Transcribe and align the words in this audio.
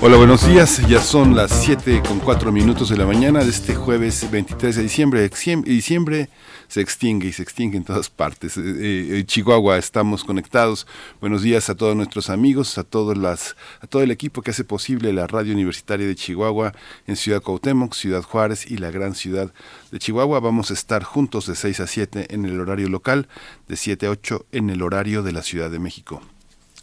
Hola, 0.00 0.16
buenos 0.16 0.46
días. 0.46 0.80
Ya 0.86 1.00
son 1.00 1.34
las 1.34 1.50
7 1.50 2.04
con 2.06 2.20
4 2.20 2.52
minutos 2.52 2.88
de 2.88 2.96
la 2.96 3.04
mañana 3.04 3.42
de 3.42 3.50
este 3.50 3.74
jueves 3.74 4.30
23 4.30 4.76
de 4.76 4.82
diciembre. 4.82 5.28
Diciembre 5.28 6.28
se 6.68 6.80
extingue 6.80 7.26
y 7.26 7.32
se 7.32 7.42
extingue 7.42 7.78
en 7.78 7.82
todas 7.82 8.08
partes. 8.08 8.56
Eh, 8.58 8.62
eh, 9.18 9.24
Chihuahua 9.26 9.76
estamos 9.76 10.22
conectados. 10.22 10.86
Buenos 11.20 11.42
días 11.42 11.68
a 11.68 11.74
todos 11.74 11.96
nuestros 11.96 12.30
amigos, 12.30 12.78
a, 12.78 12.84
todos 12.84 13.18
las, 13.18 13.56
a 13.80 13.88
todo 13.88 14.02
el 14.02 14.12
equipo 14.12 14.40
que 14.40 14.52
hace 14.52 14.62
posible 14.62 15.12
la 15.12 15.26
radio 15.26 15.52
universitaria 15.52 16.06
de 16.06 16.14
Chihuahua 16.14 16.74
en 17.08 17.16
Ciudad 17.16 17.42
Cuauhtémoc, 17.42 17.92
Ciudad 17.94 18.22
Juárez 18.22 18.70
y 18.70 18.76
la 18.76 18.92
gran 18.92 19.16
ciudad 19.16 19.52
de 19.90 19.98
Chihuahua. 19.98 20.38
Vamos 20.38 20.70
a 20.70 20.74
estar 20.74 21.02
juntos 21.02 21.48
de 21.48 21.56
6 21.56 21.80
a 21.80 21.88
7 21.88 22.32
en 22.32 22.44
el 22.44 22.60
horario 22.60 22.88
local, 22.88 23.26
de 23.66 23.74
7 23.74 24.06
a 24.06 24.10
8 24.10 24.46
en 24.52 24.70
el 24.70 24.80
horario 24.82 25.24
de 25.24 25.32
la 25.32 25.42
Ciudad 25.42 25.72
de 25.72 25.80
México. 25.80 26.22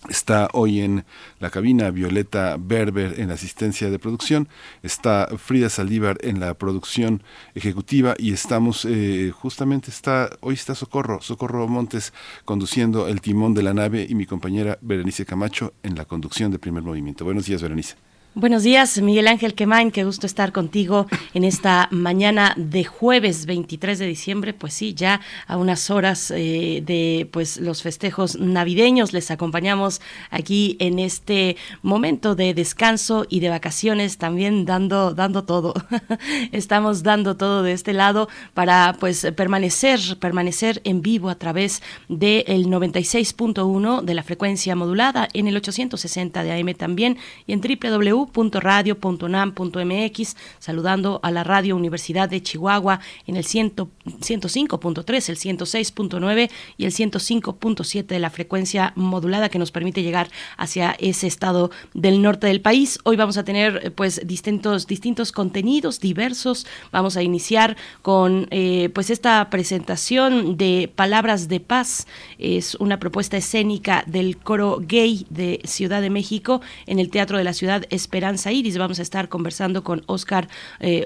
Está 0.09 0.50
hoy 0.54 0.82
en 0.82 1.05
la 1.40 1.50
cabina 1.50 1.90
Violeta 1.90 2.58
Berber 2.59 3.20
en 3.20 3.30
la 3.30 3.34
asistencia 3.34 3.90
de 3.90 4.00
producción, 4.00 4.48
está 4.84 5.28
Frida 5.38 5.70
Saldívar 5.70 6.18
en 6.22 6.40
la 6.40 6.54
producción 6.54 7.23
ejecutiva 7.55 8.16
y 8.18 8.31
estamos 8.31 8.86
eh, 8.86 9.31
justamente 9.34 9.90
está 9.90 10.30
hoy 10.41 10.54
está 10.54 10.76
Socorro, 10.76 11.22
Socorro 11.22 11.67
Montes 11.67 12.14
conduciendo 12.45 13.08
el 13.08 13.22
timón 13.22 13.53
de 13.53 13.64
la 13.64 13.73
nave 13.73 14.06
y 14.08 14.16
mi 14.16 14.25
compañera 14.25 14.78
Berenice 14.81 15.25
Camacho 15.25 15.73
en 15.84 15.95
la 15.95 16.06
conducción 16.06 16.52
de 16.52 16.59
primer 16.59 16.84
movimiento. 16.84 17.25
Buenos 17.25 17.45
días, 17.45 17.62
Berenice. 17.62 18.05
Buenos 18.38 18.64
días, 18.64 19.02
Miguel 19.02 19.30
Ángel 19.30 19.53
Quemain, 19.53 19.91
qué 19.91 20.03
gusto 20.03 20.28
estar 20.28 20.52
contigo 20.52 21.08
en 21.33 21.45
esta 21.45 21.88
mañana 21.89 22.53
de 22.58 22.83
jueves 22.83 23.45
23 23.45 23.97
de 23.97 24.08
diciembre, 24.08 24.53
pues 24.53 24.73
sí, 24.73 24.94
ya 24.94 25.22
a 25.47 25.55
unas 25.55 25.89
horas 25.89 26.31
eh, 26.31 26.83
de 26.86 27.30
pues 27.31 27.56
los 27.61 27.81
festejos 27.81 28.38
navideños 28.38 29.13
les 29.13 29.31
acompañamos 29.31 30.02
aquí 30.31 30.75
en 30.81 31.00
este 31.00 31.56
momento 31.81 32.36
de 32.36 32.53
descanso 32.53 33.25
y 33.30 33.39
de 33.39 33.47
vacaciones, 33.47 34.17
también 34.17 34.66
dando 34.66 35.13
dando 35.13 35.45
todo. 35.45 35.73
Estamos 36.52 37.03
dando 37.03 37.38
todo 37.38 37.63
de 37.63 37.72
este 37.72 37.94
lado 37.94 38.28
para 38.53 38.97
pues 39.00 39.25
permanecer 39.38 40.02
permanecer 40.19 40.81
en 40.83 41.02
vivo 41.02 41.30
a 41.30 41.36
través 41.36 41.81
del 42.09 42.67
96.1 42.67 44.02
de 44.02 44.13
la 44.13 44.23
frecuencia 44.23 44.75
modulada 44.75 45.30
en 45.31 45.47
el 45.47 45.56
860 45.56 46.44
de 46.44 46.52
AM 46.52 46.73
también 46.73 47.17
y 47.47 47.53
en 47.53 47.61
www 47.61 48.25
www.radio.unam.mx, 48.26 50.36
saludando 50.59 51.20
a 51.23 51.31
la 51.31 51.44
Radio 51.44 51.76
Universidad 51.76 52.30
de 52.30 52.42
Chihuahua 52.42 53.00
en 53.28 53.36
el 53.36 53.44
105.3, 53.45 55.30
el 55.30 55.38
106.9 55.38 56.50
y 56.78 56.86
el 56.86 56.92
105.7 56.92 58.06
de 58.06 58.20
la 58.20 58.30
frecuencia 58.30 58.94
modulada 58.96 59.50
que 59.50 59.59
nos 59.59 59.72
permite 59.72 60.03
llegar 60.03 60.30
hacia 60.58 60.96
ese 61.00 61.28
estado 61.28 61.72
del 61.94 62.22
norte 62.22 62.48
del 62.48 62.62
país. 62.62 63.00
Hoy 63.03 63.16
vamos 63.16 63.38
a 63.38 63.44
tener 63.44 63.81
eh, 63.84 63.92
pues 63.92 64.22
distintos, 64.26 64.88
distintos 64.88 65.31
contenidos 65.31 66.00
diversos. 66.00 66.66
Vamos 66.92 67.18
a 67.18 67.23
iniciar 67.23 67.78
con 68.02 68.48
eh, 68.52 68.90
pues 68.94 69.09
esta 69.09 69.50
presentación 69.50 70.58
de 70.58 70.92
Palabras 70.94 71.48
de 71.48 71.59
Paz. 71.59 72.08
Es 72.38 72.76
una 72.76 73.00
propuesta 73.00 73.38
escénica 73.38 74.03
del 74.08 74.38
coro 74.38 74.80
gay 74.81 75.26
de 75.30 75.62
Ciudad 75.64 76.02
de 76.02 76.09
México 76.09 76.62
en 76.85 77.00
el 77.00 77.09
Teatro 77.09 77.38
de 77.38 77.44
la 77.44 77.53
Ciudad 77.53 77.85
Esperanza 77.90 78.15
Iris. 78.52 78.78
Vamos 78.78 79.00
a 79.00 79.02
estar 79.02 79.30
conversando 79.30 79.84
con 79.84 80.03
Oscar 80.08 80.48
eh, 80.80 81.06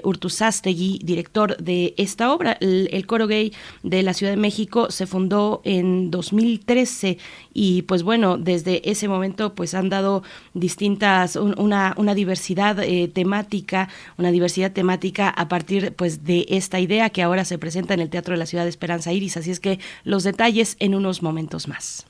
director 1.02 1.56
de 1.56 1.94
esta 1.96 2.32
obra. 2.32 2.56
El, 2.60 3.06
coro 3.06 3.26
gay 3.26 3.52
de 3.82 4.02
la 4.02 4.14
Ciudad 4.14 4.32
de 4.32 4.36
México 4.36 4.90
se 4.90 5.06
fundó 5.06 5.60
en 5.64 6.10
2013 6.10 7.18
y 7.52 7.82
pues 7.82 8.02
bueno, 8.02 8.38
desde 8.38 8.88
ese 8.88 9.08
momento 9.08 9.54
pues 9.54 9.74
han 9.74 9.88
dado 9.88 10.22
distintas, 10.54 11.36
una, 11.36 11.94
una 11.96 12.14
diversidad 12.14 12.78
eh, 12.80 13.08
temática, 13.08 13.88
una 14.18 14.30
diversidad 14.30 14.72
temática 14.72 15.28
a 15.28 15.48
partir 15.48 15.94
pues 15.94 16.24
de 16.24 16.46
esta 16.48 16.80
idea 16.80 17.10
que 17.10 17.22
ahora 17.22 17.44
se 17.44 17.58
presenta 17.58 17.94
en 17.94 18.00
el 18.00 18.10
Teatro 18.10 18.34
de 18.34 18.38
la 18.38 18.46
Ciudad 18.46 18.64
de 18.64 18.70
Esperanza 18.70 19.12
Iris. 19.12 19.36
Así 19.36 19.50
es 19.50 19.60
que 19.60 19.78
los 20.04 20.22
detalles 20.22 20.76
en 20.78 20.94
unos 20.94 21.22
momentos 21.22 21.68
más. 21.68 22.09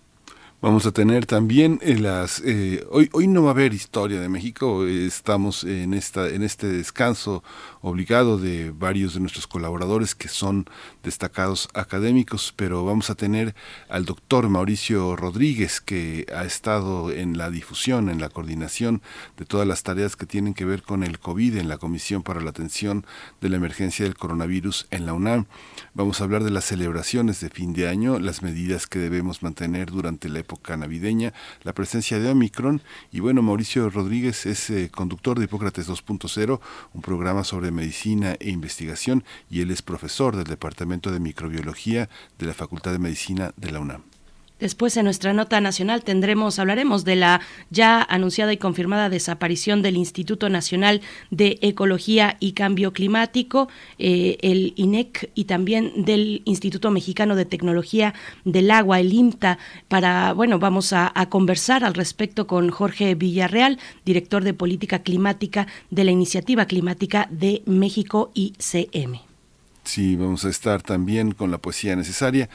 Vamos 0.62 0.84
a 0.84 0.92
tener 0.92 1.24
también 1.24 1.78
eh, 1.80 1.96
las 1.96 2.42
eh, 2.44 2.84
hoy 2.90 3.08
hoy 3.14 3.26
no 3.26 3.44
va 3.44 3.48
a 3.48 3.52
haber 3.52 3.72
historia 3.72 4.20
de 4.20 4.28
México 4.28 4.86
estamos 4.86 5.64
en 5.64 5.94
esta 5.94 6.28
en 6.28 6.42
este 6.42 6.66
descanso 6.66 7.42
obligado 7.80 8.38
de 8.38 8.70
varios 8.70 9.14
de 9.14 9.20
nuestros 9.20 9.46
colaboradores 9.46 10.14
que 10.14 10.28
son 10.28 10.66
destacados 11.02 11.68
académicos, 11.74 12.52
pero 12.56 12.84
vamos 12.84 13.10
a 13.10 13.14
tener 13.14 13.54
al 13.88 14.04
doctor 14.04 14.48
Mauricio 14.48 15.16
Rodríguez, 15.16 15.80
que 15.80 16.26
ha 16.34 16.44
estado 16.44 17.10
en 17.10 17.38
la 17.38 17.50
difusión, 17.50 18.08
en 18.08 18.20
la 18.20 18.28
coordinación 18.28 19.02
de 19.36 19.44
todas 19.44 19.66
las 19.66 19.82
tareas 19.82 20.16
que 20.16 20.26
tienen 20.26 20.54
que 20.54 20.64
ver 20.64 20.82
con 20.82 21.02
el 21.02 21.18
COVID 21.18 21.56
en 21.56 21.68
la 21.68 21.78
Comisión 21.78 22.22
para 22.22 22.40
la 22.40 22.50
Atención 22.50 23.06
de 23.40 23.48
la 23.48 23.56
Emergencia 23.56 24.04
del 24.04 24.16
Coronavirus 24.16 24.86
en 24.90 25.06
la 25.06 25.14
UNAM. 25.14 25.46
Vamos 25.94 26.20
a 26.20 26.24
hablar 26.24 26.44
de 26.44 26.50
las 26.50 26.64
celebraciones 26.64 27.40
de 27.40 27.50
fin 27.50 27.72
de 27.72 27.88
año, 27.88 28.18
las 28.18 28.42
medidas 28.42 28.86
que 28.86 28.98
debemos 28.98 29.42
mantener 29.42 29.90
durante 29.90 30.28
la 30.28 30.40
época 30.40 30.76
navideña, 30.76 31.32
la 31.62 31.72
presencia 31.72 32.18
de 32.18 32.30
Omicron 32.30 32.82
y 33.10 33.20
bueno, 33.20 33.42
Mauricio 33.42 33.88
Rodríguez 33.90 34.46
es 34.46 34.70
eh, 34.70 34.90
conductor 34.90 35.38
de 35.38 35.44
Hipócrates 35.46 35.88
2.0, 35.88 36.60
un 36.92 37.02
programa 37.02 37.44
sobre 37.44 37.69
Medicina 37.72 38.36
e 38.40 38.50
Investigación 38.50 39.24
y 39.48 39.60
él 39.60 39.70
es 39.70 39.82
profesor 39.82 40.36
del 40.36 40.44
Departamento 40.44 41.12
de 41.12 41.20
Microbiología 41.20 42.08
de 42.38 42.46
la 42.46 42.54
Facultad 42.54 42.92
de 42.92 42.98
Medicina 42.98 43.52
de 43.56 43.72
la 43.72 43.80
UNAM. 43.80 44.09
Después 44.60 44.96
en 44.96 45.04
nuestra 45.04 45.32
nota 45.32 45.60
nacional 45.60 46.04
tendremos, 46.04 46.58
hablaremos 46.58 47.04
de 47.04 47.16
la 47.16 47.40
ya 47.70 48.02
anunciada 48.02 48.52
y 48.52 48.58
confirmada 48.58 49.08
desaparición 49.08 49.82
del 49.82 49.96
Instituto 49.96 50.48
Nacional 50.50 51.00
de 51.30 51.58
Ecología 51.62 52.36
y 52.40 52.52
Cambio 52.52 52.92
Climático, 52.92 53.68
eh, 53.98 54.36
el 54.42 54.74
INEC, 54.76 55.30
y 55.34 55.44
también 55.44 56.04
del 56.04 56.42
Instituto 56.44 56.90
Mexicano 56.90 57.36
de 57.36 57.46
Tecnología 57.46 58.14
del 58.44 58.70
Agua, 58.70 59.00
el 59.00 59.12
IMTA, 59.12 59.58
para, 59.88 60.34
bueno, 60.34 60.58
vamos 60.58 60.92
a, 60.92 61.10
a 61.14 61.28
conversar 61.30 61.84
al 61.84 61.94
respecto 61.94 62.46
con 62.46 62.70
Jorge 62.70 63.14
Villarreal, 63.14 63.78
director 64.04 64.44
de 64.44 64.54
Política 64.54 65.00
Climática 65.00 65.66
de 65.90 66.04
la 66.04 66.10
Iniciativa 66.10 66.66
Climática 66.66 67.28
de 67.30 67.62
México 67.64 68.30
ICM. 68.34 69.30
Sí, 69.84 70.14
vamos 70.14 70.44
a 70.44 70.50
estar 70.50 70.82
también 70.82 71.32
con 71.32 71.50
la 71.50 71.58
poesía 71.58 71.96
necesaria. 71.96 72.48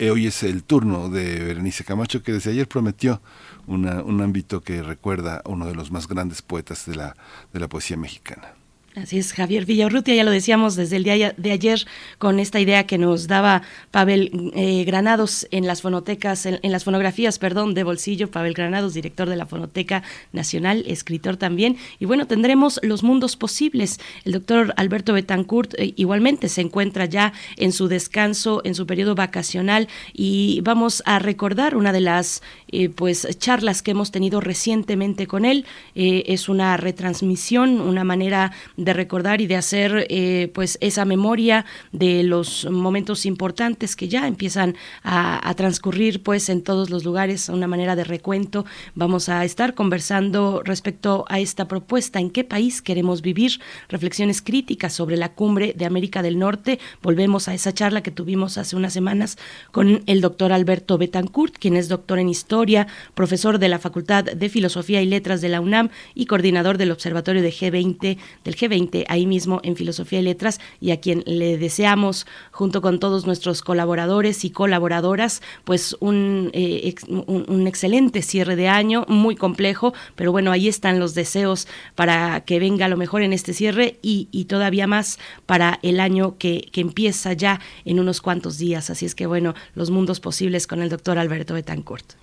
Eh, 0.00 0.10
hoy 0.10 0.26
es 0.26 0.42
el 0.44 0.64
turno 0.64 1.10
de 1.10 1.44
Berenice 1.44 1.84
Camacho, 1.84 2.22
que 2.22 2.32
desde 2.32 2.52
ayer 2.52 2.66
prometió 2.66 3.20
un 3.66 3.86
ámbito 4.22 4.62
que 4.62 4.82
recuerda 4.82 5.42
a 5.44 5.50
uno 5.50 5.66
de 5.66 5.74
los 5.74 5.90
más 5.90 6.08
grandes 6.08 6.40
poetas 6.40 6.86
de 6.86 6.94
la, 6.94 7.14
de 7.52 7.60
la 7.60 7.68
poesía 7.68 7.98
mexicana. 7.98 8.54
Así 9.02 9.18
es, 9.18 9.32
Javier 9.32 9.64
Villaurrutia, 9.64 10.14
ya 10.14 10.24
lo 10.24 10.30
decíamos 10.30 10.76
desde 10.76 10.96
el 10.96 11.04
día 11.04 11.32
de 11.34 11.52
ayer 11.52 11.86
con 12.18 12.38
esta 12.38 12.60
idea 12.60 12.86
que 12.86 12.98
nos 12.98 13.28
daba 13.28 13.62
Pavel 13.90 14.52
eh, 14.54 14.84
Granados 14.84 15.46
en 15.50 15.66
las 15.66 15.80
fonotecas, 15.80 16.44
en, 16.44 16.58
las 16.62 16.84
fonografías, 16.84 17.38
perdón, 17.38 17.72
de 17.72 17.82
bolsillo, 17.82 18.30
Pavel 18.30 18.52
Granados, 18.52 18.92
director 18.92 19.28
de 19.28 19.36
la 19.36 19.46
Fonoteca 19.46 20.02
Nacional, 20.32 20.84
escritor 20.86 21.38
también. 21.38 21.78
Y 21.98 22.04
bueno, 22.04 22.26
tendremos 22.26 22.78
los 22.82 23.02
mundos 23.02 23.36
posibles. 23.36 24.00
El 24.24 24.32
doctor 24.32 24.74
Alberto 24.76 25.14
Betancourt 25.14 25.74
eh, 25.78 25.94
igualmente 25.96 26.50
se 26.50 26.60
encuentra 26.60 27.06
ya 27.06 27.32
en 27.56 27.72
su 27.72 27.88
descanso, 27.88 28.60
en 28.64 28.74
su 28.74 28.86
periodo 28.86 29.14
vacacional 29.14 29.88
y 30.12 30.60
vamos 30.62 31.02
a 31.06 31.20
recordar 31.20 31.74
una 31.74 31.92
de 31.92 32.00
las 32.00 32.42
eh, 32.70 32.90
pues 32.90 33.26
charlas 33.38 33.80
que 33.80 33.92
hemos 33.92 34.10
tenido 34.10 34.40
recientemente 34.40 35.26
con 35.26 35.44
él. 35.44 35.64
es 35.94 36.48
una 36.48 36.76
retransmisión, 36.76 37.80
una 37.80 38.04
manera 38.04 38.52
de 38.76 38.89
de 38.90 38.94
recordar 38.94 39.40
y 39.40 39.46
de 39.46 39.54
hacer 39.54 40.06
eh, 40.10 40.50
pues 40.52 40.76
esa 40.80 41.04
memoria 41.04 41.64
de 41.92 42.24
los 42.24 42.68
momentos 42.68 43.24
importantes 43.24 43.94
que 43.94 44.08
ya 44.08 44.26
empiezan 44.26 44.74
a, 45.04 45.54
transcurrir 45.56 46.22
pues 46.22 46.48
en 46.48 46.62
todos 46.62 46.90
los 46.90 47.04
lugares, 47.04 47.48
una 47.48 47.66
manera 47.66 47.94
de 47.94 48.04
recuento. 48.04 48.64
Vamos 48.94 49.28
a 49.28 49.44
estar 49.44 49.74
conversando 49.74 50.62
respecto 50.64 51.24
a 51.28 51.38
esta 51.38 51.68
propuesta, 51.68 52.18
en 52.18 52.30
qué 52.30 52.44
país 52.44 52.82
queremos 52.82 53.20
vivir, 53.20 53.60
reflexiones 53.88 54.42
críticas 54.42 54.92
sobre 54.92 55.16
la 55.16 55.32
cumbre 55.34 55.74
de 55.76 55.84
América 55.84 56.22
del 56.22 56.38
Norte. 56.38 56.78
Volvemos 57.02 57.46
a 57.48 57.54
esa 57.54 57.72
charla 57.74 58.02
que 58.02 58.10
tuvimos 58.10 58.58
hace 58.58 58.74
unas 58.74 58.92
semanas 58.92 59.38
con 59.70 60.02
el 60.06 60.20
doctor 60.20 60.52
Alberto 60.52 60.98
Betancourt, 60.98 61.56
quien 61.58 61.76
es 61.76 61.88
doctor 61.88 62.18
en 62.18 62.28
historia, 62.28 62.86
profesor 63.14 63.58
de 63.58 63.68
la 63.68 63.78
Facultad 63.78 64.24
de 64.24 64.48
Filosofía 64.48 65.02
y 65.02 65.06
Letras 65.06 65.40
de 65.40 65.48
la 65.48 65.60
UNAM 65.60 65.90
y 66.14 66.26
coordinador 66.26 66.78
del 66.78 66.90
Observatorio 66.90 67.42
de 67.42 67.52
G20 67.52 68.16
del 68.44 68.56
G20 68.56 68.69
ahí 69.08 69.26
mismo 69.26 69.60
en 69.62 69.76
Filosofía 69.76 70.20
y 70.20 70.22
Letras, 70.22 70.60
y 70.80 70.90
a 70.90 71.00
quien 71.00 71.22
le 71.26 71.58
deseamos, 71.58 72.26
junto 72.50 72.80
con 72.80 73.00
todos 73.00 73.26
nuestros 73.26 73.62
colaboradores 73.62 74.44
y 74.44 74.50
colaboradoras, 74.50 75.42
pues 75.64 75.96
un, 76.00 76.50
eh, 76.52 76.94
un, 77.08 77.44
un 77.48 77.66
excelente 77.66 78.22
cierre 78.22 78.56
de 78.56 78.68
año, 78.68 79.04
muy 79.08 79.36
complejo, 79.36 79.92
pero 80.16 80.32
bueno, 80.32 80.52
ahí 80.52 80.68
están 80.68 80.98
los 80.98 81.14
deseos 81.14 81.66
para 81.94 82.40
que 82.42 82.58
venga 82.58 82.88
lo 82.88 82.96
mejor 82.96 83.22
en 83.22 83.32
este 83.32 83.52
cierre 83.52 83.98
y, 84.02 84.28
y 84.30 84.44
todavía 84.44 84.86
más 84.86 85.18
para 85.46 85.78
el 85.82 86.00
año 86.00 86.36
que, 86.38 86.68
que 86.72 86.80
empieza 86.80 87.32
ya 87.32 87.60
en 87.84 88.00
unos 88.00 88.20
cuantos 88.20 88.58
días. 88.58 88.90
Así 88.90 89.06
es 89.06 89.14
que 89.14 89.26
bueno, 89.26 89.54
los 89.74 89.90
mundos 89.90 90.20
posibles 90.20 90.66
con 90.66 90.82
el 90.82 90.88
doctor 90.88 91.18
Alberto 91.18 91.54
Betancourt. 91.54 92.14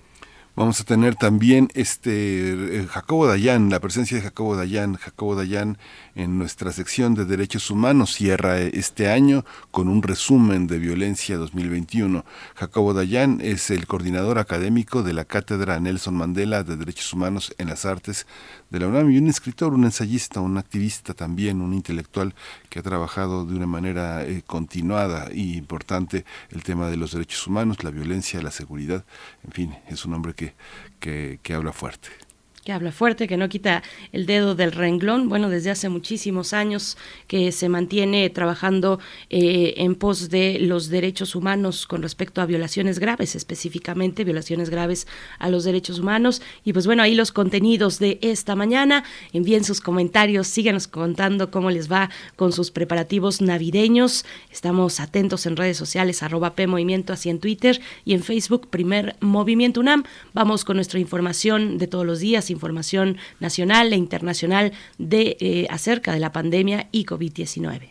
Vamos 0.58 0.80
a 0.80 0.84
tener 0.84 1.14
también 1.14 1.68
este 1.74 2.80
eh, 2.80 2.86
Jacobo 2.90 3.28
Dayan, 3.28 3.70
la 3.70 3.78
presencia 3.78 4.16
de 4.16 4.24
Jacobo 4.24 4.56
Dayan. 4.56 4.96
Jacobo 4.96 5.36
Dayan 5.36 5.78
en 6.18 6.36
nuestra 6.36 6.72
sección 6.72 7.14
de 7.14 7.24
Derechos 7.24 7.70
Humanos. 7.70 8.14
Cierra 8.14 8.58
este 8.58 9.08
año 9.08 9.44
con 9.70 9.88
un 9.88 10.02
resumen 10.02 10.66
de 10.66 10.80
violencia 10.80 11.36
2021. 11.38 12.24
Jacobo 12.56 12.92
Dayan 12.92 13.40
es 13.40 13.70
el 13.70 13.86
coordinador 13.86 14.38
académico 14.40 15.04
de 15.04 15.12
la 15.12 15.24
Cátedra 15.24 15.78
Nelson 15.78 16.16
Mandela 16.16 16.64
de 16.64 16.76
Derechos 16.76 17.12
Humanos 17.12 17.54
en 17.58 17.68
las 17.68 17.86
Artes 17.86 18.26
de 18.68 18.80
la 18.80 18.88
UNAM 18.88 19.10
y 19.12 19.18
un 19.18 19.28
escritor, 19.28 19.72
un 19.72 19.84
ensayista, 19.84 20.40
un 20.40 20.58
activista 20.58 21.14
también, 21.14 21.60
un 21.60 21.72
intelectual 21.72 22.34
que 22.68 22.80
ha 22.80 22.82
trabajado 22.82 23.46
de 23.46 23.54
una 23.54 23.66
manera 23.66 24.24
eh, 24.24 24.42
continuada 24.44 25.28
y 25.32 25.56
importante 25.56 26.24
el 26.50 26.64
tema 26.64 26.90
de 26.90 26.96
los 26.96 27.12
derechos 27.12 27.46
humanos, 27.46 27.84
la 27.84 27.90
violencia, 27.90 28.42
la 28.42 28.50
seguridad, 28.50 29.04
en 29.44 29.52
fin, 29.52 29.76
es 29.86 30.04
un 30.04 30.14
hombre 30.14 30.34
que, 30.34 30.54
que 30.98 31.54
habla 31.54 31.72
fuerte 31.72 32.27
que 32.68 32.74
habla 32.74 32.92
fuerte, 32.92 33.26
que 33.26 33.38
no 33.38 33.48
quita 33.48 33.82
el 34.12 34.26
dedo 34.26 34.54
del 34.54 34.72
renglón, 34.72 35.30
bueno, 35.30 35.48
desde 35.48 35.70
hace 35.70 35.88
muchísimos 35.88 36.52
años 36.52 36.98
que 37.26 37.50
se 37.50 37.70
mantiene 37.70 38.28
trabajando 38.28 39.00
eh, 39.30 39.72
en 39.78 39.94
pos 39.94 40.28
de 40.28 40.58
los 40.60 40.90
derechos 40.90 41.34
humanos 41.34 41.86
con 41.86 42.02
respecto 42.02 42.42
a 42.42 42.44
violaciones 42.44 42.98
graves, 42.98 43.36
específicamente 43.36 44.22
violaciones 44.22 44.68
graves 44.68 45.06
a 45.38 45.48
los 45.48 45.64
derechos 45.64 45.98
humanos. 45.98 46.42
Y 46.62 46.74
pues 46.74 46.84
bueno, 46.84 47.02
ahí 47.02 47.14
los 47.14 47.32
contenidos 47.32 48.00
de 48.00 48.18
esta 48.20 48.54
mañana, 48.54 49.02
envíen 49.32 49.64
sus 49.64 49.80
comentarios, 49.80 50.46
síganos 50.46 50.88
contando 50.88 51.50
cómo 51.50 51.70
les 51.70 51.90
va 51.90 52.10
con 52.36 52.52
sus 52.52 52.70
preparativos 52.70 53.40
navideños. 53.40 54.26
Estamos 54.52 55.00
atentos 55.00 55.46
en 55.46 55.56
redes 55.56 55.78
sociales, 55.78 56.22
arroba 56.22 56.54
P 56.54 56.66
así 57.08 57.30
en 57.30 57.40
Twitter 57.40 57.80
y 58.04 58.12
en 58.12 58.22
Facebook, 58.22 58.68
Primer 58.68 59.16
Movimiento 59.20 59.80
UNAM. 59.80 60.04
Vamos 60.34 60.66
con 60.66 60.76
nuestra 60.76 61.00
información 61.00 61.78
de 61.78 61.86
todos 61.86 62.04
los 62.04 62.18
días, 62.18 62.50
información 62.58 63.16
nacional 63.40 63.92
e 63.92 63.96
internacional 63.96 64.72
de 64.98 65.36
eh, 65.40 65.66
acerca 65.70 66.12
de 66.12 66.18
la 66.18 66.32
pandemia 66.32 66.88
y 66.90 67.06
COVID-19. 67.06 67.90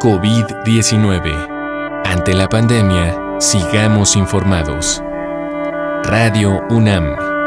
COVID-19. 0.00 2.02
Ante 2.06 2.32
la 2.32 2.48
pandemia, 2.48 3.38
sigamos 3.38 4.16
informados. 4.16 5.02
Radio 6.04 6.62
UNAM. 6.70 7.39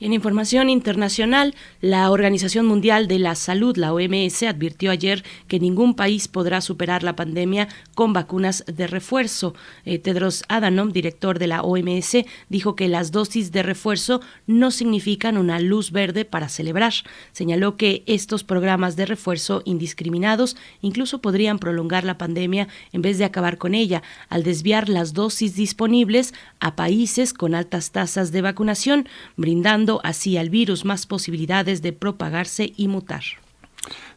en 0.00 0.14
información 0.14 0.70
internacional, 0.70 1.54
la 1.80 2.10
Organización 2.10 2.64
Mundial 2.64 3.06
de 3.06 3.18
la 3.18 3.34
Salud, 3.34 3.76
la 3.76 3.92
OMS, 3.92 4.42
advirtió 4.44 4.90
ayer 4.90 5.24
que 5.46 5.60
ningún 5.60 5.94
país 5.94 6.26
podrá 6.26 6.62
superar 6.62 7.02
la 7.02 7.16
pandemia 7.16 7.68
con 7.94 8.14
vacunas 8.14 8.64
de 8.66 8.86
refuerzo. 8.86 9.54
Eh, 9.84 9.98
Tedros 9.98 10.44
Adhanom, 10.48 10.92
director 10.92 11.38
de 11.38 11.48
la 11.48 11.62
OMS, 11.62 12.24
dijo 12.48 12.76
que 12.76 12.88
las 12.88 13.12
dosis 13.12 13.52
de 13.52 13.62
refuerzo 13.62 14.22
no 14.46 14.70
significan 14.70 15.36
una 15.36 15.60
luz 15.60 15.92
verde 15.92 16.24
para 16.24 16.48
celebrar. 16.48 16.94
Señaló 17.32 17.76
que 17.76 18.02
estos 18.06 18.42
programas 18.42 18.96
de 18.96 19.04
refuerzo 19.06 19.62
indiscriminados 19.66 20.56
incluso 20.80 21.20
podrían 21.20 21.58
prolongar 21.58 22.04
la 22.04 22.16
pandemia 22.16 22.68
en 22.92 23.02
vez 23.02 23.18
de 23.18 23.24
acabar 23.24 23.58
con 23.58 23.74
ella, 23.74 24.02
al 24.28 24.44
desviar 24.44 24.88
las 24.88 25.12
dosis 25.12 25.56
disponibles 25.56 26.32
a 26.58 26.74
países 26.74 27.34
con 27.34 27.54
altas 27.54 27.90
tasas 27.90 28.32
de 28.32 28.40
vacunación, 28.40 29.06
brindando 29.36 29.89
así 30.04 30.36
al 30.36 30.50
virus 30.50 30.84
más 30.84 31.06
posibilidades 31.06 31.82
de 31.82 31.92
propagarse 31.92 32.72
y 32.76 32.86
mutar. 32.86 33.24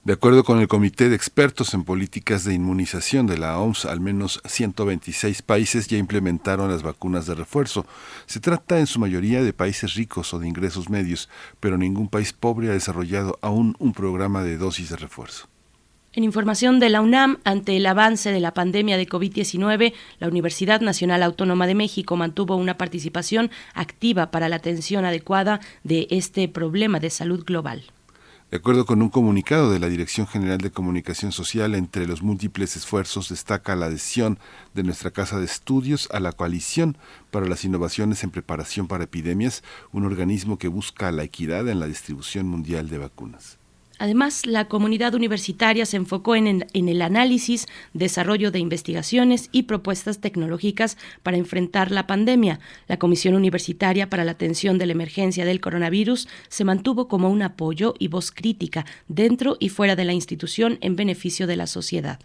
De 0.03 0.13
acuerdo 0.13 0.43
con 0.43 0.59
el 0.59 0.67
Comité 0.67 1.07
de 1.07 1.15
Expertos 1.15 1.73
en 1.73 1.85
Políticas 1.85 2.43
de 2.43 2.53
Inmunización 2.53 3.25
de 3.25 3.37
la 3.37 3.57
OMS, 3.57 3.85
al 3.85 4.01
menos 4.01 4.41
126 4.45 5.41
países 5.41 5.87
ya 5.87 5.97
implementaron 5.97 6.69
las 6.69 6.83
vacunas 6.83 7.25
de 7.25 7.35
refuerzo. 7.35 7.85
Se 8.25 8.41
trata 8.41 8.79
en 8.79 8.87
su 8.87 8.99
mayoría 8.99 9.41
de 9.41 9.53
países 9.53 9.93
ricos 9.93 10.33
o 10.33 10.39
de 10.39 10.47
ingresos 10.49 10.89
medios, 10.89 11.29
pero 11.61 11.77
ningún 11.77 12.09
país 12.09 12.33
pobre 12.33 12.69
ha 12.69 12.73
desarrollado 12.73 13.39
aún 13.41 13.77
un 13.79 13.93
programa 13.93 14.43
de 14.43 14.57
dosis 14.57 14.89
de 14.89 14.97
refuerzo. 14.97 15.47
En 16.15 16.23
información 16.23 16.79
de 16.79 16.89
la 16.89 17.01
UNAM, 17.01 17.39
ante 17.43 17.75
el 17.75 17.87
avance 17.87 18.31
de 18.31 18.39
la 18.39 18.53
pandemia 18.53 18.97
de 18.97 19.09
COVID-19, 19.09 19.93
la 20.19 20.27
Universidad 20.27 20.79
Nacional 20.79 21.23
Autónoma 21.23 21.65
de 21.65 21.73
México 21.73 22.15
mantuvo 22.15 22.55
una 22.55 22.77
participación 22.77 23.49
activa 23.73 24.29
para 24.29 24.47
la 24.47 24.57
atención 24.57 25.05
adecuada 25.05 25.59
de 25.83 26.05
este 26.11 26.47
problema 26.47 26.99
de 26.99 27.09
salud 27.09 27.43
global. 27.43 27.85
De 28.51 28.57
acuerdo 28.57 28.85
con 28.85 29.01
un 29.01 29.09
comunicado 29.09 29.71
de 29.71 29.79
la 29.79 29.89
Dirección 29.89 30.27
General 30.27 30.59
de 30.59 30.69
Comunicación 30.69 31.31
Social, 31.31 31.73
entre 31.73 32.05
los 32.05 32.21
múltiples 32.21 32.75
esfuerzos 32.75 33.29
destaca 33.29 33.75
la 33.75 33.87
adhesión 33.87 34.37
de 34.75 34.83
nuestra 34.83 35.09
Casa 35.09 35.39
de 35.39 35.45
Estudios 35.45 36.09
a 36.11 36.19
la 36.19 36.31
Coalición 36.31 36.95
para 37.31 37.47
las 37.47 37.65
Innovaciones 37.65 38.23
en 38.23 38.29
Preparación 38.29 38.87
para 38.87 39.05
Epidemias, 39.05 39.63
un 39.91 40.05
organismo 40.05 40.59
que 40.59 40.67
busca 40.67 41.11
la 41.11 41.23
equidad 41.23 41.67
en 41.69 41.79
la 41.79 41.87
distribución 41.87 42.45
mundial 42.45 42.87
de 42.87 42.99
vacunas. 42.99 43.62
Además, 44.03 44.45
la 44.45 44.67
comunidad 44.67 45.13
universitaria 45.13 45.85
se 45.85 45.95
enfocó 45.95 46.35
en, 46.35 46.65
el 46.73 47.01
análisis, 47.01 47.69
desarrollo 47.93 48.51
de 48.51 48.59
investigaciones 48.59 49.47
y 49.53 49.63
propuestas 49.63 50.19
tecnológicas 50.19 50.97
para 51.23 51.37
enfrentar 51.37 51.89
la 51.89 52.05
pandemia. 52.05 52.59
La 52.89 52.99
Comisión 52.99 53.33
Universitaria 53.33 54.09
para 54.09 54.25
la 54.25 54.33
Atención 54.33 54.77
de 54.77 54.87
la 54.87 54.91
Emergencia 54.91 55.45
del 55.45 55.61
Coronavirus 55.61 56.27
se 56.49 56.65
mantuvo 56.65 57.07
como 57.07 57.29
un 57.29 57.43
apoyo 57.43 57.93
y 57.97 58.09
voz 58.09 58.31
crítica 58.31 58.85
dentro 59.07 59.55
y 59.61 59.69
fuera 59.69 59.95
de 59.95 60.03
la 60.03 60.11
institución 60.11 60.79
en 60.81 60.97
beneficio 60.97 61.47
de 61.47 61.55
la 61.55 61.65
sociedad. 61.65 62.19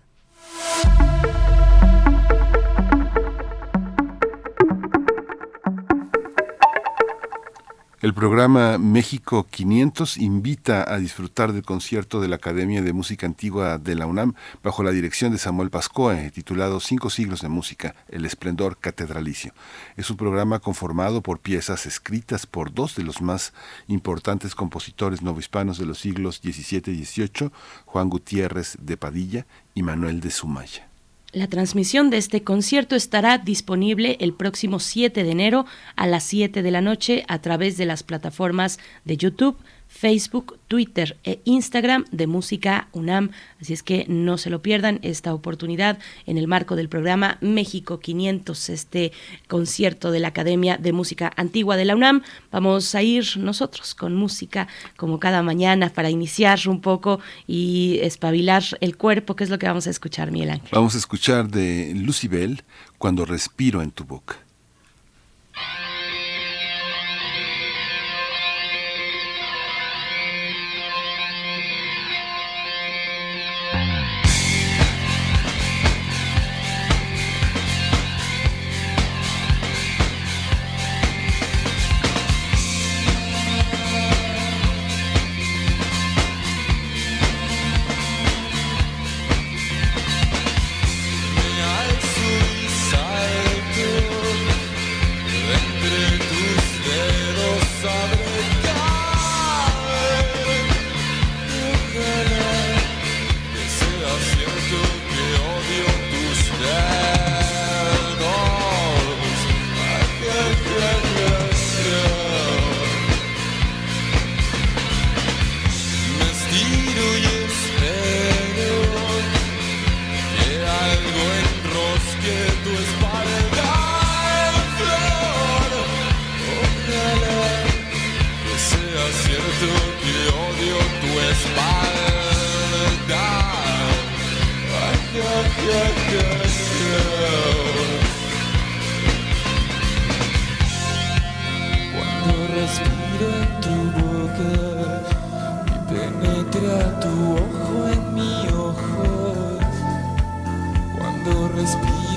El 8.01 8.15
programa 8.15 8.79
México 8.79 9.49
500 9.51 10.19
invita 10.19 10.95
a 10.95 10.99
disfrutar 10.99 11.53
del 11.53 11.65
concierto 11.65 12.21
de 12.21 12.29
la 12.29 12.37
Academia 12.37 12.81
de 12.81 12.93
Música 12.93 13.27
Antigua 13.27 13.77
de 13.79 13.97
la 13.97 14.07
UNAM 14.07 14.35
bajo 14.63 14.85
la 14.85 14.93
dirección 14.93 15.33
de 15.33 15.39
Samuel 15.39 15.71
Pascoe, 15.71 16.31
titulado 16.31 16.79
Cinco 16.79 17.11
siglos 17.11 17.41
de 17.41 17.49
música, 17.49 17.97
el 18.09 18.25
esplendor 18.25 18.79
catedralicio. 18.79 19.53
Es 19.97 20.11
un 20.11 20.17
programa 20.17 20.61
conformado 20.61 21.23
por 21.23 21.41
piezas 21.41 21.87
escritas 21.87 22.47
por 22.47 22.73
dos 22.73 22.95
de 22.95 23.03
los 23.03 23.21
más 23.21 23.53
importantes 23.89 24.55
compositores 24.55 25.21
novohispanos 25.21 25.77
de 25.77 25.87
los 25.87 25.99
siglos 25.99 26.37
XVII 26.37 26.95
y 26.95 27.05
XVIII, 27.05 27.51
Juan 27.85 28.09
Gutiérrez 28.11 28.77
de 28.81 28.97
Padilla 28.97 29.45
y 29.75 29.83
Manuel 29.83 30.21
de 30.21 30.31
Sumaya. 30.31 30.88
La 31.33 31.47
transmisión 31.47 32.09
de 32.09 32.17
este 32.17 32.43
concierto 32.43 32.97
estará 32.97 33.37
disponible 33.37 34.17
el 34.21 34.33
próximo 34.33 34.79
7 34.79 35.25
de 35.25 35.31
enero 35.31 35.67
a 35.95 36.07
las 36.07 36.25
7 36.25 36.63
de 36.63 36.71
la 36.71 36.81
noche 36.81 37.27
a 37.29 37.43
través 37.43 37.77
de 37.77 37.85
las 37.85 38.03
plataformas 38.03 38.79
de 39.05 39.19
YouTube, 39.19 39.59
Facebook, 39.99 40.59
Twitter 40.69 41.17
e 41.25 41.41
Instagram 41.45 42.05
de 42.13 42.29
Música 42.29 42.87
UNAM. 42.93 43.31
Así 43.61 43.73
es 43.73 43.83
que 43.83 44.07
no 44.09 44.39
se 44.39 44.49
lo 44.49 44.63
pierdan 44.63 45.01
esta 45.03 45.35
oportunidad 45.35 45.99
en 46.25 46.39
el 46.39 46.47
marco 46.47 46.77
del 46.77 46.89
programa 46.89 47.37
México 47.41 47.99
500, 47.99 48.69
este 48.69 49.11
concierto 49.49 50.13
de 50.13 50.21
la 50.21 50.29
Academia 50.29 50.77
de 50.77 50.93
Música 50.93 51.33
Antigua 51.35 51.77
de 51.77 51.85
la 51.85 51.97
UNAM. 51.97 52.23
Vamos 52.53 52.95
a 52.95 53.03
ir 53.03 53.27
nosotros 53.39 53.97
con 53.97 54.15
música 54.15 54.69
como 54.97 55.19
cada 55.19 55.43
mañana 55.43 55.89
para 55.89 56.11
iniciar 56.11 56.61
un 56.69 56.81
poco 56.81 57.19
y 57.49 57.99
espabilar 58.03 58.63
el 58.81 58.97
cuerpo. 58.97 59.35
¿Qué 59.35 59.43
es 59.43 59.51
lo 59.51 59.59
que 59.59 59.67
vamos 59.67 59.89
a 59.89 59.91
escuchar, 59.91 60.31
Miguel 60.31 60.51
Ángel? 60.51 60.71
Vamos 60.71 60.95
a 60.95 60.99
escuchar 60.99 61.49
de 61.49 61.93
Lucibel 61.97 62.63
cuando 62.99 63.25
respiro 63.25 63.83
en 63.83 63.91
tu 63.91 64.05
boca. 64.05 64.48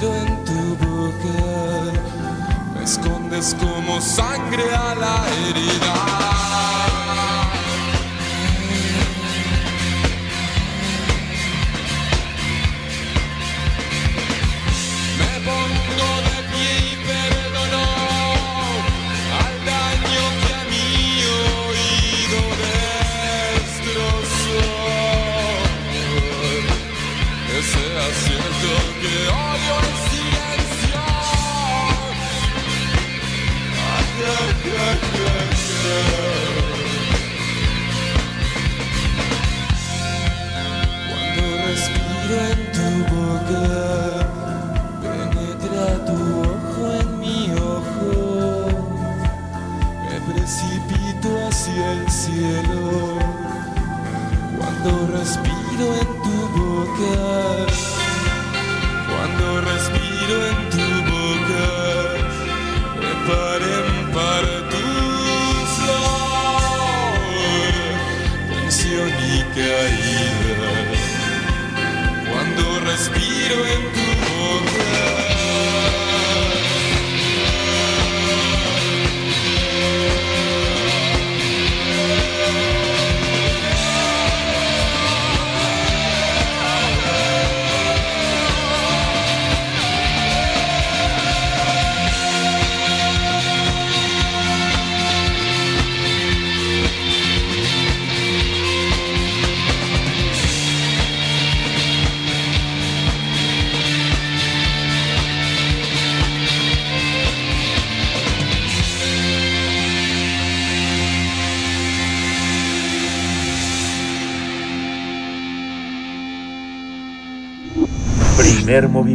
en 0.04 0.44
tu 0.46 0.76
boca, 0.84 1.94
me 2.74 2.84
escondes 2.84 3.56
como 3.60 4.02
sangre 4.02 4.74
a 4.74 4.96
la 4.96 5.30
herida. 5.30 5.94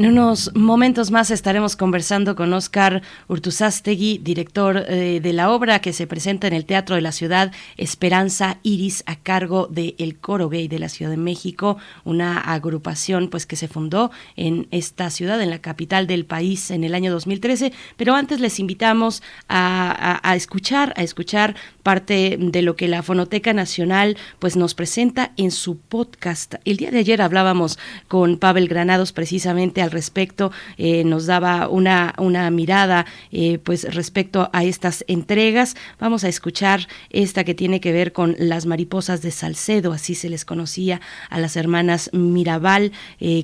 en 0.00 0.06
unos 0.06 0.50
momentos 0.54 1.10
más 1.10 1.30
estaremos 1.30 1.76
conversando 1.76 2.34
con 2.34 2.50
Oscar 2.54 3.02
Urtuzastegui, 3.28 4.16
director 4.16 4.86
eh, 4.88 5.20
de 5.22 5.32
la 5.34 5.50
obra 5.50 5.80
que 5.80 5.92
se 5.92 6.06
presenta 6.06 6.46
en 6.46 6.54
el 6.54 6.64
Teatro 6.64 6.96
de 6.96 7.02
la 7.02 7.12
Ciudad, 7.12 7.52
Esperanza 7.76 8.60
Iris, 8.62 9.02
a 9.04 9.16
cargo 9.16 9.66
del 9.66 9.96
el 9.98 10.16
Coro 10.16 10.48
Gay 10.48 10.68
de 10.68 10.78
la 10.78 10.88
Ciudad 10.88 11.10
de 11.10 11.18
México, 11.18 11.76
una 12.04 12.38
agrupación 12.38 13.28
pues 13.28 13.44
que 13.44 13.56
se 13.56 13.68
fundó 13.68 14.10
en 14.36 14.68
esta 14.70 15.10
ciudad, 15.10 15.42
en 15.42 15.50
la 15.50 15.58
capital 15.58 16.06
del 16.06 16.24
país, 16.24 16.70
en 16.70 16.82
el 16.84 16.94
año 16.94 17.12
2013. 17.12 17.70
Pero 17.98 18.14
antes 18.14 18.40
les 18.40 18.58
invitamos 18.58 19.22
a, 19.48 20.18
a 20.26 20.34
escuchar, 20.34 20.94
a 20.96 21.02
escuchar 21.02 21.56
parte 21.82 22.38
de 22.40 22.62
lo 22.62 22.74
que 22.74 22.88
la 22.88 23.02
Fonoteca 23.02 23.52
Nacional 23.52 24.16
pues 24.38 24.56
nos 24.56 24.74
presenta 24.74 25.32
en 25.36 25.50
su 25.50 25.76
podcast. 25.78 26.54
El 26.64 26.78
día 26.78 26.90
de 26.90 27.00
ayer 27.00 27.20
hablábamos 27.20 27.78
con 28.08 28.38
Pavel 28.38 28.66
Granados 28.66 29.12
precisamente 29.12 29.82
al 29.82 29.89
respecto, 29.90 30.52
eh, 30.78 31.04
nos 31.04 31.26
daba 31.26 31.68
una, 31.68 32.14
una 32.18 32.50
mirada 32.50 33.06
eh, 33.32 33.58
pues 33.58 33.92
respecto 33.94 34.50
a 34.52 34.64
estas 34.64 35.04
entregas. 35.08 35.76
Vamos 35.98 36.24
a 36.24 36.28
escuchar 36.28 36.88
esta 37.10 37.44
que 37.44 37.54
tiene 37.54 37.80
que 37.80 37.92
ver 37.92 38.12
con 38.12 38.36
las 38.38 38.66
mariposas 38.66 39.22
de 39.22 39.30
Salcedo, 39.30 39.92
así 39.92 40.14
se 40.14 40.28
les 40.28 40.44
conocía 40.44 41.00
a 41.28 41.38
las 41.40 41.56
hermanas 41.56 42.10
Mirabal. 42.12 42.92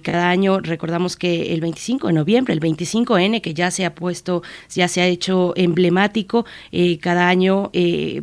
cada 0.03 0.31
año 0.31 0.61
recordamos 0.61 1.17
que 1.17 1.53
el 1.53 1.61
25 1.61 2.09
de 2.09 2.13
noviembre, 2.13 2.55
el 2.55 2.61
25N, 2.61 3.41
que 3.41 3.55
ya 3.55 3.71
se 3.71 3.85
ha 3.85 3.95
puesto, 3.95 4.43
ya 4.75 4.89
se 4.89 5.01
ha 5.01 5.07
hecho 5.07 5.53
emblemático, 5.57 6.47
cada 7.01 7.29
año 7.29 7.71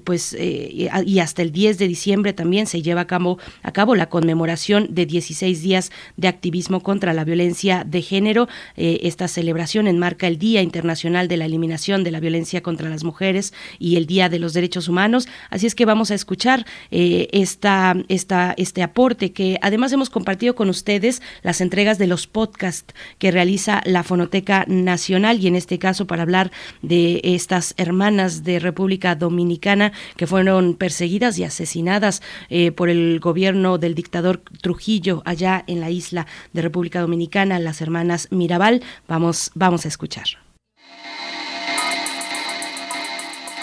pues 0.03 0.35
y 0.39 1.19
hasta 1.19 1.41
el 1.41 1.51
10 1.51 1.77
de 1.77 1.87
diciembre 1.87 2.33
también 2.33 2.67
se 2.67 2.81
lleva 2.81 3.01
a 3.01 3.07
cabo, 3.07 3.37
a 3.61 3.71
cabo 3.71 3.95
la 3.95 4.09
conmemoración 4.09 4.87
de 4.91 5.05
16 5.05 5.61
días 5.61 5.91
de 6.17 6.27
activismo 6.27 6.81
contra 6.81 7.13
la 7.13 7.23
violencia 7.23 7.83
de 7.83 8.01
género. 8.01 8.12
Eh, 8.13 8.99
esta 9.03 9.27
celebración 9.27 9.87
enmarca 9.87 10.27
el 10.27 10.37
Día 10.37 10.61
Internacional 10.61 11.27
de 11.27 11.37
la 11.37 11.45
Eliminación 11.45 12.03
de 12.03 12.11
la 12.11 12.19
Violencia 12.19 12.61
contra 12.61 12.89
las 12.89 13.03
Mujeres 13.03 13.53
y 13.79 13.95
el 13.95 14.05
Día 14.05 14.29
de 14.29 14.39
los 14.39 14.53
Derechos 14.53 14.87
Humanos. 14.87 15.27
Así 15.49 15.65
es 15.65 15.73
que 15.73 15.85
vamos 15.85 16.11
a 16.11 16.15
escuchar 16.15 16.65
eh, 16.91 17.27
esta, 17.31 17.95
esta, 18.09 18.53
este 18.57 18.83
aporte 18.83 19.31
que 19.31 19.57
además 19.61 19.91
hemos 19.93 20.09
compartido 20.09 20.53
con 20.53 20.69
ustedes 20.69 21.21
las 21.41 21.59
entregas 21.59 21.97
de 21.97 22.07
los 22.07 22.27
podcasts 22.27 22.93
que 23.17 23.31
realiza 23.31 23.81
la 23.85 24.03
Fonoteca 24.03 24.65
Nacional 24.67 25.39
y 25.39 25.47
en 25.47 25.55
este 25.55 25.79
caso 25.79 26.05
para 26.05 26.21
hablar 26.21 26.51
de 26.81 27.19
estas 27.23 27.73
hermanas 27.77 28.43
de 28.43 28.59
República 28.59 29.15
Dominicana 29.15 29.91
que 30.17 30.27
fueron 30.27 30.75
perseguidas 30.75 31.39
y 31.39 31.45
asesinadas 31.45 32.21
eh, 32.49 32.71
por 32.71 32.89
el 32.89 33.19
gobierno 33.19 33.77
del 33.77 33.95
dictador 33.95 34.41
Trujillo 34.61 35.23
allá 35.25 35.63
en 35.67 35.79
la 35.79 35.89
isla 35.89 36.27
de 36.53 36.61
República 36.61 37.01
Dominicana, 37.01 37.59
las 37.59 37.81
hermanas 37.81 37.92
Mirabal. 38.31 38.81
Vamos, 39.07 39.51
vamos 39.55 39.85
a 39.85 39.87
escuchar. 39.87 40.25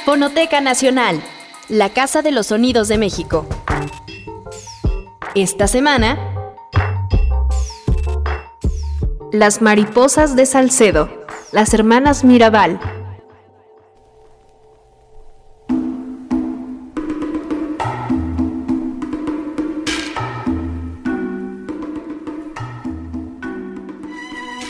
Fonoteca 0.05 0.61
Nacional, 0.61 1.23
la 1.69 1.91
Casa 1.91 2.23
de 2.23 2.33
los 2.33 2.49
Sonidos 2.49 2.89
de 2.89 2.99
México. 2.99 3.47
Esta 5.35 5.69
semana, 5.69 6.19
Las 9.33 9.63
Mariposas 9.63 10.35
de 10.35 10.47
Salcedo, 10.47 11.09
las 11.53 11.73
hermanas 11.75 12.25
Mirabal, 12.25 12.81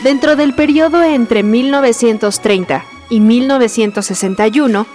Dentro 0.03 0.35
del 0.35 0.55
periodo 0.55 1.03
entre 1.03 1.43
1930 1.43 2.83
y 3.11 3.19
1961, 3.19 4.87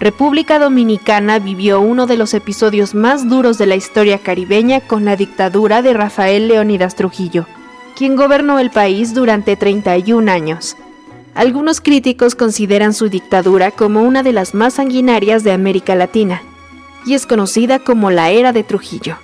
República 0.00 0.58
Dominicana 0.58 1.38
vivió 1.38 1.82
uno 1.82 2.06
de 2.06 2.16
los 2.16 2.32
episodios 2.32 2.94
más 2.94 3.28
duros 3.28 3.58
de 3.58 3.66
la 3.66 3.76
historia 3.76 4.18
caribeña 4.20 4.80
con 4.80 5.04
la 5.04 5.16
dictadura 5.16 5.82
de 5.82 5.92
Rafael 5.92 6.48
Leónidas 6.48 6.94
Trujillo, 6.94 7.46
quien 7.94 8.16
gobernó 8.16 8.58
el 8.58 8.70
país 8.70 9.12
durante 9.12 9.56
31 9.56 10.32
años. 10.32 10.76
Algunos 11.34 11.82
críticos 11.82 12.34
consideran 12.34 12.94
su 12.94 13.10
dictadura 13.10 13.70
como 13.70 14.02
una 14.02 14.22
de 14.22 14.32
las 14.32 14.54
más 14.54 14.74
sanguinarias 14.74 15.44
de 15.44 15.52
América 15.52 15.94
Latina, 15.94 16.42
y 17.04 17.12
es 17.12 17.26
conocida 17.26 17.80
como 17.80 18.10
la 18.10 18.30
era 18.30 18.52
de 18.52 18.64
Trujillo. 18.64 19.18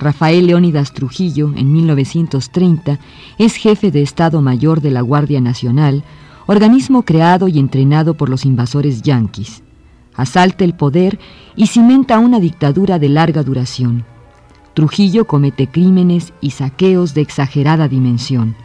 Rafael 0.00 0.46
Leónidas 0.46 0.94
Trujillo, 0.94 1.52
en 1.54 1.72
1930, 1.72 2.98
es 3.36 3.56
jefe 3.56 3.90
de 3.90 4.00
Estado 4.00 4.40
Mayor 4.40 4.80
de 4.80 4.90
la 4.90 5.02
Guardia 5.02 5.42
Nacional, 5.42 6.04
organismo 6.46 7.02
creado 7.02 7.48
y 7.48 7.58
entrenado 7.58 8.14
por 8.14 8.30
los 8.30 8.46
invasores 8.46 9.02
yanquis. 9.02 9.62
Asalta 10.14 10.64
el 10.64 10.72
poder 10.72 11.18
y 11.54 11.66
cimenta 11.66 12.18
una 12.18 12.40
dictadura 12.40 12.98
de 12.98 13.10
larga 13.10 13.42
duración. 13.42 14.06
Trujillo 14.72 15.26
comete 15.26 15.66
crímenes 15.66 16.32
y 16.40 16.52
saqueos 16.52 17.12
de 17.12 17.20
exagerada 17.20 17.86
dimensión. 17.86 18.56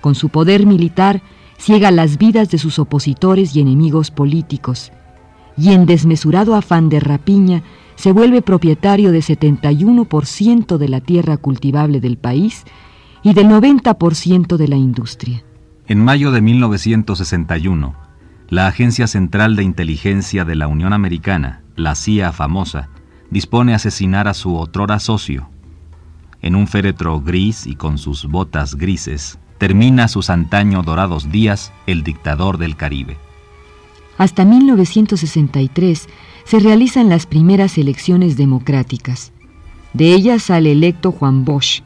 Con 0.00 0.16
su 0.16 0.28
poder 0.28 0.66
militar, 0.66 1.22
ciega 1.56 1.92
las 1.92 2.18
vidas 2.18 2.50
de 2.50 2.58
sus 2.58 2.80
opositores 2.80 3.54
y 3.54 3.60
enemigos 3.60 4.10
políticos, 4.10 4.90
y 5.56 5.72
en 5.72 5.86
desmesurado 5.86 6.54
afán 6.54 6.88
de 6.88 7.00
rapiña, 7.00 7.62
se 7.96 8.12
vuelve 8.12 8.42
propietario 8.42 9.12
de 9.12 9.20
71% 9.20 10.76
de 10.78 10.88
la 10.88 11.00
tierra 11.00 11.36
cultivable 11.36 12.00
del 12.00 12.16
país 12.16 12.64
y 13.22 13.34
del 13.34 13.48
90% 13.48 14.56
de 14.56 14.68
la 14.68 14.76
industria. 14.76 15.44
En 15.86 16.02
mayo 16.02 16.32
de 16.32 16.40
1961, 16.40 17.94
la 18.48 18.66
Agencia 18.66 19.06
Central 19.06 19.56
de 19.56 19.62
Inteligencia 19.62 20.44
de 20.44 20.54
la 20.54 20.66
Unión 20.66 20.92
Americana, 20.92 21.62
la 21.76 21.94
CIA 21.94 22.32
famosa, 22.32 22.88
dispone 23.30 23.74
asesinar 23.74 24.28
a 24.28 24.34
su 24.34 24.56
otrora 24.56 24.98
socio. 24.98 25.48
En 26.42 26.54
un 26.54 26.66
féretro 26.66 27.20
gris 27.20 27.66
y 27.66 27.74
con 27.74 27.98
sus 27.98 28.26
botas 28.26 28.74
grises, 28.74 29.38
termina 29.58 30.08
sus 30.08 30.30
antaño 30.30 30.82
dorados 30.82 31.30
días 31.30 31.72
el 31.86 32.02
dictador 32.02 32.58
del 32.58 32.76
Caribe. 32.76 33.16
Hasta 34.16 34.44
1963, 34.44 36.08
se 36.44 36.60
realizan 36.60 37.08
las 37.08 37.26
primeras 37.26 37.78
elecciones 37.78 38.36
democráticas. 38.36 39.32
De 39.92 40.12
ellas 40.12 40.44
sale 40.44 40.72
electo 40.72 41.12
Juan 41.12 41.44
Bosch. 41.44 41.82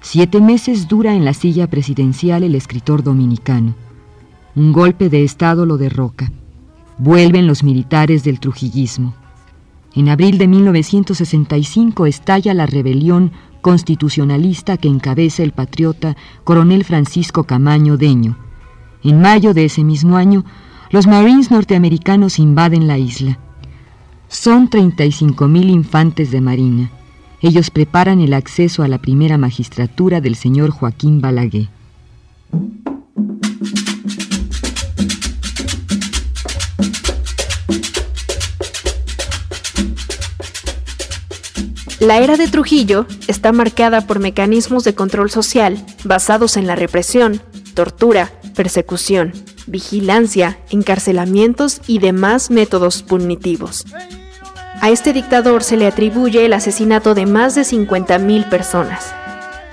Siete 0.00 0.40
meses 0.40 0.88
dura 0.88 1.14
en 1.14 1.24
la 1.24 1.34
silla 1.34 1.66
presidencial 1.66 2.42
el 2.42 2.54
escritor 2.54 3.02
dominicano. 3.02 3.74
Un 4.56 4.72
golpe 4.72 5.08
de 5.08 5.24
Estado 5.24 5.66
lo 5.66 5.76
derroca. 5.76 6.32
Vuelven 6.98 7.46
los 7.46 7.62
militares 7.62 8.24
del 8.24 8.40
trujillismo. 8.40 9.14
En 9.94 10.08
abril 10.08 10.38
de 10.38 10.48
1965 10.48 12.06
estalla 12.06 12.54
la 12.54 12.66
rebelión 12.66 13.32
constitucionalista 13.60 14.76
que 14.76 14.88
encabeza 14.88 15.42
el 15.42 15.52
patriota 15.52 16.16
coronel 16.44 16.84
Francisco 16.84 17.44
Camaño 17.44 17.96
Deño. 17.96 18.38
En 19.02 19.20
mayo 19.20 19.52
de 19.54 19.66
ese 19.66 19.82
mismo 19.84 20.16
año, 20.16 20.44
los 20.90 21.06
Marines 21.06 21.50
norteamericanos 21.50 22.38
invaden 22.38 22.88
la 22.88 22.98
isla. 22.98 23.38
Son 24.28 24.68
35.000 24.68 25.70
infantes 25.70 26.30
de 26.30 26.40
marina. 26.40 26.90
Ellos 27.40 27.70
preparan 27.70 28.20
el 28.20 28.34
acceso 28.34 28.82
a 28.82 28.88
la 28.88 28.98
primera 28.98 29.38
magistratura 29.38 30.20
del 30.20 30.34
señor 30.34 30.70
Joaquín 30.70 31.20
Balaguer. 31.20 31.68
La 42.00 42.18
era 42.18 42.36
de 42.36 42.48
Trujillo 42.48 43.06
está 43.28 43.52
marcada 43.52 44.06
por 44.06 44.18
mecanismos 44.18 44.84
de 44.84 44.94
control 44.94 45.30
social 45.30 45.84
basados 46.02 46.56
en 46.56 46.66
la 46.66 46.74
represión, 46.74 47.40
tortura, 47.74 48.32
persecución, 48.56 49.32
vigilancia, 49.70 50.58
encarcelamientos 50.70 51.80
y 51.86 51.98
demás 51.98 52.50
métodos 52.50 53.02
punitivos. 53.02 53.86
A 54.80 54.90
este 54.90 55.12
dictador 55.12 55.62
se 55.62 55.76
le 55.76 55.86
atribuye 55.86 56.44
el 56.44 56.52
asesinato 56.52 57.14
de 57.14 57.26
más 57.26 57.54
de 57.54 57.62
50.000 57.62 58.48
personas. 58.48 59.14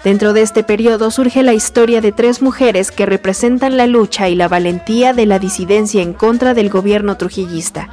Dentro 0.03 0.33
de 0.33 0.41
este 0.41 0.63
periodo 0.63 1.11
surge 1.11 1.43
la 1.43 1.53
historia 1.53 2.01
de 2.01 2.11
tres 2.11 2.41
mujeres 2.41 2.91
que 2.91 3.05
representan 3.05 3.77
la 3.77 3.87
lucha 3.87 4.29
y 4.29 4.35
la 4.35 4.47
valentía 4.47 5.13
de 5.13 5.25
la 5.25 5.39
disidencia 5.39 6.01
en 6.01 6.13
contra 6.13 6.53
del 6.53 6.69
gobierno 6.69 7.17
trujillista. 7.17 7.89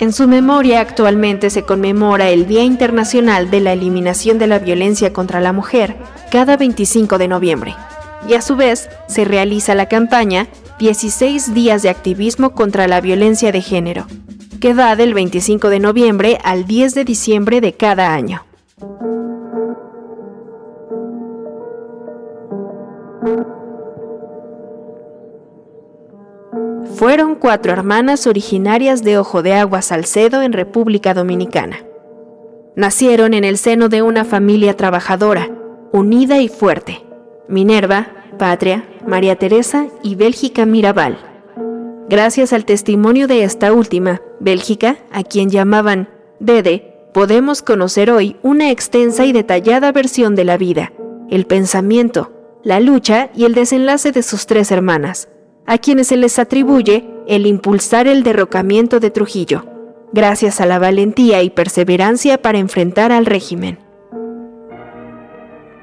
En 0.00 0.12
su 0.12 0.28
memoria 0.28 0.80
actualmente 0.80 1.50
se 1.50 1.62
conmemora 1.62 2.30
el 2.30 2.46
Día 2.46 2.62
Internacional 2.62 3.50
de 3.50 3.60
la 3.60 3.72
Eliminación 3.72 4.38
de 4.38 4.46
la 4.46 4.60
Violencia 4.60 5.12
contra 5.12 5.40
la 5.40 5.52
Mujer 5.52 5.96
cada 6.30 6.56
25 6.56 7.18
de 7.18 7.26
noviembre. 7.26 7.74
Y 8.28 8.34
a 8.34 8.42
su 8.42 8.54
vez 8.54 8.88
se 9.08 9.24
realiza 9.24 9.74
la 9.74 9.86
campaña 9.86 10.46
16 10.78 11.54
días 11.54 11.82
de 11.82 11.88
activismo 11.88 12.50
contra 12.50 12.86
la 12.86 13.00
violencia 13.00 13.50
de 13.50 13.60
género, 13.62 14.06
que 14.60 14.74
va 14.74 14.94
del 14.94 15.12
25 15.12 15.70
de 15.70 15.80
noviembre 15.80 16.38
al 16.44 16.66
10 16.66 16.94
de 16.94 17.04
diciembre 17.04 17.60
de 17.60 17.72
cada 17.72 18.14
año. 18.14 18.44
Fueron 26.94 27.34
cuatro 27.34 27.72
hermanas 27.72 28.26
originarias 28.28 29.02
de 29.02 29.18
Ojo 29.18 29.42
de 29.42 29.54
Agua 29.54 29.82
Salcedo 29.82 30.42
en 30.42 30.52
República 30.52 31.12
Dominicana. 31.12 31.78
Nacieron 32.76 33.34
en 33.34 33.42
el 33.42 33.58
seno 33.58 33.88
de 33.88 34.02
una 34.02 34.24
familia 34.24 34.76
trabajadora, 34.76 35.48
unida 35.92 36.38
y 36.40 36.48
fuerte. 36.48 37.04
Minerva, 37.48 38.08
Patria, 38.38 38.84
María 39.08 39.36
Teresa 39.36 39.86
y 40.02 40.16
Bélgica 40.16 40.66
Mirabal. 40.66 41.16
Gracias 42.10 42.52
al 42.52 42.66
testimonio 42.66 43.26
de 43.26 43.42
esta 43.42 43.72
última, 43.72 44.20
Bélgica, 44.38 44.98
a 45.10 45.22
quien 45.22 45.48
llamaban 45.48 46.10
Dede, 46.40 47.08
podemos 47.14 47.62
conocer 47.62 48.10
hoy 48.10 48.36
una 48.42 48.70
extensa 48.70 49.24
y 49.24 49.32
detallada 49.32 49.92
versión 49.92 50.34
de 50.34 50.44
la 50.44 50.58
vida, 50.58 50.92
el 51.30 51.46
pensamiento, 51.46 52.32
la 52.62 52.80
lucha 52.80 53.30
y 53.34 53.46
el 53.46 53.54
desenlace 53.54 54.12
de 54.12 54.22
sus 54.22 54.44
tres 54.44 54.70
hermanas, 54.70 55.30
a 55.64 55.78
quienes 55.78 56.08
se 56.08 56.18
les 56.18 56.38
atribuye 56.38 57.08
el 57.26 57.46
impulsar 57.46 58.08
el 58.08 58.22
derrocamiento 58.22 59.00
de 59.00 59.10
Trujillo, 59.10 59.64
gracias 60.12 60.60
a 60.60 60.66
la 60.66 60.78
valentía 60.78 61.42
y 61.42 61.48
perseverancia 61.48 62.42
para 62.42 62.58
enfrentar 62.58 63.10
al 63.12 63.24
régimen. 63.24 63.78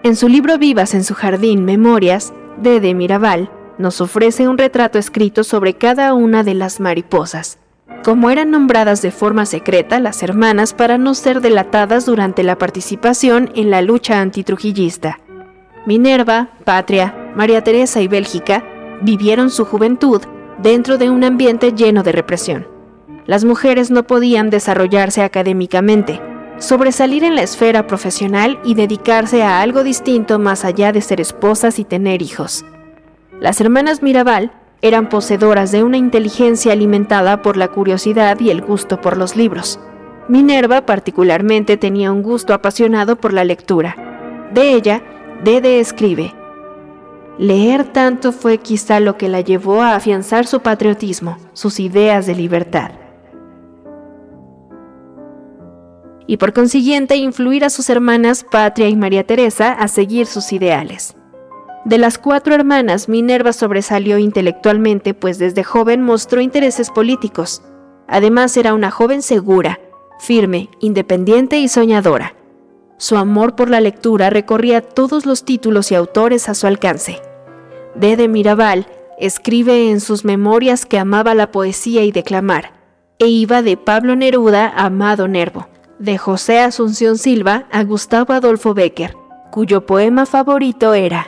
En 0.04 0.16
su 0.16 0.30
libro 0.30 0.60
Vivas 0.60 0.94
en 0.94 1.04
su 1.04 1.16
jardín, 1.16 1.66
Memorias, 1.66 2.32
de 2.58 2.94
Mirabal, 2.94 3.50
nos 3.78 4.02
ofrece 4.02 4.48
un 4.48 4.58
retrato 4.58 4.98
escrito 4.98 5.44
sobre 5.44 5.74
cada 5.74 6.14
una 6.14 6.44
de 6.44 6.54
las 6.54 6.80
mariposas, 6.80 7.60
como 8.04 8.30
eran 8.30 8.52
nombradas 8.52 9.02
de 9.02 9.12
forma 9.12 9.46
secreta 9.46 10.00
las 10.00 10.24
hermanas 10.24 10.74
para 10.74 10.98
no 10.98 11.14
ser 11.14 11.42
delatadas 11.42 12.06
durante 12.06 12.44
la 12.44 12.58
participación 12.58 13.52
en 13.56 13.70
la 13.70 13.82
lucha 13.82 14.22
antitrujillista. 14.22 15.20
Minerva, 15.86 16.50
Patria, 16.64 17.34
María 17.36 17.64
Teresa 17.64 18.02
y 18.02 18.08
Bélgica 18.08 18.64
vivieron 19.02 19.50
su 19.50 19.66
juventud 19.66 20.22
dentro 20.62 20.98
de 20.98 21.10
un 21.10 21.24
ambiente 21.24 21.74
lleno 21.74 22.02
de 22.02 22.12
represión. 22.12 22.68
Las 23.26 23.44
mujeres 23.44 23.92
no 23.92 24.04
podían 24.04 24.50
desarrollarse 24.50 25.22
académicamente, 25.22 26.22
sobresalir 26.58 27.24
en 27.24 27.36
la 27.36 27.44
esfera 27.44 27.88
profesional 27.88 28.60
y 28.64 28.76
dedicarse 28.76 29.44
a 29.44 29.62
algo 29.62 29.84
distinto 29.84 30.40
más 30.40 30.66
allá 30.66 30.92
de 30.92 31.02
ser 31.02 31.22
esposas 31.22 31.80
y 31.80 31.84
tener 31.84 32.22
hijos. 32.22 32.66
Las 33.40 33.60
hermanas 33.62 34.02
Mirabal 34.02 34.52
eran 34.82 35.10
poseedoras 35.10 35.72
de 35.72 35.84
una 35.84 35.98
inteligencia 35.98 36.72
alimentada 36.72 37.42
por 37.42 37.58
la 37.58 37.70
curiosidad 37.70 38.40
y 38.40 38.50
el 38.50 38.62
gusto 38.62 39.02
por 39.02 39.18
los 39.18 39.36
libros. 39.36 39.80
Minerva 40.28 40.86
particularmente 40.86 41.78
tenía 41.78 42.12
un 42.12 42.24
gusto 42.24 42.54
apasionado 42.54 43.16
por 43.16 43.34
la 43.34 43.44
lectura. 43.44 44.50
De 44.54 44.74
ella, 44.74 45.02
Dede 45.44 45.80
escribe, 45.80 46.34
Leer 47.38 47.84
tanto 47.84 48.32
fue 48.32 48.60
quizá 48.60 49.02
lo 49.02 49.18
que 49.18 49.28
la 49.28 49.42
llevó 49.42 49.82
a 49.82 49.96
afianzar 49.96 50.48
su 50.48 50.62
patriotismo, 50.62 51.38
sus 51.52 51.82
ideas 51.82 52.26
de 52.26 52.36
libertad. 52.36 52.92
Y 56.28 56.38
por 56.38 56.54
consiguiente 56.54 57.16
influir 57.18 57.66
a 57.66 57.70
sus 57.70 57.90
hermanas 57.90 58.46
Patria 58.50 58.90
y 58.90 58.96
María 58.96 59.26
Teresa 59.26 59.74
a 59.74 59.88
seguir 59.88 60.26
sus 60.26 60.52
ideales. 60.54 61.16
De 61.86 62.00
las 62.00 62.18
cuatro 62.18 62.56
hermanas, 62.56 63.10
Minerva 63.10 63.54
sobresalió 63.54 64.18
intelectualmente, 64.18 65.14
pues 65.14 65.38
desde 65.38 65.64
joven 65.64 66.02
mostró 66.02 66.42
intereses 66.42 66.90
políticos. 66.90 67.62
Además 68.08 68.58
era 68.58 68.74
una 68.74 68.90
joven 68.90 69.22
segura, 69.22 69.80
firme, 70.20 70.70
independiente 70.80 71.58
y 71.60 71.68
soñadora. 71.68 72.34
Su 72.98 73.18
amor 73.18 73.56
por 73.56 73.70
la 73.70 73.82
lectura 73.82 74.30
recorría 74.30 74.82
todos 74.82 75.28
los 75.28 75.46
títulos 75.46 75.92
y 75.92 75.96
autores 75.96 76.50
a 76.50 76.56
su 76.56 76.66
alcance. 76.66 77.22
D. 77.94 78.18
de 78.18 78.28
Mirabal 78.28 78.88
escribe 79.20 79.92
en 79.92 80.00
sus 80.00 80.26
memorias 80.26 80.86
que 80.86 80.98
amaba 80.98 81.36
la 81.36 81.52
poesía 81.52 82.04
y 82.04 82.12
declamar, 82.12 82.74
e 83.20 83.28
iba 83.28 83.62
de 83.62 83.78
Pablo 83.78 84.16
Neruda 84.16 84.68
a 84.68 84.86
Amado 84.86 85.28
Nervo, 85.28 85.68
de 86.00 86.18
José 86.18 86.60
Asunción 86.60 87.18
Silva 87.18 87.66
a 87.72 87.84
Gustavo 87.84 88.34
Adolfo 88.34 88.74
Becker, 88.74 89.16
cuyo 89.52 89.86
poema 89.86 90.26
favorito 90.26 90.94
era 90.94 91.28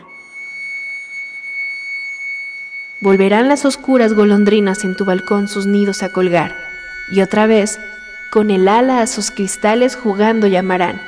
volverán 3.01 3.47
las 3.47 3.65
oscuras 3.65 4.13
golondrinas 4.13 4.83
en 4.83 4.95
tu 4.95 5.05
balcón 5.05 5.47
sus 5.47 5.65
nidos 5.65 6.03
a 6.03 6.11
colgar, 6.11 6.55
y 7.11 7.21
otra 7.21 7.47
vez, 7.47 7.79
con 8.31 8.49
el 8.49 8.67
ala 8.67 9.01
a 9.01 9.07
sus 9.07 9.31
cristales 9.31 9.95
jugando 9.95 10.47
llamarán, 10.47 11.01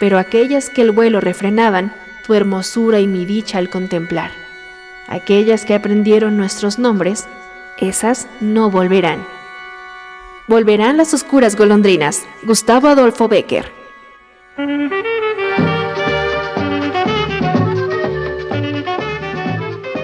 pero 0.00 0.18
aquellas 0.18 0.70
que 0.70 0.82
el 0.82 0.90
vuelo 0.90 1.20
refrenaban, 1.20 1.92
tu 2.26 2.34
hermosura 2.34 3.00
y 3.00 3.06
mi 3.06 3.24
dicha 3.24 3.58
al 3.58 3.70
contemplar. 3.70 4.30
Aquellas 5.06 5.64
que 5.64 5.74
aprendieron 5.74 6.36
nuestros 6.36 6.78
nombres, 6.78 7.26
esas 7.78 8.28
no 8.40 8.70
volverán. 8.70 9.24
Volverán 10.48 10.96
las 10.96 11.12
oscuras 11.12 11.56
golondrinas. 11.56 12.24
Gustavo 12.42 12.88
Adolfo 12.88 13.28
Becker. 13.28 13.70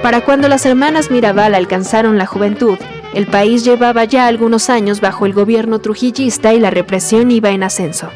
Para 0.02 0.20
cuando 0.20 0.48
las 0.48 0.66
hermanas 0.66 1.10
Mirabal 1.10 1.54
alcanzaron 1.54 2.18
la 2.18 2.26
juventud, 2.26 2.76
el 3.14 3.26
país 3.26 3.64
llevaba 3.64 4.04
ya 4.04 4.26
algunos 4.26 4.68
años 4.68 5.00
bajo 5.00 5.24
el 5.24 5.32
gobierno 5.32 5.78
trujillista 5.78 6.52
y 6.52 6.60
la 6.60 6.68
represión 6.68 7.30
iba 7.30 7.48
en 7.48 7.62
ascenso. 7.62 8.10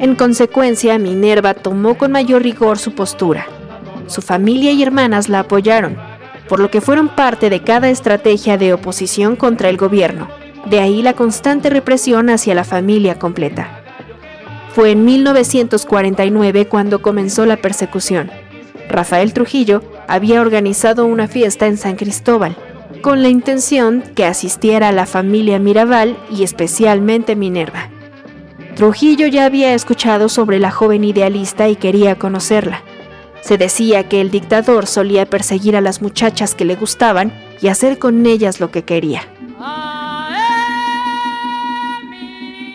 En 0.00 0.16
consecuencia, 0.16 0.98
Minerva 0.98 1.54
tomó 1.54 1.96
con 1.96 2.10
mayor 2.10 2.42
rigor 2.42 2.80
su 2.80 2.96
postura. 2.96 3.46
Su 4.08 4.22
familia 4.22 4.72
y 4.72 4.82
hermanas 4.82 5.28
la 5.28 5.38
apoyaron, 5.38 5.96
por 6.48 6.58
lo 6.58 6.68
que 6.68 6.80
fueron 6.80 7.10
parte 7.10 7.48
de 7.48 7.62
cada 7.62 7.90
estrategia 7.90 8.58
de 8.58 8.72
oposición 8.72 9.36
contra 9.36 9.68
el 9.68 9.76
gobierno. 9.76 10.42
De 10.66 10.80
ahí 10.80 11.02
la 11.02 11.12
constante 11.12 11.70
represión 11.70 12.30
hacia 12.30 12.54
la 12.54 12.64
familia 12.64 13.18
completa. 13.18 13.82
Fue 14.74 14.90
en 14.90 15.04
1949 15.04 16.66
cuando 16.66 17.00
comenzó 17.00 17.46
la 17.46 17.56
persecución. 17.56 18.30
Rafael 18.88 19.32
Trujillo 19.32 19.82
había 20.08 20.40
organizado 20.40 21.06
una 21.06 21.28
fiesta 21.28 21.66
en 21.66 21.76
San 21.76 21.96
Cristóbal, 21.96 22.56
con 23.02 23.22
la 23.22 23.28
intención 23.28 24.02
que 24.14 24.24
asistiera 24.24 24.90
la 24.90 25.06
familia 25.06 25.58
Mirabal 25.58 26.16
y 26.30 26.42
especialmente 26.42 27.36
Minerva. 27.36 27.90
Trujillo 28.74 29.26
ya 29.26 29.44
había 29.44 29.74
escuchado 29.74 30.28
sobre 30.28 30.58
la 30.58 30.70
joven 30.70 31.04
idealista 31.04 31.68
y 31.68 31.76
quería 31.76 32.16
conocerla. 32.16 32.82
Se 33.42 33.58
decía 33.58 34.08
que 34.08 34.20
el 34.20 34.30
dictador 34.30 34.86
solía 34.86 35.26
perseguir 35.26 35.76
a 35.76 35.80
las 35.80 36.02
muchachas 36.02 36.54
que 36.54 36.64
le 36.64 36.76
gustaban 36.76 37.32
y 37.60 37.68
hacer 37.68 37.98
con 37.98 38.24
ellas 38.26 38.58
lo 38.58 38.70
que 38.70 38.82
quería. 38.82 39.22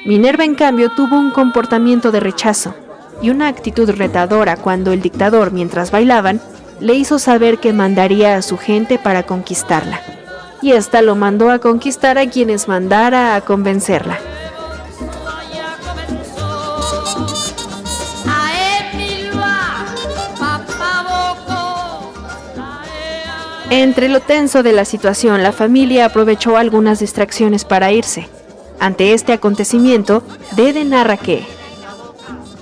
Minerva, 0.10 0.44
en 0.44 0.56
cambio, 0.56 0.90
tuvo 0.90 1.20
un 1.20 1.30
comportamiento 1.30 2.12
de 2.12 2.20
rechazo 2.20 2.74
y 3.22 3.30
una 3.30 3.48
actitud 3.48 3.92
retadora 3.92 4.58
cuando 4.58 4.92
el 4.92 5.04
dictador, 5.04 5.52
mientras 5.52 5.92
bailaban, 5.92 6.42
le 6.80 6.96
hizo 6.96 7.20
saber 7.20 7.60
que 7.60 7.74
mandaría 7.74 8.36
a 8.36 8.42
su 8.42 8.58
gente 8.58 8.98
para 8.98 9.22
conquistarla. 9.22 10.02
Y 10.64 10.72
ésta 10.72 11.04
lo 11.04 11.16
mandó 11.16 11.52
a 11.52 11.60
conquistar 11.60 12.18
a 12.18 12.28
quienes 12.28 12.68
mandara 12.68 13.36
a 13.36 13.42
convencerla. 13.42 14.18
Entre 23.70 24.10
lo 24.10 24.22
tenso 24.22 24.64
de 24.64 24.74
la 24.74 24.86
situación, 24.86 25.44
la 25.44 25.52
familia 25.52 26.06
aprovechó 26.06 26.58
algunas 26.58 26.98
distracciones 26.98 27.64
para 27.64 27.92
irse. 27.92 28.28
Ante 28.80 29.14
este 29.14 29.34
acontecimiento, 29.34 30.24
Dede 30.56 30.86
narra 30.86 31.18
que, 31.18 31.46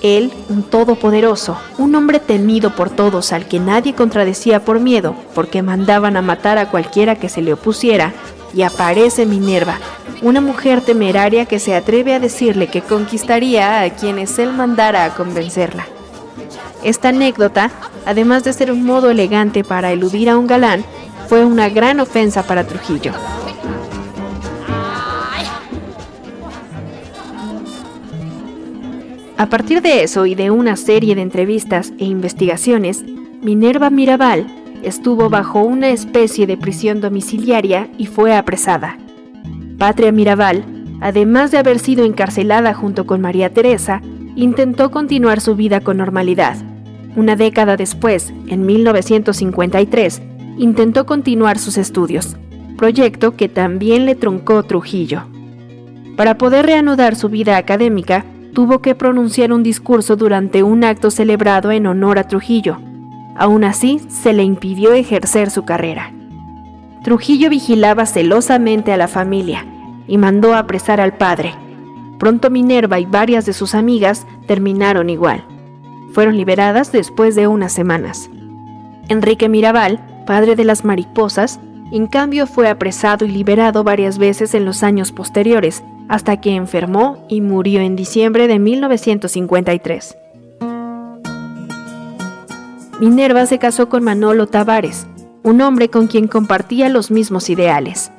él, 0.01 0.31
un 0.49 0.63
todopoderoso, 0.63 1.57
un 1.77 1.95
hombre 1.95 2.19
temido 2.19 2.75
por 2.75 2.89
todos 2.89 3.33
al 3.33 3.47
que 3.47 3.59
nadie 3.59 3.95
contradecía 3.95 4.63
por 4.63 4.79
miedo, 4.79 5.15
porque 5.33 5.61
mandaban 5.61 6.17
a 6.17 6.21
matar 6.21 6.57
a 6.57 6.69
cualquiera 6.69 7.15
que 7.15 7.29
se 7.29 7.41
le 7.41 7.53
opusiera, 7.53 8.13
y 8.53 8.61
aparece 8.61 9.25
Minerva, 9.25 9.79
una 10.21 10.41
mujer 10.41 10.81
temeraria 10.81 11.45
que 11.45 11.59
se 11.59 11.75
atreve 11.75 12.13
a 12.13 12.19
decirle 12.19 12.67
que 12.67 12.81
conquistaría 12.81 13.81
a 13.81 13.89
quienes 13.89 14.37
él 14.39 14.53
mandara 14.53 15.05
a 15.05 15.13
convencerla. 15.15 15.87
Esta 16.83 17.09
anécdota, 17.09 17.71
además 18.05 18.43
de 18.43 18.53
ser 18.53 18.71
un 18.71 18.85
modo 18.85 19.09
elegante 19.09 19.63
para 19.63 19.91
eludir 19.91 20.29
a 20.29 20.37
un 20.37 20.47
galán, 20.47 20.85
fue 21.27 21.43
una 21.43 21.69
gran 21.69 21.99
ofensa 21.99 22.43
para 22.43 22.65
Trujillo. 22.65 23.13
A 29.37 29.49
partir 29.49 29.83
de 29.83 30.01
eso 30.01 30.25
y 30.25 30.33
de 30.33 30.49
una 30.49 30.75
serie 30.75 31.13
de 31.13 31.21
entrevistas 31.21 31.93
e 31.99 32.05
investigaciones, 32.05 33.05
Minerva 33.43 33.91
Mirabal 33.91 34.47
estuvo 34.81 35.29
bajo 35.29 35.61
una 35.61 35.89
especie 35.89 36.47
de 36.47 36.57
prisión 36.57 37.01
domiciliaria 37.01 37.87
y 37.99 38.07
fue 38.07 38.35
apresada. 38.35 38.97
Patria 39.77 40.11
Mirabal, 40.11 40.65
además 41.01 41.51
de 41.51 41.59
haber 41.59 41.77
sido 41.77 42.03
encarcelada 42.03 42.73
junto 42.73 43.05
con 43.05 43.21
María 43.21 43.53
Teresa, 43.53 44.01
intentó 44.35 44.89
continuar 44.89 45.39
su 45.39 45.55
vida 45.55 45.81
con 45.81 45.97
normalidad. 45.97 46.57
Una 47.15 47.35
década 47.35 47.77
después, 47.77 48.33
en 48.47 48.65
1953, 48.65 50.21
intentó 50.57 51.05
continuar 51.05 51.59
sus 51.59 51.77
estudios, 51.77 52.37
proyecto 52.75 53.35
que 53.35 53.49
también 53.49 54.07
le 54.07 54.15
truncó 54.15 54.63
Trujillo. 54.63 55.25
Para 56.15 56.39
poder 56.39 56.65
reanudar 56.65 57.15
su 57.15 57.29
vida 57.29 57.57
académica, 57.57 58.25
tuvo 58.57 58.79
que 58.79 58.95
pronunciar 58.95 59.53
un 59.53 59.61
discurso 59.61 60.15
durante 60.15 60.63
un 60.63 60.83
acto 60.83 61.11
celebrado 61.11 61.69
en 61.71 61.85
honor 61.85 62.17
a 62.17 62.23
Trujillo. 62.23 62.79
Aún 63.35 63.63
así, 63.63 64.01
se 64.09 64.33
le 64.33 64.41
impidió 64.41 64.93
ejercer 64.93 65.51
su 65.51 65.63
carrera. 65.63 66.11
Trujillo 67.03 67.51
vigilaba 67.51 68.07
celosamente 68.07 68.91
a 68.91 68.97
la 68.97 69.07
familia 69.07 69.63
y 70.07 70.17
mandó 70.17 70.55
apresar 70.55 70.99
al 70.99 71.17
padre. 71.17 71.53
Pronto 72.17 72.49
Minerva 72.49 72.99
y 72.99 73.05
varias 73.05 73.45
de 73.45 73.53
sus 73.53 73.75
amigas 73.75 74.25
terminaron 74.47 75.11
igual. 75.11 75.45
Fueron 76.13 76.35
liberadas 76.35 76.91
después 76.91 77.35
de 77.35 77.45
unas 77.45 77.73
semanas. 77.73 78.31
Enrique 79.07 79.49
Mirabal, 79.49 80.23
padre 80.25 80.55
de 80.55 80.65
las 80.65 80.83
mariposas, 80.83 81.59
en 81.91 82.07
cambio 82.07 82.47
fue 82.47 82.69
apresado 82.69 83.23
y 83.23 83.29
liberado 83.29 83.83
varias 83.83 84.17
veces 84.17 84.55
en 84.55 84.65
los 84.65 84.81
años 84.81 85.11
posteriores, 85.11 85.83
hasta 86.07 86.39
que 86.41 86.55
enfermó 86.55 87.25
y 87.29 87.41
murió 87.41 87.81
en 87.81 87.95
diciembre 87.95 88.47
de 88.47 88.59
1953. 88.59 90.17
Minerva 92.99 93.45
se 93.45 93.59
casó 93.59 93.89
con 93.89 94.03
Manolo 94.03 94.47
Tavares, 94.47 95.05
un 95.43 95.61
hombre 95.61 95.89
con 95.89 96.07
quien 96.07 96.27
compartía 96.27 96.89
los 96.89 97.11
mismos 97.11 97.49
ideales. 97.49 98.11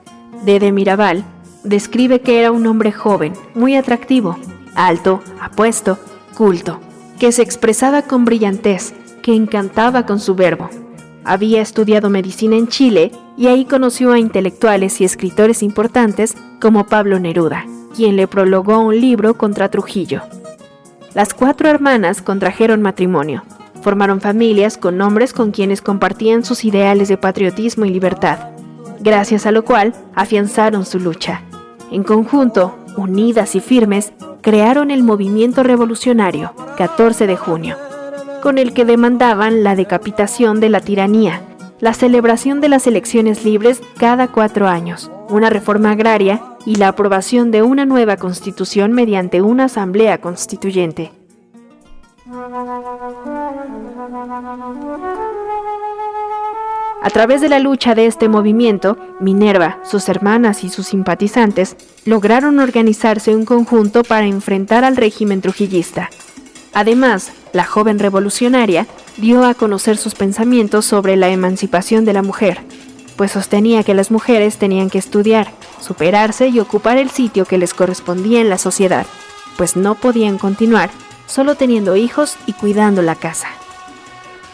Dede 0.44 0.70
Mirabal 0.70 1.24
describe 1.64 2.20
que 2.20 2.40
era 2.40 2.52
un 2.52 2.66
hombre 2.66 2.92
joven, 2.92 3.32
muy 3.54 3.74
atractivo, 3.74 4.38
alto, 4.74 5.20
apuesto, 5.40 5.98
culto, 6.36 6.78
que 7.18 7.32
se 7.32 7.42
expresaba 7.42 8.02
con 8.02 8.24
brillantez, 8.24 8.94
que 9.22 9.34
encantaba 9.34 10.06
con 10.06 10.20
su 10.20 10.36
verbo. 10.36 10.70
Había 11.24 11.60
estudiado 11.60 12.08
medicina 12.08 12.56
en 12.56 12.68
Chile 12.68 13.10
y 13.36 13.48
ahí 13.48 13.64
conoció 13.64 14.12
a 14.12 14.18
intelectuales 14.18 15.00
y 15.00 15.04
escritores 15.04 15.62
importantes 15.62 16.36
como 16.60 16.86
Pablo 16.86 17.18
Neruda, 17.18 17.66
quien 17.98 18.14
le 18.14 18.28
prologó 18.28 18.78
un 18.78 19.00
libro 19.00 19.34
contra 19.34 19.70
Trujillo. 19.70 20.22
Las 21.14 21.34
cuatro 21.34 21.68
hermanas 21.68 22.22
contrajeron 22.22 22.80
matrimonio, 22.80 23.42
formaron 23.82 24.20
familias 24.20 24.78
con 24.78 25.00
hombres 25.00 25.32
con 25.32 25.50
quienes 25.50 25.82
compartían 25.82 26.44
sus 26.44 26.64
ideales 26.64 27.08
de 27.08 27.16
patriotismo 27.16 27.86
y 27.86 27.90
libertad, 27.90 28.50
gracias 29.00 29.46
a 29.46 29.50
lo 29.50 29.64
cual 29.64 29.94
afianzaron 30.14 30.86
su 30.86 31.00
lucha. 31.00 31.42
En 31.90 32.04
conjunto, 32.04 32.78
unidas 32.96 33.56
y 33.56 33.60
firmes, 33.60 34.12
crearon 34.42 34.92
el 34.92 35.02
movimiento 35.02 35.64
revolucionario 35.64 36.52
14 36.76 37.26
de 37.26 37.36
junio, 37.36 37.76
con 38.44 38.58
el 38.58 38.74
que 38.74 38.84
demandaban 38.84 39.64
la 39.64 39.74
decapitación 39.74 40.60
de 40.60 40.68
la 40.68 40.78
tiranía, 40.78 41.42
la 41.80 41.94
celebración 41.94 42.60
de 42.60 42.68
las 42.68 42.86
elecciones 42.86 43.44
libres 43.44 43.80
cada 43.98 44.28
cuatro 44.28 44.66
años, 44.68 45.10
una 45.28 45.50
reforma 45.50 45.92
agraria 45.92 46.42
y 46.66 46.76
la 46.76 46.88
aprobación 46.88 47.50
de 47.50 47.62
una 47.62 47.86
nueva 47.86 48.16
constitución 48.16 48.92
mediante 48.92 49.42
una 49.42 49.64
asamblea 49.64 50.20
constituyente. 50.20 51.12
A 57.00 57.10
través 57.10 57.40
de 57.40 57.48
la 57.48 57.60
lucha 57.60 57.94
de 57.94 58.06
este 58.06 58.28
movimiento, 58.28 58.98
Minerva, 59.20 59.78
sus 59.84 60.08
hermanas 60.08 60.64
y 60.64 60.68
sus 60.68 60.88
simpatizantes 60.88 61.76
lograron 62.04 62.58
organizarse 62.58 63.34
un 63.34 63.44
conjunto 63.44 64.02
para 64.02 64.26
enfrentar 64.26 64.84
al 64.84 64.96
régimen 64.96 65.40
trujillista. 65.40 66.10
Además, 66.74 67.32
la 67.52 67.64
joven 67.64 67.98
revolucionaria 67.98 68.86
dio 69.16 69.44
a 69.44 69.54
conocer 69.54 69.96
sus 69.96 70.14
pensamientos 70.14 70.84
sobre 70.84 71.16
la 71.16 71.28
emancipación 71.28 72.04
de 72.04 72.12
la 72.12 72.22
mujer, 72.22 72.60
pues 73.16 73.32
sostenía 73.32 73.82
que 73.82 73.94
las 73.94 74.10
mujeres 74.10 74.58
tenían 74.58 74.90
que 74.90 74.98
estudiar, 74.98 75.50
superarse 75.80 76.48
y 76.48 76.60
ocupar 76.60 76.98
el 76.98 77.10
sitio 77.10 77.44
que 77.44 77.58
les 77.58 77.74
correspondía 77.74 78.40
en 78.40 78.48
la 78.48 78.58
sociedad, 78.58 79.06
pues 79.56 79.76
no 79.76 79.94
podían 79.96 80.38
continuar 80.38 80.90
solo 81.26 81.56
teniendo 81.56 81.96
hijos 81.96 82.36
y 82.46 82.52
cuidando 82.52 83.02
la 83.02 83.14
casa. 83.14 83.48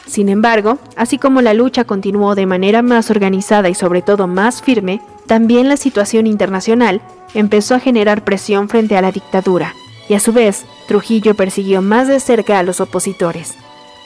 Sin 0.06 0.28
embargo, 0.28 0.78
así 0.96 1.18
como 1.18 1.40
la 1.40 1.54
lucha 1.54 1.84
continuó 1.84 2.34
de 2.34 2.46
manera 2.46 2.82
más 2.82 3.10
organizada 3.10 3.68
y 3.68 3.74
sobre 3.74 4.02
todo 4.02 4.26
más 4.26 4.62
firme, 4.62 5.00
también 5.26 5.68
la 5.68 5.76
situación 5.76 6.26
internacional 6.26 7.00
empezó 7.34 7.74
a 7.74 7.80
generar 7.80 8.24
presión 8.24 8.68
frente 8.68 8.96
a 8.96 9.02
la 9.02 9.12
dictadura, 9.12 9.74
y 10.08 10.14
a 10.14 10.20
su 10.20 10.32
vez, 10.32 10.64
Trujillo 10.86 11.34
persiguió 11.34 11.82
más 11.82 12.08
de 12.08 12.20
cerca 12.20 12.58
a 12.58 12.62
los 12.62 12.80
opositores. 12.80 13.54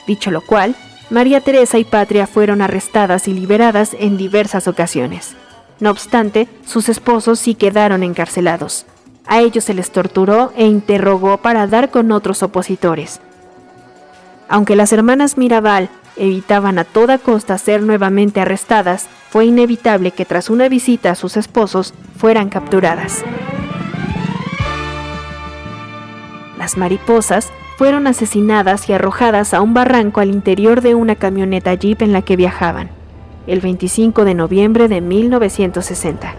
Dicho 0.07 0.31
lo 0.31 0.41
cual, 0.41 0.75
María 1.09 1.41
Teresa 1.41 1.77
y 1.77 1.83
Patria 1.83 2.27
fueron 2.27 2.61
arrestadas 2.61 3.27
y 3.27 3.33
liberadas 3.33 3.95
en 3.99 4.17
diversas 4.17 4.67
ocasiones. 4.67 5.35
No 5.79 5.91
obstante, 5.91 6.47
sus 6.65 6.89
esposos 6.89 7.39
sí 7.39 7.55
quedaron 7.55 8.03
encarcelados. 8.03 8.85
A 9.25 9.41
ellos 9.41 9.63
se 9.63 9.73
les 9.73 9.91
torturó 9.91 10.51
e 10.55 10.65
interrogó 10.65 11.37
para 11.37 11.67
dar 11.67 11.89
con 11.89 12.11
otros 12.11 12.43
opositores. 12.43 13.21
Aunque 14.47 14.75
las 14.75 14.91
hermanas 14.91 15.37
Mirabal 15.37 15.89
evitaban 16.15 16.79
a 16.79 16.83
toda 16.83 17.17
costa 17.17 17.57
ser 17.57 17.81
nuevamente 17.81 18.41
arrestadas, 18.41 19.07
fue 19.29 19.45
inevitable 19.45 20.11
que 20.11 20.25
tras 20.25 20.49
una 20.49 20.67
visita 20.67 21.11
a 21.11 21.15
sus 21.15 21.37
esposos 21.37 21.93
fueran 22.17 22.49
capturadas. 22.49 23.23
Las 26.59 26.75
mariposas 26.75 27.51
fueron 27.77 28.05
asesinadas 28.05 28.89
y 28.89 28.93
arrojadas 28.93 29.53
a 29.53 29.61
un 29.61 29.73
barranco 29.73 30.19
al 30.19 30.29
interior 30.29 30.81
de 30.81 30.93
una 30.93 31.15
camioneta 31.15 31.73
jeep 31.73 32.01
en 32.01 32.11
la 32.11 32.21
que 32.21 32.35
viajaban, 32.35 32.89
el 33.47 33.61
25 33.61 34.25
de 34.25 34.35
noviembre 34.35 34.89
de 34.89 34.99
1960. 34.99 36.35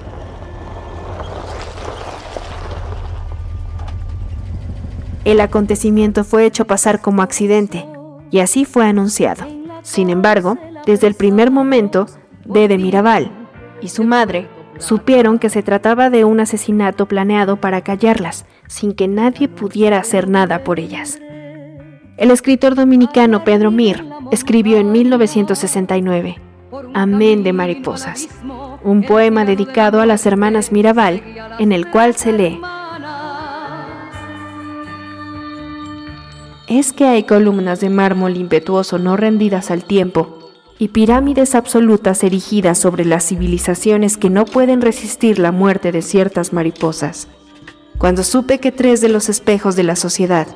El 5.24 5.40
acontecimiento 5.40 6.22
fue 6.22 6.44
hecho 6.44 6.66
pasar 6.66 7.00
como 7.00 7.22
accidente, 7.22 7.87
y 8.30 8.40
así 8.40 8.66
fue 8.66 8.85
anunciado. 8.85 9.46
Sin 9.83 10.11
embargo, 10.11 10.59
desde 10.85 11.06
el 11.06 11.14
primer 11.14 11.50
momento, 11.50 12.06
Dede 12.44 12.76
Mirabal 12.76 13.30
y 13.80 13.88
su 13.88 14.04
madre 14.04 14.48
supieron 14.81 15.38
que 15.38 15.49
se 15.49 15.62
trataba 15.62 16.11
de 16.11 16.25
un 16.25 16.40
asesinato 16.40 17.07
planeado 17.07 17.57
para 17.57 17.83
callarlas, 17.83 18.45
sin 18.66 18.93
que 18.93 19.07
nadie 19.07 19.49
pudiera 19.49 19.99
hacer 19.99 20.29
nada 20.29 20.64
por 20.64 20.81
ellas. 20.81 21.21
El 22.16 22.31
escritor 22.31 22.75
dominicano 22.75 23.45
Pedro 23.45 23.71
Mir 23.71 24.05
escribió 24.33 24.79
en 24.79 24.90
1969 24.90 26.38
Amén 26.93 27.45
de 27.45 27.53
Mariposas, 27.53 28.29
un 28.83 29.05
poema 29.05 29.45
dedicado 29.45 30.01
a 30.01 30.07
las 30.07 30.27
hermanas 30.27 30.73
Mirabal, 30.73 31.23
en 31.59 31.73
el 31.73 31.88
cual 31.90 32.16
se 32.16 32.33
lee 32.33 32.61
es 36.71 36.93
que 36.93 37.05
hay 37.05 37.25
columnas 37.25 37.81
de 37.81 37.90
mármol 37.90 38.37
impetuoso 38.37 38.97
no 38.99 39.16
rendidas 39.16 39.73
al 39.73 39.83
tiempo 39.83 40.39
y 40.81 40.88
pirámides 40.88 41.55
absolutas 41.55 42.25
erigidas 42.25 42.79
sobre 42.79 43.05
las 43.05 43.27
civilizaciones 43.27 44.16
que 44.16 44.31
no 44.31 44.47
pueden 44.47 44.81
resistir 44.81 45.38
la 45.38 45.53
muerte 45.53 45.93
de 45.93 46.01
ciertas 46.01 46.55
mariposas. 46.55 47.29
Cuando 47.99 48.25
supe 48.25 48.61
que 48.61 48.73
tres 48.73 49.03
de 49.03 49.11
los 49.11 49.29
espejos 49.29 49.77
de 49.77 49.83
la 49.83 49.95
sociedad, 49.95 50.49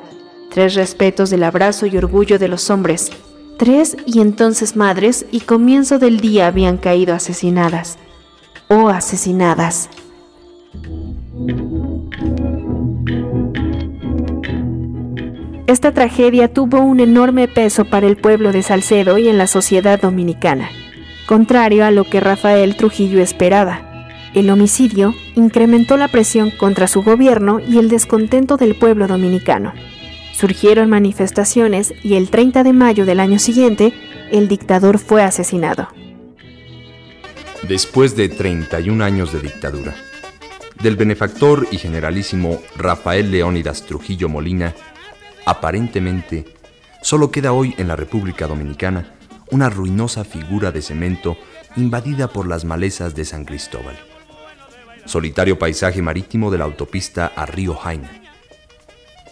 tres 0.49 0.73
respetos 0.73 1.29
del 1.29 1.43
abrazo 1.43 1.85
y 1.85 1.95
orgullo 1.95 2.39
de 2.39 2.47
los 2.47 2.71
hombres, 2.71 3.11
tres 3.59 3.95
y 4.07 4.19
entonces 4.19 4.75
madres 4.75 5.27
y 5.31 5.41
comienzo 5.41 5.99
del 5.99 6.19
día 6.19 6.47
habían 6.47 6.77
caído 6.77 7.13
asesinadas, 7.13 7.99
o 8.67 8.89
asesinadas. 8.89 9.89
Esta 15.67 15.91
tragedia 15.91 16.47
tuvo 16.47 16.81
un 16.81 16.99
enorme 16.99 17.47
peso 17.47 17.85
para 17.85 18.05
el 18.05 18.17
pueblo 18.17 18.51
de 18.51 18.61
Salcedo 18.61 19.17
y 19.17 19.27
en 19.27 19.39
la 19.39 19.47
sociedad 19.47 19.99
dominicana, 19.99 20.69
contrario 21.25 21.85
a 21.85 21.91
lo 21.91 22.03
que 22.03 22.19
Rafael 22.19 22.75
Trujillo 22.75 23.19
esperaba. 23.19 24.09
El 24.35 24.51
homicidio 24.51 25.15
incrementó 25.33 25.97
la 25.97 26.07
presión 26.07 26.51
contra 26.51 26.87
su 26.87 27.01
gobierno 27.01 27.59
y 27.59 27.79
el 27.79 27.89
descontento 27.89 28.57
del 28.57 28.75
pueblo 28.75 29.07
dominicano. 29.07 29.73
Surgieron 30.33 30.87
manifestaciones 30.87 31.95
y 32.03 32.13
el 32.13 32.29
30 32.29 32.63
de 32.63 32.73
mayo 32.73 33.05
del 33.05 33.19
año 33.19 33.39
siguiente, 33.39 33.91
el 34.31 34.47
dictador 34.47 34.99
fue 34.99 35.23
asesinado. 35.23 35.87
Después 37.67 38.15
de 38.15 38.29
31 38.29 39.03
años 39.03 39.33
de 39.33 39.39
dictadura, 39.39 39.95
del 40.83 40.95
benefactor 40.95 41.67
y 41.71 41.77
generalísimo 41.77 42.61
Rafael 42.77 43.31
Leónidas 43.31 43.83
Trujillo 43.83 44.29
Molina, 44.29 44.75
Aparentemente, 45.45 46.45
solo 47.01 47.29
queda 47.29 47.53
hoy 47.53 47.75
en 47.77 47.87
la 47.87 47.95
República 47.95 48.47
Dominicana 48.47 49.15
una 49.51 49.69
ruinosa 49.69 50.23
figura 50.23 50.71
de 50.71 50.81
cemento 50.81 51.37
invadida 51.75 52.29
por 52.29 52.47
las 52.47 52.65
malezas 52.65 53.13
de 53.13 53.25
San 53.25 53.45
Cristóbal. 53.45 53.95
Solitario 55.05 55.59
paisaje 55.59 56.01
marítimo 56.01 56.49
de 56.49 56.57
la 56.57 56.63
autopista 56.63 57.31
a 57.35 57.45
Río 57.45 57.75
Jaime. 57.75 58.09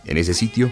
En 0.06 0.18
ese 0.18 0.36
sitio, 0.36 0.72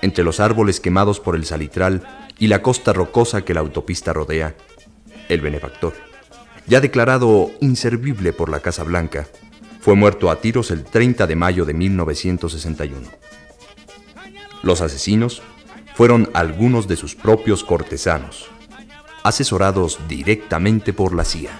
entre 0.00 0.24
los 0.24 0.40
árboles 0.40 0.80
quemados 0.80 1.20
por 1.20 1.36
el 1.36 1.44
salitral 1.44 2.02
y 2.38 2.48
la 2.48 2.60
costa 2.60 2.92
rocosa 2.92 3.44
que 3.44 3.54
la 3.54 3.60
autopista 3.60 4.12
rodea, 4.12 4.56
el 5.28 5.40
benefactor, 5.40 5.94
ya 6.66 6.80
declarado 6.80 7.52
inservible 7.60 8.32
por 8.32 8.48
la 8.48 8.58
Casa 8.58 8.82
Blanca, 8.82 9.28
fue 9.80 9.94
muerto 9.94 10.28
a 10.28 10.40
tiros 10.40 10.72
el 10.72 10.82
30 10.82 11.26
de 11.28 11.36
mayo 11.36 11.64
de 11.64 11.74
1961. 11.74 13.08
Los 14.62 14.80
asesinos 14.80 15.42
fueron 15.94 16.30
algunos 16.34 16.88
de 16.88 16.96
sus 16.96 17.14
propios 17.14 17.64
cortesanos, 17.64 18.46
asesorados 19.22 19.98
directamente 20.08 20.92
por 20.92 21.14
la 21.14 21.24
CIA. 21.24 21.50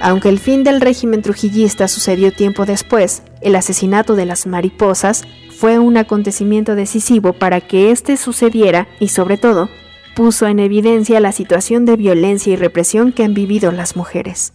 Aunque 0.00 0.28
el 0.28 0.38
fin 0.38 0.64
del 0.64 0.80
régimen 0.80 1.22
trujillista 1.22 1.88
sucedió 1.88 2.30
tiempo 2.30 2.66
después, 2.66 3.22
el 3.40 3.56
asesinato 3.56 4.16
de 4.16 4.26
las 4.26 4.46
mariposas 4.46 5.24
fue 5.56 5.78
un 5.78 5.96
acontecimiento 5.96 6.74
decisivo 6.74 7.32
para 7.32 7.60
que 7.60 7.90
éste 7.90 8.16
sucediera 8.16 8.86
y 9.00 9.08
sobre 9.08 9.38
todo 9.38 9.70
puso 10.14 10.46
en 10.46 10.58
evidencia 10.58 11.20
la 11.20 11.32
situación 11.32 11.84
de 11.86 11.96
violencia 11.96 12.52
y 12.52 12.56
represión 12.56 13.12
que 13.12 13.24
han 13.24 13.34
vivido 13.34 13.72
las 13.72 13.96
mujeres. 13.96 14.52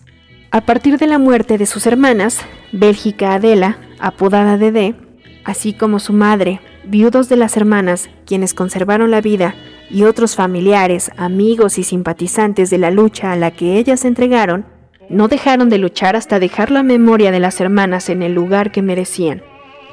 A 0.52 0.62
partir 0.62 0.98
de 0.98 1.06
la 1.06 1.20
muerte 1.20 1.60
de 1.60 1.68
sus 1.68 1.86
hermanas, 1.86 2.40
Bélgica 2.72 3.36
Adela, 3.36 3.78
apodada 4.00 4.58
Dede, 4.58 4.96
así 5.44 5.74
como 5.74 6.00
su 6.00 6.12
madre, 6.12 6.60
viudos 6.86 7.30
de 7.30 7.36
las 7.36 7.56
hermanas, 7.56 8.10
quienes 8.26 8.56
conservaron 8.56 9.12
la 9.12 9.22
vida, 9.22 9.54
y 9.92 10.06
otros 10.06 10.36
familiares, 10.36 11.12
amigos 11.18 11.78
y 11.78 11.84
simpatizantes 11.84 12.72
de 12.72 12.80
la 12.80 12.90
lucha 12.90 13.32
a 13.32 13.36
la 13.36 13.52
que 13.52 13.78
ellas 13.78 14.00
se 14.00 14.08
entregaron, 14.08 14.66
no 15.08 15.28
dejaron 15.28 15.70
de 15.70 15.78
luchar 15.78 16.16
hasta 16.16 16.40
dejar 16.40 16.72
la 16.72 16.82
memoria 16.82 17.30
de 17.30 17.40
las 17.40 17.62
hermanas 17.62 18.10
en 18.10 18.24
el 18.24 18.34
lugar 18.34 18.72
que 18.72 18.82
merecían, 18.82 19.44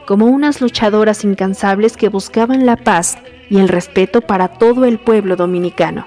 como 0.06 0.24
unas 0.24 0.62
luchadoras 0.62 1.22
incansables 1.22 1.98
que 1.98 2.08
buscaban 2.08 2.64
la 2.64 2.76
paz 2.76 3.18
y 3.50 3.58
el 3.58 3.68
respeto 3.68 4.22
para 4.22 4.48
todo 4.48 4.86
el 4.86 4.98
pueblo 4.98 5.36
dominicano. 5.36 6.06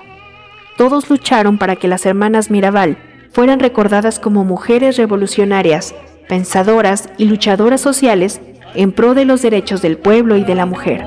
Todos 0.76 1.08
lucharon 1.08 1.60
para 1.60 1.76
que 1.76 1.88
las 1.88 2.08
hermanas 2.08 2.50
Mirabal 2.50 2.98
fueran 3.32 3.60
recordadas 3.60 4.20
como 4.20 4.44
mujeres 4.44 4.98
revolucionarias, 4.98 5.96
pensadoras 6.28 7.10
y 7.18 7.26
luchadoras 7.26 7.82
sociales 7.82 8.42
en 8.76 8.92
pro 8.92 9.14
de 9.14 9.26
los 9.26 9.42
derechos 9.42 9.82
del 9.82 9.98
pueblo 9.98 10.38
y 10.38 10.44
de 10.44 10.56
la 10.56 10.66
mujer. 10.66 11.04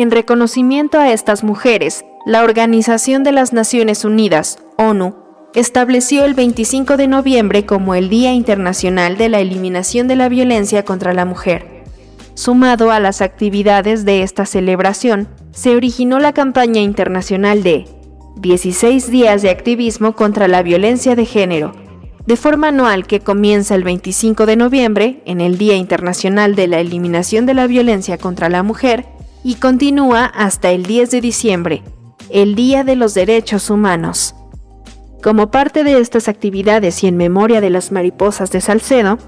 En 0.00 0.10
reconocimiento 0.10 0.98
a 0.98 1.12
estas 1.12 1.44
mujeres, 1.44 2.06
la 2.24 2.42
Organización 2.42 3.22
de 3.22 3.32
las 3.32 3.52
Naciones 3.52 4.02
Unidas, 4.06 4.58
ONU, 4.78 5.14
estableció 5.54 6.24
el 6.24 6.32
25 6.32 6.96
de 6.96 7.06
noviembre 7.06 7.66
como 7.66 7.94
el 7.94 8.08
Día 8.08 8.32
Internacional 8.32 9.18
de 9.18 9.28
la 9.28 9.40
Eliminación 9.40 10.08
de 10.08 10.16
la 10.16 10.30
Violencia 10.30 10.86
contra 10.86 11.12
la 11.12 11.26
Mujer. 11.26 11.84
Sumado 12.32 12.90
a 12.90 12.98
las 12.98 13.20
actividades 13.20 14.06
de 14.06 14.22
esta 14.22 14.46
celebración, 14.46 15.28
se 15.50 15.76
originó 15.76 16.18
la 16.18 16.32
campaña 16.32 16.80
internacional 16.80 17.62
de 17.62 17.84
16 18.36 19.10
días 19.10 19.42
de 19.42 19.50
activismo 19.50 20.14
contra 20.14 20.48
la 20.48 20.62
violencia 20.62 21.14
de 21.14 21.26
género, 21.26 21.74
de 22.24 22.36
forma 22.36 22.68
anual 22.68 23.06
que 23.06 23.20
comienza 23.20 23.74
el 23.74 23.84
25 23.84 24.46
de 24.46 24.56
noviembre, 24.56 25.20
en 25.26 25.42
el 25.42 25.58
Día 25.58 25.76
Internacional 25.76 26.54
de 26.54 26.68
la 26.68 26.80
Eliminación 26.80 27.44
de 27.44 27.52
la 27.52 27.66
Violencia 27.66 28.16
contra 28.16 28.48
la 28.48 28.62
Mujer, 28.62 29.19
y 29.42 29.56
continúa 29.56 30.24
hasta 30.24 30.70
el 30.70 30.84
10 30.84 31.10
de 31.10 31.20
diciembre, 31.20 31.82
el 32.30 32.54
Día 32.54 32.84
de 32.84 32.96
los 32.96 33.14
Derechos 33.14 33.70
Humanos. 33.70 34.34
Como 35.22 35.50
parte 35.50 35.84
de 35.84 35.98
estas 35.98 36.28
actividades 36.28 37.04
y 37.04 37.06
en 37.06 37.16
memoria 37.16 37.60
de 37.60 37.70
las 37.70 37.92
mariposas 37.92 38.50
de 38.50 38.60
Salcedo, 38.60 39.18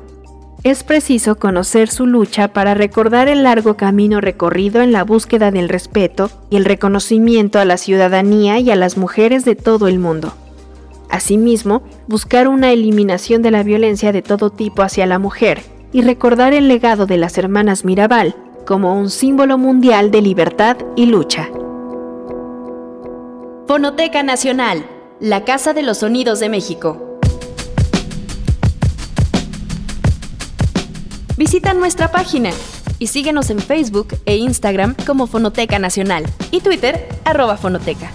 es 0.64 0.84
preciso 0.84 1.36
conocer 1.36 1.88
su 1.88 2.06
lucha 2.06 2.48
para 2.48 2.74
recordar 2.74 3.28
el 3.28 3.42
largo 3.42 3.76
camino 3.76 4.20
recorrido 4.20 4.80
en 4.80 4.92
la 4.92 5.02
búsqueda 5.02 5.50
del 5.50 5.68
respeto 5.68 6.30
y 6.50 6.56
el 6.56 6.64
reconocimiento 6.64 7.58
a 7.58 7.64
la 7.64 7.76
ciudadanía 7.76 8.60
y 8.60 8.70
a 8.70 8.76
las 8.76 8.96
mujeres 8.96 9.44
de 9.44 9.56
todo 9.56 9.88
el 9.88 9.98
mundo. 9.98 10.34
Asimismo, 11.10 11.82
buscar 12.06 12.48
una 12.48 12.72
eliminación 12.72 13.42
de 13.42 13.50
la 13.50 13.64
violencia 13.64 14.12
de 14.12 14.22
todo 14.22 14.50
tipo 14.50 14.82
hacia 14.82 15.04
la 15.04 15.18
mujer 15.18 15.62
y 15.92 16.02
recordar 16.02 16.54
el 16.54 16.68
legado 16.68 17.06
de 17.06 17.18
las 17.18 17.36
hermanas 17.36 17.84
Mirabal, 17.84 18.34
como 18.66 18.94
un 18.94 19.10
símbolo 19.10 19.58
mundial 19.58 20.10
de 20.10 20.22
libertad 20.22 20.76
y 20.96 21.06
lucha. 21.06 21.48
Fonoteca 23.66 24.22
Nacional, 24.22 24.84
la 25.20 25.44
Casa 25.44 25.72
de 25.72 25.82
los 25.82 25.98
Sonidos 25.98 26.40
de 26.40 26.48
México. 26.48 27.18
Visita 31.36 31.74
nuestra 31.74 32.10
página 32.12 32.50
y 32.98 33.08
síguenos 33.08 33.50
en 33.50 33.58
Facebook 33.58 34.16
e 34.26 34.36
Instagram 34.36 34.94
como 35.06 35.26
Fonoteca 35.26 35.78
Nacional 35.78 36.24
y 36.50 36.60
Twitter 36.60 37.08
arroba 37.24 37.56
Fonoteca. 37.56 38.10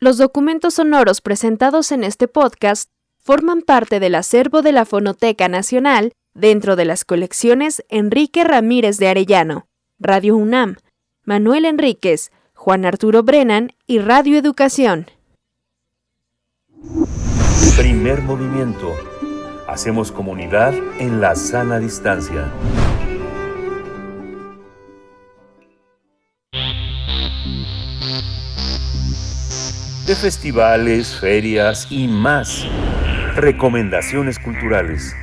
Los 0.00 0.16
documentos 0.16 0.74
sonoros 0.74 1.20
presentados 1.20 1.90
en 1.90 2.04
este 2.04 2.28
podcast 2.28 2.88
forman 3.16 3.62
parte 3.62 3.98
del 3.98 4.14
acervo 4.14 4.62
de 4.62 4.70
la 4.70 4.84
Fonoteca 4.84 5.48
Nacional 5.48 6.12
dentro 6.34 6.76
de 6.76 6.84
las 6.84 7.04
colecciones 7.04 7.84
Enrique 7.88 8.44
Ramírez 8.44 8.98
de 8.98 9.08
Arellano, 9.08 9.66
Radio 9.98 10.36
UNAM, 10.36 10.76
Manuel 11.24 11.64
Enríquez, 11.64 12.30
Juan 12.54 12.84
Arturo 12.84 13.24
Brennan 13.24 13.72
y 13.88 13.98
Radio 13.98 14.38
Educación. 14.38 15.10
Primer 17.76 18.22
movimiento. 18.22 18.94
Hacemos 19.66 20.12
comunidad 20.12 20.74
en 21.00 21.20
la 21.20 21.34
sana 21.34 21.80
distancia. 21.80 22.52
De 30.08 30.16
festivales, 30.16 31.18
ferias 31.20 31.86
y 31.90 32.08
más. 32.08 32.64
Recomendaciones 33.36 34.38
culturales. 34.38 35.14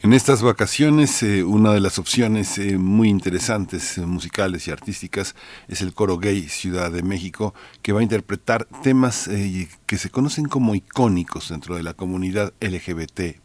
En 0.00 0.12
estas 0.12 0.42
vacaciones, 0.42 1.20
eh, 1.24 1.42
una 1.42 1.72
de 1.72 1.80
las 1.80 1.98
opciones 1.98 2.56
eh, 2.58 2.78
muy 2.78 3.08
interesantes, 3.08 3.98
eh, 3.98 4.06
musicales 4.06 4.68
y 4.68 4.70
artísticas, 4.70 5.34
es 5.66 5.82
el 5.82 5.92
coro 5.92 6.18
gay 6.18 6.48
Ciudad 6.48 6.92
de 6.92 7.02
México, 7.02 7.52
que 7.82 7.92
va 7.92 7.98
a 7.98 8.04
interpretar 8.04 8.66
temas 8.84 9.28
que 9.86 9.98
se 9.98 10.10
conocen 10.10 10.46
como 10.46 10.76
icónicos 10.76 11.48
dentro 11.48 11.74
de 11.74 11.82
la 11.82 11.94
comunidad 11.94 12.52
LGBT. 12.60 13.40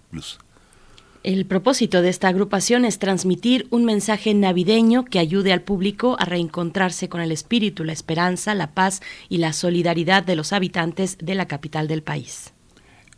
El 1.24 1.46
propósito 1.46 2.02
de 2.02 2.10
esta 2.10 2.28
agrupación 2.28 2.84
es 2.84 3.00
transmitir 3.00 3.66
un 3.70 3.86
mensaje 3.86 4.34
navideño 4.34 5.06
que 5.06 5.20
ayude 5.20 5.54
al 5.54 5.62
público 5.62 6.18
a 6.20 6.26
reencontrarse 6.26 7.08
con 7.08 7.22
el 7.22 7.32
espíritu, 7.32 7.86
la 7.86 7.94
esperanza, 7.94 8.54
la 8.56 8.72
paz 8.72 9.00
y 9.30 9.38
la 9.38 9.54
solidaridad 9.54 10.24
de 10.24 10.36
los 10.36 10.52
habitantes 10.52 11.18
de 11.20 11.36
la 11.36 11.48
capital 11.48 11.88
del 11.88 12.04
país. 12.04 12.52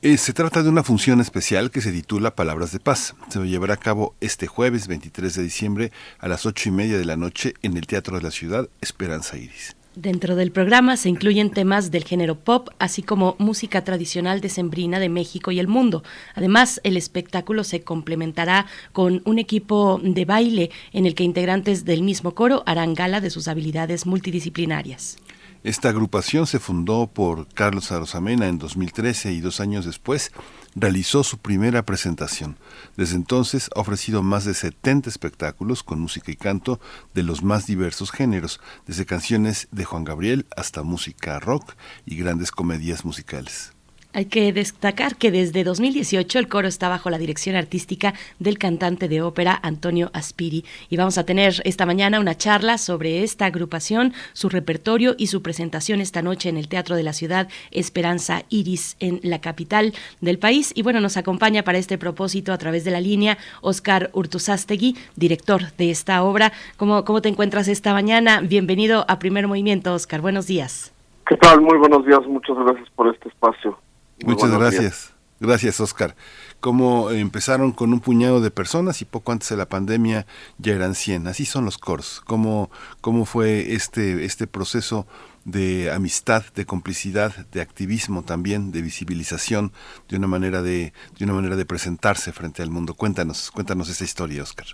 Eh, 0.03 0.17
se 0.17 0.33
trata 0.33 0.61
de 0.61 0.69
una 0.69 0.83
función 0.83 1.19
especial 1.19 1.71
que 1.71 1.81
se 1.81 1.91
titula 1.91 2.35
Palabras 2.35 2.71
de 2.71 2.79
Paz. 2.79 3.15
Se 3.29 3.39
llevará 3.39 3.73
a 3.73 3.77
cabo 3.77 4.13
este 4.21 4.45
jueves 4.45 4.87
23 4.87 5.33
de 5.33 5.41
diciembre 5.41 5.91
a 6.19 6.27
las 6.27 6.45
ocho 6.45 6.69
y 6.69 6.73
media 6.73 6.99
de 6.99 7.05
la 7.05 7.17
noche 7.17 7.55
en 7.63 7.75
el 7.75 7.87
Teatro 7.87 8.17
de 8.17 8.21
la 8.21 8.29
Ciudad 8.29 8.69
Esperanza 8.81 9.35
Iris. 9.35 9.75
Dentro 9.95 10.36
del 10.36 10.51
programa 10.51 10.97
se 10.97 11.08
incluyen 11.08 11.51
temas 11.51 11.89
del 11.89 12.03
género 12.03 12.36
pop, 12.36 12.67
así 12.79 13.01
como 13.01 13.38
música 13.39 13.86
tradicional 13.86 14.41
decembrina 14.41 14.99
de 14.99 15.08
México 15.08 15.51
y 15.51 15.60
el 15.60 15.69
mundo. 15.69 16.03
Además, 16.34 16.81
el 16.84 16.97
espectáculo 16.97 17.63
se 17.63 17.81
complementará 17.81 18.65
con 18.91 19.21
un 19.23 19.39
equipo 19.39 20.01
de 20.03 20.25
baile 20.25 20.69
en 20.91 21.05
el 21.05 21.15
que 21.15 21.23
integrantes 21.23 21.86
del 21.86 22.03
mismo 22.03 22.36
coro 22.36 22.63
harán 22.65 22.93
gala 22.93 23.21
de 23.21 23.29
sus 23.29 23.47
habilidades 23.47 24.05
multidisciplinarias. 24.05 25.17
Esta 25.65 25.89
agrupación 25.89 26.45
se 26.45 26.60
fundó 26.60 27.08
por 27.08 27.47
Carlos 27.47 27.91
Arosamena 27.91 28.47
en 28.47 28.60
2013 28.60 29.34
y 29.34 29.41
dos 29.41 29.60
años 29.60 29.84
después 29.84 30.32
realizó 30.75 31.23
su 31.23 31.39
primera 31.39 31.84
presentación. 31.84 32.56
Desde 32.97 33.15
entonces 33.15 33.71
ha 33.75 33.80
ofrecido 33.80 34.21
más 34.21 34.45
de 34.45 34.54
70 34.54 35.10
espectáculos 35.10 35.82
con 35.82 35.99
música 35.99 36.32
y 36.32 36.36
canto 36.36 36.80
de 37.15 37.23
los 37.23 37.41
más 37.41 37.65
diversos 37.65 38.12
géneros, 38.12 38.62
desde 38.86 39.08
canciones 39.08 39.67
de 39.71 39.86
Juan 39.86 40.04
Gabriel 40.04 40.45
hasta 40.56 40.84
música 40.84 41.39
rock 41.39 41.73
y 42.06 42.15
grandes 42.15 42.51
comedias 42.51 43.04
musicales. 43.04 43.74
Hay 44.15 44.28
que 44.28 44.54
destacar 44.54 45.17
que 45.17 45.30
desde 45.30 45.65
2018 45.65 46.39
el 46.39 46.47
coro 46.47 46.69
está 46.69 46.88
bajo 46.88 47.10
la 47.10 47.17
dirección 47.17 47.58
artística 47.58 48.13
del 48.39 48.58
cantante 48.58 49.10
de 49.10 49.21
ópera 49.21 49.60
Antonio 49.62 50.10
Aspiri 50.13 50.63
y 50.89 50.95
vamos 50.95 51.17
a 51.17 51.25
tener 51.25 51.56
esta 51.65 51.86
mañana 51.86 52.21
una 52.21 52.38
charla 52.38 52.78
sobre 52.78 53.23
esta 53.23 53.45
agrupación, 53.45 54.13
su 54.32 54.47
repertorio 54.47 55.15
y 55.17 55.28
su 55.28 55.41
presentación 55.41 55.99
esta 55.99 56.21
noche 56.21 56.47
en 56.47 56.56
el 56.56 56.69
Teatro 56.69 56.95
de 56.95 57.04
la 57.04 57.12
Ciudad 57.12 57.49
Esperanza 57.71 58.43
Iris 58.47 58.95
en 59.01 59.19
la 59.21 59.41
capital 59.41 59.91
del 60.21 60.39
país 60.39 60.71
y 60.73 60.82
bueno, 60.82 61.01
nos 61.01 61.17
acompaña 61.17 61.63
para 61.63 61.78
este 61.78 61.97
propósito 61.97 62.54
a 62.54 62.58
través 62.58 62.86
de 62.86 62.91
la 62.91 63.01
línea 63.01 63.38
Oscar 63.60 64.12
Urtuzastegui, 64.13 64.95
director 65.17 65.73
de 65.78 65.91
esta 65.91 66.23
obra. 66.23 66.54
¿Cómo, 66.78 67.04
cómo 67.04 67.21
te 67.21 67.28
encuentras 67.28 67.67
esta 67.67 67.91
mañana? 67.91 68.39
Bienvenido 68.39 69.03
a 69.09 69.20
Primer 69.20 69.49
Movimiento, 69.49 69.93
Oscar. 69.93 70.22
Buenos 70.22 70.47
días. 70.47 70.93
¿Qué 71.28 71.36
tal? 71.36 71.59
Muy 71.59 71.78
buenos 71.78 72.05
días. 72.05 72.26
Muchas 72.26 72.55
gracias 72.55 72.89
por 72.91 73.13
este 73.13 73.28
espacio. 73.28 73.78
Muchas 74.24 74.51
gracias. 74.51 75.16
Gracias, 75.39 75.82
Oscar. 75.82 76.16
¿Cómo 76.61 77.11
empezaron 77.11 77.74
con 77.74 77.91
un 77.91 77.99
puñado 77.99 78.39
de 78.39 78.51
personas 78.51 79.01
y 79.01 79.05
poco 79.05 79.34
antes 79.34 79.49
de 79.49 79.57
la 79.57 79.68
pandemia 79.68 80.26
ya 80.57 80.74
eran 80.74 80.95
100? 80.95 81.28
Así 81.28 81.45
son 81.45 81.66
los 81.66 81.78
coros. 81.78 82.22
¿Cómo, 82.26 82.72
cómo 83.01 83.26
fue 83.26 83.74
este, 83.74 84.24
este 84.24 84.47
proceso 84.47 85.05
de 85.43 85.91
amistad, 85.91 86.43
de 86.55 86.66
complicidad, 86.66 87.36
de 87.51 87.59
activismo 87.61 88.24
también, 88.24 88.72
de 88.72 88.82
visibilización, 88.82 89.74
de 90.07 90.18
una 90.18 90.28
manera 90.28 90.61
de, 90.61 90.93
de 91.20 91.26
una 91.26 91.34
manera 91.34 91.57
de 91.57 91.66
presentarse 91.66 92.32
frente 92.32 92.63
al 92.63 92.72
mundo? 92.72 92.93
Cuéntanos, 92.93 93.51
cuéntanos 93.51 93.89
esa 93.89 94.05
historia, 94.05 94.41
Oscar. 94.41 94.68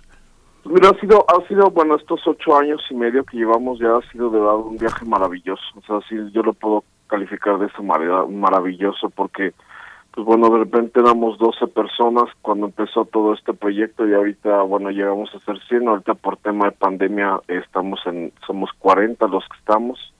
Mira, 0.64 0.90
ha 0.90 1.00
sido, 1.00 1.26
ha 1.28 1.46
sido, 1.48 1.70
bueno, 1.70 1.96
estos 1.96 2.20
ocho 2.24 2.56
años 2.56 2.80
y 2.88 2.94
medio 2.94 3.24
que 3.24 3.36
llevamos 3.36 3.80
ya 3.80 3.96
ha 3.96 4.12
sido 4.12 4.30
de 4.30 4.38
verdad 4.38 4.56
un 4.56 4.76
viaje 4.76 5.04
maravilloso. 5.04 5.62
O 5.74 5.82
sea, 5.82 5.98
sí, 6.08 6.14
yo 6.32 6.42
lo 6.42 6.54
puedo 6.54 6.84
calificar 7.12 7.58
de 7.58 7.68
manera 7.82 8.24
maravilloso 8.24 9.10
porque, 9.10 9.52
pues 10.14 10.26
bueno, 10.26 10.48
de 10.48 10.60
repente 10.60 11.00
éramos 11.00 11.36
12 11.38 11.66
personas 11.66 12.24
cuando 12.40 12.66
empezó 12.66 13.04
todo 13.04 13.34
este 13.34 13.52
proyecto 13.52 14.08
y 14.08 14.14
ahorita, 14.14 14.62
bueno, 14.62 14.90
llegamos 14.90 15.30
a 15.34 15.40
ser 15.40 15.60
100. 15.68 15.88
Ahorita 15.88 16.14
por 16.14 16.38
tema 16.38 16.64
de 16.64 16.72
pandemia 16.72 17.38
estamos 17.48 18.00
en, 18.06 18.32
somos 18.46 18.70
40 18.78 19.26
los 19.28 19.44
que 19.46 19.58
estamos. 19.58 20.14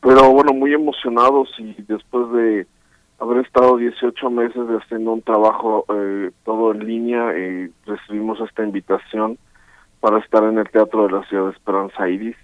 Pero 0.00 0.32
bueno, 0.32 0.54
muy 0.54 0.72
emocionados 0.72 1.50
y 1.58 1.74
después 1.82 2.32
de 2.32 2.66
haber 3.18 3.44
estado 3.44 3.76
18 3.76 4.30
meses 4.30 4.62
haciendo 4.80 5.12
un 5.12 5.22
trabajo 5.22 5.84
eh, 5.92 6.30
todo 6.46 6.72
en 6.72 6.86
línea, 6.86 7.36
y 7.36 7.70
recibimos 7.84 8.40
esta 8.40 8.64
invitación 8.64 9.36
para 10.00 10.20
estar 10.20 10.42
en 10.44 10.56
el 10.56 10.70
Teatro 10.70 11.06
de 11.06 11.12
la 11.12 11.24
Ciudad 11.24 11.46
de 11.46 11.52
Esperanza 11.52 12.08
Iris 12.08 12.36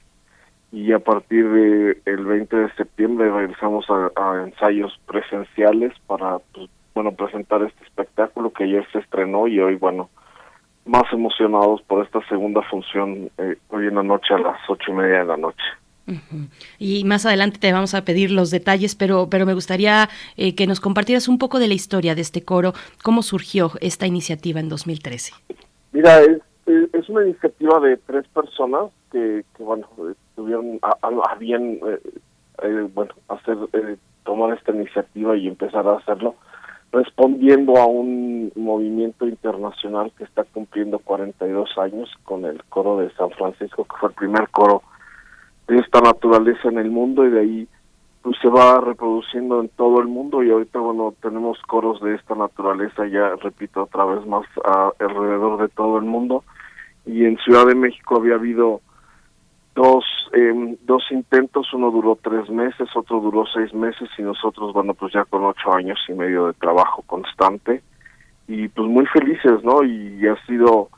y 0.74 0.90
a 0.92 0.98
partir 0.98 1.48
del 1.48 2.02
el 2.04 2.24
20 2.24 2.56
de 2.56 2.72
septiembre 2.74 3.30
regresamos 3.30 3.86
a, 3.88 4.42
ensayos 4.44 4.92
presenciales 5.06 5.92
para 6.08 6.40
pues, 6.52 6.68
bueno 6.94 7.12
presentar 7.12 7.62
este 7.62 7.84
espectáculo 7.84 8.52
que 8.52 8.64
ayer 8.64 8.84
se 8.90 8.98
estrenó 8.98 9.46
y 9.46 9.60
hoy 9.60 9.76
bueno 9.76 10.10
más 10.84 11.04
emocionados 11.12 11.80
por 11.82 12.04
esta 12.04 12.26
segunda 12.28 12.60
función 12.62 13.30
eh, 13.38 13.56
hoy 13.68 13.86
en 13.86 13.94
la 13.94 14.02
noche 14.02 14.34
a 14.34 14.38
las 14.38 14.58
ocho 14.68 14.90
y 14.90 14.94
media 14.94 15.20
de 15.20 15.24
la 15.26 15.36
noche. 15.36 15.64
Y 16.78 17.04
más 17.04 17.24
adelante 17.24 17.58
te 17.58 17.72
vamos 17.72 17.94
a 17.94 18.04
pedir 18.04 18.30
los 18.30 18.50
detalles, 18.50 18.94
pero, 18.94 19.30
pero 19.30 19.46
me 19.46 19.54
gustaría 19.54 20.10
eh, 20.36 20.54
que 20.54 20.66
nos 20.66 20.78
compartieras 20.78 21.28
un 21.28 21.38
poco 21.38 21.58
de 21.58 21.68
la 21.68 21.72
historia 21.72 22.14
de 22.14 22.20
este 22.20 22.44
coro, 22.44 22.74
cómo 23.02 23.22
surgió 23.22 23.70
esta 23.80 24.06
iniciativa 24.06 24.60
en 24.60 24.68
2013. 24.68 25.32
Mira, 25.92 26.20
es, 26.20 26.42
es 26.92 27.08
una 27.08 27.24
iniciativa 27.24 27.80
de 27.80 27.96
tres 27.96 28.26
personas 28.28 28.90
que, 29.10 29.44
que 29.56 29.62
bueno, 29.62 29.88
tuvieron 30.34 30.78
a, 30.82 30.96
eh, 31.40 32.00
eh, 32.62 32.88
bueno, 32.94 33.14
hacer, 33.28 33.56
tomar 34.24 34.56
esta 34.56 34.72
iniciativa 34.72 35.36
y 35.36 35.48
empezar 35.48 35.86
a 35.86 35.96
hacerlo, 35.96 36.34
respondiendo 36.92 37.76
a 37.76 37.86
un 37.86 38.52
movimiento 38.54 39.26
internacional 39.26 40.12
que 40.16 40.24
está 40.24 40.44
cumpliendo 40.44 40.98
42 40.98 41.76
años 41.78 42.10
con 42.24 42.44
el 42.44 42.62
coro 42.64 42.98
de 42.98 43.10
San 43.14 43.30
Francisco, 43.30 43.84
que 43.84 43.96
fue 43.98 44.08
el 44.10 44.14
primer 44.14 44.48
coro 44.50 44.82
de 45.66 45.78
esta 45.78 46.00
naturaleza 46.00 46.68
en 46.68 46.78
el 46.78 46.90
mundo 46.90 47.26
y 47.26 47.30
de 47.30 47.40
ahí 47.40 47.68
pues 48.22 48.36
se 48.40 48.48
va 48.48 48.80
reproduciendo 48.80 49.60
en 49.60 49.68
todo 49.68 50.00
el 50.00 50.08
mundo 50.08 50.42
y 50.42 50.50
ahorita 50.50 50.78
bueno 50.78 51.14
tenemos 51.20 51.58
coros 51.66 52.00
de 52.00 52.14
esta 52.14 52.34
naturaleza 52.34 53.06
ya 53.06 53.34
repito 53.36 53.82
otra 53.82 54.04
vez 54.06 54.26
más 54.26 54.46
alrededor 54.98 55.60
de 55.60 55.68
todo 55.68 55.98
el 55.98 56.04
mundo 56.04 56.42
y 57.06 57.24
en 57.24 57.36
Ciudad 57.38 57.66
de 57.66 57.74
México 57.74 58.16
había 58.16 58.34
habido 58.34 58.80
dos 59.74 60.04
eh, 60.32 60.76
dos 60.82 61.04
intentos 61.10 61.72
uno 61.72 61.90
duró 61.90 62.18
tres 62.22 62.48
meses 62.48 62.88
otro 62.94 63.20
duró 63.20 63.44
seis 63.46 63.72
meses 63.74 64.08
y 64.18 64.22
nosotros 64.22 64.72
bueno 64.72 64.94
pues 64.94 65.12
ya 65.12 65.24
con 65.24 65.44
ocho 65.44 65.72
años 65.72 65.98
y 66.08 66.12
medio 66.12 66.46
de 66.46 66.52
trabajo 66.54 67.02
constante 67.06 67.82
y 68.46 68.68
pues 68.68 68.88
muy 68.88 69.06
felices 69.06 69.62
no 69.64 69.82
y 69.82 70.26
ha 70.26 70.36
sido 70.46 70.90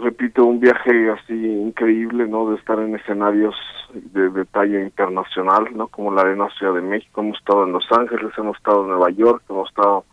repito, 0.00 0.44
un 0.44 0.60
viaje 0.60 1.10
así 1.10 1.34
increíble, 1.34 2.26
¿no? 2.26 2.50
De 2.50 2.56
estar 2.56 2.78
en 2.78 2.94
escenarios 2.94 3.54
de, 3.92 4.30
de, 4.30 4.44
talla 4.44 4.80
internacional, 4.80 5.68
¿no? 5.74 5.88
Como 5.88 6.12
la 6.12 6.22
Arena 6.22 6.48
Ciudad 6.58 6.74
de 6.74 6.82
México, 6.82 7.20
hemos 7.20 7.38
estado 7.38 7.64
en 7.64 7.72
Los 7.72 7.86
Ángeles, 7.90 8.32
hemos 8.36 8.56
estado 8.56 8.82
en 8.82 8.88
Nueva 8.88 9.10
York, 9.10 9.42
hemos 9.48 9.68
estado 9.68 10.04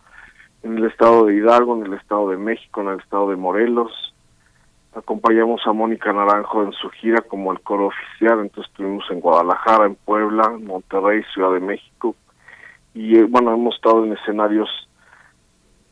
en 0.63 0.78
el 0.78 0.86
estado 0.86 1.26
de 1.26 1.36
Hidalgo, 1.36 1.76
en 1.78 1.86
el 1.88 1.93
estado 1.93 2.30
de 2.30 2.38
México, 2.38 2.82
en 2.82 2.89
el 2.89 2.99
estado 2.99 3.30
de 3.30 3.36
Morelos. 3.36 4.13
Acompañamos 4.96 5.62
a 5.66 5.74
Mónica 5.74 6.14
Naranjo 6.14 6.64
en 6.64 6.72
su 6.74 6.89
gira 6.89 7.22
como 7.22 7.52
el 7.52 7.60
coro 7.62 7.88
oficial, 7.88 8.39
entonces 8.41 8.72
estuvimos 8.72 9.04
en 9.10 9.20
Guadalajara, 9.20 9.86
en 9.86 9.96
Puebla, 9.96 10.50
Monterrey, 10.50 11.24
Ciudad 11.34 11.52
de 11.52 11.60
México. 11.60 12.16
Y 12.94 13.18
eh, 13.18 13.24
bueno, 13.24 13.54
hemos 13.54 13.76
estado 13.76 14.06
en 14.06 14.14
escenarios 14.14 14.70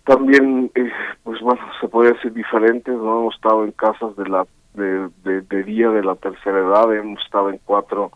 también 0.04 0.72
eh, 0.76 0.92
pues 1.24 1.40
bueno 1.42 1.62
se 1.80 1.88
puede 1.88 2.14
decir 2.14 2.34
diferentes 2.34 2.94
no 2.94 3.22
hemos 3.22 3.36
estado 3.36 3.64
en 3.64 3.72
casas 3.72 4.16
de 4.16 4.28
la 4.28 4.46
de, 4.74 5.64
día 5.64 5.90
de 5.90 6.04
la 6.04 6.16
tercera 6.16 6.60
edad 6.60 6.94
hemos 6.96 7.24
estado 7.24 7.50
en 7.50 7.60
cuatro 7.64 8.12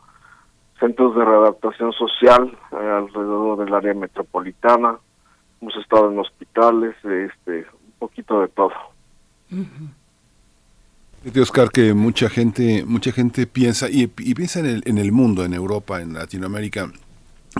centros 0.80 1.16
de 1.16 1.24
readaptación 1.24 1.94
social 1.94 2.58
eh, 2.72 2.76
alrededor 2.76 3.64
del 3.64 3.74
área 3.74 3.94
metropolitana 3.94 4.98
hemos 5.62 5.76
estado 5.78 6.12
en 6.12 6.20
hospitales 6.20 6.96
este 7.04 7.68
un 7.72 7.94
poquito 8.00 8.42
de 8.42 8.48
todo 8.48 8.74
de 9.50 9.66
Oscar 11.42 11.72
que 11.72 11.94
mucha 11.94 12.30
gente 12.30 12.86
mucha 12.86 13.12
gente 13.12 13.48
piensa 13.48 13.90
y, 13.90 14.08
piensa 14.08 14.60
en 14.60 14.68
el 14.68 14.84
en 14.86 14.98
el 15.00 15.12
mundo 15.12 15.44
en 15.44 15.54
Europa 15.54 16.00
en 16.02 16.14
Latinoamérica 16.14 16.92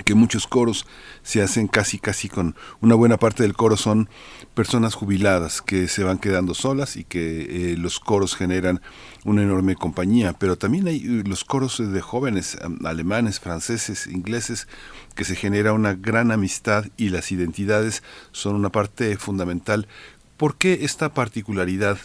que 0.04 0.14
muchos 0.14 0.46
coros 0.46 0.86
se 1.24 1.42
hacen 1.42 1.68
casi 1.68 1.98
casi 1.98 2.30
con 2.30 2.56
una 2.80 2.94
buena 2.96 3.18
parte 3.18 3.42
del 3.42 3.56
coro 3.56 3.76
son 3.76 4.08
personas 4.54 4.94
jubiladas 4.94 5.62
que 5.64 5.88
se 5.88 6.04
van 6.04 6.20
quedando 6.20 6.54
solas 6.54 6.96
y 6.96 7.06
que 7.06 7.72
eh, 7.72 7.78
los 7.78 8.00
coros 8.00 8.36
generan 8.36 8.82
una 9.24 9.42
enorme 9.42 9.76
compañía, 9.76 10.34
pero 10.34 10.58
también 10.58 10.88
hay 10.88 10.98
eh, 10.98 11.24
los 11.26 11.44
coros 11.44 11.78
de 11.80 12.02
jóvenes 12.02 12.58
alemanes, 12.84 13.40
franceses, 13.40 14.06
ingleses 14.08 14.68
que 15.16 15.24
se 15.24 15.36
genera 15.36 15.74
una 15.74 15.94
gran 15.94 16.32
amistad 16.32 16.86
y 16.98 17.10
las 17.10 17.32
identidades 17.32 18.04
son 18.32 18.56
una 18.56 18.70
parte 18.70 19.18
fundamental. 19.18 19.88
¿Por 20.38 20.58
qué 20.58 20.80
esta 20.82 21.14
particularidad 21.14 21.98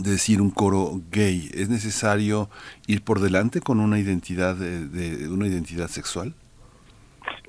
de 0.00 0.10
decir 0.10 0.40
un 0.40 0.50
coro 0.50 1.00
gay? 1.10 1.50
¿Es 1.54 1.68
necesario 1.68 2.48
ir 2.86 3.02
por 3.02 3.20
delante 3.20 3.60
con 3.60 3.80
una 3.80 3.98
identidad 3.98 4.56
de 4.56 5.28
una 5.28 5.46
identidad 5.46 5.88
sexual? 5.88 6.34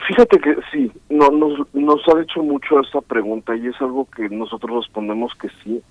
Fíjate 0.08 0.40
que 0.40 0.56
sí, 0.72 0.92
no, 1.10 1.30
nos, 1.30 1.74
nos 1.74 2.02
ha 2.10 2.22
hecho 2.22 2.44
mucho 2.44 2.82
esa 2.82 3.00
pregunta 3.00 3.56
y 3.56 3.68
es 3.68 3.82
algo 3.82 4.06
que 4.06 4.28
nosotros 4.30 4.86
respondemos 4.86 5.34
que 5.36 5.48
sí, 5.64 5.82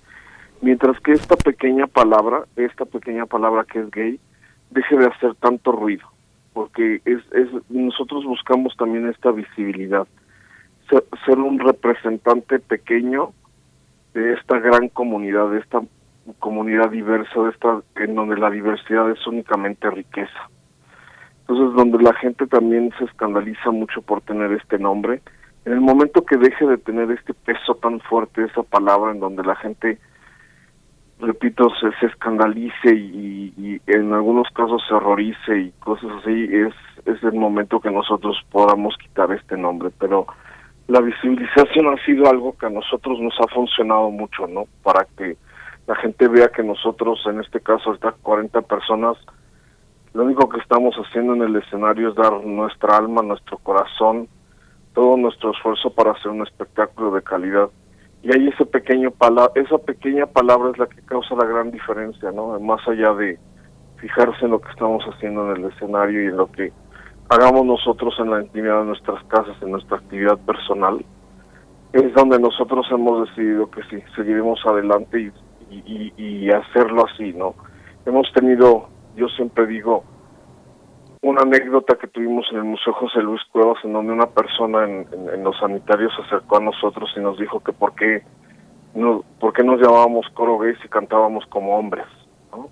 mientras 0.61 1.01
que 1.01 1.13
esta 1.13 1.35
pequeña 1.37 1.87
palabra, 1.87 2.45
esta 2.57 2.85
pequeña 2.85 3.25
palabra 3.25 3.65
que 3.65 3.81
es 3.81 3.91
gay, 3.91 4.21
deje 4.71 4.97
de 4.99 5.07
hacer 5.07 5.35
tanto 5.37 5.73
ruido, 5.73 6.07
porque 6.53 7.01
es, 7.07 7.21
es 7.33 7.49
nosotros 7.71 8.25
buscamos 8.25 8.77
también 8.77 9.09
esta 9.09 9.31
visibilidad, 9.31 10.07
ser 11.25 11.39
un 11.39 11.59
representante 11.59 12.59
pequeño 12.59 13.33
de 14.13 14.35
esta 14.35 14.59
gran 14.59 14.91
comunidad, 14.91 15.51
de 15.53 15.61
esta 15.61 15.81
comunidad 16.39 16.91
diversa, 16.91 17.49
esta 17.53 17.83
en 17.97 18.15
donde 18.15 18.37
la 18.37 18.51
diversidad 18.51 19.11
es 19.11 19.27
únicamente 19.27 19.91
riqueza. 19.91 20.49
Entonces, 21.41 21.77
donde 21.77 22.03
la 22.03 22.15
gente 22.15 22.47
también 22.47 22.93
se 22.99 23.05
escandaliza 23.05 23.71
mucho 23.71 24.01
por 24.03 24.21
tener 24.23 24.53
este 24.53 24.79
nombre, 24.79 25.21
en 25.65 25.73
el 25.73 25.81
momento 25.81 26.25
que 26.25 26.37
deje 26.37 26.67
de 26.67 26.79
tener 26.79 27.11
este 27.11 27.35
peso 27.35 27.75
tan 27.77 28.01
fuerte, 28.01 28.45
esa 28.45 28.63
palabra 28.63 29.13
en 29.13 29.21
donde 29.21 29.45
la 29.45 29.55
gente, 29.57 29.99
repito, 31.21 31.69
se, 31.81 31.93
se 32.01 32.07
escandalice 32.07 32.95
y, 32.95 33.55
y, 33.57 33.81
en 33.87 34.13
algunos 34.13 34.49
casos 34.55 34.83
se 34.89 34.95
horrorice 34.95 35.59
y 35.59 35.71
cosas 35.79 36.11
así, 36.21 36.49
es, 36.51 36.75
es 37.07 37.23
el 37.23 37.35
momento 37.35 37.81
que 37.81 37.91
nosotros 37.91 38.37
podamos 38.51 38.97
quitar 38.99 39.31
este 39.33 39.57
nombre. 39.57 39.91
Pero 39.99 40.27
la 40.89 41.01
visibilización 41.01 41.87
ha 41.89 42.05
sido 42.05 42.29
algo 42.29 42.57
que 42.59 42.67
a 42.67 42.71
nosotros 42.71 43.21
nos 43.21 43.35
ha 43.41 43.47
funcionado 43.55 44.11
mucho, 44.11 44.49
¿no? 44.49 44.65
Para 44.83 45.07
que 45.17 45.37
la 45.87 45.97
gente 45.97 46.29
vea 46.29 46.49
que 46.49 46.63
nosotros, 46.63 47.21
en 47.27 47.41
este 47.41 47.61
caso, 47.61 47.93
estas 47.93 48.15
40 48.23 48.63
personas, 48.63 49.17
lo 50.15 50.25
único 50.25 50.49
que 50.49 50.61
estamos 50.61 50.95
haciendo 50.97 51.35
en 51.35 51.43
el 51.43 51.57
escenario 51.57 52.11
es 52.11 52.15
dar 52.15 52.45
nuestra 52.45 52.97
alma, 52.97 53.23
nuestro 53.23 53.59
corazón, 53.59 54.29
todo 54.95 55.17
nuestro 55.17 55.53
esfuerzo 55.53 55.91
para 55.91 56.13
hacer 56.13 56.31
un 56.31 56.43
espectáculo 56.43 57.13
de 57.13 57.23
calidad. 57.23 57.71
Y 58.23 58.33
ahí 58.33 58.49
ese 58.49 58.67
pequeño 58.67 59.13
esa 59.55 59.79
pequeña 59.79 60.27
palabra 60.27 60.71
es 60.71 60.79
la 60.79 60.87
que 60.87 61.03
causa 61.03 61.35
la 61.35 61.47
gran 61.47 61.71
diferencia, 61.71 62.31
¿no? 62.31 62.59
Más 62.61 62.87
allá 62.87 63.13
de 63.15 63.39
fijarse 63.97 64.45
en 64.45 64.53
lo 64.53 64.61
que 64.61 64.71
estamos 64.71 65.03
haciendo 65.05 65.51
en 65.51 65.65
el 65.65 65.73
escenario 65.73 66.23
y 66.23 66.27
en 66.27 66.37
lo 66.37 66.51
que 66.53 66.73
hagamos 67.29 67.65
nosotros 67.65 68.15
en 68.19 68.31
la 68.31 68.43
intimidad 68.43 68.81
de 68.81 68.87
nuestras 68.87 69.25
casas, 69.25 69.57
en 69.63 69.73
nuestra 69.73 69.97
actividad 69.97 70.39
personal, 70.39 71.05
es 71.93 72.15
donde 72.15 72.39
nosotros 72.39 72.87
hemos 72.91 73.29
decidido 73.29 73.71
que 73.71 73.83
sí, 73.85 74.03
seguiremos 74.15 74.61
adelante 74.67 75.21
y, 75.21 75.33
y, 75.73 76.13
y 76.17 76.51
hacerlo 76.51 77.07
así, 77.07 77.33
¿no? 77.33 77.55
Hemos 78.05 78.31
tenido 78.33 78.89
yo 79.17 79.29
siempre 79.29 79.67
digo, 79.67 80.05
una 81.21 81.43
anécdota 81.43 81.97
que 81.97 82.09
tuvimos 82.09 82.47
en 82.51 82.59
el 82.59 82.65
Museo 82.65 82.93
José 82.95 83.21
Luis 83.21 83.43
Cuevas, 83.53 83.79
en 83.85 83.93
donde 83.93 84.13
una 84.13 84.27
persona 84.27 84.85
en, 84.85 85.45
los 85.45 85.59
sanitarios 85.59 86.13
se 86.17 86.23
acercó 86.23 86.57
a 86.57 86.61
nosotros 86.61 87.11
y 87.17 87.21
nos 87.21 87.39
dijo 87.39 87.61
que 87.61 87.73
por 87.73 87.95
qué, 87.95 88.23
no, 88.95 89.25
por 89.39 89.53
qué 89.53 89.63
nos 89.63 89.81
llamábamos 89.81 90.27
coro 90.35 90.59
gays 90.59 90.79
y 90.85 90.89
cantábamos 90.89 91.47
como 91.47 91.77
hombres. 91.77 92.07
¿no? 92.51 92.69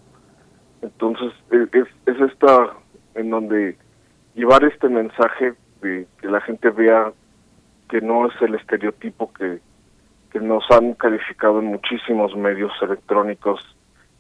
Entonces, 0.82 1.32
e, 1.51 1.66
es, 1.78 1.86
es 2.07 2.20
esta 2.32 2.74
en 3.14 3.30
donde 3.30 3.76
llevar 4.34 4.64
este 4.64 4.88
mensaje 4.88 5.55
de 5.82 6.07
que 6.20 6.28
la 6.28 6.40
gente 6.40 6.70
vea 6.70 7.12
que 7.88 8.01
no 8.01 8.26
es 8.26 8.42
el 8.42 8.55
estereotipo 8.55 9.32
que, 9.32 9.61
que 10.33 10.41
nos 10.41 10.64
han 10.70 10.95
calificado 10.95 11.61
en 11.61 11.66
muchísimos 11.66 12.37
medios 12.37 12.72
electrónicos 12.83 13.61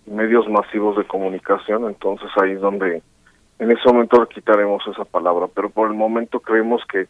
y 0.06 0.10
medios 0.10 0.48
masivos 0.48 0.96
de 0.96 1.04
comunicación, 1.04 1.86
entonces 1.86 2.28
ahí 2.36 2.52
es 2.52 2.60
donde 2.60 3.02
en 3.58 3.70
ese 3.70 3.82
momento 3.86 4.26
quitaremos 4.26 4.82
esa 4.86 5.04
palabra, 5.04 5.46
pero 5.54 5.70
por 5.70 5.88
el 5.88 5.96
momento 5.96 6.40
creemos 6.40 6.82
que 6.90 7.06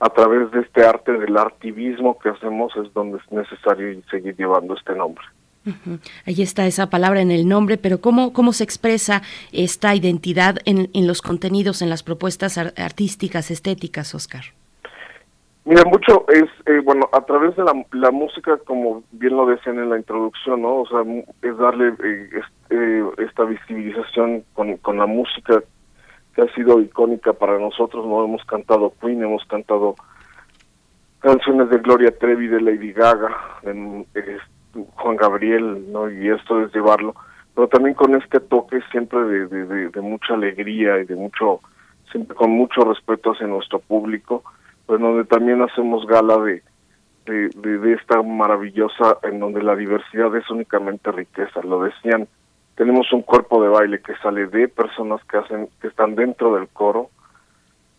a 0.00 0.08
través 0.10 0.50
de 0.50 0.60
este 0.60 0.84
arte 0.84 1.12
del 1.12 1.36
artivismo 1.36 2.18
que 2.18 2.28
hacemos 2.28 2.72
es 2.76 2.92
donde 2.92 3.18
es 3.18 3.32
necesario 3.32 4.00
seguir 4.10 4.36
llevando 4.36 4.74
este 4.74 4.94
nombre. 4.94 5.24
Ahí 6.24 6.40
está 6.40 6.66
esa 6.66 6.88
palabra 6.88 7.20
en 7.20 7.30
el 7.30 7.46
nombre, 7.46 7.76
pero 7.76 8.00
¿cómo, 8.00 8.32
cómo 8.32 8.52
se 8.52 8.64
expresa 8.64 9.22
esta 9.52 9.94
identidad 9.94 10.56
en, 10.64 10.88
en 10.94 11.06
los 11.06 11.20
contenidos, 11.20 11.82
en 11.82 11.90
las 11.90 12.02
propuestas 12.02 12.56
artísticas, 12.58 13.50
estéticas, 13.50 14.14
Oscar? 14.14 14.57
Mira, 15.68 15.82
mucho 15.84 16.24
es, 16.30 16.48
eh, 16.64 16.80
bueno, 16.82 17.10
a 17.12 17.20
través 17.26 17.54
de 17.54 17.62
la, 17.62 18.10
música, 18.10 18.56
como 18.64 19.04
bien 19.12 19.36
lo 19.36 19.44
decían 19.44 19.78
en 19.78 19.90
la 19.90 19.98
introducción, 19.98 20.62
¿no? 20.62 20.76
O 20.76 20.86
sea, 20.88 21.00
es 21.42 21.58
darle 21.58 21.88
eh, 22.02 22.40
eh, 22.70 23.04
esta 23.18 23.44
visibilización 23.44 24.44
con, 24.54 24.78
con 24.78 24.96
la 24.96 25.04
música 25.04 25.62
que 26.34 26.40
ha 26.40 26.54
sido 26.54 26.80
icónica 26.80 27.34
para 27.34 27.58
nosotros, 27.58 28.06
¿no? 28.06 28.24
Hemos 28.24 28.42
cantado 28.46 28.94
Queen, 28.98 29.22
hemos 29.22 29.44
cantado 29.44 29.96
canciones 31.18 31.68
de 31.68 31.76
Gloria 31.76 32.16
Trevi, 32.18 32.46
de 32.46 32.62
Lady 32.62 32.94
Gaga, 32.94 33.36
de, 33.62 34.06
Juan 34.94 35.16
Gabriel, 35.16 35.92
¿no? 35.92 36.10
Y 36.10 36.30
esto 36.30 36.62
es 36.62 36.74
llevarlo, 36.74 37.14
pero 37.54 37.68
también 37.68 37.94
con 37.94 38.14
este 38.14 38.40
toque 38.40 38.80
siempre 38.90 39.20
de, 39.20 39.90
de 39.90 40.00
mucha 40.00 40.32
alegría 40.32 40.98
y 40.98 41.04
de 41.04 41.14
mucho, 41.14 41.60
siempre 42.10 42.34
con 42.34 42.52
mucho 42.52 42.84
respeto 42.84 43.32
hacia 43.32 43.46
nuestro 43.46 43.80
público 43.80 44.42
pues 44.88 45.02
donde 45.02 45.26
también 45.26 45.60
hacemos 45.60 46.06
gala 46.06 46.38
de, 46.38 46.62
de, 47.26 47.92
esta 47.92 48.22
maravillosa, 48.22 49.18
en 49.22 49.38
donde 49.38 49.62
la 49.62 49.76
diversidad 49.76 50.34
es 50.34 50.48
únicamente 50.48 51.12
riqueza. 51.12 51.60
Lo 51.62 51.82
decían, 51.82 52.26
tenemos 52.74 53.12
un 53.12 53.20
cuerpo 53.20 53.62
de 53.62 53.68
baile 53.68 54.00
que 54.00 54.16
sale 54.22 54.46
de 54.46 54.66
personas 54.66 55.22
que 55.24 55.36
hacen, 55.36 55.68
que 55.82 55.88
están 55.88 56.14
dentro 56.14 56.54
del 56.54 56.68
coro. 56.68 57.10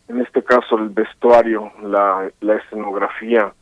En 0.07 0.19
este 0.19 0.43
caso, 0.43 0.79
el 0.79 0.89
vestuario, 0.89 1.71
la, 1.83 2.27
la 2.41 2.55
escenografía, 2.55 3.53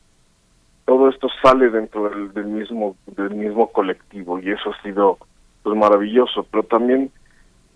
todo 0.86 1.10
esto 1.10 1.28
sale 1.44 1.70
dentro 1.70 2.10
del, 2.10 2.34
del 2.34 2.46
mismo 2.46 2.96
del 3.08 3.32
mismo 3.32 3.74
colectivo 3.74 4.40
y 4.40 4.52
eso 4.52 4.72
ha 4.72 4.82
sido 4.84 5.18
pues 5.64 5.76
maravilloso. 5.76 6.48
Pero 6.50 6.64
también 6.64 7.12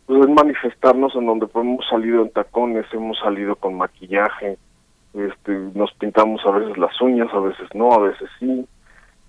pues 0.06 0.30
manifestarnos 0.30 1.14
en 1.14 1.26
donde 1.26 1.50
hemos 1.54 1.86
salido 1.90 2.22
en 2.22 2.30
tacones, 2.30 2.86
hemos 2.94 3.20
salido 3.20 3.58
con 3.58 3.76
maquillaje, 3.76 4.58
este, 5.14 5.52
nos 5.74 5.92
pintamos 5.94 6.42
a 6.46 6.52
veces 6.52 6.78
las 6.78 7.00
uñas, 7.02 7.30
a 7.34 7.40
veces 7.40 7.68
no, 7.74 7.94
a 7.94 8.00
veces 8.00 8.30
sí. 8.40 8.66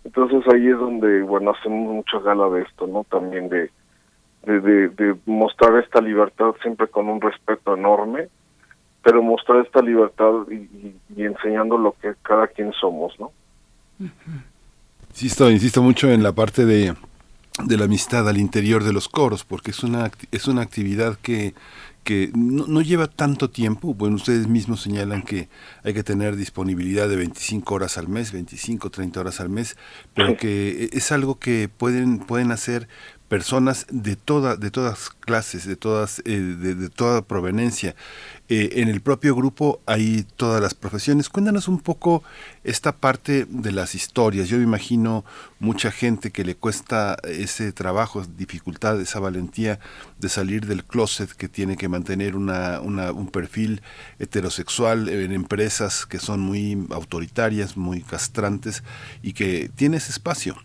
Entonces 0.05 0.43
ahí 0.53 0.69
es 0.69 0.79
donde, 0.79 1.23
bueno, 1.23 1.53
hacemos 1.53 1.95
mucha 1.95 2.19
gala 2.21 2.49
de 2.51 2.63
esto, 2.63 2.87
¿no? 2.87 3.05
También 3.05 3.49
de, 3.49 3.71
de, 4.45 5.17
mostrar 5.27 5.77
esta 5.83 6.01
libertad 6.01 6.55
siempre 6.63 6.89
con 6.89 7.09
un 7.09 7.21
respeto 7.21 7.75
enorme, 7.75 8.29
pero 9.03 9.23
mostrar 9.23 9.65
esta 9.65 9.81
libertad 9.81 10.33
y, 10.51 11.23
enseñando 11.23 11.79
lo 11.79 11.93
que 12.01 12.15
cada 12.23 12.49
quien 12.49 12.73
somos, 12.73 13.19
¿no? 13.19 13.33
Insisto, 15.11 15.51
insisto 15.51 15.83
mucho 15.83 16.11
en 16.11 16.23
la 16.23 16.33
parte 16.33 16.65
de, 16.65 16.95
de 17.65 17.77
la 17.77 17.85
amistad 17.85 18.29
al 18.29 18.39
interior 18.39 18.83
de 18.83 18.93
los 18.93 19.09
coros, 19.09 19.45
porque 19.45 19.71
es 19.71 19.83
una, 19.85 20.11
es 20.33 20.49
una 20.49 20.63
actividad 20.63 21.17
que 21.23 21.55
que 22.05 22.31
no, 22.35 22.81
lleva 22.81 23.07
tanto 23.07 23.51
tiempo. 23.51 23.95
Bueno, 23.95 24.17
ustedes 24.17 24.49
mismos 24.49 24.83
señalan 24.83 25.23
que 25.23 25.49
hay 25.85 25.95
que 25.95 26.03
tener 26.03 26.37
disponibilidad 26.37 27.09
de 27.09 27.17
25 27.17 27.75
horas 27.75 27.99
al 27.99 28.09
mes, 28.09 28.33
25, 28.33 28.91
30 28.91 29.21
horas 29.21 29.41
al 29.41 29.49
mes, 29.49 29.77
pero 30.15 30.37
que 30.37 30.91
es 30.93 31.13
algo 31.13 31.39
que 31.39 31.69
pueden, 31.69 32.19
pueden 32.19 32.51
hacer 32.51 32.89
personas 33.33 33.87
de 33.91 34.15
toda 34.15 34.57
de 34.57 34.71
todas 34.71 35.09
clases 35.09 35.67
de 35.67 35.75
todas 35.75 36.21
eh, 36.27 36.39
de, 36.39 36.91
toda 36.91 37.23
proveniencia 37.23 37.97
eh, 38.55 38.83
en 38.83 38.91
el 38.91 39.01
propio 39.01 39.35
grupo 39.35 39.81
hay 39.87 40.27
todas 40.37 40.61
las 40.61 40.75
profesiones. 40.75 41.31
Cuéntanos 41.31 41.69
un 41.69 41.81
poco 41.81 42.23
esta 42.65 42.93
parte 42.93 43.47
de 43.49 43.73
las 43.73 43.95
historias. 43.95 44.51
Yo 44.51 44.59
me 44.59 44.65
imagino 44.65 45.25
mucha 45.59 45.91
gente 45.91 46.33
que 46.33 46.45
le 46.45 46.55
cuesta 46.55 47.17
ese 47.25 47.73
trabajo 47.73 48.23
dificultad 48.37 49.01
esa 49.01 49.21
valentía 49.21 49.81
de 50.19 50.29
salir 50.29 50.67
del 50.67 50.85
closet 50.85 51.33
que 51.33 51.49
tiene 51.49 51.79
que 51.79 51.89
mantener 51.89 52.37
una, 52.37 52.83
una 52.83 53.13
un 53.13 53.29
perfil 53.29 53.81
heterosexual 54.19 55.09
en 55.09 55.33
empresas 55.33 56.05
que 56.05 56.19
son 56.19 56.41
muy 56.41 56.87
autoritarias 56.91 57.79
muy 57.79 58.03
castrantes 58.03 58.83
y 59.23 59.33
que 59.33 59.71
tiene 59.75 59.97
ese 59.97 60.11
espacio 60.11 60.59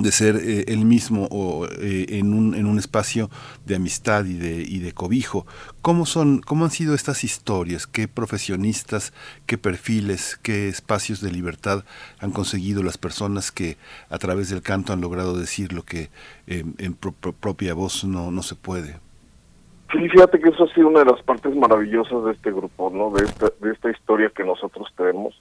de 0.00 0.10
ser 0.10 0.36
eh, 0.36 0.64
el 0.68 0.84
mismo 0.84 1.28
o 1.30 1.66
eh, 1.66 2.06
en, 2.10 2.32
un, 2.32 2.54
en 2.54 2.66
un 2.66 2.78
espacio 2.78 3.28
de 3.66 3.76
amistad 3.76 4.24
y 4.24 4.34
de, 4.34 4.62
y 4.62 4.78
de 4.78 4.92
cobijo. 4.92 5.46
¿Cómo, 5.82 6.06
son, 6.06 6.40
¿Cómo 6.40 6.64
han 6.64 6.70
sido 6.70 6.94
estas 6.94 7.24
historias? 7.24 7.86
¿Qué 7.86 8.08
profesionistas, 8.08 9.12
qué 9.46 9.58
perfiles, 9.58 10.38
qué 10.42 10.68
espacios 10.68 11.20
de 11.20 11.30
libertad 11.30 11.84
han 12.20 12.30
conseguido 12.30 12.82
las 12.82 12.98
personas 12.98 13.52
que 13.52 13.76
a 14.08 14.18
través 14.18 14.48
del 14.48 14.62
canto 14.62 14.92
han 14.92 15.00
logrado 15.00 15.36
decir 15.36 15.72
lo 15.72 15.82
que 15.82 16.10
en 16.46 16.94
propia 16.94 17.74
voz 17.74 18.04
no, 18.04 18.30
no 18.30 18.42
se 18.42 18.54
puede? 18.54 18.96
Sí, 19.92 20.08
fíjate 20.08 20.40
que 20.40 20.48
eso 20.48 20.64
ha 20.64 20.74
sido 20.74 20.88
una 20.88 21.00
de 21.00 21.12
las 21.12 21.22
partes 21.22 21.54
maravillosas 21.54 22.24
de 22.24 22.32
este 22.32 22.50
grupo, 22.50 22.90
¿no? 22.90 23.10
De 23.10 23.24
esta, 23.24 23.48
de 23.60 23.72
esta 23.72 23.90
historia 23.90 24.32
que 24.34 24.42
nosotros 24.42 24.88
tenemos 24.96 25.34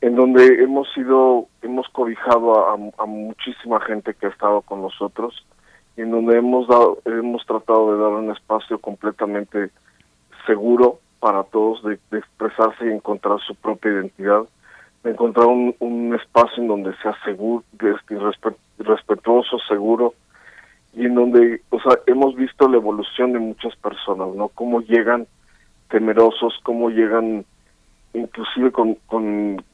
en 0.00 0.14
donde 0.14 0.62
hemos 0.62 0.90
sido, 0.92 1.48
hemos 1.62 1.88
cobijado 1.88 2.68
a, 2.68 3.06
muchísima 3.06 3.80
gente 3.80 4.14
que 4.14 4.26
ha 4.26 4.30
estado 4.30 4.62
con 4.62 4.82
nosotros, 4.82 5.44
en 5.96 6.10
donde 6.12 6.38
hemos 6.38 6.68
dado, 6.68 6.98
hemos 7.04 7.44
tratado 7.46 7.92
de 7.92 8.00
dar 8.00 8.12
un 8.12 8.30
espacio 8.30 8.78
completamente 8.78 9.70
seguro 10.46 11.00
para 11.18 11.42
todos 11.42 11.82
de, 11.82 11.98
expresarse 12.16 12.86
y 12.86 12.90
encontrar 12.90 13.40
su 13.40 13.56
propia 13.56 13.90
identidad, 13.90 14.44
de 15.02 15.10
encontrar 15.10 15.46
un, 15.46 16.14
espacio 16.14 16.62
en 16.62 16.68
donde 16.68 16.94
sea 17.02 17.16
seguro, 17.24 17.64
respetuoso, 18.78 19.58
seguro, 19.68 20.14
y 20.94 21.06
en 21.06 21.14
donde, 21.16 21.60
o 21.70 21.80
sea, 21.80 21.98
hemos 22.06 22.36
visto 22.36 22.68
la 22.68 22.76
evolución 22.76 23.32
de 23.32 23.40
muchas 23.40 23.74
personas, 23.76 24.28
¿no? 24.34 24.48
Cómo 24.48 24.80
llegan 24.80 25.26
temerosos, 25.90 26.58
cómo 26.62 26.90
llegan 26.90 27.44
inclusive 28.14 28.72
con, 28.72 28.96
con, 29.06 29.64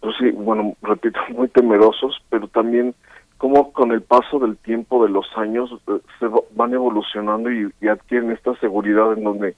pues 0.00 0.14
sí, 0.18 0.30
bueno, 0.30 0.74
repito, 0.82 1.18
muy 1.30 1.48
temerosos, 1.48 2.22
pero 2.28 2.48
también 2.48 2.94
como 3.38 3.72
con 3.72 3.90
el 3.92 4.02
paso 4.02 4.38
del 4.38 4.58
tiempo, 4.58 5.02
de 5.02 5.10
los 5.10 5.26
años, 5.36 5.70
eh, 5.88 6.00
se 6.18 6.26
van 6.54 6.74
evolucionando 6.74 7.50
y, 7.50 7.72
adquieren 7.88 8.32
esta 8.32 8.54
seguridad 8.56 9.14
en 9.14 9.24
donde, 9.24 9.56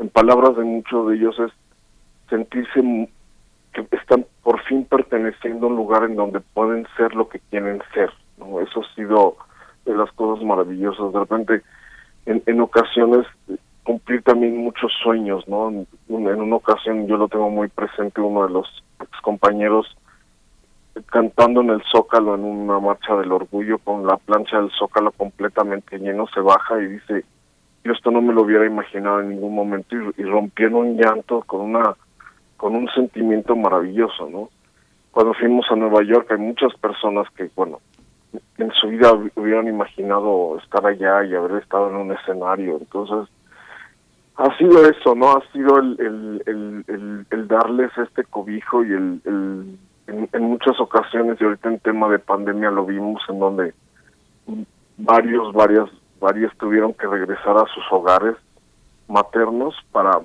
en 0.00 0.08
palabras 0.08 0.56
de 0.56 0.64
muchos 0.64 1.08
de 1.08 1.16
ellos, 1.16 1.38
es 1.38 1.52
sentirse 2.28 3.08
que 3.72 3.86
están 3.92 4.26
por 4.42 4.60
fin 4.64 4.84
perteneciendo 4.84 5.66
a 5.66 5.70
un 5.70 5.76
lugar 5.76 6.02
en 6.04 6.16
donde 6.16 6.40
pueden 6.40 6.84
ser 6.96 7.14
lo 7.14 7.28
que 7.28 7.38
quieren 7.50 7.80
ser. 7.94 8.10
¿no? 8.38 8.60
Eso 8.60 8.82
ha 8.82 8.94
sido 8.94 9.36
de 9.84 9.94
las 9.94 10.10
cosas 10.12 10.44
maravillosas. 10.44 11.12
De 11.12 11.18
repente, 11.20 11.62
en, 12.26 12.42
en 12.46 12.60
ocasiones 12.60 13.26
cumplir 13.84 14.22
también 14.22 14.56
muchos 14.56 14.92
sueños, 15.02 15.46
¿no? 15.48 15.70
En, 15.70 15.86
una 16.08 16.56
ocasión 16.56 17.06
yo 17.06 17.16
lo 17.16 17.28
tengo 17.28 17.50
muy 17.50 17.68
presente, 17.68 18.20
uno 18.20 18.46
de 18.46 18.52
los 18.52 18.66
compañeros 19.22 19.86
cantando 21.06 21.62
en 21.62 21.70
el 21.70 21.82
Zócalo 21.90 22.34
en 22.34 22.44
una 22.44 22.78
marcha 22.78 23.16
del 23.16 23.32
orgullo 23.32 23.78
con 23.78 24.06
la 24.06 24.18
plancha 24.18 24.58
del 24.60 24.70
Zócalo 24.78 25.10
completamente 25.12 25.98
lleno, 25.98 26.26
se 26.28 26.40
baja 26.40 26.80
y 26.80 26.86
dice, 26.86 27.24
yo 27.82 27.92
esto 27.92 28.10
no 28.10 28.20
me 28.20 28.34
lo 28.34 28.42
hubiera 28.42 28.66
imaginado 28.66 29.20
en 29.20 29.30
ningún 29.30 29.54
momento 29.54 29.96
y, 29.96 30.20
y 30.20 30.24
rompieron 30.24 30.74
un 30.74 30.96
llanto 30.96 31.42
con 31.42 31.62
una 31.62 31.96
con 32.56 32.76
un 32.76 32.88
sentimiento 32.90 33.56
maravilloso, 33.56 34.30
¿no? 34.30 34.48
Cuando 35.10 35.34
fuimos 35.34 35.66
a 35.70 35.74
Nueva 35.74 36.04
York 36.04 36.30
hay 36.30 36.38
muchas 36.38 36.72
personas 36.74 37.26
que, 37.36 37.50
bueno, 37.56 37.80
en 38.58 38.70
su 38.72 38.88
vida 38.88 39.12
hubieran 39.34 39.66
imaginado 39.66 40.58
estar 40.58 40.86
allá 40.86 41.24
y 41.24 41.34
haber 41.34 41.60
estado 41.60 41.90
en 41.90 41.96
un 41.96 42.12
escenario, 42.12 42.78
entonces 42.78 43.28
ha 44.36 44.56
sido 44.56 44.86
eso, 44.86 45.14
¿no? 45.14 45.32
Ha 45.32 45.52
sido 45.52 45.78
el, 45.78 46.42
el, 46.46 47.26
el, 47.30 47.48
darles 47.48 47.90
este 47.98 48.24
cobijo 48.24 48.84
y 48.84 48.92
el, 48.92 49.20
el 49.24 49.78
en, 50.06 50.42
muchas 50.42 50.78
ocasiones, 50.80 51.40
y 51.40 51.44
ahorita 51.44 51.68
en 51.68 51.78
tema 51.80 52.08
de 52.08 52.18
pandemia 52.18 52.70
lo 52.70 52.84
vimos, 52.84 53.22
en 53.28 53.38
donde 53.38 53.74
varios, 54.98 55.52
varias, 55.52 55.88
varias 56.20 56.56
tuvieron 56.58 56.94
que 56.94 57.06
regresar 57.06 57.56
a 57.56 57.66
sus 57.74 57.84
hogares 57.90 58.36
maternos 59.08 59.74
para, 59.90 60.20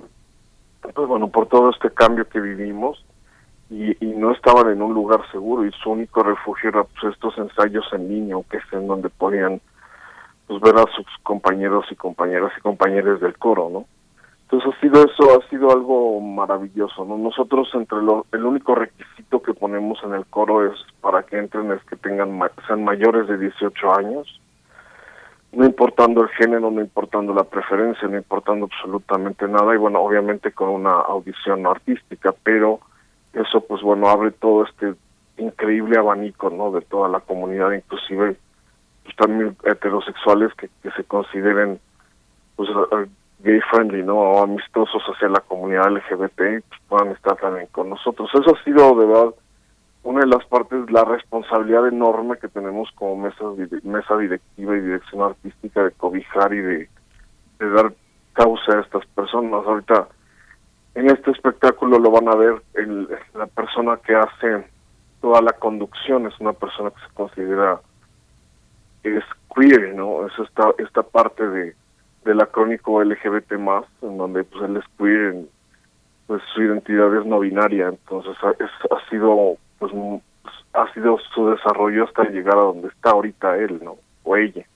pues 0.80 1.08
bueno, 1.08 1.28
por 1.28 1.46
todo 1.46 1.70
este 1.70 1.90
cambio 1.90 2.28
que 2.28 2.40
vivimos 2.40 3.04
y, 3.70 3.96
no 4.00 4.32
estaban 4.32 4.72
en 4.72 4.82
un 4.82 4.94
lugar 4.94 5.20
seguro 5.30 5.64
y 5.64 5.70
su 5.72 5.90
único 5.90 6.22
refugio 6.24 6.70
era 6.70 6.84
pues, 6.84 7.12
estos 7.14 7.38
ensayos 7.38 7.86
en 7.92 8.08
línea, 8.08 8.36
que 8.50 8.56
es 8.56 8.64
en 8.72 8.88
donde 8.88 9.10
podían 9.10 9.60
pues, 10.48 10.60
ver 10.60 10.76
a 10.76 10.84
sus 10.92 11.06
compañeros 11.22 11.84
y 11.90 11.94
compañeras 11.94 12.52
y 12.58 12.60
compañeros 12.62 13.20
del 13.20 13.38
coro, 13.38 13.70
¿no? 13.70 13.86
Entonces 14.50 14.72
ha 14.74 14.80
sido 14.80 15.04
eso, 15.04 15.38
ha 15.38 15.48
sido 15.50 15.70
algo 15.70 16.22
maravilloso, 16.22 17.04
¿no? 17.04 17.18
Nosotros 17.18 17.68
entre 17.74 17.98
lo, 17.98 18.24
el 18.32 18.46
único 18.46 18.74
requisito 18.74 19.42
que 19.42 19.52
ponemos 19.52 20.02
en 20.02 20.14
el 20.14 20.24
coro 20.24 20.64
es 20.64 20.78
para 21.02 21.22
que 21.24 21.36
entren 21.36 21.70
es 21.70 21.82
que 21.84 21.96
tengan 21.96 22.40
sean 22.66 22.82
mayores 22.82 23.28
de 23.28 23.36
18 23.36 23.94
años, 23.94 24.40
no 25.52 25.66
importando 25.66 26.22
el 26.22 26.30
género, 26.30 26.70
no 26.70 26.80
importando 26.80 27.34
la 27.34 27.44
preferencia, 27.44 28.08
no 28.08 28.16
importando 28.16 28.70
absolutamente 28.72 29.46
nada 29.46 29.74
y 29.74 29.76
bueno, 29.76 30.00
obviamente 30.00 30.50
con 30.52 30.70
una 30.70 30.92
audición 30.92 31.66
artística, 31.66 32.34
pero 32.42 32.80
eso 33.34 33.60
pues 33.60 33.82
bueno 33.82 34.08
abre 34.08 34.30
todo 34.30 34.64
este 34.64 34.94
increíble 35.36 35.98
abanico, 35.98 36.48
¿no? 36.48 36.70
De 36.70 36.80
toda 36.80 37.10
la 37.10 37.20
comunidad, 37.20 37.72
inclusive 37.72 38.38
pues, 39.04 39.16
también 39.16 39.54
heterosexuales 39.64 40.54
que, 40.54 40.70
que 40.82 40.90
se 40.92 41.04
consideren 41.04 41.78
pues 42.56 42.70
gay 43.40 43.60
friendly, 43.70 44.02
¿no? 44.02 44.16
O 44.16 44.42
amistosos 44.42 45.02
hacia 45.04 45.28
la 45.28 45.40
comunidad 45.40 45.90
LGBT, 45.90 46.36
pues 46.36 46.80
puedan 46.88 47.08
estar 47.08 47.36
también 47.36 47.66
con 47.72 47.90
nosotros. 47.90 48.28
Eso 48.34 48.54
ha 48.54 48.64
sido 48.64 48.98
de 48.98 49.06
verdad 49.06 49.34
una 50.02 50.20
de 50.20 50.26
las 50.26 50.44
partes, 50.46 50.90
la 50.90 51.04
responsabilidad 51.04 51.86
enorme 51.88 52.38
que 52.38 52.48
tenemos 52.48 52.90
como 52.94 53.16
mesa, 53.16 53.44
mesa 53.82 54.16
directiva 54.16 54.76
y 54.76 54.80
dirección 54.80 55.22
artística 55.22 55.84
de 55.84 55.90
cobijar 55.92 56.52
y 56.54 56.60
de, 56.60 56.88
dar 57.58 57.92
causa 58.32 58.78
a 58.78 58.80
estas 58.80 59.04
personas. 59.06 59.66
Ahorita 59.66 60.08
en 60.94 61.10
este 61.10 61.30
espectáculo 61.30 61.98
lo 61.98 62.10
van 62.10 62.28
a 62.28 62.36
ver 62.36 62.62
el, 62.74 63.08
la 63.34 63.46
persona 63.46 63.98
que 63.98 64.14
hace 64.14 64.64
toda 65.20 65.42
la 65.42 65.52
conducción, 65.52 66.26
es 66.26 66.38
una 66.40 66.52
persona 66.52 66.90
que 66.90 67.00
se 67.00 67.14
considera 67.14 67.80
es 69.02 69.24
queer, 69.54 69.94
¿no? 69.94 70.26
Es 70.26 70.32
esta, 70.38 70.70
esta 70.78 71.02
parte 71.02 71.46
de 71.46 71.74
del 72.28 72.42
acrónico 72.42 73.02
LGBT 73.02 73.52
en 74.02 74.18
donde 74.18 74.44
pues 74.44 74.62
él 74.64 74.76
es 74.76 74.84
queer, 74.98 75.34
pues 76.26 76.42
su 76.54 76.62
identidad 76.62 77.16
es 77.16 77.24
no 77.24 77.40
binaria, 77.40 77.88
entonces 77.88 78.36
ha, 78.42 78.50
ha 78.50 79.08
sido 79.08 79.56
pues 79.78 79.92
ha 80.74 80.92
sido 80.92 81.18
su 81.34 81.48
desarrollo 81.48 82.04
hasta 82.04 82.24
llegar 82.24 82.58
a 82.58 82.62
donde 82.62 82.88
está 82.88 83.10
ahorita 83.10 83.56
él, 83.56 83.80
¿no? 83.82 83.96
O 84.24 84.36
ella, 84.36 84.66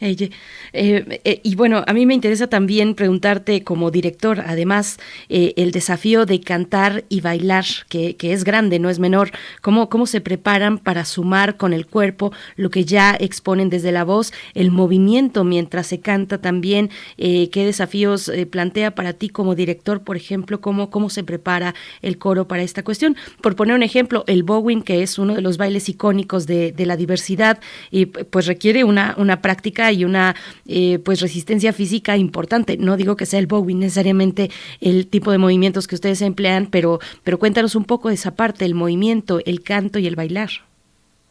Eh, 0.00 1.20
eh, 1.24 1.40
y 1.42 1.54
bueno, 1.54 1.82
a 1.86 1.92
mí 1.92 2.06
me 2.06 2.14
interesa 2.14 2.46
también 2.46 2.94
preguntarte 2.94 3.62
como 3.62 3.90
director, 3.90 4.42
además, 4.46 4.98
eh, 5.28 5.54
el 5.56 5.70
desafío 5.70 6.26
de 6.26 6.40
cantar 6.40 7.04
y 7.08 7.20
bailar, 7.20 7.64
que, 7.88 8.16
que, 8.16 8.32
es 8.32 8.44
grande, 8.44 8.78
no 8.78 8.90
es 8.90 8.98
menor. 8.98 9.30
¿Cómo, 9.62 9.88
¿Cómo 9.88 10.06
se 10.06 10.20
preparan 10.20 10.78
para 10.78 11.04
sumar 11.04 11.56
con 11.56 11.72
el 11.72 11.86
cuerpo 11.86 12.32
lo 12.56 12.70
que 12.70 12.84
ya 12.84 13.16
exponen 13.18 13.70
desde 13.70 13.92
la 13.92 14.04
voz, 14.04 14.32
el 14.54 14.70
movimiento 14.70 15.44
mientras 15.44 15.86
se 15.86 16.00
canta 16.00 16.38
también? 16.38 16.90
¿Qué 17.16 17.48
desafíos 17.64 18.30
plantea 18.50 18.94
para 18.94 19.12
ti 19.12 19.28
como 19.28 19.54
director, 19.54 20.02
por 20.02 20.16
ejemplo? 20.16 20.60
¿Cómo, 20.60 20.90
¿Cómo 20.90 21.10
se 21.10 21.24
prepara 21.24 21.74
el 22.02 22.18
coro 22.18 22.48
para 22.48 22.62
esta 22.62 22.82
cuestión? 22.82 23.16
Por 23.40 23.56
poner 23.56 23.74
un 23.74 23.82
ejemplo, 23.82 24.24
el 24.26 24.42
bowing, 24.42 24.82
que 24.82 25.02
es 25.02 25.18
uno 25.18 25.34
de 25.34 25.40
los 25.40 25.56
bailes 25.56 25.88
icónicos 25.88 26.46
de, 26.46 26.72
de 26.72 26.86
la 26.86 26.96
diversidad, 26.96 27.60
y 27.90 28.06
pues 28.06 28.46
requiere 28.46 28.84
una, 28.84 29.14
una 29.18 29.40
práctica 29.46 29.92
y 29.92 30.04
una 30.04 30.34
eh, 30.66 30.98
pues 31.04 31.20
resistencia 31.20 31.72
física 31.72 32.16
importante. 32.16 32.76
No 32.78 32.96
digo 32.96 33.14
que 33.14 33.26
sea 33.26 33.38
el 33.38 33.46
bowing 33.46 33.78
necesariamente 33.78 34.50
el 34.80 35.06
tipo 35.08 35.30
de 35.30 35.38
movimientos 35.38 35.86
que 35.86 35.94
ustedes 35.94 36.20
emplean, 36.20 36.66
pero, 36.66 36.98
pero 37.22 37.38
cuéntanos 37.38 37.76
un 37.76 37.84
poco 37.84 38.08
de 38.08 38.14
esa 38.14 38.34
parte, 38.34 38.64
el 38.64 38.74
movimiento, 38.74 39.38
el 39.46 39.62
canto 39.62 40.00
y 40.00 40.08
el 40.08 40.16
bailar. 40.16 40.48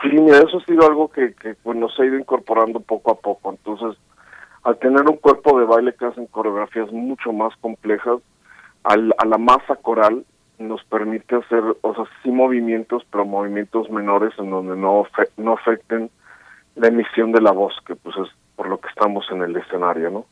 Sí, 0.01 0.09
mira, 0.13 0.38
eso 0.38 0.59
ha 0.59 0.66
sido 0.66 0.88
algo 0.88 1.09
que, 1.09 1.34
que 1.34 1.55
pues, 1.55 1.78
nos 1.78 1.91
ha 1.99 2.05
ido 2.05 2.18
incorporando 2.18 2.80
poco 2.80 3.11
a 3.11 3.16
poco. 3.16 3.51
Entonces, 3.51 4.01
al 4.63 4.78
tener 4.78 5.01
un 5.09 5.18
cuerpo 5.18 5.59
de 5.59 5.66
baile 5.66 5.93
que 5.99 6.05
hacen 6.05 6.28
coreografías 6.28 6.89
mucho 6.93 7.34
más 7.34 7.53
complejas, 7.57 8.20
al, 8.86 9.13
a 9.18 9.26
la 9.26 9.38
masa 9.38 9.76
coral 9.76 10.24
nos 10.57 10.82
permite 10.86 11.36
hacer, 11.36 11.63
o 11.82 11.93
sea, 11.95 12.05
sí 12.24 12.32
movimientos, 12.32 13.03
pero 13.11 13.26
movimientos 13.26 13.89
menores 13.89 14.32
en 14.38 14.51
donde 14.51 14.78
no, 14.78 15.05
no 15.36 15.51
afecten 15.51 16.09
la 16.76 16.88
emisión 16.88 17.32
de 17.32 17.41
la 17.41 17.51
voz, 17.51 17.73
que 17.86 17.95
pues 17.95 18.15
es 18.17 18.30
por 18.55 18.67
lo 18.67 18.80
que 18.80 18.89
estamos 18.89 19.26
en 19.32 19.41
el 19.41 19.55
escenario, 19.55 20.09
¿no? 20.09 20.26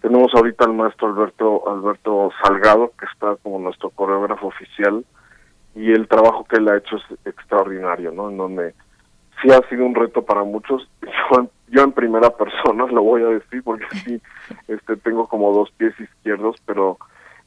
Tenemos 0.00 0.32
ahorita 0.34 0.64
al 0.64 0.74
maestro 0.74 1.08
Alberto 1.08 1.68
Alberto 1.68 2.30
Salgado, 2.42 2.92
que 2.98 3.06
está 3.06 3.36
como 3.42 3.58
nuestro 3.58 3.90
coreógrafo 3.90 4.48
oficial, 4.48 5.04
y 5.74 5.92
el 5.92 6.06
trabajo 6.06 6.44
que 6.44 6.56
él 6.56 6.68
ha 6.68 6.76
hecho 6.76 6.96
es 6.96 7.26
extraordinario, 7.26 8.12
¿no? 8.12 8.30
En 8.30 8.36
donde 8.36 8.74
sí 9.42 9.50
ha 9.50 9.60
sido 9.68 9.84
un 9.84 9.94
reto 9.94 10.22
para 10.24 10.44
muchos. 10.44 10.88
Yo, 11.02 11.48
yo 11.68 11.82
en 11.82 11.90
primera 11.90 12.30
persona 12.30 12.86
lo 12.86 13.02
voy 13.02 13.22
a 13.22 13.26
decir, 13.26 13.62
porque 13.64 13.86
sí 14.04 14.22
este, 14.68 14.96
tengo 14.96 15.26
como 15.26 15.52
dos 15.52 15.70
pies 15.72 15.98
izquierdos, 15.98 16.56
pero 16.64 16.98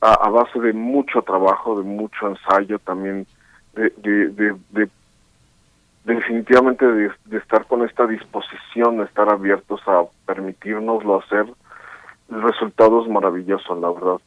a, 0.01 0.29
base 0.29 0.59
de 0.59 0.73
mucho 0.73 1.21
trabajo, 1.21 1.77
de 1.77 1.83
mucho 1.83 2.27
ensayo 2.27 2.79
también, 2.79 3.25
de, 3.73 3.89
de, 3.97 4.55
de 4.71 4.89
definitivamente 6.03 6.85
de, 6.85 7.11
estar 7.37 7.65
con 7.65 7.83
esta 7.83 8.07
disposición, 8.07 8.97
de 8.97 9.05
estar 9.05 9.29
abiertos 9.29 9.81
a 9.87 10.03
permitirnoslo 10.25 11.19
hacer, 11.19 11.45
el 12.31 12.41
resultado 12.41 13.03
es 13.03 13.09
maravilloso, 13.09 13.75
la 13.75 13.91
verdad. 13.91 14.21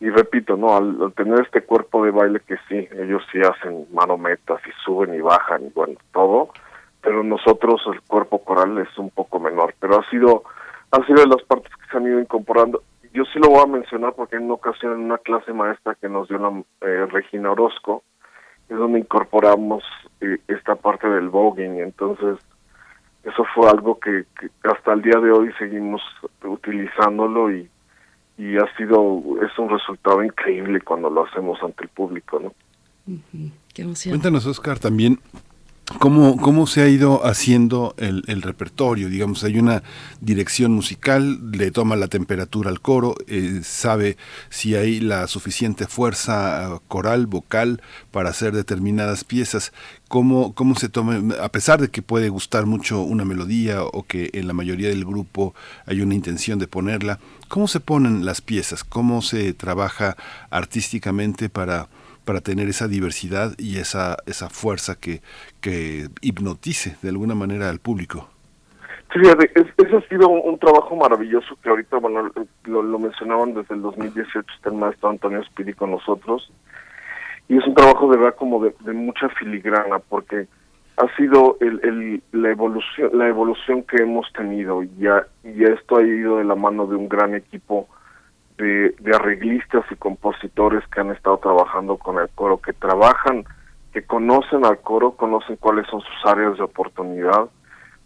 Y 0.00 0.08
repito, 0.08 0.56
no, 0.56 0.76
al, 0.76 1.12
tener 1.14 1.40
este 1.40 1.62
cuerpo 1.62 2.04
de 2.04 2.10
baile 2.10 2.40
que 2.40 2.56
sí, 2.68 2.88
ellos 2.92 3.22
sí 3.30 3.38
hacen 3.40 3.86
manometas 3.92 4.60
y 4.66 4.70
suben 4.84 5.14
y 5.14 5.20
bajan 5.20 5.66
y 5.66 5.68
bueno, 5.70 5.94
todo, 6.12 6.50
pero 7.02 7.22
nosotros 7.22 7.82
el 7.92 8.00
cuerpo 8.02 8.42
coral 8.42 8.78
es 8.78 8.96
un 8.98 9.10
poco 9.10 9.40
menor, 9.40 9.74
pero 9.78 9.98
ha 10.00 10.10
sido 10.10 10.44
ha 10.92 11.06
sido 11.06 11.22
de 11.22 11.28
las 11.28 11.42
partes 11.42 11.70
que 11.76 11.90
se 11.90 11.96
han 11.96 12.06
ido 12.06 12.20
incorporando. 12.20 12.82
Yo 13.12 13.24
sí 13.26 13.38
lo 13.38 13.50
voy 13.50 13.62
a 13.62 13.66
mencionar 13.66 14.14
porque 14.14 14.36
en 14.36 14.44
una 14.44 14.54
ocasión 14.54 14.92
en 14.92 15.04
una 15.04 15.18
clase 15.18 15.52
maestra 15.52 15.96
que 16.00 16.08
nos 16.08 16.28
dio 16.28 16.38
la 16.38 16.62
eh, 16.80 17.06
Regina 17.06 17.52
Orozco, 17.52 18.02
es 18.70 18.76
donde 18.76 19.00
incorporamos 19.00 19.82
eh, 20.20 20.38
esta 20.48 20.76
parte 20.76 21.08
del 21.08 21.28
voguing. 21.28 21.80
Entonces, 21.80 22.38
eso 23.24 23.44
fue 23.54 23.68
algo 23.68 23.98
que, 23.98 24.24
hasta 24.62 24.92
el 24.92 25.02
día 25.02 25.20
de 25.20 25.32
hoy 25.32 25.50
seguimos 25.58 26.00
utilizándolo 26.42 27.52
y, 27.52 27.68
y 28.38 28.56
ha 28.56 28.76
sido, 28.76 29.22
es 29.44 29.58
un 29.58 29.68
resultado 29.68 30.22
increíble 30.22 30.80
cuando 30.80 31.10
lo 31.10 31.26
hacemos 31.26 31.62
ante 31.62 31.82
el 31.84 31.90
público, 31.90 32.40
¿no? 32.40 32.54
Cuéntanos, 34.10 34.46
Oscar, 34.46 34.78
también 34.78 35.18
¿Cómo, 35.98 36.36
¿Cómo 36.36 36.66
se 36.66 36.82
ha 36.82 36.88
ido 36.88 37.26
haciendo 37.26 37.94
el, 37.98 38.22
el, 38.28 38.42
repertorio? 38.42 39.08
Digamos, 39.08 39.42
hay 39.44 39.58
una 39.58 39.82
dirección 40.20 40.72
musical, 40.72 41.50
le 41.50 41.72
toma 41.72 41.96
la 41.96 42.06
temperatura 42.06 42.70
al 42.70 42.80
coro, 42.80 43.16
eh, 43.26 43.60
sabe 43.64 44.16
si 44.50 44.76
hay 44.76 45.00
la 45.00 45.26
suficiente 45.26 45.86
fuerza 45.86 46.80
coral, 46.86 47.26
vocal 47.26 47.82
para 48.12 48.30
hacer 48.30 48.52
determinadas 48.52 49.24
piezas. 49.24 49.72
¿Cómo, 50.08 50.54
cómo 50.54 50.74
se 50.76 50.88
toma, 50.88 51.20
a 51.42 51.50
pesar 51.50 51.80
de 51.80 51.88
que 51.88 52.02
puede 52.02 52.28
gustar 52.28 52.66
mucho 52.66 53.02
una 53.02 53.24
melodía 53.24 53.82
o 53.82 54.04
que 54.04 54.30
en 54.32 54.46
la 54.46 54.52
mayoría 54.52 54.88
del 54.88 55.04
grupo 55.04 55.54
hay 55.86 56.00
una 56.00 56.14
intención 56.14 56.58
de 56.58 56.68
ponerla, 56.68 57.18
¿cómo 57.48 57.68
se 57.68 57.80
ponen 57.80 58.24
las 58.24 58.40
piezas? 58.40 58.84
¿Cómo 58.84 59.22
se 59.22 59.52
trabaja 59.54 60.16
artísticamente 60.50 61.48
para 61.48 61.88
para 62.24 62.40
tener 62.40 62.68
esa 62.68 62.88
diversidad 62.88 63.52
y 63.58 63.78
esa, 63.78 64.16
esa 64.26 64.48
fuerza 64.48 64.96
que, 64.98 65.20
que 65.60 66.08
hipnotice 66.20 66.96
de 67.02 67.08
alguna 67.08 67.34
manera 67.34 67.68
al 67.68 67.78
público. 67.78 68.28
Sí, 69.12 69.18
ese 69.24 69.96
ha 69.96 70.08
sido 70.08 70.28
un, 70.28 70.56
trabajo 70.60 70.94
maravilloso 70.94 71.56
que 71.60 71.68
ahorita, 71.68 71.98
bueno, 71.98 72.30
lo, 72.64 72.98
mencionaban 72.98 73.54
desde 73.54 73.74
el 73.74 73.82
2018, 73.82 74.46
está 74.54 74.70
el 74.70 74.76
maestro 74.76 75.10
Antonio 75.10 75.42
Spiri 75.42 75.72
con 75.72 75.90
nosotros, 75.90 76.52
y 77.48 77.56
es 77.58 77.66
un 77.66 77.74
trabajo 77.74 78.08
de 78.08 78.18
verdad 78.18 78.36
como 78.36 78.62
de, 78.62 78.92
mucha 78.92 79.28
filigrana, 79.30 79.98
porque 79.98 80.46
ha 80.96 81.16
sido 81.16 81.56
el, 81.60 81.80
el, 81.82 82.22
la 82.30 82.50
evolución 82.50 83.10
la 83.14 83.26
evolución 83.26 83.82
que 83.82 83.96
hemos 84.00 84.32
tenido, 84.32 84.84
y 84.84 84.90
y 85.42 85.64
esto 85.64 85.96
ha 85.96 86.02
ido 86.02 86.36
de 86.36 86.44
la 86.44 86.54
mano 86.54 86.86
de 86.86 86.94
un 86.94 87.08
gran 87.08 87.34
equipo 87.34 87.88
de, 88.60 88.94
arreglistas 89.14 89.84
y 89.90 89.96
compositores 89.96 90.86
que 90.88 91.00
han 91.00 91.10
estado 91.10 91.38
trabajando 91.38 91.96
con 91.96 92.18
el 92.18 92.28
coro, 92.30 92.58
que 92.58 92.72
trabajan, 92.72 93.44
que 93.92 94.02
conocen 94.02 94.64
al 94.64 94.78
coro, 94.80 95.12
conocen 95.12 95.56
cuáles 95.56 95.86
son 95.88 96.00
sus 96.00 96.26
áreas 96.26 96.56
de 96.56 96.62
oportunidad, 96.62 97.48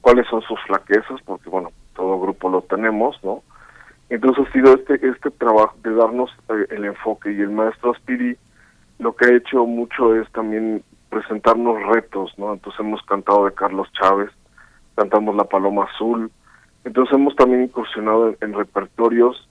cuáles 0.01 0.27
son 0.29 0.43
sus 0.43 0.61
flaquezas, 0.63 1.21
porque 1.25 1.51
bueno, 1.51 1.71
todo 1.95 2.21
grupo 2.21 2.49
lo 2.49 2.63
tenemos, 2.63 3.23
¿no? 3.23 3.43
Entonces 4.09 4.47
ha 4.47 4.53
sido 4.53 4.75
este, 4.75 4.95
este 5.07 5.31
trabajo 5.31 5.77
de 5.83 5.95
darnos 5.95 6.31
eh, 6.49 6.67
el 6.71 6.85
enfoque 6.85 7.33
y 7.33 7.41
el 7.41 7.51
maestro 7.51 7.93
Aspiri 7.93 8.37
lo 8.99 9.15
que 9.17 9.27
ha 9.27 9.37
hecho 9.37 9.67
mucho 9.67 10.15
es 10.15 10.31
también 10.33 10.83
presentarnos 11.11 11.83
retos, 11.87 12.33
¿no? 12.39 12.53
Entonces 12.53 12.81
hemos 12.81 13.03
cantado 13.03 13.47
de 13.47 13.55
Carlos 13.55 13.89
Chávez, 13.93 14.31
cantamos 14.95 15.35
La 15.35 15.45
Paloma 15.45 15.85
Azul, 15.85 16.31
entonces 16.85 17.15
hemos 17.15 17.35
también 17.37 17.63
incursionado 17.63 18.35
en 18.41 18.53
repertorios 18.53 19.49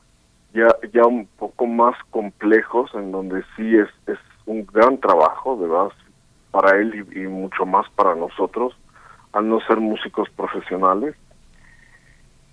ya, 0.54 0.68
ya 0.94 1.06
un 1.06 1.28
poco 1.38 1.66
más 1.66 1.96
complejos, 2.12 2.92
en 2.94 3.12
donde 3.12 3.44
sí 3.56 3.76
es, 3.76 3.90
es 4.08 4.20
un 4.46 4.66
gran 4.66 5.00
trabajo, 5.00 5.58
de 5.58 5.68
verdad, 5.68 5.92
para 6.52 6.78
él 6.78 7.06
y, 7.16 7.20
mucho 7.22 7.66
más 7.66 7.90
para 7.92 8.16
nosotros, 8.16 8.76
al 9.32 9.50
no 9.50 9.60
ser 9.62 9.78
músicos 9.78 10.30
profesionales. 10.30 11.16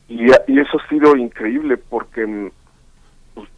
Y, 0.08 0.30
y 0.46 0.60
eso 0.60 0.78
ha 0.78 0.88
sido 0.88 1.14
increíble 1.16 1.76
porque 1.76 2.50
pues, 3.34 3.48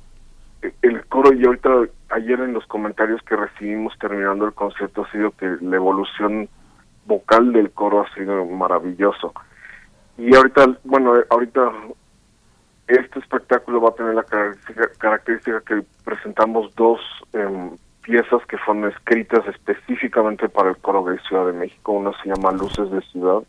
el 0.82 1.06
coro 1.06 1.32
y 1.32 1.44
ahorita 1.44 1.70
ayer 2.10 2.40
en 2.40 2.52
los 2.52 2.66
comentarios 2.66 3.22
que 3.22 3.36
recibimos 3.36 3.96
terminando 3.98 4.46
el 4.46 4.52
concierto 4.52 5.04
ha 5.04 5.12
sido 5.12 5.30
que 5.30 5.56
la 5.60 5.76
evolución 5.76 6.48
vocal 7.06 7.52
del 7.52 7.70
coro 7.70 8.04
ha 8.04 8.14
sido 8.14 8.44
maravilloso. 8.46 9.32
Y 10.18 10.34
ahorita, 10.34 10.66
bueno, 10.84 11.14
ahorita 11.30 11.72
este 12.94 13.18
espectáculo 13.18 13.80
va 13.80 13.90
a 13.90 13.94
tener 13.94 14.14
la 14.14 14.24
característica, 14.98 15.60
que 15.60 15.82
presentamos 16.04 16.74
dos 16.74 17.00
em, 17.32 17.70
piezas 18.02 18.44
que 18.46 18.58
fueron 18.58 18.90
escritas 18.90 19.46
específicamente 19.46 20.48
para 20.48 20.70
el 20.70 20.76
coro 20.76 21.04
de 21.04 21.18
Ciudad 21.20 21.46
de 21.46 21.52
México. 21.52 21.92
Una 21.92 22.12
se 22.22 22.28
llama 22.28 22.52
Luces 22.52 22.90
de 22.90 23.00
Ciudad, 23.02 23.42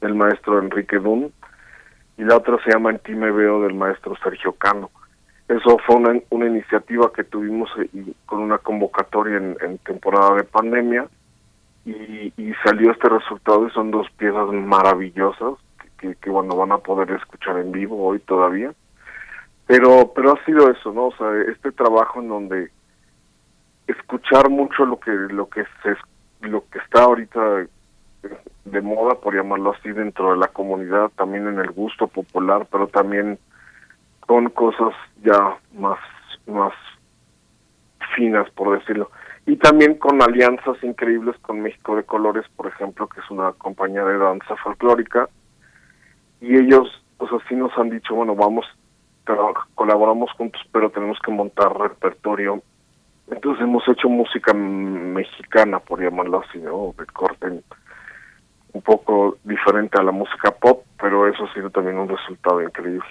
del 0.00 0.14
maestro 0.14 0.58
Enrique 0.58 0.98
Dun, 0.98 1.32
y 2.16 2.24
la 2.24 2.36
otra 2.36 2.62
se 2.64 2.70
llama 2.70 2.90
En 2.90 2.98
ti 3.00 3.12
me 3.14 3.30
veo, 3.30 3.62
del 3.62 3.74
maestro 3.74 4.14
Sergio 4.22 4.52
Cano. 4.52 4.90
Eso 5.48 5.78
fue 5.84 5.96
una, 5.96 6.20
una 6.30 6.46
iniciativa 6.46 7.10
que 7.12 7.24
tuvimos 7.24 7.68
eh, 7.78 8.12
con 8.24 8.40
una 8.40 8.58
convocatoria 8.58 9.38
en, 9.38 9.78
temporada 9.78 10.36
de 10.36 10.44
pandemia 10.44 11.08
y, 11.84 12.32
y, 12.36 12.54
salió 12.62 12.92
este 12.92 13.08
resultado 13.08 13.66
y 13.66 13.70
son 13.70 13.90
dos 13.90 14.06
piezas 14.16 14.46
maravillosas 14.52 15.54
que, 16.00 16.14
que, 16.16 16.30
bueno 16.30 16.56
van 16.56 16.72
a 16.72 16.78
poder 16.78 17.10
escuchar 17.12 17.58
en 17.58 17.72
vivo 17.72 18.02
hoy 18.06 18.18
todavía. 18.20 18.72
Pero 19.66 20.12
pero 20.14 20.32
ha 20.32 20.44
sido 20.44 20.70
eso 20.70 20.92
no 20.92 21.06
o 21.06 21.16
sea 21.16 21.30
este 21.48 21.70
trabajo 21.72 22.20
en 22.20 22.28
donde 22.28 22.70
escuchar 23.86 24.48
mucho 24.50 24.84
lo 24.84 24.98
que 24.98 25.10
lo 25.10 25.48
que 25.48 25.64
se 25.82 25.96
lo 26.48 26.64
que 26.70 26.78
está 26.78 27.02
ahorita 27.02 27.66
de 28.64 28.80
moda 28.82 29.14
por 29.16 29.34
llamarlo 29.34 29.72
así 29.72 29.90
dentro 29.90 30.32
de 30.32 30.38
la 30.38 30.48
comunidad 30.48 31.10
también 31.16 31.46
en 31.46 31.58
el 31.58 31.70
gusto 31.70 32.06
popular 32.06 32.66
pero 32.70 32.88
también 32.88 33.38
con 34.20 34.48
cosas 34.50 34.94
ya 35.22 35.56
más 35.74 35.98
más 36.46 36.72
finas 38.16 38.48
por 38.50 38.78
decirlo. 38.78 39.10
Y 39.46 39.56
también 39.56 39.94
con 39.94 40.22
alianzas 40.22 40.82
increíbles 40.82 41.36
con 41.40 41.60
México 41.60 41.96
de 41.96 42.04
Colores 42.04 42.44
por 42.56 42.66
ejemplo 42.66 43.08
que 43.08 43.20
es 43.20 43.30
una 43.30 43.52
compañía 43.52 44.04
de 44.04 44.18
danza 44.18 44.56
folclórica 44.56 45.28
y 46.40 46.56
ellos 46.56 46.88
pues 47.18 47.30
así 47.32 47.54
nos 47.54 47.76
han 47.78 47.90
dicho 47.90 48.14
bueno 48.14 48.34
vamos 48.34 48.66
colaboramos 49.74 50.30
juntos 50.32 50.60
pero 50.72 50.90
tenemos 50.90 51.18
que 51.24 51.30
montar 51.30 51.78
repertorio 51.78 52.62
entonces 53.30 53.62
hemos 53.62 53.86
hecho 53.88 54.08
música 54.08 54.52
mexicana, 54.52 55.78
por 55.78 56.02
llamarlo 56.02 56.42
así, 56.46 56.58
¿no? 56.58 56.94
De 56.98 57.06
corte 57.06 57.62
un 58.72 58.82
poco 58.82 59.38
diferente 59.44 59.98
a 59.98 60.02
la 60.02 60.12
música 60.12 60.50
pop, 60.50 60.84
pero 61.00 61.26
eso 61.28 61.44
ha 61.44 61.54
sido 61.54 61.70
también 61.70 61.98
un 61.98 62.08
resultado 62.08 62.60
increíble. 62.62 63.04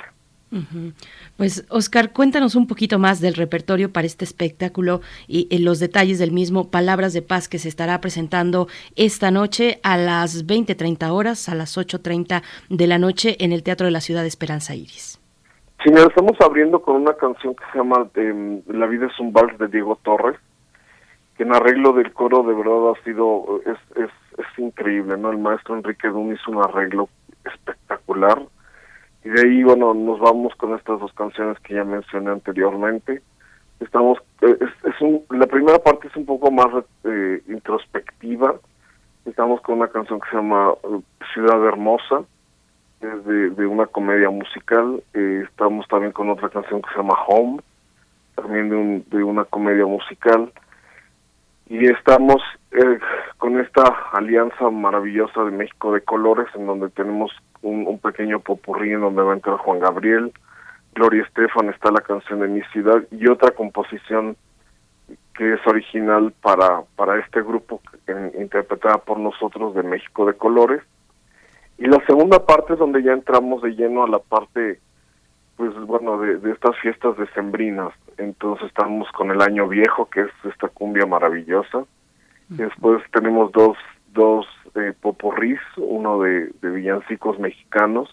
Pues 1.38 1.66
Oscar, 1.70 2.12
cuéntanos 2.12 2.56
un 2.56 2.66
poquito 2.66 2.98
más 2.98 3.22
del 3.22 3.36
repertorio 3.36 3.92
para 3.92 4.08
este 4.08 4.26
espectáculo 4.26 5.02
y, 5.28 5.60
los 5.60 5.80
detalles 5.80 6.18
del 6.18 6.32
mismo 6.32 6.72
Palabras 6.72 7.14
de 7.14 7.22
Paz 7.22 7.48
que 7.48 7.60
se 7.60 7.70
estará 7.70 8.02
presentando 8.02 8.68
esta 8.96 9.30
noche 9.30 9.80
a 9.84 9.98
las 9.98 10.48
20.30 10.48 11.12
horas, 11.12 11.50
a 11.50 11.56
las 11.56 11.78
8.30 11.78 12.42
de 12.70 12.88
la 12.88 12.98
noche 12.98 13.36
en 13.40 13.52
el 13.52 13.62
Teatro 13.62 13.86
de 13.86 13.92
la 13.92 14.02
Ciudad 14.02 14.22
de 14.22 14.28
Esperanza 14.28 14.74
Iris. 14.74 15.20
Sí, 15.84 15.92
nos 15.92 16.08
estamos 16.08 16.34
abriendo 16.42 16.82
con 16.82 16.96
una 16.96 17.14
canción 17.14 17.56
que 17.56 17.64
se 17.72 17.78
llama 17.78 18.08
em, 18.16 18.62
La 18.68 18.88
vida 18.88 19.06
es 19.06 19.20
un 19.20 19.32
vals 19.32 19.58
de 19.60 19.68
Diego 19.68 19.98
Torres, 20.04 20.38
que 21.38 21.44
en 21.44 21.54
arreglo 21.54 21.94
del 21.94 22.12
coro 22.12 22.44
de 22.44 22.54
verdad 22.54 22.92
ha 22.92 23.04
sido, 23.04 23.62
es, 23.66 23.78
es, 23.98 24.10
es 24.38 24.60
increíble, 24.60 25.16
¿no? 25.18 25.32
El 25.32 25.38
maestro 25.38 25.76
Enrique 25.76 26.08
Dun 26.08 26.34
hizo 26.34 26.52
un 26.52 26.64
arreglo 26.64 27.08
espectacular 27.46 28.42
y 29.24 29.30
de 29.30 29.42
ahí, 29.42 29.64
bueno, 29.64 29.94
nos 29.94 30.20
vamos 30.20 30.56
con 30.56 30.76
estas 30.76 31.00
dos 31.00 31.14
canciones 31.14 31.60
que 31.60 31.76
ya 31.76 31.84
mencioné 31.84 32.32
anteriormente. 32.32 33.22
Estamos, 33.80 34.20
eh, 34.42 34.58
es, 34.60 34.94
es 34.94 35.02
un, 35.02 35.24
la 35.30 35.48
primera 35.48 35.80
parte 35.80 36.08
es 36.08 36.16
un 36.16 36.26
poco 36.26 36.52
más 36.52 36.68
eh, 37.04 37.42
introspectiva, 37.48 38.56
estamos 39.26 39.62
con 39.62 39.78
una 39.78 39.88
canción 39.88 40.20
que 40.20 40.30
se 40.30 40.36
llama 40.36 40.74
eh, 40.84 41.00
Ciudad 41.34 41.66
Hermosa, 41.66 42.24
es 43.02 43.26
de, 43.26 43.66
una 43.66 43.86
comedia 43.86 44.30
musical. 44.30 45.02
Eh, 45.14 45.44
estamos 45.48 45.88
también 45.88 46.12
con 46.12 46.30
otra 46.30 46.50
canción 46.50 46.82
que 46.82 46.90
se 46.90 46.98
llama 46.98 47.16
Home, 47.28 47.62
también 48.36 48.70
de, 48.70 48.76
un, 48.76 49.06
de 49.10 49.24
una 49.24 49.46
comedia 49.46 49.86
musical. 49.86 50.52
Y 51.70 51.86
estamos 51.86 52.42
eh, 52.72 53.00
con 53.38 53.60
esta 53.60 53.84
alianza 54.14 54.70
maravillosa 54.72 55.44
de 55.44 55.52
México 55.52 55.94
de 55.94 56.02
Colores, 56.02 56.48
en 56.56 56.66
donde 56.66 56.90
tenemos 56.90 57.32
un, 57.62 58.00
pequeño 58.00 58.40
popurrí 58.40 58.94
en 58.94 59.02
donde 59.02 59.22
va 59.22 59.34
a 59.34 59.36
entrar 59.36 59.58
Juan 59.58 59.80
Gabriel, 59.80 60.32
Gloria 60.96 61.24
Estefan, 61.24 61.70
está 61.70 61.92
la 61.92 62.02
canción 62.02 62.40
de 62.40 62.48
Mi 62.48 62.62
Ciudad 62.74 63.04
y 63.12 63.28
otra 63.28 63.52
composición 63.52 64.36
que 65.36 65.54
es 65.54 65.68
original 65.68 66.34
para, 66.42 66.82
para 66.96 67.20
este 67.20 67.42
grupo 67.42 67.82
interpretada 68.38 68.98
por 68.98 69.20
nosotros 69.20 69.76
de 69.76 69.84
México 69.84 70.26
de 70.26 70.34
Colores. 70.34 70.82
Y 71.78 71.86
la 71.86 72.04
segunda 72.08 72.46
parte 72.46 72.74
es 72.74 72.80
donde 72.80 73.04
ya 73.04 73.14
entramos 73.14 73.62
de 73.62 73.76
lleno 73.76 74.04
a 74.04 74.10
la 74.10 74.20
parte, 74.20 74.80
pues 75.60 75.76
bueno, 75.76 76.18
de, 76.20 76.52
estas 76.52 76.78
fiestas 76.78 77.18
decembrinas. 77.18 77.92
Entonces 78.18 78.68
estamos 78.68 79.12
con 79.12 79.30
el 79.30 79.42
año 79.42 79.68
viejo, 79.68 80.10
que 80.10 80.22
es 80.22 80.32
esta 80.46 80.70
cumbia 80.70 81.06
maravillosa. 81.06 81.84
Después 82.48 83.04
tenemos 83.12 83.52
dos, 83.52 83.78
dos 84.14 84.48
eh, 84.76 84.94
poporrís, 85.02 85.60
uno 85.76 86.22
de, 86.22 86.50
villancicos 86.62 87.38
mexicanos 87.40 88.10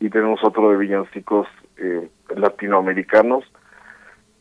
y 0.00 0.10
tenemos 0.10 0.42
otro 0.42 0.70
de 0.72 0.78
villancicos 0.78 1.46
eh, 1.76 2.10
latinoamericanos. 2.34 3.44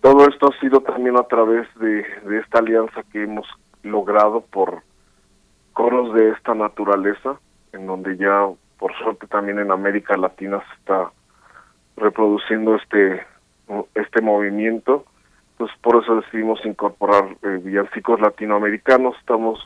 Todo 0.01 0.27
esto 0.27 0.49
ha 0.49 0.59
sido 0.59 0.81
también 0.81 1.17
a 1.17 1.23
través 1.27 1.67
de, 1.75 2.03
de 2.25 2.39
esta 2.39 2.57
alianza 2.57 3.03
que 3.11 3.21
hemos 3.21 3.45
logrado 3.83 4.41
por 4.41 4.81
coros 5.73 6.15
de 6.15 6.31
esta 6.31 6.55
naturaleza 6.55 7.39
en 7.73 7.85
donde 7.85 8.17
ya 8.17 8.47
por 8.79 8.91
suerte 8.97 9.27
también 9.27 9.59
en 9.59 9.69
América 9.69 10.17
Latina 10.17 10.63
se 10.67 10.79
está 10.79 11.11
reproduciendo 11.97 12.75
este 12.75 13.25
este 13.95 14.21
movimiento 14.21 15.05
entonces 15.57 15.77
por 15.81 16.03
eso 16.03 16.17
decidimos 16.17 16.63
incorporar 16.65 17.35
eh, 17.41 17.59
villancicos 17.63 18.21
latinoamericanos. 18.21 19.17
Estamos 19.17 19.59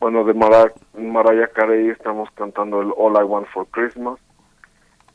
bueno 0.00 0.24
de 0.24 0.32
Mara, 0.32 0.72
Mariah 0.96 1.48
Carey 1.48 1.90
estamos 1.90 2.30
cantando 2.30 2.80
el 2.80 2.92
All 2.96 3.12
I 3.20 3.24
Want 3.24 3.46
for 3.48 3.66
Christmas. 3.66 4.18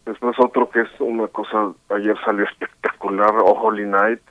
Después 0.06 0.36
otro 0.38 0.70
que 0.70 0.82
es 0.82 0.89
una 0.99 1.28
cosa 1.30 1.74
ayer 1.89 2.16
salió 2.24 2.45
espectacular 2.51 3.34
oh 3.39 3.60
Holy 3.60 3.86
Night. 3.86 4.22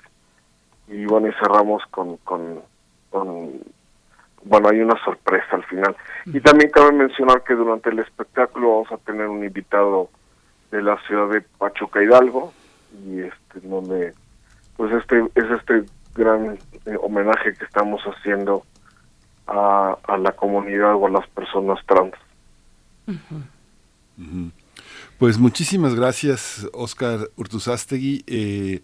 Y 0.86 1.04
bueno 1.06 1.26
y 1.26 1.32
cerramos 1.32 1.82
con 1.90 2.16
con, 2.18 2.60
con 3.10 3.60
bueno, 4.44 4.68
hay 4.68 4.82
una 4.82 5.02
sorpresa 5.04 5.56
al 5.56 5.64
final. 5.64 5.96
Y 6.26 6.38
también 6.40 6.70
cabe 6.70 6.92
mencionar 6.92 7.42
que 7.42 7.54
durante 7.54 7.90
el 7.90 7.98
espectáculo 7.98 8.70
vamos 8.70 8.92
a 8.92 8.98
tener 8.98 9.26
un 9.26 9.42
invitado 9.44 10.10
de 10.72 10.82
la 10.82 10.98
ciudad 11.06 11.28
de 11.28 11.42
Pachuca 11.42 12.02
Hidalgo 12.02 12.52
y 13.06 13.20
este 13.20 13.60
donde 13.62 14.14
pues 14.76 14.92
este 14.92 15.20
es 15.34 15.44
este 15.60 15.84
gran 16.14 16.58
eh, 16.86 16.96
homenaje 17.00 17.54
que 17.54 17.64
estamos 17.64 18.02
haciendo 18.02 18.64
a, 19.46 19.96
a, 20.08 20.16
la 20.16 20.32
comunidad 20.32 20.94
o 20.94 21.06
a 21.06 21.10
las 21.10 21.28
personas 21.28 21.78
trans. 21.86 22.14
Pues 25.18 25.38
muchísimas 25.38 25.94
gracias, 25.94 26.66
Oscar 26.72 27.28
Urtuzastegui. 27.36 28.24
Eh, 28.26 28.82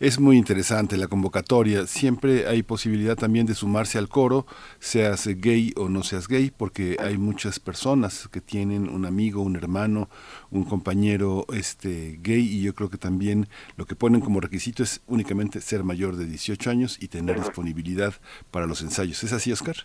es 0.00 0.18
muy 0.18 0.38
interesante 0.38 0.96
la 0.96 1.08
convocatoria. 1.08 1.86
Siempre 1.86 2.48
hay 2.48 2.62
posibilidad 2.62 3.16
también 3.16 3.44
de 3.44 3.54
sumarse 3.54 3.98
al 3.98 4.08
coro, 4.08 4.46
seas 4.78 5.26
gay 5.26 5.74
o 5.76 5.90
no 5.90 6.02
seas 6.02 6.26
gay, 6.26 6.50
porque 6.50 6.96
hay 6.98 7.18
muchas 7.18 7.60
personas 7.60 8.26
que 8.32 8.40
tienen 8.40 8.88
un 8.88 9.04
amigo, 9.04 9.42
un 9.42 9.56
hermano, 9.56 10.08
un 10.50 10.64
compañero 10.64 11.44
este 11.52 12.18
gay 12.22 12.40
y 12.40 12.62
yo 12.62 12.74
creo 12.74 12.88
que 12.88 12.96
también 12.96 13.46
lo 13.76 13.84
que 13.84 13.94
ponen 13.94 14.22
como 14.22 14.40
requisito 14.40 14.82
es 14.82 15.02
únicamente 15.06 15.60
ser 15.60 15.84
mayor 15.84 16.16
de 16.16 16.24
18 16.24 16.70
años 16.70 16.96
y 16.98 17.08
tener 17.08 17.38
disponibilidad 17.38 18.14
para 18.50 18.66
los 18.66 18.80
ensayos. 18.80 19.22
¿Es 19.22 19.34
así, 19.34 19.52
Oscar? 19.52 19.76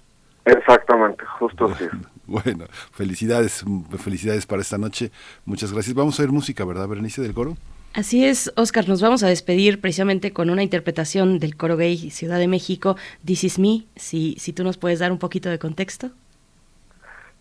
Exactamente, 0.45 1.25
justo 1.39 1.65
así. 1.65 1.85
Bueno, 2.27 2.65
felicidades, 2.91 3.63
felicidades 3.99 4.47
para 4.47 4.63
esta 4.63 4.79
noche. 4.79 5.11
Muchas 5.45 5.71
gracias. 5.71 5.93
Vamos 5.93 6.19
a 6.19 6.23
ver 6.23 6.31
música, 6.31 6.65
¿verdad, 6.65 6.87
Berenice 6.87 7.21
del 7.21 7.35
coro? 7.35 7.55
Así 7.95 8.25
es, 8.25 8.51
Oscar, 8.57 8.89
nos 8.89 9.01
vamos 9.01 9.23
a 9.23 9.27
despedir 9.27 9.79
precisamente 9.79 10.33
con 10.33 10.49
una 10.49 10.63
interpretación 10.63 11.39
del 11.39 11.55
coro 11.55 11.77
gay 11.77 11.95
Ciudad 11.95 12.39
de 12.39 12.49
México, 12.49 12.97
This 13.23 13.45
Is 13.45 13.57
Me, 13.57 13.85
si, 13.95 14.35
si 14.37 14.51
tú 14.51 14.65
nos 14.65 14.77
puedes 14.77 14.99
dar 14.99 15.13
un 15.13 15.17
poquito 15.17 15.47
de 15.47 15.57
contexto. 15.59 16.09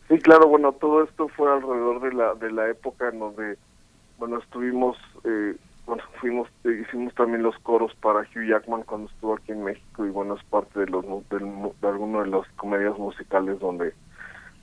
Sí, 0.06 0.16
claro, 0.20 0.46
bueno, 0.46 0.70
todo 0.70 1.02
esto 1.02 1.26
fue 1.26 1.52
alrededor 1.52 2.00
de 2.02 2.12
la, 2.12 2.34
de 2.34 2.52
la 2.52 2.70
época 2.70 3.08
en 3.08 3.18
donde, 3.18 3.58
bueno, 4.16 4.38
estuvimos 4.38 4.96
eh, 5.24 5.56
bueno, 5.86 6.04
fuimos, 6.20 6.48
hicimos 6.64 7.12
también 7.14 7.42
los 7.42 7.58
coros 7.58 7.92
para 7.96 8.20
Hugh 8.20 8.46
Jackman 8.48 8.84
cuando 8.84 9.10
estuvo 9.10 9.34
aquí 9.34 9.50
en 9.50 9.64
México 9.64 10.06
y 10.06 10.10
bueno, 10.10 10.34
es 10.36 10.44
parte 10.44 10.80
de 10.80 10.86
los 10.86 11.04
de 11.30 11.88
alguno 11.88 12.22
de 12.22 12.28
las 12.28 12.48
comedias 12.56 12.96
musicales 12.96 13.58
donde 13.58 13.92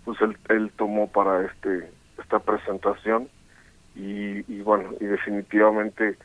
pues 0.05 0.19
él, 0.21 0.37
él 0.47 0.71
tomó 0.77 1.07
para 1.07 1.45
este 1.45 1.91
esta 2.17 2.39
presentación 2.39 3.27
y, 3.95 4.39
y 4.51 4.61
bueno, 4.61 4.91
y 4.99 5.05
definitivamente 5.05 6.17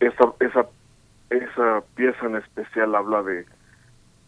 esa 0.00 0.32
esa 0.40 0.66
esa 1.30 1.82
pieza 1.94 2.26
en 2.26 2.36
especial 2.36 2.94
habla 2.94 3.22
de 3.22 3.46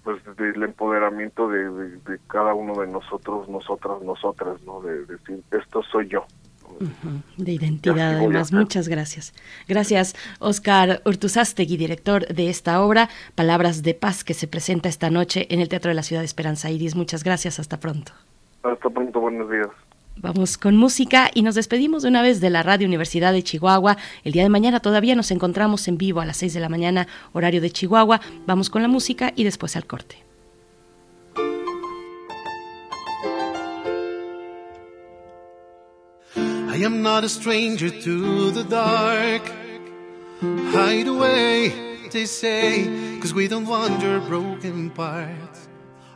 pues 0.04 0.20
del 0.36 0.62
empoderamiento 0.62 1.48
de, 1.48 1.70
de, 1.70 2.18
cada 2.26 2.54
uno 2.54 2.80
de 2.80 2.88
nosotros, 2.88 3.48
nosotras, 3.48 4.02
nosotras, 4.02 4.60
¿no? 4.62 4.80
De, 4.80 5.04
decir, 5.06 5.42
esto 5.52 5.82
soy 5.84 6.08
yo. 6.08 6.26
De 7.36 7.52
identidad, 7.52 8.16
además. 8.16 8.52
Muchas 8.52 8.88
gracias. 8.88 9.32
Gracias, 9.68 10.14
Oscar 10.40 11.02
Urtuzastegui, 11.04 11.76
director 11.76 12.26
de 12.26 12.48
esta 12.48 12.82
obra, 12.82 13.08
Palabras 13.34 13.82
de 13.82 13.94
Paz, 13.94 14.24
que 14.24 14.34
se 14.34 14.48
presenta 14.48 14.88
esta 14.88 15.10
noche 15.10 15.46
en 15.50 15.60
el 15.60 15.68
Teatro 15.68 15.90
de 15.90 15.94
la 15.94 16.02
Ciudad 16.02 16.22
de 16.22 16.26
Esperanza 16.26 16.70
Iris. 16.70 16.96
Muchas 16.96 17.22
gracias. 17.22 17.60
Hasta 17.60 17.78
pronto. 17.78 18.12
Hasta 18.64 18.90
pronto. 18.90 19.20
Buenos 19.20 19.50
días. 19.50 19.68
Vamos 20.16 20.58
con 20.58 20.76
música 20.76 21.30
y 21.34 21.42
nos 21.42 21.54
despedimos 21.54 22.02
de 22.02 22.08
una 22.08 22.22
vez 22.22 22.40
de 22.40 22.50
la 22.50 22.62
Radio 22.62 22.86
Universidad 22.86 23.32
de 23.32 23.42
Chihuahua. 23.42 23.96
El 24.24 24.32
día 24.32 24.42
de 24.42 24.48
mañana 24.48 24.80
todavía 24.80 25.14
nos 25.14 25.30
encontramos 25.30 25.88
en 25.88 25.98
vivo 25.98 26.20
a 26.20 26.26
las 26.26 26.36
6 26.36 26.54
de 26.54 26.60
la 26.60 26.68
mañana, 26.68 27.08
horario 27.32 27.60
de 27.60 27.70
Chihuahua. 27.70 28.20
Vamos 28.46 28.70
con 28.70 28.82
la 28.82 28.88
música 28.88 29.32
y 29.34 29.44
después 29.44 29.74
al 29.76 29.86
corte. 29.86 30.22
I 36.36 36.84
am 36.84 37.02
not 37.02 37.24
a 37.24 37.28
stranger 37.28 37.90
to 37.90 38.50
the 38.50 38.64
dark. 38.64 39.42
Hide 40.72 41.06
away, 41.06 41.72
they 42.10 42.26
say, 42.26 43.18
cause 43.20 43.34
we 43.34 43.46
don't 43.46 43.66
want 43.66 44.02
your 44.02 44.20
broken 44.20 44.90
parts. 44.90 45.51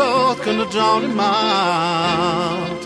float, 0.00 0.38
gonna 0.44 0.68
drown 0.70 1.02
him 1.04 1.20
out. 1.20 2.82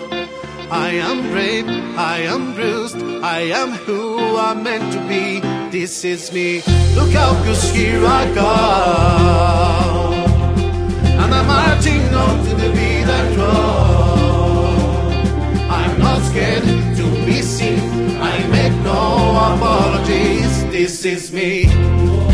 I 0.71 0.89
am 1.09 1.19
brave, 1.31 1.69
I 2.15 2.19
am 2.33 2.55
bruised, 2.55 3.01
I 3.37 3.41
am 3.61 3.71
who 3.85 4.01
I'm 4.37 4.63
meant 4.63 4.93
to 4.95 5.01
be. 5.13 5.41
This 5.71 6.05
is 6.05 6.33
me. 6.33 6.63
Look 6.99 7.15
out, 7.15 7.37
cause 7.45 7.65
here 7.71 8.05
I 8.21 8.23
come. 8.39 10.15
And 11.21 11.31
I'm 11.39 11.47
marching 11.47 12.07
on 12.23 12.37
to 12.47 12.53
the 12.63 12.71
beat 12.77 13.09
I 13.19 13.23
drum. 13.35 14.79
I'm 15.81 15.95
not 16.07 16.21
scared 16.31 16.67
to 16.99 17.05
be 17.27 17.39
seen. 17.43 17.81
I 18.33 18.35
make 18.57 18.77
no 18.91 19.01
apologies. 19.51 20.53
This 20.77 21.05
is 21.05 21.33
me. 21.33 22.34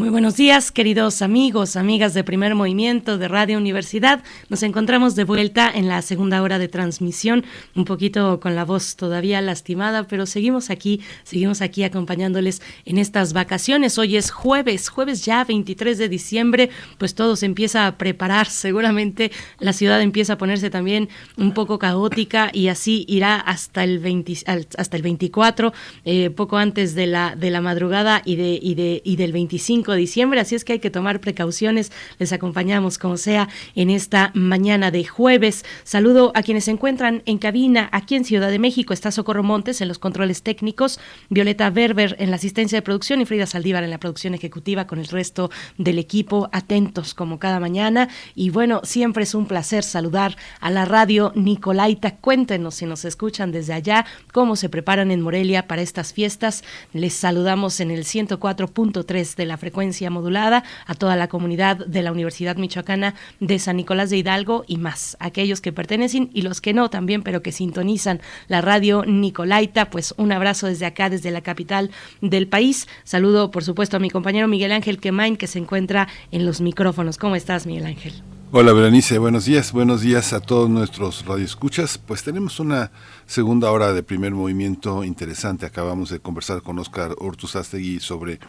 Muy 0.00 0.08
buenos 0.08 0.38
días, 0.38 0.72
queridos 0.72 1.20
amigos, 1.20 1.76
amigas 1.76 2.14
de 2.14 2.24
Primer 2.24 2.54
Movimiento 2.54 3.18
de 3.18 3.28
Radio 3.28 3.58
Universidad. 3.58 4.24
Nos 4.48 4.62
encontramos 4.62 5.14
de 5.14 5.24
vuelta 5.24 5.70
en 5.70 5.88
la 5.88 6.00
segunda 6.00 6.40
hora 6.40 6.58
de 6.58 6.68
transmisión, 6.68 7.44
un 7.74 7.84
poquito 7.84 8.40
con 8.40 8.54
la 8.54 8.64
voz 8.64 8.96
todavía 8.96 9.42
lastimada, 9.42 10.04
pero 10.04 10.24
seguimos 10.24 10.70
aquí, 10.70 11.02
seguimos 11.22 11.60
aquí 11.60 11.84
acompañándoles 11.84 12.62
en 12.86 12.96
estas 12.96 13.34
vacaciones. 13.34 13.98
Hoy 13.98 14.16
es 14.16 14.30
jueves, 14.30 14.88
jueves 14.88 15.22
ya 15.26 15.44
23 15.44 15.98
de 15.98 16.08
diciembre, 16.08 16.70
pues 16.96 17.14
todo 17.14 17.36
se 17.36 17.44
empieza 17.44 17.86
a 17.86 17.98
preparar, 17.98 18.46
seguramente 18.48 19.30
la 19.58 19.74
ciudad 19.74 20.00
empieza 20.00 20.32
a 20.32 20.38
ponerse 20.38 20.70
también 20.70 21.10
un 21.36 21.52
poco 21.52 21.78
caótica 21.78 22.48
y 22.54 22.68
así 22.68 23.04
irá 23.06 23.36
hasta 23.36 23.84
el 23.84 23.98
20, 23.98 24.32
hasta 24.78 24.96
el 24.96 25.02
24, 25.02 25.74
eh, 26.06 26.30
poco 26.30 26.56
antes 26.56 26.94
de 26.94 27.06
la 27.06 27.36
de 27.36 27.50
la 27.50 27.60
madrugada 27.60 28.22
y 28.24 28.36
de 28.36 28.58
y 28.62 28.74
de 28.76 29.02
y 29.04 29.16
del 29.16 29.32
25 29.32 29.89
de 29.92 29.98
diciembre, 29.98 30.40
así 30.40 30.54
es 30.54 30.64
que 30.64 30.74
hay 30.74 30.78
que 30.78 30.90
tomar 30.90 31.20
precauciones. 31.20 31.92
Les 32.18 32.32
acompañamos 32.32 32.98
como 32.98 33.16
sea 33.16 33.48
en 33.74 33.90
esta 33.90 34.30
mañana 34.34 34.90
de 34.90 35.04
jueves. 35.04 35.64
Saludo 35.84 36.32
a 36.34 36.42
quienes 36.42 36.64
se 36.64 36.70
encuentran 36.70 37.22
en 37.26 37.38
cabina 37.38 37.88
aquí 37.92 38.14
en 38.14 38.24
Ciudad 38.24 38.50
de 38.50 38.58
México. 38.58 38.92
Está 38.92 39.10
Socorro 39.10 39.42
Montes 39.42 39.80
en 39.80 39.88
los 39.88 39.98
controles 39.98 40.42
técnicos, 40.42 41.00
Violeta 41.28 41.70
Berber 41.70 42.16
en 42.18 42.30
la 42.30 42.36
asistencia 42.36 42.78
de 42.78 42.82
producción 42.82 43.20
y 43.20 43.26
Frida 43.26 43.46
Saldívar 43.46 43.82
en 43.82 43.90
la 43.90 43.98
producción 43.98 44.34
ejecutiva 44.34 44.86
con 44.86 44.98
el 44.98 45.08
resto 45.08 45.50
del 45.78 45.98
equipo 45.98 46.48
atentos 46.52 47.14
como 47.14 47.38
cada 47.38 47.58
mañana. 47.60 48.08
Y 48.34 48.50
bueno, 48.50 48.80
siempre 48.84 49.24
es 49.24 49.34
un 49.34 49.46
placer 49.46 49.82
saludar 49.82 50.36
a 50.60 50.70
la 50.70 50.84
radio 50.84 51.32
Nicolaita. 51.34 52.16
Cuéntenos 52.16 52.76
si 52.76 52.86
nos 52.86 53.04
escuchan 53.04 53.52
desde 53.52 53.72
allá, 53.72 54.06
cómo 54.32 54.56
se 54.56 54.68
preparan 54.68 55.10
en 55.10 55.20
Morelia 55.20 55.66
para 55.66 55.82
estas 55.82 56.12
fiestas. 56.12 56.64
Les 56.92 57.14
saludamos 57.14 57.80
en 57.80 57.90
el 57.90 58.04
104.3 58.04 59.34
de 59.36 59.46
la 59.46 59.56
frecuencia 59.56 59.69
modulada 60.10 60.64
a 60.86 60.94
toda 60.94 61.16
la 61.16 61.28
comunidad 61.28 61.76
de 61.86 62.02
la 62.02 62.12
Universidad 62.12 62.56
Michoacana 62.56 63.14
de 63.40 63.58
San 63.58 63.76
Nicolás 63.76 64.10
de 64.10 64.18
Hidalgo 64.18 64.64
y 64.66 64.76
más, 64.78 65.16
aquellos 65.20 65.60
que 65.60 65.72
pertenecen 65.72 66.30
y 66.32 66.42
los 66.42 66.60
que 66.60 66.72
no 66.72 66.90
también, 66.90 67.22
pero 67.22 67.42
que 67.42 67.52
sintonizan 67.52 68.20
la 68.48 68.60
radio 68.60 69.04
Nicolaita. 69.06 69.90
Pues 69.90 70.14
un 70.16 70.32
abrazo 70.32 70.66
desde 70.66 70.86
acá, 70.86 71.10
desde 71.10 71.30
la 71.30 71.40
capital 71.40 71.90
del 72.20 72.48
país. 72.48 72.88
Saludo, 73.04 73.50
por 73.50 73.64
supuesto, 73.64 73.96
a 73.96 74.00
mi 74.00 74.10
compañero 74.10 74.48
Miguel 74.48 74.72
Ángel 74.72 74.98
Quemain, 74.98 75.36
que 75.36 75.46
se 75.46 75.58
encuentra 75.58 76.08
en 76.30 76.46
los 76.46 76.60
micrófonos. 76.60 77.18
¿Cómo 77.18 77.36
estás, 77.36 77.66
Miguel 77.66 77.86
Ángel? 77.86 78.22
Hola 78.52 78.72
Berenice, 78.72 79.18
buenos 79.18 79.44
días, 79.44 79.70
buenos 79.70 80.00
días 80.00 80.32
a 80.32 80.40
todos 80.40 80.68
nuestros 80.68 81.24
radioescuchas. 81.24 81.98
Pues 81.98 82.24
tenemos 82.24 82.58
una 82.58 82.90
segunda 83.26 83.70
hora 83.70 83.92
de 83.92 84.02
primer 84.02 84.32
movimiento 84.32 85.04
interesante. 85.04 85.66
Acabamos 85.66 86.10
de 86.10 86.18
conversar 86.18 86.60
con 86.60 86.76
Oscar 86.80 87.14
Ortuzastegui 87.16 88.00
sobre 88.00 88.40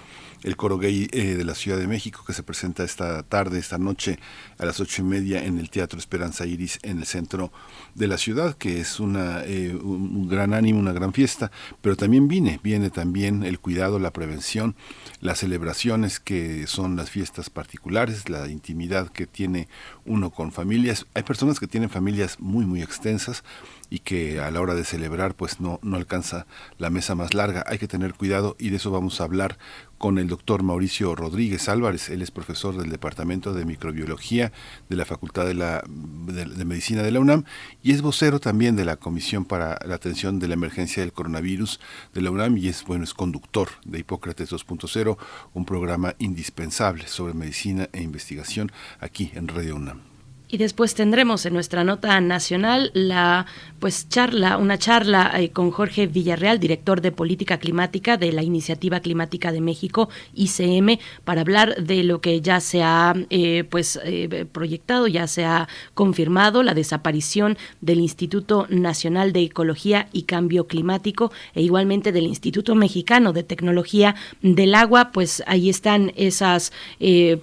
el 0.44 0.58
coro 0.58 0.78
gay 0.78 1.08
eh, 1.12 1.36
de 1.36 1.44
la 1.44 1.56
Ciudad 1.56 1.78
de 1.78 1.88
México 1.88 2.24
que 2.26 2.34
se 2.34 2.44
presenta 2.44 2.84
esta 2.84 3.24
tarde, 3.24 3.60
esta 3.60 3.78
noche 3.78 4.20
a 4.58 4.66
las 4.66 4.80
ocho 4.80 5.02
y 5.02 5.06
media 5.06 5.44
en 5.44 5.60
el 5.60 5.70
Teatro 5.70 6.00
Esperanza 6.00 6.46
Iris 6.46 6.80
en 6.84 7.00
el 7.00 7.06
centro 7.06 7.52
de 7.96 8.08
la 8.08 8.18
ciudad, 8.18 8.56
que 8.56 8.80
es 8.80 9.00
una, 9.00 9.44
eh, 9.46 9.76
un 9.76 10.28
gran 10.28 10.54
ánimo, 10.54 10.80
una 10.80 10.94
gran 10.94 11.14
fiesta, 11.14 11.52
pero 11.82 11.96
también 11.96 12.28
viene, 12.28 12.60
viene 12.64 12.89
también 12.89 13.44
el 13.44 13.60
cuidado, 13.60 14.00
la 14.00 14.12
prevención, 14.12 14.76
las 15.20 15.39
celebraciones 15.39 16.20
que 16.20 16.68
son 16.68 16.96
las 16.96 17.10
fiestas 17.10 17.50
particulares, 17.50 18.30
la 18.30 18.48
intimidad 18.48 19.10
que 19.10 19.28
tiene 19.28 19.68
uno 20.06 20.32
con 20.32 20.52
familias. 20.52 21.06
Hay 21.14 21.24
personas 21.24 21.60
que 21.60 21.68
tienen 21.68 21.89
familias 21.89 22.39
muy, 22.39 22.66
muy 22.66 22.82
extensas, 22.82 23.44
y 23.92 24.00
que 24.00 24.39
a 24.39 24.50
la 24.50 24.62
hora 24.62 24.74
de 24.74 24.86
celebrar 24.86 25.36
pues 25.36 25.60
no, 25.60 25.78
no 25.84 25.98
alcanza 25.98 26.48
la 26.78 26.89
mesa 26.89 27.14
más 27.14 27.34
larga. 27.34 27.66
Hay 27.68 27.78
que 27.78 27.89
tener 27.89 28.14
cuidado 28.14 28.56
y 28.58 28.70
de 28.70 28.78
eso 28.78 28.89
vamos 28.89 29.20
a 29.20 29.26
hablar 29.26 29.60
con 30.02 30.18
el 30.18 30.28
doctor 30.28 30.64
Mauricio 30.64 31.14
Rodríguez 31.14 31.70
Álvarez. 31.70 32.10
Él 32.10 32.24
es 32.24 32.32
profesor 32.32 32.76
del 32.76 32.89
Departamento 32.89 33.54
de 33.54 33.66
Microbiología 33.66 34.52
de 34.89 34.95
la 34.95 35.06
Facultad 35.06 35.45
de, 35.45 35.54
la, 35.54 35.84
de, 35.86 36.66
Medicina 36.66 37.04
de 37.04 37.12
la 37.12 37.20
UNAM 37.20 37.43
y 37.84 37.91
es 37.91 38.02
vocero 38.02 38.39
también 38.39 38.76
de 38.76 38.84
la 38.84 38.97
Comisión 38.97 39.45
para 39.45 39.78
la 39.86 39.93
Atención 39.93 40.39
de 40.39 40.47
la 40.47 40.56
Emergencia 40.56 41.04
del 41.04 41.14
Coronavirus 41.14 41.80
de 42.16 42.22
la 42.22 42.32
UNAM 42.32 42.58
y 42.58 42.68
es, 42.68 42.84
bueno, 42.84 43.04
es 43.04 43.14
conductor 43.14 43.70
de 43.86 43.99
Hipócrates 43.99 44.52
2.0, 44.52 45.18
un 45.54 45.66
programa 45.66 46.16
indispensable 46.18 47.06
sobre 47.06 47.36
medicina 47.36 47.88
e 47.93 48.02
investigación 48.02 48.72
aquí 49.02 49.32
en 49.36 49.49
Radio 49.49 49.76
UNAM. 49.76 50.11
Y 50.52 50.58
después 50.58 50.95
tendremos 50.95 51.45
en 51.45 51.54
nuestra 51.54 51.86
nota 51.86 52.20
nacional 52.20 52.91
la 52.93 53.45
pues 53.80 54.10
charla, 54.10 54.58
una 54.58 54.78
charla 54.78 55.32
eh, 55.36 55.49
con 55.49 55.72
Jorge 55.72 56.06
Villarreal, 56.06 56.60
director 56.60 56.99
de 57.02 57.14
política 57.14 57.58
climática 57.58 58.18
de 58.18 58.34
la 58.34 58.43
Iniciativa 58.43 58.99
Climática 58.99 59.54
de 59.54 59.62
México, 59.62 60.10
ICM, 60.36 60.99
para 61.24 61.41
hablar 61.41 61.82
de 61.82 62.04
lo 62.04 62.20
que 62.20 62.41
ya 62.41 62.60
se 62.60 62.84
ha 62.84 63.16
eh, 63.30 63.64
pues 63.64 63.97
eh, 64.04 64.45
proyectado, 64.52 65.08
ya 65.08 65.26
se 65.26 65.45
ha 65.45 65.70
confirmado 65.93 66.64
la 66.64 66.74
desaparición 66.74 67.58
del 67.80 68.02
Instituto 68.02 68.68
Nacional 68.70 69.32
de 69.32 69.43
Ecología 69.43 70.10
y 70.12 70.24
Cambio 70.24 70.68
Climático 70.68 71.32
e 71.56 71.62
igualmente 71.62 72.12
del 72.12 72.28
Instituto 72.28 72.76
Mexicano 72.76 73.32
de 73.32 73.43
Tecnología 73.43 74.16
del 74.41 74.76
Agua, 74.76 75.12
pues 75.14 75.43
ahí 75.47 75.70
están 75.70 76.12
esas 76.18 76.74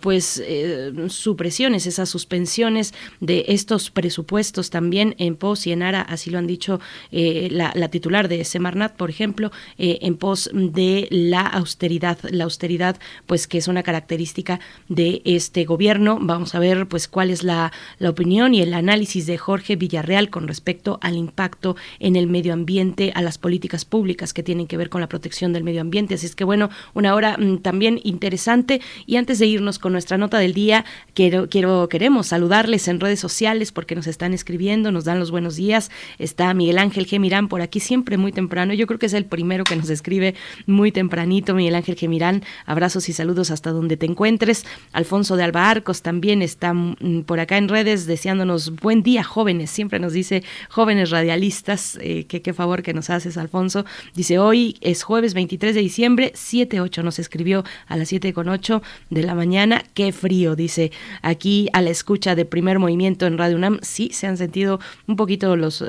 pues 0.01 0.43
supresiones, 1.09 1.87
esas 1.87 2.09
suspensiones 2.09 2.95
de 3.21 3.45
estos 3.49 3.91
presupuestos 3.91 4.71
también 4.71 5.15
en 5.19 5.37
pos 5.37 5.67
y 5.67 5.73
en 5.73 5.83
ara, 5.83 6.03
así 6.03 6.31
lo 6.31 6.39
han 6.39 6.47
dicho 6.47 6.81
eh, 7.13 7.49
la, 7.51 7.89
titular 7.89 8.29
de 8.29 8.45
Semarnat, 8.45 8.97
por 8.97 9.11
ejemplo, 9.11 9.51
eh, 9.79 9.99
en 10.03 10.17
pos 10.17 10.51
de 10.53 11.09
la 11.11 11.41
austeridad, 11.41 12.19
la 12.31 12.45
austeridad, 12.45 12.99
pues 13.27 13.47
que 13.47 13.59
es 13.59 13.69
una 13.69 13.83
característica 13.83 14.61
de 14.89 15.23
este 15.25 15.65
gobierno. 15.65 16.19
Vamos 16.21 16.55
a 16.55 16.59
ver, 16.59 16.87
pues, 16.87 17.09
cuál 17.09 17.31
es 17.31 17.43
la, 17.43 17.73
la 17.99 18.11
opinión 18.11 18.55
y 18.55 18.61
el 18.61 18.75
análisis 18.75 19.27
de 19.27 19.39
Jorge 19.39 19.77
Villarreal 19.77 20.31
con 20.31 20.49
respecto 20.49 20.99
al 21.03 21.17
impacto 21.17 21.77
en 21.99 22.17
el 22.17 22.27
medio 22.27 22.53
ambiente, 22.53 23.13
a 23.15 23.23
las 23.23 23.39
políticas 23.39 23.85
públicas 23.85 24.33
que 24.33 24.43
tienen 24.43 24.67
que 24.67 24.77
ver 24.77 24.91
con 24.91 25.01
la 25.01 25.09
protección 25.09 25.53
del 25.53 25.65
medio 25.65 25.81
ambiente. 25.81 26.15
Así 26.15 26.27
es 26.27 26.35
que, 26.35 26.45
bueno, 26.45 26.71
una 26.95 27.15
hora 27.15 27.37
mm, 27.39 27.59
también 27.59 28.01
interesante. 28.05 28.81
Y 29.07 29.17
antes 29.17 29.39
de 29.39 29.47
irnos 29.47 29.79
con 29.79 29.93
nuestra 29.93 30.19
nota 30.19 30.39
del 30.39 30.55
día, 30.55 30.85
quiero, 31.15 31.49
quiero, 31.49 31.89
queremos 31.89 32.29
saludarles 32.29 32.88
en 32.89 33.01
redes 33.01 33.21
sociales 33.21 33.73
porque 33.73 33.95
nos 33.95 34.07
están 34.07 34.35
escribiendo, 34.35 34.91
nos 34.91 35.05
dan 35.05 35.19
los 35.19 35.31
buenos 35.31 35.57
días. 35.57 35.91
Está 36.19 36.53
Miguel 36.55 36.79
Ángel 36.79 37.07
Gemirán 37.07 37.49
por 37.49 37.61
aquí 37.61 37.81
siempre 37.81 38.17
muy 38.17 38.33
temprano. 38.33 38.75
Yo 38.75 38.87
creo 38.87 38.99
que 38.99 39.07
es 39.07 39.15
el 39.15 39.25
primero 39.25 39.65
que 39.65 39.77
nos 39.77 39.91
escribe 39.91 40.35
muy 40.67 40.93
tempranito. 40.93 41.55
Miguel 41.55 41.75
Ángel 41.75 41.97
Gemirán, 41.97 42.43
abrazos 42.67 43.09
y 43.09 43.13
saludos 43.13 43.51
hasta 43.51 43.71
donde 43.71 43.97
te 43.97 44.07
encuentres. 44.07 44.65
Alfonso 44.93 45.37
de 45.37 45.45
Alba 45.45 45.71
Arcos 45.71 46.03
también 46.03 46.43
está 46.43 46.73
mm, 46.73 47.25
por 47.27 47.41
acá 47.41 47.57
en 47.57 47.69
redes 47.69 48.07
deseándonos 48.07 48.77
buen 48.77 49.03
día, 49.03 49.23
jóvenes. 49.23 49.71
Siempre 49.71 49.99
nos 49.99 50.13
dice 50.13 50.43
jóvenes 50.69 51.11
radialistas. 51.11 51.99
Eh, 52.01 52.25
qué 52.25 52.53
favor 52.53 52.83
que 52.83 52.95
nos 52.95 53.11
haces, 53.11 53.37
Alfonso. 53.37 53.85
Dice 54.15 54.39
hoy 54.39 54.77
es 54.81 55.03
jueves 55.03 55.35
23 55.35 55.75
de 55.75 55.81
diciembre, 55.81 56.33
7-8. 56.35 57.03
Nos 57.03 57.19
escribió 57.19 57.65
a 57.87 57.97
las 57.97 58.09
7 58.09 58.33
con 58.33 58.49
8 58.49 58.83
de 59.11 59.23
la 59.23 59.35
mañana. 59.35 59.85
Qué 59.95 60.13
frío, 60.13 60.57
dice 60.57 60.93
aquí 61.23 61.69
a 61.73 61.83
la 61.83 61.91
escucha 61.91 62.35
de 62.35 62.45
movimiento 62.79 63.27
en 63.27 63.39
Radio 63.39 63.57
UNAM, 63.57 63.79
sí 63.83 64.11
se 64.13 64.27
han 64.27 64.37
sentido 64.37 64.81
un 65.07 65.17
poquito 65.17 65.57
los 65.57 65.85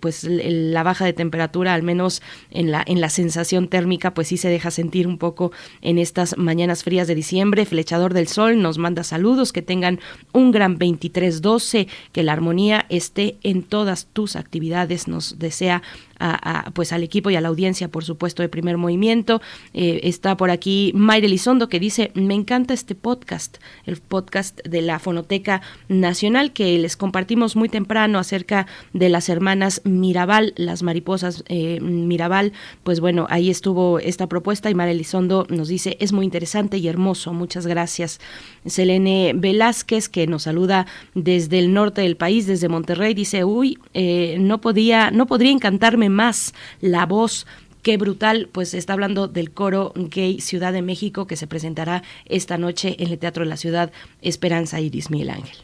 pues 0.00 0.24
la 0.24 0.82
baja 0.82 1.04
de 1.04 1.12
temperatura, 1.12 1.74
al 1.74 1.82
menos 1.82 2.22
en 2.50 2.70
la 2.70 2.84
en 2.86 3.00
la 3.00 3.08
sensación 3.08 3.68
térmica, 3.68 4.14
pues 4.14 4.28
sí 4.28 4.36
se 4.36 4.48
deja 4.48 4.70
sentir 4.70 5.06
un 5.06 5.18
poco 5.18 5.52
en 5.80 5.98
estas 5.98 6.36
mañanas 6.36 6.84
frías 6.84 7.06
de 7.06 7.14
diciembre. 7.14 7.66
Flechador 7.66 8.14
del 8.14 8.28
Sol 8.28 8.60
nos 8.60 8.78
manda 8.78 9.04
saludos, 9.04 9.52
que 9.52 9.62
tengan 9.62 10.00
un 10.32 10.50
gran 10.50 10.78
23-12, 10.78 11.88
que 12.12 12.22
la 12.22 12.32
armonía 12.32 12.86
esté 12.88 13.36
en 13.42 13.62
todas 13.62 14.06
tus 14.06 14.36
actividades, 14.36 15.08
nos 15.08 15.38
desea 15.38 15.82
a, 16.18 16.70
pues 16.74 16.92
al 16.92 17.02
equipo 17.02 17.30
y 17.30 17.36
a 17.36 17.40
la 17.40 17.48
audiencia, 17.48 17.88
por 17.88 18.04
supuesto, 18.04 18.42
de 18.42 18.48
primer 18.48 18.76
movimiento. 18.76 19.40
Eh, 19.72 20.00
está 20.04 20.36
por 20.36 20.50
aquí 20.50 20.92
Mayre 20.94 21.28
Lizondo 21.28 21.68
que 21.68 21.80
dice, 21.80 22.10
me 22.14 22.34
encanta 22.34 22.74
este 22.74 22.94
podcast, 22.94 23.58
el 23.86 23.96
podcast 23.96 24.60
de 24.64 24.82
la 24.82 24.98
Fonoteca 24.98 25.62
Nacional 25.88 26.52
que 26.52 26.78
les 26.78 26.96
compartimos 26.96 27.56
muy 27.56 27.68
temprano 27.68 28.18
acerca 28.18 28.66
de 28.92 29.08
las 29.08 29.28
hermanas 29.28 29.80
Mirabal, 29.84 30.54
las 30.56 30.82
mariposas 30.82 31.44
eh, 31.48 31.80
Mirabal. 31.80 32.52
Pues 32.82 33.00
bueno, 33.00 33.26
ahí 33.30 33.50
estuvo 33.50 33.98
esta 33.98 34.28
propuesta 34.28 34.70
y 34.70 34.74
Mayre 34.74 34.92
Elizondo 34.92 35.46
nos 35.48 35.68
dice, 35.68 35.96
es 36.00 36.12
muy 36.12 36.24
interesante 36.24 36.78
y 36.78 36.88
hermoso, 36.88 37.32
muchas 37.32 37.66
gracias. 37.66 38.20
Selene 38.66 39.32
Velázquez, 39.34 40.08
que 40.08 40.26
nos 40.26 40.44
saluda 40.44 40.86
desde 41.14 41.58
el 41.58 41.72
norte 41.72 42.02
del 42.02 42.16
país, 42.16 42.46
desde 42.46 42.68
Monterrey, 42.68 43.14
dice, 43.14 43.44
uy, 43.44 43.78
eh, 43.92 44.36
no 44.40 44.60
podía, 44.60 45.10
no 45.10 45.26
podría 45.26 45.52
encantarme 45.52 46.03
más 46.08 46.54
la 46.80 47.06
voz 47.06 47.46
Qué 47.84 47.98
brutal, 47.98 48.48
pues 48.50 48.72
está 48.72 48.94
hablando 48.94 49.28
del 49.28 49.50
coro 49.50 49.92
gay 49.94 50.40
Ciudad 50.40 50.72
de 50.72 50.80
México 50.80 51.26
que 51.26 51.36
se 51.36 51.46
presentará 51.46 52.02
esta 52.24 52.56
noche 52.56 52.96
en 52.98 53.10
el 53.10 53.18
Teatro 53.18 53.44
de 53.44 53.50
la 53.50 53.58
Ciudad 53.58 53.92
Esperanza 54.22 54.80
Iris 54.80 55.10
Miguel 55.10 55.28
Ángel. 55.28 55.58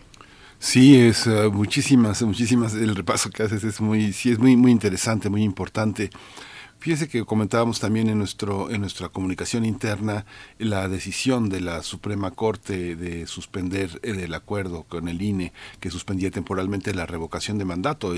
Sí, 0.59 1.01
es 1.01 1.27
uh, 1.27 1.51
muchísimas, 1.51 2.21
muchísimas, 2.21 2.75
el 2.75 2.95
repaso 2.95 3.31
que 3.31 3.43
haces 3.43 3.65
es 3.65 3.81
muy, 3.81 4.13
sí, 4.13 4.31
es 4.31 4.39
muy, 4.39 4.55
muy 4.55 4.71
interesante, 4.71 5.31
muy 5.31 5.43
importante. 5.43 6.11
Fíjese 6.81 7.09
que 7.09 7.27
comentábamos 7.27 7.79
también 7.79 8.09
en, 8.09 8.17
nuestro, 8.17 8.71
en 8.71 8.81
nuestra 8.81 9.11
comunicación 9.11 9.67
interna 9.67 10.25
la 10.57 10.89
decisión 10.89 11.51
de 11.51 11.61
la 11.61 11.83
Suprema 11.83 12.31
Corte 12.31 12.97
de 12.97 13.27
suspender 13.27 14.01
el 14.03 14.33
acuerdo 14.33 14.85
con 14.85 15.07
el 15.09 15.21
INE 15.21 15.53
que 15.79 15.91
suspendía 15.91 16.31
temporalmente 16.31 16.95
la 16.95 17.05
revocación 17.05 17.59
de 17.59 17.67
mandato. 17.67 18.15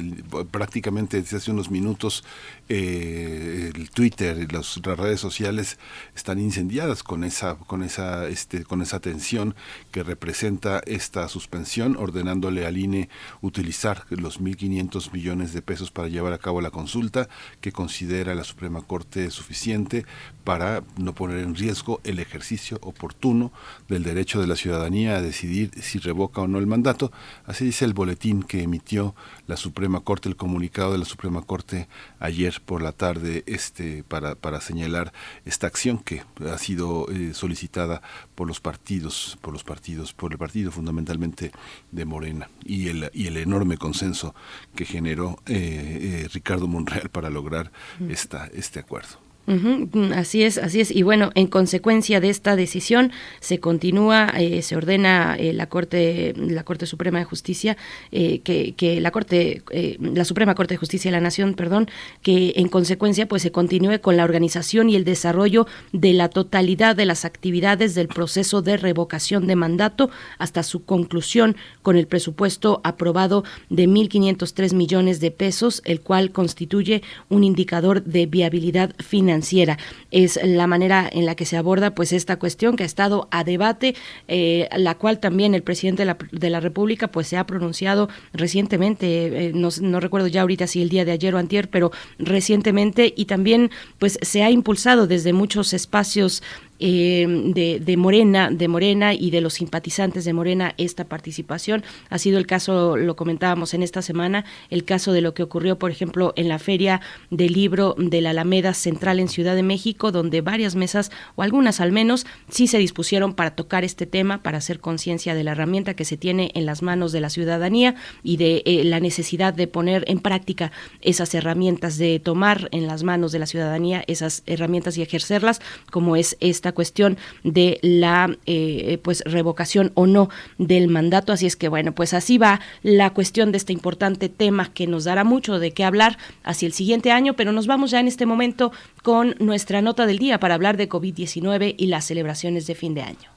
prácticamente 0.52 1.20
desde 1.20 1.38
hace 1.38 1.50
unos 1.50 1.72
minutos 1.72 2.22
eh, 2.68 3.72
el 3.74 3.90
Twitter 3.90 4.38
y 4.38 4.46
las 4.46 4.76
redes 4.76 5.18
sociales 5.18 5.80
están 6.14 6.38
incendiadas 6.38 7.02
con 7.02 7.24
esa, 7.24 7.56
con 7.56 7.82
esa, 7.82 8.28
este, 8.28 8.62
con 8.62 8.80
esa 8.80 9.00
tensión 9.00 9.56
que 9.90 10.04
representa 10.04 10.80
esta 10.86 11.26
suspensión, 11.26 11.96
ordenándole 11.96 12.64
al 12.64 12.78
INE 12.78 13.08
utilizar 13.40 14.04
los 14.10 14.40
1.500 14.40 15.12
millones 15.12 15.52
de 15.52 15.62
pesos 15.62 15.90
para 15.90 16.06
llevar 16.06 16.32
a 16.32 16.38
cabo 16.38 16.60
la 16.60 16.70
consulta 16.70 17.28
que 17.60 17.72
considera 17.72 18.36
la 18.36 18.51
Suprema 18.53 18.82
Corte 18.82 19.30
suficiente 19.30 20.05
para 20.44 20.82
no 20.98 21.14
poner 21.14 21.38
en 21.38 21.55
riesgo 21.55 22.00
el 22.05 22.18
ejercicio 22.18 22.78
oportuno 22.82 23.50
del 23.88 24.03
derecho 24.03 24.40
de 24.40 24.46
la 24.46 24.57
ciudadanía 24.57 25.16
a 25.16 25.22
decidir 25.22 25.70
si 25.80 25.98
revoca 25.98 26.42
o 26.42 26.46
no 26.46 26.59
el 26.59 26.66
mandato. 26.66 27.11
Así 27.46 27.64
dice 27.64 27.86
el 27.86 27.94
boletín 27.94 28.42
que 28.42 28.62
emitió 28.62 29.14
la 29.47 29.57
Suprema 29.57 30.01
Corte, 30.01 30.28
el 30.28 30.36
comunicado 30.36 30.93
de 30.93 30.99
la 30.99 31.05
Suprema 31.05 31.43
Corte 31.43 31.88
ayer 32.20 32.61
por 32.64 32.82
la 32.82 32.93
tarde 32.93 33.43
este 33.47 34.05
para, 34.05 34.34
para 34.34 34.61
señalar 34.61 35.12
esta 35.45 35.66
acción 35.66 35.99
que 35.99 36.22
ha 36.51 36.59
sido 36.59 37.07
eh, 37.11 37.34
solicitada 37.34 38.03
por 38.34 38.47
los 38.47 38.61
partidos, 38.61 39.38
por 39.40 39.53
los 39.53 39.64
partidos, 39.64 40.12
por 40.12 40.32
el 40.32 40.38
partido 40.38 40.70
fundamentalmente 40.70 41.53
de 41.90 42.05
Morena 42.05 42.51
y 42.64 42.88
el, 42.88 43.11
y 43.12 43.26
el 43.26 43.36
enorme 43.36 43.76
consenso 43.76 44.34
que 44.74 44.84
generó 44.84 45.38
eh, 45.47 46.24
eh, 46.24 46.28
Ricardo 46.32 46.68
Monreal 46.68 47.11
para 47.11 47.30
lograr 47.30 47.72
esta, 48.09 48.47
este 48.49 48.80
acuerdo. 48.80 49.22
Mm, 49.47 50.12
así 50.14 50.45
es, 50.45 50.57
así 50.57 50.80
es. 50.80 50.90
Y 50.93 51.03
bueno, 51.03 51.30
en 51.34 51.49
consecuencia 51.49 52.20
de 52.20 52.30
esta 52.30 52.55
decisión 52.55 53.11
se 53.40 53.59
continúa, 53.59 54.32
eh, 54.38 54.62
se 54.62 54.76
ordena 54.76 55.36
eh, 55.36 55.53
la 55.53 55.66
Corte, 55.68 56.32
la 56.36 56.62
Corte 56.62 56.86
Suprema 56.86 57.18
de 57.18 57.24
Justicia, 57.24 57.76
eh, 58.12 58.38
que, 58.40 58.74
que, 58.74 59.01
la 59.01 59.11
Corte, 59.11 59.62
la 59.99 60.24
Suprema 60.24 60.55
Corte 60.55 60.74
de 60.74 60.78
Justicia 60.78 61.11
de 61.11 61.16
la 61.16 61.20
Nación, 61.20 61.55
perdón, 61.55 61.88
que 62.22 62.53
en 62.57 62.68
consecuencia 62.68 63.26
pues 63.26 63.43
se 63.43 63.51
continúe 63.51 64.01
con 64.01 64.16
la 64.16 64.24
organización 64.24 64.88
y 64.88 64.97
el 64.97 65.05
desarrollo 65.05 65.66
de 65.93 66.12
la 66.12 66.28
totalidad 66.28 66.95
de 66.95 67.07
las 67.07 67.24
actividades 67.24 67.95
del 67.97 68.09
proceso 68.09 68.62
de 68.62 68.76
revocación 68.76 69.49
de 69.49 69.57
mandato 69.57 70.11
hasta 70.38 70.62
su 70.62 70.84
conclusión 70.84 71.57
con 71.82 71.97
el 71.97 72.07
presupuesto 72.07 72.80
aprobado 72.84 73.43
de 73.70 73.88
1.503 73.88 74.74
millones 74.74 75.18
de 75.18 75.32
pesos, 75.32 75.82
el 75.84 76.01
cual 76.01 76.30
constituye 76.30 77.03
un 77.28 77.43
indicador 77.43 78.05
de 78.05 78.26
viabilidad 78.26 78.95
financiera 78.99 79.32
financiera. 79.33 79.78
Es 80.11 80.39
la 80.45 80.66
manera 80.66 81.09
en 81.11 81.24
la 81.24 81.35
que 81.35 81.47
se 81.47 81.57
aborda 81.57 81.95
pues 81.95 82.12
esta 82.12 82.39
cuestión 82.39 82.76
que 82.76 82.83
ha 82.83 82.87
estado 82.87 83.28
a 83.30 83.45
debate, 83.45 83.95
eh, 84.28 84.68
la 84.76 84.97
cual 84.97 85.20
también 85.20 85.55
el 85.55 85.62
presidente 85.62 86.03
de 86.03 86.07
la, 86.07 86.18
de 86.30 86.51
la, 86.51 86.61
República 86.61 87.09
pues 87.09 87.28
se 87.28 87.39
ha 87.39 87.47
pronunciado 87.47 88.09
recientemente, 88.35 89.47
eh, 89.47 89.53
no, 89.55 89.70
no, 89.80 90.01
recuerdo 90.01 90.26
ya 90.28 90.43
ahorita 90.43 90.66
si 90.66 90.83
el 90.83 90.91
día 90.91 91.05
de 91.05 91.12
ayer 91.12 91.35
o 91.35 91.39
antier, 91.39 91.70
pero 91.70 91.93
recientemente 92.18 93.12
y 93.16 93.24
también 93.24 93.70
pues 93.99 94.18
se 94.20 94.43
ha 94.43 94.51
impulsado 94.51 95.07
desde 95.07 95.33
muchos 95.33 95.72
espacios 95.72 96.43
eh, 96.85 97.26
de, 97.28 97.97
Morena, 97.97 98.51
de 98.51 98.66
Morena 98.66 99.14
y 99.14 99.30
de 99.30 99.41
los 99.41 99.55
simpatizantes 99.55 100.24
de 100.24 100.33
Morena 100.33 100.74
esta 100.78 101.05
participación. 101.05 101.85
Ha 102.11 102.18
sido 102.18 102.39
el 102.39 102.47
caso, 102.49 102.97
lo 102.97 103.14
comentábamos 103.14 103.72
en 103.72 103.85
esta 103.85 104.03
semana, 104.03 104.45
el 104.68 104.85
caso 104.85 105.12
de 105.12 105.20
lo 105.20 105.33
que 105.33 105.45
ocurrió, 105.45 105.78
por 105.78 105.93
ejemplo, 105.93 106.33
en 106.35 106.49
la 106.49 106.59
feria 106.59 107.01
del 107.30 107.53
libro 107.53 107.95
de 107.99 108.20
la 108.20 108.30
Alameda 108.30 108.74
Central 108.74 109.20
en 109.20 109.28
Ciudad 109.28 109.55
de 109.55 109.62
México, 109.62 110.11
donde 110.11 110.41
varias 110.41 110.74
mesas, 110.74 111.12
o 111.37 111.43
algunas 111.43 111.80
al 111.80 111.93
menos, 111.93 112.26
sí 112.51 112.66
se 112.66 112.78
dispusieron 112.78 113.35
para 113.35 113.53
tocar 113.53 113.85
este 113.85 114.07
tema, 114.07 114.43
para 114.43 114.59
hacer 114.59 114.80
conciencia 114.80 115.37
de 115.37 115.45
la 115.45 115.53
herramienta 115.53 115.95
que 115.95 116.05
se 116.05 116.16
tiene 116.16 116.51
en 116.55 116.66
las 116.66 116.83
manos 116.83 117.12
de 117.12 117.20
la 117.20 117.30
ciudadanía 117.30 117.95
y 118.24 118.39
de 118.39 118.64
eh, 118.66 118.83
la 118.83 118.99
necesidad 118.99 119.55
de 119.55 119.68
poner 119.68 120.03
en 120.09 120.18
práctica 120.18 120.72
esas 121.01 121.33
herramientas, 121.37 121.97
de 121.97 122.18
tomar 122.18 122.68
en 122.72 122.89
las 122.89 123.05
manos 123.05 123.30
de 123.30 123.39
la 123.39 123.47
ciudadanía 123.47 124.03
esas 124.09 124.43
herramientas 124.47 124.99
y 124.99 125.03
ejercerlas, 125.03 125.61
como 125.93 126.16
es 126.16 126.37
esta 126.41 126.72
cuestión 126.73 127.16
de 127.45 127.79
la 127.83 128.37
eh, 128.47 128.99
pues 129.03 129.23
revocación 129.27 129.93
o 129.95 130.07
no 130.07 130.29
del 130.59 130.89
mandato. 130.89 131.33
Así 131.33 131.47
es 131.47 131.57
que 131.57 131.68
bueno, 131.68 131.93
pues 131.93 132.14
así 132.14 132.39
va 132.39 132.61
la 132.83 133.11
cuestión 133.11 133.53
de 133.53 133.59
este 133.59 133.73
importante 133.73 134.29
tema 134.29 134.73
que 134.73 134.87
nos 134.87 135.05
dará 135.05 135.25
mucho 135.25 135.59
de 135.59 135.73
qué 135.73 135.85
hablar 135.85 136.18
hacia 136.43 136.66
el 136.66 136.73
siguiente 136.73 137.12
año, 137.12 137.35
pero 137.35 137.53
nos 137.53 137.66
vamos 137.66 137.91
ya 137.91 138.01
en 138.01 138.09
este 138.09 138.27
momento 138.27 138.73
con 139.03 139.35
nuestra 139.39 139.83
nota 139.83 140.07
del 140.07 140.18
día 140.18 140.39
para 140.39 140.55
hablar 140.55 140.77
de 140.77 140.89
COVID-19 140.89 141.75
y 141.77 141.87
las 141.87 142.05
celebraciones 142.05 142.66
de 142.66 142.75
fin 142.75 142.95
de 142.95 143.03
año. 143.03 143.31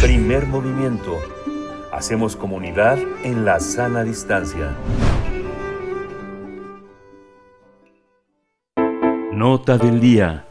Primer 0.00 0.46
movimiento. 0.46 1.18
Hacemos 1.92 2.36
comunidad 2.36 2.98
en 3.22 3.44
la 3.44 3.60
sana 3.60 4.02
distancia. 4.02 4.74
Nota 9.32 9.78
del 9.78 10.00
día. 10.00 10.46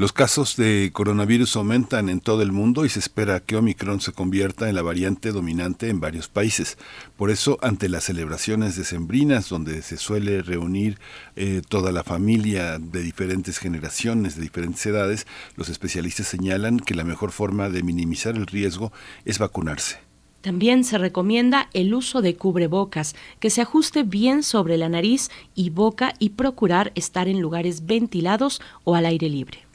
Los 0.00 0.14
casos 0.14 0.56
de 0.56 0.92
coronavirus 0.94 1.56
aumentan 1.56 2.08
en 2.08 2.20
todo 2.20 2.40
el 2.40 2.52
mundo 2.52 2.86
y 2.86 2.88
se 2.88 2.98
espera 2.98 3.40
que 3.40 3.56
Omicron 3.56 4.00
se 4.00 4.12
convierta 4.12 4.66
en 4.66 4.74
la 4.74 4.80
variante 4.80 5.30
dominante 5.30 5.90
en 5.90 6.00
varios 6.00 6.26
países. 6.26 6.78
Por 7.18 7.30
eso, 7.30 7.58
ante 7.60 7.90
las 7.90 8.04
celebraciones 8.04 8.76
decembrinas, 8.76 9.50
donde 9.50 9.82
se 9.82 9.98
suele 9.98 10.40
reunir 10.40 10.98
eh, 11.36 11.60
toda 11.68 11.92
la 11.92 12.02
familia 12.02 12.78
de 12.78 13.02
diferentes 13.02 13.58
generaciones, 13.58 14.36
de 14.36 14.40
diferentes 14.40 14.86
edades, 14.86 15.26
los 15.56 15.68
especialistas 15.68 16.28
señalan 16.28 16.80
que 16.80 16.94
la 16.94 17.04
mejor 17.04 17.30
forma 17.30 17.68
de 17.68 17.82
minimizar 17.82 18.36
el 18.36 18.46
riesgo 18.46 18.92
es 19.26 19.38
vacunarse. 19.38 19.98
También 20.40 20.82
se 20.82 20.96
recomienda 20.96 21.68
el 21.74 21.92
uso 21.92 22.22
de 22.22 22.36
cubrebocas, 22.36 23.14
que 23.38 23.50
se 23.50 23.60
ajuste 23.60 24.04
bien 24.04 24.44
sobre 24.44 24.78
la 24.78 24.88
nariz 24.88 25.30
y 25.54 25.68
boca 25.68 26.14
y 26.18 26.30
procurar 26.30 26.90
estar 26.94 27.28
en 27.28 27.42
lugares 27.42 27.84
ventilados 27.84 28.62
o 28.84 28.94
al 28.94 29.04
aire 29.04 29.28
libre. 29.28 29.69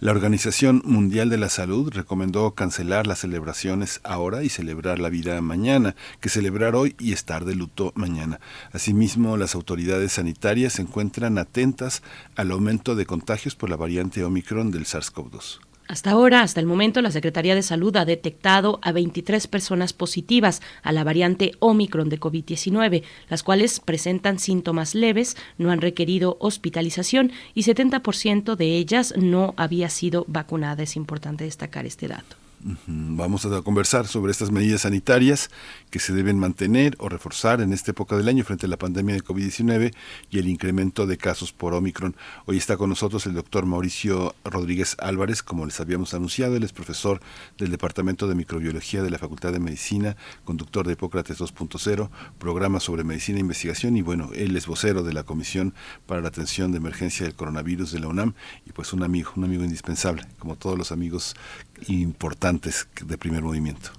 La 0.00 0.12
Organización 0.12 0.80
Mundial 0.84 1.28
de 1.28 1.38
la 1.38 1.48
Salud 1.48 1.92
recomendó 1.92 2.52
cancelar 2.52 3.08
las 3.08 3.18
celebraciones 3.18 4.00
ahora 4.04 4.44
y 4.44 4.48
celebrar 4.48 5.00
la 5.00 5.08
vida 5.08 5.40
mañana, 5.40 5.96
que 6.20 6.28
celebrar 6.28 6.76
hoy 6.76 6.94
y 7.00 7.12
estar 7.12 7.44
de 7.44 7.56
luto 7.56 7.92
mañana. 7.96 8.38
Asimismo, 8.70 9.36
las 9.36 9.56
autoridades 9.56 10.12
sanitarias 10.12 10.74
se 10.74 10.82
encuentran 10.82 11.36
atentas 11.36 12.04
al 12.36 12.52
aumento 12.52 12.94
de 12.94 13.06
contagios 13.06 13.56
por 13.56 13.70
la 13.70 13.76
variante 13.76 14.22
Omicron 14.22 14.70
del 14.70 14.84
SARS-CoV-2. 14.84 15.67
Hasta 15.88 16.10
ahora, 16.10 16.42
hasta 16.42 16.60
el 16.60 16.66
momento, 16.66 17.00
la 17.00 17.10
Secretaría 17.10 17.54
de 17.54 17.62
Salud 17.62 17.96
ha 17.96 18.04
detectado 18.04 18.78
a 18.82 18.92
23 18.92 19.46
personas 19.46 19.94
positivas 19.94 20.60
a 20.82 20.92
la 20.92 21.02
variante 21.02 21.52
Omicron 21.60 22.10
de 22.10 22.20
COVID-19, 22.20 23.04
las 23.30 23.42
cuales 23.42 23.80
presentan 23.80 24.38
síntomas 24.38 24.94
leves, 24.94 25.38
no 25.56 25.70
han 25.70 25.80
requerido 25.80 26.36
hospitalización 26.40 27.32
y 27.54 27.62
70% 27.62 28.54
de 28.54 28.76
ellas 28.76 29.14
no 29.16 29.54
había 29.56 29.88
sido 29.88 30.26
vacunada. 30.28 30.82
Es 30.82 30.94
importante 30.94 31.44
destacar 31.44 31.86
este 31.86 32.06
dato. 32.06 32.36
Vamos 32.60 33.46
a 33.46 33.62
conversar 33.62 34.08
sobre 34.08 34.32
estas 34.32 34.50
medidas 34.50 34.80
sanitarias 34.80 35.48
que 35.90 36.00
se 36.00 36.12
deben 36.12 36.38
mantener 36.38 36.96
o 36.98 37.08
reforzar 37.08 37.60
en 37.60 37.72
esta 37.72 37.92
época 37.92 38.16
del 38.16 38.28
año 38.28 38.42
frente 38.42 38.66
a 38.66 38.68
la 38.68 38.76
pandemia 38.76 39.14
de 39.14 39.22
COVID-19 39.22 39.94
y 40.30 40.38
el 40.38 40.48
incremento 40.48 41.06
de 41.06 41.18
casos 41.18 41.52
por 41.52 41.72
Omicron. 41.72 42.16
Hoy 42.46 42.56
está 42.56 42.76
con 42.76 42.90
nosotros 42.90 43.26
el 43.26 43.34
doctor 43.34 43.64
Mauricio 43.64 44.34
Rodríguez 44.44 44.96
Álvarez, 44.98 45.44
como 45.44 45.66
les 45.66 45.78
habíamos 45.78 46.14
anunciado, 46.14 46.56
él 46.56 46.64
es 46.64 46.72
profesor 46.72 47.20
del 47.58 47.70
Departamento 47.70 48.26
de 48.26 48.34
Microbiología 48.34 49.04
de 49.04 49.10
la 49.10 49.18
Facultad 49.18 49.52
de 49.52 49.60
Medicina, 49.60 50.16
conductor 50.44 50.84
de 50.84 50.94
Hipócrates 50.94 51.38
2.0, 51.38 52.10
programa 52.38 52.80
sobre 52.80 53.04
medicina 53.04 53.38
e 53.38 53.42
investigación 53.42 53.96
y 53.96 54.02
bueno, 54.02 54.30
él 54.34 54.56
es 54.56 54.66
vocero 54.66 55.04
de 55.04 55.12
la 55.12 55.22
Comisión 55.22 55.74
para 56.06 56.20
la 56.20 56.28
Atención 56.28 56.72
de 56.72 56.78
Emergencia 56.78 57.24
del 57.24 57.36
Coronavirus 57.36 57.92
de 57.92 58.00
la 58.00 58.08
UNAM 58.08 58.34
y 58.66 58.72
pues 58.72 58.92
un 58.92 59.04
amigo, 59.04 59.30
un 59.36 59.44
amigo 59.44 59.62
indispensable, 59.62 60.26
como 60.40 60.56
todos 60.56 60.76
los 60.76 60.90
amigos 60.90 61.36
importantes 61.88 62.88
de 63.04 63.18
primer 63.18 63.42
movimiento. 63.42 63.90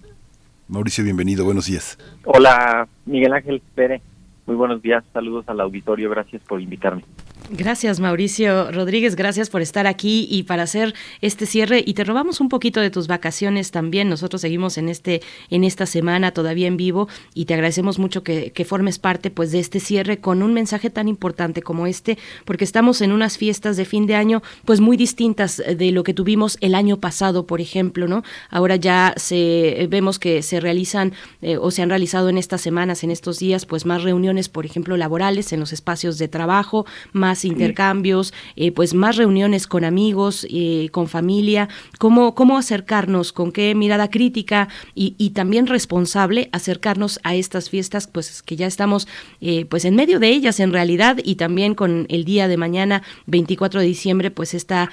Mauricio, 0.67 1.03
bienvenido, 1.03 1.45
buenos 1.45 1.65
días. 1.65 1.97
Hola, 2.25 2.87
Miguel 3.05 3.33
Ángel 3.33 3.61
Pérez. 3.75 4.01
Muy 4.45 4.55
buenos 4.55 4.81
días, 4.81 5.03
saludos 5.13 5.45
al 5.47 5.59
auditorio, 5.61 6.09
gracias 6.09 6.41
por 6.43 6.61
invitarme. 6.61 7.03
Gracias, 7.51 7.99
Mauricio 7.99 8.71
Rodríguez. 8.71 9.15
Gracias 9.15 9.49
por 9.49 9.63
estar 9.63 9.87
aquí 9.87 10.27
y 10.29 10.43
para 10.43 10.63
hacer 10.63 10.93
este 11.21 11.47
cierre. 11.47 11.83
Y 11.83 11.95
te 11.95 12.03
robamos 12.03 12.41
un 12.41 12.49
poquito 12.49 12.79
de 12.79 12.91
tus 12.91 13.07
vacaciones 13.07 13.71
también. 13.71 14.07
Nosotros 14.07 14.41
seguimos 14.41 14.77
en 14.77 14.87
este, 14.87 15.21
en 15.49 15.63
esta 15.63 15.87
semana 15.87 16.31
todavía 16.31 16.67
en 16.67 16.77
vivo 16.77 17.07
y 17.33 17.45
te 17.45 17.55
agradecemos 17.55 17.97
mucho 17.97 18.23
que, 18.23 18.53
formes 18.69 18.99
parte 18.99 19.31
pues 19.31 19.51
de 19.51 19.59
este 19.59 19.79
cierre 19.79 20.19
con 20.19 20.43
un 20.43 20.53
mensaje 20.53 20.91
tan 20.91 21.07
importante 21.07 21.63
como 21.63 21.87
este, 21.87 22.19
porque 22.45 22.65
estamos 22.65 23.01
en 23.01 23.11
unas 23.11 23.37
fiestas 23.37 23.77
de 23.77 23.85
fin 23.85 24.05
de 24.05 24.13
año 24.13 24.43
pues 24.65 24.79
muy 24.79 24.95
distintas 24.95 25.57
de 25.57 25.91
lo 25.91 26.03
que 26.03 26.13
tuvimos 26.13 26.57
el 26.61 26.75
año 26.75 26.99
pasado, 26.99 27.47
por 27.47 27.61
ejemplo, 27.61 28.07
¿no? 28.07 28.21
Ahora 28.51 28.75
ya 28.75 29.13
se 29.17 29.87
vemos 29.89 30.19
que 30.19 30.43
se 30.43 30.59
realizan 30.59 31.13
eh, 31.41 31.57
o 31.57 31.71
se 31.71 31.81
han 31.81 31.89
realizado 31.89 32.29
en 32.29 32.37
estas 32.37 32.61
semanas, 32.61 33.03
en 33.03 33.09
estos 33.09 33.39
días, 33.39 33.65
pues 33.65 33.87
más 33.87 34.03
reuniones, 34.03 34.49
por 34.49 34.67
ejemplo, 34.67 34.97
laborales 34.97 35.51
en 35.51 35.61
los 35.61 35.73
espacios 35.73 36.19
de 36.19 36.27
trabajo, 36.27 36.85
más 37.11 37.28
intercambios, 37.45 38.33
eh, 38.55 38.71
pues 38.71 38.93
más 38.93 39.17
reuniones 39.17 39.67
con 39.67 39.83
amigos, 39.83 40.47
eh, 40.49 40.89
con 40.91 41.07
familia, 41.07 41.69
cómo, 41.97 42.35
cómo 42.35 42.57
acercarnos, 42.57 43.33
con 43.33 43.51
qué 43.51 43.75
mirada 43.75 44.09
crítica 44.09 44.67
y, 44.95 45.29
también 45.29 45.67
responsable 45.67 46.49
acercarnos 46.51 47.19
a 47.23 47.35
estas 47.35 47.69
fiestas, 47.69 48.07
pues 48.07 48.41
que 48.41 48.55
ya 48.55 48.65
estamos 48.67 49.07
eh, 49.41 49.65
pues 49.65 49.85
en 49.85 49.95
medio 49.95 50.19
de 50.19 50.29
ellas 50.29 50.59
en 50.59 50.73
realidad. 50.73 51.17
Y 51.23 51.35
también 51.35 51.75
con 51.75 52.07
el 52.09 52.25
día 52.25 52.47
de 52.47 52.57
mañana, 52.57 53.03
24 53.27 53.79
de 53.79 53.85
diciembre, 53.85 54.31
pues 54.31 54.53
esta 54.53 54.89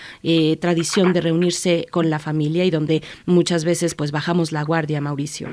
tradición 0.61 1.13
de 1.13 1.21
reunirse 1.21 1.87
con 1.91 2.11
la 2.11 2.19
familia 2.19 2.65
y 2.65 2.71
donde 2.71 3.03
muchas 3.25 3.65
veces 3.65 3.95
pues 3.95 4.13
bajamos 4.13 4.53
la 4.53 4.63
guardia, 4.63 5.01
Mauricio. 5.01 5.49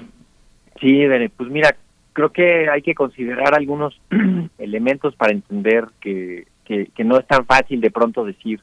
Sí, 0.81 1.03
pues 1.37 1.49
mira, 1.49 1.75
creo 2.13 2.31
que 2.31 2.69
hay 2.69 2.81
que 2.81 2.95
considerar 2.95 3.55
algunos 3.55 3.99
elementos 4.57 5.15
para 5.15 5.33
entender 5.33 5.85
que, 5.99 6.45
que, 6.65 6.91
no 7.03 7.17
es 7.17 7.27
tan 7.27 7.45
fácil 7.45 7.81
de 7.81 7.91
pronto 7.91 8.25
decir, 8.25 8.61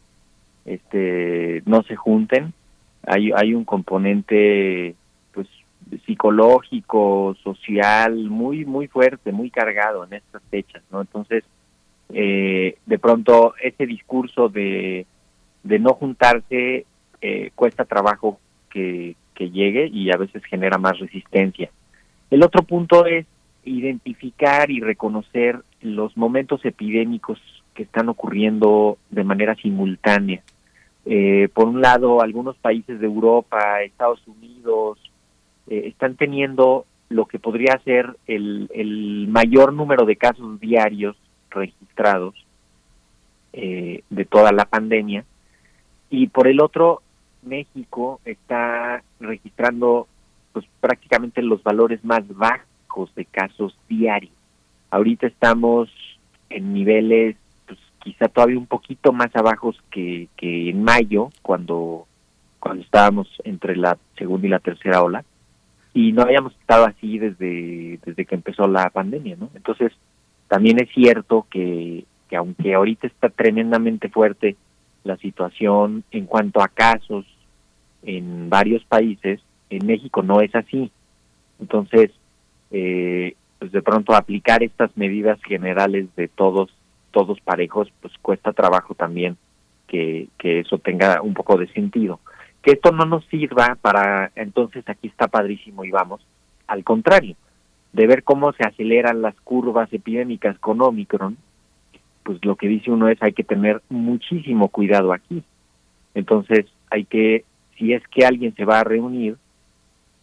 este, 0.64 1.62
no 1.66 1.82
se 1.82 1.96
junten. 1.96 2.52
Hay, 3.06 3.30
hay 3.34 3.54
un 3.54 3.64
componente, 3.64 4.94
pues, 5.32 5.48
psicológico, 6.06 7.36
social, 7.42 8.16
muy, 8.28 8.64
muy 8.64 8.88
fuerte, 8.88 9.32
muy 9.32 9.50
cargado 9.50 10.04
en 10.04 10.14
estas 10.14 10.42
fechas, 10.50 10.82
¿no? 10.90 11.00
Entonces, 11.00 11.44
eh, 12.12 12.76
de 12.86 12.98
pronto, 12.98 13.54
ese 13.62 13.86
discurso 13.86 14.48
de, 14.48 15.06
de 15.62 15.78
no 15.78 15.94
juntarse 15.94 16.86
eh, 17.20 17.50
cuesta 17.54 17.84
trabajo 17.84 18.40
que, 18.70 19.16
que 19.34 19.50
llegue 19.50 19.88
y 19.88 20.10
a 20.10 20.16
veces 20.16 20.44
genera 20.44 20.78
más 20.78 20.98
resistencia. 20.98 21.70
El 22.30 22.42
otro 22.42 22.62
punto 22.62 23.06
es 23.06 23.26
identificar 23.64 24.70
y 24.70 24.80
reconocer 24.80 25.60
los 25.82 26.16
momentos 26.16 26.64
epidémicos 26.64 27.38
están 27.82 28.08
ocurriendo 28.08 28.98
de 29.10 29.24
manera 29.24 29.54
simultánea. 29.56 30.42
Eh, 31.06 31.48
por 31.52 31.68
un 31.68 31.80
lado, 31.80 32.20
algunos 32.20 32.56
países 32.56 33.00
de 33.00 33.06
Europa, 33.06 33.82
Estados 33.82 34.20
Unidos, 34.26 34.98
eh, 35.68 35.84
están 35.86 36.16
teniendo 36.16 36.84
lo 37.08 37.26
que 37.26 37.38
podría 37.38 37.80
ser 37.84 38.16
el, 38.26 38.70
el 38.74 39.26
mayor 39.28 39.72
número 39.72 40.04
de 40.04 40.16
casos 40.16 40.60
diarios 40.60 41.16
registrados 41.50 42.34
eh, 43.52 44.04
de 44.10 44.24
toda 44.24 44.52
la 44.52 44.64
pandemia. 44.64 45.24
Y 46.08 46.28
por 46.28 46.46
el 46.46 46.60
otro, 46.60 47.02
México 47.42 48.20
está 48.24 49.02
registrando 49.18 50.06
pues 50.52 50.66
prácticamente 50.80 51.42
los 51.42 51.62
valores 51.62 52.04
más 52.04 52.22
bajos 52.28 53.14
de 53.14 53.24
casos 53.24 53.76
diarios. 53.88 54.32
Ahorita 54.90 55.26
estamos 55.26 55.88
en 56.48 56.74
niveles 56.74 57.36
quizá 58.02 58.28
todavía 58.28 58.58
un 58.58 58.66
poquito 58.66 59.12
más 59.12 59.34
abajo 59.34 59.72
que, 59.90 60.28
en 60.40 60.82
mayo 60.82 61.30
cuando 61.42 62.06
cuando 62.58 62.82
estábamos 62.82 63.26
entre 63.44 63.74
la 63.74 63.96
segunda 64.18 64.46
y 64.46 64.50
la 64.50 64.58
tercera 64.58 65.02
ola 65.02 65.24
y 65.94 66.12
no 66.12 66.22
habíamos 66.22 66.52
estado 66.54 66.84
así 66.84 67.18
desde 67.18 67.98
desde 68.04 68.24
que 68.26 68.34
empezó 68.34 68.66
la 68.68 68.90
pandemia, 68.90 69.36
¿no? 69.38 69.50
Entonces, 69.54 69.92
también 70.48 70.80
es 70.80 70.88
cierto 70.92 71.46
que, 71.50 72.04
que 72.28 72.36
aunque 72.36 72.74
ahorita 72.74 73.06
está 73.06 73.28
tremendamente 73.28 74.08
fuerte 74.08 74.56
la 75.04 75.16
situación 75.16 76.04
en 76.10 76.26
cuanto 76.26 76.62
a 76.62 76.68
casos 76.68 77.24
en 78.02 78.50
varios 78.50 78.84
países, 78.84 79.40
en 79.70 79.86
México 79.86 80.22
no 80.22 80.40
es 80.40 80.54
así. 80.54 80.90
Entonces, 81.60 82.10
eh, 82.70 83.34
pues 83.58 83.72
de 83.72 83.82
pronto 83.82 84.14
aplicar 84.14 84.62
estas 84.62 84.96
medidas 84.96 85.38
generales 85.42 86.08
de 86.16 86.28
todos, 86.28 86.70
todos 87.10 87.40
parejos, 87.40 87.92
pues 88.00 88.12
cuesta 88.22 88.52
trabajo 88.52 88.94
también 88.94 89.36
que, 89.86 90.28
eso 90.42 90.78
tenga 90.78 91.20
un 91.22 91.34
poco 91.34 91.56
de 91.56 91.66
sentido. 91.72 92.20
Que 92.62 92.72
esto 92.72 92.92
no 92.92 93.04
nos 93.04 93.24
sirva 93.26 93.76
para, 93.80 94.30
entonces 94.36 94.84
aquí 94.88 95.08
está 95.08 95.28
padrísimo 95.28 95.84
y 95.84 95.90
vamos. 95.90 96.20
Al 96.66 96.84
contrario, 96.84 97.36
de 97.92 98.06
ver 98.06 98.22
cómo 98.22 98.52
se 98.52 98.64
aceleran 98.64 99.22
las 99.22 99.34
curvas 99.40 99.92
epidémicas 99.92 100.58
con 100.58 100.80
Omicron, 100.80 101.36
pues 102.22 102.44
lo 102.44 102.56
que 102.56 102.68
dice 102.68 102.90
uno 102.90 103.08
es 103.08 103.20
hay 103.22 103.32
que 103.32 103.44
tener 103.44 103.82
muchísimo 103.88 104.68
cuidado 104.68 105.12
aquí. 105.12 105.42
Entonces 106.14 106.66
hay 106.90 107.04
que, 107.04 107.44
si 107.76 107.92
es 107.92 108.06
que 108.08 108.24
alguien 108.24 108.54
se 108.54 108.64
va 108.64 108.80
a 108.80 108.84
reunir, 108.84 109.36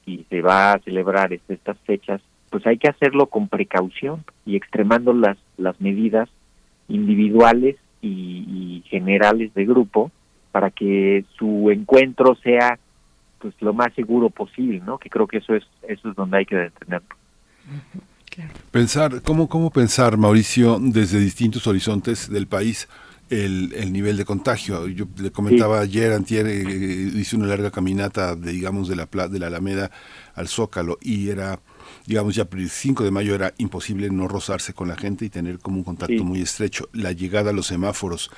y 0.08 0.26
se 0.30 0.42
va 0.42 0.72
a 0.72 0.80
celebrar 0.80 1.34
estas 1.34 1.78
fechas, 1.80 2.22
pues 2.50 2.66
hay 2.66 2.78
que 2.78 2.88
hacerlo 2.88 3.28
con 3.28 3.50
precaución 3.50 4.24
y 4.46 4.56
extremando 4.56 5.14
las, 5.14 5.38
las 5.58 5.80
medidas 5.82 6.30
individuales 6.88 7.76
y, 8.02 8.84
generales 8.90 9.54
de 9.54 9.66
grupo 9.66 10.12
para 10.52 10.72
que 10.72 11.26
su 11.38 11.70
encuentro 11.72 12.36
sea 12.36 12.80
pues 13.40 13.54
lo 13.60 13.74
más 13.74 13.94
seguro 13.96 14.30
posible, 14.30 14.82
¿no? 14.86 14.98
Que 14.98 15.10
creo 15.10 15.28
que 15.28 15.38
eso 15.38 15.54
es 15.54 15.64
eso 15.88 16.10
es 16.10 16.16
donde 16.16 16.38
hay 16.38 16.46
que 16.46 16.56
detenerlo. 16.56 17.16
Pensar, 18.72 19.22
¿cómo, 19.24 19.50
¿cómo 19.50 19.72
pensar, 19.72 20.16
Mauricio, 20.16 20.78
desde 20.80 21.20
distintos 21.20 21.68
horizontes 21.68 22.30
del 22.30 22.48
país? 22.48 22.88
el, 23.30 23.74
el, 23.76 23.92
nivel 23.92 24.18
de 24.18 24.26
contagio. 24.26 24.88
Yo 24.88 25.06
le 25.18 25.32
comentaba 25.32 25.80
ayer, 25.80 26.14
antier, 26.14 26.48
eh, 26.48 27.12
hice 27.16 27.36
una 27.36 27.48
larga 27.48 27.72
caminata, 27.72 28.36
de, 28.36 28.52
digamos, 28.52 28.88
de 28.88 28.96
la, 28.96 29.06
de 29.06 29.40
la 29.40 29.48
Alameda 29.48 29.92
al 30.36 30.48
Zócalo 30.48 30.98
y 31.02 31.30
era, 31.30 31.60
digamos, 32.06 32.36
ya 32.36 32.48
el 32.52 32.70
5 32.70 33.04
de 33.04 33.12
mayo 33.12 33.36
era 33.36 33.54
imposible 33.58 34.10
no 34.10 34.28
rozarse 34.28 34.74
con 34.74 34.88
la 34.88 34.96
gente 34.96 35.26
y 35.26 35.30
tener 35.30 35.60
como 35.60 35.78
un 35.78 35.84
contacto 35.84 36.24
muy 36.24 36.42
estrecho. 36.42 36.90
La 36.94 37.12
llegada 37.12 37.52
a 37.52 37.54
los 37.54 37.68
semáforos 37.68 38.32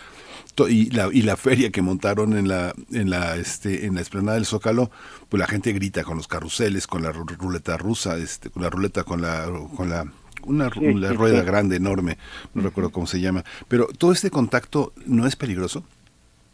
y 0.68 0.90
la, 0.90 1.10
y 1.12 1.22
la 1.22 1.38
feria 1.38 1.70
que 1.70 1.82
montaron 1.82 2.38
en 2.38 2.48
la, 2.48 2.74
en 2.92 3.10
la, 3.10 3.36
este, 3.38 3.86
en 3.86 3.96
la 3.96 4.02
explanada 4.02 4.36
del 4.36 4.46
Zócalo, 4.46 4.92
pues 5.30 5.40
la 5.40 5.48
gente 5.48 5.72
grita 5.72 6.04
con 6.04 6.18
los 6.18 6.28
carruseles, 6.28 6.88
con 6.88 7.04
la 7.04 7.12
ruleta 7.12 7.78
rusa, 7.78 8.18
este, 8.18 8.50
con 8.50 8.64
la 8.64 8.70
ruleta, 8.70 9.04
con 9.04 9.22
la, 9.22 9.48
con 9.76 9.90
la 9.90 10.06
una, 10.46 10.70
rueda 10.70 11.44
grande, 11.44 11.76
enorme, 11.76 12.18
no 12.54 12.62
recuerdo 12.62 12.92
cómo 12.92 13.08
se 13.08 13.20
llama. 13.20 13.44
Pero 13.68 13.88
todo 13.88 14.12
este 14.12 14.32
contacto 14.32 14.94
no 15.06 15.28
es 15.28 15.36
peligroso. 15.36 15.84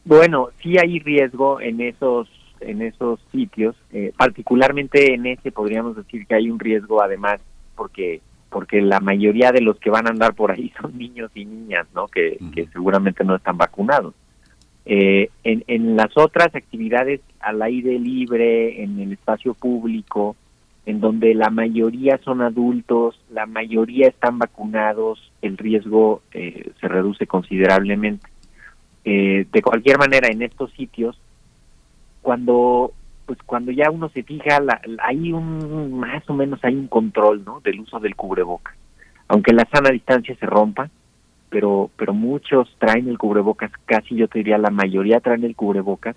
Bueno, 0.03 0.49
sí 0.61 0.77
hay 0.77 0.99
riesgo 0.99 1.61
en 1.61 1.81
esos 1.81 2.27
en 2.65 2.81
esos 2.81 3.19
sitios, 3.31 3.75
eh, 3.91 4.11
particularmente 4.17 5.13
en 5.13 5.25
ese 5.25 5.51
podríamos 5.51 5.95
decir 5.95 6.25
que 6.27 6.35
hay 6.35 6.49
un 6.49 6.59
riesgo 6.59 7.01
además 7.01 7.39
porque 7.75 8.21
porque 8.49 8.81
la 8.81 9.01
mayoría 9.01 9.51
de 9.51 9.59
los 9.59 9.77
que 9.79 9.89
van 9.89 10.07
a 10.07 10.11
andar 10.11 10.33
por 10.33 10.51
ahí 10.51 10.71
son 10.81 10.97
niños 10.97 11.29
y 11.35 11.45
niñas, 11.45 11.87
¿no? 11.93 12.07
Que, 12.07 12.37
que 12.53 12.67
seguramente 12.67 13.23
no 13.23 13.35
están 13.35 13.57
vacunados. 13.57 14.13
Eh, 14.85 15.29
en, 15.43 15.63
en 15.67 15.95
las 15.95 16.15
otras 16.15 16.55
actividades 16.55 17.19
al 17.39 17.61
aire 17.61 17.99
libre, 17.99 18.83
en 18.83 18.99
el 18.99 19.13
espacio 19.13 19.55
público, 19.55 20.35
en 20.85 20.99
donde 20.99 21.33
la 21.33 21.49
mayoría 21.49 22.19
son 22.23 22.41
adultos, 22.41 23.19
la 23.31 23.45
mayoría 23.45 24.07
están 24.07 24.37
vacunados, 24.37 25.31
el 25.41 25.57
riesgo 25.57 26.21
eh, 26.31 26.71
se 26.79 26.87
reduce 26.87 27.25
considerablemente. 27.25 28.27
Eh, 29.03 29.45
de 29.51 29.61
cualquier 29.61 29.97
manera, 29.97 30.27
en 30.27 30.43
estos 30.43 30.71
sitios, 30.73 31.19
cuando 32.25 32.91
pues 33.27 33.39
cuando 33.45 33.71
ya 33.71 33.89
uno 33.91 34.09
se 34.09 34.23
fija, 34.23 34.59
la, 34.59 34.81
hay 35.01 35.31
un 35.31 35.99
más 35.99 36.27
o 36.27 36.33
menos 36.33 36.59
hay 36.63 36.75
un 36.75 36.87
control, 36.87 37.43
¿no? 37.45 37.59
Del 37.59 37.79
uso 37.79 37.99
del 37.99 38.15
cubreboca, 38.15 38.75
aunque 39.27 39.53
la 39.53 39.67
sana 39.71 39.91
distancia 39.91 40.35
se 40.35 40.45
rompa, 40.47 40.89
pero 41.49 41.91
pero 41.95 42.13
muchos 42.15 42.67
traen 42.79 43.07
el 43.07 43.19
cubrebocas, 43.19 43.71
casi 43.85 44.15
yo 44.15 44.27
te 44.27 44.39
diría 44.39 44.57
la 44.57 44.71
mayoría 44.71 45.19
traen 45.19 45.43
el 45.43 45.55
cubrebocas 45.55 46.15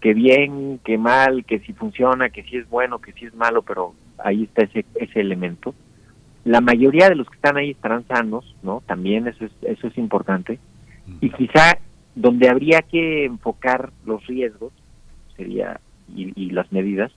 que 0.00 0.14
bien, 0.14 0.80
que 0.84 0.98
mal, 0.98 1.44
que 1.44 1.60
si 1.60 1.72
funciona, 1.72 2.28
que 2.30 2.42
si 2.42 2.56
es 2.56 2.68
bueno, 2.68 2.98
que 2.98 3.12
si 3.12 3.26
es 3.26 3.34
malo, 3.34 3.62
pero 3.62 3.94
ahí 4.18 4.44
está 4.44 4.64
ese, 4.64 4.84
ese 4.96 5.20
elemento. 5.20 5.74
La 6.44 6.60
mayoría 6.60 7.08
de 7.08 7.14
los 7.14 7.28
que 7.28 7.36
están 7.36 7.56
ahí 7.56 7.70
estarán 7.70 8.06
sanos, 8.06 8.54
¿no? 8.62 8.82
También 8.86 9.26
eso 9.28 9.44
es, 9.44 9.52
eso 9.62 9.86
es 9.86 9.96
importante. 9.96 10.58
Y 11.20 11.30
quizá 11.30 11.78
donde 12.14 12.48
habría 12.48 12.82
que 12.82 13.24
enfocar 13.24 13.90
los 14.04 14.26
riesgos 14.26 14.72
sería 15.36 15.80
y, 16.14 16.50
las 16.50 16.70
medidas 16.72 17.12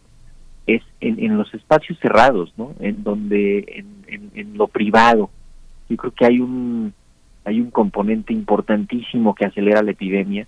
es 0.68 0.82
en, 1.00 1.20
en, 1.20 1.38
los 1.38 1.54
espacios 1.54 2.00
cerrados, 2.00 2.54
¿no? 2.58 2.74
En 2.80 3.04
donde 3.04 3.84
en, 4.08 4.32
en, 4.36 4.58
lo 4.58 4.68
privado. 4.68 5.30
Yo 5.90 5.98
creo 5.98 6.12
que 6.12 6.26
hay 6.26 6.40
un 6.40 6.94
hay 7.46 7.60
un 7.60 7.72
componente 7.72 8.34
importantísimo 8.34 9.34
que 9.34 9.46
acelera 9.46 9.82
la 9.82 9.92
epidemia 9.92 10.46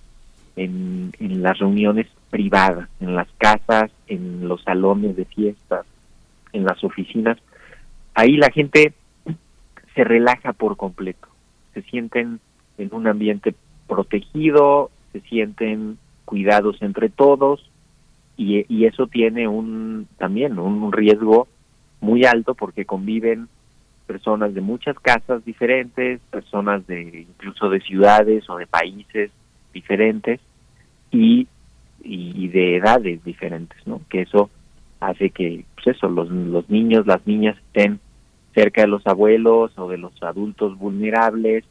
en, 0.56 1.12
en 1.20 1.42
las 1.42 1.58
reuniones 1.58 2.08
privadas, 2.30 2.90
en 3.00 3.16
las 3.16 3.28
casas, 3.38 3.92
en 4.08 4.48
los 4.48 4.62
salones 4.64 5.16
de 5.16 5.26
fiestas, 5.26 5.86
en 6.54 6.66
las 6.66 6.84
oficinas, 6.84 7.38
ahí 8.14 8.38
la 8.38 8.52
gente 8.52 8.94
se 9.96 10.04
relaja 10.04 10.54
por 10.54 10.78
completo, 10.78 11.28
se 11.74 11.82
sienten 11.84 12.40
en 12.78 12.90
un 12.94 13.08
ambiente 13.08 13.54
protegido, 13.88 14.90
se 15.12 15.22
sienten 15.22 15.98
cuidados 16.26 16.82
entre 16.82 17.10
todos 17.10 17.70
y, 18.38 18.66
y 18.74 18.86
eso 18.86 19.08
tiene 19.08 19.48
un 19.48 20.08
también 20.18 20.60
un 20.60 20.92
riesgo 20.92 21.48
muy 22.00 22.26
alto 22.26 22.56
porque 22.56 22.86
conviven 22.86 23.48
personas 24.08 24.54
de 24.54 24.62
muchas 24.62 24.98
casas 25.00 25.46
diferentes, 25.46 26.20
personas 26.32 26.86
de 26.88 27.22
incluso 27.30 27.70
de 27.70 27.80
ciudades 27.82 28.50
o 28.50 28.58
de 28.58 28.68
países 28.68 29.32
diferentes 29.74 30.40
y 31.12 31.48
y, 32.04 32.48
de 32.50 32.78
edades 32.78 33.24
diferentes, 33.24 33.78
¿no? 33.86 34.02
Que 34.10 34.22
eso 34.22 34.50
hace 35.00 35.30
que, 35.30 35.66
pues 35.76 35.96
eso, 35.96 36.10
los, 36.10 36.30
los 36.30 36.70
niños, 36.70 37.06
las 37.08 37.26
niñas 37.26 37.58
estén 37.58 38.00
cerca 38.54 38.82
de 38.82 38.88
los 38.88 39.06
abuelos 39.08 39.72
o 39.78 39.90
de 39.90 39.98
los 39.98 40.12
adultos 40.22 40.78
vulnerables, 40.78 41.64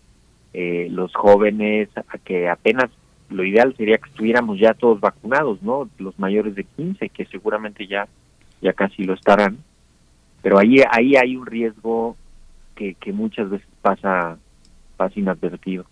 eh, 0.52 0.88
los 0.90 1.14
jóvenes, 1.14 1.88
que 2.24 2.48
apenas 2.48 2.90
lo 3.30 3.44
ideal 3.44 3.74
sería 3.76 3.98
que 3.98 4.10
estuviéramos 4.10 4.58
ya 4.58 4.74
todos 4.74 5.00
vacunados, 5.00 5.62
¿no? 5.62 5.88
Los 5.98 6.18
mayores 6.18 6.54
de 6.54 6.64
15, 6.64 7.08
que 7.08 7.24
seguramente 7.26 7.86
ya, 7.86 8.08
ya 8.60 8.72
casi 8.72 9.04
lo 9.04 9.14
estarán, 9.14 9.58
pero 10.42 10.58
ahí 10.58 10.76
ahí 10.90 11.16
hay 11.16 11.36
un 11.36 11.46
riesgo 11.46 12.16
que, 12.74 12.94
que 12.94 13.12
muchas 13.12 13.48
veces 13.50 13.68
pasa 13.82 14.38
pasa 14.96 15.18
inadvertido. 15.18 15.86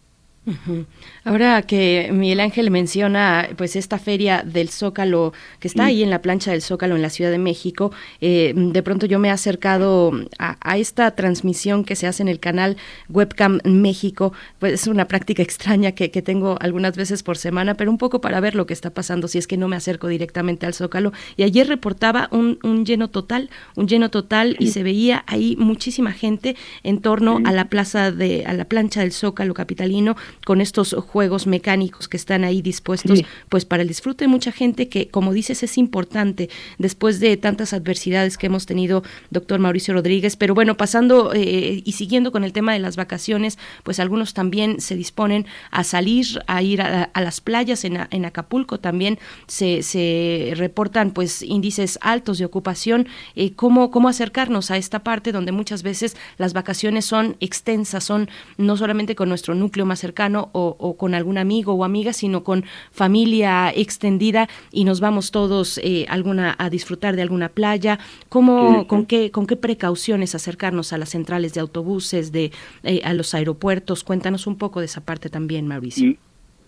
Ahora 1.24 1.62
que 1.62 2.10
Miguel 2.12 2.40
Ángel 2.40 2.70
menciona 2.70 3.48
pues 3.56 3.76
esta 3.76 3.98
feria 3.98 4.42
del 4.44 4.70
Zócalo 4.70 5.32
que 5.60 5.68
está 5.68 5.86
ahí 5.86 6.02
en 6.02 6.10
la 6.10 6.22
plancha 6.22 6.52
del 6.52 6.62
Zócalo 6.62 6.96
en 6.96 7.02
la 7.02 7.10
Ciudad 7.10 7.30
de 7.30 7.38
México, 7.38 7.92
eh, 8.20 8.52
de 8.56 8.82
pronto 8.82 9.06
yo 9.06 9.18
me 9.18 9.28
he 9.28 9.30
acercado 9.30 10.12
a, 10.38 10.78
esta 10.78 11.10
transmisión 11.12 11.84
que 11.84 11.96
se 11.96 12.06
hace 12.06 12.22
en 12.22 12.28
el 12.28 12.40
canal 12.40 12.76
Webcam 13.08 13.58
México, 13.64 14.32
pues 14.58 14.72
es 14.74 14.86
una 14.86 15.06
práctica 15.06 15.42
extraña 15.42 15.92
que, 15.92 16.08
tengo 16.18 16.56
algunas 16.60 16.96
veces 16.96 17.22
por 17.22 17.38
semana, 17.38 17.74
pero 17.74 17.90
un 17.90 17.98
poco 17.98 18.20
para 18.20 18.40
ver 18.40 18.56
lo 18.56 18.66
que 18.66 18.74
está 18.74 18.90
pasando 18.90 19.28
si 19.28 19.38
es 19.38 19.46
que 19.46 19.56
no 19.56 19.68
me 19.68 19.76
acerco 19.76 20.08
directamente 20.08 20.66
al 20.66 20.74
Zócalo. 20.74 21.12
Y 21.36 21.44
ayer 21.44 21.68
reportaba 21.68 22.28
un, 22.32 22.58
lleno 22.84 23.08
total, 23.08 23.50
un 23.76 23.86
lleno 23.86 24.10
total 24.10 24.56
y 24.58 24.68
se 24.68 24.82
veía 24.82 25.24
ahí 25.26 25.56
muchísima 25.56 26.12
gente 26.12 26.56
en 26.82 27.00
torno 27.00 27.38
a 27.44 27.52
la 27.52 27.66
plaza 27.66 28.10
de, 28.10 28.44
a 28.46 28.52
la 28.52 28.64
plancha 28.64 29.00
del 29.00 29.12
Zócalo 29.12 29.54
capitalino 29.54 30.16
con 30.44 30.60
estos 30.60 30.94
juegos 30.94 31.46
mecánicos 31.46 32.08
que 32.08 32.16
están 32.16 32.44
ahí 32.44 32.62
dispuestos 32.62 33.22
pues 33.48 33.64
para 33.64 33.82
el 33.82 33.88
disfrute 33.88 34.24
de 34.24 34.28
mucha 34.28 34.52
gente 34.52 34.88
que 34.88 35.08
como 35.08 35.32
dices 35.32 35.62
es 35.62 35.78
importante 35.78 36.48
después 36.78 37.20
de 37.20 37.36
tantas 37.36 37.72
adversidades 37.72 38.38
que 38.38 38.46
hemos 38.46 38.66
tenido 38.66 39.02
doctor 39.30 39.58
Mauricio 39.58 39.94
Rodríguez. 39.94 40.36
Pero 40.36 40.54
bueno 40.54 40.76
pasando 40.76 41.32
eh, 41.34 41.82
y 41.84 41.92
siguiendo 41.92 42.32
con 42.32 42.44
el 42.44 42.52
tema 42.52 42.72
de 42.72 42.78
las 42.78 42.96
vacaciones 42.96 43.58
pues 43.82 44.00
algunos 44.00 44.34
también 44.34 44.80
se 44.80 44.96
disponen 44.96 45.46
a 45.70 45.84
salir 45.84 46.42
a 46.46 46.62
ir 46.62 46.82
a, 46.82 47.10
las 47.14 47.40
playas 47.40 47.84
en, 47.84 48.06
en, 48.10 48.24
Acapulco. 48.24 48.78
También 48.80 49.18
se, 49.46 49.82
se, 49.82 50.52
reportan 50.56 51.12
pues 51.12 51.42
índices 51.42 51.98
altos 52.02 52.38
de 52.38 52.44
ocupación. 52.44 53.06
Eh, 53.36 53.52
cómo 53.54 53.90
cómo 53.90 54.08
acercarnos 54.08 54.70
a 54.70 54.76
esta 54.76 55.00
parte 55.00 55.32
donde 55.32 55.52
muchas 55.52 55.82
veces 55.82 56.16
las 56.36 56.52
vacaciones 56.52 57.04
son 57.04 57.36
extensas 57.40 58.04
son 58.04 58.28
no 58.56 58.76
solamente 58.76 59.14
con 59.14 59.28
nuestro 59.28 59.54
núcleo 59.54 59.86
más 59.86 60.00
cercano 60.00 60.27
o, 60.36 60.96
con 60.96 61.14
algún 61.14 61.38
amigo 61.38 61.74
o 61.74 61.84
amiga, 61.84 62.12
sino 62.12 62.44
con 62.44 62.64
familia 62.90 63.70
extendida 63.74 64.48
y 64.72 64.84
nos 64.84 65.00
vamos 65.00 65.30
todos 65.30 65.78
eh, 65.78 66.06
alguna, 66.08 66.54
a 66.58 66.70
disfrutar 66.70 67.16
de 67.16 67.22
alguna 67.22 67.48
playa. 67.48 67.98
¿Cómo, 68.28 68.86
con, 68.86 69.06
qué, 69.06 69.30
¿Con 69.30 69.46
qué 69.46 69.56
precauciones 69.56 70.34
acercarnos 70.34 70.92
a 70.92 70.98
las 70.98 71.10
centrales 71.10 71.54
de 71.54 71.60
autobuses, 71.60 72.32
de, 72.32 72.52
eh, 72.82 73.00
a 73.04 73.14
los 73.14 73.34
aeropuertos? 73.34 74.04
Cuéntanos 74.04 74.46
un 74.46 74.56
poco 74.56 74.80
de 74.80 74.86
esa 74.86 75.04
parte 75.04 75.30
también, 75.30 75.66
Mauricio. 75.66 76.16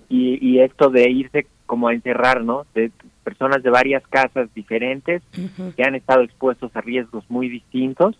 Y, 0.08 0.38
y, 0.40 0.58
esto 0.58 0.90
de 0.90 1.08
irse 1.08 1.46
como 1.66 1.86
a 1.86 1.94
encerrar, 1.94 2.42
¿no? 2.42 2.66
De 2.74 2.90
personas 3.22 3.62
de 3.62 3.70
varias 3.70 4.04
casas 4.08 4.52
diferentes 4.54 5.22
que 5.76 5.84
han 5.84 5.94
estado 5.94 6.22
expuestos 6.22 6.74
a 6.74 6.80
riesgos 6.80 7.24
muy 7.28 7.48
distintos, 7.48 8.16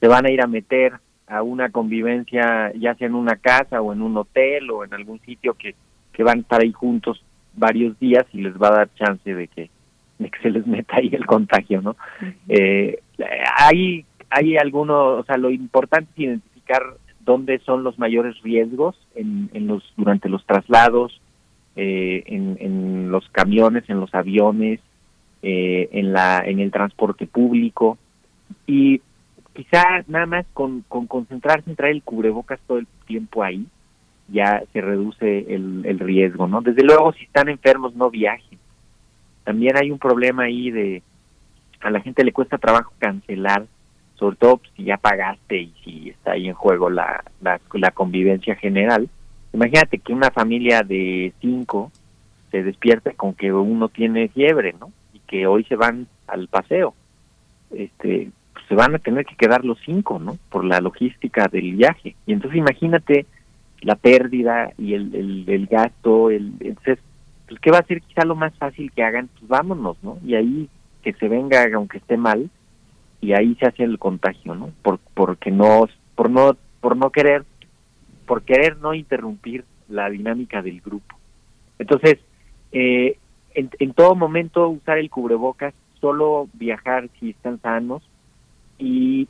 se 0.00 0.08
van 0.08 0.26
a 0.26 0.30
ir 0.30 0.42
a 0.42 0.48
meter 0.48 0.94
a 1.30 1.42
una 1.42 1.70
convivencia, 1.70 2.72
ya 2.74 2.94
sea 2.96 3.06
en 3.06 3.14
una 3.14 3.36
casa 3.36 3.80
o 3.80 3.92
en 3.92 4.02
un 4.02 4.16
hotel 4.16 4.70
o 4.70 4.84
en 4.84 4.92
algún 4.92 5.20
sitio 5.20 5.54
que, 5.54 5.74
que 6.12 6.24
van 6.24 6.38
a 6.38 6.40
estar 6.40 6.60
ahí 6.60 6.72
juntos 6.72 7.22
varios 7.54 7.98
días 8.00 8.26
y 8.32 8.42
les 8.42 8.60
va 8.60 8.68
a 8.68 8.78
dar 8.78 8.94
chance 8.96 9.34
de 9.34 9.46
que, 9.46 9.70
de 10.18 10.28
que 10.28 10.38
se 10.40 10.50
les 10.50 10.66
meta 10.66 10.96
ahí 10.96 11.10
el 11.12 11.26
contagio, 11.26 11.80
¿no? 11.82 11.96
eh, 12.48 12.98
hay, 13.56 14.04
hay 14.28 14.56
algunos, 14.56 15.20
o 15.20 15.24
sea, 15.24 15.36
lo 15.36 15.50
importante 15.50 16.10
es 16.12 16.18
identificar 16.18 16.82
dónde 17.20 17.60
son 17.60 17.84
los 17.84 17.98
mayores 17.98 18.40
riesgos 18.42 18.96
en, 19.14 19.50
en 19.54 19.68
los, 19.68 19.84
durante 19.96 20.28
los 20.28 20.44
traslados, 20.46 21.20
eh, 21.76 22.24
en, 22.26 22.56
en 22.60 23.10
los 23.12 23.28
camiones, 23.30 23.88
en 23.88 24.00
los 24.00 24.12
aviones, 24.14 24.80
eh, 25.42 25.88
en, 25.92 26.12
la, 26.12 26.42
en 26.44 26.58
el 26.58 26.70
transporte 26.70 27.26
público 27.26 27.98
y 28.66 29.00
quizá 29.60 30.02
nada 30.08 30.24
más 30.24 30.46
con, 30.54 30.82
con 30.88 31.06
concentrarse 31.06 31.68
en 31.68 31.76
traer 31.76 31.96
el 31.96 32.02
cubrebocas 32.02 32.58
todo 32.66 32.78
el 32.78 32.86
tiempo 33.06 33.42
ahí, 33.42 33.66
ya 34.28 34.62
se 34.72 34.80
reduce 34.80 35.54
el, 35.54 35.82
el 35.84 35.98
riesgo, 35.98 36.48
¿no? 36.48 36.62
Desde 36.62 36.82
luego, 36.82 37.12
si 37.12 37.24
están 37.24 37.50
enfermos, 37.50 37.94
no 37.94 38.10
viajen. 38.10 38.58
También 39.44 39.76
hay 39.76 39.90
un 39.90 39.98
problema 39.98 40.44
ahí 40.44 40.70
de 40.70 41.02
a 41.80 41.90
la 41.90 42.00
gente 42.00 42.24
le 42.24 42.32
cuesta 42.32 42.56
trabajo 42.56 42.92
cancelar, 42.98 43.66
sobre 44.14 44.36
todo 44.36 44.58
pues, 44.58 44.70
si 44.76 44.84
ya 44.84 44.96
pagaste 44.96 45.58
y 45.60 45.74
si 45.84 46.10
está 46.10 46.32
ahí 46.32 46.48
en 46.48 46.54
juego 46.54 46.88
la, 46.88 47.22
la, 47.42 47.60
la 47.74 47.90
convivencia 47.90 48.54
general. 48.54 49.10
Imagínate 49.52 49.98
que 49.98 50.14
una 50.14 50.30
familia 50.30 50.82
de 50.82 51.34
cinco 51.40 51.92
se 52.50 52.62
despierte 52.62 53.12
con 53.14 53.34
que 53.34 53.52
uno 53.52 53.88
tiene 53.88 54.28
fiebre, 54.28 54.74
¿no? 54.80 54.90
Y 55.12 55.18
que 55.20 55.46
hoy 55.46 55.64
se 55.64 55.76
van 55.76 56.06
al 56.26 56.48
paseo. 56.48 56.94
Este, 57.70 58.30
se 58.68 58.74
van 58.74 58.94
a 58.94 58.98
tener 58.98 59.24
que 59.26 59.36
quedar 59.36 59.64
los 59.64 59.78
cinco, 59.84 60.18
¿no? 60.18 60.38
Por 60.48 60.64
la 60.64 60.80
logística 60.80 61.48
del 61.48 61.76
viaje. 61.76 62.16
Y 62.26 62.32
entonces 62.32 62.58
imagínate 62.58 63.26
la 63.82 63.96
pérdida 63.96 64.72
y 64.78 64.94
el, 64.94 65.44
el, 65.48 65.66
gasto, 65.66 66.30
el, 66.30 66.52
entonces, 66.60 66.98
pues, 67.48 67.60
¿qué 67.60 67.70
va 67.70 67.78
a 67.78 67.86
ser 67.86 68.02
quizá 68.02 68.24
lo 68.24 68.36
más 68.36 68.54
fácil 68.56 68.92
que 68.92 69.02
hagan? 69.02 69.28
Pues 69.38 69.48
vámonos, 69.48 69.96
¿no? 70.02 70.18
Y 70.24 70.34
ahí 70.34 70.68
que 71.02 71.12
se 71.14 71.28
venga 71.28 71.66
aunque 71.74 71.98
esté 71.98 72.16
mal 72.16 72.50
y 73.20 73.32
ahí 73.32 73.54
se 73.56 73.66
hace 73.66 73.84
el 73.84 73.98
contagio, 73.98 74.54
¿no? 74.54 74.70
Por, 74.82 74.98
porque 75.14 75.50
no, 75.50 75.88
por 76.14 76.30
no, 76.30 76.56
por 76.80 76.96
no 76.96 77.10
querer, 77.10 77.44
por 78.26 78.42
querer 78.42 78.76
no 78.78 78.94
interrumpir 78.94 79.64
la 79.88 80.08
dinámica 80.10 80.62
del 80.62 80.80
grupo. 80.80 81.16
Entonces, 81.78 82.18
eh, 82.72 83.16
en, 83.54 83.70
en 83.78 83.92
todo 83.94 84.14
momento 84.14 84.68
usar 84.68 84.98
el 84.98 85.10
cubrebocas, 85.10 85.74
solo 86.00 86.48
viajar 86.54 87.08
si 87.18 87.30
están 87.30 87.60
sanos, 87.60 88.02
y, 88.80 89.28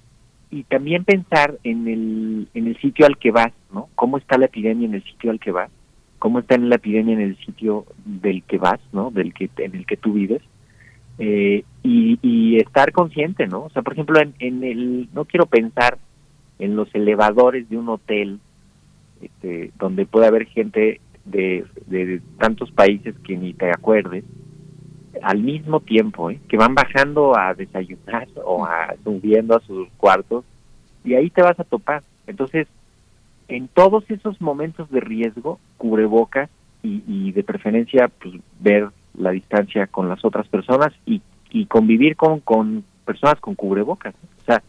y 0.51 0.62
también 0.64 1.05
pensar 1.05 1.59
en 1.64 1.89
el, 1.89 2.48
en 2.55 2.66
el 2.68 2.77
sitio 2.78 3.06
al 3.06 3.18
que 3.18 3.31
vas, 3.31 3.52
¿no? 3.72 3.89
¿Cómo 3.94 4.16
está 4.16 4.39
la 4.39 4.47
epidemia 4.47 4.86
en 4.86 4.94
el 4.94 5.05
sitio 5.05 5.31
al 5.31 5.40
que 5.40 5.52
vas? 5.52 5.70
¿Cómo 6.18 6.39
está 6.39 6.56
la 6.59 6.77
epidemia 6.77 7.14
en 7.14 7.20
el 7.20 7.36
sitio 7.39 7.86
del 8.05 8.43
que 8.44 8.59
vas, 8.59 8.81
¿no? 8.93 9.10
Del 9.10 9.35
que, 9.35 9.51
en 9.59 9.74
el 9.74 9.86
que 9.86 9.97
tú 9.97 10.14
vives. 10.14 10.43
Eh, 11.18 11.64
y, 11.82 12.56
estar 12.56 12.93
consciente, 12.93 13.47
¿no? 13.47 13.64
O 13.64 13.70
sea, 13.70 13.82
por 13.82 13.93
ejemplo, 13.94 14.20
en, 14.20 14.35
en 14.39 14.64
el, 14.64 15.09
no 15.12 15.24
quiero 15.24 15.47
pensar 15.47 15.98
en 16.59 16.77
los 16.77 16.94
elevadores 16.94 17.68
de 17.68 17.77
un 17.77 17.89
hotel, 17.89 18.39
este, 19.20 19.70
donde 19.78 20.06
puede 20.06 20.27
haber 20.27 20.47
gente 20.47 21.01
de, 21.24 21.64
de 21.86 22.20
tantos 22.39 22.70
países 22.70 23.14
que 23.24 23.36
ni 23.36 23.55
te 23.55 23.70
acuerdes, 23.70 24.24
al 25.23 25.39
mismo 25.43 25.81
tiempo, 25.81 26.31
¿eh? 26.31 26.41
que 26.49 26.57
van 26.57 26.74
bajando 26.74 27.37
a 27.37 27.55
desayunar 27.55 28.28
o 28.45 28.65
a 28.65 28.95
subiendo 29.03 29.57
a 29.57 29.61
sus 29.61 29.89
cuartos 29.97 30.45
y 31.05 31.15
ahí 31.15 31.31
te 31.31 31.43
vas 31.43 31.59
a 31.59 31.65
topar. 31.65 32.03
Entonces, 32.27 32.69
en 33.49 33.69
todos 33.69 34.05
esos 34.11 34.41
momentos 34.41 34.91
de 34.91 35.01
riesgo, 35.01 35.59
cubrebocas 35.77 36.49
y, 36.82 37.03
y 37.07 37.32
de 37.32 37.43
preferencia 37.43 38.09
pues, 38.09 38.35
ver 38.61 38.89
la 39.15 39.31
distancia 39.31 39.87
con 39.87 40.09
las 40.09 40.24
otras 40.24 40.47
personas 40.49 40.93
y, 41.05 41.20
y 41.51 41.66
convivir 41.66 42.16
con, 42.16 42.41
con 42.41 42.85
personas 43.05 43.41
con 43.41 43.55
cubrebocas. 43.55 44.15
O 44.43 44.45
sea, 44.45 44.62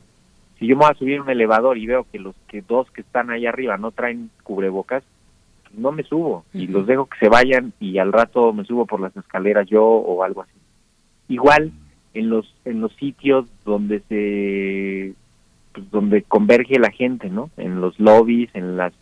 si 0.58 0.68
yo 0.68 0.76
me 0.76 0.84
voy 0.84 0.92
a 0.92 0.98
subir 0.98 1.22
un 1.22 1.30
elevador 1.30 1.78
y 1.78 1.86
veo 1.86 2.06
que 2.12 2.20
los 2.20 2.36
que 2.48 2.62
dos 2.62 2.90
que 2.92 3.02
están 3.02 3.30
ahí 3.30 3.46
arriba 3.46 3.78
no 3.78 3.92
traen 3.92 4.30
cubrebocas, 4.44 5.04
no 5.76 5.92
me 5.92 6.04
subo 6.04 6.46
y 6.54 6.68
los 6.68 6.86
dejo 6.88 7.06
que 7.06 7.18
se 7.20 7.30
vayan 7.30 7.74
y 7.80 7.98
al 7.98 8.12
rato 8.12 8.54
me 8.54 8.66
subo 8.66 8.86
por 8.86 9.00
las 9.00 9.16
escaleras 9.16 9.68
yo 9.68 9.84
o 9.84 10.24
algo 10.24 10.42
así. 10.42 10.58
Igual 11.28 11.72
en 12.14 12.30
los 12.30 12.54
en 12.66 12.82
los 12.82 12.94
sitios 12.96 13.46
donde 13.66 14.02
se 14.10 15.14
pues, 15.74 15.90
donde 15.92 16.24
converge 16.24 16.80
la 16.80 16.92
gente, 16.92 17.30
¿no? 17.30 17.50
En 17.58 17.82
los 17.82 18.00
lobbies, 18.00 18.50
en 18.54 18.78
las 18.78 18.94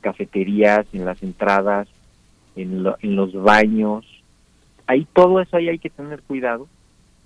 cafeterías, 0.00 0.86
en 0.92 1.04
las 1.04 1.22
entradas, 1.22 1.88
en, 2.54 2.86
en 3.00 3.16
los 3.16 3.32
baños. 3.34 4.06
Ahí 4.86 5.06
todo 5.12 5.40
eso 5.40 5.56
ahí 5.56 5.68
hay 5.68 5.78
que 5.78 5.90
tener 5.90 6.22
cuidado. 6.22 6.66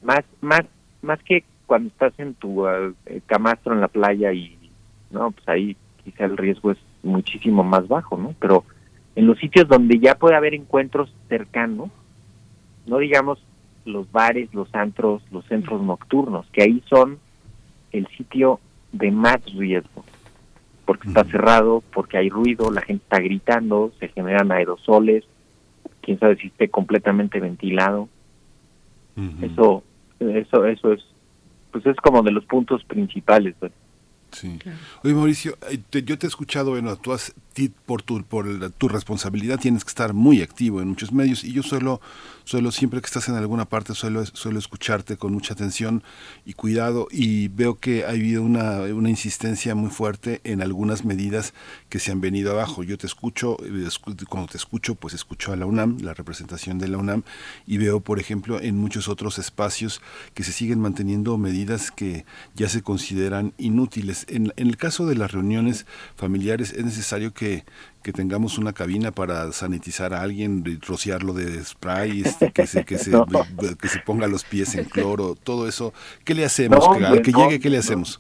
Más 0.03 0.25
más 0.41 0.63
más 1.03 1.23
que 1.23 1.45
cuando 1.67 1.89
estás 1.89 2.13
en 2.19 2.35
tu 2.35 2.67
uh, 2.67 2.95
camastro 3.27 3.73
en 3.73 3.81
la 3.81 3.89
playa 3.89 4.33
y 4.33 4.59
no, 5.11 5.31
pues 5.31 5.49
ahí 5.49 5.77
quizá 6.05 6.25
el 6.25 6.37
riesgo 6.37 6.73
es 6.73 6.79
muchísimo 7.03 7.63
más 7.63 7.87
bajo, 7.89 8.17
¿no? 8.17 8.35
Pero 8.39 8.65
en 9.21 9.27
los 9.27 9.39
sitios 9.39 9.69
donde 9.69 9.99
ya 9.99 10.15
puede 10.15 10.35
haber 10.35 10.55
encuentros 10.55 11.13
cercanos, 11.29 11.91
no 12.87 12.97
digamos 12.97 13.39
los 13.85 14.11
bares, 14.11 14.49
los 14.55 14.75
antros, 14.75 15.21
los 15.31 15.45
centros 15.45 15.83
nocturnos, 15.83 16.47
que 16.53 16.63
ahí 16.63 16.83
son 16.89 17.19
el 17.93 18.07
sitio 18.17 18.61
de 18.93 19.11
más 19.11 19.45
riesgo, 19.55 20.07
porque 20.87 21.09
está 21.09 21.25
cerrado, 21.25 21.83
porque 21.93 22.17
hay 22.17 22.31
ruido, 22.31 22.71
la 22.71 22.81
gente 22.81 23.03
está 23.03 23.19
gritando, 23.19 23.93
se 24.01 24.09
generan 24.09 24.53
aerosoles, 24.53 25.25
quién 26.01 26.19
sabe 26.19 26.37
si 26.37 26.47
esté 26.47 26.71
completamente 26.71 27.41
ventilado. 27.41 28.09
Eso, 29.43 29.83
eso, 30.19 30.65
eso 30.65 30.93
es, 30.95 31.05
pues 31.73 31.85
es 31.85 31.97
como 31.97 32.23
de 32.23 32.33
los 32.33 32.47
puntos 32.47 32.83
principales. 32.85 33.55
Sí. 34.33 34.59
Oye, 35.03 35.15
Mauricio, 35.15 35.57
eh, 35.71 35.83
yo 36.05 36.19
te 36.19 36.27
he 36.27 36.29
escuchado, 36.29 36.71
bueno, 36.71 36.97
tú 36.97 37.13
has, 37.13 37.35
por, 37.87 38.03
tu, 38.03 38.23
por 38.25 38.71
tu 38.73 38.89
responsabilidad 38.89 39.59
tienes 39.59 39.85
que 39.85 39.89
estar 39.89 40.13
muy 40.13 40.43
activo 40.43 40.81
en 40.81 40.89
muchos 40.89 41.13
medios 41.13 41.45
y 41.45 41.53
yo 41.53 41.63
suelo 41.63 42.01
suelo 42.51 42.73
siempre 42.73 43.01
que 43.01 43.07
estás 43.07 43.29
en 43.29 43.37
alguna 43.37 43.65
parte 43.65 43.95
suelo, 43.95 44.27
suelo 44.27 44.59
escucharte 44.59 45.17
con 45.17 45.33
mucha 45.33 45.55
atención 45.55 46.03
y 46.45 46.55
cuidado 46.55 47.07
y 47.13 47.47
veo 47.47 47.79
que 47.79 48.05
ha 48.05 48.09
habido 48.09 48.43
una, 48.43 48.81
una 48.93 49.09
insistencia 49.09 49.77
muy 49.77 49.89
fuerte 49.89 50.41
en 50.43 50.61
algunas 50.61 51.05
medidas 51.05 51.55
que 51.89 52.01
se 52.01 52.11
han 52.11 52.21
venido 52.21 52.51
abajo. 52.51 52.83
Yo 52.83 52.99
te 52.99 53.07
escucho, 53.07 53.57
eh, 53.63 53.89
cuando 54.29 54.51
te 54.51 54.57
escucho, 54.57 54.97
pues 54.97 55.15
escucho 55.15 55.53
a 55.53 55.57
la 55.57 55.65
UNAM, 55.65 55.99
la 56.01 56.13
representación 56.13 56.79
de 56.79 56.89
la 56.89 56.99
UNAM, 56.99 57.23
y 57.69 57.79
veo, 57.79 58.01
por 58.01 58.19
ejemplo, 58.19 58.61
en 58.61 58.77
muchos 58.77 59.07
otros 59.07 59.39
espacios 59.39 60.03
que 60.35 60.43
se 60.43 60.51
siguen 60.51 60.81
manteniendo 60.81 61.39
medidas 61.39 61.93
que 61.93 62.25
ya 62.57 62.69
se 62.69 62.83
consideran 62.83 63.53
inútiles. 63.59 64.20
En, 64.29 64.53
en 64.57 64.67
el 64.69 64.77
caso 64.77 65.07
de 65.07 65.17
las 65.17 65.33
reuniones 65.33 65.87
familiares 66.17 66.73
es 66.73 66.85
necesario 66.85 67.33
que 67.33 67.65
que 68.03 68.13
tengamos 68.13 68.57
una 68.59 68.73
cabina 68.73 69.11
para 69.11 69.53
sanitizar 69.53 70.15
a 70.15 70.23
alguien, 70.23 70.65
rociarlo 70.87 71.33
de 71.35 71.63
spray, 71.63 72.23
este, 72.23 72.51
que, 72.51 72.67
se, 72.67 72.85
que, 72.85 72.99
se, 72.99 73.11
que 73.81 73.89
se 73.89 74.01
ponga 74.01 74.27
los 74.27 74.45
pies 74.45 74.75
en 74.75 74.85
cloro, 74.87 75.35
todo 75.35 75.69
eso. 75.69 75.93
¿Qué 76.25 76.35
le 76.35 76.45
hacemos? 76.45 76.87
al 76.89 77.23
que 77.23 77.33
llegue, 77.33 77.61
¿qué 77.61 77.69
le 77.69 77.79
hacemos? 77.79 78.19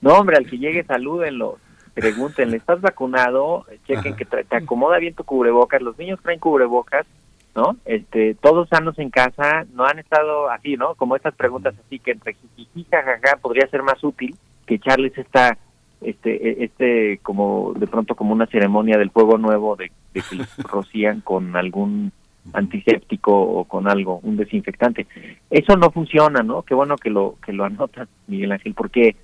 No, 0.00 0.14
hombre, 0.14 0.36
al 0.36 0.46
que 0.46 0.58
llegue, 0.58 0.84
salúdenlo, 0.84 1.58
pregúntenle, 1.94 2.56
¿estás 2.56 2.80
vacunado? 2.80 3.66
Chequen 3.86 4.16
que 4.16 4.24
te 4.24 4.56
acomoda 4.56 4.98
bien 4.98 5.14
tu 5.14 5.24
cubrebocas. 5.24 5.82
Los 5.82 5.98
niños 5.98 6.18
traen 6.22 6.40
cubrebocas, 6.40 7.06
¿no? 7.54 7.76
Este, 7.84 8.34
todos 8.34 8.68
sanos 8.68 8.98
en 8.98 9.10
casa, 9.10 9.66
no 9.74 9.84
han 9.84 9.98
estado 9.98 10.50
así, 10.50 10.76
¿no? 10.76 10.94
Como 10.94 11.14
estas 11.14 11.34
preguntas 11.34 11.74
así 11.86 11.98
que 11.98 12.12
entre 12.12 12.34
jiji, 12.56 12.86
jajaja, 12.90 13.36
podría 13.36 13.68
ser 13.68 13.82
más 13.82 14.02
útil 14.02 14.34
que 14.72 14.76
echarles 14.76 15.16
esta 15.18 15.58
este 16.00 16.30
e, 16.34 16.64
este 16.64 17.18
como 17.22 17.74
de 17.76 17.86
pronto 17.86 18.14
como 18.14 18.32
una 18.32 18.46
ceremonia 18.46 18.98
del 18.98 19.10
fuego 19.10 19.38
nuevo 19.38 19.76
de, 19.76 19.92
que 20.12 20.22
rocían 20.64 21.20
con 21.20 21.56
algún 21.56 22.12
antiséptico 22.52 23.32
o 23.32 23.64
con 23.64 23.88
algo 23.88 24.18
un 24.24 24.36
desinfectante. 24.36 25.06
Eso 25.50 25.76
no 25.76 25.90
funciona 25.90 26.42
no 26.42 26.62
qué 26.62 26.74
bueno 26.74 26.96
que 26.96 27.10
lo 27.10 27.36
que 27.44 27.52
lo 27.52 27.64
anotas 27.64 28.08
Miguel 28.26 28.52
Ángel 28.52 28.74
porque 28.74 29.16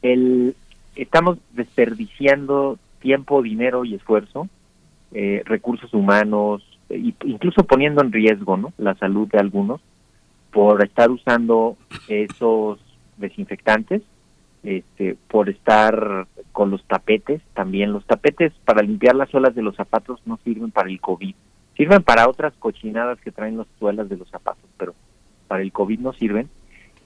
el 0.00 0.54
estamos 0.96 1.38
desperdiciando 1.52 2.78
tiempo 3.00 3.42
dinero 3.42 3.84
y 3.84 3.94
esfuerzo 3.94 4.48
eh, 5.12 5.42
recursos 5.44 5.92
humanos 5.92 6.62
e 6.88 7.12
incluso 7.24 7.64
poniendo 7.64 8.02
en 8.02 8.12
riesgo 8.12 8.56
no 8.56 8.72
la 8.78 8.94
salud 8.94 9.28
de 9.28 9.38
algunos 9.38 9.80
por 10.50 10.82
estar 10.84 11.10
usando 11.10 11.76
esos 12.08 12.78
desinfectantes 13.16 14.02
este, 14.62 15.16
por 15.28 15.48
estar 15.48 16.26
con 16.52 16.70
los 16.70 16.84
tapetes, 16.84 17.40
también 17.54 17.92
los 17.92 18.04
tapetes 18.06 18.52
para 18.64 18.82
limpiar 18.82 19.16
las 19.16 19.30
suelas 19.30 19.54
de 19.54 19.62
los 19.62 19.76
zapatos 19.76 20.20
no 20.24 20.38
sirven 20.44 20.70
para 20.70 20.88
el 20.88 21.00
COVID, 21.00 21.34
sirven 21.76 22.02
para 22.02 22.28
otras 22.28 22.52
cochinadas 22.58 23.20
que 23.20 23.32
traen 23.32 23.58
las 23.58 23.66
suelas 23.78 24.08
de 24.08 24.16
los 24.16 24.28
zapatos, 24.28 24.68
pero 24.76 24.94
para 25.48 25.62
el 25.62 25.72
COVID 25.72 25.98
no 25.98 26.12
sirven. 26.12 26.48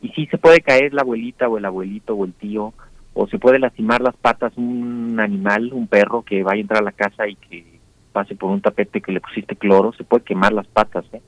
Y 0.02 0.10
sí 0.10 0.26
se 0.26 0.38
puede 0.38 0.60
caer 0.60 0.92
la 0.92 1.02
abuelita 1.02 1.48
o 1.48 1.56
el 1.56 1.64
abuelito 1.64 2.14
o 2.14 2.24
el 2.24 2.34
tío, 2.34 2.74
o 3.14 3.26
se 3.28 3.38
puede 3.38 3.58
lastimar 3.58 4.02
las 4.02 4.16
patas 4.16 4.52
un 4.56 5.18
animal, 5.18 5.72
un 5.72 5.86
perro 5.86 6.22
que 6.22 6.42
vaya 6.42 6.58
a 6.58 6.60
entrar 6.60 6.82
a 6.82 6.84
la 6.84 6.92
casa 6.92 7.26
y 7.26 7.36
que 7.36 7.80
pase 8.12 8.34
por 8.34 8.50
un 8.50 8.60
tapete 8.60 9.00
que 9.00 9.12
le 9.12 9.20
pusiste 9.20 9.56
cloro, 9.56 9.92
se 9.94 10.04
puede 10.04 10.24
quemar 10.24 10.52
las 10.52 10.66
patas, 10.66 11.04
¿eh? 11.12 11.22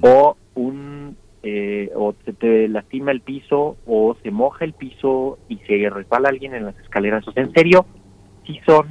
O 0.00 0.36
un 0.54 1.16
eh, 1.42 1.90
o 1.94 2.14
se 2.24 2.32
te 2.32 2.68
lastima 2.68 3.12
el 3.12 3.20
piso 3.20 3.76
o 3.86 4.16
se 4.22 4.30
moja 4.30 4.64
el 4.64 4.72
piso 4.72 5.38
y 5.48 5.58
se 5.58 5.88
resbala 5.88 6.28
alguien 6.28 6.54
en 6.54 6.64
las 6.66 6.78
escaleras. 6.78 7.26
O 7.28 7.32
sea, 7.32 7.42
en 7.42 7.52
serio, 7.52 7.86
sí 8.44 8.60
son 8.66 8.88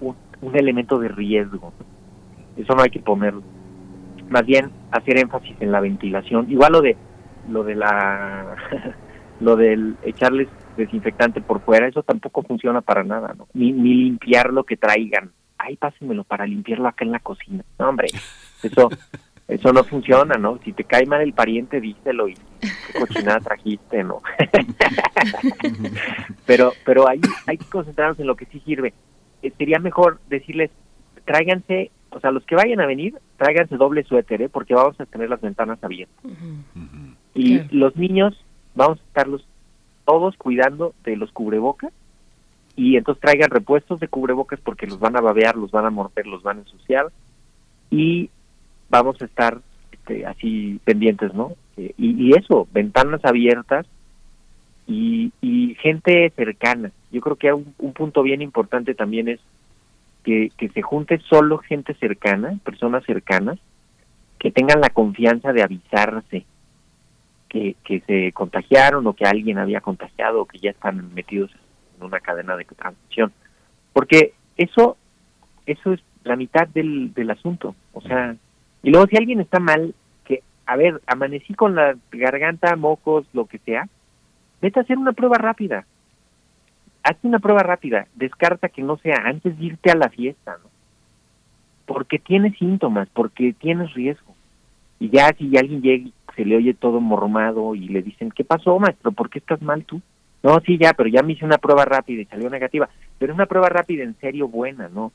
un, 0.00 0.16
elemento 0.54 0.98
de 0.98 1.08
riesgo. 1.08 1.72
Eso 2.56 2.74
no 2.74 2.82
hay 2.82 2.90
que 2.90 3.00
ponerlo. 3.00 3.42
Más 4.28 4.46
bien 4.46 4.70
hacer 4.92 5.18
énfasis 5.18 5.56
en 5.60 5.72
la 5.72 5.80
ventilación. 5.80 6.50
Igual 6.50 6.72
lo 6.72 6.80
de 6.80 6.96
lo 7.48 7.64
de 7.64 7.74
la 7.74 8.56
lo 9.40 9.56
del 9.56 9.96
echarles 10.02 10.48
desinfectante 10.76 11.40
por 11.40 11.60
fuera, 11.60 11.88
eso 11.88 12.02
tampoco 12.02 12.42
funciona 12.42 12.80
para 12.80 13.02
nada. 13.02 13.34
Ni, 13.52 13.72
ni 13.72 13.94
limpiar 13.94 14.52
lo 14.52 14.64
que 14.64 14.76
traigan. 14.76 15.32
Ay, 15.58 15.76
pásenmelo 15.76 16.24
para 16.24 16.46
limpiarlo 16.46 16.88
acá 16.88 17.04
en 17.04 17.12
la 17.12 17.18
cocina. 17.18 17.64
No, 17.78 17.88
hombre, 17.88 18.08
eso 18.62 18.88
eso 19.50 19.72
no 19.72 19.82
funciona, 19.82 20.36
¿no? 20.36 20.60
Si 20.64 20.72
te 20.72 20.84
cae 20.84 21.06
mal 21.06 21.22
el 21.22 21.32
pariente, 21.32 21.80
díselo 21.80 22.28
y 22.28 22.34
qué 22.34 23.00
cochinada 23.00 23.40
trajiste, 23.40 24.04
¿no? 24.04 24.22
pero 26.46 26.72
pero 26.84 27.08
ahí 27.08 27.20
hay 27.46 27.58
que 27.58 27.66
concentrarnos 27.66 28.20
en 28.20 28.28
lo 28.28 28.36
que 28.36 28.46
sí 28.46 28.60
sirve. 28.60 28.94
Eh, 29.42 29.52
sería 29.58 29.80
mejor 29.80 30.20
decirles, 30.28 30.70
tráiganse, 31.24 31.90
o 32.10 32.20
sea, 32.20 32.30
los 32.30 32.44
que 32.44 32.54
vayan 32.54 32.80
a 32.80 32.86
venir, 32.86 33.18
tráiganse 33.38 33.76
doble 33.76 34.04
suéter, 34.04 34.42
¿eh? 34.42 34.48
Porque 34.48 34.74
vamos 34.74 35.00
a 35.00 35.06
tener 35.06 35.28
las 35.28 35.40
ventanas 35.40 35.82
abiertas. 35.82 36.24
Y 37.34 37.60
los 37.76 37.96
niños, 37.96 38.40
vamos 38.76 39.00
a 39.00 39.02
estarlos 39.02 39.44
todos 40.04 40.36
cuidando 40.36 40.94
de 41.02 41.16
los 41.16 41.32
cubrebocas 41.32 41.92
y 42.76 42.96
entonces 42.96 43.20
traigan 43.20 43.50
repuestos 43.50 43.98
de 43.98 44.08
cubrebocas 44.08 44.60
porque 44.60 44.86
los 44.86 45.00
van 45.00 45.16
a 45.16 45.20
babear, 45.20 45.56
los 45.56 45.72
van 45.72 45.86
a 45.86 45.90
morder, 45.90 46.26
los 46.26 46.42
van 46.42 46.58
a 46.58 46.60
ensuciar 46.60 47.10
y 47.90 48.30
vamos 48.90 49.20
a 49.22 49.24
estar 49.24 49.60
este, 49.92 50.26
así 50.26 50.80
pendientes, 50.84 51.32
¿no? 51.32 51.52
Eh, 51.76 51.94
y, 51.96 52.36
eso, 52.36 52.68
ventanas 52.72 53.24
abiertas 53.24 53.86
y, 54.86 55.32
gente 55.80 56.30
cercana. 56.36 56.90
Yo 57.10 57.22
creo 57.22 57.36
que 57.36 57.52
un, 57.52 57.74
un 57.78 57.92
punto 57.94 58.22
bien 58.22 58.42
importante 58.42 58.94
también 58.94 59.28
es 59.28 59.40
que, 60.24 60.50
que 60.58 60.68
se 60.68 60.82
junte 60.82 61.18
solo 61.20 61.58
gente 61.58 61.94
cercana, 61.94 62.58
personas 62.64 63.04
cercanas, 63.04 63.58
que 64.38 64.50
tengan 64.50 64.80
la 64.80 64.90
confianza 64.90 65.52
de 65.52 65.62
avisarse 65.62 66.44
que, 67.48 67.76
que 67.84 68.00
se 68.00 68.32
contagiaron 68.32 69.06
o 69.06 69.12
que 69.12 69.24
alguien 69.24 69.58
había 69.58 69.80
contagiado 69.80 70.42
o 70.42 70.46
que 70.46 70.58
ya 70.58 70.70
están 70.70 71.12
metidos 71.14 71.50
en 71.98 72.06
una 72.06 72.20
cadena 72.20 72.56
de 72.56 72.64
transmisión. 72.64 73.32
Porque 73.92 74.34
eso, 74.56 74.96
eso 75.66 75.92
es 75.92 76.00
la 76.24 76.36
mitad 76.36 76.68
del, 76.68 77.12
del 77.12 77.30
asunto. 77.30 77.74
O 77.92 78.00
sea, 78.00 78.36
y 78.82 78.90
luego 78.90 79.06
si 79.06 79.16
alguien 79.16 79.40
está 79.40 79.60
mal, 79.60 79.94
que, 80.24 80.42
a 80.66 80.76
ver, 80.76 81.00
amanecí 81.06 81.54
con 81.54 81.74
la 81.74 81.96
garganta, 82.12 82.76
mocos, 82.76 83.26
lo 83.32 83.46
que 83.46 83.58
sea, 83.58 83.88
vete 84.60 84.80
a 84.80 84.82
hacer 84.82 84.98
una 84.98 85.12
prueba 85.12 85.36
rápida. 85.38 85.84
Hazte 87.02 87.28
una 87.28 87.38
prueba 87.38 87.62
rápida, 87.62 88.06
descarta 88.14 88.68
que 88.68 88.82
no 88.82 88.96
sea 88.98 89.22
antes 89.24 89.58
de 89.58 89.64
irte 89.64 89.90
a 89.90 89.96
la 89.96 90.08
fiesta, 90.08 90.56
¿no? 90.62 90.68
Porque 91.86 92.18
tienes 92.18 92.56
síntomas, 92.58 93.08
porque 93.12 93.52
tienes 93.54 93.92
riesgo. 93.94 94.34
Y 94.98 95.08
ya 95.08 95.32
si 95.36 95.56
alguien 95.56 95.80
llega 95.80 96.08
y 96.08 96.12
se 96.36 96.44
le 96.44 96.56
oye 96.56 96.74
todo 96.74 97.00
mormado 97.00 97.74
y 97.74 97.88
le 97.88 98.02
dicen, 98.02 98.30
¿qué 98.30 98.44
pasó, 98.44 98.78
maestro? 98.78 99.12
¿Por 99.12 99.30
qué 99.30 99.38
estás 99.38 99.60
mal 99.62 99.84
tú? 99.84 100.00
No, 100.42 100.60
sí, 100.60 100.78
ya, 100.78 100.92
pero 100.94 101.08
ya 101.08 101.22
me 101.22 101.32
hice 101.32 101.44
una 101.44 101.58
prueba 101.58 101.84
rápida 101.84 102.22
y 102.22 102.26
salió 102.26 102.48
negativa. 102.48 102.88
Pero 103.18 103.34
una 103.34 103.46
prueba 103.46 103.68
rápida 103.68 104.04
en 104.04 104.14
serio 104.20 104.48
buena, 104.48 104.88
¿no? 104.88 105.12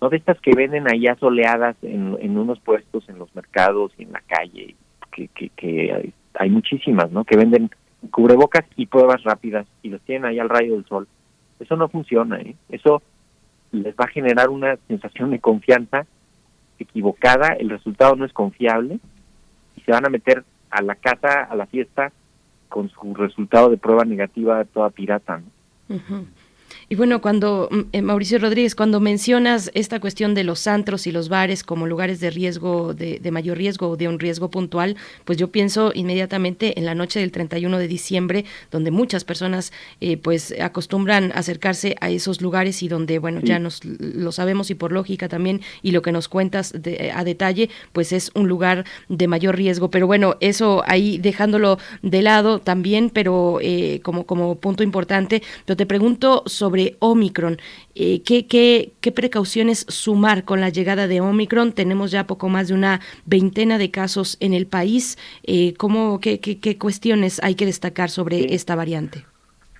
No 0.00 0.08
de 0.08 0.16
estas 0.16 0.40
que 0.40 0.54
venden 0.54 0.88
allá 0.88 1.16
soleadas 1.16 1.76
en, 1.82 2.16
en 2.20 2.38
unos 2.38 2.60
puestos 2.60 3.08
en 3.08 3.18
los 3.18 3.34
mercados 3.34 3.92
y 3.98 4.04
en 4.04 4.12
la 4.12 4.22
calle, 4.26 4.74
que, 5.10 5.28
que, 5.28 6.12
hay, 6.34 6.50
muchísimas, 6.50 7.10
¿no? 7.10 7.24
Que 7.24 7.36
venden 7.36 7.70
cubrebocas 8.10 8.64
y 8.76 8.86
pruebas 8.86 9.22
rápidas 9.22 9.66
y 9.82 9.88
los 9.88 10.00
tienen 10.02 10.26
ahí 10.26 10.38
al 10.38 10.48
rayo 10.48 10.74
del 10.74 10.84
sol. 10.86 11.08
Eso 11.60 11.76
no 11.76 11.88
funciona, 11.88 12.40
¿eh? 12.40 12.56
Eso 12.68 13.02
les 13.72 13.94
va 13.94 14.04
a 14.04 14.08
generar 14.08 14.50
una 14.50 14.76
sensación 14.88 15.30
de 15.30 15.40
confianza 15.40 16.06
equivocada, 16.78 17.54
el 17.54 17.70
resultado 17.70 18.16
no 18.16 18.24
es 18.24 18.32
confiable 18.32 18.98
y 19.76 19.80
se 19.82 19.92
van 19.92 20.06
a 20.06 20.10
meter 20.10 20.44
a 20.70 20.82
la 20.82 20.96
casa, 20.96 21.44
a 21.44 21.54
la 21.54 21.66
fiesta, 21.66 22.12
con 22.68 22.88
su 22.90 23.14
resultado 23.14 23.70
de 23.70 23.76
prueba 23.76 24.04
negativa 24.04 24.64
toda 24.64 24.90
pirata. 24.90 25.40
¿no? 25.88 26.26
Y 26.94 26.96
bueno, 26.96 27.20
cuando, 27.20 27.68
mm, 27.72 27.80
eh, 27.90 28.02
Mauricio 28.02 28.38
Rodríguez, 28.38 28.76
cuando 28.76 29.00
mencionas 29.00 29.68
esta 29.74 29.98
cuestión 29.98 30.32
de 30.32 30.44
los 30.44 30.68
antros 30.68 31.08
y 31.08 31.10
los 31.10 31.28
bares 31.28 31.64
como 31.64 31.88
lugares 31.88 32.20
de 32.20 32.30
riesgo, 32.30 32.94
de, 32.94 33.18
mayor 33.32 33.58
riesgo 33.58 33.88
o 33.88 33.96
de 33.96 34.06
un 34.06 34.20
riesgo 34.20 34.48
puntual, 34.48 34.94
pues 35.24 35.36
yo 35.36 35.48
pienso 35.50 35.90
inmediatamente 35.92 36.78
en 36.78 36.84
la 36.84 36.94
noche 36.94 37.18
del 37.18 37.32
31 37.32 37.78
de 37.78 37.88
diciembre, 37.88 38.44
donde 38.70 38.92
muchas 38.92 39.24
personas 39.24 39.72
eh, 40.00 40.18
pues 40.18 40.54
acostumbran 40.60 41.32
acercarse 41.34 41.96
a 42.00 42.10
esos 42.10 42.40
lugares 42.40 42.80
y 42.84 42.86
donde, 42.86 43.18
bueno, 43.18 43.40
ya 43.42 43.58
nos 43.58 43.84
lo 43.84 44.30
sabemos 44.30 44.70
y 44.70 44.76
por 44.76 44.92
lógica 44.92 45.28
también, 45.28 45.62
y 45.82 45.90
lo 45.90 46.00
que 46.00 46.12
nos 46.12 46.28
cuentas 46.28 46.74
a 47.12 47.24
detalle, 47.24 47.70
pues 47.92 48.12
es 48.12 48.30
un 48.36 48.46
lugar 48.46 48.84
de 49.08 49.26
mayor 49.26 49.56
riesgo. 49.56 49.90
Pero 49.90 50.06
bueno, 50.06 50.36
eso 50.38 50.84
ahí 50.86 51.18
dejándolo 51.18 51.80
de 52.02 52.22
lado 52.22 52.60
también, 52.60 53.10
pero 53.10 53.58
eh, 53.60 53.98
como, 54.04 54.26
como 54.26 54.54
punto 54.54 54.84
importante, 54.84 55.42
yo 55.66 55.76
te 55.76 55.86
pregunto 55.86 56.44
sobre 56.46 56.83
Omicron. 57.00 57.58
Eh, 57.94 58.22
¿qué, 58.22 58.46
qué, 58.46 59.12
precauciones 59.12 59.86
sumar 59.88 60.44
con 60.44 60.60
la 60.60 60.68
llegada 60.68 61.06
de 61.06 61.20
Omicron? 61.20 61.72
Tenemos 61.72 62.10
ya 62.10 62.26
poco 62.26 62.48
más 62.48 62.68
de 62.68 62.74
una 62.74 63.00
veintena 63.26 63.78
de 63.78 63.90
casos 63.90 64.36
en 64.40 64.54
el 64.54 64.66
país. 64.66 65.18
Eh, 65.44 65.74
¿cómo, 65.74 66.20
qué, 66.20 66.40
qué, 66.40 66.78
cuestiones 66.78 67.42
hay 67.42 67.54
que 67.54 67.66
destacar 67.66 68.10
sobre 68.10 68.54
esta 68.54 68.74
variante? 68.74 69.24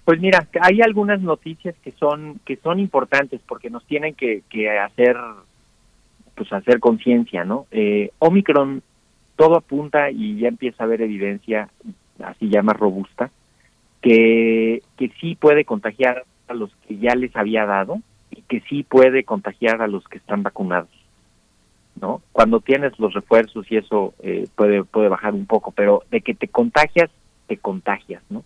Pues 0.04 0.20
mira, 0.20 0.46
hay 0.60 0.82
algunas 0.82 1.20
noticias 1.22 1.74
que 1.82 1.90
son 1.92 2.38
que 2.44 2.56
son 2.56 2.78
importantes 2.78 3.40
porque 3.46 3.70
nos 3.70 3.84
tienen 3.86 4.14
que, 4.14 4.42
que 4.50 4.68
hacer 4.70 5.16
pues 6.34 6.52
hacer 6.52 6.78
conciencia, 6.80 7.44
¿no? 7.44 7.66
Eh, 7.70 8.10
Omicron 8.18 8.82
todo 9.36 9.56
apunta 9.56 10.10
y 10.10 10.38
ya 10.38 10.48
empieza 10.48 10.82
a 10.82 10.86
haber 10.86 11.02
evidencia 11.02 11.70
así 12.22 12.48
ya 12.48 12.62
más 12.62 12.76
robusta 12.76 13.30
que 14.02 14.82
que 14.98 15.10
sí 15.20 15.36
puede 15.36 15.64
contagiar 15.64 16.24
a 16.48 16.54
los 16.54 16.70
que 16.86 16.96
ya 16.98 17.14
les 17.14 17.34
había 17.36 17.66
dado 17.66 17.98
y 18.30 18.42
que 18.42 18.60
sí 18.68 18.82
puede 18.82 19.24
contagiar 19.24 19.82
a 19.82 19.86
los 19.86 20.04
que 20.08 20.18
están 20.18 20.42
vacunados. 20.42 20.90
¿no? 22.00 22.22
Cuando 22.32 22.60
tienes 22.60 22.98
los 22.98 23.14
refuerzos 23.14 23.70
y 23.70 23.76
eso 23.76 24.14
eh, 24.20 24.48
puede 24.56 24.84
puede 24.84 25.08
bajar 25.08 25.34
un 25.34 25.46
poco, 25.46 25.70
pero 25.70 26.02
de 26.10 26.20
que 26.20 26.34
te 26.34 26.48
contagias, 26.48 27.10
te 27.46 27.56
contagias, 27.56 28.22
¿no? 28.30 28.42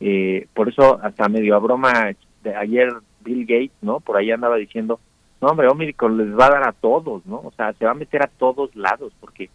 Eh, 0.00 0.46
por 0.54 0.68
eso 0.68 0.98
hasta 1.02 1.28
medio 1.28 1.54
a 1.54 1.58
broma 1.58 2.12
de 2.42 2.54
ayer 2.54 2.92
Bill 3.20 3.44
Gates, 3.44 3.76
¿no? 3.82 4.00
Por 4.00 4.16
ahí 4.16 4.30
andaba 4.30 4.56
diciendo, 4.56 5.00
no 5.40 5.48
hombre, 5.48 5.68
Omicron 5.68 6.16
les 6.16 6.38
va 6.38 6.46
a 6.46 6.50
dar 6.50 6.68
a 6.68 6.72
todos, 6.72 7.26
¿no? 7.26 7.36
O 7.36 7.52
sea, 7.56 7.72
se 7.74 7.84
va 7.84 7.90
a 7.90 7.94
meter 7.94 8.22
a 8.22 8.30
todos 8.38 8.74
lados 8.74 9.12
porque 9.20 9.50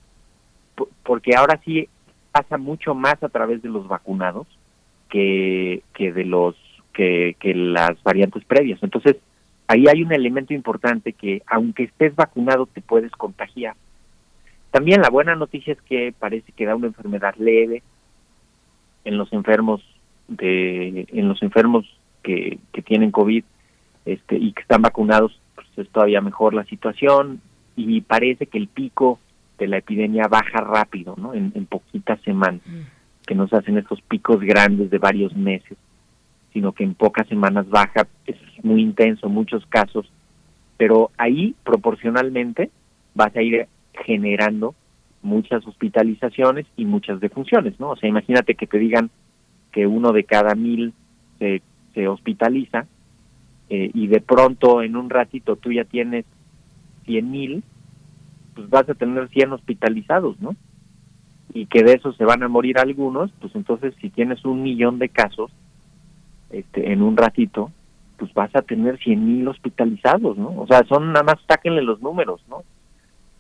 porque 1.03 1.35
ahora 1.35 1.59
sí 1.63 1.87
pasa 2.31 2.57
mucho 2.57 2.95
más 2.95 3.21
a 3.21 3.29
través 3.29 3.61
de 3.61 3.69
los 3.69 3.87
vacunados 3.87 4.47
que, 5.09 5.83
que 5.93 6.11
de 6.11 6.25
los 6.25 6.55
que, 6.93 7.35
que 7.39 7.53
las 7.53 8.01
variantes 8.03 8.45
previas. 8.45 8.81
Entonces, 8.81 9.17
ahí 9.67 9.85
hay 9.87 10.03
un 10.03 10.13
elemento 10.13 10.53
importante 10.53 11.13
que 11.13 11.41
aunque 11.47 11.83
estés 11.83 12.15
vacunado 12.15 12.65
te 12.67 12.81
puedes 12.81 13.11
contagiar. 13.11 13.75
También 14.71 15.01
la 15.01 15.09
buena 15.09 15.35
noticia 15.35 15.73
es 15.73 15.81
que 15.81 16.13
parece 16.17 16.51
que 16.51 16.65
da 16.65 16.75
una 16.75 16.87
enfermedad 16.87 17.35
leve 17.37 17.83
en 19.05 19.17
los 19.17 19.31
enfermos 19.33 19.81
de 20.27 21.05
en 21.11 21.27
los 21.27 21.41
enfermos 21.43 21.85
que, 22.23 22.57
que 22.71 22.81
tienen 22.81 23.11
COVID 23.11 23.43
este 24.05 24.37
y 24.37 24.53
que 24.53 24.61
están 24.61 24.81
vacunados 24.81 25.39
pues 25.55 25.67
es 25.77 25.89
todavía 25.89 26.21
mejor 26.21 26.53
la 26.53 26.63
situación 26.65 27.41
y 27.75 28.01
parece 28.01 28.45
que 28.47 28.57
el 28.57 28.67
pico 28.67 29.19
de 29.57 29.67
la 29.67 29.77
epidemia 29.77 30.27
baja 30.27 30.61
rápido, 30.61 31.15
¿no? 31.17 31.33
En, 31.33 31.51
en 31.55 31.65
poquitas 31.65 32.19
semanas, 32.21 32.61
que 33.25 33.35
no 33.35 33.47
se 33.47 33.55
hacen 33.55 33.77
estos 33.77 34.01
picos 34.01 34.39
grandes 34.41 34.89
de 34.89 34.97
varios 34.97 35.35
meses 35.35 35.77
sino 36.53 36.71
que 36.71 36.83
en 36.83 36.93
pocas 36.93 37.27
semanas 37.27 37.69
baja, 37.69 38.07
es 38.25 38.37
muy 38.63 38.81
intenso 38.81 39.27
en 39.27 39.33
muchos 39.33 39.65
casos, 39.65 40.09
pero 40.77 41.11
ahí 41.17 41.55
proporcionalmente 41.63 42.69
vas 43.15 43.35
a 43.35 43.41
ir 43.41 43.67
generando 44.05 44.75
muchas 45.21 45.65
hospitalizaciones 45.65 46.65
y 46.77 46.85
muchas 46.85 47.19
defunciones, 47.19 47.79
¿no? 47.79 47.91
O 47.91 47.95
sea, 47.95 48.09
imagínate 48.09 48.55
que 48.55 48.67
te 48.67 48.77
digan 48.77 49.09
que 49.71 49.87
uno 49.87 50.11
de 50.11 50.23
cada 50.23 50.55
mil 50.55 50.93
se, 51.39 51.61
se 51.93 52.07
hospitaliza 52.07 52.85
eh, 53.69 53.89
y 53.93 54.07
de 54.07 54.21
pronto 54.21 54.81
en 54.81 54.95
un 54.95 55.09
ratito 55.09 55.55
tú 55.55 55.71
ya 55.71 55.85
tienes 55.85 56.25
cien 57.05 57.31
mil, 57.31 57.63
pues 58.53 58.69
vas 58.69 58.87
a 58.89 58.93
tener 58.93 59.29
100 59.29 59.53
hospitalizados, 59.53 60.39
¿no? 60.39 60.55
Y 61.53 61.65
que 61.67 61.83
de 61.83 61.93
esos 61.93 62.15
se 62.17 62.25
van 62.25 62.43
a 62.43 62.47
morir 62.47 62.79
algunos, 62.79 63.31
pues 63.39 63.55
entonces 63.55 63.93
si 64.01 64.09
tienes 64.09 64.43
un 64.45 64.63
millón 64.63 64.99
de 64.99 65.09
casos, 65.09 65.51
este, 66.53 66.91
en 66.91 67.01
un 67.01 67.17
ratito, 67.17 67.71
pues 68.17 68.33
vas 68.33 68.55
a 68.55 68.61
tener 68.61 68.99
100 68.99 69.25
mil 69.25 69.47
hospitalizados, 69.47 70.37
¿no? 70.37 70.53
O 70.57 70.67
sea, 70.67 70.83
son 70.87 71.11
nada 71.11 71.23
más 71.23 71.35
sáquenle 71.47 71.81
los 71.81 72.01
números, 72.01 72.41
¿no? 72.47 72.63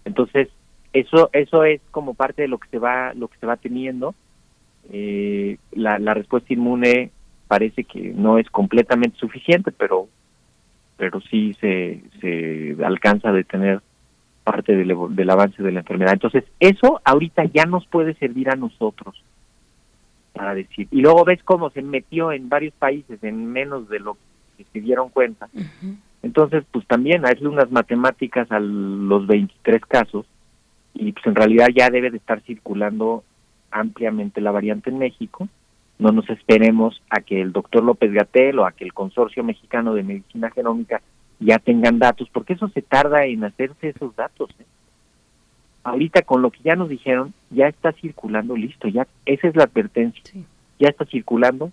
Entonces, 0.03 0.49
eso 0.93 1.29
eso 1.31 1.63
es 1.63 1.79
como 1.91 2.15
parte 2.15 2.41
de 2.41 2.47
lo 2.47 2.57
que 2.57 2.69
se 2.69 2.79
va 2.79 3.13
lo 3.13 3.27
que 3.27 3.37
se 3.37 3.45
va 3.45 3.57
teniendo. 3.57 4.15
Eh, 4.91 5.57
la, 5.71 5.99
la 5.99 6.13
respuesta 6.13 6.53
inmune 6.53 7.11
parece 7.47 7.83
que 7.83 8.13
no 8.15 8.39
es 8.39 8.49
completamente 8.49 9.17
suficiente, 9.17 9.71
pero 9.71 10.07
pero 10.97 11.21
sí 11.21 11.53
se, 11.61 12.01
se 12.19 12.75
alcanza 12.83 13.29
a 13.29 13.33
detener 13.33 13.81
parte 14.43 14.75
del, 14.75 14.95
del 15.09 15.29
avance 15.29 15.61
de 15.61 15.71
la 15.71 15.79
enfermedad. 15.79 16.13
Entonces, 16.13 16.43
eso 16.59 16.99
ahorita 17.03 17.45
ya 17.45 17.65
nos 17.65 17.85
puede 17.87 18.15
servir 18.15 18.49
a 18.49 18.55
nosotros 18.55 19.15
para 20.33 20.55
decir. 20.55 20.87
Y 20.91 21.01
luego 21.01 21.23
ves 21.23 21.41
cómo 21.43 21.69
se 21.69 21.81
metió 21.81 22.31
en 22.31 22.49
varios 22.49 22.73
países 22.73 23.23
en 23.23 23.51
menos 23.51 23.87
de 23.89 23.99
lo 23.99 24.17
que 24.57 24.65
se 24.71 24.81
dieron 24.81 25.09
cuenta. 25.09 25.47
Entonces, 26.21 26.63
pues 26.71 26.85
también 26.87 27.25
hazle 27.25 27.47
unas 27.47 27.71
matemáticas 27.71 28.51
a 28.51 28.59
los 28.59 29.27
23 29.27 29.81
casos 29.85 30.25
y 30.93 31.11
pues 31.11 31.25
en 31.25 31.35
realidad 31.35 31.67
ya 31.75 31.89
debe 31.89 32.11
de 32.11 32.17
estar 32.17 32.41
circulando 32.41 33.23
ampliamente 33.71 34.41
la 34.41 34.51
variante 34.51 34.89
en 34.89 34.99
México. 34.99 35.47
No 35.99 36.11
nos 36.11 36.29
esperemos 36.29 37.01
a 37.09 37.21
que 37.21 37.41
el 37.41 37.51
doctor 37.51 37.83
López 37.83 38.11
Gatel 38.11 38.59
o 38.59 38.65
a 38.65 38.71
que 38.71 38.83
el 38.83 38.93
Consorcio 38.93 39.43
Mexicano 39.43 39.93
de 39.93 40.03
Medicina 40.03 40.49
Genómica 40.51 41.01
ya 41.39 41.59
tengan 41.59 41.99
datos, 41.99 42.29
porque 42.31 42.53
eso 42.53 42.67
se 42.69 42.81
tarda 42.81 43.25
en 43.25 43.43
hacerse 43.43 43.89
esos 43.89 44.15
datos. 44.15 44.49
¿eh? 44.59 44.65
Ahorita 45.83 46.21
con 46.23 46.41
lo 46.41 46.51
que 46.51 46.59
ya 46.63 46.75
nos 46.75 46.89
dijeron, 46.89 47.33
ya 47.49 47.67
está 47.67 47.91
circulando, 47.93 48.55
listo, 48.55 48.87
ya 48.87 49.07
esa 49.25 49.47
es 49.47 49.55
la 49.55 49.65
advertencia. 49.65 50.23
Ya 50.79 50.89
está 50.89 51.05
circulando, 51.05 51.71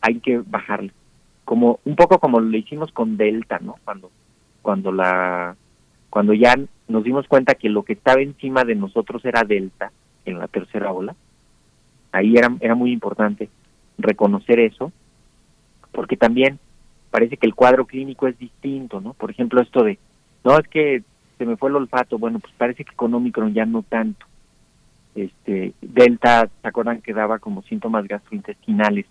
hay 0.00 0.20
que 0.20 0.38
bajarle. 0.38 0.92
Como 1.44 1.80
un 1.84 1.96
poco 1.96 2.18
como 2.18 2.40
lo 2.40 2.56
hicimos 2.56 2.92
con 2.92 3.16
Delta, 3.16 3.58
¿no? 3.60 3.76
Cuando 3.84 4.10
cuando 4.62 4.92
la 4.92 5.56
cuando 6.08 6.34
ya 6.34 6.54
nos 6.88 7.04
dimos 7.04 7.26
cuenta 7.26 7.54
que 7.54 7.68
lo 7.68 7.82
que 7.82 7.94
estaba 7.94 8.20
encima 8.20 8.64
de 8.64 8.74
nosotros 8.74 9.24
era 9.24 9.42
Delta 9.42 9.92
en 10.24 10.38
la 10.38 10.46
tercera 10.46 10.92
ola. 10.92 11.14
Ahí 12.12 12.36
era 12.36 12.54
era 12.60 12.74
muy 12.74 12.92
importante 12.92 13.48
reconocer 13.98 14.60
eso, 14.60 14.92
porque 15.90 16.16
también 16.16 16.58
parece 17.10 17.36
que 17.36 17.46
el 17.46 17.54
cuadro 17.54 17.86
clínico 17.86 18.28
es 18.28 18.38
distinto, 18.38 19.00
¿no? 19.00 19.14
Por 19.14 19.30
ejemplo, 19.30 19.60
esto 19.60 19.82
de 19.82 19.98
no 20.44 20.58
es 20.58 20.66
que 20.68 21.02
se 21.42 21.46
me 21.46 21.56
fue 21.56 21.70
el 21.70 21.76
olfato, 21.76 22.18
bueno, 22.18 22.38
pues 22.38 22.54
parece 22.56 22.84
que 22.84 22.94
con 22.94 23.12
Omicron 23.12 23.52
ya 23.52 23.66
no 23.66 23.82
tanto. 23.82 24.26
Este, 25.16 25.72
Delta, 25.80 26.48
¿se 26.62 26.68
acuerdan 26.68 27.02
que 27.02 27.12
daba 27.12 27.40
como 27.40 27.62
síntomas 27.62 28.06
gastrointestinales? 28.06 29.06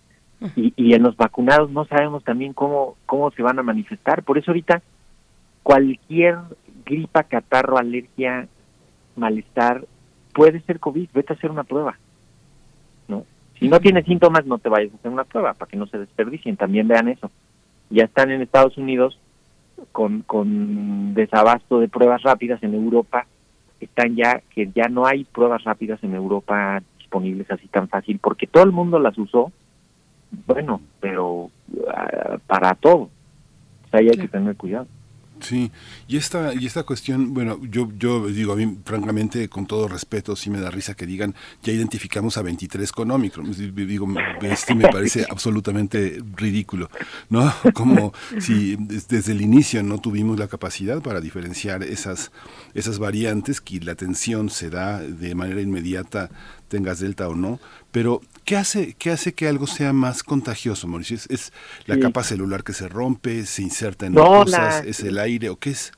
Y, 0.56 0.72
y 0.74 0.94
en 0.94 1.02
los 1.02 1.14
vacunados 1.14 1.70
no 1.70 1.84
sabemos 1.84 2.24
también 2.24 2.54
cómo, 2.54 2.96
cómo 3.04 3.30
se 3.32 3.42
van 3.42 3.58
a 3.58 3.62
manifestar. 3.62 4.22
Por 4.22 4.38
eso 4.38 4.50
ahorita 4.50 4.80
cualquier 5.62 6.38
gripa, 6.86 7.22
catarro, 7.24 7.76
alergia, 7.76 8.48
malestar, 9.14 9.84
puede 10.32 10.60
ser 10.62 10.80
COVID, 10.80 11.10
vete 11.12 11.34
a 11.34 11.36
hacer 11.36 11.50
una 11.50 11.64
prueba. 11.64 11.98
¿no? 13.08 13.26
Si 13.58 13.68
no 13.68 13.78
tienes 13.78 14.06
síntomas, 14.06 14.46
no 14.46 14.56
te 14.56 14.70
vayas 14.70 14.90
a 14.94 14.96
hacer 14.96 15.10
una 15.10 15.24
prueba 15.24 15.52
para 15.52 15.70
que 15.70 15.76
no 15.76 15.86
se 15.86 15.98
desperdicien. 15.98 16.56
También 16.56 16.88
vean 16.88 17.08
eso. 17.08 17.30
Ya 17.90 18.04
están 18.04 18.30
en 18.30 18.40
Estados 18.40 18.78
Unidos 18.78 19.18
con, 19.92 20.22
con 20.22 21.14
desabasto 21.14 21.80
de 21.80 21.88
pruebas 21.88 22.22
rápidas 22.22 22.62
en 22.62 22.74
Europa, 22.74 23.26
están 23.80 24.16
ya, 24.16 24.42
que 24.54 24.70
ya 24.74 24.88
no 24.88 25.06
hay 25.06 25.24
pruebas 25.24 25.64
rápidas 25.64 26.02
en 26.04 26.14
Europa 26.14 26.82
disponibles 26.98 27.50
así 27.50 27.66
tan 27.68 27.88
fácil, 27.88 28.18
porque 28.18 28.46
todo 28.46 28.64
el 28.64 28.72
mundo 28.72 28.98
las 28.98 29.18
usó, 29.18 29.52
bueno, 30.46 30.80
pero 31.00 31.50
ah, 31.88 32.38
para 32.46 32.74
todo. 32.74 33.02
O 33.02 33.88
sea, 33.90 34.00
ahí 34.00 34.08
hay 34.08 34.16
que 34.16 34.28
tener 34.28 34.56
cuidado. 34.56 34.86
Sí, 35.42 35.72
y 36.06 36.16
esta, 36.16 36.54
y 36.54 36.66
esta 36.66 36.84
cuestión, 36.84 37.34
bueno, 37.34 37.58
yo, 37.68 37.88
yo 37.98 38.28
digo, 38.28 38.52
a 38.52 38.56
mí 38.56 38.78
francamente, 38.84 39.48
con 39.48 39.66
todo 39.66 39.88
respeto, 39.88 40.36
sí 40.36 40.50
me 40.50 40.60
da 40.60 40.70
risa 40.70 40.94
que 40.94 41.04
digan, 41.04 41.34
ya 41.62 41.72
identificamos 41.72 42.38
a 42.38 42.42
23 42.42 42.92
con 42.92 43.10
Omicron. 43.10 43.52
Digo, 43.74 44.06
este 44.42 44.74
me 44.74 44.88
parece 44.88 45.26
absolutamente 45.30 46.22
ridículo, 46.36 46.90
¿no? 47.28 47.52
Como 47.74 48.12
si 48.38 48.76
desde 48.76 49.32
el 49.32 49.40
inicio 49.40 49.82
no 49.82 49.98
tuvimos 49.98 50.38
la 50.38 50.46
capacidad 50.46 51.02
para 51.02 51.20
diferenciar 51.20 51.82
esas, 51.82 52.30
esas 52.74 52.98
variantes, 52.98 53.60
que 53.60 53.80
la 53.80 53.92
atención 53.92 54.48
se 54.48 54.70
da 54.70 55.00
de 55.00 55.34
manera 55.34 55.60
inmediata, 55.60 56.30
tengas 56.72 57.00
delta 57.00 57.28
o 57.28 57.34
no, 57.34 57.60
pero 57.90 58.22
¿Qué 58.44 58.56
hace, 58.56 58.94
qué 58.98 59.10
hace 59.10 59.34
que 59.34 59.46
algo 59.46 59.68
sea 59.68 59.92
más 59.92 60.24
contagioso, 60.24 60.88
Mauricio? 60.88 61.16
¿Es, 61.16 61.52
la 61.86 61.98
capa 62.00 62.24
celular 62.24 62.64
que 62.64 62.72
se 62.72 62.88
rompe, 62.88 63.44
se 63.44 63.62
inserta 63.62 64.06
en 64.06 64.14
no, 64.14 64.24
cosas, 64.24 64.84
es 64.84 65.00
el 65.04 65.18
aire 65.18 65.48
o 65.48 65.56
qué 65.56 65.70
es? 65.70 65.92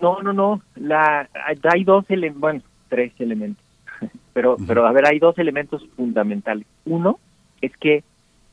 No, 0.00 0.22
no, 0.22 0.32
no. 0.32 0.62
La, 0.76 1.28
hay 1.44 1.82
dos 1.82 2.04
elementos, 2.08 2.40
bueno, 2.40 2.62
tres 2.88 3.12
elementos. 3.18 3.64
Pero, 4.32 4.56
pero 4.66 4.86
a 4.86 4.92
ver, 4.92 5.06
hay 5.06 5.18
dos 5.18 5.38
elementos 5.38 5.86
fundamentales. 5.94 6.66
Uno 6.86 7.18
es 7.60 7.76
que 7.76 8.02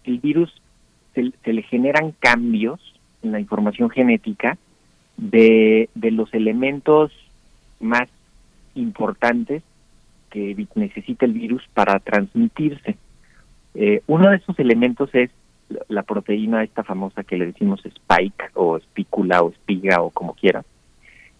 el 0.03 0.19
virus 0.19 0.53
se, 1.15 1.31
se 1.43 1.53
le 1.53 1.61
generan 1.63 2.13
cambios 2.19 2.81
en 3.23 3.31
la 3.31 3.39
información 3.39 3.89
genética 3.89 4.57
de, 5.15 5.89
de 5.95 6.11
los 6.11 6.33
elementos 6.33 7.13
más 7.79 8.09
importantes 8.75 9.63
que 10.29 10.55
necesita 10.75 11.25
el 11.25 11.33
virus 11.33 11.63
para 11.73 11.99
transmitirse. 11.99 12.97
Eh, 13.75 14.01
uno 14.07 14.29
de 14.29 14.37
esos 14.37 14.57
elementos 14.59 15.09
es 15.13 15.29
la 15.87 16.03
proteína 16.03 16.63
esta 16.63 16.83
famosa 16.83 17.23
que 17.23 17.37
le 17.37 17.47
decimos 17.47 17.85
spike 17.85 18.51
o 18.55 18.77
espícula 18.77 19.41
o 19.43 19.49
espiga 19.51 20.01
o 20.01 20.09
como 20.09 20.33
quiera, 20.33 20.63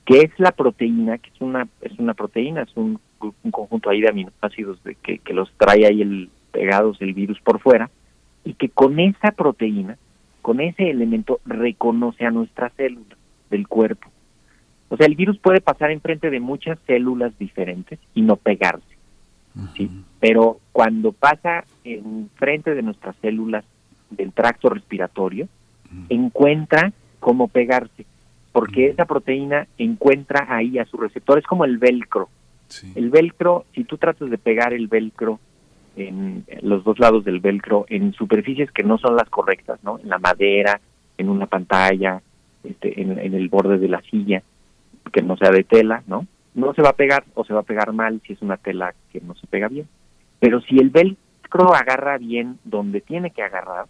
que 0.06 0.22
es 0.22 0.32
la 0.38 0.52
proteína, 0.52 1.18
que 1.18 1.30
es 1.30 1.42
una 1.42 1.68
es 1.82 1.98
una 1.98 2.14
proteína, 2.14 2.62
es 2.62 2.76
un, 2.76 3.00
conjunto 3.52 3.90
ahí 3.90 4.02
de 4.02 4.10
aminoácidos 4.10 4.82
de 4.84 4.96
que, 4.96 5.18
que 5.20 5.34
los 5.34 5.52
trae 5.58 5.86
ahí 5.86 6.02
el 6.02 6.30
pegados 6.52 7.02
el 7.02 7.14
virus 7.14 7.40
por 7.42 7.60
fuera 7.60 7.90
y 8.44 8.54
que 8.54 8.70
con 8.70 9.00
esa 9.00 9.32
proteína, 9.32 9.98
con 10.42 10.60
ese 10.62 10.90
elemento, 10.90 11.40
reconoce 11.46 12.26
a 12.26 12.32
nuestras 12.32 12.72
células 12.74 13.18
del 13.50 13.68
cuerpo. 13.68 14.10
O 14.90 14.98
sea, 14.98 15.06
el 15.06 15.16
virus 15.16 15.38
puede 15.38 15.62
pasar 15.62 15.92
enfrente 15.92 16.30
de 16.30 16.40
muchas 16.40 16.78
células 16.88 17.38
diferentes 17.38 18.00
y 18.14 18.22
no 18.22 18.36
pegarse. 18.36 18.98
¿sí? 19.76 19.90
Pero 20.20 20.60
cuando 20.72 21.12
pasa 21.12 21.64
enfrente 21.84 22.74
de 22.76 22.82
nuestras 22.82 23.16
células 23.22 23.64
del 24.10 24.32
tracto 24.34 24.70
respiratorio, 24.70 25.48
encuentra 26.10 26.92
cómo 27.20 27.48
pegarse, 27.48 28.06
porque 28.52 28.88
esa 28.88 29.06
proteína 29.06 29.68
encuentra 29.78 30.48
ahí 30.50 30.80
a 30.80 30.86
su 30.86 30.98
receptor, 30.98 31.38
es 31.38 31.46
como 31.46 31.66
el 31.66 31.78
velcro. 31.78 32.30
El 32.96 33.10
velcro, 33.10 33.66
si 33.74 33.84
tú 33.84 33.98
tratas 33.98 34.30
de 34.30 34.38
pegar 34.38 34.74
el 34.74 34.88
velcro 34.88 35.40
en 35.96 36.46
los 36.62 36.84
dos 36.84 37.00
lados 37.00 37.26
del 37.26 37.40
velcro 37.40 37.86
en 37.90 38.14
superficies 38.14 38.72
que 38.72 38.84
no 38.84 38.98
son 38.98 39.16
las 39.16 39.28
correctas, 39.30 39.80
¿no? 39.84 40.00
En 40.00 40.10
la 40.10 40.20
madera, 40.20 40.80
en 41.18 41.30
una 41.30 41.48
pantalla, 41.48 42.22
este, 42.64 43.02
en, 43.02 43.18
en 43.20 43.34
el 43.34 43.50
borde 43.50 43.80
de 43.80 43.88
la 43.88 44.02
silla, 44.04 44.44
que 45.10 45.22
no 45.22 45.38
sea 45.38 45.52
de 45.52 45.64
tela, 45.64 46.04
¿no? 46.08 46.26
No 46.56 46.74
se 46.74 46.82
va 46.82 46.90
a 46.90 46.96
pegar 46.96 47.26
o 47.36 47.46
se 47.46 47.54
va 47.54 47.62
a 47.62 47.64
pegar 47.64 47.94
mal 47.94 48.22
si 48.26 48.34
es 48.34 48.42
una 48.42 48.58
tela 48.58 48.94
que 49.12 49.22
no 49.22 49.36
se 49.36 49.48
pega 49.48 49.68
bien. 49.68 49.88
Pero 50.40 50.62
si 50.62 50.78
el 50.80 50.90
velcro 50.90 51.74
agarra 51.74 52.18
bien 52.18 52.60
donde 52.64 53.02
tiene 53.02 53.32
que 53.32 53.44
agarrar, 53.44 53.86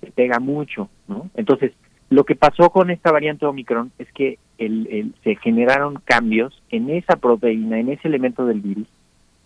se 0.00 0.10
pega 0.10 0.38
mucho, 0.40 0.88
¿no? 1.08 1.30
Entonces, 1.34 1.72
lo 2.10 2.24
que 2.24 2.34
pasó 2.34 2.70
con 2.70 2.90
esta 2.90 3.10
variante 3.12 3.46
Omicron 3.46 3.90
es 3.98 4.10
que 4.12 4.38
el, 4.58 4.86
el, 4.90 5.14
se 5.24 5.36
generaron 5.36 6.00
cambios 6.04 6.62
en 6.70 6.90
esa 6.90 7.16
proteína, 7.16 7.78
en 7.78 7.90
ese 7.90 8.08
elemento 8.08 8.46
del 8.46 8.60
virus, 8.60 8.86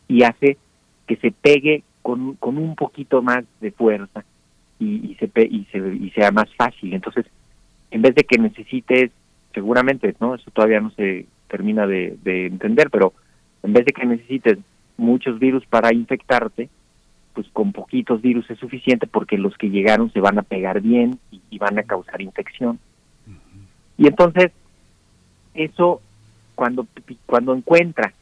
y 0.06 0.22
hace 0.22 0.58
que 1.06 1.16
se 1.16 1.30
pegue 1.30 1.82
con, 2.02 2.34
con 2.34 2.58
un 2.58 2.74
poquito 2.74 3.22
más 3.22 3.44
de 3.60 3.70
fuerza 3.70 4.24
y, 4.78 5.12
y, 5.12 5.14
se, 5.16 5.30
y, 5.44 5.64
se, 5.72 5.78
y 5.78 6.10
sea 6.10 6.30
más 6.30 6.52
fácil. 6.54 6.94
Entonces, 6.94 7.26
en 7.90 8.02
vez 8.02 8.14
de 8.14 8.24
que 8.24 8.38
necesites, 8.38 9.10
seguramente, 9.54 10.14
¿no? 10.20 10.34
Eso 10.34 10.50
todavía 10.50 10.80
no 10.80 10.90
se 10.92 11.26
termina 11.48 11.86
de, 11.86 12.18
de 12.22 12.46
entender, 12.46 12.90
pero 12.90 13.12
en 13.62 13.72
vez 13.72 13.84
de 13.86 13.92
que 13.92 14.06
necesites 14.06 14.58
muchos 14.96 15.38
virus 15.38 15.64
para 15.66 15.94
infectarte, 15.94 16.68
pues 17.34 17.48
con 17.52 17.72
poquitos 17.72 18.20
virus 18.20 18.50
es 18.50 18.58
suficiente 18.58 19.06
porque 19.06 19.38
los 19.38 19.56
que 19.56 19.70
llegaron 19.70 20.12
se 20.12 20.20
van 20.20 20.38
a 20.38 20.42
pegar 20.42 20.80
bien 20.80 21.18
y, 21.30 21.40
y 21.50 21.58
van 21.58 21.78
a 21.78 21.84
causar 21.84 22.20
infección. 22.20 22.78
Y 23.96 24.06
entonces, 24.06 24.52
eso, 25.54 26.00
cuando, 26.54 26.86
cuando 27.26 27.54
encuentra 27.54 28.12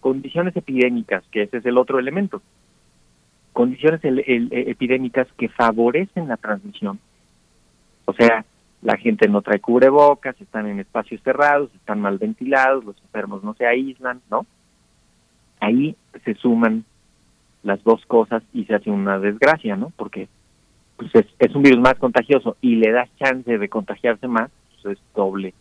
condiciones 0.00 0.56
epidémicas, 0.56 1.24
que 1.30 1.42
ese 1.42 1.58
es 1.58 1.66
el 1.66 1.78
otro 1.78 1.98
elemento, 1.98 2.42
condiciones 3.52 4.04
el, 4.04 4.22
el, 4.26 4.48
epidémicas 4.50 5.28
que 5.38 5.48
favorecen 5.48 6.28
la 6.28 6.36
transmisión, 6.36 6.98
o 8.04 8.12
sea, 8.12 8.44
la 8.84 8.98
gente 8.98 9.28
no 9.28 9.40
trae 9.40 9.60
cubrebocas, 9.60 10.38
están 10.38 10.66
en 10.66 10.78
espacios 10.78 11.22
cerrados, 11.22 11.74
están 11.74 12.00
mal 12.02 12.18
ventilados, 12.18 12.84
los 12.84 13.00
enfermos 13.00 13.42
no 13.42 13.54
se 13.54 13.66
aíslan, 13.66 14.20
¿no? 14.30 14.44
Ahí 15.58 15.96
se 16.22 16.34
suman 16.34 16.84
las 17.62 17.82
dos 17.82 18.04
cosas 18.04 18.42
y 18.52 18.66
se 18.66 18.74
hace 18.74 18.90
una 18.90 19.18
desgracia, 19.18 19.74
¿no? 19.74 19.90
Porque 19.96 20.28
pues 20.98 21.10
es, 21.38 21.54
un 21.54 21.62
virus 21.62 21.80
más 21.80 21.94
contagioso 21.94 22.58
y 22.60 22.76
le 22.76 22.92
das 22.92 23.08
chance 23.16 23.56
de 23.56 23.68
contagiarse 23.70 24.28
más, 24.28 24.50
pues 24.82 24.98
es 24.98 25.04
doble, 25.14 25.54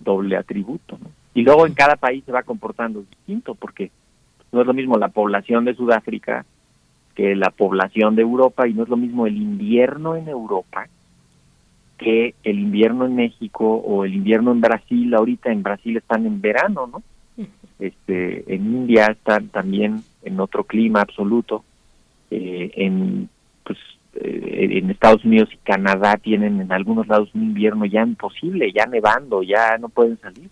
doble 0.00 0.38
atributo, 0.38 0.98
¿no? 0.98 1.10
Y 1.34 1.42
luego 1.42 1.66
en 1.66 1.74
cada 1.74 1.96
país 1.96 2.24
se 2.24 2.32
va 2.32 2.42
comportando 2.42 3.02
distinto, 3.02 3.54
porque 3.54 3.90
no 4.50 4.62
es 4.62 4.66
lo 4.66 4.72
mismo 4.72 4.96
la 4.96 5.08
población 5.08 5.66
de 5.66 5.74
Sudáfrica 5.74 6.46
que 7.14 7.36
la 7.36 7.50
población 7.50 8.16
de 8.16 8.22
Europa 8.22 8.66
y 8.66 8.72
no 8.72 8.84
es 8.84 8.88
lo 8.88 8.96
mismo 8.96 9.26
el 9.26 9.36
invierno 9.36 10.16
en 10.16 10.28
Europa 10.28 10.88
que 11.98 12.34
el 12.44 12.58
invierno 12.58 13.06
en 13.06 13.16
México 13.16 13.76
o 13.76 14.04
el 14.04 14.14
invierno 14.14 14.52
en 14.52 14.60
Brasil. 14.60 15.14
Ahorita 15.14 15.50
en 15.50 15.62
Brasil 15.62 15.96
están 15.96 16.26
en 16.26 16.40
verano, 16.40 16.86
¿no? 16.86 17.02
Este, 17.78 18.54
en 18.54 18.66
India 18.66 19.06
están 19.06 19.48
también 19.48 20.02
en 20.22 20.40
otro 20.40 20.64
clima 20.64 21.02
absoluto. 21.02 21.64
Eh, 22.30 22.72
en 22.74 23.28
pues 23.64 23.78
eh, 24.14 24.78
en 24.78 24.90
Estados 24.90 25.24
Unidos 25.24 25.48
y 25.52 25.56
Canadá 25.58 26.16
tienen 26.16 26.60
en 26.60 26.72
algunos 26.72 27.06
lados 27.06 27.30
un 27.34 27.42
invierno 27.42 27.84
ya 27.84 28.02
imposible, 28.02 28.72
ya 28.72 28.86
nevando, 28.86 29.42
ya 29.42 29.78
no 29.78 29.88
pueden 29.88 30.18
salir. 30.18 30.48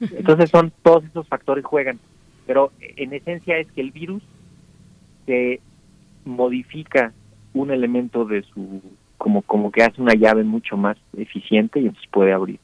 Entonces 0.00 0.50
son 0.50 0.72
todos 0.82 1.04
esos 1.04 1.26
factores 1.28 1.64
juegan, 1.64 1.98
pero 2.46 2.72
en 2.80 3.12
esencia 3.12 3.56
es 3.58 3.70
que 3.70 3.80
el 3.80 3.92
virus 3.92 4.22
se 5.26 5.60
modifica 6.24 7.12
un 7.54 7.70
elemento 7.70 8.24
de 8.24 8.42
su 8.42 8.82
como 9.22 9.42
como 9.42 9.70
que 9.70 9.84
hace 9.84 10.02
una 10.02 10.14
llave 10.14 10.42
mucho 10.42 10.76
más 10.76 10.96
eficiente 11.16 11.78
y 11.78 11.86
entonces 11.86 12.10
puede 12.10 12.32
abrir. 12.32 12.58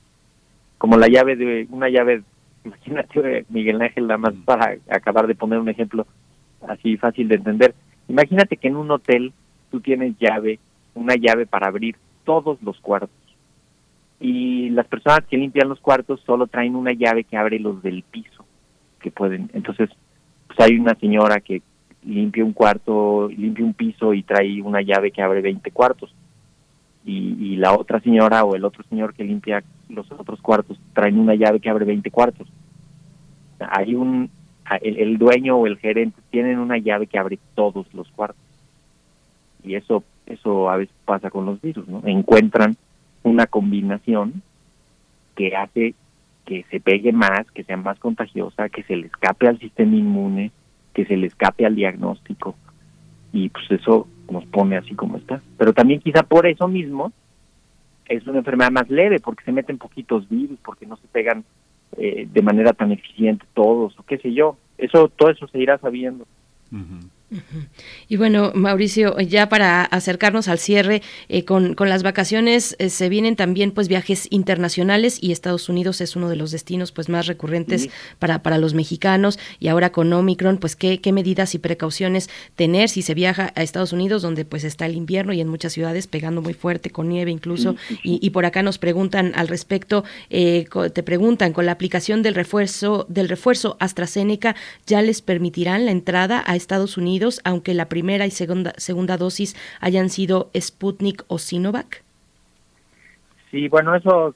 Como 0.77 0.97
la 0.97 1.07
llave 1.07 1.37
de 1.37 1.69
una 1.71 1.89
llave, 1.89 2.25
imagínate 2.65 3.47
Miguel 3.49 3.81
Ángel 3.81 4.09
nada 4.09 4.19
más 4.19 4.35
para 4.45 4.77
acabar 4.91 5.29
de 5.29 5.37
poner 5.37 5.61
un 5.61 5.69
ejemplo 5.69 6.05
así 6.67 6.97
fácil 6.97 7.29
de 7.29 7.37
entender. 7.37 7.77
Imagínate 8.09 8.57
que 8.57 8.67
en 8.67 8.75
un 8.75 8.91
hotel 8.91 9.33
tú 9.71 9.81
tienes 9.81 10.19
llave, 10.19 10.59
una 10.97 11.15
llave 11.15 11.47
para 11.47 11.69
abrir 11.69 11.95
todos 12.25 12.61
los 12.61 12.77
cuartos 12.81 13.11
y 14.19 14.71
las 14.71 14.89
personas 14.89 15.21
que 15.31 15.37
limpian 15.37 15.69
los 15.69 15.79
cuartos 15.79 16.21
solo 16.27 16.49
traen 16.49 16.75
una 16.75 16.93
llave 16.93 17.23
que 17.23 17.37
abre 17.37 17.61
los 17.61 17.81
del 17.85 18.03
piso 18.03 18.45
que 19.01 19.13
pueden 19.13 19.49
entonces 19.55 19.91
pues 20.49 20.59
hay 20.59 20.77
una 20.77 20.97
señora 20.97 21.39
que 21.39 21.63
limpia 22.03 22.45
un 22.45 22.53
cuarto 22.53 23.29
limpia 23.29 23.65
un 23.65 23.75
piso 23.75 24.13
y 24.13 24.25
trae 24.25 24.61
una 24.61 24.83
llave 24.83 25.13
que 25.13 25.23
abre 25.23 25.41
20 25.41 25.71
cuartos 25.71 26.13
y, 27.09 27.37
y 27.41 27.57
la 27.57 27.73
otra 27.73 28.01
señora 28.01 28.45
o 28.45 28.55
el 28.55 28.65
otro 28.65 28.85
señor 28.85 29.15
que 29.15 29.25
limpia 29.25 29.65
los 29.89 30.11
otros 30.13 30.41
cuartos 30.43 30.79
traen 30.93 31.19
una 31.19 31.35
llave 31.35 31.59
que 31.59 31.71
abre 31.71 31.87
20 31.87 32.11
cuartos. 32.11 32.47
Hay 33.59 33.95
un 33.95 34.31
el, 34.83 35.17
dueño 35.17 35.57
o 35.57 35.67
el 35.67 35.79
gerente 35.79 36.21
tienen 36.31 36.59
una 36.59 36.77
llave 36.77 37.07
que 37.07 37.19
abre 37.19 37.39
todos 37.55 37.87
los 37.95 38.09
cuartos. 38.11 38.45
Y 39.65 39.75
eso 39.75 40.05
eso 40.27 40.69
a 40.69 40.77
veces 40.77 40.95
pasa 41.07 41.31
con 41.31 41.47
los 41.47 41.59
virus 41.63 41.89
no 41.89 42.03
encuentran 42.05 42.77
una 43.23 43.47
combinación 43.47 44.43
que 45.35 45.57
hace 45.57 45.95
que 46.45 46.67
se 46.71 46.81
pegue 46.81 47.13
más, 47.13 47.51
que 47.53 47.65
sea 47.65 47.79
más 47.79 47.99
contagiosa, 47.99 48.69
que 48.69 48.83
se 48.83 48.97
le 48.97 49.07
escape 49.07 49.49
al 49.49 49.59
sistema 49.59 49.97
inmune, 49.97 50.51
que 50.93 51.07
se 51.07 51.17
le 51.17 51.27
escape 51.27 51.65
al 51.65 51.75
diagnóstico. 51.75 52.55
Y 53.33 53.49
pues 53.49 53.71
eso 53.71 54.07
nos 54.31 54.45
pone 54.47 54.77
así 54.77 54.95
como 54.95 55.17
está. 55.17 55.41
Pero 55.57 55.73
también 55.73 56.01
quizá 56.01 56.23
por 56.23 56.47
eso 56.47 56.69
mismo 56.69 57.13
es 58.07 58.27
una 58.27 58.39
enfermedad 58.39 58.71
más 58.71 58.89
leve 58.89 59.21
porque 59.21 59.45
se 59.45 59.53
meten 59.53 59.79
poquitos 59.79 60.29
virus, 60.29 60.59
porque 60.65 60.87
no 60.87 60.97
se 60.97 61.07
pegan 61.09 61.45
eh, 61.97 62.29
de 62.31 62.43
manera 62.43 62.73
tan 62.73 62.93
eficiente 62.93 63.45
todos 63.55 63.99
o 63.99 64.03
qué 64.03 64.19
sé 64.19 64.33
yo. 64.33 64.57
Eso 64.77 65.09
todo 65.09 65.31
eso 65.31 65.47
se 65.49 65.59
irá 65.59 65.79
sabiendo. 65.79 66.27
Uh. 66.73 67.07
Y 68.09 68.17
bueno, 68.17 68.53
Mauricio, 68.55 69.19
ya 69.21 69.51
para 69.51 69.83
acercarnos 69.85 70.49
al 70.49 70.59
cierre, 70.59 71.03
eh, 71.29 71.45
con, 71.45 71.75
con, 71.75 71.91
las 71.91 72.03
vacaciones 72.03 72.75
eh, 72.79 72.89
se 72.89 73.11
vienen 73.11 73.37
también 73.37 73.73
pues 73.73 73.89
viajes 73.89 74.29
internacionales 74.31 75.19
y 75.21 75.33
Estados 75.33 75.69
Unidos 75.69 76.01
es 76.01 76.17
uno 76.17 76.31
de 76.31 76.37
los 76.37 76.53
destinos 76.53 76.91
pues 76.91 77.11
más 77.11 77.27
recurrentes 77.27 77.83
sí. 77.83 77.91
para, 78.19 78.43
para 78.43 78.57
los 78.57 78.73
mexicanos. 78.73 79.39
Y 79.61 79.69
ahora 79.69 79.93
con 79.93 80.11
Omicron, 80.11 80.57
pues 80.57 80.75
¿qué, 80.75 81.01
qué 81.03 81.13
medidas 81.13 81.55
y 81.55 81.59
precauciones 81.59 82.31
tener 82.57 82.89
si 82.89 83.03
se 83.03 83.13
viaja 83.13 83.53
a 83.55 83.63
Estados 83.63 83.93
Unidos 83.93 84.23
donde 84.23 84.47
pues 84.47 84.65
está 84.65 84.87
el 84.87 84.97
invierno 84.97 85.35
y 85.35 85.41
en 85.41 85.49
muchas 85.49 85.75
ciudades 85.75 86.07
pegando 86.07 86.41
muy 86.41 86.55
fuerte 86.55 86.91
con 86.91 87.09
nieve 87.11 87.31
incluso 87.31 87.73
sí, 87.89 87.97
sí, 87.97 88.01
y, 88.03 88.27
y, 88.27 88.31
por 88.31 88.47
acá 88.47 88.63
nos 88.63 88.79
preguntan 88.79 89.33
al 89.35 89.49
respecto, 89.49 90.05
eh, 90.31 90.67
te 90.95 91.03
preguntan 91.03 91.53
con 91.53 91.67
la 91.67 91.73
aplicación 91.73 92.23
del 92.23 92.35
refuerzo 92.35 93.07
del 93.09 93.29
refuerzo 93.29 93.77
AstraZeneca 93.81 94.57
ya 94.87 95.03
les 95.03 95.21
permitirán 95.21 95.85
la 95.85 95.91
entrada 95.91 96.43
a 96.47 96.57
Estados 96.57 96.97
Unidos 96.97 97.18
aunque 97.45 97.75
la 97.75 97.89
primera 97.89 98.27
y 98.27 98.31
segunda, 98.31 98.73
segunda 98.77 99.17
dosis 99.17 99.57
hayan 99.81 100.11
sido 100.11 100.51
Sputnik 100.59 101.25
o 101.29 101.39
Sinovac? 101.39 102.03
Sí, 103.51 103.69
bueno, 103.69 103.95
eso 103.95 104.35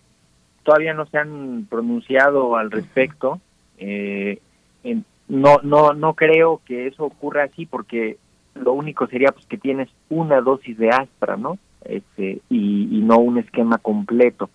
todavía 0.62 0.94
no 0.94 1.06
se 1.06 1.18
han 1.18 1.66
pronunciado 1.68 2.56
al 2.56 2.70
respecto. 2.70 3.40
Eh, 3.78 4.38
en, 4.84 5.04
no, 5.28 5.58
no, 5.62 5.92
no 5.92 6.14
creo 6.14 6.60
que 6.64 6.86
eso 6.86 7.04
ocurra 7.04 7.44
así 7.44 7.66
porque 7.66 8.18
lo 8.54 8.72
único 8.72 9.06
sería 9.06 9.32
pues 9.32 9.46
que 9.46 9.58
tienes 9.58 9.88
una 10.08 10.40
dosis 10.40 10.76
de 10.78 10.90
Astra, 10.90 11.36
¿no? 11.36 11.58
Este, 11.84 12.40
y, 12.48 12.98
y 12.98 13.00
no 13.00 13.18
un 13.18 13.38
esquema 13.38 13.78
completo. 13.78 14.50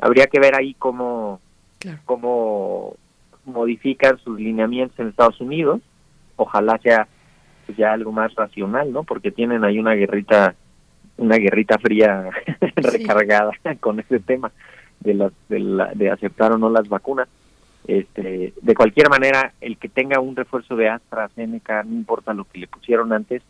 Habría 0.00 0.26
que 0.26 0.40
ver 0.40 0.54
ahí 0.54 0.74
cómo, 0.74 1.40
claro. 1.78 1.98
cómo 2.04 2.96
modifican 3.44 4.18
sus 4.18 4.38
lineamientos 4.38 4.98
en 4.98 5.08
Estados 5.08 5.40
Unidos. 5.40 5.80
Ojalá 6.36 6.78
sea 6.78 7.08
pues 7.66 7.76
ya 7.76 7.92
algo 7.92 8.12
más 8.12 8.34
racional, 8.34 8.92
¿no? 8.92 9.04
Porque 9.04 9.30
tienen 9.30 9.64
ahí 9.64 9.78
una 9.78 9.94
guerrita, 9.94 10.54
una 11.16 11.36
guerrita 11.36 11.78
fría 11.78 12.30
recargada 12.76 13.52
con 13.80 14.00
ese 14.00 14.20
tema 14.20 14.52
de 15.00 15.14
las 15.14 15.32
de, 15.48 15.58
la, 15.58 15.92
de 15.94 16.10
aceptar 16.10 16.52
o 16.52 16.58
no 16.58 16.70
las 16.70 16.88
vacunas. 16.88 17.28
Este, 17.86 18.52
de 18.60 18.74
cualquier 18.74 19.08
manera, 19.08 19.52
el 19.60 19.76
que 19.76 19.88
tenga 19.88 20.18
un 20.18 20.34
refuerzo 20.34 20.74
de 20.74 20.88
AstraZeneca, 20.88 21.84
no 21.84 21.94
importa 21.94 22.34
lo 22.34 22.44
que 22.44 22.58
le 22.58 22.66
pusieron 22.66 23.12
antes, 23.12 23.42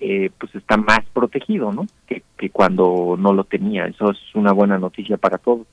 eh, 0.00 0.30
pues 0.38 0.54
está 0.54 0.76
más 0.76 1.00
protegido, 1.12 1.72
¿no? 1.72 1.86
Que, 2.06 2.22
que, 2.36 2.50
cuando 2.50 3.16
no 3.18 3.32
lo 3.32 3.44
tenía. 3.44 3.86
Eso 3.86 4.10
es 4.10 4.18
una 4.34 4.52
buena 4.52 4.78
noticia 4.78 5.16
para 5.16 5.38
todos. 5.38 5.66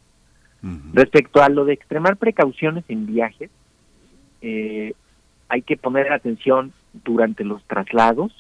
Respecto 0.93 1.41
a 1.41 1.49
lo 1.49 1.65
de 1.65 1.73
extremar 1.73 2.17
precauciones 2.17 2.83
en 2.87 3.07
viajes, 3.07 3.49
eh, 4.43 4.93
hay 5.49 5.63
que 5.63 5.75
poner 5.75 6.11
atención 6.11 6.71
durante 6.93 7.43
los 7.43 7.63
traslados, 7.63 8.31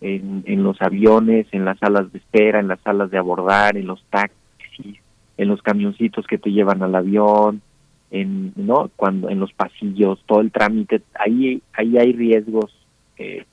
en, 0.00 0.42
en 0.46 0.62
los 0.62 0.80
aviones, 0.82 1.46
en 1.52 1.64
las 1.64 1.78
salas 1.78 2.12
de 2.12 2.18
espera, 2.18 2.60
en 2.60 2.68
las 2.68 2.80
salas 2.80 3.10
de 3.10 3.18
abordar, 3.18 3.76
en 3.76 3.86
los 3.86 4.02
taxis, 4.10 5.00
en 5.36 5.48
los 5.48 5.62
camioncitos 5.62 6.26
que 6.26 6.38
te 6.38 6.50
llevan 6.50 6.82
al 6.82 6.94
avión, 6.94 7.62
en 8.10 8.52
no 8.56 8.90
cuando 8.96 9.30
en 9.30 9.40
los 9.40 9.52
pasillos, 9.52 10.22
todo 10.26 10.40
el 10.40 10.52
trámite, 10.52 11.02
ahí 11.14 11.62
ahí 11.72 11.98
hay 11.98 12.12
riesgos. 12.12 12.72
Eh, 13.18 13.44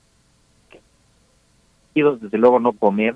desde 1.94 2.38
luego 2.38 2.58
no 2.58 2.72
comer 2.72 3.14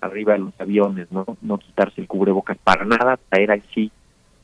arriba 0.00 0.34
de 0.34 0.40
los 0.40 0.60
aviones, 0.60 1.10
no 1.10 1.24
no 1.40 1.58
quitarse 1.58 2.00
el 2.00 2.06
cubrebocas 2.06 2.58
para 2.58 2.84
nada, 2.84 3.18
traer 3.28 3.52
así 3.52 3.90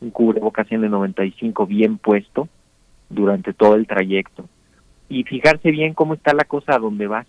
un 0.01 0.11
cubrebocas 0.11 0.69
N95 0.69 1.66
bien 1.66 1.99
puesto 1.99 2.49
durante 3.11 3.53
todo 3.53 3.74
el 3.74 3.86
trayecto 3.86 4.49
y 5.09 5.24
fijarse 5.24 5.70
bien 5.70 5.94
cómo 5.94 6.14
está 6.14 6.35
la 6.35 6.44
cosa 6.44 6.74
a 6.74 6.78
donde 6.78 7.06
vas 7.06 7.26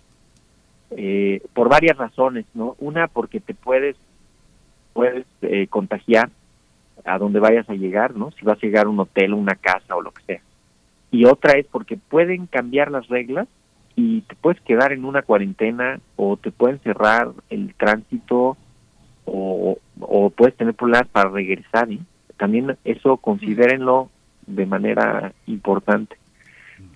eh, 0.92 1.42
por 1.54 1.70
varias 1.70 1.98
razones, 1.98 2.46
¿no? 2.54 2.76
Una 2.80 3.08
porque 3.08 3.40
te 3.40 3.54
puedes 3.54 3.96
puedes 4.94 5.26
eh, 5.44 5.68
contagiar 5.68 6.30
a 7.06 7.18
donde 7.18 7.40
vayas 7.40 7.70
a 7.70 7.76
llegar, 7.76 8.16
¿no? 8.16 8.32
Si 8.32 8.46
vas 8.46 8.58
a 8.58 8.66
llegar 8.66 8.88
a 8.88 8.90
un 8.90 9.00
hotel, 9.00 9.34
una 9.34 9.56
casa 9.56 9.96
o 9.96 10.02
lo 10.02 10.12
que 10.12 10.24
sea. 10.24 10.42
Y 11.12 11.26
otra 11.26 11.58
es 11.58 11.66
porque 11.68 11.98
pueden 11.98 12.48
cambiar 12.48 12.92
las 12.92 13.08
reglas 13.08 13.48
y 13.96 14.22
te 14.22 14.36
puedes 14.36 14.62
quedar 14.62 14.92
en 14.92 15.06
una 15.06 15.22
cuarentena 15.22 16.00
o 16.16 16.38
te 16.38 16.52
pueden 16.52 16.80
cerrar 16.80 17.32
el 17.50 17.74
tránsito 17.76 18.58
o, 19.26 19.78
o 20.00 20.30
puedes 20.32 20.56
tener 20.56 20.74
problemas 20.74 21.08
para 21.08 21.30
regresar. 21.30 21.92
¿eh? 21.92 22.00
También 22.38 22.78
eso 22.84 23.18
considérenlo 23.18 24.10
de 24.48 24.66
manera 24.66 25.34
importante. 25.46 26.18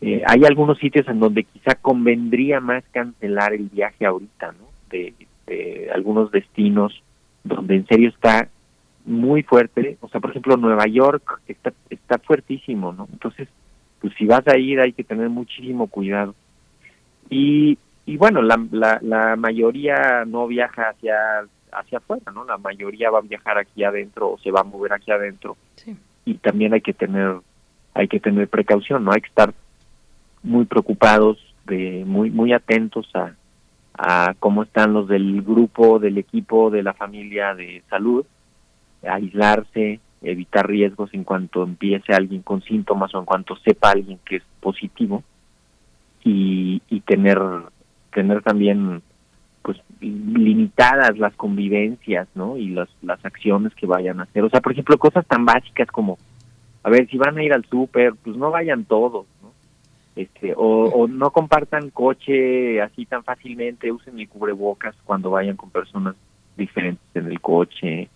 Eh, 0.01 0.22
hay 0.27 0.43
algunos 0.45 0.77
sitios 0.80 1.07
en 1.07 1.19
donde 1.19 1.43
quizá 1.43 1.76
convendría 1.76 2.60
más 2.60 2.84
cancelar 2.91 3.53
el 3.53 3.69
viaje 3.69 4.05
ahorita, 4.05 4.51
¿no? 4.51 4.68
De, 4.89 5.14
de 5.47 5.89
algunos 5.93 6.31
destinos 6.31 7.01
donde 7.43 7.76
en 7.76 7.88
serio 7.88 8.10
está 8.10 8.49
muy 9.05 9.43
fuerte, 9.43 9.97
o 10.01 10.07
sea, 10.07 10.22
por 10.22 10.30
ejemplo, 10.30 10.55
Nueva 10.57 10.88
York 10.88 11.41
está, 11.47 11.73
está 11.89 12.18
fuertísimo, 12.19 12.93
¿no? 12.93 13.07
Entonces, 13.11 13.49
pues 13.99 14.14
si 14.18 14.26
vas 14.26 14.47
a 14.47 14.57
ir 14.57 14.80
hay 14.80 14.93
que 14.93 15.03
tener 15.03 15.30
muchísimo 15.30 15.88
cuidado. 15.88 16.35
Y, 17.30 17.77
y 18.05 18.18
bueno, 18.18 18.41
la, 18.41 18.61
la, 18.72 18.99
la 19.01 19.35
mayoría 19.35 20.26
no 20.26 20.47
viaja 20.47 20.89
hacia, 20.89 21.15
hacia 21.72 21.97
afuera, 21.97 22.31
¿no? 22.34 22.45
La 22.45 22.57
mayoría 22.57 23.10
va 23.10 23.19
a 23.19 23.22
viajar 23.22 23.57
aquí 23.57 23.84
adentro 23.84 24.31
o 24.31 24.38
se 24.39 24.51
va 24.51 24.61
a 24.61 24.65
mover 24.65 24.93
aquí 24.93 25.11
adentro. 25.11 25.57
Y 26.26 26.35
también 26.35 26.73
hay 26.73 26.81
que 26.81 26.93
tener, 26.93 27.38
hay 27.93 28.07
que 28.07 28.19
tener 28.19 28.47
precaución, 28.47 29.03
¿no? 29.03 29.11
Hay 29.11 29.22
que 29.22 29.27
estar 29.27 29.53
muy 30.44 30.65
preocupados, 30.65 31.38
de 31.65 32.03
muy, 32.06 32.30
muy 32.30 32.53
atentos 32.53 33.10
a, 33.15 33.34
a 33.98 34.34
cómo 34.40 34.64
están 34.64 34.94
los 34.94 35.07
del 35.07 35.41
grupo, 35.41 35.99
del 35.99 36.18
equipo, 36.18 36.70
de 36.70 36.84
la 36.84 36.94
familia 36.94 37.56
de 37.56 37.82
salud, 37.90 38.26
aislarse, 39.07 39.99
evitar 40.22 40.68
riesgos 40.68 41.14
en 41.14 41.24
cuanto 41.24 41.64
empiece 41.64 42.14
alguien 42.14 42.41
con 42.41 42.61
síntomas 42.61 43.14
o 43.14 43.20
en 43.20 43.26
cuanto 43.26 43.56
sepa 43.57 43.91
alguien 43.91 44.20
que 44.26 44.38
es 44.38 44.44
positivo 44.60 45.24
y, 46.24 46.82
y 46.90 47.02
tener 47.02 47.40
tener 48.14 48.41
también 48.41 49.02
pues 49.61 49.78
limitadas 50.02 51.18
las 51.18 51.34
convivencias, 51.36 52.28
¿no? 52.36 52.57
Y 52.57 52.70
las 52.70 52.90
las 53.02 53.24
acciones 53.26 53.74
que 53.76 53.88
vayan 53.88 54.20
a 54.20 54.24
hacer. 54.24 54.44
O 54.44 54.49
sea, 54.49 54.61
por 54.61 54.74
ejemplo, 54.74 54.98
cosas 54.98 55.26
tan 55.26 55.45
básicas 55.45 55.88
como 55.88 56.18
a 56.84 56.90
ver, 56.90 57.07
si 57.10 57.18
van 57.18 57.38
a 57.38 57.44
ir 57.44 57.53
al 57.53 57.65
súper, 57.65 58.14
pues 58.24 58.36
no 58.36 58.52
vayan 58.52 58.84
todos. 58.84 59.26
Este, 60.15 60.53
o, 60.56 60.85
o 60.90 61.07
no 61.07 61.31
compartan 61.31 61.90
coche 61.90 62.81
así 62.81 63.06
tan 63.06 63.23
fácilmente, 63.23 63.91
usen 63.91 64.19
el 64.19 64.30
cubrebocas 64.30 64.95
cuando 65.06 65.31
vayan 65.31 65.57
con 65.57 65.72
personas 65.72 66.15
diferentes 66.56 67.03
en 67.15 67.27
el 67.27 67.41
coche, 67.41 68.10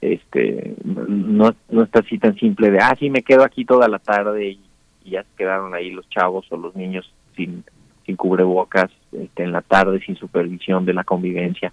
este 0.00 0.74
no, 0.84 1.54
no 1.70 1.82
está 1.82 2.00
así 2.00 2.18
tan 2.18 2.34
simple 2.36 2.70
de, 2.70 2.78
ah, 2.78 2.94
sí, 2.98 3.10
me 3.10 3.22
quedo 3.22 3.44
aquí 3.44 3.64
toda 3.64 3.88
la 3.88 3.98
tarde 3.98 4.50
y, 4.50 4.60
ya 5.04 5.22
se 5.22 5.28
quedaron 5.38 5.74
ahí 5.74 5.90
los 5.90 6.06
chavos 6.10 6.46
o 6.50 6.56
los 6.58 6.76
niños 6.76 7.10
sin, 7.34 7.64
sin 8.04 8.14
cubrebocas 8.14 8.90
este, 9.10 9.42
en 9.42 9.52
la 9.52 9.62
tarde, 9.62 10.00
sin 10.04 10.16
supervisión 10.16 10.84
de 10.84 10.92
la 10.92 11.02
convivencia. 11.02 11.72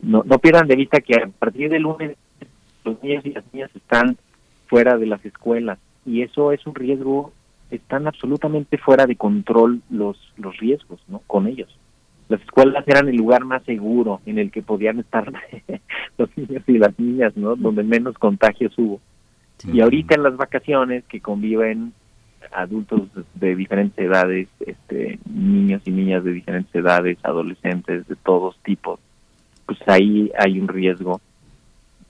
No, 0.00 0.24
no 0.24 0.40
pierdan 0.40 0.66
de 0.66 0.74
vista 0.74 1.00
que 1.00 1.14
a 1.14 1.28
partir 1.28 1.70
del 1.70 1.82
lunes 1.82 2.16
los 2.84 3.00
niños 3.00 3.24
y 3.26 3.30
las 3.30 3.44
niñas 3.52 3.70
están 3.76 4.16
fuera 4.66 4.98
de 4.98 5.06
las 5.06 5.24
escuelas 5.24 5.78
y 6.04 6.22
eso 6.22 6.50
es 6.50 6.66
un 6.66 6.74
riesgo, 6.74 7.32
están 7.76 8.06
absolutamente 8.06 8.78
fuera 8.78 9.06
de 9.06 9.16
control 9.16 9.82
los, 9.90 10.18
los 10.36 10.56
riesgos 10.58 11.00
¿no? 11.08 11.20
con 11.26 11.46
ellos 11.46 11.68
las 12.28 12.40
escuelas 12.40 12.86
eran 12.86 13.08
el 13.08 13.16
lugar 13.16 13.44
más 13.44 13.62
seguro 13.64 14.20
en 14.26 14.38
el 14.38 14.50
que 14.50 14.62
podían 14.62 14.98
estar 14.98 15.30
los 16.18 16.36
niños 16.36 16.62
y 16.66 16.78
las 16.78 16.98
niñas, 16.98 17.36
¿no? 17.36 17.56
Donde 17.56 17.82
menos 17.82 18.16
contagios 18.18 18.72
hubo. 18.78 19.00
Y 19.72 19.80
ahorita 19.80 20.14
en 20.14 20.22
las 20.24 20.36
vacaciones 20.36 21.04
que 21.04 21.20
conviven 21.20 21.92
adultos 22.52 23.02
de 23.34 23.54
diferentes 23.54 23.98
edades, 23.98 24.48
este, 24.60 25.18
niños 25.30 25.82
y 25.84 25.90
niñas 25.90 26.24
de 26.24 26.32
diferentes 26.32 26.74
edades, 26.74 27.18
adolescentes 27.22 28.06
de 28.06 28.16
todos 28.16 28.58
tipos, 28.64 29.00
pues 29.66 29.78
ahí 29.86 30.30
hay 30.38 30.58
un 30.58 30.68
riesgo 30.68 31.20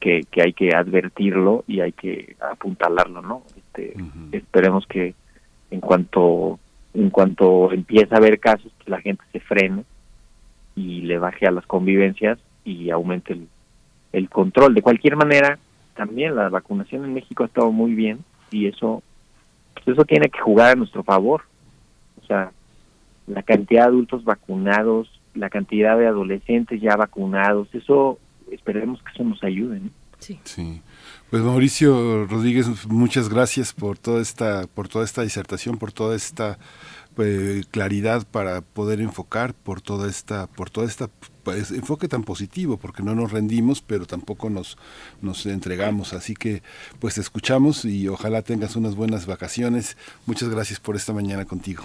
que, 0.01 0.23
que 0.31 0.43
hay 0.43 0.53
que 0.53 0.75
advertirlo 0.75 1.65
y 1.67 1.81
hay 1.81 1.93
que 1.93 2.37
apuntalarlo, 2.41 3.23
¿no? 3.23 3.43
Este, 3.57 3.95
Esperemos 4.33 4.87
que 4.87 5.15
en 5.71 5.81
cuanto 5.81 6.59
en 6.95 7.11
cuanto 7.11 7.73
empieza 7.73 8.15
a 8.15 8.19
haber 8.19 8.39
casos, 8.39 8.73
pues 8.79 8.89
la 8.89 9.01
gente 9.01 9.25
se 9.33 9.41
frene 9.41 9.85
y 10.77 11.03
le 11.03 11.19
baje 11.19 11.47
a 11.47 11.51
las 11.51 11.67
convivencias 11.67 12.39
y 12.65 12.91
aumente 12.91 13.37
el, 14.13 14.29
control. 14.29 14.75
De 14.75 14.83
cualquier 14.83 15.17
manera, 15.17 15.59
también 15.97 16.37
la 16.37 16.49
vacunación 16.49 17.05
en 17.05 17.15
México 17.15 17.43
ha 17.43 17.47
estado 17.47 17.73
muy 17.73 17.95
bien 17.95 18.25
y 18.51 18.67
eso 18.67 19.03
pues 19.75 19.89
eso 19.89 20.05
tiene 20.05 20.29
que 20.29 20.39
jugar 20.39 20.73
a 20.73 20.75
nuestro 20.77 21.03
favor. 21.03 21.43
O 22.23 22.27
sea, 22.27 22.53
la 23.27 23.43
cantidad 23.43 23.83
de 23.83 23.89
adultos 23.89 24.25
vacunados, 24.25 25.21
la 25.35 25.51
cantidad 25.51 25.99
de 25.99 26.07
adolescentes 26.07 26.81
ya 26.81 26.97
vacunados, 26.97 27.69
eso 27.75 28.21
esperemos 28.53 29.03
que 29.03 29.13
eso 29.13 29.25
nos 29.25 29.43
ayude. 29.43 29.81
Sí. 30.21 30.39
sí. 30.45 30.81
Pues 31.31 31.43
Mauricio 31.43 32.27
Rodríguez, 32.27 32.87
muchas 32.87 33.29
gracias 33.29 33.73
por 33.73 33.99
toda 33.99 34.21
esta 34.21 34.67
por 34.73 34.89
toda 34.89 35.05
esta 35.05 35.23
disertación, 35.23 35.79
por 35.79 35.91
toda 35.91 36.15
esta 36.15 36.59
pues, 37.17 37.67
claridad 37.67 38.27
para 38.31 38.61
poder 38.61 39.01
enfocar 39.01 39.55
por 39.55 39.81
toda 39.81 40.09
esta 40.09 40.47
por 40.47 40.71
toda 40.71 40.87
esta 40.87 41.09
pues, 41.43 41.71
enfoque 41.71 42.09
tan 42.09 42.23
positivo 42.23 42.77
porque 42.77 43.03
no 43.03 43.15
nos 43.15 43.33
rendimos 43.33 43.83
pero 43.83 44.07
tampoco 44.07 44.51
nos 44.51 44.79
nos 45.23 45.47
entregamos. 45.47 46.13
Así 46.13 46.35
que 46.35 46.63
pues 47.01 47.15
te 47.15 47.21
escuchamos 47.21 47.85
y 47.85 48.07
ojalá 48.09 48.43
tengas 48.43 48.77
unas 48.77 48.95
buenas 48.95 49.27
vacaciones. 49.27 49.97
Muchas 50.27 50.51
gracias 50.51 50.79
por 50.79 50.95
esta 50.95 51.13
mañana 51.13 51.47
contigo. 51.47 51.85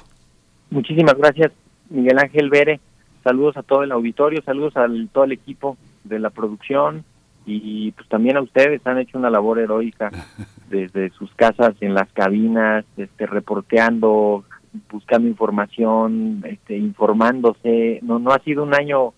Muchísimas 0.69 1.15
gracias 1.17 1.51
Miguel 1.89 2.19
Ángel 2.19 2.49
Vere 2.49 2.79
saludos 3.23 3.57
a 3.57 3.63
todo 3.63 3.83
el 3.83 3.91
auditorio 3.91 4.43
saludos 4.43 4.77
a 4.77 4.85
todo 5.11 5.23
el 5.23 5.31
equipo 5.31 5.77
de 6.03 6.19
la 6.19 6.29
producción 6.29 7.03
y 7.45 7.91
pues 7.91 8.07
también 8.09 8.37
a 8.37 8.41
ustedes 8.41 8.85
han 8.85 8.99
hecho 8.99 9.17
una 9.17 9.29
labor 9.29 9.59
heroica 9.59 10.11
desde 10.69 11.09
sus 11.11 11.33
casas 11.33 11.75
en 11.81 11.93
las 11.93 12.11
cabinas 12.13 12.85
este 12.97 13.25
reporteando 13.25 14.45
buscando 14.91 15.27
información, 15.27 16.43
este, 16.45 16.77
informándose. 16.77 17.99
No, 18.03 18.19
no 18.19 18.31
ha 18.31 18.39
sido 18.39 18.63
un 18.63 18.73
año, 18.73 19.13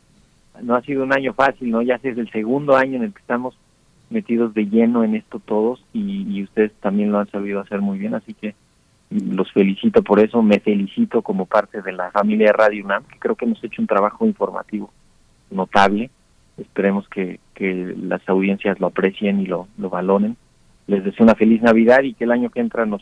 no 0.62 0.76
ha 0.76 0.82
sido 0.82 1.04
un 1.04 1.14
año 1.14 1.34
fácil, 1.34 1.72
no. 1.72 1.82
Ya 1.82 1.96
es 1.96 2.18
el 2.18 2.30
segundo 2.32 2.76
año 2.76 2.98
en 2.98 3.04
el 3.04 3.14
que 3.14 3.22
estamos 3.22 3.56
metidos 4.10 4.54
de 4.54 4.66
lleno 4.66 5.04
en 5.04 5.16
esto 5.16 5.40
todos 5.40 5.84
y, 5.94 6.44
ustedes 6.44 6.74
también 6.82 7.12
lo 7.12 7.20
han 7.20 7.30
sabido 7.30 7.62
hacer 7.62 7.80
muy 7.80 7.98
bien, 7.98 8.14
así 8.14 8.34
que 8.34 8.56
los 9.10 9.52
felicito 9.54 10.04
por 10.04 10.20
eso, 10.20 10.42
me 10.42 10.60
felicito 10.60 11.22
como 11.22 11.46
parte 11.46 11.82
de 11.82 11.94
la 11.94 12.12
familia 12.12 12.48
de 12.48 12.54
Radio 12.54 12.84
UNAM, 12.84 13.04
que 13.04 13.20
creo 13.20 13.36
que 13.36 13.46
hemos 13.46 13.64
hecho 13.64 13.82
un 13.82 13.88
trabajo 13.88 14.26
informativo 14.26 14.92
notable. 15.50 16.10
Esperemos 16.62 17.08
que, 17.10 17.40
que 17.54 17.96
las 17.98 18.28
audiencias 18.30 18.80
lo 18.80 18.88
aprecien 18.88 19.40
y 19.42 19.46
lo, 19.46 19.68
lo 19.78 19.90
valoren. 19.90 20.38
Les 20.88 21.04
deseo 21.04 21.24
una 21.24 21.36
feliz 21.36 21.62
Navidad 21.62 22.04
y 22.04 22.14
que 22.14 22.24
el 22.24 22.32
año 22.32 22.50
que 22.50 22.60
entra 22.60 22.86
nos 22.86 23.02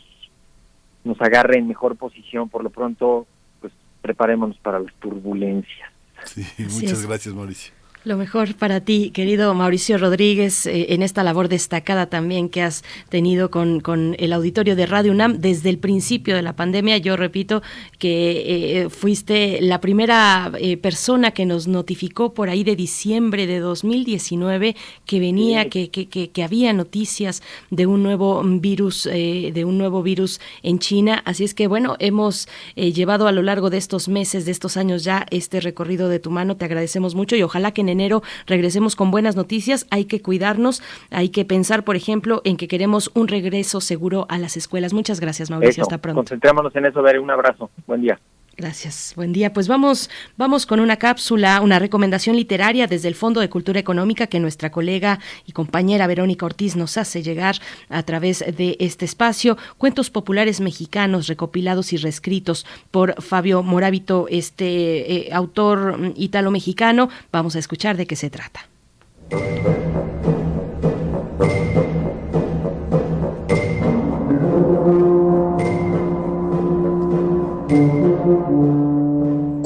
nos 1.04 1.20
agarre 1.20 1.58
en 1.58 1.68
mejor 1.68 1.96
posición. 1.96 2.48
Por 2.48 2.62
lo 2.62 2.70
pronto, 2.70 3.26
pues 3.60 3.72
preparémonos 4.02 4.58
para 4.58 4.78
las 4.80 4.92
turbulencias. 4.94 5.90
Sí, 6.24 6.44
muchas 6.58 7.06
gracias, 7.06 7.34
Mauricio. 7.34 7.72
Lo 8.02 8.16
mejor 8.16 8.54
para 8.54 8.80
ti, 8.80 9.10
querido 9.10 9.52
Mauricio 9.52 9.98
Rodríguez, 9.98 10.64
eh, 10.64 10.94
en 10.94 11.02
esta 11.02 11.22
labor 11.22 11.48
destacada 11.48 12.06
también 12.06 12.48
que 12.48 12.62
has 12.62 12.82
tenido 13.10 13.50
con, 13.50 13.80
con, 13.80 14.16
el 14.18 14.32
auditorio 14.32 14.74
de 14.74 14.86
Radio 14.86 15.12
UNAM 15.12 15.40
desde 15.40 15.68
el 15.68 15.76
principio 15.76 16.34
de 16.34 16.40
la 16.40 16.56
pandemia. 16.56 16.96
Yo 16.96 17.18
repito 17.18 17.62
que 17.98 18.84
eh, 18.84 18.88
fuiste 18.88 19.60
la 19.60 19.82
primera 19.82 20.50
eh, 20.58 20.78
persona 20.78 21.32
que 21.32 21.44
nos 21.44 21.68
notificó 21.68 22.32
por 22.32 22.48
ahí 22.48 22.64
de 22.64 22.74
diciembre 22.74 23.46
de 23.46 23.58
2019 23.58 24.76
que 25.04 25.20
venía, 25.20 25.68
que, 25.68 25.90
que, 25.90 26.08
que, 26.08 26.42
había 26.42 26.72
noticias 26.72 27.42
de 27.68 27.84
un 27.84 28.02
nuevo 28.02 28.42
virus, 28.42 29.04
de 29.04 29.64
un 29.66 29.76
nuevo 29.76 30.02
virus 30.02 30.40
en 30.62 30.78
China. 30.78 31.22
Así 31.26 31.44
es 31.44 31.52
que 31.52 31.66
bueno, 31.66 31.96
hemos 31.98 32.48
llevado 32.76 33.26
a 33.26 33.32
lo 33.32 33.42
largo 33.42 33.68
de 33.68 33.76
estos 33.76 34.08
meses, 34.08 34.46
de 34.46 34.52
estos 34.52 34.78
años 34.78 35.04
ya 35.04 35.26
este 35.30 35.60
recorrido 35.60 36.08
de 36.08 36.18
tu 36.18 36.30
mano. 36.30 36.56
Te 36.56 36.64
agradecemos 36.64 37.14
mucho 37.14 37.36
y 37.36 37.42
ojalá 37.42 37.72
que 37.72 37.82
en 37.82 37.89
enero 37.90 38.22
regresemos 38.46 38.96
con 38.96 39.10
buenas 39.10 39.36
noticias. 39.36 39.86
Hay 39.90 40.06
que 40.06 40.22
cuidarnos, 40.22 40.82
hay 41.10 41.28
que 41.28 41.44
pensar, 41.44 41.84
por 41.84 41.96
ejemplo, 41.96 42.40
en 42.44 42.56
que 42.56 42.68
queremos 42.68 43.10
un 43.14 43.28
regreso 43.28 43.80
seguro 43.80 44.26
a 44.28 44.38
las 44.38 44.56
escuelas. 44.56 44.92
Muchas 44.92 45.20
gracias, 45.20 45.50
Mauricio. 45.50 45.82
Hasta 45.82 45.98
pronto. 45.98 46.20
Concentrémonos 46.20 46.74
en 46.76 46.86
eso, 46.86 47.02
Veré. 47.02 47.18
Un 47.18 47.30
abrazo. 47.30 47.70
Buen 47.86 48.02
día. 48.02 48.18
Gracias. 48.56 49.14
Buen 49.16 49.32
día. 49.32 49.52
Pues 49.52 49.68
vamos, 49.68 50.10
vamos 50.36 50.66
con 50.66 50.80
una 50.80 50.96
cápsula, 50.96 51.60
una 51.60 51.78
recomendación 51.78 52.36
literaria 52.36 52.86
desde 52.86 53.08
el 53.08 53.14
Fondo 53.14 53.40
de 53.40 53.48
Cultura 53.48 53.80
Económica 53.80 54.26
que 54.26 54.38
nuestra 54.38 54.70
colega 54.70 55.18
y 55.46 55.52
compañera 55.52 56.06
Verónica 56.06 56.46
Ortiz 56.46 56.76
nos 56.76 56.98
hace 56.98 57.22
llegar 57.22 57.56
a 57.88 58.02
través 58.02 58.40
de 58.40 58.76
este 58.78 59.04
espacio. 59.04 59.56
Cuentos 59.78 60.10
populares 60.10 60.60
mexicanos 60.60 61.26
recopilados 61.26 61.92
y 61.92 61.96
reescritos 61.96 62.66
por 62.90 63.22
Fabio 63.22 63.62
Morábito, 63.62 64.26
este 64.28 65.28
eh, 65.28 65.32
autor 65.32 65.98
mm, 65.98 66.14
italo-mexicano. 66.16 67.08
Vamos 67.32 67.56
a 67.56 67.60
escuchar 67.60 67.96
de 67.96 68.06
qué 68.06 68.16
se 68.16 68.30
trata. 68.30 68.68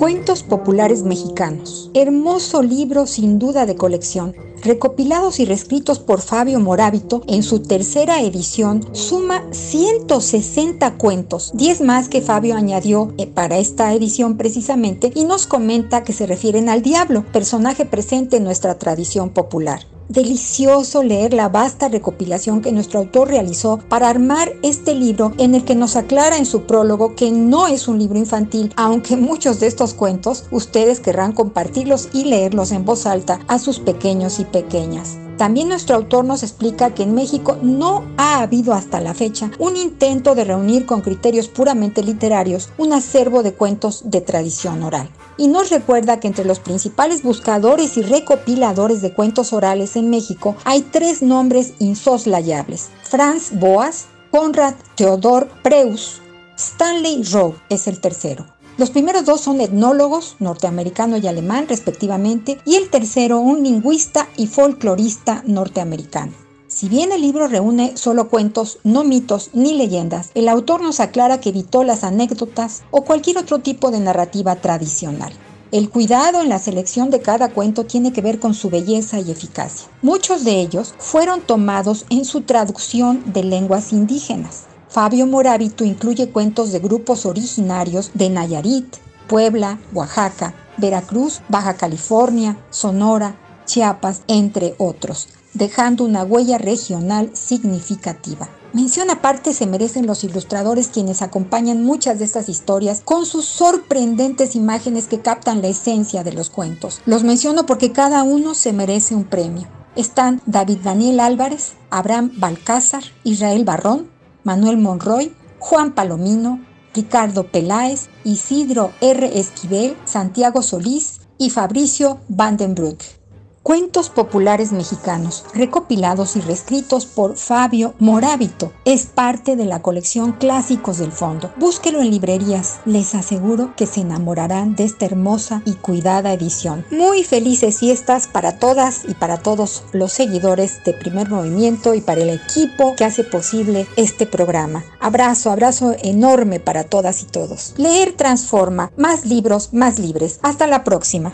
Cuentos 0.04 0.42
Populares 0.42 1.02
Mexicanos. 1.02 1.90
Hermoso 1.94 2.62
libro 2.62 3.06
sin 3.06 3.38
duda 3.38 3.64
de 3.64 3.74
colección. 3.74 4.36
Recopilados 4.62 5.40
y 5.40 5.46
reescritos 5.46 5.98
por 5.98 6.20
Fabio 6.20 6.60
Morábito 6.60 7.22
en 7.26 7.42
su 7.42 7.62
tercera 7.62 8.20
edición, 8.20 8.86
suma 8.92 9.42
160 9.50 10.98
cuentos, 10.98 11.52
10 11.54 11.80
más 11.80 12.10
que 12.10 12.20
Fabio 12.20 12.54
añadió 12.54 13.14
eh, 13.16 13.26
para 13.26 13.56
esta 13.56 13.94
edición 13.94 14.36
precisamente, 14.36 15.10
y 15.14 15.24
nos 15.24 15.46
comenta 15.46 16.04
que 16.04 16.12
se 16.12 16.26
refieren 16.26 16.68
al 16.68 16.82
diablo, 16.82 17.24
personaje 17.32 17.86
presente 17.86 18.36
en 18.36 18.44
nuestra 18.44 18.78
tradición 18.78 19.30
popular 19.30 19.86
delicioso 20.08 21.02
leer 21.02 21.32
la 21.32 21.48
vasta 21.48 21.88
recopilación 21.88 22.60
que 22.60 22.72
nuestro 22.72 23.00
autor 23.00 23.28
realizó 23.28 23.78
para 23.88 24.08
armar 24.08 24.52
este 24.62 24.94
libro 24.94 25.32
en 25.38 25.54
el 25.54 25.64
que 25.64 25.74
nos 25.74 25.96
aclara 25.96 26.36
en 26.36 26.46
su 26.46 26.62
prólogo 26.62 27.14
que 27.14 27.30
no 27.30 27.66
es 27.66 27.88
un 27.88 27.98
libro 27.98 28.18
infantil, 28.18 28.72
aunque 28.76 29.16
muchos 29.16 29.60
de 29.60 29.66
estos 29.66 29.94
cuentos 29.94 30.44
ustedes 30.50 31.00
querrán 31.00 31.32
compartirlos 31.32 32.08
y 32.12 32.24
leerlos 32.24 32.72
en 32.72 32.84
voz 32.84 33.06
alta 33.06 33.40
a 33.48 33.58
sus 33.58 33.78
pequeños 33.80 34.40
y 34.40 34.44
pequeñas. 34.44 35.23
También 35.36 35.68
nuestro 35.68 35.96
autor 35.96 36.24
nos 36.24 36.42
explica 36.42 36.94
que 36.94 37.02
en 37.02 37.14
México 37.14 37.58
no 37.60 38.04
ha 38.16 38.40
habido 38.40 38.72
hasta 38.72 39.00
la 39.00 39.14
fecha 39.14 39.50
un 39.58 39.76
intento 39.76 40.34
de 40.34 40.44
reunir 40.44 40.86
con 40.86 41.00
criterios 41.00 41.48
puramente 41.48 42.02
literarios 42.02 42.70
un 42.78 42.92
acervo 42.92 43.42
de 43.42 43.54
cuentos 43.54 44.02
de 44.10 44.20
tradición 44.20 44.82
oral 44.82 45.08
y 45.36 45.48
nos 45.48 45.70
recuerda 45.70 46.20
que 46.20 46.28
entre 46.28 46.44
los 46.44 46.60
principales 46.60 47.22
buscadores 47.22 47.96
y 47.96 48.02
recopiladores 48.02 49.02
de 49.02 49.12
cuentos 49.12 49.52
orales 49.52 49.96
en 49.96 50.10
México 50.10 50.56
hay 50.64 50.82
tres 50.82 51.22
nombres 51.22 51.74
insoslayables. 51.78 52.90
Franz 53.02 53.50
Boas, 53.52 54.06
Conrad 54.30 54.74
Theodor 54.94 55.48
Preus, 55.62 56.20
Stanley 56.56 57.24
Rowe 57.24 57.56
es 57.68 57.88
el 57.88 58.00
tercero. 58.00 58.53
Los 58.76 58.90
primeros 58.90 59.24
dos 59.24 59.40
son 59.40 59.60
etnólogos, 59.60 60.34
norteamericano 60.40 61.16
y 61.16 61.28
alemán 61.28 61.66
respectivamente, 61.68 62.58
y 62.64 62.74
el 62.74 62.90
tercero 62.90 63.38
un 63.38 63.62
lingüista 63.62 64.28
y 64.36 64.48
folclorista 64.48 65.44
norteamericano. 65.46 66.32
Si 66.66 66.88
bien 66.88 67.12
el 67.12 67.20
libro 67.20 67.46
reúne 67.46 67.96
solo 67.96 68.28
cuentos, 68.28 68.78
no 68.82 69.04
mitos 69.04 69.50
ni 69.52 69.74
leyendas, 69.74 70.32
el 70.34 70.48
autor 70.48 70.82
nos 70.82 70.98
aclara 70.98 71.38
que 71.38 71.50
evitó 71.50 71.84
las 71.84 72.02
anécdotas 72.02 72.82
o 72.90 73.04
cualquier 73.04 73.38
otro 73.38 73.60
tipo 73.60 73.92
de 73.92 74.00
narrativa 74.00 74.56
tradicional. 74.56 75.32
El 75.70 75.88
cuidado 75.88 76.40
en 76.40 76.48
la 76.48 76.58
selección 76.58 77.10
de 77.10 77.20
cada 77.20 77.50
cuento 77.50 77.84
tiene 77.84 78.12
que 78.12 78.22
ver 78.22 78.40
con 78.40 78.54
su 78.54 78.70
belleza 78.70 79.20
y 79.20 79.30
eficacia. 79.30 79.88
Muchos 80.02 80.44
de 80.44 80.60
ellos 80.60 80.94
fueron 80.98 81.42
tomados 81.42 82.06
en 82.10 82.24
su 82.24 82.40
traducción 82.40 83.22
de 83.32 83.44
lenguas 83.44 83.92
indígenas. 83.92 84.64
Fabio 84.94 85.26
Morábito 85.26 85.84
incluye 85.84 86.30
cuentos 86.30 86.70
de 86.70 86.78
grupos 86.78 87.26
originarios 87.26 88.12
de 88.14 88.30
Nayarit, 88.30 88.98
Puebla, 89.26 89.80
Oaxaca, 89.92 90.54
Veracruz, 90.76 91.40
Baja 91.48 91.74
California, 91.74 92.56
Sonora, 92.70 93.34
Chiapas, 93.66 94.22
entre 94.28 94.76
otros, 94.78 95.26
dejando 95.52 96.04
una 96.04 96.22
huella 96.22 96.58
regional 96.58 97.30
significativa. 97.32 98.48
Mención 98.72 99.10
aparte 99.10 99.52
se 99.52 99.66
merecen 99.66 100.06
los 100.06 100.22
ilustradores 100.22 100.86
quienes 100.86 101.22
acompañan 101.22 101.82
muchas 101.82 102.20
de 102.20 102.26
estas 102.26 102.48
historias 102.48 103.02
con 103.04 103.26
sus 103.26 103.46
sorprendentes 103.46 104.54
imágenes 104.54 105.08
que 105.08 105.18
captan 105.18 105.60
la 105.60 105.66
esencia 105.66 106.22
de 106.22 106.34
los 106.34 106.50
cuentos. 106.50 107.00
Los 107.04 107.24
menciono 107.24 107.66
porque 107.66 107.90
cada 107.90 108.22
uno 108.22 108.54
se 108.54 108.72
merece 108.72 109.16
un 109.16 109.24
premio. 109.24 109.66
Están 109.96 110.40
David 110.46 110.78
Daniel 110.84 111.18
Álvarez, 111.18 111.72
Abraham 111.90 112.30
Balcázar, 112.36 113.02
Israel 113.24 113.64
Barrón, 113.64 114.13
Manuel 114.44 114.76
Monroy, 114.76 115.32
Juan 115.58 115.92
Palomino, 115.94 116.60
Ricardo 116.94 117.48
Peláez, 117.50 118.08
Isidro 118.24 118.92
R. 119.00 119.38
Esquivel, 119.40 119.96
Santiago 120.04 120.62
Solís 120.62 121.22
y 121.38 121.50
Fabricio 121.50 122.20
Vandenbroek. 122.28 123.23
Cuentos 123.64 124.10
populares 124.10 124.72
mexicanos, 124.72 125.46
recopilados 125.54 126.36
y 126.36 126.42
reescritos 126.42 127.06
por 127.06 127.38
Fabio 127.38 127.94
Morábito. 127.98 128.74
Es 128.84 129.06
parte 129.06 129.56
de 129.56 129.64
la 129.64 129.80
colección 129.80 130.32
Clásicos 130.32 130.98
del 130.98 131.12
Fondo. 131.12 131.50
Búsquelo 131.56 132.02
en 132.02 132.10
librerías. 132.10 132.80
Les 132.84 133.14
aseguro 133.14 133.74
que 133.74 133.86
se 133.86 134.02
enamorarán 134.02 134.76
de 134.76 134.84
esta 134.84 135.06
hermosa 135.06 135.62
y 135.64 135.76
cuidada 135.76 136.34
edición. 136.34 136.84
Muy 136.90 137.24
felices 137.24 137.78
fiestas 137.78 138.26
para 138.26 138.58
todas 138.58 139.06
y 139.08 139.14
para 139.14 139.38
todos 139.38 139.84
los 139.92 140.12
seguidores 140.12 140.84
de 140.84 140.92
Primer 140.92 141.30
Movimiento 141.30 141.94
y 141.94 142.02
para 142.02 142.20
el 142.20 142.28
equipo 142.28 142.94
que 142.94 143.06
hace 143.06 143.24
posible 143.24 143.86
este 143.96 144.26
programa. 144.26 144.84
Abrazo, 145.00 145.50
abrazo 145.50 145.96
enorme 146.02 146.60
para 146.60 146.84
todas 146.84 147.22
y 147.22 147.24
todos. 147.24 147.72
Leer 147.78 148.12
transforma. 148.12 148.92
Más 148.98 149.24
libros, 149.24 149.72
más 149.72 149.98
libres. 149.98 150.38
Hasta 150.42 150.66
la 150.66 150.84
próxima. 150.84 151.32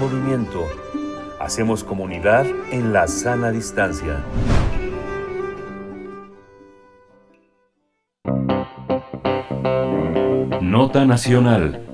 Movimiento. 0.00 0.66
Hacemos 1.38 1.84
comunidad 1.84 2.46
en 2.70 2.94
la 2.94 3.06
sana 3.06 3.50
distancia. 3.50 4.24
Nota 10.62 11.04
Nacional. 11.04 11.86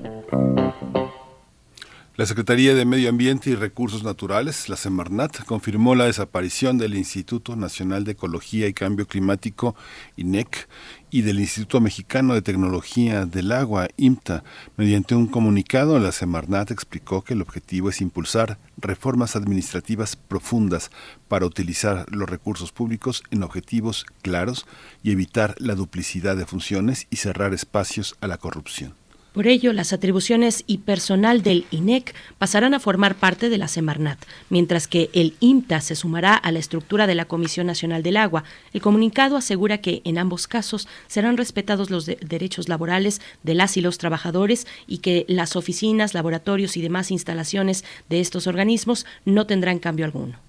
La 2.15 2.25
Secretaría 2.25 2.73
de 2.73 2.85
Medio 2.85 3.09
Ambiente 3.09 3.51
y 3.51 3.55
Recursos 3.55 4.03
Naturales, 4.03 4.69
la 4.69 4.75
Semarnat, 4.75 5.43
confirmó 5.43 5.93
la 5.93 6.05
desaparición 6.05 6.79
del 6.79 6.95
Instituto 6.95 7.55
Nacional 7.55 8.05
de 8.05 8.13
Ecología 8.13 8.67
y 8.67 8.73
Cambio 8.73 9.05
Climático, 9.05 9.75
INEC, 10.15 10.67
y 11.09 11.21
del 11.21 11.39
Instituto 11.39 11.79
Mexicano 11.79 12.33
de 12.33 12.41
Tecnología 12.41 13.25
del 13.25 13.51
Agua, 13.51 13.87
IMTA. 13.97 14.43
Mediante 14.75 15.15
un 15.15 15.27
comunicado, 15.27 15.99
la 15.99 16.11
Semarnat 16.11 16.71
explicó 16.71 17.23
que 17.23 17.33
el 17.33 17.41
objetivo 17.41 17.89
es 17.89 18.01
impulsar 18.01 18.57
reformas 18.77 19.35
administrativas 19.35 20.15
profundas 20.15 20.91
para 21.27 21.45
utilizar 21.45 22.05
los 22.11 22.29
recursos 22.29 22.71
públicos 22.71 23.23
en 23.31 23.43
objetivos 23.43 24.05
claros 24.21 24.65
y 25.03 25.11
evitar 25.11 25.55
la 25.59 25.75
duplicidad 25.75 26.35
de 26.35 26.45
funciones 26.45 27.07
y 27.09 27.17
cerrar 27.17 27.53
espacios 27.53 28.15
a 28.21 28.27
la 28.27 28.37
corrupción. 28.37 28.93
Por 29.37 29.45
ello, 29.45 29.71
las 29.71 29.93
atribuciones 29.93 30.63
y 30.65 30.79
personal 30.79 31.43
del 31.43 31.67
INEC 31.69 32.15
pasarán 32.39 32.73
a 32.73 32.79
formar 32.79 33.13
parte 33.13 33.49
de 33.49 33.59
la 33.59 33.67
Semarnat, 33.67 34.17
mientras 34.49 34.87
que 34.87 35.11
el 35.13 35.35
IMTA 35.41 35.79
se 35.79 35.95
sumará 35.95 36.33
a 36.33 36.51
la 36.51 36.57
estructura 36.57 37.05
de 37.05 37.13
la 37.13 37.25
Comisión 37.25 37.67
Nacional 37.67 38.01
del 38.01 38.17
Agua. 38.17 38.45
El 38.73 38.81
comunicado 38.81 39.37
asegura 39.37 39.77
que 39.77 40.01
en 40.05 40.17
ambos 40.17 40.47
casos 40.47 40.87
serán 41.05 41.37
respetados 41.37 41.91
los 41.91 42.07
derechos 42.07 42.67
laborales 42.67 43.21
de 43.43 43.53
las 43.53 43.77
y 43.77 43.81
los 43.81 43.99
trabajadores 43.99 44.65
y 44.87 44.97
que 44.97 45.23
las 45.27 45.55
oficinas, 45.55 46.15
laboratorios 46.15 46.75
y 46.75 46.81
demás 46.81 47.11
instalaciones 47.11 47.85
de 48.09 48.21
estos 48.21 48.47
organismos 48.47 49.05
no 49.23 49.45
tendrán 49.45 49.77
cambio 49.77 50.05
alguno. 50.05 50.39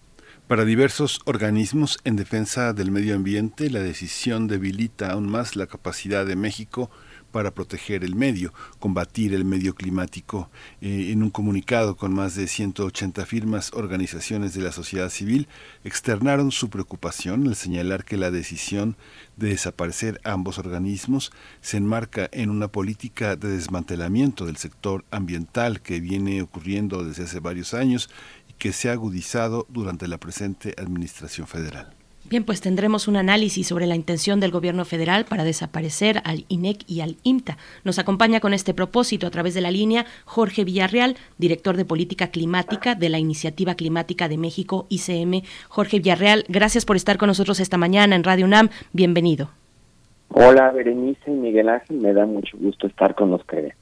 Para 0.46 0.64
diversos 0.64 1.20
organismos 1.26 1.98
en 2.04 2.16
defensa 2.16 2.72
del 2.72 2.90
medio 2.90 3.14
ambiente, 3.14 3.68
la 3.68 3.80
decisión 3.80 4.48
debilita 4.48 5.10
aún 5.10 5.28
más 5.28 5.56
la 5.56 5.66
capacidad 5.66 6.24
de 6.24 6.36
México 6.36 6.90
para 7.38 7.52
proteger 7.52 8.02
el 8.02 8.16
medio, 8.16 8.52
combatir 8.80 9.32
el 9.32 9.44
medio 9.44 9.76
climático. 9.76 10.50
Eh, 10.80 11.12
en 11.12 11.22
un 11.22 11.30
comunicado 11.30 11.96
con 11.96 12.12
más 12.12 12.34
de 12.34 12.48
180 12.48 13.24
firmas, 13.26 13.70
organizaciones 13.74 14.54
de 14.54 14.62
la 14.62 14.72
sociedad 14.72 15.08
civil 15.08 15.46
externaron 15.84 16.50
su 16.50 16.68
preocupación 16.68 17.46
al 17.46 17.54
señalar 17.54 18.04
que 18.04 18.16
la 18.16 18.32
decisión 18.32 18.96
de 19.36 19.50
desaparecer 19.50 20.20
ambos 20.24 20.58
organismos 20.58 21.30
se 21.60 21.76
enmarca 21.76 22.28
en 22.32 22.50
una 22.50 22.66
política 22.66 23.36
de 23.36 23.50
desmantelamiento 23.50 24.44
del 24.44 24.56
sector 24.56 25.04
ambiental 25.12 25.80
que 25.80 26.00
viene 26.00 26.42
ocurriendo 26.42 27.04
desde 27.04 27.22
hace 27.22 27.38
varios 27.38 27.72
años 27.72 28.10
y 28.48 28.54
que 28.54 28.72
se 28.72 28.88
ha 28.88 28.94
agudizado 28.94 29.64
durante 29.68 30.08
la 30.08 30.18
presente 30.18 30.74
Administración 30.76 31.46
Federal. 31.46 31.97
Bien, 32.28 32.44
pues 32.44 32.60
tendremos 32.60 33.08
un 33.08 33.16
análisis 33.16 33.66
sobre 33.66 33.86
la 33.86 33.94
intención 33.94 34.38
del 34.38 34.50
gobierno 34.50 34.84
federal 34.84 35.24
para 35.24 35.44
desaparecer 35.44 36.20
al 36.24 36.44
INEC 36.48 36.84
y 36.86 37.00
al 37.00 37.16
INTA. 37.22 37.56
Nos 37.84 37.98
acompaña 37.98 38.40
con 38.40 38.52
este 38.52 38.74
propósito 38.74 39.26
a 39.26 39.30
través 39.30 39.54
de 39.54 39.62
la 39.62 39.70
línea 39.70 40.04
Jorge 40.26 40.64
Villarreal, 40.64 41.16
director 41.38 41.78
de 41.78 41.86
política 41.86 42.26
climática 42.26 42.94
de 42.94 43.08
la 43.08 43.18
Iniciativa 43.18 43.76
Climática 43.76 44.28
de 44.28 44.36
México, 44.36 44.86
ICM. 44.90 45.40
Jorge 45.70 46.00
Villarreal, 46.00 46.44
gracias 46.48 46.84
por 46.84 46.96
estar 46.96 47.16
con 47.16 47.28
nosotros 47.28 47.60
esta 47.60 47.78
mañana 47.78 48.14
en 48.14 48.24
Radio 48.24 48.44
UNAM. 48.44 48.68
Bienvenido. 48.92 49.48
Hola, 50.28 50.70
Berenice 50.72 51.30
y 51.30 51.34
Miguel 51.34 51.70
Ángel. 51.70 51.96
Me 51.96 52.12
da 52.12 52.26
mucho 52.26 52.58
gusto 52.58 52.88
estar 52.88 53.14
con 53.14 53.32
ustedes. 53.32 53.74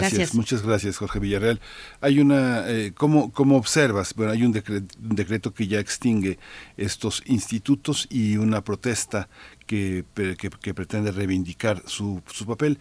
Gracias, 0.00 0.34
muchas 0.34 0.66
gracias, 0.66 0.96
Jorge 0.96 1.18
Villarreal. 1.18 1.60
Hay 2.00 2.20
una, 2.20 2.64
eh, 2.68 2.92
¿cómo, 2.94 3.30
observas? 3.56 4.14
Bueno, 4.14 4.32
hay 4.32 4.44
un 4.44 4.52
decreto, 4.52 5.52
que 5.52 5.66
ya 5.66 5.80
extingue 5.80 6.38
estos 6.76 7.22
institutos 7.26 8.06
y 8.10 8.36
una 8.36 8.62
protesta 8.62 9.28
que, 9.66 10.04
que, 10.14 10.74
pretende 10.74 11.12
reivindicar 11.12 11.82
su, 11.86 12.22
su 12.26 12.46
papel. 12.46 12.78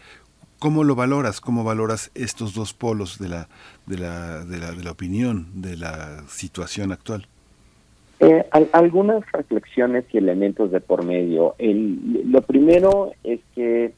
¿Cómo 0.60 0.84
lo 0.84 0.96
valoras? 0.96 1.42
¿Cómo 1.42 1.64
valoras 1.64 2.12
estos 2.14 2.54
dos 2.54 2.74
polos 2.74 3.18
de 3.20 3.30
la, 3.30 3.50
de 3.88 3.98
la, 3.98 4.46
de 4.46 4.60
la, 4.60 4.72
de 4.72 4.84
la 4.84 4.92
opinión, 4.92 5.48
de 5.56 5.76
la 5.76 6.24
situación 6.28 6.92
actual? 6.92 7.28
Eh, 8.20 8.46
algunas 8.74 9.24
reflexiones 9.32 10.06
y 10.14 10.20
elementos 10.20 10.72
de 10.72 10.80
por 10.80 11.04
medio. 11.04 11.56
El, 11.58 12.22
lo 12.32 12.44
primero 12.44 13.14
es 13.24 13.40
que 13.56 13.96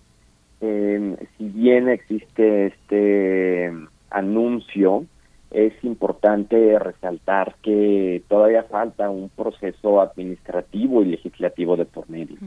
eh, 0.65 1.17
si 1.37 1.49
bien 1.49 1.89
existe 1.89 2.67
este 2.67 3.71
anuncio, 4.09 5.05
es 5.51 5.73
importante 5.83 6.79
resaltar 6.79 7.55
que 7.61 8.23
todavía 8.29 8.63
falta 8.63 9.09
un 9.09 9.29
proceso 9.29 9.99
administrativo 9.99 11.01
y 11.01 11.05
legislativo 11.05 11.75
de 11.75 11.85
por 11.85 12.09
medio. 12.09 12.37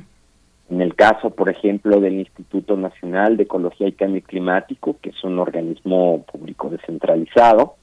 En 0.71 0.81
el 0.81 0.95
caso, 0.95 1.31
por 1.31 1.51
ejemplo, 1.51 2.01
del 2.01 2.15
Instituto 2.15 2.77
Nacional 2.77 3.37
de 3.37 3.43
Ecología 3.45 3.87
y 3.87 3.93
Cambio 3.93 4.23
Climático, 4.23 4.97
que 5.01 5.11
es 5.11 5.23
un 5.23 5.39
organismo 5.39 6.25
público 6.25 6.71
descentralizado, 6.71 7.77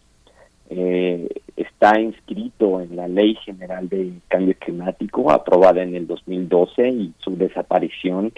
eh, 0.70 1.30
está 1.56 2.00
inscrito 2.00 2.82
en 2.82 2.96
la 2.96 3.08
Ley 3.08 3.36
General 3.46 3.88
de 3.88 4.14
Cambio 4.28 4.56
Climático, 4.60 5.32
aprobada 5.32 5.84
en 5.84 5.96
el 5.96 6.08
2012, 6.08 6.90
y 6.90 7.14
su 7.20 7.38
desaparición 7.38 8.34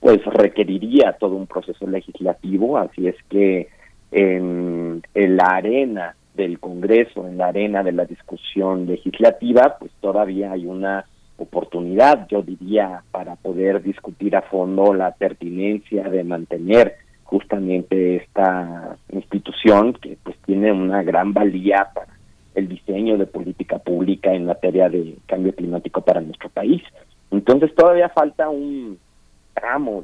pues 0.00 0.24
requeriría 0.24 1.12
todo 1.12 1.36
un 1.36 1.46
proceso 1.46 1.86
legislativo, 1.86 2.78
así 2.78 3.06
es 3.06 3.16
que 3.28 3.68
en, 4.10 5.02
la 5.14 5.44
arena 5.44 6.16
del 6.34 6.58
Congreso, 6.58 7.28
en 7.28 7.36
la 7.36 7.48
arena 7.48 7.82
de 7.82 7.92
la 7.92 8.06
discusión 8.06 8.86
legislativa, 8.86 9.76
pues 9.78 9.92
todavía 10.00 10.52
hay 10.52 10.66
una 10.66 11.04
oportunidad, 11.36 12.26
yo 12.28 12.42
diría, 12.42 13.02
para 13.10 13.36
poder 13.36 13.82
discutir 13.82 14.36
a 14.36 14.42
fondo 14.42 14.94
la 14.94 15.12
pertinencia 15.12 16.08
de 16.08 16.24
mantener 16.24 16.96
justamente 17.24 18.16
esta 18.16 18.96
institución 19.12 19.92
que 19.92 20.16
pues 20.22 20.36
tiene 20.44 20.72
una 20.72 21.02
gran 21.02 21.32
valía 21.32 21.88
para 21.94 22.14
el 22.54 22.68
diseño 22.68 23.16
de 23.16 23.26
política 23.26 23.78
pública 23.78 24.32
en 24.32 24.46
materia 24.46 24.88
de 24.88 25.16
cambio 25.26 25.54
climático 25.54 26.00
para 26.00 26.20
nuestro 26.20 26.48
país. 26.48 26.82
Entonces 27.30 27.72
todavía 27.74 28.08
falta 28.08 28.48
un 28.48 28.98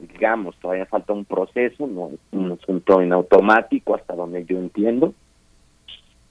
digamos, 0.00 0.56
todavía 0.56 0.86
falta 0.86 1.12
un 1.12 1.24
proceso, 1.24 1.86
no 1.86 2.10
es 2.10 2.20
un 2.32 2.52
asunto 2.52 3.00
en 3.00 3.12
automático 3.12 3.94
hasta 3.94 4.14
donde 4.14 4.44
yo 4.44 4.58
entiendo. 4.58 5.14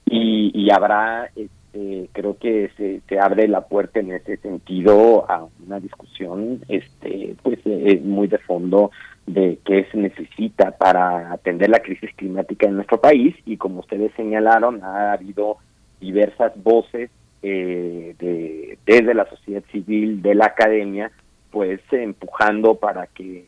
Y, 0.04 0.52
y 0.54 0.70
habrá, 0.70 1.30
este, 1.34 2.08
creo 2.12 2.38
que 2.38 2.70
se, 2.76 3.00
se, 3.08 3.18
abre 3.18 3.48
la 3.48 3.62
puerta 3.62 4.00
en 4.00 4.12
ese 4.12 4.36
sentido 4.36 5.28
a 5.28 5.46
una 5.66 5.80
discusión 5.80 6.60
este 6.68 7.34
pues 7.42 7.58
eh, 7.64 8.00
muy 8.02 8.28
de 8.28 8.38
fondo 8.38 8.92
de 9.26 9.58
qué 9.64 9.84
se 9.90 9.98
necesita 9.98 10.70
para 10.70 11.32
atender 11.32 11.68
la 11.70 11.80
crisis 11.80 12.10
climática 12.14 12.68
en 12.68 12.76
nuestro 12.76 13.00
país 13.00 13.34
y 13.44 13.56
como 13.56 13.80
ustedes 13.80 14.12
señalaron 14.14 14.82
ha 14.84 15.12
habido 15.12 15.56
diversas 16.00 16.52
voces 16.62 17.10
eh, 17.42 18.14
de, 18.18 18.78
desde 18.86 19.14
la 19.14 19.28
sociedad 19.28 19.62
civil, 19.70 20.22
de 20.22 20.34
la 20.34 20.46
academia, 20.46 21.12
pues 21.56 21.80
empujando 21.90 22.74
para 22.74 23.06
que 23.06 23.46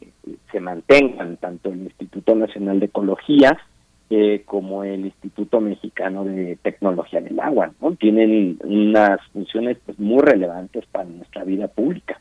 se 0.51 0.61
mantengan 0.61 1.37
tanto 1.37 1.69
el 1.69 1.83
Instituto 1.83 2.35
Nacional 2.35 2.81
de 2.81 2.87
Ecología 2.87 3.59
eh, 4.09 4.45
como 4.47 4.83
el 4.83 5.05
Instituto 5.05 5.61
Mexicano 5.61 6.25
de 6.25 6.57
Tecnología 6.63 7.21
del 7.21 7.39
Agua, 7.39 7.71
¿no? 7.83 7.95
Tienen 7.97 8.59
unas 8.65 9.21
funciones 9.35 9.77
pues 9.85 9.99
muy 9.99 10.23
relevantes 10.23 10.87
para 10.87 11.05
nuestra 11.05 11.45
vida 11.45 11.69
pública. 11.69 12.19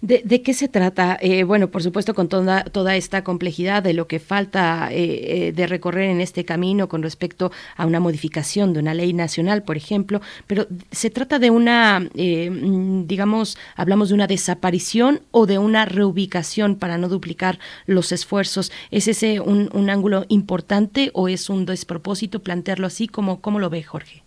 ¿De, 0.00 0.42
qué 0.42 0.54
se 0.54 0.68
trata? 0.68 1.18
Eh, 1.20 1.44
bueno, 1.44 1.68
por 1.68 1.82
supuesto, 1.82 2.14
con 2.14 2.28
toda, 2.28 2.64
toda 2.64 2.96
esta 2.96 3.24
complejidad 3.24 3.82
de 3.82 3.92
lo 3.92 4.06
que 4.06 4.20
falta 4.20 4.88
eh, 4.90 5.48
eh, 5.48 5.52
de 5.52 5.66
recorrer 5.66 6.08
en 6.08 6.22
este 6.22 6.46
camino 6.46 6.88
con 6.88 7.02
respecto 7.02 7.52
a 7.76 7.84
una 7.84 8.00
modificación 8.00 8.72
de 8.72 8.80
una 8.80 8.94
ley 8.94 9.12
nacional, 9.12 9.62
por 9.64 9.76
ejemplo, 9.76 10.22
pero 10.46 10.66
se 10.90 11.10
trata 11.10 11.38
de 11.38 11.50
una, 11.50 12.00
mm, 12.00 13.06
digamos, 13.06 13.58
hablamos 13.76 14.08
de 14.08 14.14
una 14.14 14.26
desaparición 14.26 15.20
o 15.30 15.44
de 15.44 15.58
una 15.58 15.84
reubicación 15.84 16.76
para 16.76 16.96
no 16.96 17.08
duplicar 17.08 17.58
los 17.86 18.12
esfuerzos. 18.12 18.72
¿Es 18.90 19.08
ese 19.08 19.40
un, 19.40 19.68
un 19.74 19.90
ángulo 19.90 20.24
importante 20.28 21.10
o 21.12 21.28
es 21.28 21.50
un 21.50 21.66
despropósito 21.66 22.40
plantearlo 22.40 22.86
así? 22.86 23.08
¿Cómo, 23.08 23.42
cómo 23.42 23.58
lo 23.58 23.68
ve 23.68 23.82
Jorge? 23.82 24.22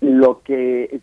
Lo 0.00 0.42
que 0.42 1.00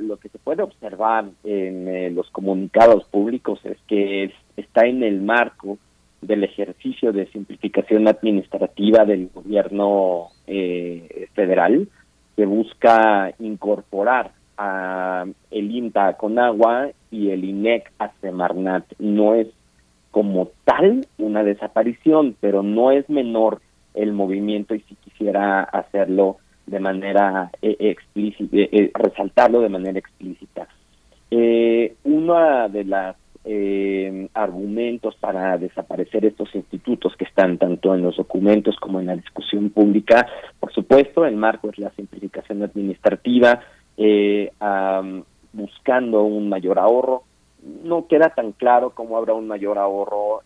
lo 0.00 0.16
que 0.18 0.28
se 0.28 0.38
puede 0.38 0.62
observar 0.62 1.26
en 1.44 1.88
eh, 1.88 2.10
los 2.10 2.28
comunicados 2.30 3.04
públicos 3.04 3.60
es 3.64 3.78
que 3.86 4.32
está 4.56 4.86
en 4.86 5.02
el 5.02 5.20
marco 5.20 5.78
del 6.20 6.44
ejercicio 6.44 7.12
de 7.12 7.26
simplificación 7.26 8.06
administrativa 8.08 9.04
del 9.04 9.30
gobierno 9.32 10.28
eh, 10.46 11.28
federal 11.34 11.88
que 12.36 12.46
busca 12.46 13.32
incorporar 13.38 14.32
a 14.56 15.24
el 15.50 15.70
INTA 15.70 16.16
con 16.16 16.38
agua 16.38 16.90
y 17.10 17.30
el 17.30 17.44
INEC 17.44 17.90
a 17.98 18.10
Semarnat. 18.20 18.84
No 18.98 19.34
es 19.34 19.48
como 20.10 20.50
tal 20.64 21.06
una 21.18 21.42
desaparición, 21.42 22.36
pero 22.40 22.62
no 22.62 22.90
es 22.90 23.08
menor 23.08 23.60
el 23.94 24.12
movimiento 24.12 24.74
y 24.74 24.80
si 24.80 24.94
quisiera 24.96 25.62
hacerlo 25.62 26.36
de 26.70 26.78
manera 26.78 27.50
eh, 27.60 27.76
explícita, 27.80 28.56
eh, 28.56 28.68
eh, 28.72 28.90
resaltarlo 28.94 29.60
de 29.60 29.68
manera 29.68 29.98
explícita. 29.98 30.68
uno 32.04 32.68
de 32.68 32.84
los 32.84 33.16
argumentos 34.34 35.16
para 35.16 35.56
desaparecer 35.58 36.24
estos 36.24 36.54
institutos 36.54 37.16
que 37.16 37.24
están 37.24 37.58
tanto 37.58 37.94
en 37.94 38.02
los 38.02 38.16
documentos 38.16 38.76
como 38.76 39.00
en 39.00 39.06
la 39.06 39.16
discusión 39.16 39.70
pública, 39.70 40.26
por 40.60 40.72
supuesto, 40.72 41.24
el 41.24 41.36
marco 41.36 41.70
es 41.70 41.78
la 41.78 41.90
simplificación 41.90 42.62
administrativa, 42.62 43.60
buscando 45.52 46.22
un 46.22 46.48
mayor 46.48 46.78
ahorro. 46.78 47.24
No 47.84 48.06
queda 48.06 48.30
tan 48.30 48.52
claro 48.52 48.90
cómo 48.90 49.16
habrá 49.16 49.34
un 49.34 49.48
mayor 49.48 49.78
ahorro 49.78 50.42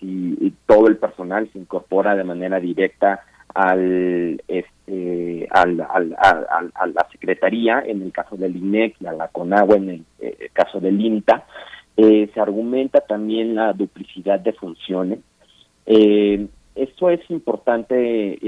si 0.00 0.54
todo 0.66 0.88
el 0.88 0.96
personal 0.96 1.48
se 1.52 1.58
incorpora 1.58 2.14
de 2.16 2.24
manera 2.24 2.60
directa 2.60 3.20
al, 3.54 4.42
este, 4.48 5.48
a 5.50 5.66
la 5.66 7.08
Secretaría, 7.12 7.82
en 7.86 8.02
el 8.02 8.12
caso 8.12 8.36
del 8.36 8.56
INEC 8.56 8.96
y 9.00 9.06
a 9.06 9.12
la 9.12 9.28
CONAGUA 9.28 9.76
en 9.76 9.90
el, 9.90 10.04
eh, 10.20 10.48
caso 10.52 10.80
del 10.80 11.00
INTA. 11.00 11.46
Eh, 11.96 12.28
se 12.34 12.40
argumenta 12.40 13.00
también 13.00 13.54
la 13.54 13.72
duplicidad 13.72 14.40
de 14.40 14.52
funciones. 14.52 15.20
Eh, 15.86 16.46
esto 16.74 17.10
es 17.10 17.20
importante 17.30 18.38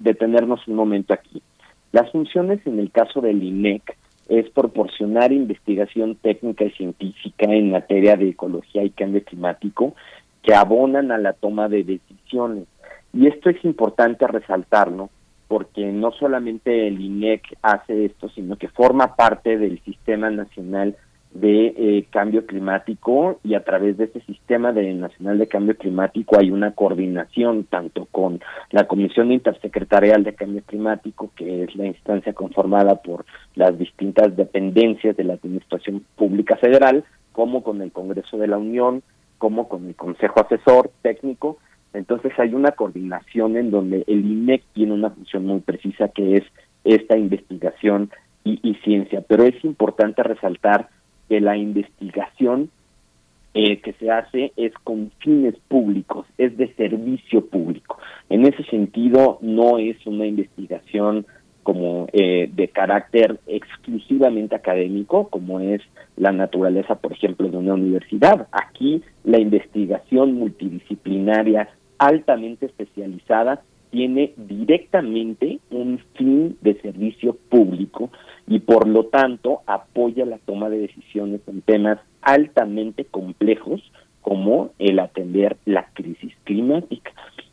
detenernos 0.00 0.66
un 0.66 0.74
momento 0.74 1.14
aquí. 1.14 1.40
Las 1.92 2.10
funciones 2.10 2.66
en 2.66 2.80
el 2.80 2.90
caso 2.90 3.20
del 3.20 3.42
INEC 3.42 3.96
es 4.28 4.50
proporcionar 4.50 5.32
investigación 5.32 6.16
técnica 6.16 6.64
y 6.64 6.70
científica 6.70 7.46
en 7.46 7.70
materia 7.70 8.16
de 8.16 8.30
ecología 8.30 8.82
y 8.82 8.90
cambio 8.90 9.22
climático 9.22 9.94
que 10.42 10.54
abonan 10.54 11.12
a 11.12 11.18
la 11.18 11.32
toma 11.34 11.68
de 11.68 11.84
decisiones 11.84 12.66
y 13.14 13.26
esto 13.26 13.50
es 13.50 13.64
importante 13.64 14.26
resaltarlo 14.26 15.10
porque 15.48 15.92
no 15.92 16.10
solamente 16.12 16.88
el 16.88 17.00
INEC 17.00 17.42
hace 17.62 18.06
esto, 18.06 18.28
sino 18.30 18.56
que 18.56 18.68
forma 18.68 19.14
parte 19.14 19.58
del 19.58 19.80
Sistema 19.82 20.30
Nacional 20.30 20.96
de 21.34 21.74
eh, 21.76 22.06
Cambio 22.10 22.46
Climático 22.46 23.40
y 23.42 23.54
a 23.54 23.64
través 23.64 23.96
de 23.98 24.04
ese 24.04 24.20
Sistema 24.20 24.72
de 24.72 24.94
Nacional 24.94 25.38
de 25.38 25.48
Cambio 25.48 25.76
Climático 25.76 26.38
hay 26.38 26.50
una 26.50 26.72
coordinación 26.72 27.64
tanto 27.64 28.06
con 28.10 28.40
la 28.70 28.86
Comisión 28.86 29.32
Intersecretarial 29.32 30.22
de 30.22 30.34
Cambio 30.34 30.62
Climático, 30.64 31.30
que 31.34 31.64
es 31.64 31.74
la 31.74 31.86
instancia 31.86 32.32
conformada 32.32 33.02
por 33.02 33.24
las 33.56 33.76
distintas 33.76 34.36
dependencias 34.36 35.16
de 35.16 35.24
la 35.24 35.34
Administración 35.34 36.04
Pública 36.14 36.56
Federal, 36.56 37.04
como 37.32 37.64
con 37.64 37.82
el 37.82 37.90
Congreso 37.90 38.38
de 38.38 38.46
la 38.46 38.58
Unión, 38.58 39.02
como 39.38 39.68
con 39.68 39.88
el 39.88 39.96
Consejo 39.96 40.40
Asesor 40.40 40.92
Técnico. 41.02 41.58
Entonces 41.94 42.32
hay 42.38 42.54
una 42.54 42.72
coordinación 42.72 43.56
en 43.56 43.70
donde 43.70 44.04
el 44.06 44.24
INEC 44.24 44.62
tiene 44.72 44.92
una 44.92 45.10
función 45.10 45.46
muy 45.46 45.60
precisa 45.60 46.08
que 46.08 46.36
es 46.36 46.44
esta 46.84 47.16
investigación 47.16 48.10
y, 48.44 48.74
ciencia. 48.84 49.22
Pero 49.26 49.44
es 49.44 49.64
importante 49.64 50.22
resaltar 50.22 50.90
que 51.28 51.40
la 51.40 51.56
investigación 51.56 52.70
eh, 53.54 53.80
que 53.80 53.94
se 53.94 54.10
hace 54.10 54.52
es 54.56 54.74
con 54.84 55.10
fines 55.18 55.54
públicos, 55.68 56.26
es 56.36 56.56
de 56.58 56.74
servicio 56.74 57.46
público. 57.46 57.96
En 58.28 58.46
ese 58.46 58.64
sentido, 58.64 59.38
no 59.40 59.78
es 59.78 59.96
una 60.06 60.26
investigación 60.26 61.24
como 61.62 62.08
eh, 62.12 62.50
de 62.52 62.68
carácter 62.68 63.40
exclusivamente 63.46 64.54
académico, 64.54 65.28
como 65.28 65.60
es 65.60 65.80
la 66.16 66.30
naturaleza, 66.30 66.96
por 66.96 67.12
ejemplo, 67.12 67.48
de 67.48 67.56
una 67.56 67.74
universidad. 67.74 68.48
Aquí 68.52 69.02
la 69.24 69.40
investigación 69.40 70.34
multidisciplinaria 70.34 71.70
altamente 71.98 72.66
especializada 72.66 73.62
tiene 73.90 74.32
directamente 74.36 75.60
un 75.70 76.00
fin 76.14 76.58
de 76.62 76.80
servicio 76.80 77.36
público 77.48 78.10
y 78.46 78.58
por 78.58 78.88
lo 78.88 79.04
tanto 79.06 79.60
apoya 79.66 80.26
la 80.26 80.38
toma 80.38 80.68
de 80.68 80.78
decisiones 80.78 81.40
en 81.46 81.62
temas 81.62 82.00
altamente 82.20 83.04
complejos 83.04 83.80
como 84.20 84.70
el 84.78 84.98
atender 84.98 85.58
la 85.64 85.86
crisis 85.92 86.32
climática. 86.44 87.12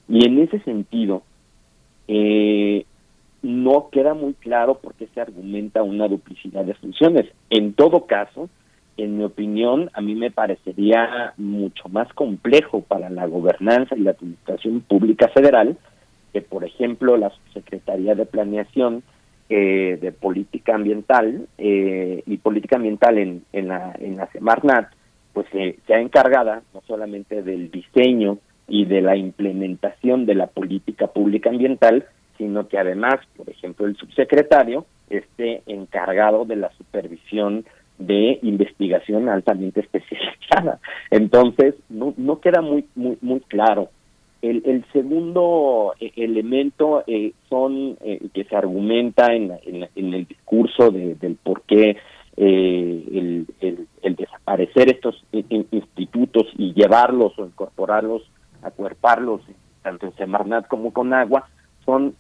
Y 0.09 0.25
en 0.25 0.39
ese 0.39 0.59
sentido, 0.61 1.21
eh, 2.07 2.85
no 3.41 3.89
queda 3.91 4.13
muy 4.13 4.33
claro 4.33 4.79
por 4.79 4.93
qué 4.95 5.07
se 5.13 5.21
argumenta 5.21 5.83
una 5.83 6.07
duplicidad 6.07 6.65
de 6.65 6.73
funciones. 6.75 7.25
En 7.49 7.73
todo 7.73 8.05
caso, 8.05 8.49
en 8.97 9.17
mi 9.17 9.23
opinión, 9.23 9.89
a 9.93 10.01
mí 10.01 10.15
me 10.15 10.31
parecería 10.31 11.33
mucho 11.37 11.89
más 11.89 12.11
complejo 12.13 12.81
para 12.81 13.09
la 13.09 13.25
gobernanza 13.25 13.95
y 13.95 14.01
la 14.01 14.11
administración 14.11 14.81
pública 14.81 15.27
federal 15.29 15.77
que, 16.33 16.41
por 16.41 16.63
ejemplo, 16.63 17.17
la 17.17 17.31
Secretaría 17.53 18.15
de 18.15 18.25
Planeación 18.25 19.03
eh, 19.49 19.97
de 20.01 20.11
Política 20.11 20.75
Ambiental 20.75 21.47
eh, 21.57 22.23
y 22.25 22.37
Política 22.37 22.77
Ambiental 22.77 23.17
en, 23.17 23.67
la, 23.67 23.93
en 23.99 24.15
la 24.15 24.27
Semarnat, 24.27 24.89
pues 25.33 25.47
se 25.51 25.93
ha 25.93 25.99
encargada 25.99 26.61
no 26.73 26.81
solamente 26.87 27.41
del 27.43 27.71
diseño 27.71 28.37
y 28.67 28.85
de 28.85 29.01
la 29.01 29.15
implementación 29.17 30.25
de 30.25 30.35
la 30.35 30.47
política 30.47 31.07
pública 31.07 31.49
ambiental, 31.49 32.05
sino 32.37 32.67
que 32.67 32.77
además, 32.77 33.15
por 33.35 33.49
ejemplo, 33.49 33.85
el 33.85 33.97
subsecretario 33.97 34.85
esté 35.09 35.61
encargado 35.67 36.45
de 36.45 36.55
la 36.55 36.71
supervisión 36.77 37.65
de 38.05 38.39
investigación 38.41 39.29
altamente 39.29 39.81
especializada. 39.81 40.79
Entonces, 41.09 41.75
no, 41.89 42.13
no 42.17 42.39
queda 42.39 42.61
muy, 42.61 42.85
muy, 42.95 43.17
muy 43.21 43.39
claro. 43.41 43.89
El, 44.41 44.83
segundo 44.91 45.93
eh, 45.99 46.11
elemento 46.15 47.03
eh, 47.05 47.33
son 47.47 47.97
eh, 48.01 48.19
que 48.33 48.43
se 48.45 48.55
argumenta 48.55 49.35
en, 49.35 49.51
en, 49.95 50.13
el 50.13 50.25
discurso 50.25 50.89
de, 50.89 51.13
del 51.13 51.35
por 51.35 51.61
qué 51.61 51.97
el, 52.37 53.45
el, 53.61 53.87
el, 54.01 54.15
desaparecer 54.15 54.89
estos 54.89 55.23
institutos 55.31 56.47
y 56.57 56.73
llevarlos 56.73 57.37
o 57.37 57.45
incorporarlos, 57.45 58.23
acuerparlos 58.63 59.41
tanto 59.83 60.07
en 60.07 60.15
Semarnat 60.15 60.67
como 60.67 60.91
con 60.91 61.13
agua, 61.13 61.47
son 61.85 62.15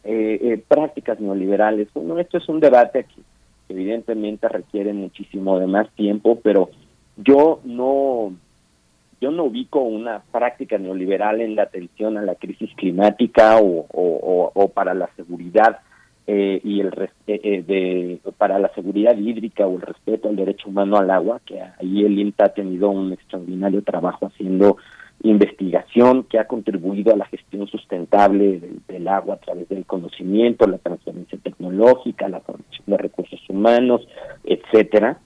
prácticas 0.67 1.19
neoliberales. 1.19 1.87
Bueno, 1.93 2.19
esto 2.19 2.37
es 2.37 2.49
un 2.49 2.59
debate 2.59 3.05
evidentemente 3.71 4.47
requiere 4.47 4.93
muchísimo 4.93 5.59
de 5.59 5.67
más 5.67 5.89
tiempo, 5.91 6.39
pero 6.41 6.69
yo 7.17 7.59
no 7.63 8.33
yo 9.21 9.29
no 9.29 9.43
ubico 9.43 9.81
una 9.81 10.23
práctica 10.31 10.79
neoliberal 10.79 11.41
en 11.41 11.55
la 11.55 11.63
atención 11.63 12.17
a 12.17 12.23
la 12.23 12.35
crisis 12.35 12.71
climática 12.75 13.57
o, 13.59 13.85
o, 13.93 14.67
para 14.69 14.95
la 14.95 15.09
seguridad 15.15 15.79
eh, 16.25 16.59
y 16.63 16.81
el 16.81 16.91
eh, 17.27 17.39
eh, 17.43 17.63
de 17.63 18.19
para 18.37 18.57
la 18.57 18.73
seguridad 18.73 19.15
hídrica 19.15 19.67
o 19.67 19.75
el 19.75 19.81
respeto 19.81 20.27
al 20.27 20.35
derecho 20.35 20.69
humano 20.69 20.97
al 20.97 21.11
agua, 21.11 21.39
que 21.45 21.61
ahí 21.61 22.03
el 22.03 22.17
INTA 22.17 22.45
ha 22.45 22.53
tenido 22.53 22.89
un 22.89 23.13
extraordinario 23.13 23.83
trabajo 23.83 24.25
haciendo 24.25 24.77
investigación 25.23 26.23
que 26.23 26.39
ha 26.39 26.47
contribuido 26.47 27.13
a 27.13 27.17
la 27.17 27.25
gestión 27.25 27.67
sustentable 27.67 28.59
del, 28.87 29.07
agua 29.07 29.35
a 29.35 29.39
través 29.39 29.69
del 29.69 29.85
conocimiento, 29.85 30.67
la 30.67 30.77
transferencia 30.77 31.37
tecnológica, 31.41 32.29
la 32.29 32.39
formación 32.39 32.83
de 32.85 32.97
recursos 32.97 33.39
humanos, 33.49 34.07
etcétera. 34.43 35.19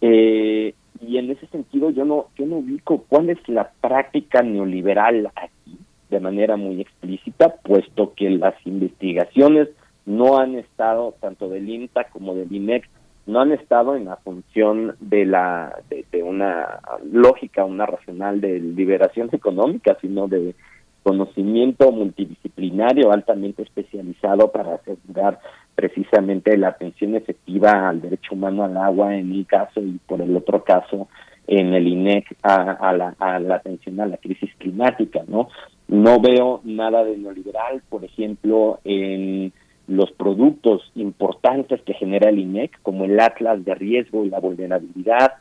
Eh, 0.00 0.74
y 1.00 1.18
en 1.18 1.30
ese 1.30 1.46
sentido 1.46 1.90
yo 1.90 2.04
no 2.04 2.26
yo 2.36 2.46
no 2.46 2.56
ubico 2.56 3.04
cuál 3.08 3.30
es 3.30 3.38
la 3.48 3.70
práctica 3.80 4.42
neoliberal 4.42 5.30
aquí 5.34 5.78
de 6.10 6.20
manera 6.20 6.56
muy 6.56 6.80
explícita, 6.80 7.56
puesto 7.56 8.14
que 8.14 8.30
las 8.30 8.54
investigaciones 8.64 9.68
no 10.06 10.38
han 10.38 10.56
estado 10.56 11.14
tanto 11.20 11.48
del 11.48 11.68
INTA 11.68 12.04
como 12.04 12.34
del 12.34 12.50
INEC 12.50 12.88
no 13.28 13.40
han 13.40 13.52
estado 13.52 13.94
en 13.94 14.06
la 14.06 14.16
función 14.16 14.96
de 15.00 15.26
la 15.26 15.80
de, 15.90 16.22
una 16.22 16.80
lógica, 17.12 17.64
una 17.64 17.84
racional 17.84 18.40
de 18.40 18.58
liberación 18.58 19.28
económica, 19.32 19.98
sino 20.00 20.28
de 20.28 20.54
conocimiento 21.02 21.92
multidisciplinario 21.92 23.12
altamente 23.12 23.62
especializado 23.62 24.50
para 24.50 24.76
asegurar 24.76 25.38
precisamente 25.74 26.56
la 26.56 26.68
atención 26.68 27.14
efectiva 27.14 27.88
al 27.88 28.00
derecho 28.00 28.34
humano 28.34 28.64
al 28.64 28.76
agua 28.78 29.14
en 29.14 29.28
mi 29.28 29.44
caso 29.44 29.80
y 29.80 29.98
por 30.06 30.22
el 30.22 30.34
otro 30.34 30.64
caso 30.64 31.08
en 31.46 31.74
el 31.74 31.86
INEC 31.86 32.34
a, 32.42 32.92
la, 32.94 33.14
a 33.18 33.38
la 33.38 33.54
atención 33.56 34.00
a 34.00 34.06
la 34.06 34.16
crisis 34.16 34.50
climática, 34.58 35.20
¿no? 35.28 35.48
No 35.86 36.20
veo 36.20 36.60
nada 36.64 37.04
de 37.04 37.16
neoliberal, 37.16 37.82
por 37.88 38.04
ejemplo, 38.04 38.80
en 38.84 39.52
los 39.88 40.12
productos 40.12 40.82
importantes 40.94 41.80
que 41.82 41.94
genera 41.94 42.28
el 42.28 42.38
INEC, 42.38 42.78
como 42.82 43.06
el 43.06 43.18
Atlas 43.18 43.64
de 43.64 43.74
riesgo 43.74 44.24
y 44.24 44.30
la 44.30 44.38
vulnerabilidad, 44.38 45.32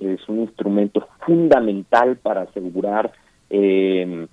es 0.00 0.26
un 0.28 0.40
instrumento 0.40 1.06
fundamental 1.26 2.16
para 2.16 2.42
asegurar 2.42 3.12
eh, 3.50 4.26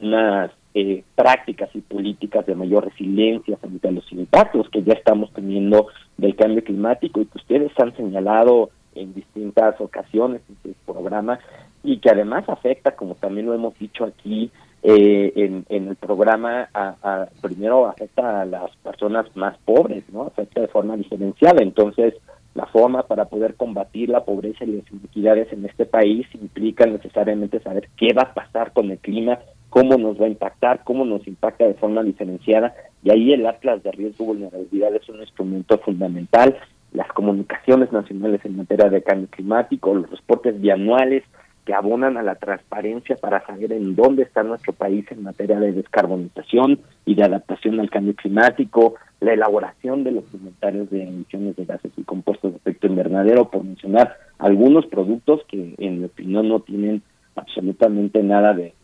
unas 0.00 0.52
eh, 0.74 1.02
prácticas 1.14 1.68
y 1.74 1.80
políticas 1.80 2.46
de 2.46 2.54
mayor 2.54 2.84
resiliencia 2.84 3.56
frente 3.56 3.88
a 3.88 3.92
los 3.92 4.10
impactos 4.12 4.70
que 4.70 4.82
ya 4.82 4.94
estamos 4.94 5.32
teniendo 5.32 5.88
del 6.16 6.36
cambio 6.36 6.62
climático 6.62 7.20
y 7.20 7.26
que 7.26 7.38
ustedes 7.38 7.72
han 7.78 7.94
señalado 7.96 8.70
en 8.94 9.12
distintas 9.14 9.80
ocasiones 9.80 10.42
en 10.48 10.74
su 10.74 10.92
programa 10.92 11.40
y 11.82 11.98
que 11.98 12.10
además 12.10 12.48
afecta, 12.48 12.94
como 12.94 13.16
también 13.16 13.46
lo 13.46 13.54
hemos 13.54 13.76
dicho 13.78 14.04
aquí, 14.04 14.50
eh, 14.84 15.32
en, 15.36 15.64
el 15.68 15.94
programa 15.96 16.68
a, 16.74 17.26
primero 17.40 17.86
afecta 17.86 18.40
a 18.40 18.44
las 18.44 18.74
personas 18.78 19.26
más 19.36 19.56
pobres, 19.64 20.02
¿no? 20.12 20.22
Afecta 20.22 20.60
de 20.60 20.68
forma 20.68 20.96
diferenciada. 20.96 21.62
Entonces, 21.62 22.14
la 22.54 22.66
forma 22.66 23.04
para 23.04 23.26
poder 23.26 23.54
combatir 23.54 24.08
la 24.08 24.24
pobreza 24.24 24.64
y 24.64 24.78
las 24.78 24.92
inequidades 24.92 25.52
en 25.52 25.64
este 25.64 25.86
país 25.86 26.26
implica 26.34 26.84
necesariamente 26.84 27.60
saber 27.60 27.88
qué 27.96 28.12
va 28.12 28.22
a 28.22 28.34
pasar 28.34 28.72
con 28.72 28.90
el 28.90 28.98
clima, 28.98 29.38
cómo 29.70 29.96
nos 29.96 30.20
va 30.20 30.26
a 30.26 30.30
impactar, 30.30 30.82
cómo 30.84 31.04
nos 31.04 31.26
impacta 31.26 31.66
de 31.66 31.74
forma 31.74 32.02
diferenciada. 32.02 32.74
Y 33.04 33.10
ahí 33.10 33.32
el 33.32 33.46
Atlas 33.46 33.82
de 33.82 33.92
Riesgo 33.92 34.24
y 34.24 34.26
Vulnerabilidad 34.26 34.94
es 34.94 35.08
un 35.08 35.20
instrumento 35.20 35.78
fundamental. 35.78 36.58
Las 36.92 37.08
comunicaciones 37.12 37.90
nacionales 37.92 38.44
en 38.44 38.56
materia 38.56 38.90
de 38.90 39.02
cambio 39.02 39.28
climático, 39.30 39.94
los 39.94 40.10
reportes 40.10 40.60
bianuales, 40.60 41.22
que 41.64 41.74
abonan 41.74 42.16
a 42.16 42.22
la 42.22 42.34
transparencia 42.34 43.16
para 43.16 43.44
saber 43.46 43.72
en 43.72 43.94
dónde 43.94 44.24
está 44.24 44.42
nuestro 44.42 44.72
país 44.72 45.04
en 45.10 45.22
materia 45.22 45.60
de 45.60 45.72
descarbonización 45.72 46.80
y 47.06 47.14
de 47.14 47.24
adaptación 47.24 47.78
al 47.78 47.90
cambio 47.90 48.14
climático, 48.14 48.94
la 49.20 49.34
elaboración 49.34 50.02
de 50.02 50.12
los 50.12 50.24
inventarios 50.34 50.90
de 50.90 51.04
emisiones 51.04 51.54
de 51.54 51.64
gases 51.64 51.92
y 51.96 52.02
compuestos 52.02 52.52
de 52.52 52.56
efecto 52.56 52.88
invernadero, 52.88 53.48
por 53.48 53.62
mencionar 53.62 54.16
algunos 54.38 54.86
productos 54.86 55.42
que 55.46 55.74
en 55.78 56.00
mi 56.00 56.06
opinión 56.06 56.48
no 56.48 56.60
tienen 56.60 57.02
absolutamente 57.36 58.22
nada 58.22 58.52
de, 58.54 58.74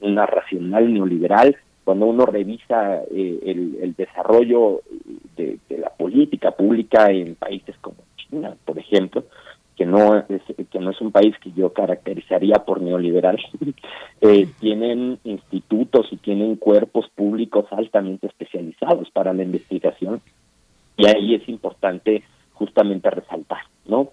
una 0.00 0.26
racional 0.26 0.92
neoliberal. 0.92 1.56
Cuando 1.84 2.06
uno 2.06 2.26
revisa 2.26 3.02
eh, 3.10 3.40
el, 3.44 3.94
desarrollo 3.96 4.82
de, 5.36 5.58
de 5.68 5.78
la 5.78 5.90
política 5.90 6.50
pública 6.50 7.10
en 7.10 7.36
países 7.36 7.76
como 7.80 7.96
China, 8.16 8.56
por 8.64 8.78
ejemplo, 8.78 9.24
que 9.76 9.86
no 9.86 10.16
es, 10.16 10.42
que 10.70 10.78
no 10.78 10.90
es 10.90 11.00
un 11.00 11.12
país 11.12 11.34
que 11.38 11.52
yo 11.52 11.72
caracterizaría 11.72 12.56
por 12.64 12.80
neoliberal, 12.80 13.38
eh, 14.20 14.48
tienen 14.60 15.18
institutos 15.24 16.06
y 16.10 16.16
tienen 16.16 16.56
cuerpos 16.56 17.08
públicos 17.14 17.66
altamente 17.70 18.26
especializados 18.26 19.10
para 19.10 19.32
la 19.32 19.42
investigación. 19.42 20.20
Y 20.96 21.06
ahí 21.06 21.34
es 21.34 21.48
importante 21.48 22.22
justamente 22.52 23.10
resaltar, 23.10 23.62
¿no? 23.86 24.10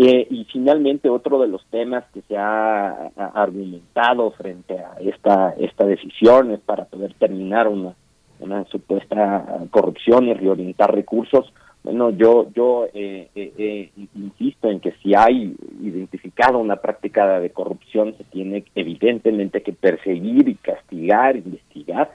Eh, 0.00 0.28
y 0.30 0.44
finalmente 0.44 1.08
otro 1.08 1.40
de 1.40 1.48
los 1.48 1.64
temas 1.66 2.04
que 2.14 2.20
se 2.22 2.36
ha, 2.36 3.10
argumentado 3.16 4.30
frente 4.30 4.78
a 4.78 4.94
esta 5.00 5.50
esta 5.58 5.84
decisión 5.84 6.52
es 6.52 6.60
para 6.60 6.84
poder 6.84 7.14
terminar 7.14 7.66
una 7.66 7.94
una 8.38 8.64
supuesta 8.66 9.44
corrupción 9.72 10.28
y 10.28 10.34
reorientar 10.34 10.94
recursos 10.94 11.52
bueno, 11.84 12.10
yo, 12.10 12.50
yo 12.54 12.86
eh, 12.92 13.30
eh, 13.34 13.52
eh, 13.56 13.90
insisto 14.14 14.68
en 14.68 14.80
que 14.80 14.92
si 15.02 15.14
hay 15.14 15.54
identificado 15.80 16.58
una 16.58 16.76
práctica 16.76 17.38
de 17.40 17.50
corrupción, 17.50 18.14
se 18.18 18.24
tiene 18.24 18.64
evidentemente 18.74 19.62
que 19.62 19.72
perseguir 19.72 20.48
y 20.48 20.54
castigar, 20.56 21.36
investigar, 21.36 22.10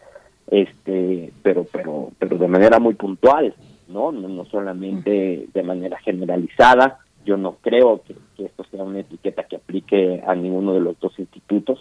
este, 0.51 1.31
pero, 1.41 1.65
pero, 1.71 2.11
pero 2.19 2.37
de 2.37 2.47
manera 2.47 2.79
muy 2.79 2.93
puntual, 2.93 3.55
no, 3.87 4.11
no, 4.11 4.45
solamente 4.45 5.47
de 5.53 5.63
manera 5.63 5.97
generalizada. 5.99 6.99
Yo 7.25 7.37
no 7.37 7.55
creo 7.61 8.01
que, 8.03 8.15
esto 8.43 8.65
sea 8.65 8.83
una 8.83 8.99
etiqueta 8.99 9.45
que 9.45 9.55
aplique 9.55 10.21
a 10.27 10.35
ninguno 10.35 10.73
de 10.73 10.81
los 10.81 10.99
dos 10.99 11.17
institutos, 11.17 11.79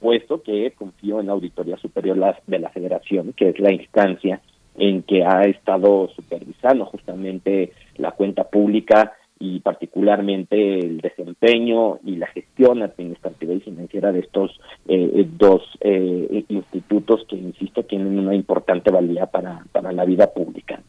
puesto 0.00 0.42
que 0.42 0.72
confío 0.72 1.20
en 1.20 1.26
la 1.26 1.32
Auditoría 1.32 1.76
Superior 1.76 2.34
de 2.46 2.58
la 2.58 2.70
Federación, 2.70 3.32
que 3.34 3.50
es 3.50 3.60
la 3.60 3.72
instancia 3.72 4.40
en 4.78 5.02
que 5.02 5.24
ha 5.24 5.44
estado 5.44 6.08
supervisando 6.14 6.84
justamente 6.86 7.72
la 7.96 8.12
cuenta 8.12 8.44
pública 8.44 9.12
y 9.38 9.60
particularmente 9.60 10.78
el 10.78 10.98
desempeño 10.98 11.98
y 12.04 12.16
la 12.16 12.26
gestión 12.28 12.82
administrativa 12.82 13.52
y 13.52 13.60
financiera 13.60 14.10
de 14.12 14.20
estos 14.20 14.58
eh, 14.88 15.26
dos 15.36 15.62
eh, 15.80 16.44
institutos 16.48 17.26
que, 17.28 17.36
insisto, 17.36 17.82
tienen 17.82 18.18
una 18.18 18.34
importante 18.34 18.90
valía 18.90 19.26
para, 19.26 19.62
para 19.72 19.92
la 19.92 20.04
vida 20.04 20.32
pública. 20.32 20.80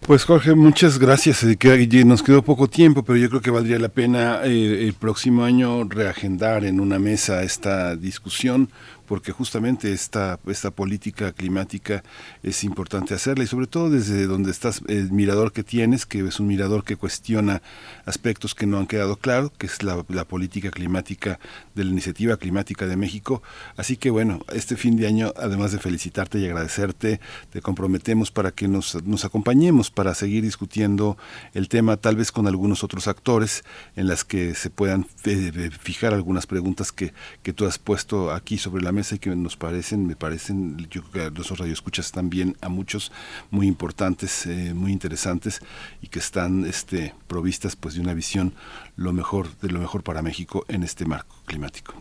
Pues 0.00 0.24
Jorge, 0.24 0.54
muchas 0.54 0.98
gracias. 0.98 1.44
Eh, 1.44 2.04
nos 2.06 2.22
quedó 2.22 2.40
poco 2.40 2.68
tiempo, 2.68 3.02
pero 3.02 3.18
yo 3.18 3.28
creo 3.28 3.42
que 3.42 3.50
valdría 3.50 3.78
la 3.78 3.90
pena 3.90 4.42
el 4.44 4.94
próximo 4.94 5.44
año 5.44 5.84
reagendar 5.84 6.64
en 6.64 6.80
una 6.80 6.98
mesa 6.98 7.42
esta 7.42 7.96
discusión 7.96 8.70
porque 9.06 9.32
justamente 9.32 9.92
esta, 9.92 10.38
esta 10.46 10.70
política 10.70 11.32
climática 11.32 12.02
es 12.42 12.64
importante 12.64 13.14
hacerla 13.14 13.44
y 13.44 13.46
sobre 13.46 13.66
todo 13.66 13.90
desde 13.90 14.26
donde 14.26 14.50
estás, 14.50 14.82
el 14.88 15.12
mirador 15.12 15.52
que 15.52 15.62
tienes, 15.62 16.06
que 16.06 16.20
es 16.20 16.40
un 16.40 16.46
mirador 16.46 16.84
que 16.84 16.96
cuestiona 16.96 17.62
aspectos 18.04 18.54
que 18.54 18.66
no 18.66 18.78
han 18.78 18.86
quedado 18.86 19.16
claros, 19.16 19.52
que 19.56 19.66
es 19.66 19.82
la, 19.82 20.04
política 20.26 20.70
climática 20.70 21.38
de 21.74 21.84
la 21.84 21.90
Iniciativa 21.90 22.36
Climática 22.36 22.86
de 22.86 22.96
México. 22.96 23.42
Así 23.76 23.96
que 23.96 24.10
bueno, 24.10 24.40
este 24.52 24.76
fin 24.76 24.96
de 24.96 25.06
año, 25.06 25.32
además 25.36 25.72
de 25.72 25.78
felicitarte 25.78 26.38
y 26.38 26.46
agradecerte, 26.46 27.20
te 27.50 27.62
comprometemos 27.62 28.30
para 28.30 28.50
que 28.50 28.66
nos, 28.66 29.02
nos 29.04 29.24
acompañemos 29.24 29.90
para 29.90 30.14
seguir 30.14 30.42
discutiendo 30.42 31.16
el 31.54 31.68
tema, 31.68 31.96
tal 31.96 32.16
vez 32.16 32.32
con 32.32 32.46
algunos 32.46 32.82
otros 32.82 33.06
actores 33.06 33.64
en 33.94 34.08
las 34.08 34.24
que 34.24 34.54
se 34.54 34.70
puedan 34.70 35.06
eh, 35.24 35.70
fijar 35.78 36.12
algunas 36.12 36.46
preguntas 36.46 36.92
que, 36.92 37.12
que 37.42 37.52
tú 37.52 37.66
has 37.66 37.78
puesto 37.78 38.32
aquí 38.32 38.58
sobre 38.58 38.82
la 38.82 38.92
mesa 38.96 39.14
y 39.14 39.18
que 39.18 39.34
nos 39.36 39.56
parecen, 39.56 40.06
me 40.06 40.16
parecen, 40.16 40.76
yo 40.90 41.02
creo 41.02 41.30
que 41.30 41.38
los 41.38 41.56
radioescuchas 41.56 42.10
también 42.10 42.56
a 42.60 42.68
muchos 42.68 43.12
muy 43.50 43.66
importantes, 43.66 44.46
eh, 44.46 44.72
muy 44.74 44.90
interesantes 44.92 45.60
y 46.02 46.08
que 46.08 46.18
están 46.18 46.64
este, 46.64 47.14
provistas 47.28 47.76
pues 47.76 47.94
de 47.94 48.00
una 48.00 48.14
visión 48.14 48.52
lo 48.96 49.12
mejor, 49.12 49.46
de 49.62 49.70
lo 49.70 49.78
mejor 49.78 50.02
para 50.02 50.22
México 50.22 50.64
en 50.68 50.82
este 50.82 51.04
marco 51.04 51.36
climático. 51.46 51.94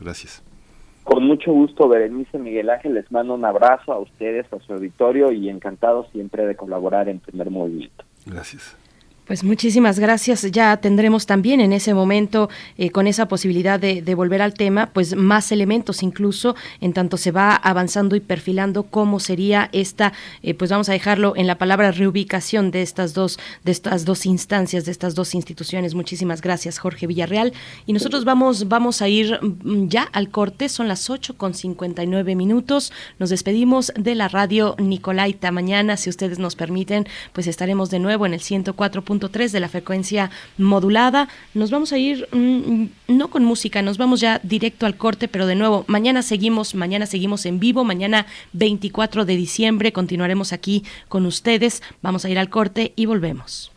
Gracias. 0.00 0.42
Con 1.04 1.24
mucho 1.24 1.52
gusto, 1.52 1.88
Berenice 1.88 2.38
Miguel 2.38 2.70
Ángel, 2.70 2.94
les 2.94 3.10
mando 3.12 3.34
un 3.34 3.44
abrazo 3.44 3.92
a 3.92 3.98
ustedes, 3.98 4.44
a 4.52 4.58
su 4.60 4.72
auditorio 4.72 5.30
y 5.30 5.48
encantado 5.48 6.06
siempre 6.12 6.46
de 6.46 6.56
colaborar 6.56 7.08
en 7.08 7.20
primer 7.20 7.50
movimiento. 7.50 8.04
Gracias. 8.24 8.76
Pues 9.26 9.42
muchísimas 9.42 9.98
gracias. 9.98 10.48
Ya 10.52 10.76
tendremos 10.76 11.26
también 11.26 11.60
en 11.60 11.72
ese 11.72 11.94
momento, 11.94 12.48
eh, 12.78 12.90
con 12.90 13.08
esa 13.08 13.26
posibilidad 13.26 13.80
de, 13.80 14.14
volver 14.14 14.40
al 14.40 14.54
tema, 14.54 14.90
pues 14.92 15.16
más 15.16 15.50
elementos 15.50 16.04
incluso, 16.04 16.54
en 16.80 16.92
tanto 16.92 17.16
se 17.16 17.32
va 17.32 17.56
avanzando 17.56 18.14
y 18.14 18.20
perfilando 18.20 18.84
cómo 18.84 19.18
sería 19.18 19.68
esta, 19.72 20.12
eh, 20.44 20.54
pues 20.54 20.70
vamos 20.70 20.88
a 20.88 20.92
dejarlo 20.92 21.34
en 21.36 21.48
la 21.48 21.58
palabra 21.58 21.90
reubicación 21.90 22.70
de 22.70 22.82
estas 22.82 23.14
dos, 23.14 23.40
de 23.64 23.72
estas 23.72 24.04
dos 24.04 24.26
instancias, 24.26 24.84
de 24.84 24.92
estas 24.92 25.16
dos 25.16 25.34
instituciones. 25.34 25.94
Muchísimas 25.94 26.40
gracias, 26.40 26.78
Jorge 26.78 27.08
Villarreal. 27.08 27.52
Y 27.84 27.94
nosotros 27.94 28.24
vamos, 28.24 28.68
vamos 28.68 29.02
a 29.02 29.08
ir 29.08 29.40
mm, 29.42 29.88
ya 29.88 30.04
al 30.04 30.28
corte, 30.28 30.68
son 30.68 30.86
las 30.86 31.10
8 31.10 31.36
con 31.36 31.52
59 31.52 32.36
minutos. 32.36 32.92
Nos 33.18 33.30
despedimos 33.30 33.92
de 33.98 34.14
la 34.14 34.28
radio 34.28 34.76
Nicolaita. 34.78 35.50
Mañana, 35.50 35.96
si 35.96 36.10
ustedes 36.10 36.38
nos 36.38 36.54
permiten, 36.54 37.08
pues 37.32 37.48
estaremos 37.48 37.90
de 37.90 37.98
nuevo 37.98 38.24
en 38.24 38.32
el 38.32 38.40
104 38.40 39.02
de 39.52 39.60
la 39.60 39.68
frecuencia 39.68 40.30
modulada. 40.58 41.28
Nos 41.54 41.70
vamos 41.70 41.92
a 41.92 41.98
ir 41.98 42.28
mm, 42.32 42.86
no 43.08 43.28
con 43.28 43.44
música, 43.44 43.82
nos 43.82 43.98
vamos 43.98 44.20
ya 44.20 44.40
directo 44.42 44.86
al 44.86 44.96
corte, 44.96 45.28
pero 45.28 45.46
de 45.46 45.54
nuevo, 45.54 45.84
mañana 45.88 46.22
seguimos, 46.22 46.74
mañana 46.74 47.06
seguimos 47.06 47.46
en 47.46 47.58
vivo, 47.58 47.84
mañana 47.84 48.26
24 48.52 49.24
de 49.24 49.36
diciembre 49.36 49.92
continuaremos 49.92 50.52
aquí 50.52 50.84
con 51.08 51.26
ustedes. 51.26 51.82
Vamos 52.02 52.24
a 52.24 52.30
ir 52.30 52.38
al 52.38 52.48
corte 52.48 52.92
y 52.96 53.06
volvemos. 53.06 53.72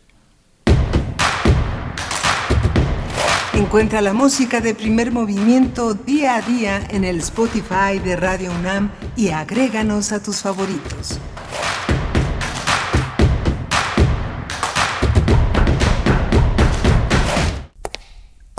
Encuentra 3.54 4.00
la 4.00 4.14
música 4.14 4.60
de 4.60 4.74
primer 4.74 5.12
movimiento 5.12 5.94
día 5.94 6.36
a 6.36 6.42
día 6.42 6.80
en 6.90 7.04
el 7.04 7.18
Spotify 7.18 7.98
de 8.02 8.16
Radio 8.16 8.52
UNAM 8.52 8.90
y 9.16 9.28
agréganos 9.28 10.12
a 10.12 10.22
tus 10.22 10.40
favoritos. 10.40 11.20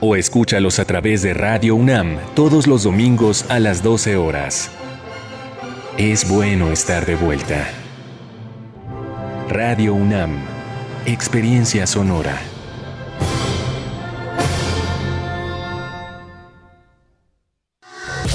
o 0.00 0.16
escúchalos 0.16 0.78
a 0.78 0.84
través 0.84 1.22
de 1.22 1.34
Radio 1.34 1.74
UNAM 1.74 2.18
todos 2.34 2.66
los 2.66 2.82
domingos 2.82 3.44
a 3.48 3.58
las 3.58 3.82
12 3.82 4.16
horas. 4.16 4.70
Es 5.98 6.28
bueno 6.28 6.72
estar 6.72 7.04
de 7.06 7.16
vuelta. 7.16 7.68
Radio 9.48 9.94
UNAM, 9.94 10.38
Experiencia 11.06 11.86
Sonora. 11.86 12.49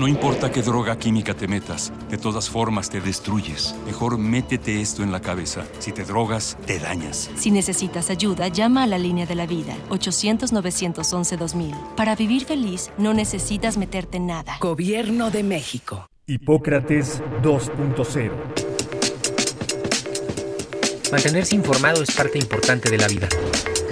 No 0.00 0.08
importa 0.08 0.50
qué 0.50 0.62
droga 0.62 0.96
química 0.96 1.34
te 1.34 1.46
metas, 1.46 1.92
de 2.08 2.16
todas 2.16 2.48
formas 2.48 2.88
te 2.88 3.02
destruyes. 3.02 3.74
Mejor 3.84 4.16
métete 4.16 4.80
esto 4.80 5.02
en 5.02 5.12
la 5.12 5.20
cabeza. 5.20 5.66
Si 5.78 5.92
te 5.92 6.04
drogas, 6.04 6.56
te 6.64 6.78
dañas. 6.78 7.30
Si 7.36 7.50
necesitas 7.50 8.08
ayuda, 8.08 8.48
llama 8.48 8.84
a 8.84 8.86
la 8.86 8.96
línea 8.96 9.26
de 9.26 9.34
la 9.34 9.44
vida, 9.44 9.76
800-911-2000. 9.90 11.96
Para 11.96 12.16
vivir 12.16 12.46
feliz, 12.46 12.90
no 12.96 13.12
necesitas 13.12 13.76
meterte 13.76 14.16
en 14.16 14.28
nada. 14.28 14.56
Gobierno 14.58 15.30
de 15.30 15.42
México. 15.42 16.08
Hipócrates 16.26 17.20
2.0 17.42 18.30
Mantenerse 21.12 21.54
informado 21.54 22.02
es 22.02 22.10
parte 22.12 22.38
importante 22.38 22.88
de 22.88 22.96
la 22.96 23.06
vida. 23.06 23.28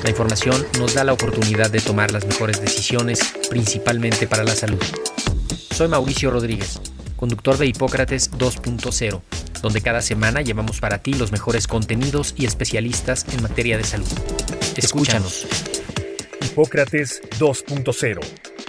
La 0.02 0.08
información 0.08 0.66
nos 0.78 0.94
da 0.94 1.04
la 1.04 1.12
oportunidad 1.12 1.70
de 1.70 1.80
tomar 1.80 2.12
las 2.12 2.24
mejores 2.24 2.62
decisiones, 2.62 3.20
principalmente 3.50 4.26
para 4.26 4.44
la 4.44 4.56
salud. 4.56 4.80
Soy 5.78 5.86
Mauricio 5.86 6.32
Rodríguez, 6.32 6.80
conductor 7.14 7.56
de 7.56 7.66
Hipócrates 7.66 8.32
2.0, 8.32 9.22
donde 9.62 9.80
cada 9.80 10.02
semana 10.02 10.42
llevamos 10.42 10.80
para 10.80 10.98
ti 10.98 11.14
los 11.14 11.30
mejores 11.30 11.68
contenidos 11.68 12.34
y 12.36 12.46
especialistas 12.46 13.24
en 13.32 13.40
materia 13.44 13.76
de 13.76 13.84
salud. 13.84 14.08
Escúchanos. 14.74 15.46
Hipócrates 16.44 17.22
2.0, 17.38 18.18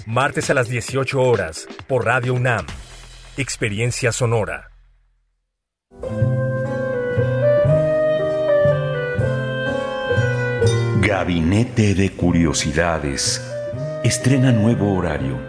martes 0.06 0.52
a 0.52 0.54
las 0.54 0.70
18 0.70 1.20
horas, 1.20 1.68
por 1.88 2.06
Radio 2.06 2.36
UNAM. 2.36 2.68
Experiencia 3.38 4.12
Sonora. 4.12 4.70
Gabinete 11.02 11.96
de 11.96 12.12
Curiosidades. 12.12 13.42
Estrena 14.04 14.52
nuevo 14.52 14.94
horario 14.94 15.49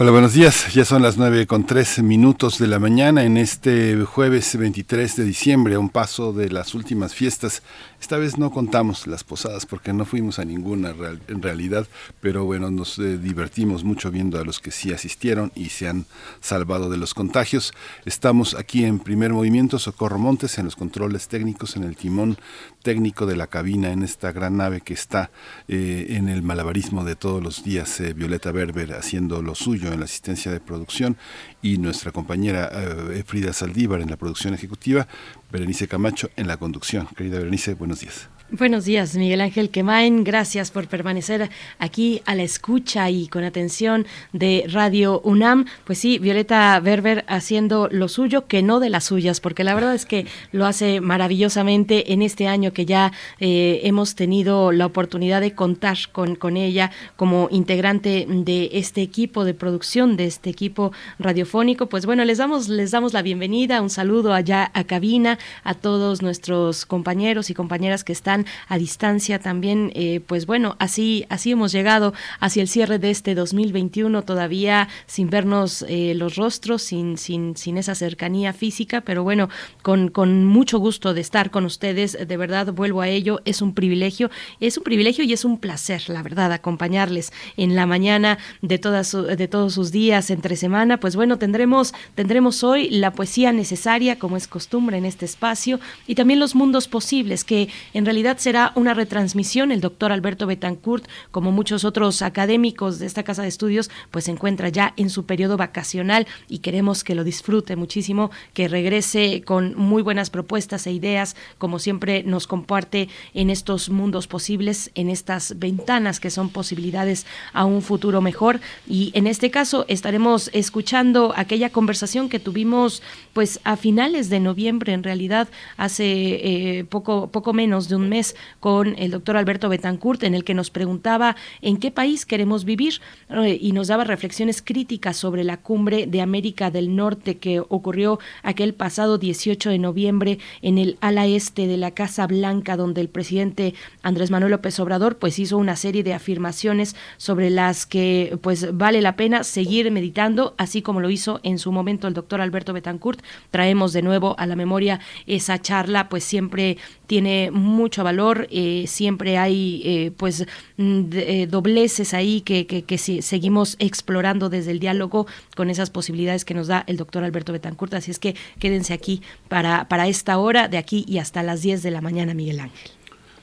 Hola, 0.00 0.12
buenos 0.12 0.32
días. 0.32 0.72
Ya 0.72 0.84
son 0.84 1.02
las 1.02 1.16
nueve 1.16 1.48
con 1.48 1.66
tres 1.66 2.00
minutos 2.00 2.60
de 2.60 2.68
la 2.68 2.78
mañana 2.78 3.24
en 3.24 3.36
este 3.36 4.00
jueves 4.04 4.56
23 4.56 5.16
de 5.16 5.24
diciembre, 5.24 5.74
a 5.74 5.80
un 5.80 5.88
paso 5.88 6.32
de 6.32 6.50
las 6.50 6.76
últimas 6.76 7.16
fiestas. 7.16 7.64
Esta 8.00 8.16
vez 8.16 8.38
no 8.38 8.52
contamos 8.52 9.08
las 9.08 9.24
posadas 9.24 9.66
porque 9.66 9.92
no 9.92 10.04
fuimos 10.04 10.38
a 10.38 10.44
ninguna 10.44 10.94
en 11.26 11.42
realidad, 11.42 11.88
pero 12.20 12.44
bueno, 12.44 12.70
nos 12.70 12.96
eh, 13.00 13.18
divertimos 13.18 13.82
mucho 13.82 14.12
viendo 14.12 14.38
a 14.38 14.44
los 14.44 14.60
que 14.60 14.70
sí 14.70 14.92
asistieron 14.92 15.50
y 15.56 15.70
se 15.70 15.88
han 15.88 16.06
salvado 16.40 16.90
de 16.90 16.96
los 16.96 17.12
contagios. 17.12 17.74
Estamos 18.04 18.54
aquí 18.54 18.84
en 18.84 19.00
primer 19.00 19.32
movimiento, 19.32 19.80
Socorro 19.80 20.20
Montes, 20.20 20.58
en 20.58 20.66
los 20.66 20.76
controles 20.76 21.26
técnicos, 21.26 21.74
en 21.74 21.82
el 21.82 21.96
timón 21.96 22.38
técnico 22.84 23.26
de 23.26 23.34
la 23.34 23.48
cabina, 23.48 23.90
en 23.90 24.04
esta 24.04 24.30
gran 24.30 24.58
nave 24.58 24.80
que 24.80 24.94
está 24.94 25.32
eh, 25.66 26.06
en 26.10 26.28
el 26.28 26.42
malabarismo 26.44 27.02
de 27.02 27.16
todos 27.16 27.42
los 27.42 27.64
días, 27.64 27.98
eh, 27.98 28.12
Violeta 28.12 28.52
Berber 28.52 28.92
haciendo 28.92 29.42
lo 29.42 29.56
suyo 29.56 29.87
en 29.92 30.00
la 30.00 30.04
asistencia 30.04 30.52
de 30.52 30.60
producción 30.60 31.16
y 31.62 31.78
nuestra 31.78 32.12
compañera 32.12 32.70
eh, 32.72 33.22
Frida 33.26 33.52
Saldívar 33.52 34.00
en 34.00 34.10
la 34.10 34.16
producción 34.16 34.54
ejecutiva, 34.54 35.08
Berenice 35.50 35.88
Camacho 35.88 36.30
en 36.36 36.46
la 36.46 36.56
conducción. 36.56 37.08
Querida 37.16 37.38
Berenice, 37.38 37.74
buenos 37.74 38.00
días. 38.00 38.28
Buenos 38.50 38.86
días, 38.86 39.14
Miguel 39.14 39.42
Ángel 39.42 39.68
Quemain. 39.68 40.24
Gracias 40.24 40.70
por 40.70 40.88
permanecer 40.88 41.50
aquí 41.78 42.22
a 42.24 42.34
la 42.34 42.44
escucha 42.44 43.10
y 43.10 43.28
con 43.28 43.44
atención 43.44 44.06
de 44.32 44.64
Radio 44.72 45.20
UNAM. 45.20 45.66
Pues 45.84 45.98
sí, 45.98 46.18
Violeta 46.18 46.80
Berber 46.80 47.26
haciendo 47.28 47.90
lo 47.92 48.08
suyo, 48.08 48.46
que 48.46 48.62
no 48.62 48.80
de 48.80 48.88
las 48.88 49.04
suyas, 49.04 49.40
porque 49.40 49.64
la 49.64 49.74
verdad 49.74 49.94
es 49.94 50.06
que 50.06 50.26
lo 50.50 50.64
hace 50.64 51.02
maravillosamente 51.02 52.14
en 52.14 52.22
este 52.22 52.48
año 52.48 52.72
que 52.72 52.86
ya 52.86 53.12
eh, 53.38 53.82
hemos 53.84 54.14
tenido 54.14 54.72
la 54.72 54.86
oportunidad 54.86 55.42
de 55.42 55.54
contar 55.54 55.98
con, 56.10 56.34
con 56.34 56.56
ella 56.56 56.90
como 57.16 57.48
integrante 57.50 58.24
de 58.26 58.70
este 58.72 59.02
equipo 59.02 59.44
de 59.44 59.52
producción, 59.52 60.16
de 60.16 60.24
este 60.24 60.48
equipo 60.48 60.90
radiofónico. 61.18 61.90
Pues 61.90 62.06
bueno, 62.06 62.24
les 62.24 62.38
damos, 62.38 62.70
les 62.70 62.92
damos 62.92 63.12
la 63.12 63.20
bienvenida, 63.20 63.82
un 63.82 63.90
saludo 63.90 64.32
allá 64.32 64.70
a 64.72 64.84
cabina, 64.84 65.38
a 65.64 65.74
todos 65.74 66.22
nuestros 66.22 66.86
compañeros 66.86 67.50
y 67.50 67.54
compañeras 67.54 68.04
que 68.04 68.14
están 68.14 68.37
a 68.68 68.78
distancia 68.78 69.38
también, 69.38 69.92
eh, 69.94 70.20
pues 70.26 70.46
bueno, 70.46 70.76
así, 70.78 71.26
así 71.28 71.52
hemos 71.52 71.72
llegado 71.72 72.14
hacia 72.40 72.62
el 72.62 72.68
cierre 72.68 72.98
de 72.98 73.10
este 73.10 73.34
2021, 73.34 74.22
todavía 74.22 74.88
sin 75.06 75.30
vernos 75.30 75.84
eh, 75.88 76.14
los 76.14 76.36
rostros, 76.36 76.82
sin, 76.82 77.18
sin, 77.18 77.56
sin 77.56 77.78
esa 77.78 77.94
cercanía 77.94 78.52
física, 78.52 79.00
pero 79.00 79.22
bueno, 79.22 79.48
con, 79.82 80.08
con 80.08 80.44
mucho 80.44 80.78
gusto 80.78 81.14
de 81.14 81.20
estar 81.20 81.50
con 81.50 81.64
ustedes, 81.64 82.18
de 82.26 82.36
verdad 82.36 82.72
vuelvo 82.72 83.00
a 83.00 83.08
ello, 83.08 83.40
es 83.44 83.62
un 83.62 83.74
privilegio, 83.74 84.30
es 84.60 84.76
un 84.76 84.84
privilegio 84.84 85.24
y 85.24 85.32
es 85.32 85.44
un 85.44 85.58
placer, 85.58 86.02
la 86.08 86.22
verdad, 86.22 86.52
acompañarles 86.52 87.32
en 87.56 87.74
la 87.74 87.86
mañana 87.86 88.38
de, 88.62 88.78
todas, 88.78 89.12
de 89.12 89.48
todos 89.48 89.74
sus 89.74 89.92
días 89.92 90.30
entre 90.30 90.56
semana, 90.56 91.00
pues 91.00 91.16
bueno, 91.16 91.38
tendremos, 91.38 91.94
tendremos 92.14 92.62
hoy 92.64 92.90
la 92.90 93.12
poesía 93.12 93.52
necesaria, 93.52 94.18
como 94.18 94.36
es 94.36 94.46
costumbre 94.46 94.98
en 94.98 95.04
este 95.04 95.24
espacio, 95.24 95.80
y 96.06 96.14
también 96.14 96.40
los 96.40 96.54
mundos 96.54 96.88
posibles, 96.88 97.44
que 97.44 97.68
en 97.94 98.04
realidad 98.04 98.27
será 98.36 98.72
una 98.74 98.94
retransmisión. 98.94 99.72
El 99.72 99.80
doctor 99.80 100.12
Alberto 100.12 100.46
Betancourt, 100.46 101.06
como 101.30 101.52
muchos 101.52 101.84
otros 101.84 102.20
académicos 102.20 102.98
de 102.98 103.06
esta 103.06 103.22
casa 103.22 103.42
de 103.42 103.48
estudios, 103.48 103.90
pues 104.10 104.26
se 104.26 104.32
encuentra 104.32 104.68
ya 104.68 104.92
en 104.96 105.08
su 105.08 105.24
periodo 105.24 105.56
vacacional 105.56 106.26
y 106.48 106.58
queremos 106.58 107.04
que 107.04 107.14
lo 107.14 107.24
disfrute 107.24 107.76
muchísimo, 107.76 108.30
que 108.52 108.68
regrese 108.68 109.42
con 109.44 109.74
muy 109.76 110.02
buenas 110.02 110.30
propuestas 110.30 110.86
e 110.86 110.92
ideas, 110.92 111.36
como 111.58 111.78
siempre 111.78 112.22
nos 112.24 112.46
comparte 112.46 113.08
en 113.34 113.50
estos 113.50 113.88
mundos 113.88 114.26
posibles, 114.26 114.90
en 114.94 115.08
estas 115.08 115.58
ventanas 115.58 116.20
que 116.20 116.30
son 116.30 116.50
posibilidades 116.50 117.26
a 117.52 117.64
un 117.64 117.82
futuro 117.82 118.20
mejor. 118.20 118.60
Y 118.86 119.12
en 119.14 119.26
este 119.26 119.50
caso 119.50 119.84
estaremos 119.88 120.50
escuchando 120.52 121.32
aquella 121.36 121.70
conversación 121.70 122.28
que 122.28 122.40
tuvimos 122.40 123.02
pues 123.32 123.60
a 123.64 123.76
finales 123.76 124.28
de 124.28 124.40
noviembre, 124.40 124.92
en 124.92 125.04
realidad 125.04 125.48
hace 125.76 126.04
eh, 126.08 126.84
poco, 126.84 127.28
poco 127.28 127.52
menos 127.52 127.88
de 127.88 127.96
un 127.96 128.08
mes 128.08 128.17
con 128.60 128.94
el 128.98 129.10
doctor 129.10 129.36
Alberto 129.36 129.68
Betancourt, 129.68 130.22
en 130.22 130.34
el 130.34 130.44
que 130.44 130.54
nos 130.54 130.70
preguntaba 130.70 131.36
en 131.62 131.76
qué 131.76 131.90
país 131.90 132.26
queremos 132.26 132.64
vivir 132.64 133.00
eh, 133.30 133.58
y 133.60 133.72
nos 133.72 133.88
daba 133.88 134.04
reflexiones 134.04 134.62
críticas 134.62 135.16
sobre 135.16 135.44
la 135.44 135.58
cumbre 135.58 136.06
de 136.06 136.20
América 136.20 136.70
del 136.70 136.94
Norte 136.94 137.38
que 137.38 137.60
ocurrió 137.60 138.18
aquel 138.42 138.74
pasado 138.74 139.18
18 139.18 139.70
de 139.70 139.78
noviembre 139.78 140.38
en 140.62 140.78
el 140.78 140.98
ala 141.00 141.26
este 141.26 141.66
de 141.66 141.76
la 141.76 141.92
Casa 141.92 142.26
Blanca, 142.26 142.76
donde 142.76 143.00
el 143.00 143.08
presidente 143.08 143.74
Andrés 144.02 144.30
Manuel 144.30 144.52
López 144.52 144.78
Obrador 144.80 145.18
pues 145.18 145.38
hizo 145.38 145.58
una 145.58 145.76
serie 145.76 146.02
de 146.02 146.14
afirmaciones 146.14 146.96
sobre 147.16 147.50
las 147.50 147.86
que 147.86 148.38
pues 148.42 148.76
vale 148.76 149.00
la 149.00 149.16
pena 149.16 149.44
seguir 149.44 149.90
meditando, 149.90 150.54
así 150.58 150.82
como 150.82 151.00
lo 151.00 151.10
hizo 151.10 151.40
en 151.42 151.58
su 151.58 151.72
momento 151.72 152.08
el 152.08 152.14
doctor 152.14 152.40
Alberto 152.40 152.72
Betancourt. 152.72 153.22
Traemos 153.50 153.92
de 153.92 154.02
nuevo 154.02 154.34
a 154.38 154.46
la 154.46 154.56
memoria 154.56 155.00
esa 155.26 155.60
charla, 155.60 156.08
pues 156.08 156.24
siempre 156.24 156.78
tiene 157.06 157.50
mucho 157.50 158.02
valor, 158.08 158.48
eh, 158.50 158.84
siempre 158.86 159.36
hay 159.36 159.82
eh, 159.84 160.12
pues 160.16 160.46
mm, 160.78 161.02
eh, 161.12 161.46
dobleces 161.46 162.14
ahí 162.14 162.40
que, 162.40 162.66
que, 162.66 162.82
que 162.82 162.96
seguimos 162.98 163.76
explorando 163.78 164.48
desde 164.48 164.70
el 164.70 164.80
diálogo 164.80 165.26
con 165.54 165.68
esas 165.68 165.90
posibilidades 165.90 166.44
que 166.44 166.54
nos 166.54 166.68
da 166.68 166.84
el 166.86 166.96
doctor 166.96 167.22
Alberto 167.22 167.52
Betancourt, 167.52 167.92
así 167.94 168.10
es 168.10 168.18
que 168.18 168.34
quédense 168.58 168.94
aquí 168.94 169.20
para, 169.48 169.88
para 169.88 170.08
esta 170.08 170.38
hora, 170.38 170.68
de 170.68 170.78
aquí 170.78 171.04
y 171.06 171.18
hasta 171.18 171.42
las 171.42 171.60
10 171.60 171.82
de 171.82 171.90
la 171.90 172.00
mañana, 172.00 172.32
Miguel 172.34 172.60
Ángel. 172.60 172.97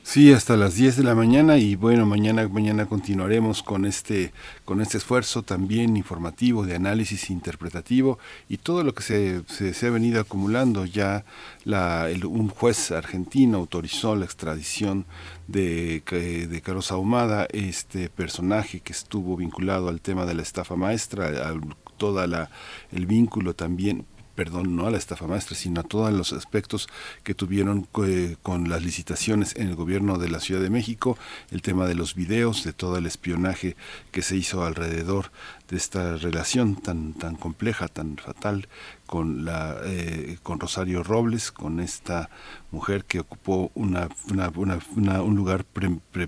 Sí, 0.07 0.31
hasta 0.31 0.55
las 0.55 0.75
10 0.75 0.97
de 0.97 1.03
la 1.03 1.15
mañana 1.15 1.57
y 1.57 1.75
bueno, 1.75 2.05
mañana 2.05 2.47
mañana 2.47 2.85
continuaremos 2.85 3.63
con 3.63 3.85
este 3.85 4.33
con 4.63 4.79
este 4.79 4.99
esfuerzo 4.99 5.41
también 5.41 5.97
informativo 5.97 6.63
de 6.63 6.75
análisis 6.75 7.31
interpretativo 7.31 8.19
y 8.47 8.57
todo 8.57 8.83
lo 8.83 8.93
que 8.93 9.01
se, 9.01 9.73
se, 9.73 9.87
ha 9.87 9.89
venido 9.89 10.21
acumulando. 10.21 10.85
Ya 10.85 11.25
la, 11.63 12.07
un 12.23 12.49
juez 12.49 12.91
argentino 12.91 13.57
autorizó 13.57 14.15
la 14.15 14.25
extradición 14.25 15.05
de, 15.47 16.03
de 16.49 16.61
Carlos 16.61 16.91
Ahumada, 16.91 17.47
este 17.51 18.09
personaje 18.09 18.81
que 18.81 18.93
estuvo 18.93 19.35
vinculado 19.35 19.89
al 19.89 20.01
tema 20.01 20.27
de 20.27 20.35
la 20.35 20.43
estafa 20.43 20.75
maestra, 20.75 21.49
a 21.49 21.59
toda 21.97 22.27
la 22.27 22.51
el 22.91 23.07
vínculo 23.07 23.55
también 23.55 24.05
perdón, 24.35 24.75
no 24.75 24.87
a 24.87 24.91
la 24.91 24.97
estafa 24.97 25.27
maestra, 25.27 25.55
sino 25.55 25.81
a 25.81 25.83
todos 25.83 26.13
los 26.13 26.33
aspectos 26.33 26.87
que 27.23 27.33
tuvieron 27.33 27.87
eh, 28.05 28.35
con 28.43 28.69
las 28.69 28.83
licitaciones 28.83 29.55
en 29.55 29.69
el 29.69 29.75
gobierno 29.75 30.17
de 30.17 30.29
la 30.29 30.39
Ciudad 30.39 30.61
de 30.61 30.69
México, 30.69 31.17
el 31.51 31.61
tema 31.61 31.87
de 31.87 31.95
los 31.95 32.15
videos, 32.15 32.63
de 32.63 32.73
todo 32.73 32.97
el 32.97 33.05
espionaje 33.05 33.75
que 34.11 34.21
se 34.21 34.35
hizo 34.35 34.63
alrededor 34.65 35.31
de 35.69 35.77
esta 35.77 36.17
relación 36.17 36.75
tan 36.75 37.13
tan 37.13 37.35
compleja, 37.35 37.87
tan 37.87 38.17
fatal 38.17 38.67
con 39.05 39.45
la 39.45 39.77
eh, 39.83 40.37
con 40.43 40.59
Rosario 40.59 41.03
Robles, 41.03 41.51
con 41.51 41.79
esta 41.79 42.29
mujer 42.71 43.05
que 43.05 43.19
ocupó 43.19 43.71
un 43.75 45.35
lugar 45.35 45.65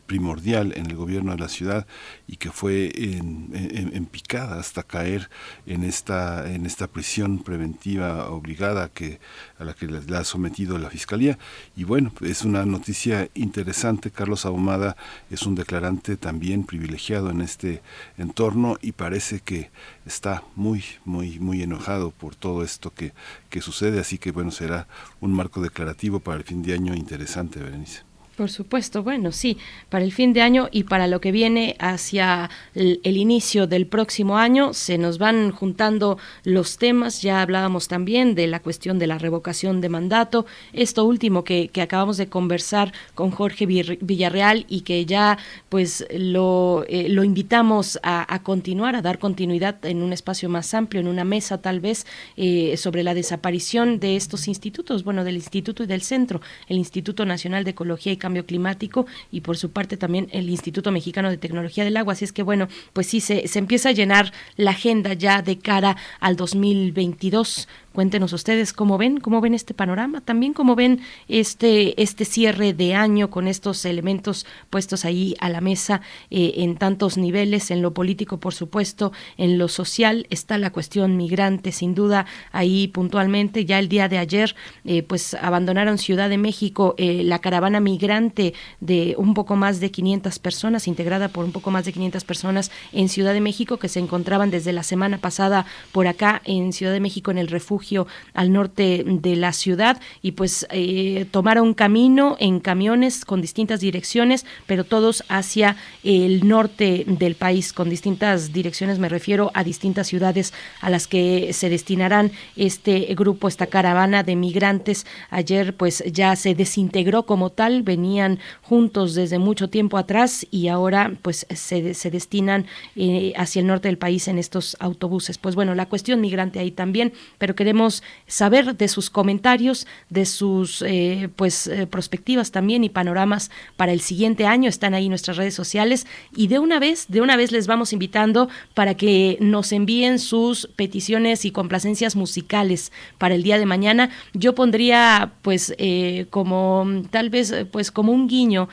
primordial 0.05 0.73
en 0.75 0.85
el 0.85 0.95
gobierno 0.95 1.31
de 1.31 1.39
la 1.39 1.49
ciudad 1.49 1.87
y 2.27 2.37
que 2.37 2.51
fue 2.51 2.91
en, 2.95 4.05
picada 4.05 4.59
hasta 4.59 4.83
caer 4.83 5.29
en 5.65 5.83
esta 5.83 6.49
en 6.51 6.65
esta 6.65 6.87
prisión 6.87 7.39
preventiva 7.39 8.29
obligada 8.29 8.89
que 8.89 9.19
a 9.59 9.63
la 9.63 9.73
que 9.73 9.87
le 9.87 10.17
ha 10.17 10.23
sometido 10.23 10.77
la 10.77 10.89
fiscalía. 10.89 11.37
Y 11.75 11.83
bueno 11.83 12.11
es 12.21 12.43
una 12.43 12.65
noticia 12.65 13.29
interesante. 13.33 14.11
Carlos 14.11 14.45
Ahumada 14.45 14.95
es 15.29 15.43
un 15.43 15.55
declarante 15.55 16.17
también 16.17 16.63
privilegiado 16.63 17.29
en 17.29 17.41
este 17.41 17.81
entorno 18.17 18.77
y 18.81 18.93
parece 18.93 19.39
que 19.39 19.69
está 20.05 20.43
muy 20.55 20.83
muy 21.05 21.39
muy 21.39 21.61
enojado 21.63 22.11
por 22.11 22.35
todo 22.35 22.63
esto 22.63 22.93
que, 22.93 23.13
que 23.49 23.61
sucede. 23.61 23.99
Así 23.99 24.17
que 24.17 24.31
bueno 24.31 24.51
será 24.51 24.87
un 25.21 25.33
marco 25.33 25.61
declarativo 25.61 26.19
para 26.19 26.37
el 26.37 26.43
fin 26.43 26.61
de 26.63 26.73
año 26.73 26.95
interesante, 26.95 27.59
Berenice. 27.59 28.06
Por 28.37 28.51
supuesto, 28.51 29.01
bueno, 29.01 29.31
sí, 29.31 29.57
para 29.89 30.05
el 30.05 30.11
fin 30.11 30.31
de 30.31 30.43
año 30.43 30.69
y 30.71 30.83
para 30.83 31.07
lo 31.07 31.19
que 31.19 31.31
viene 31.31 31.75
hacia 31.79 32.51
el, 32.75 33.17
inicio 33.17 33.65
del 33.65 33.87
próximo 33.87 34.37
año, 34.37 34.75
se 34.75 34.99
nos 34.99 35.17
van 35.17 35.49
juntando 35.49 36.19
los 36.43 36.77
temas, 36.77 37.23
ya 37.23 37.41
hablábamos 37.41 37.87
también 37.87 38.35
de 38.35 38.45
la 38.45 38.59
cuestión 38.59 38.99
de 38.99 39.07
la 39.07 39.17
revocación 39.17 39.81
de 39.81 39.89
mandato, 39.89 40.45
esto 40.71 41.03
último 41.03 41.43
que, 41.43 41.71
acabamos 41.81 42.17
de 42.17 42.27
conversar 42.27 42.93
con 43.15 43.31
Jorge 43.31 43.65
Villarreal 43.65 44.67
y 44.69 44.81
que 44.81 45.03
ya 45.07 45.39
pues 45.69 46.05
lo, 46.11 46.85
eh, 46.89 47.09
lo 47.09 47.23
invitamos 47.23 47.99
a, 48.03 48.39
continuar, 48.43 48.95
a 48.95 49.01
dar 49.01 49.17
continuidad 49.17 49.83
en 49.83 50.03
un 50.03 50.13
espacio 50.13 50.47
más 50.47 50.75
amplio, 50.75 51.01
en 51.01 51.07
una 51.07 51.23
mesa 51.23 51.59
tal 51.59 51.79
vez, 51.79 52.05
eh, 52.35 52.77
sobre 52.77 53.01
la 53.01 53.15
desaparición 53.15 53.99
de 53.99 54.15
estos 54.15 54.47
institutos, 54.47 55.03
bueno, 55.03 55.23
del 55.23 55.37
instituto 55.37 55.81
y 55.81 55.87
del 55.87 56.03
centro, 56.03 56.39
el 56.67 56.77
Instituto 56.77 57.25
Nacional 57.25 57.63
de 57.63 57.71
Ecología 57.71 58.13
y 58.13 58.17
Cambio 58.27 58.45
Climático 58.45 59.05
y 59.31 59.39
por 59.39 59.55
su 59.55 59.71
parte 59.71 59.95
también 59.95 60.27
el 60.33 60.49
Instituto 60.49 60.91
Mexicano 60.91 61.29
de 61.29 61.37
Tecnología 61.37 61.85
del 61.85 61.95
Agua. 61.95 62.11
Así 62.11 62.25
es 62.25 62.33
que 62.33 62.43
bueno, 62.43 62.67
pues 62.91 63.07
sí, 63.07 63.21
se, 63.21 63.47
se 63.47 63.57
empieza 63.57 63.87
a 63.87 63.93
llenar 63.93 64.33
la 64.57 64.71
agenda 64.71 65.13
ya 65.13 65.41
de 65.41 65.57
cara 65.57 65.95
al 66.19 66.35
2022 66.35 67.69
Cuéntenos 67.97 68.31
ustedes 68.31 68.73
cómo 68.73 68.99
ven, 68.99 69.19
cómo 69.19 69.41
ven 69.41 69.55
este 69.55 69.73
panorama, 69.73 70.21
también 70.21 70.53
cómo 70.53 70.75
ven 70.75 71.01
este, 71.27 71.99
este 71.99 72.25
cierre 72.25 72.73
de 72.73 72.93
año 72.93 73.31
con 73.31 73.47
estos 73.47 73.83
elementos 73.85 74.45
puestos 74.69 75.03
ahí 75.03 75.33
a 75.39 75.49
la 75.49 75.61
mesa 75.61 76.01
eh, 76.29 76.53
en 76.57 76.77
tantos 76.77 77.17
niveles, 77.17 77.71
en 77.71 77.81
lo 77.81 77.95
político, 77.95 78.39
por 78.39 78.53
supuesto, 78.53 79.13
en 79.35 79.57
lo 79.57 79.67
social, 79.67 80.27
está 80.29 80.59
la 80.59 80.69
cuestión 80.69 81.17
migrante, 81.17 81.71
sin 81.71 81.95
duda, 81.95 82.27
ahí 82.51 82.87
puntualmente. 82.87 83.65
Ya 83.65 83.79
el 83.79 83.89
día 83.89 84.07
de 84.07 84.19
ayer, 84.19 84.55
eh, 84.85 85.01
pues 85.01 85.33
abandonaron 85.33 85.97
Ciudad 85.97 86.29
de 86.29 86.37
México 86.37 86.93
eh, 86.99 87.23
la 87.23 87.39
caravana 87.39 87.79
migrante 87.79 88.53
de 88.79 89.15
un 89.17 89.33
poco 89.33 89.55
más 89.55 89.79
de 89.79 89.89
500 89.89 90.37
personas, 90.37 90.87
integrada 90.87 91.29
por 91.29 91.45
un 91.45 91.51
poco 91.51 91.71
más 91.71 91.85
de 91.85 91.93
500 91.93 92.23
personas 92.25 92.69
en 92.91 93.09
Ciudad 93.09 93.33
de 93.33 93.41
México, 93.41 93.77
que 93.77 93.89
se 93.89 93.99
encontraban 93.99 94.51
desde 94.51 94.71
la 94.71 94.83
semana 94.83 95.17
pasada 95.17 95.65
por 95.91 96.05
acá 96.05 96.43
en 96.45 96.73
Ciudad 96.73 96.93
de 96.93 96.99
México 96.99 97.31
en 97.31 97.39
el 97.39 97.47
refugio 97.47 97.86
al 98.33 98.51
norte 98.51 99.03
de 99.05 99.35
la 99.35 99.53
ciudad 99.53 99.99
y 100.21 100.33
pues 100.33 100.67
eh, 100.71 101.25
tomaron 101.31 101.73
camino 101.73 102.35
en 102.39 102.59
camiones 102.59 103.25
con 103.25 103.41
distintas 103.41 103.79
direcciones, 103.79 104.45
pero 104.65 104.83
todos 104.83 105.23
hacia 105.29 105.77
el 106.03 106.47
norte 106.47 107.05
del 107.07 107.35
país, 107.35 107.73
con 107.73 107.89
distintas 107.89 108.53
direcciones, 108.53 108.99
me 108.99 109.09
refiero 109.09 109.51
a 109.53 109.63
distintas 109.63 110.07
ciudades 110.07 110.53
a 110.81 110.89
las 110.89 111.07
que 111.07 111.53
se 111.53 111.69
destinarán 111.69 112.31
este 112.55 113.13
grupo, 113.15 113.47
esta 113.47 113.67
caravana 113.67 114.23
de 114.23 114.35
migrantes. 114.35 115.05
Ayer 115.29 115.75
pues 115.75 116.03
ya 116.11 116.35
se 116.35 116.55
desintegró 116.55 117.23
como 117.23 117.51
tal, 117.51 117.83
venían 117.83 118.39
juntos 118.61 119.15
desde 119.15 119.39
mucho 119.39 119.69
tiempo 119.69 119.97
atrás 119.97 120.45
y 120.51 120.67
ahora 120.67 121.13
pues 121.21 121.45
se, 121.49 121.93
se 121.93 122.11
destinan 122.11 122.65
eh, 122.95 123.33
hacia 123.35 123.61
el 123.61 123.67
norte 123.67 123.87
del 123.87 123.97
país 123.97 124.27
en 124.27 124.37
estos 124.37 124.77
autobuses. 124.79 125.37
Pues 125.37 125.55
bueno, 125.55 125.75
la 125.75 125.87
cuestión 125.87 126.21
migrante 126.21 126.59
ahí 126.59 126.71
también, 126.71 127.13
pero 127.37 127.55
queremos 127.67 128.01
saber 128.27 128.77
de 128.77 128.87
sus 128.87 129.09
comentarios, 129.09 129.87
de 130.09 130.25
sus 130.25 130.81
eh, 130.83 131.27
pues 131.35 131.67
eh, 131.67 131.85
perspectivas 131.85 132.49
también 132.49 132.85
y 132.85 132.89
panoramas 132.89 133.51
para 133.75 133.91
el 133.91 133.99
siguiente 133.99 134.45
año. 134.45 134.69
Están 134.69 134.93
ahí 134.93 135.09
nuestras 135.09 135.35
redes 135.35 135.53
sociales 135.53 136.07
y 136.33 136.47
de 136.47 136.59
una 136.59 136.79
vez, 136.79 137.07
de 137.09 137.19
una 137.19 137.35
vez 137.35 137.51
les 137.51 137.67
vamos 137.67 137.91
invitando 137.91 138.47
para 138.73 138.93
que 138.93 139.37
nos 139.41 139.73
envíen 139.73 140.17
sus 140.17 140.69
peticiones 140.77 141.43
y 141.43 141.51
complacencias 141.51 142.15
musicales 142.15 142.93
para 143.17 143.35
el 143.35 143.43
día 143.43 143.59
de 143.59 143.65
mañana. 143.65 144.11
Yo 144.33 144.55
pondría 144.55 145.33
pues 145.41 145.75
eh, 145.77 146.27
como 146.29 146.87
tal 147.11 147.29
vez 147.29 147.53
pues 147.73 147.91
como 147.91 148.13
un 148.13 148.29
guiño 148.29 148.69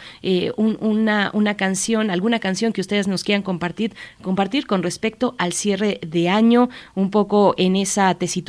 una, 0.57 1.31
una 1.33 1.57
canción, 1.57 2.13
alguna 2.13 2.39
canción 2.39 2.73
que 2.73 2.81
ustedes 2.81 3.09
nos 3.09 3.25
quieran 3.25 3.43
compartir, 3.43 3.93
compartir 4.23 4.69
con 4.69 4.85
respecto 4.85 5.35
al 5.39 5.53
cierre 5.53 5.99
de 6.07 6.29
año, 6.29 6.69
un 6.95 7.11
poco 7.11 7.57
en 7.59 7.75
esa 7.75 8.15
tesitura 8.15 8.45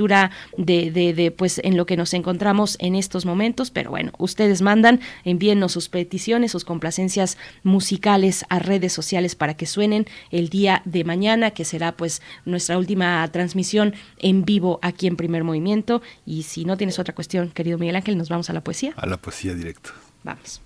de, 0.58 0.92
de, 0.92 1.32
pues 1.32 1.60
en 1.64 1.78
lo 1.78 1.86
que 1.86 1.98
nos 1.98 2.14
encontramos 2.14 2.78
en 2.80 2.96
estos 2.96 3.26
momentos, 3.26 3.72
pero 3.72 3.90
bueno, 3.90 4.12
ustedes 4.18 4.62
mandan, 4.62 5.00
envíennos 5.24 5.72
sus 5.74 5.90
peticiones, 5.90 6.52
sus 6.52 6.66
complacencias 6.66 7.38
musicales 7.64 8.46
a 8.50 8.60
redes 8.60 8.94
sociales 8.94 9.36
para 9.36 9.56
que 9.56 9.66
suenen 9.66 10.06
el 10.32 10.50
día 10.50 10.82
de 10.86 11.04
mañana, 11.04 11.52
que 11.52 11.66
será 11.66 11.96
pues 11.96 12.22
nuestra 12.46 12.78
última 12.78 13.28
transmisión 13.32 13.94
en 14.20 14.46
vivo 14.46 14.80
aquí 14.82 15.08
en 15.08 15.16
Primer 15.16 15.44
Movimiento. 15.44 16.02
Y 16.26 16.44
si 16.44 16.66
no 16.66 16.78
tienes 16.78 17.00
otra 17.00 17.16
cuestión, 17.16 17.50
querido 17.50 17.78
Miguel 17.78 17.96
Ángel, 17.96 18.18
nos 18.18 18.30
vamos 18.30 18.50
a 18.50 18.54
la 18.54 18.62
poesía. 18.62 18.94
A 18.98 19.06
la 19.06 19.18
poesía 19.18 19.54
directo. 19.54 19.92
Vamos. 20.24 20.62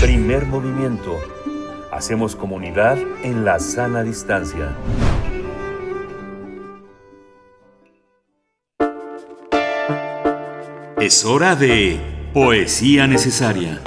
Primer 0.00 0.46
movimiento 0.46 1.18
Hacemos 1.90 2.36
comunidad 2.36 2.98
en 3.22 3.46
la 3.46 3.58
sana 3.58 4.02
distancia. 4.02 4.76
Es 11.00 11.24
hora 11.24 11.56
de 11.56 11.98
Poesía 12.34 13.06
Necesaria. 13.06 13.80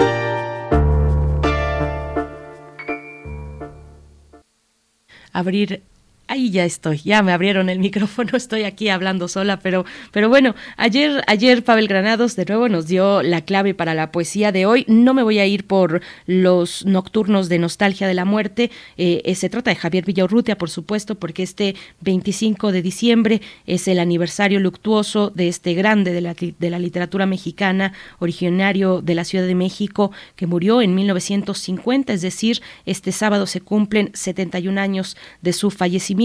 Abrir 5.32 5.84
ahí 6.32 6.50
ya 6.50 6.64
estoy, 6.64 7.02
ya 7.04 7.22
me 7.24 7.34
abrieron 7.34 7.70
el 7.70 7.80
micrófono, 7.88 8.32
estoy 8.38 8.64
aquí 8.64 8.88
hablando 8.88 9.28
sola, 9.28 9.60
pero, 9.60 9.86
pero 10.12 10.30
bueno, 10.30 10.56
ayer, 10.78 11.22
ayer 11.28 11.62
Pavel 11.64 11.90
Granados 11.90 12.38
de 12.38 12.46
nuevo 12.46 12.70
nos 12.70 12.88
dio 12.88 13.22
la 13.22 13.42
clave 13.42 13.74
para 13.74 13.94
la 13.94 14.14
poesía 14.14 14.54
de 14.54 14.66
hoy. 14.66 14.86
No 14.88 15.14
me 15.14 15.24
voy 15.24 15.40
a 15.40 15.46
ir 15.46 15.68
por 15.68 16.02
los 16.26 16.86
nocturnos 16.86 17.50
de 17.50 17.60
nostalgia 17.60 18.08
de 18.08 18.14
la 18.14 18.24
muerte. 18.24 18.72
Eh, 18.98 19.22
eh, 19.26 19.36
se 19.36 19.50
trata 19.50 19.72
de 19.72 19.76
Javier 19.76 20.06
Villaurrutia, 20.06 20.58
por 20.58 20.70
supuesto, 20.70 21.16
porque 21.16 21.44
este 21.44 21.76
25 22.00 22.72
de 22.72 22.82
diciembre 22.82 23.42
es 23.68 23.90
el 23.90 24.00
aniversario 24.00 24.62
luctuoso 24.62 25.32
de 25.32 25.50
este 25.50 25.74
grande 25.74 26.14
de 26.14 26.22
la, 26.22 26.34
de 26.34 26.70
la 26.70 26.80
literatura 26.80 27.26
mexicana, 27.26 27.92
originario 28.20 29.02
de 29.02 29.16
la 29.16 29.26
Ciudad 29.26 29.46
de 29.46 29.56
México, 29.56 30.12
que 30.38 30.48
murió 30.48 30.82
en 30.82 30.96
1950, 30.96 32.14
es 32.14 32.22
decir, 32.22 32.62
este 32.86 33.12
sábado 33.12 33.48
se 33.48 33.60
cumplen 33.60 34.12
71 34.14 34.80
años 34.80 35.18
de 35.42 35.52
su 35.52 35.72
fallecimiento 35.72 36.21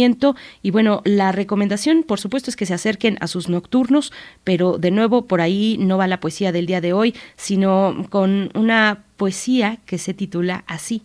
y 0.62 0.70
bueno, 0.70 1.02
la 1.04 1.32
recomendación, 1.32 2.02
por 2.02 2.20
supuesto, 2.20 2.50
es 2.50 2.56
que 2.56 2.66
se 2.66 2.74
acerquen 2.74 3.16
a 3.20 3.26
sus 3.26 3.48
nocturnos, 3.48 4.12
pero 4.44 4.78
de 4.78 4.90
nuevo, 4.90 5.26
por 5.26 5.40
ahí 5.40 5.76
no 5.80 5.98
va 5.98 6.06
la 6.06 6.20
poesía 6.20 6.52
del 6.52 6.66
día 6.66 6.80
de 6.80 6.92
hoy, 6.92 7.14
sino 7.36 8.06
con 8.10 8.50
una 8.54 9.04
poesía 9.16 9.78
que 9.86 9.98
se 9.98 10.14
titula 10.14 10.64
así, 10.66 11.02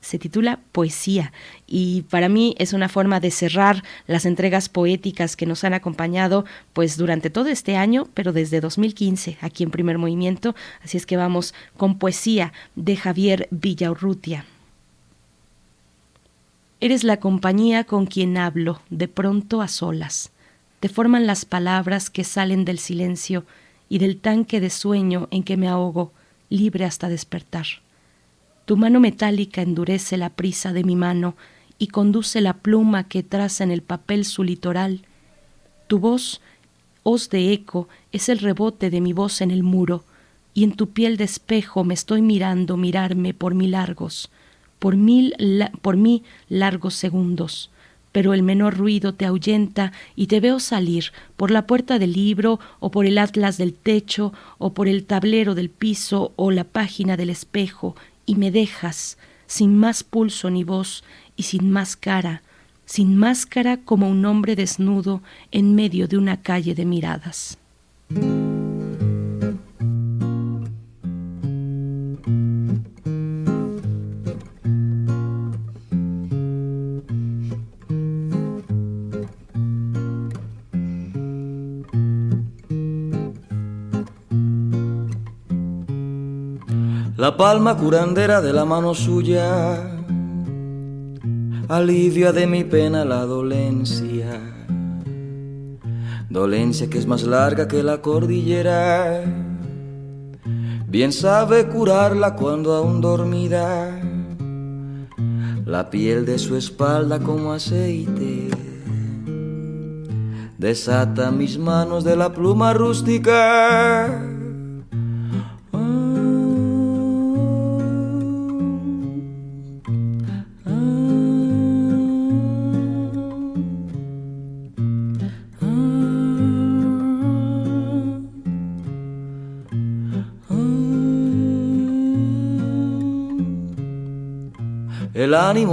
se 0.00 0.18
titula 0.18 0.58
Poesía. 0.72 1.32
Y 1.66 2.02
para 2.10 2.28
mí 2.28 2.54
es 2.58 2.72
una 2.72 2.88
forma 2.88 3.20
de 3.20 3.30
cerrar 3.30 3.84
las 4.06 4.26
entregas 4.26 4.68
poéticas 4.68 5.36
que 5.36 5.46
nos 5.46 5.64
han 5.64 5.74
acompañado 5.74 6.44
pues 6.72 6.96
durante 6.96 7.30
todo 7.30 7.48
este 7.48 7.76
año, 7.76 8.08
pero 8.12 8.32
desde 8.32 8.60
2015 8.60 9.38
aquí 9.40 9.62
en 9.62 9.70
Primer 9.70 9.98
Movimiento, 9.98 10.54
así 10.82 10.96
es 10.96 11.06
que 11.06 11.16
vamos 11.16 11.54
con 11.76 11.98
Poesía 11.98 12.52
de 12.74 12.96
Javier 12.96 13.48
Villaurrutia. 13.50 14.44
Eres 16.82 17.04
la 17.04 17.18
compañía 17.18 17.84
con 17.84 18.06
quien 18.06 18.36
hablo, 18.36 18.80
de 18.90 19.06
pronto 19.06 19.62
a 19.62 19.68
solas. 19.68 20.32
Te 20.80 20.88
forman 20.88 21.28
las 21.28 21.44
palabras 21.44 22.10
que 22.10 22.24
salen 22.24 22.64
del 22.64 22.80
silencio 22.80 23.44
y 23.88 23.98
del 23.98 24.16
tanque 24.16 24.58
de 24.58 24.68
sueño 24.68 25.28
en 25.30 25.44
que 25.44 25.56
me 25.56 25.68
ahogo, 25.68 26.10
libre 26.50 26.84
hasta 26.84 27.08
despertar. 27.08 27.66
Tu 28.64 28.76
mano 28.76 28.98
metálica 28.98 29.62
endurece 29.62 30.16
la 30.16 30.30
prisa 30.30 30.72
de 30.72 30.82
mi 30.82 30.96
mano 30.96 31.36
y 31.78 31.86
conduce 31.86 32.40
la 32.40 32.54
pluma 32.54 33.04
que 33.04 33.22
traza 33.22 33.62
en 33.62 33.70
el 33.70 33.82
papel 33.82 34.24
su 34.24 34.42
litoral. 34.42 35.02
Tu 35.86 36.00
voz, 36.00 36.40
hoz 37.04 37.30
de 37.30 37.52
eco, 37.52 37.86
es 38.10 38.28
el 38.28 38.40
rebote 38.40 38.90
de 38.90 39.00
mi 39.00 39.12
voz 39.12 39.40
en 39.40 39.52
el 39.52 39.62
muro, 39.62 40.02
y 40.52 40.64
en 40.64 40.72
tu 40.72 40.88
piel 40.88 41.16
de 41.16 41.22
espejo 41.22 41.84
me 41.84 41.94
estoy 41.94 42.22
mirando 42.22 42.76
mirarme 42.76 43.34
por 43.34 43.54
mil 43.54 43.70
largos 43.70 44.32
por, 44.82 44.96
mil 44.96 45.32
por 45.80 45.96
mí 45.96 46.24
largos 46.48 46.94
segundos, 46.94 47.70
pero 48.10 48.34
el 48.34 48.42
menor 48.42 48.76
ruido 48.76 49.14
te 49.14 49.24
ahuyenta 49.24 49.92
y 50.16 50.26
te 50.26 50.40
veo 50.40 50.58
salir 50.58 51.12
por 51.36 51.52
la 51.52 51.68
puerta 51.68 52.00
del 52.00 52.14
libro 52.14 52.58
o 52.80 52.90
por 52.90 53.06
el 53.06 53.18
atlas 53.18 53.58
del 53.58 53.74
techo 53.74 54.32
o 54.58 54.74
por 54.74 54.88
el 54.88 55.04
tablero 55.04 55.54
del 55.54 55.70
piso 55.70 56.32
o 56.34 56.50
la 56.50 56.64
página 56.64 57.16
del 57.16 57.30
espejo 57.30 57.94
y 58.26 58.34
me 58.34 58.50
dejas 58.50 59.18
sin 59.46 59.78
más 59.78 60.02
pulso 60.02 60.50
ni 60.50 60.64
voz 60.64 61.04
y 61.36 61.44
sin 61.44 61.70
más 61.70 61.94
cara, 61.94 62.42
sin 62.84 63.16
máscara 63.16 63.76
como 63.76 64.08
un 64.08 64.24
hombre 64.24 64.56
desnudo 64.56 65.22
en 65.52 65.76
medio 65.76 66.08
de 66.08 66.18
una 66.18 66.42
calle 66.42 66.74
de 66.74 66.84
miradas. 66.84 67.56
La 87.22 87.36
palma 87.36 87.76
curandera 87.76 88.40
de 88.40 88.52
la 88.52 88.64
mano 88.64 88.94
suya, 88.94 89.78
alivia 91.68 92.32
de 92.32 92.48
mi 92.48 92.64
pena 92.64 93.04
la 93.04 93.24
dolencia, 93.24 94.40
dolencia 96.28 96.90
que 96.90 96.98
es 96.98 97.06
más 97.06 97.22
larga 97.22 97.68
que 97.68 97.84
la 97.84 98.02
cordillera, 98.02 99.22
bien 100.88 101.12
sabe 101.12 101.68
curarla 101.68 102.34
cuando 102.34 102.74
aún 102.74 103.00
dormida, 103.00 104.00
la 105.64 105.90
piel 105.90 106.26
de 106.26 106.40
su 106.40 106.56
espalda 106.56 107.20
como 107.20 107.52
aceite. 107.52 108.50
Desata 110.58 111.30
mis 111.30 111.56
manos 111.56 112.02
de 112.02 112.16
la 112.16 112.32
pluma 112.32 112.72
rústica 112.72 114.31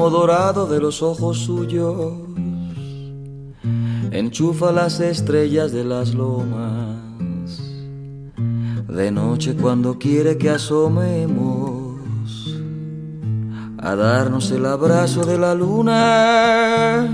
dorado 0.10 0.68
de 0.68 0.80
los 0.80 1.02
ojos 1.02 1.40
suyos 1.40 2.14
enchufa 4.12 4.72
las 4.72 5.00
estrellas 5.00 5.72
de 5.72 5.84
las 5.84 6.14
lomas. 6.14 6.98
De 8.88 9.12
noche 9.12 9.56
cuando 9.56 9.98
quiere 10.00 10.38
que 10.38 10.50
asomemos 10.50 11.98
a 13.78 13.96
darnos 13.96 14.52
el 14.52 14.66
abrazo 14.66 15.24
de 15.24 15.38
la 15.38 15.56
luna, 15.56 17.08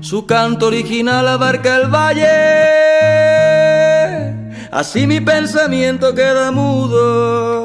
su 0.00 0.26
canto 0.26 0.66
original 0.66 1.28
abarca 1.28 1.76
el 1.76 1.88
valle. 1.88 2.26
Así 4.70 5.06
mi 5.06 5.20
pensamiento 5.20 6.14
queda 6.14 6.50
mudo 6.50 7.57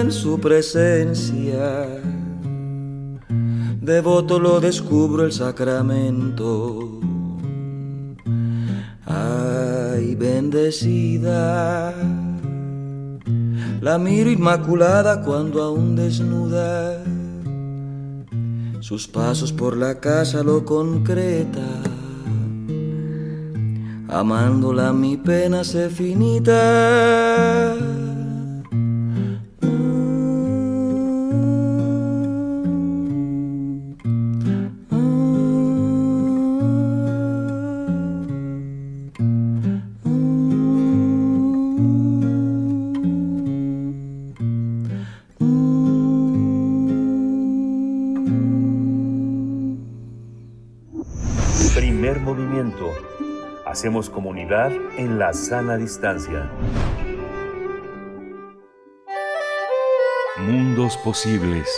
en 0.00 0.12
su 0.12 0.38
presencia. 0.40 1.86
Devoto 3.80 4.38
lo 4.38 4.60
descubro 4.60 5.24
el 5.24 5.32
sacramento. 5.32 7.00
Ay, 9.06 10.14
bendecida. 10.14 11.94
La 13.80 13.98
miro 13.98 14.30
inmaculada 14.30 15.22
cuando 15.22 15.62
aún 15.62 15.96
desnuda. 15.96 17.02
Sus 18.80 19.08
pasos 19.08 19.52
por 19.52 19.76
la 19.76 20.00
casa 20.00 20.42
lo 20.42 20.64
concreta. 20.64 21.66
Amándola 24.08 24.92
mi 24.92 25.16
pena 25.16 25.64
se 25.64 25.90
finita 25.90 27.74
Hacemos 53.78 54.10
comunidad 54.10 54.72
en 54.96 55.20
la 55.20 55.32
sana 55.32 55.76
distancia. 55.76 56.50
Mundos 60.36 60.96
posibles. 60.96 61.68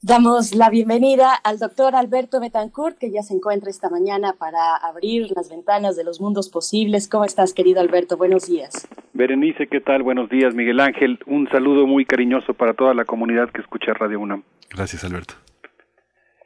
Damos 0.00 0.54
la 0.54 0.70
bienvenida 0.70 1.34
al 1.34 1.58
doctor 1.58 1.94
Alberto 1.94 2.40
Betancourt, 2.40 2.96
que 2.96 3.10
ya 3.10 3.20
se 3.22 3.34
encuentra 3.34 3.68
esta 3.68 3.90
mañana 3.90 4.32
para 4.38 4.76
abrir 4.76 5.30
las 5.36 5.50
ventanas 5.50 5.94
de 5.94 6.04
los 6.04 6.22
mundos 6.22 6.48
posibles. 6.48 7.06
¿Cómo 7.06 7.26
estás, 7.26 7.52
querido 7.52 7.82
Alberto? 7.82 8.16
Buenos 8.16 8.46
días. 8.46 8.88
Berenice, 9.12 9.66
¿qué 9.66 9.82
tal? 9.82 10.02
Buenos 10.02 10.30
días, 10.30 10.54
Miguel 10.54 10.80
Ángel. 10.80 11.18
Un 11.26 11.50
saludo 11.50 11.86
muy 11.86 12.06
cariñoso 12.06 12.54
para 12.54 12.72
toda 12.72 12.94
la 12.94 13.04
comunidad 13.04 13.50
que 13.50 13.60
escucha 13.60 13.92
Radio 13.92 14.20
UNAM. 14.20 14.42
Gracias, 14.70 15.04
Alberto 15.04 15.34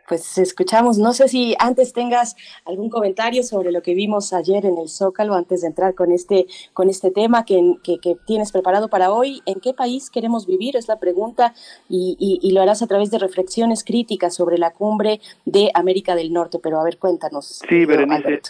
pues 0.09 0.39
escuchamos. 0.39 0.99
No 0.99 1.13
sé 1.13 1.29
si 1.29 1.55
antes 1.59 1.93
tengas 1.93 2.35
algún 2.65 2.89
comentario 2.89 3.43
sobre 3.43 3.71
lo 3.71 3.83
que 3.83 3.95
vimos 3.95 4.33
ayer 4.33 4.65
en 4.65 4.79
el 4.79 4.89
Zócalo, 4.89 5.35
antes 5.35 5.61
de 5.61 5.69
entrar 5.69 5.95
con 5.95 6.11
este, 6.11 6.47
con 6.73 6.89
este 6.89 7.11
tema 7.11 7.45
que, 7.45 7.75
que, 7.85 7.99
tienes 8.27 8.51
preparado 8.51 8.89
para 8.89 9.13
hoy. 9.13 9.43
¿En 9.47 9.61
qué 9.61 9.75
país 9.75 10.11
queremos 10.11 10.47
vivir? 10.47 10.77
Es 10.77 10.89
la 10.89 10.99
pregunta 10.99 11.53
y, 11.89 12.17
y, 12.43 12.53
lo 12.53 12.63
harás 12.63 12.83
a 12.83 12.87
través 12.87 13.11
de 13.11 13.19
reflexiones 13.19 13.85
críticas 13.85 14.35
sobre 14.35 14.57
la 14.57 14.73
cumbre 14.73 15.21
de 15.45 15.71
América 15.75 16.15
del 16.15 16.33
Norte. 16.33 16.59
Pero 16.63 16.81
a 16.81 16.85
ver, 16.85 16.99
cuéntanos. 16.99 17.61
Sí, 17.69 17.85
Berenice. 17.85 18.41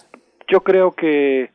Yo 0.47 0.63
creo 0.63 0.93
que, 0.93 1.51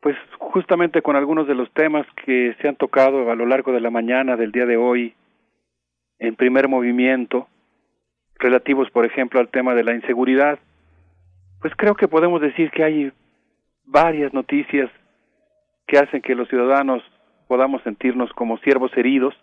pues 0.00 0.16
justamente 0.38 1.02
con 1.02 1.16
algunos 1.16 1.46
de 1.48 1.54
los 1.54 1.70
temas 1.72 2.06
que 2.24 2.54
se 2.60 2.68
han 2.68 2.76
tocado 2.76 3.30
a 3.30 3.34
lo 3.34 3.46
largo 3.46 3.72
de 3.72 3.80
la 3.80 3.90
mañana 3.90 4.36
del 4.36 4.52
día 4.52 4.64
de 4.64 4.76
hoy, 4.76 5.14
en 6.18 6.36
primer 6.36 6.68
movimiento, 6.68 7.48
relativos, 8.42 8.90
por 8.90 9.06
ejemplo, 9.06 9.40
al 9.40 9.48
tema 9.48 9.74
de 9.74 9.84
la 9.84 9.94
inseguridad, 9.94 10.58
pues 11.60 11.72
creo 11.76 11.94
que 11.94 12.08
podemos 12.08 12.40
decir 12.40 12.70
que 12.70 12.82
hay 12.82 13.12
varias 13.84 14.34
noticias 14.34 14.90
que 15.86 15.98
hacen 15.98 16.20
que 16.20 16.34
los 16.34 16.48
ciudadanos 16.48 17.02
podamos 17.46 17.82
sentirnos 17.82 18.32
como 18.32 18.58
siervos 18.58 18.90
heridos, 18.96 19.34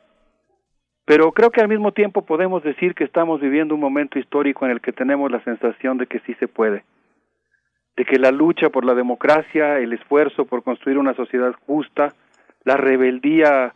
pero 1.05 1.31
creo 1.31 1.49
que 1.49 1.61
al 1.61 1.69
mismo 1.69 1.91
tiempo 1.91 2.23
podemos 2.23 2.61
decir 2.63 2.93
que 2.93 3.03
estamos 3.03 3.39
viviendo 3.41 3.73
un 3.73 3.81
momento 3.81 4.19
histórico 4.19 4.65
en 4.65 4.71
el 4.71 4.81
que 4.81 4.91
tenemos 4.91 5.31
la 5.31 5.43
sensación 5.43 5.97
de 5.97 6.07
que 6.07 6.19
sí 6.19 6.33
se 6.35 6.47
puede, 6.47 6.83
de 7.95 8.05
que 8.05 8.19
la 8.19 8.31
lucha 8.31 8.69
por 8.69 8.85
la 8.85 8.93
democracia, 8.93 9.79
el 9.79 9.93
esfuerzo 9.93 10.45
por 10.45 10.61
construir 10.61 10.97
una 10.97 11.13
sociedad 11.13 11.53
justa, 11.65 12.13
la 12.63 12.77
rebeldía 12.77 13.73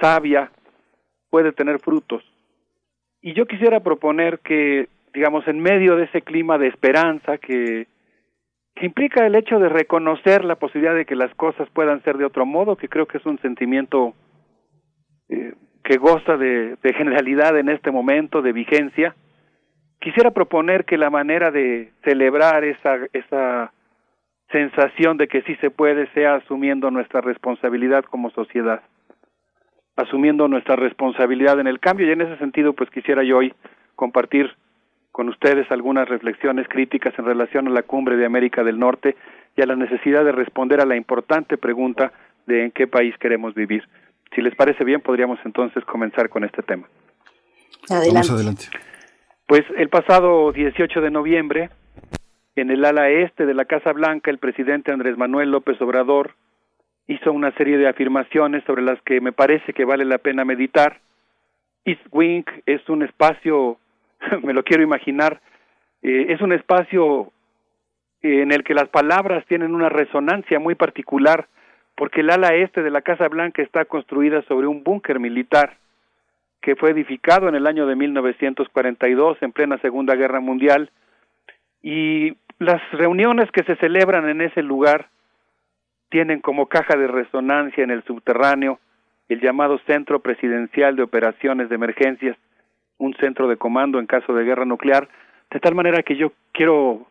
sabia 0.00 0.50
puede 1.30 1.52
tener 1.52 1.78
frutos. 1.78 2.24
Y 3.26 3.32
yo 3.32 3.46
quisiera 3.46 3.80
proponer 3.80 4.40
que, 4.40 4.90
digamos, 5.14 5.48
en 5.48 5.58
medio 5.58 5.96
de 5.96 6.04
ese 6.04 6.20
clima 6.20 6.58
de 6.58 6.66
esperanza 6.66 7.38
que, 7.38 7.86
implica 8.82 9.24
el 9.24 9.34
hecho 9.34 9.58
de 9.58 9.70
reconocer 9.70 10.44
la 10.44 10.56
posibilidad 10.56 10.94
de 10.94 11.06
que 11.06 11.16
las 11.16 11.34
cosas 11.36 11.66
puedan 11.70 12.02
ser 12.02 12.18
de 12.18 12.26
otro 12.26 12.44
modo, 12.44 12.76
que 12.76 12.90
creo 12.90 13.06
que 13.06 13.16
es 13.16 13.24
un 13.24 13.38
sentimiento 13.38 14.12
eh, 15.30 15.54
que 15.82 15.96
goza 15.96 16.36
de, 16.36 16.76
de 16.82 16.92
generalidad 16.92 17.58
en 17.58 17.70
este 17.70 17.90
momento, 17.90 18.42
de 18.42 18.52
vigencia, 18.52 19.16
quisiera 20.00 20.32
proponer 20.32 20.84
que 20.84 20.98
la 20.98 21.08
manera 21.08 21.50
de 21.50 21.92
celebrar 22.02 22.62
esa, 22.62 22.98
esa 23.14 23.72
sensación 24.52 25.16
de 25.16 25.28
que 25.28 25.40
sí 25.42 25.56
se 25.62 25.70
puede 25.70 26.12
sea 26.12 26.34
asumiendo 26.34 26.90
nuestra 26.90 27.22
responsabilidad 27.22 28.04
como 28.04 28.28
sociedad, 28.32 28.82
asumiendo 29.96 30.48
nuestra 30.48 30.76
responsabilidad 30.76 31.60
en 31.60 31.66
el 31.66 31.80
cambio 31.80 32.06
y 32.06 32.10
en 32.10 32.20
ese 32.20 32.36
sentido 32.38 32.72
pues 32.72 32.90
quisiera 32.90 33.22
yo 33.22 33.38
hoy 33.38 33.54
compartir 33.94 34.54
con 35.12 35.28
ustedes 35.28 35.70
algunas 35.70 36.08
reflexiones 36.08 36.66
críticas 36.68 37.14
en 37.18 37.24
relación 37.24 37.68
a 37.68 37.70
la 37.70 37.84
cumbre 37.84 38.16
de 38.16 38.26
América 38.26 38.64
del 38.64 38.78
Norte 38.78 39.16
y 39.56 39.62
a 39.62 39.66
la 39.66 39.76
necesidad 39.76 40.24
de 40.24 40.32
responder 40.32 40.80
a 40.80 40.86
la 40.86 40.96
importante 40.96 41.56
pregunta 41.56 42.12
de 42.46 42.64
en 42.64 42.70
qué 42.72 42.88
país 42.88 43.14
queremos 43.18 43.54
vivir. 43.54 43.84
Si 44.34 44.42
les 44.42 44.54
parece 44.56 44.82
bien, 44.82 45.00
podríamos 45.00 45.38
entonces 45.44 45.84
comenzar 45.84 46.28
con 46.28 46.42
este 46.42 46.62
tema. 46.62 46.88
Vamos 47.88 48.30
adelante. 48.30 48.64
Pues 49.46 49.62
el 49.76 49.88
pasado 49.88 50.50
18 50.50 51.00
de 51.00 51.10
noviembre, 51.10 51.70
en 52.56 52.70
el 52.70 52.84
ala 52.84 53.10
este 53.10 53.46
de 53.46 53.54
la 53.54 53.66
Casa 53.66 53.92
Blanca, 53.92 54.30
el 54.30 54.38
presidente 54.38 54.90
Andrés 54.90 55.16
Manuel 55.16 55.50
López 55.50 55.80
Obrador 55.80 56.34
hizo 57.06 57.32
una 57.32 57.52
serie 57.52 57.76
de 57.76 57.88
afirmaciones 57.88 58.64
sobre 58.64 58.82
las 58.82 59.00
que 59.02 59.20
me 59.20 59.32
parece 59.32 59.72
que 59.72 59.84
vale 59.84 60.04
la 60.04 60.18
pena 60.18 60.44
meditar. 60.44 61.00
East 61.84 62.04
Wing 62.10 62.44
es 62.66 62.88
un 62.88 63.02
espacio, 63.02 63.78
me 64.42 64.54
lo 64.54 64.62
quiero 64.62 64.82
imaginar, 64.82 65.40
eh, 66.02 66.26
es 66.30 66.40
un 66.40 66.52
espacio 66.52 67.30
en 68.22 68.52
el 68.52 68.64
que 68.64 68.74
las 68.74 68.88
palabras 68.88 69.44
tienen 69.46 69.74
una 69.74 69.90
resonancia 69.90 70.58
muy 70.58 70.74
particular 70.74 71.46
porque 71.94 72.22
el 72.22 72.30
ala 72.30 72.54
este 72.54 72.82
de 72.82 72.90
la 72.90 73.02
Casa 73.02 73.28
Blanca 73.28 73.62
está 73.62 73.84
construida 73.84 74.42
sobre 74.42 74.66
un 74.66 74.82
búnker 74.82 75.20
militar 75.20 75.76
que 76.60 76.76
fue 76.76 76.90
edificado 76.90 77.48
en 77.48 77.54
el 77.54 77.66
año 77.66 77.86
de 77.86 77.94
1942 77.94 79.38
en 79.42 79.52
plena 79.52 79.78
Segunda 79.78 80.14
Guerra 80.14 80.40
Mundial 80.40 80.90
y 81.82 82.36
las 82.58 82.80
reuniones 82.92 83.50
que 83.50 83.64
se 83.64 83.76
celebran 83.76 84.28
en 84.28 84.40
ese 84.40 84.62
lugar 84.62 85.08
tienen 86.14 86.38
como 86.38 86.66
caja 86.66 86.96
de 86.96 87.08
resonancia 87.08 87.82
en 87.82 87.90
el 87.90 88.04
subterráneo 88.04 88.78
el 89.28 89.40
llamado 89.40 89.80
Centro 89.84 90.20
Presidencial 90.20 90.94
de 90.94 91.02
Operaciones 91.02 91.68
de 91.68 91.74
Emergencias, 91.74 92.36
un 92.98 93.16
centro 93.16 93.48
de 93.48 93.56
comando 93.56 93.98
en 93.98 94.06
caso 94.06 94.32
de 94.32 94.44
guerra 94.44 94.64
nuclear, 94.64 95.08
de 95.50 95.58
tal 95.58 95.74
manera 95.74 96.04
que 96.04 96.14
yo 96.14 96.30
quiero 96.52 97.08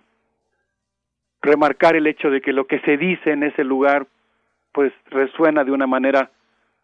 remarcar 1.42 1.98
el 1.98 2.08
hecho 2.08 2.30
de 2.30 2.40
que 2.40 2.54
lo 2.54 2.66
que 2.66 2.80
se 2.80 2.96
dice 2.96 3.32
en 3.32 3.44
ese 3.44 3.66
lugar 3.66 4.08
pues 4.72 4.94
resuena 5.12 5.66
de 5.66 5.72
una 5.72 5.86
manera 5.86 6.32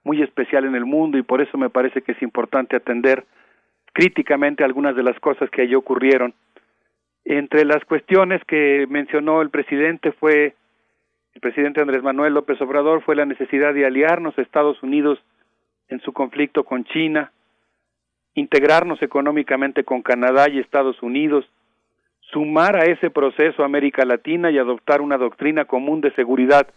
muy 0.03 0.21
especial 0.21 0.65
en 0.65 0.75
el 0.75 0.83
mundo 0.83 1.17
y 1.17 1.23
por 1.23 1.41
eso 1.41 1.57
me 1.57 1.69
parece 1.69 2.01
que 2.01 2.11
es 2.11 2.21
importante 2.21 2.75
atender 2.75 3.23
críticamente 3.93 4.65
algunas 4.65 4.93
de 4.93 5.03
las 5.03 5.17
cosas 5.21 5.49
que 5.51 5.61
allí 5.61 5.73
ocurrieron. 5.73 6.33
Entre 7.23 7.63
las 7.63 7.85
cuestiones 7.85 8.43
que 8.43 8.87
mencionó 8.89 9.41
el 9.41 9.51
presidente 9.51 10.11
fue 10.11 10.55
el 11.34 11.41
presidente 11.41 11.81
Andrés 11.81 12.03
Manuel 12.03 12.34
López 12.34 12.61
Obrador 12.61 13.03
fue 13.03 13.15
la 13.15 13.26
necesidad 13.26 13.73
de 13.73 13.85
aliarnos 13.85 14.38
a 14.38 14.41
Estados 14.41 14.81
Unidos 14.84 15.19
en 15.88 15.99
su 16.01 16.14
conflicto 16.14 16.64
con 16.64 16.85
China, 16.85 17.31
integrarnos 18.34 19.01
económicamente 19.01 19.84
con 19.84 20.01
Canadá 20.01 20.49
y 20.49 20.60
Estados 20.60 21.01
Unidos, 21.01 21.45
sumar 22.31 22.76
a 22.76 22.85
ese 22.85 23.10
proceso 23.10 23.64
a 23.64 23.65
América 23.65 24.06
Latina 24.06 24.51
y 24.51 24.57
adoptar 24.57 25.01
una 25.01 25.18
doctrina 25.18 25.65
común 25.65 26.01
de 26.01 26.14
seguridad 26.14 26.68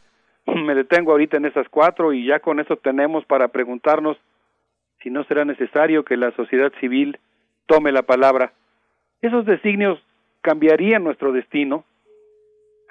me 0.47 0.74
detengo 0.74 1.12
ahorita 1.12 1.37
en 1.37 1.47
esas 1.47 1.69
cuatro 1.69 2.12
y 2.12 2.27
ya 2.27 2.41
con 2.41 2.61
eso 2.61 2.77
tenemos 2.77 3.24
para 3.27 3.49
preguntarnos 3.49 4.16
si 5.03 5.11
no 5.11 5.24
será 5.24 5.45
necesario 5.45 6.05
que 6.05 6.16
la 6.16 6.33
sociedad 6.33 6.73
civil 6.81 7.19
tome 7.66 7.93
la 7.93 8.03
palabra. 8.03 8.53
Esos 9.20 9.45
designios 9.47 10.01
cambiarían 10.41 11.05
nuestro 11.05 11.33
destino, 11.33 11.85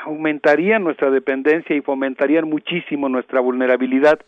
aumentarían 0.05 0.83
nuestra 0.83 1.09
dependencia 1.09 1.75
y 1.75 1.81
fomentarían 1.81 2.47
muchísimo 2.47 3.09
nuestra 3.09 3.39
vulnerabilidad. 3.39 4.19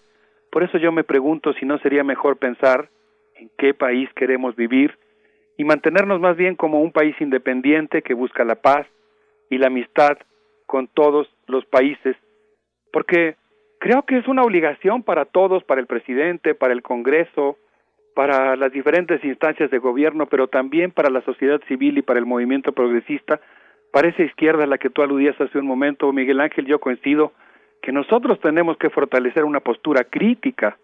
Por 0.51 0.63
eso 0.63 0.77
yo 0.77 0.91
me 0.91 1.03
pregunto 1.03 1.53
si 1.53 1.65
no 1.65 1.77
sería 1.79 2.03
mejor 2.03 2.37
pensar 2.37 2.89
en 3.35 3.49
qué 3.57 3.73
país 3.73 4.09
queremos 4.15 4.55
vivir 4.55 4.97
y 5.57 5.63
mantenernos 5.63 6.19
más 6.19 6.37
bien 6.37 6.55
como 6.55 6.81
un 6.81 6.91
país 6.91 7.15
independiente 7.19 8.01
que 8.01 8.13
busca 8.13 8.43
la 8.43 8.55
paz 8.55 8.87
y 9.49 9.57
la 9.57 9.67
amistad 9.67 10.17
con 10.65 10.87
todos 10.87 11.27
los 11.47 11.65
países 11.65 12.15
porque 12.93 13.35
creo 13.79 14.03
que 14.03 14.17
es 14.17 14.27
una 14.27 14.43
obligación 14.43 15.03
para 15.03 15.25
todos, 15.25 15.63
para 15.63 15.81
el 15.81 15.87
presidente, 15.87 16.53
para 16.53 16.73
el 16.73 16.83
Congreso, 16.83 17.57
para 18.15 18.55
las 18.55 18.71
diferentes 18.71 19.21
instancias 19.25 19.71
de 19.71 19.79
gobierno, 19.79 20.27
pero 20.27 20.47
también 20.47 20.91
para 20.91 21.09
la 21.09 21.21
sociedad 21.21 21.59
civil 21.67 21.97
y 21.97 22.03
para 22.03 22.19
el 22.19 22.27
movimiento 22.27 22.71
progresista, 22.71 23.41
para 23.94 24.07
esa 24.07 24.24
izquierda 24.24 24.65
la 24.65 24.80
que 24.80 24.90
tú 24.90 25.03
aludías 25.03 25.40
hace 25.40 25.60
un 25.60 25.68
momento, 25.68 26.11
Miguel 26.11 26.41
Ángel, 26.41 26.65
yo 26.65 26.80
coincido 26.80 27.32
que 27.80 27.91
nosotros 27.91 28.40
tenemos 28.40 28.76
que 28.78 28.90
fortalecer 28.90 29.45
una 29.45 29.60
postura 29.60 30.03
crítica, 30.03 30.80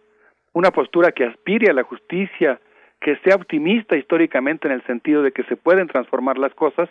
una 0.53 0.69
postura 0.69 1.11
que 1.11 1.25
aspire 1.25 1.71
a 1.71 1.73
la 1.73 1.81
justicia, 1.81 2.59
que 3.01 3.15
sea 3.23 3.33
optimista 3.33 3.97
históricamente 3.97 4.67
en 4.67 4.75
el 4.75 4.83
sentido 4.83 5.23
de 5.23 5.31
que 5.31 5.41
se 5.45 5.55
pueden 5.55 5.87
transformar 5.87 6.37
las 6.37 6.53
cosas, 6.53 6.87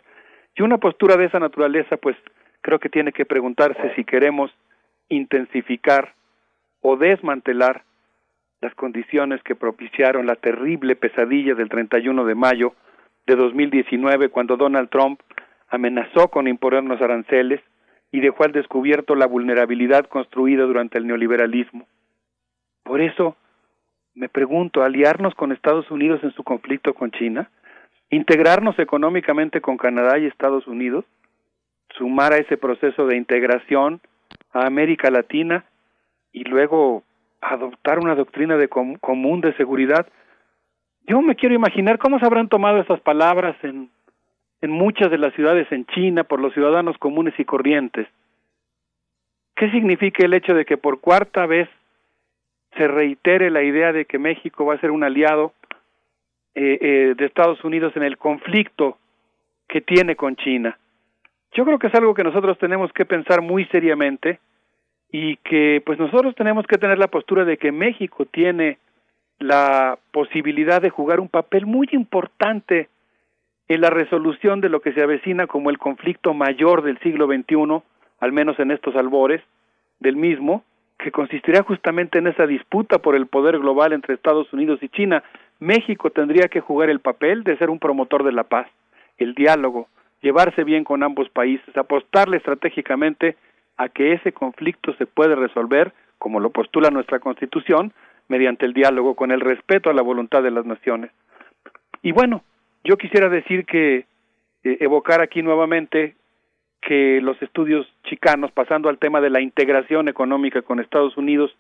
y 0.57 0.63
una 0.63 0.79
postura 0.79 1.17
de 1.17 1.27
esa 1.27 1.39
naturaleza, 1.39 1.97
pues 1.99 2.17
creo 2.63 2.81
que 2.81 2.89
tiene 2.89 3.13
que 3.13 3.25
preguntarse 3.25 3.95
si 3.95 4.03
queremos 4.03 4.51
intensificar 5.09 6.15
o 6.81 6.97
desmantelar 6.97 7.85
las 8.61 8.75
condiciones 8.75 9.41
que 9.45 9.55
propiciaron 9.55 10.27
la 10.27 10.35
terrible 10.35 10.97
pesadilla 10.97 11.55
del 11.55 11.69
31 11.69 12.25
de 12.25 12.35
mayo 12.35 12.75
de 13.25 13.37
2019 13.37 14.31
cuando 14.31 14.57
Donald 14.57 14.89
Trump 14.89 15.21
amenazó 15.69 16.29
con 16.29 16.49
imponernos 16.49 17.01
aranceles 17.01 17.61
y 18.11 18.21
dejó 18.21 18.45
al 18.45 18.53
descubierto 18.53 19.15
la 19.15 19.27
vulnerabilidad 19.27 20.07
construida 20.07 20.65
durante 20.65 20.99
el 20.99 21.07
neoliberalismo. 21.07 21.87
Por 22.85 23.01
eso, 23.01 23.37
me 24.15 24.29
pregunto, 24.29 24.83
¿aliarnos 24.83 25.35
con 25.35 25.53
Estados 25.53 25.91
Unidos 25.91 26.21
en 26.23 26.33
su 26.33 26.43
conflicto 26.43 26.95
con 26.95 27.11
China? 27.11 27.51
¿Integrarnos 28.11 28.79
económicamente 28.79 29.61
con 29.61 29.77
Canadá 29.77 30.19
y 30.19 30.27
Estados 30.27 30.67
Unidos? 30.67 31.05
¿Sumar 31.91 32.33
a 32.33 32.39
ese 32.39 32.57
proceso 32.57 33.07
de 33.07 33.17
integración 33.17 34.01
a 34.53 34.67
América 34.67 35.11
Latina 35.11 35.65
y 36.33 36.45
luego 36.45 37.03
adoptar 37.41 37.99
una 37.99 38.15
doctrina 38.15 38.57
de 38.57 38.69
común 38.69 39.41
de 39.41 39.55
seguridad. 39.55 40.07
Yo 41.07 41.23
me 41.23 41.37
quiero 41.37 41.55
imaginar 41.55 41.99
cómo 41.99 42.19
se 42.19 42.27
habrán 42.27 42.49
tomado 42.49 42.81
esas 42.81 43.01
palabras 43.01 43.57
en, 43.63 43.91
en 44.61 44.71
muchas 44.71 45.11
de 45.11 45.19
las 45.19 45.35
ciudades 45.35 45.71
en 45.71 45.87
China 45.87 46.25
por 46.25 46.41
los 46.41 46.53
ciudadanos 46.53 46.99
comunes 46.99 47.35
y 47.39 47.45
corrientes. 47.45 48.09
¿Qué 49.55 49.71
significa 49.71 50.25
el 50.25 50.35
hecho 50.35 50.55
de 50.55 50.65
que 50.65 50.77
por 50.77 51.01
cuarta 51.01 51.47
vez 51.47 51.69
se 52.77 52.87
reitere 52.87 53.51
la 53.51 53.63
idea 53.63 53.93
de 53.93 54.05
que 54.05 54.19
México 54.19 54.65
va 54.65 54.75
a 54.75 54.81
ser 54.81 54.91
un 54.91 55.05
aliado 55.05 55.53
eh, 56.55 56.79
eh, 56.81 57.15
de 57.17 57.25
Estados 57.25 57.63
Unidos 57.65 57.97
en 57.97 58.03
el 58.03 58.19
conflicto 58.19 58.99
que 59.69 59.81
tiene 59.81 60.17
con 60.17 60.37
China? 60.37 60.79
Yo 61.53 61.65
creo 61.65 61.79
que 61.79 61.87
es 61.87 61.95
algo 61.95 62.15
que 62.15 62.25
nosotros 62.25 62.59
tenemos 62.59 62.93
que 62.93 63.05
pensar 63.05 63.43
muy 63.43 63.65
seriamente 63.67 64.39
y 65.11 65.37
que 65.39 65.83
pues 65.85 65.99
nosotros 65.99 66.35
tenemos 66.35 66.67
que 66.67 66.79
tener 66.79 66.99
la 66.99 67.09
postura 67.09 67.45
de 67.45 67.57
que 67.57 67.73
México 67.73 68.27
tiene 68.27 68.79
la 69.39 69.99
posibilidad 70.13 70.83
de 70.83 70.91
jugar 70.91 71.21
un 71.21 71.29
papel 71.29 71.65
muy 71.65 71.89
importante 71.93 72.89
en 73.69 73.81
la 73.83 73.91
resolución 73.91 74.61
de 74.61 74.71
lo 74.71 74.81
que 74.81 74.93
se 74.93 75.03
avecina 75.03 75.47
como 75.47 75.71
el 75.71 75.79
conflicto 75.79 76.33
mayor 76.33 76.83
del 76.83 76.99
siglo 76.99 77.27
XXI, 77.27 77.83
al 78.21 78.33
menos 78.33 78.59
en 78.59 78.71
estos 78.71 78.97
albores 78.97 79.43
del 80.01 80.17
mismo, 80.17 80.65
que 80.99 81.13
consistirá 81.13 81.63
justamente 81.63 82.19
en 82.19 82.27
esa 82.27 82.47
disputa 82.47 82.99
por 82.99 83.15
el 83.15 83.27
poder 83.27 83.59
global 83.59 83.93
entre 83.93 84.15
Estados 84.15 84.53
Unidos 84.53 84.81
y 84.83 84.89
China. 84.89 85.23
México 85.61 86.11
tendría 86.11 86.49
que 86.49 86.61
jugar 86.61 86.91
el 86.91 87.01
papel 87.01 87.45
de 87.45 87.57
ser 87.59 87.71
un 87.71 87.79
promotor 87.79 88.25
de 88.25 88.33
la 88.33 88.45
paz, 88.45 88.67
el 89.19 89.35
diálogo, 89.35 89.89
llevarse 90.23 90.65
bien 90.65 90.83
con 90.83 91.03
ambos 91.03 91.29
países, 91.29 91.77
apostarle 91.77 92.39
estratégicamente 92.39 93.37
a 93.77 93.89
que 93.89 94.13
ese 94.13 94.33
conflicto 94.33 94.95
se 94.95 95.07
puede 95.07 95.37
resolver, 95.37 95.93
como 96.19 96.41
lo 96.41 96.51
postula 96.51 96.91
nuestra 96.91 97.21
Constitución, 97.21 97.93
mediante 98.27 98.67
el 98.67 98.73
diálogo 98.73 99.15
con 99.15 99.31
el 99.31 99.41
respeto 99.41 99.91
a 99.91 99.95
la 99.95 100.03
voluntad 100.03 100.43
de 100.43 100.51
las 100.51 100.67
naciones. 100.67 101.13
Y 102.03 102.13
bueno, 102.13 102.43
yo 102.89 102.97
quisiera 102.97 103.29
decir 103.29 103.67
que 103.67 104.07
eh, 104.65 104.79
evocar 104.81 105.21
aquí 105.21 105.43
nuevamente 105.43 106.15
que 106.81 107.21
los 107.21 107.41
estudios 107.43 107.87
chicanos, 108.05 108.51
pasando 108.53 108.89
al 108.89 108.97
tema 108.97 109.21
de 109.21 109.29
la 109.29 109.43
integración 109.43 110.09
económica 110.09 110.63
con 110.63 110.81
Estados 110.81 111.19
Unidos, 111.19 111.55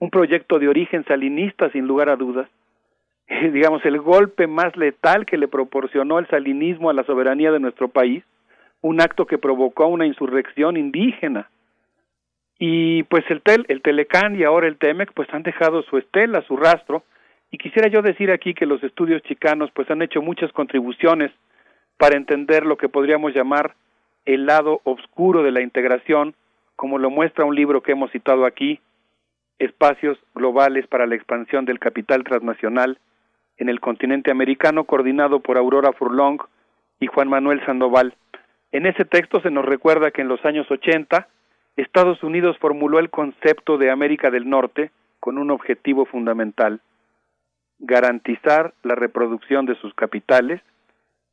un 0.00 0.10
proyecto 0.10 0.58
de 0.58 0.66
origen 0.66 1.04
salinista 1.04 1.70
sin 1.70 1.86
lugar 1.86 2.08
a 2.08 2.16
dudas, 2.16 2.48
digamos, 3.52 3.84
el 3.84 4.00
golpe 4.00 4.48
más 4.48 4.76
letal 4.76 5.24
que 5.24 5.38
le 5.38 5.46
proporcionó 5.46 6.18
el 6.18 6.26
salinismo 6.26 6.90
a 6.90 6.94
la 6.94 7.04
soberanía 7.04 7.52
de 7.52 7.60
nuestro 7.60 7.86
país, 7.86 8.24
un 8.80 9.00
acto 9.00 9.24
que 9.24 9.38
provocó 9.38 9.86
una 9.86 10.06
insurrección 10.06 10.76
indígena. 10.76 11.48
Y 12.58 13.04
pues 13.04 13.24
el, 13.28 13.40
tel, 13.40 13.66
el 13.68 13.82
Telecán 13.82 14.34
y 14.34 14.42
ahora 14.42 14.66
el 14.66 14.78
Temec 14.78 15.12
pues 15.14 15.32
han 15.32 15.44
dejado 15.44 15.82
su 15.82 15.96
estela, 15.98 16.42
su 16.42 16.56
rastro, 16.56 17.04
y 17.52 17.58
quisiera 17.58 17.88
yo 17.88 18.00
decir 18.00 18.32
aquí 18.32 18.54
que 18.54 18.66
los 18.66 18.82
estudios 18.82 19.22
chicanos 19.22 19.70
pues 19.72 19.88
han 19.90 20.00
hecho 20.00 20.22
muchas 20.22 20.50
contribuciones 20.52 21.30
para 21.98 22.16
entender 22.16 22.64
lo 22.64 22.78
que 22.78 22.88
podríamos 22.88 23.34
llamar 23.34 23.74
el 24.24 24.46
lado 24.46 24.80
oscuro 24.84 25.42
de 25.42 25.52
la 25.52 25.60
integración, 25.60 26.34
como 26.76 26.98
lo 26.98 27.10
muestra 27.10 27.44
un 27.44 27.54
libro 27.54 27.82
que 27.82 27.92
hemos 27.92 28.10
citado 28.10 28.46
aquí, 28.46 28.80
Espacios 29.58 30.18
Globales 30.34 30.86
para 30.86 31.06
la 31.06 31.14
Expansión 31.14 31.66
del 31.66 31.78
Capital 31.78 32.24
Transnacional 32.24 32.98
en 33.58 33.68
el 33.68 33.80
continente 33.80 34.30
americano, 34.30 34.84
coordinado 34.84 35.40
por 35.40 35.58
Aurora 35.58 35.92
Furlong 35.92 36.38
y 37.00 37.06
Juan 37.06 37.28
Manuel 37.28 37.64
Sandoval. 37.66 38.14
En 38.72 38.86
ese 38.86 39.04
texto 39.04 39.42
se 39.42 39.50
nos 39.50 39.66
recuerda 39.66 40.10
que 40.10 40.22
en 40.22 40.28
los 40.28 40.42
años 40.46 40.70
80 40.70 41.28
Estados 41.76 42.22
Unidos 42.22 42.56
formuló 42.58 42.98
el 42.98 43.10
concepto 43.10 43.76
de 43.76 43.90
América 43.90 44.30
del 44.30 44.48
Norte 44.48 44.90
con 45.20 45.36
un 45.36 45.50
objetivo 45.50 46.06
fundamental, 46.06 46.80
garantizar 47.78 48.74
la 48.82 48.94
reproducción 48.94 49.66
de 49.66 49.74
sus 49.76 49.94
capitales 49.94 50.60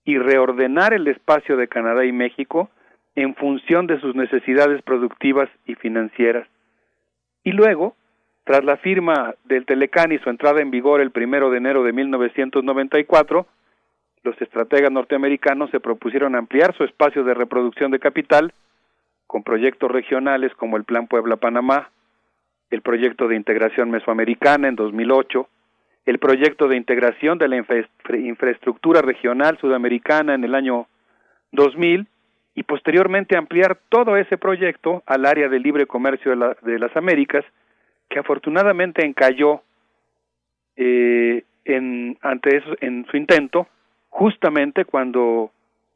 y 0.05 0.17
reordenar 0.17 0.93
el 0.93 1.07
espacio 1.07 1.57
de 1.57 1.67
Canadá 1.67 2.05
y 2.05 2.11
México 2.11 2.69
en 3.15 3.35
función 3.35 3.87
de 3.87 3.99
sus 3.99 4.15
necesidades 4.15 4.81
productivas 4.81 5.49
y 5.65 5.75
financieras. 5.75 6.47
Y 7.43 7.51
luego, 7.51 7.95
tras 8.43 8.63
la 8.63 8.77
firma 8.77 9.35
del 9.45 9.65
Telecán 9.65 10.11
y 10.11 10.19
su 10.19 10.29
entrada 10.29 10.61
en 10.61 10.71
vigor 10.71 11.01
el 11.01 11.11
primero 11.11 11.51
de 11.51 11.57
enero 11.57 11.83
de 11.83 11.93
1994, 11.93 13.45
los 14.23 14.41
estrategas 14.41 14.91
norteamericanos 14.91 15.69
se 15.71 15.79
propusieron 15.79 16.35
ampliar 16.35 16.75
su 16.75 16.83
espacio 16.83 17.23
de 17.23 17.33
reproducción 17.33 17.91
de 17.91 17.99
capital 17.99 18.53
con 19.27 19.43
proyectos 19.43 19.91
regionales 19.91 20.53
como 20.55 20.77
el 20.77 20.83
Plan 20.83 21.07
Puebla-Panamá, 21.07 21.91
el 22.69 22.81
proyecto 22.81 23.27
de 23.27 23.35
integración 23.35 23.91
mesoamericana 23.91 24.67
en 24.67 24.75
2008, 24.75 25.47
el 26.09 26.17
proyecto 26.17 26.67
de 26.67 26.75
integración 26.75 27.37
de 27.37 27.47
la 27.47 27.63
infraestructura 28.17 29.03
regional 29.03 29.59
sudamericana 29.59 30.33
en 30.33 30.43
el 30.43 30.55
año 30.55 30.87
2000 31.51 32.07
y 32.55 32.63
posteriormente 32.63 33.37
ampliar 33.37 33.77
todo 33.89 34.17
ese 34.17 34.39
proyecto 34.39 35.03
al 35.05 35.27
área 35.27 35.49
de 35.49 35.59
libre 35.59 35.85
comercio 35.85 36.35
de, 36.35 36.55
de 36.63 36.79
las 36.79 36.97
Américas 36.97 37.45
que 38.09 38.17
afortunadamente 38.17 39.05
encalló 39.05 39.61
eh, 40.75 41.43
en, 41.65 42.17
ante 42.21 42.57
eso, 42.57 42.71
en 42.81 43.05
su 43.11 43.15
intento, 43.15 43.67
justamente 44.09 44.85
cuando 44.85 45.51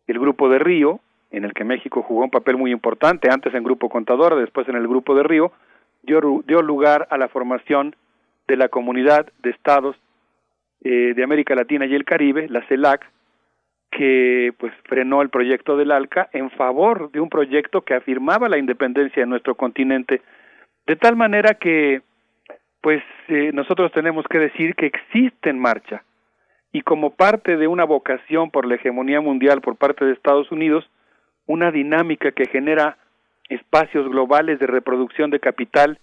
el 0.06 0.20
grupo 0.20 0.48
de 0.48 0.60
Río, 0.60 1.00
en 1.32 1.44
el 1.44 1.54
que 1.54 1.64
México 1.64 2.04
jugó 2.04 2.26
un 2.26 2.30
papel 2.30 2.56
muy 2.56 2.72
importante, 2.72 3.30
antes 3.32 3.52
en 3.56 3.64
Grupo 3.64 3.90
Contador, 3.90 4.36
después 4.36 4.70
en 4.70 4.76
el 4.76 4.88
Grupo 4.88 5.16
de 5.16 5.24
Río, 5.24 5.52
dio, 6.04 6.44
dio 6.46 6.62
lugar 6.62 7.08
a 7.10 7.18
la 7.18 7.30
formación 7.30 7.96
de 8.48 8.58
la 8.58 8.68
Comunidad 8.68 9.26
de 9.42 9.50
Estados 9.50 9.96
eh, 10.84 11.14
de 11.16 11.24
América 11.24 11.56
Latina 11.56 11.86
y 11.86 11.96
el 11.96 12.06
Caribe, 12.06 12.48
la 12.50 12.66
CELAC, 12.68 13.10
que 13.92 14.54
pues 14.58 14.74
frenó 14.86 15.22
el 15.22 15.30
proyecto 15.30 15.78
del 15.78 15.92
ALCA 15.92 16.30
en 16.34 16.50
favor 16.52 17.12
de 17.12 17.20
un 17.20 17.30
proyecto 17.30 17.82
que 17.82 17.94
afirmaba 17.94 18.50
la 18.50 18.58
independencia 18.58 19.22
de 19.22 19.28
nuestro 19.28 19.56
continente. 19.56 20.22
De 20.88 20.96
tal 20.96 21.16
manera 21.16 21.54
que, 21.54 22.02
pues, 22.82 23.04
eh, 23.28 23.52
nosotros 23.54 23.92
tenemos 23.92 24.26
que 24.30 24.40
decir 24.40 24.76
que 24.76 24.88
existe 24.88 25.50
en 25.50 25.60
marcha. 25.60 26.04
Y 26.72 26.82
como 26.82 27.12
parte 27.12 27.56
de 27.56 27.68
una 27.68 27.84
vocación 27.84 28.50
por 28.50 28.66
la 28.66 28.76
hegemonía 28.76 29.22
mundial 29.22 29.62
por 29.62 29.78
parte 29.78 30.06
de 30.06 30.14
Estados 30.14 30.52
Unidos, 30.52 30.90
una 31.46 31.72
dinámica 31.72 32.32
que 32.32 32.46
genera 32.46 32.98
espacios 33.50 34.10
globales 34.10 34.60
de 34.60 34.68
reproducción 34.68 35.30
de 35.30 35.40
capital 35.40 36.00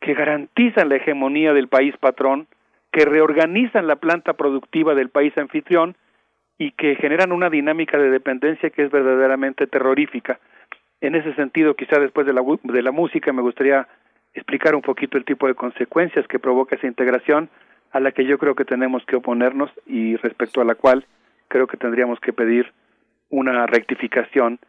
que 0.00 0.14
garantizan 0.14 0.88
la 0.88 0.96
hegemonía 0.96 1.52
del 1.52 1.68
país 1.68 1.96
patrón, 1.98 2.46
que 2.94 3.04
reorganizan 3.04 3.88
la 3.88 3.96
planta 3.96 4.34
productiva 4.34 4.94
del 4.94 5.08
país 5.08 5.36
anfitrión 5.36 5.96
y 6.58 6.70
que 6.70 6.94
generan 6.94 7.32
una 7.32 7.50
dinámica 7.50 7.98
de 7.98 8.08
dependencia 8.08 8.70
que 8.70 8.84
es 8.84 8.90
verdaderamente 8.92 9.66
terrorífica. 9.66 10.38
En 11.00 11.16
ese 11.16 11.34
sentido, 11.34 11.74
quizá 11.74 11.98
después 11.98 12.24
de 12.24 12.32
la, 12.32 12.42
de 12.62 12.82
la 12.82 12.92
música 12.92 13.32
me 13.32 13.42
gustaría 13.42 13.88
explicar 14.32 14.76
un 14.76 14.82
poquito 14.82 15.18
el 15.18 15.24
tipo 15.24 15.48
de 15.48 15.56
consecuencias 15.56 16.28
que 16.28 16.38
provoca 16.38 16.76
esa 16.76 16.86
integración 16.86 17.50
a 17.90 17.98
la 17.98 18.12
que 18.12 18.26
yo 18.26 18.38
creo 18.38 18.54
que 18.54 18.64
tenemos 18.64 19.04
que 19.06 19.16
oponernos 19.16 19.72
y 19.86 20.14
respecto 20.14 20.60
a 20.60 20.64
la 20.64 20.76
cual 20.76 21.04
creo 21.48 21.66
que 21.66 21.76
tendríamos 21.76 22.20
que 22.20 22.32
pedir 22.32 22.72
una 23.28 23.66
rectificación 23.66 24.60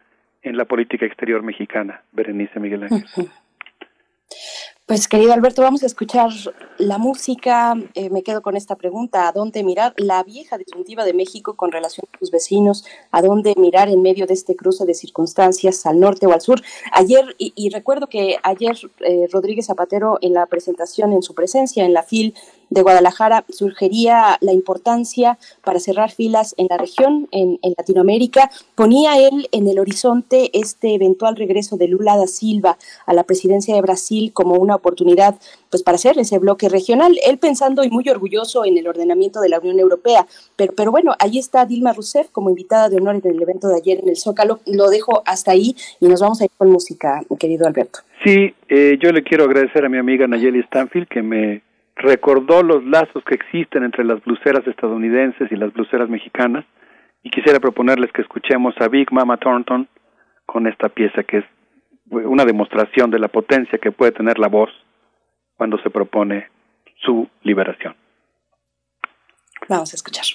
en 0.41 0.57
la 0.57 0.65
política 0.65 1.05
exterior 1.05 1.43
mexicana. 1.43 2.01
Berenice 2.11 2.59
Miguel 2.59 2.85
Ángel. 2.85 3.03
Pues 4.87 5.07
querido 5.07 5.33
Alberto, 5.33 5.63
vamos 5.63 5.81
a 5.81 5.87
escuchar 5.87 6.29
la 6.77 6.99
música. 6.99 7.73
Eh, 7.95 8.11
me 8.11 8.21
quedo 8.21 8.43
con 8.43 8.55
esta 8.55 8.75
pregunta, 8.75 9.27
¿a 9.27 9.31
dónde 9.31 9.63
mirar? 9.63 9.95
La 9.97 10.21
vieja 10.21 10.59
disyuntiva 10.59 11.03
de 11.05 11.15
México 11.15 11.55
con 11.55 11.71
relación 11.71 12.05
a 12.13 12.19
sus 12.19 12.29
vecinos, 12.29 12.85
¿a 13.09 13.23
dónde 13.23 13.55
mirar 13.57 13.89
en 13.89 14.03
medio 14.03 14.27
de 14.27 14.35
este 14.35 14.55
cruce 14.55 14.85
de 14.85 14.93
circunstancias 14.93 15.87
al 15.87 15.99
norte 15.99 16.27
o 16.27 16.33
al 16.33 16.41
sur? 16.41 16.61
Ayer, 16.91 17.35
y, 17.39 17.67
recuerdo 17.71 18.05
que 18.05 18.37
ayer 18.43 18.77
eh, 18.99 19.27
Rodríguez 19.31 19.65
Zapatero 19.65 20.19
en 20.21 20.35
la 20.35 20.45
presentación, 20.45 21.13
en 21.13 21.23
su 21.23 21.33
presencia 21.33 21.83
en 21.83 21.93
la 21.93 22.03
FIL, 22.03 22.35
de 22.69 22.81
Guadalajara 22.81 23.45
sugería 23.49 24.37
la 24.41 24.51
importancia 24.51 25.37
para 25.63 25.79
cerrar 25.79 26.11
filas 26.11 26.55
en 26.57 26.67
la 26.69 26.77
región, 26.77 27.27
en, 27.31 27.59
Latinoamérica. 27.77 28.51
Ponía 28.75 29.17
él 29.19 29.47
en 29.51 29.67
el 29.67 29.79
horizonte 29.79 30.49
este 30.53 30.93
eventual 30.93 31.35
regreso 31.35 31.77
de 31.77 31.87
Lula 31.87 32.17
da 32.17 32.27
Silva 32.27 32.77
a 33.05 33.13
la 33.13 33.23
presidencia 33.23 33.75
de 33.75 33.81
Brasil 33.81 34.31
como 34.33 34.55
una 34.55 34.74
oportunidad 34.75 35.35
pues 35.69 35.83
para 35.83 35.95
hacer 35.95 36.17
ese 36.17 36.39
bloque 36.39 36.69
regional. 36.69 37.17
Él 37.25 37.37
pensando 37.37 37.83
y 37.83 37.89
muy 37.89 38.07
orgulloso 38.09 38.65
en 38.65 38.77
el 38.77 38.87
ordenamiento 38.87 39.41
de 39.41 39.49
la 39.49 39.59
Unión 39.59 39.79
Europea. 39.79 40.25
Pero, 40.55 40.73
pero 40.75 40.91
bueno, 40.91 41.13
ahí 41.19 41.37
está 41.37 41.65
Dilma 41.65 41.93
Rousseff 41.93 42.29
como 42.31 42.49
invitada 42.49 42.89
de 42.89 42.97
honor 42.97 43.15
en 43.23 43.31
el 43.31 43.41
evento 43.41 43.67
de 43.67 43.75
ayer 43.77 43.99
en 43.99 44.09
el 44.09 44.17
Zócalo. 44.17 44.59
Lo 44.65 44.89
dejo 44.89 45.23
hasta 45.25 45.51
ahí 45.51 45.75
y 45.99 46.07
nos 46.07 46.21
vamos 46.21 46.41
a 46.41 46.45
ir 46.45 46.51
con 46.57 46.69
música, 46.69 47.21
querido 47.39 47.67
Alberto. 47.67 47.99
Sí, 48.23 48.53
eh, 48.69 48.97
yo 49.01 49.11
le 49.11 49.23
quiero 49.23 49.43
agradecer 49.45 49.85
a 49.85 49.89
mi 49.89 49.97
amiga 49.97 50.27
Nayeli 50.27 50.61
Stanfield 50.63 51.07
que 51.07 51.21
me 51.21 51.61
recordó 51.95 52.63
los 52.63 52.83
lazos 52.83 53.23
que 53.25 53.35
existen 53.35 53.83
entre 53.83 54.03
las 54.03 54.23
bluseras 54.23 54.65
estadounidenses 54.67 55.51
y 55.51 55.55
las 55.55 55.73
bluseras 55.73 56.09
mexicanas 56.09 56.65
y 57.23 57.29
quisiera 57.29 57.59
proponerles 57.59 58.11
que 58.11 58.21
escuchemos 58.21 58.75
a 58.79 58.87
Big 58.87 59.11
Mama 59.11 59.37
Thornton 59.37 59.87
con 60.45 60.67
esta 60.67 60.89
pieza 60.89 61.23
que 61.23 61.37
es 61.39 61.45
una 62.09 62.45
demostración 62.45 63.11
de 63.11 63.19
la 63.19 63.27
potencia 63.27 63.79
que 63.79 63.91
puede 63.91 64.11
tener 64.11 64.39
la 64.39 64.47
voz 64.47 64.69
cuando 65.57 65.77
se 65.79 65.89
propone 65.89 66.49
su 67.03 67.27
liberación. 67.43 67.95
Vamos 69.67 69.93
a 69.93 69.95
escuchar. 69.95 70.25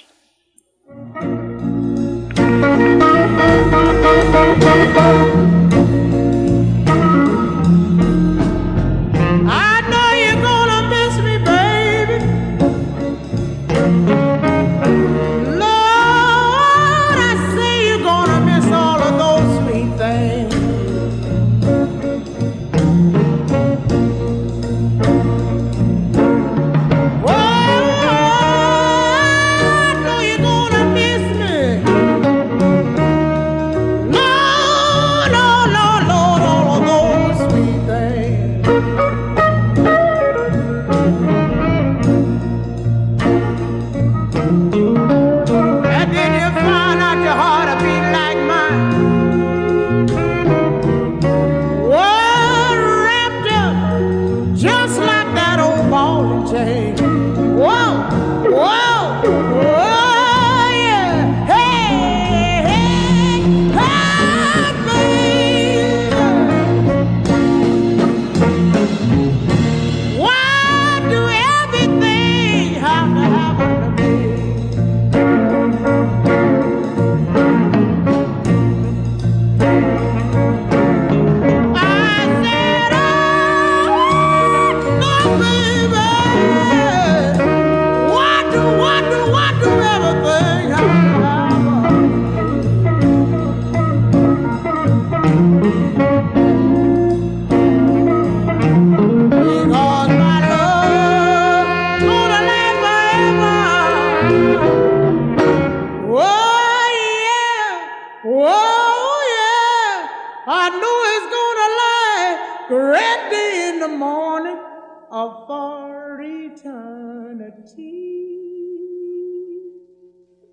Eternity. 117.51 118.37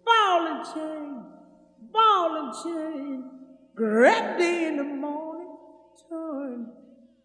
Ball 0.05 0.47
and 0.47 0.65
chain, 0.65 1.25
ball 1.93 2.37
and 2.37 2.55
chain, 2.63 3.25
ready 3.75 4.67
in 4.67 4.77
the 4.77 4.85
morning, 4.85 5.49
turn. 6.09 6.73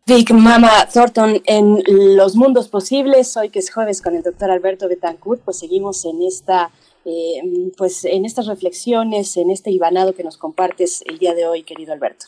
Big 0.05 0.33
Mama 0.33 0.85
Thornton 0.93 1.41
en 1.45 1.81
Los 2.17 2.35
Mundos 2.35 2.67
Posibles, 2.67 3.37
hoy 3.37 3.49
que 3.49 3.59
es 3.59 3.73
jueves 3.73 4.01
con 4.01 4.15
el 4.15 4.21
doctor 4.21 4.51
Alberto 4.51 4.89
Betancourt, 4.89 5.41
pues 5.43 5.59
seguimos 5.59 6.03
en 6.05 6.21
esta 6.21 6.71
eh, 7.05 7.71
pues 7.77 8.03
en 8.03 8.25
estas 8.25 8.47
reflexiones, 8.47 9.37
en 9.37 9.49
este 9.49 9.71
ibanado 9.71 10.13
que 10.13 10.23
nos 10.23 10.37
compartes 10.37 11.03
el 11.07 11.19
día 11.19 11.33
de 11.33 11.47
hoy, 11.47 11.63
querido 11.63 11.93
Alberto. 11.93 12.25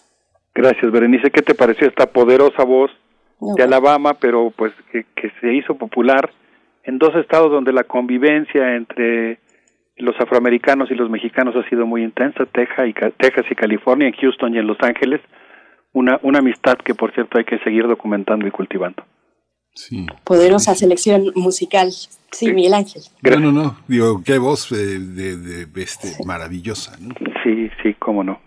Gracias, 0.54 0.90
Berenice. 0.90 1.32
¿Qué 1.32 1.42
te 1.42 1.54
pareció 1.54 1.88
esta 1.88 2.06
poderosa 2.06 2.64
voz 2.64 2.92
de 3.42 3.64
Alabama, 3.64 4.14
pero 4.14 4.52
pues 4.56 4.72
que, 4.94 5.06
que 5.16 5.30
se 5.42 5.54
hizo 5.54 5.76
popular 5.76 6.32
en 6.86 7.00
dos 7.00 7.16
estados 7.16 7.52
donde 7.52 7.74
la 7.74 7.84
convivencia 7.84 8.76
entre 8.76 9.40
los 9.98 10.16
afroamericanos 10.20 10.92
y 10.92 10.96
los 10.96 11.10
mexicanos 11.10 11.56
ha 11.56 11.68
sido 11.70 11.86
muy 11.86 12.04
intensa, 12.04 12.46
Texas 12.46 12.88
y, 12.88 12.94
Texas 12.94 13.46
y 13.50 13.56
California, 13.56 14.08
en 14.08 14.14
Houston 14.14 14.54
y 14.54 14.60
en 14.60 14.68
Los 14.68 14.78
Ángeles, 14.82 15.22
una, 15.94 16.20
una 16.22 16.40
amistad 16.40 16.78
que 16.78 16.94
por 16.94 17.14
cierto 17.14 17.38
hay 17.38 17.46
que 17.46 17.60
seguir 17.60 17.88
documentando 17.88 18.48
y 18.48 18.52
cultivando. 18.52 19.04
Sí. 19.74 20.06
Poderosa 20.24 20.74
selección 20.74 21.32
musical. 21.36 21.92
Sí, 22.32 22.54
Miguel 22.54 22.74
Ángel. 22.74 23.02
No, 23.22 23.40
no, 23.40 23.52
no. 23.52 23.78
Digo, 23.88 24.22
qué 24.26 24.38
voz 24.38 24.72
eh, 24.72 25.00
de, 25.00 25.38
de, 25.38 25.82
este, 25.82 26.24
maravillosa. 26.26 26.98
¿no? 27.00 27.14
Sí, 27.44 27.70
sí, 27.84 27.94
cómo 27.96 28.24
no. 28.24 28.40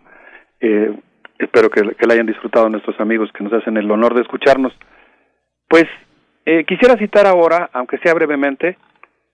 Eh, 0.61 0.95
espero 1.39 1.71
que, 1.71 1.83
que, 1.97 2.07
la 2.07 2.15
hayan 2.15 2.27
disfrutado 2.27 2.69
nuestros 2.71 2.99
amigos 2.99 3.31
que 3.37 3.45
nos 3.45 3.53
hacen 3.53 3.77
el 3.77 3.91
honor 3.91 4.15
de 4.15 4.23
escucharnos. 4.23 4.73
Pues 5.69 5.85
eh, 6.51 6.65
quisiera 6.65 6.97
citar 6.97 7.27
ahora, 7.27 7.69
aunque 7.75 7.99
sea 7.99 8.15
brevemente, 8.15 8.79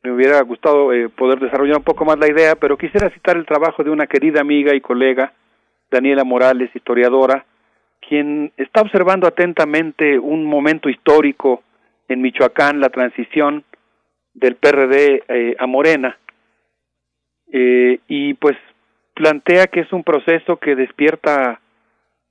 me 0.02 0.10
hubiera 0.10 0.40
gustado 0.42 0.92
eh, 0.92 1.08
poder 1.08 1.38
desarrollar 1.38 1.76
un 1.76 1.84
poco 1.84 2.04
más 2.04 2.18
la 2.18 2.28
idea, 2.28 2.56
pero 2.56 2.76
quisiera 2.76 3.08
citar 3.10 3.36
el 3.36 3.46
trabajo 3.46 3.84
de 3.84 3.90
una 3.90 4.08
querida 4.08 4.40
amiga 4.40 4.74
y 4.74 4.80
colega, 4.80 5.32
Daniela 5.92 6.24
Morales, 6.24 6.74
historiadora, 6.74 7.46
quien 8.00 8.52
está 8.56 8.80
observando 8.80 9.28
atentamente 9.28 10.18
un 10.18 10.44
momento 10.44 10.88
histórico 10.88 11.62
en 12.08 12.20
Michoacán 12.20 12.80
la 12.80 12.88
transición 12.88 13.62
del 14.34 14.56
PRD 14.56 15.22
eh, 15.28 15.56
a 15.56 15.66
Morena. 15.68 16.18
Eh, 17.52 18.00
y 18.08 18.34
pues 18.34 18.56
plantea 19.14 19.68
que 19.68 19.80
es 19.80 19.92
un 19.92 20.02
proceso 20.02 20.56
que 20.56 20.74
despierta 20.74 21.60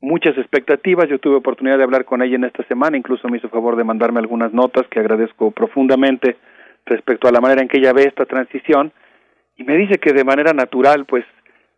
muchas 0.03 0.37
expectativas. 0.37 1.07
Yo 1.09 1.17
tuve 1.17 1.37
oportunidad 1.37 1.77
de 1.77 1.83
hablar 1.83 2.03
con 2.05 2.21
ella 2.21 2.35
en 2.35 2.43
esta 2.43 2.63
semana, 2.65 2.97
incluso 2.97 3.27
me 3.29 3.37
hizo 3.37 3.49
favor 3.49 3.77
de 3.77 3.85
mandarme 3.85 4.19
algunas 4.19 4.53
notas 4.53 4.85
que 4.89 4.99
agradezco 4.99 5.51
profundamente 5.51 6.35
respecto 6.85 7.27
a 7.27 7.31
la 7.31 7.39
manera 7.39 7.61
en 7.61 7.69
que 7.69 7.77
ella 7.77 7.93
ve 7.93 8.03
esta 8.03 8.25
transición 8.25 8.91
y 9.55 9.63
me 9.63 9.77
dice 9.77 9.99
que 9.99 10.11
de 10.11 10.25
manera 10.25 10.51
natural 10.51 11.05
pues 11.05 11.23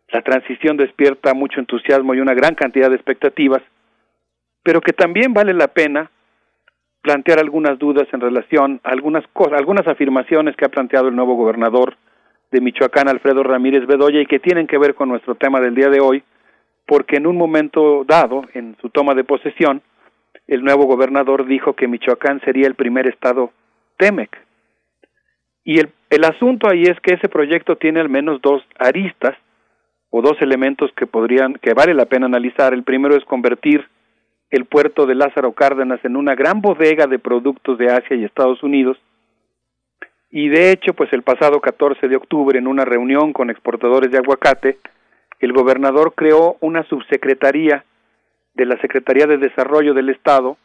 la 0.08 0.22
transición 0.22 0.76
despierta 0.76 1.34
mucho 1.34 1.60
entusiasmo 1.60 2.14
y 2.14 2.20
una 2.20 2.34
gran 2.34 2.56
cantidad 2.56 2.90
de 2.90 2.96
expectativas, 2.96 3.62
pero 4.64 4.80
que 4.80 4.92
también 4.92 5.32
vale 5.32 5.54
la 5.54 5.68
pena 5.68 6.10
plantear 7.02 7.38
algunas 7.38 7.78
dudas 7.78 8.08
en 8.12 8.20
relación 8.20 8.80
a 8.82 8.90
algunas 8.90 9.24
cosas, 9.28 9.58
algunas 9.58 9.86
afirmaciones 9.86 10.56
que 10.56 10.64
ha 10.64 10.68
planteado 10.68 11.08
el 11.08 11.14
nuevo 11.14 11.36
gobernador 11.36 11.96
de 12.50 12.60
Michoacán, 12.60 13.08
Alfredo 13.08 13.44
Ramírez 13.44 13.86
Bedoya, 13.86 14.20
y 14.20 14.26
que 14.26 14.40
tienen 14.40 14.66
que 14.66 14.78
ver 14.78 14.96
con 14.96 15.08
nuestro 15.08 15.36
tema 15.36 15.60
del 15.60 15.76
día 15.76 15.88
de 15.88 16.00
hoy, 16.00 16.24
porque 16.86 17.16
en 17.16 17.26
un 17.26 17.36
momento 17.36 18.04
dado, 18.04 18.44
en 18.54 18.76
su 18.80 18.90
toma 18.90 19.14
de 19.14 19.24
posesión, 19.24 19.82
el 20.46 20.62
nuevo 20.62 20.86
gobernador 20.86 21.46
dijo 21.46 21.74
que 21.74 21.88
Michoacán 21.88 22.40
sería 22.42 22.66
el 22.66 22.74
primer 22.74 23.08
estado 23.08 23.52
TEMEC. 23.96 24.30
Y 25.64 25.80
el, 25.80 25.90
el 26.10 26.24
asunto 26.24 26.68
ahí 26.70 26.84
es 26.84 26.98
que 27.00 27.14
ese 27.14 27.28
proyecto 27.28 27.76
tiene 27.76 28.00
al 28.00 28.08
menos 28.08 28.40
dos 28.40 28.62
aristas 28.78 29.36
o 30.10 30.22
dos 30.22 30.40
elementos 30.40 30.92
que 30.96 31.06
podrían, 31.06 31.54
que 31.54 31.74
vale 31.74 31.92
la 31.94 32.06
pena 32.06 32.26
analizar. 32.26 32.72
El 32.72 32.84
primero 32.84 33.16
es 33.16 33.24
convertir 33.24 33.84
el 34.50 34.64
puerto 34.66 35.06
de 35.06 35.16
Lázaro 35.16 35.52
Cárdenas 35.52 36.04
en 36.04 36.16
una 36.16 36.36
gran 36.36 36.60
bodega 36.60 37.06
de 37.06 37.18
productos 37.18 37.78
de 37.78 37.90
Asia 37.90 38.16
y 38.16 38.24
Estados 38.24 38.62
Unidos. 38.62 38.96
Y 40.30 40.48
de 40.48 40.70
hecho, 40.70 40.94
pues 40.94 41.12
el 41.12 41.22
pasado 41.22 41.60
14 41.60 42.08
de 42.08 42.16
octubre, 42.16 42.58
en 42.58 42.66
una 42.66 42.84
reunión 42.84 43.32
con 43.32 43.50
exportadores 43.50 44.10
de 44.10 44.18
aguacate, 44.18 44.78
el 45.40 45.52
gobernador 45.52 46.14
creó 46.14 46.56
una 46.60 46.82
subsecretaría 46.84 47.84
de 48.54 48.66
la 48.66 48.78
Secretaría 48.80 49.26
de 49.26 49.38
Desarrollo 49.38 49.94
del 49.94 50.08
Estado 50.08 50.56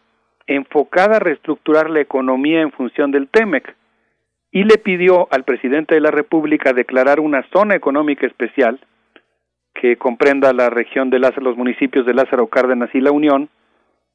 enfocada 0.47 1.17
a 1.17 1.19
reestructurar 1.19 1.89
la 1.89 2.01
economía 2.01 2.61
en 2.61 2.71
función 2.71 3.11
del 3.11 3.27
TEMEC 3.27 3.75
y 4.51 4.63
le 4.63 4.77
pidió 4.77 5.27
al 5.31 5.43
presidente 5.43 5.95
de 5.95 6.01
la 6.01 6.11
República 6.11 6.73
declarar 6.73 7.19
una 7.19 7.43
zona 7.53 7.75
económica 7.75 8.27
especial 8.27 8.79
que 9.73 9.97
comprenda 9.97 10.51
la 10.53 10.69
región 10.69 11.09
de 11.09 11.19
Lázaro, 11.19 11.43
los 11.43 11.57
municipios 11.57 12.05
de 12.05 12.13
Lázaro 12.13 12.47
Cárdenas 12.47 12.89
y 12.93 12.99
La 12.99 13.11
Unión, 13.11 13.49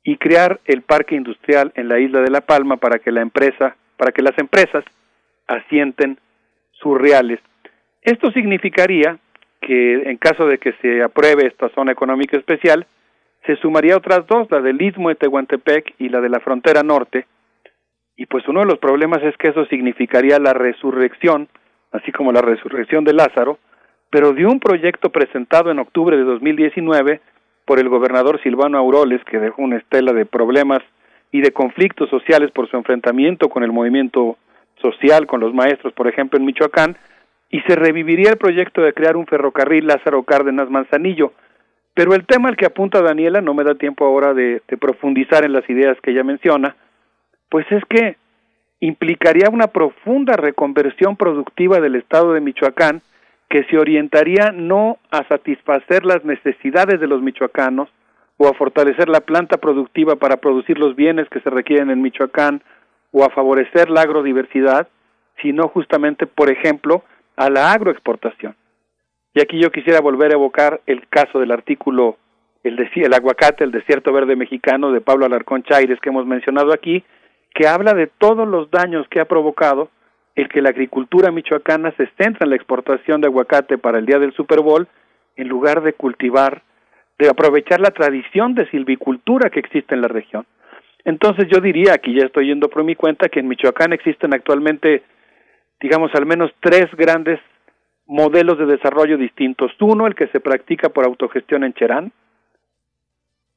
y 0.04 0.18
crear 0.18 0.60
el 0.66 0.82
parque 0.82 1.16
industrial 1.16 1.72
en 1.74 1.88
la 1.88 1.98
isla 1.98 2.20
de 2.20 2.30
La 2.30 2.42
Palma 2.42 2.76
para 2.76 2.98
que 2.98 3.10
la 3.10 3.22
empresa, 3.22 3.76
para 3.96 4.12
que 4.12 4.22
las 4.22 4.38
empresas 4.38 4.84
asienten 5.48 6.18
sus 6.72 6.96
reales. 7.00 7.40
Esto 8.02 8.30
significaría 8.30 9.18
que 9.60 10.10
en 10.10 10.16
caso 10.16 10.46
de 10.46 10.58
que 10.58 10.72
se 10.82 11.02
apruebe 11.02 11.46
esta 11.46 11.68
zona 11.70 11.92
económica 11.92 12.36
especial, 12.36 12.86
se 13.46 13.56
sumaría 13.56 13.96
otras 13.96 14.26
dos, 14.26 14.50
la 14.50 14.60
del 14.60 14.80
Istmo 14.80 15.08
de 15.08 15.14
Tehuantepec 15.14 15.94
y 15.98 16.08
la 16.08 16.20
de 16.20 16.28
la 16.28 16.40
frontera 16.40 16.82
norte, 16.82 17.26
y 18.16 18.26
pues 18.26 18.48
uno 18.48 18.60
de 18.60 18.66
los 18.66 18.78
problemas 18.78 19.22
es 19.22 19.36
que 19.36 19.48
eso 19.48 19.66
significaría 19.66 20.38
la 20.38 20.54
resurrección, 20.54 21.48
así 21.92 22.12
como 22.12 22.32
la 22.32 22.40
resurrección 22.40 23.04
de 23.04 23.12
Lázaro, 23.12 23.58
pero 24.10 24.32
de 24.32 24.46
un 24.46 24.58
proyecto 24.58 25.10
presentado 25.10 25.70
en 25.70 25.78
octubre 25.78 26.16
de 26.16 26.24
2019 26.24 27.20
por 27.66 27.78
el 27.78 27.88
gobernador 27.88 28.40
Silvano 28.42 28.78
Auroles, 28.78 29.22
que 29.24 29.38
dejó 29.38 29.62
una 29.62 29.76
estela 29.76 30.12
de 30.12 30.24
problemas 30.24 30.82
y 31.30 31.42
de 31.42 31.52
conflictos 31.52 32.08
sociales 32.08 32.50
por 32.52 32.70
su 32.70 32.76
enfrentamiento 32.76 33.48
con 33.50 33.62
el 33.62 33.72
movimiento 33.72 34.38
social, 34.80 35.26
con 35.26 35.40
los 35.40 35.52
maestros, 35.52 35.92
por 35.92 36.08
ejemplo, 36.08 36.38
en 36.38 36.46
Michoacán, 36.46 36.96
y 37.50 37.60
se 37.62 37.76
reviviría 37.76 38.30
el 38.30 38.38
proyecto 38.38 38.82
de 38.82 38.92
crear 38.92 39.16
un 39.16 39.26
ferrocarril 39.26 39.86
Lázaro 39.86 40.22
Cárdenas 40.24 40.70
Manzanillo. 40.70 41.32
Pero 41.94 42.14
el 42.14 42.26
tema 42.26 42.48
al 42.48 42.56
que 42.56 42.66
apunta 42.66 43.00
Daniela, 43.00 43.40
no 43.40 43.54
me 43.54 43.64
da 43.64 43.74
tiempo 43.74 44.04
ahora 44.04 44.34
de, 44.34 44.62
de 44.68 44.76
profundizar 44.76 45.44
en 45.44 45.52
las 45.52 45.68
ideas 45.70 45.96
que 46.02 46.10
ella 46.10 46.24
menciona, 46.24 46.76
pues 47.48 47.66
es 47.70 47.82
que 47.88 48.16
implicaría 48.80 49.48
una 49.50 49.68
profunda 49.68 50.36
reconversión 50.36 51.16
productiva 51.16 51.80
del 51.80 51.94
Estado 51.94 52.32
de 52.32 52.40
Michoacán, 52.40 53.00
que 53.48 53.64
se 53.64 53.78
orientaría 53.78 54.52
no 54.52 54.98
a 55.10 55.26
satisfacer 55.28 56.04
las 56.04 56.24
necesidades 56.24 57.00
de 57.00 57.06
los 57.06 57.22
michoacanos 57.22 57.88
o 58.38 58.48
a 58.48 58.54
fortalecer 58.54 59.08
la 59.08 59.20
planta 59.20 59.56
productiva 59.58 60.16
para 60.16 60.38
producir 60.38 60.78
los 60.78 60.96
bienes 60.96 61.28
que 61.30 61.40
se 61.40 61.50
requieren 61.50 61.90
en 61.90 62.02
Michoacán 62.02 62.62
o 63.12 63.24
a 63.24 63.30
favorecer 63.30 63.88
la 63.88 64.02
agrodiversidad, 64.02 64.88
sino 65.40 65.68
justamente, 65.68 66.26
por 66.26 66.50
ejemplo, 66.50 67.04
a 67.36 67.50
la 67.50 67.72
agroexportación. 67.72 68.56
Y 69.34 69.40
aquí 69.40 69.60
yo 69.60 69.70
quisiera 69.70 70.00
volver 70.00 70.32
a 70.32 70.36
evocar 70.36 70.80
el 70.86 71.06
caso 71.08 71.38
del 71.38 71.52
artículo 71.52 72.16
el, 72.62 72.78
el 72.94 73.14
aguacate, 73.14 73.64
el 73.64 73.70
desierto 73.70 74.12
verde 74.12 74.34
mexicano 74.34 74.90
de 74.90 75.00
Pablo 75.00 75.26
Alarcón 75.26 75.62
Chaires 75.62 76.00
que 76.00 76.08
hemos 76.08 76.26
mencionado 76.26 76.72
aquí, 76.72 77.04
que 77.54 77.68
habla 77.68 77.94
de 77.94 78.06
todos 78.06 78.48
los 78.48 78.70
daños 78.70 79.06
que 79.08 79.20
ha 79.20 79.26
provocado 79.26 79.90
el 80.34 80.48
que 80.48 80.60
la 80.60 80.68
agricultura 80.68 81.30
michoacana 81.30 81.92
se 81.96 82.06
centra 82.18 82.44
en 82.44 82.50
la 82.50 82.56
exportación 82.56 83.20
de 83.20 83.28
aguacate 83.28 83.78
para 83.78 83.98
el 83.98 84.06
día 84.06 84.18
del 84.18 84.34
Super 84.34 84.60
Bowl 84.60 84.86
en 85.36 85.48
lugar 85.48 85.82
de 85.82 85.94
cultivar, 85.94 86.62
de 87.18 87.28
aprovechar 87.28 87.80
la 87.80 87.90
tradición 87.90 88.54
de 88.54 88.68
silvicultura 88.70 89.48
que 89.48 89.60
existe 89.60 89.94
en 89.94 90.02
la 90.02 90.08
región. 90.08 90.46
Entonces 91.04 91.46
yo 91.48 91.60
diría, 91.60 91.94
aquí 91.94 92.14
ya 92.14 92.26
estoy 92.26 92.48
yendo 92.48 92.68
por 92.68 92.84
mi 92.84 92.96
cuenta, 92.96 93.28
que 93.28 93.40
en 93.40 93.48
Michoacán 93.48 93.92
existen 93.92 94.34
actualmente, 94.34 95.04
digamos, 95.80 96.14
al 96.14 96.26
menos 96.26 96.50
tres 96.60 96.86
grandes 96.96 97.40
modelos 98.06 98.58
de 98.58 98.66
desarrollo 98.66 99.18
distintos. 99.18 99.72
Uno, 99.80 100.06
el 100.06 100.14
que 100.14 100.28
se 100.28 100.40
practica 100.40 100.88
por 100.88 101.04
autogestión 101.04 101.64
en 101.64 101.74
Cherán. 101.74 102.12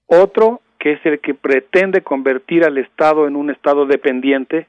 Otro, 0.08 0.62
que 0.80 0.94
es 0.94 1.06
el 1.06 1.20
que 1.20 1.34
pretende 1.34 2.02
convertir 2.02 2.66
al 2.66 2.78
Estado 2.78 3.28
en 3.28 3.36
un 3.36 3.52
Estado 3.52 3.86
dependiente 3.86 4.68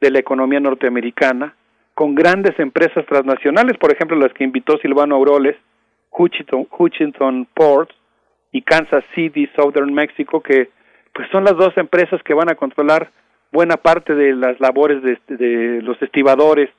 de 0.00 0.10
la 0.10 0.18
economía 0.18 0.60
norteamericana, 0.60 1.54
con 1.94 2.14
grandes 2.14 2.58
empresas 2.58 3.04
transnacionales, 3.06 3.76
por 3.78 3.92
ejemplo 3.92 4.16
las 4.16 4.32
que 4.32 4.44
invitó 4.44 4.78
Silvano 4.78 5.16
Auroles, 5.16 5.56
Hutchinson, 6.10 6.66
Hutchinson 6.70 7.46
Ports 7.54 7.94
y 8.50 8.62
Kansas 8.62 9.04
City, 9.14 9.48
Southern 9.56 9.92
Mexico, 9.92 10.40
que 10.40 10.70
pues 11.14 11.28
son 11.30 11.44
las 11.44 11.56
dos 11.56 11.76
empresas 11.76 12.22
que 12.22 12.34
van 12.34 12.50
a 12.50 12.54
controlar 12.54 13.10
buena 13.52 13.76
parte 13.76 14.14
de 14.14 14.34
las 14.34 14.58
labores 14.60 15.02
de, 15.02 15.18
de 15.28 15.82
los 15.82 16.00
estibadores, 16.02 16.70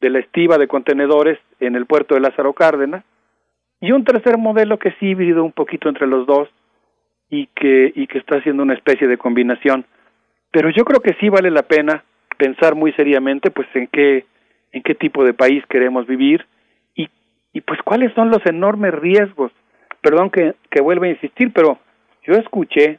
de 0.00 0.10
la 0.10 0.18
estiva 0.18 0.58
de 0.58 0.68
contenedores 0.68 1.38
en 1.60 1.76
el 1.76 1.86
puerto 1.86 2.14
de 2.14 2.20
Lázaro 2.20 2.52
Cárdenas, 2.52 3.04
y 3.80 3.92
un 3.92 4.04
tercer 4.04 4.38
modelo 4.38 4.78
que 4.78 4.88
es 4.90 5.02
híbrido 5.02 5.44
un 5.44 5.52
poquito 5.52 5.88
entre 5.88 6.06
los 6.06 6.26
dos, 6.26 6.48
y 7.30 7.46
que, 7.48 7.92
y 7.94 8.06
que 8.06 8.18
está 8.18 8.36
haciendo 8.36 8.62
una 8.62 8.74
especie 8.74 9.08
de 9.08 9.18
combinación. 9.18 9.84
Pero 10.50 10.70
yo 10.70 10.84
creo 10.84 11.00
que 11.00 11.16
sí 11.20 11.28
vale 11.28 11.50
la 11.50 11.62
pena 11.62 12.04
pensar 12.36 12.74
muy 12.74 12.92
seriamente 12.92 13.50
pues 13.50 13.66
en 13.74 13.88
qué, 13.88 14.24
en 14.72 14.82
qué 14.82 14.94
tipo 14.94 15.24
de 15.24 15.34
país 15.34 15.64
queremos 15.68 16.06
vivir 16.06 16.46
y, 16.94 17.08
y 17.52 17.60
pues 17.60 17.80
cuáles 17.82 18.12
son 18.14 18.30
los 18.30 18.44
enormes 18.46 18.94
riesgos. 18.94 19.52
Perdón 20.00 20.30
que, 20.30 20.54
que 20.70 20.82
vuelva 20.82 21.06
a 21.06 21.10
insistir, 21.10 21.52
pero 21.52 21.78
yo 22.24 22.34
escuché 22.34 22.98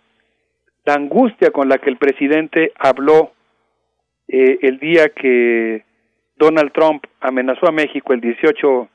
la 0.86 0.94
angustia 0.94 1.52
con 1.52 1.68
la 1.68 1.80
que 1.80 1.90
el 1.90 1.98
presidente 1.98 2.72
habló 2.78 3.34
eh, 4.28 4.60
el 4.62 4.80
día 4.80 5.10
que 5.10 5.84
Donald 6.36 6.72
Trump 6.72 7.06
amenazó 7.20 7.68
a 7.68 7.72
México 7.72 8.14
el 8.14 8.22
18, 8.22 8.90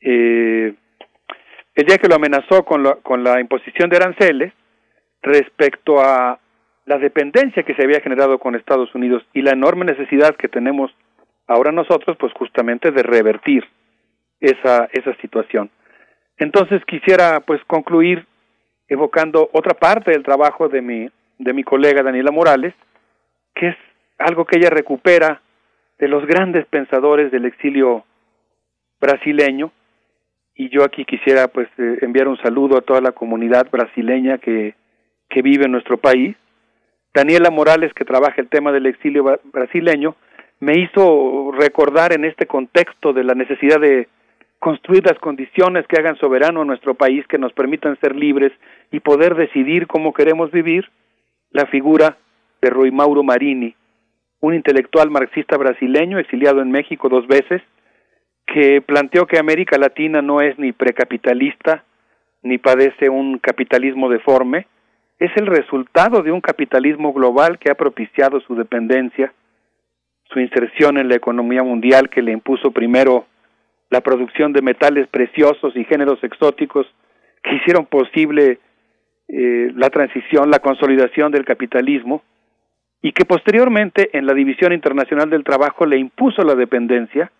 eh, 0.00 0.74
el 1.74 1.86
día 1.86 1.98
que 1.98 2.08
lo 2.08 2.16
amenazó 2.16 2.64
con 2.64 2.82
la, 2.82 2.94
con 2.96 3.24
la 3.24 3.40
imposición 3.40 3.90
de 3.90 3.96
aranceles 3.96 4.52
respecto 5.22 6.00
a 6.00 6.38
la 6.86 6.98
dependencia 6.98 7.64
que 7.64 7.74
se 7.74 7.82
había 7.82 8.00
generado 8.00 8.38
con 8.38 8.54
Estados 8.54 8.94
Unidos 8.94 9.22
y 9.34 9.42
la 9.42 9.52
enorme 9.52 9.84
necesidad 9.84 10.36
que 10.36 10.48
tenemos 10.48 10.90
ahora 11.46 11.72
nosotros, 11.72 12.16
pues 12.18 12.32
justamente 12.34 12.90
de 12.90 13.02
revertir 13.02 13.64
esa, 14.40 14.88
esa 14.92 15.14
situación. 15.16 15.70
Entonces 16.36 16.84
quisiera 16.86 17.40
pues 17.40 17.60
concluir 17.66 18.26
evocando 18.88 19.50
otra 19.52 19.74
parte 19.74 20.12
del 20.12 20.22
trabajo 20.22 20.68
de 20.68 20.80
mi, 20.80 21.08
de 21.38 21.52
mi 21.52 21.62
colega 21.62 22.02
Daniela 22.02 22.30
Morales, 22.30 22.74
que 23.54 23.68
es 23.68 23.76
algo 24.18 24.44
que 24.44 24.58
ella 24.58 24.70
recupera 24.70 25.40
de 25.98 26.08
los 26.08 26.26
grandes 26.26 26.66
pensadores 26.66 27.30
del 27.30 27.44
exilio 27.44 28.04
brasileño, 29.00 29.72
y 30.54 30.70
yo 30.70 30.82
aquí 30.82 31.04
quisiera 31.04 31.48
pues 31.48 31.68
eh, 31.78 31.98
enviar 32.00 32.26
un 32.26 32.36
saludo 32.38 32.78
a 32.78 32.80
toda 32.80 33.00
la 33.00 33.12
comunidad 33.12 33.70
brasileña 33.70 34.38
que, 34.38 34.74
que 35.28 35.42
vive 35.42 35.66
en 35.66 35.72
nuestro 35.72 35.98
país. 35.98 36.36
Daniela 37.14 37.50
Morales, 37.50 37.92
que 37.94 38.04
trabaja 38.04 38.40
el 38.40 38.48
tema 38.48 38.72
del 38.72 38.86
exilio 38.86 39.40
brasileño, 39.52 40.16
me 40.60 40.78
hizo 40.80 41.52
recordar 41.52 42.12
en 42.12 42.24
este 42.24 42.46
contexto 42.46 43.12
de 43.12 43.22
la 43.22 43.34
necesidad 43.34 43.80
de 43.80 44.08
construir 44.58 45.04
las 45.04 45.18
condiciones 45.18 45.86
que 45.86 45.96
hagan 45.98 46.16
soberano 46.16 46.62
a 46.62 46.64
nuestro 46.64 46.94
país, 46.94 47.26
que 47.28 47.38
nos 47.38 47.52
permitan 47.52 47.98
ser 48.00 48.16
libres 48.16 48.52
y 48.90 49.00
poder 49.00 49.34
decidir 49.34 49.86
cómo 49.86 50.12
queremos 50.12 50.50
vivir, 50.50 50.88
la 51.50 51.66
figura 51.66 52.18
de 52.60 52.70
Rui 52.70 52.90
Mauro 52.90 53.22
Marini, 53.22 53.74
un 54.40 54.54
intelectual 54.54 55.10
marxista 55.10 55.56
brasileño 55.56 56.18
exiliado 56.18 56.60
en 56.60 56.70
México 56.70 57.08
dos 57.08 57.26
veces, 57.26 57.62
que 58.46 58.80
planteó 58.80 59.26
que 59.26 59.38
América 59.38 59.78
Latina 59.78 60.22
no 60.22 60.40
es 60.40 60.58
ni 60.58 60.72
precapitalista 60.72 61.84
ni 62.42 62.58
padece 62.58 63.08
un 63.08 63.38
capitalismo 63.38 64.08
deforme, 64.08 64.66
es 65.18 65.30
el 65.36 65.46
resultado 65.46 66.22
de 66.22 66.30
un 66.30 66.40
capitalismo 66.40 67.12
global 67.12 67.58
que 67.58 67.70
ha 67.70 67.74
propiciado 67.74 68.40
su 68.40 68.54
dependencia, 68.54 69.32
su 70.24 70.38
inserción 70.40 70.98
en 70.98 71.08
la 71.08 71.16
economía 71.16 71.62
mundial 71.62 72.08
que 72.08 72.22
le 72.22 72.32
impuso 72.32 72.70
primero 72.70 73.26
la 73.90 74.00
producción 74.00 74.52
de 74.52 74.62
metales 74.62 75.08
preciosos 75.08 75.74
y 75.76 75.84
géneros 75.84 76.22
exóticos 76.22 76.86
que 77.42 77.56
hicieron 77.56 77.86
posible 77.86 78.58
eh, 79.28 79.72
la 79.74 79.90
transición, 79.90 80.50
la 80.50 80.58
consolidación 80.58 81.32
del 81.32 81.44
capitalismo, 81.44 82.22
y 83.00 83.12
que 83.12 83.24
posteriormente 83.24 84.10
en 84.12 84.26
la 84.26 84.34
División 84.34 84.72
Internacional 84.72 85.30
del 85.30 85.44
Trabajo 85.44 85.86
le 85.86 85.98
impuso 85.98 86.42
la 86.42 86.54
dependencia, 86.54 87.30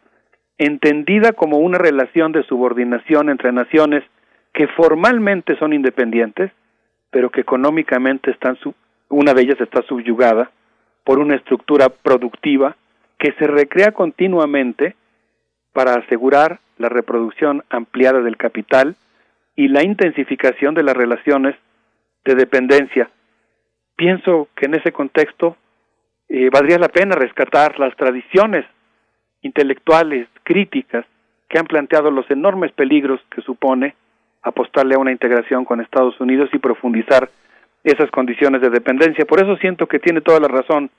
entendida 0.57 1.33
como 1.33 1.59
una 1.59 1.78
relación 1.78 2.33
de 2.33 2.44
subordinación 2.44 3.28
entre 3.28 3.52
naciones 3.52 4.05
que 4.52 4.67
formalmente 4.68 5.57
son 5.57 5.73
independientes, 5.73 6.51
pero 7.10 7.31
que 7.31 7.41
económicamente 7.41 8.31
están 8.31 8.57
una 9.09 9.33
de 9.33 9.43
ellas 9.43 9.60
está 9.60 9.83
subyugada 9.83 10.51
por 11.05 11.18
una 11.18 11.36
estructura 11.36 11.89
productiva 11.89 12.77
que 13.18 13.33
se 13.39 13.47
recrea 13.47 13.93
continuamente 13.93 14.94
para 15.78 15.94
asegurar 15.94 16.58
la 16.78 16.89
reproducción 16.89 17.62
ampliada 17.70 18.20
del 18.20 18.36
capital 18.36 18.97
y 19.55 19.68
la 19.68 19.84
intensificación 19.84 20.74
de 20.74 20.82
las 20.82 20.97
relaciones 20.97 21.55
de 22.24 22.34
dependencia. 22.34 23.08
Pienso 23.94 24.48
que 24.57 24.66
en 24.66 24.74
ese 24.74 24.90
contexto 24.90 25.57
eh, 26.28 26.50
valdría 26.52 26.81
la 26.81 26.89
pena 26.89 27.15
rescatar 27.15 27.78
las 27.78 27.94
tradiciones 27.94 28.66
intelectuales 29.42 30.26
críticas 30.42 31.07
que 31.48 31.60
han 31.60 31.66
planteado 31.66 32.10
los 32.10 32.28
enormes 32.28 32.73
peligros 32.73 33.20
que 33.31 33.42
supone 33.42 33.94
apostarle 34.42 34.97
a 34.97 34.98
una 34.98 35.12
integración 35.12 35.65
con 35.65 35.81
Estados 35.81 36.20
Unidos 36.20 36.50
y 36.52 36.58
profundizar 36.58 37.31
esas 37.84 38.10
condiciones 38.10 38.62
de 38.62 38.70
dependencia. 38.70 39.24
Por 39.26 39.40
eso 39.40 39.57
siento 39.58 39.86
que 39.86 40.00
tiene 40.00 40.23
toda 40.23 40.40
la 40.40 40.48
razón 40.48 40.90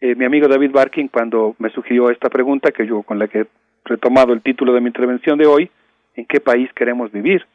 eh, 0.00 0.16
mi 0.16 0.24
amigo 0.24 0.48
David 0.48 0.72
Barking 0.72 1.06
cuando 1.06 1.54
me 1.60 1.70
sugirió 1.70 2.10
esta 2.10 2.28
pregunta 2.28 2.72
que 2.72 2.84
yo 2.84 3.04
con 3.04 3.20
la 3.20 3.28
que 3.28 3.46
retomado 3.86 4.32
el 4.32 4.42
título 4.42 4.72
de 4.72 4.80
mi 4.80 4.88
intervención 4.88 5.38
de 5.38 5.46
hoy, 5.46 5.70
¿en 6.14 6.26
qué 6.26 6.40
país 6.40 6.70
queremos 6.74 7.10
vivir? 7.10 7.46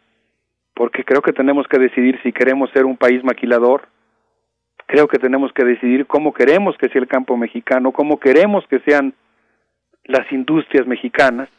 Porque 0.73 1.03
creo 1.03 1.21
que 1.21 1.33
tenemos 1.33 1.67
que 1.67 1.79
decidir 1.79 2.19
si 2.23 2.31
queremos 2.31 2.69
ser 2.71 2.85
un 2.85 2.97
país 2.97 3.23
maquilador, 3.23 3.87
creo 4.87 5.07
que 5.07 5.19
tenemos 5.19 5.53
que 5.53 5.63
decidir 5.63 6.07
cómo 6.07 6.33
queremos 6.33 6.77
que 6.77 6.89
sea 6.89 7.01
el 7.01 7.07
campo 7.07 7.37
mexicano, 7.37 7.91
cómo 7.91 8.19
queremos 8.19 8.65
que 8.67 8.79
sean 8.79 9.13
las 10.05 10.29
industrias 10.31 10.87
mexicanas, 10.87 11.49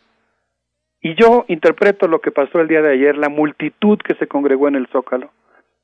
y 1.01 1.15
yo 1.17 1.45
interpreto 1.49 2.07
lo 2.07 2.21
que 2.21 2.31
pasó 2.31 2.61
el 2.61 2.69
día 2.69 2.81
de 2.81 2.93
ayer, 2.93 3.17
la 3.17 3.29
multitud 3.29 3.99
que 3.99 4.15
se 4.15 4.29
congregó 4.29 4.69
en 4.69 4.77
el 4.77 4.87
Zócalo, 4.87 5.31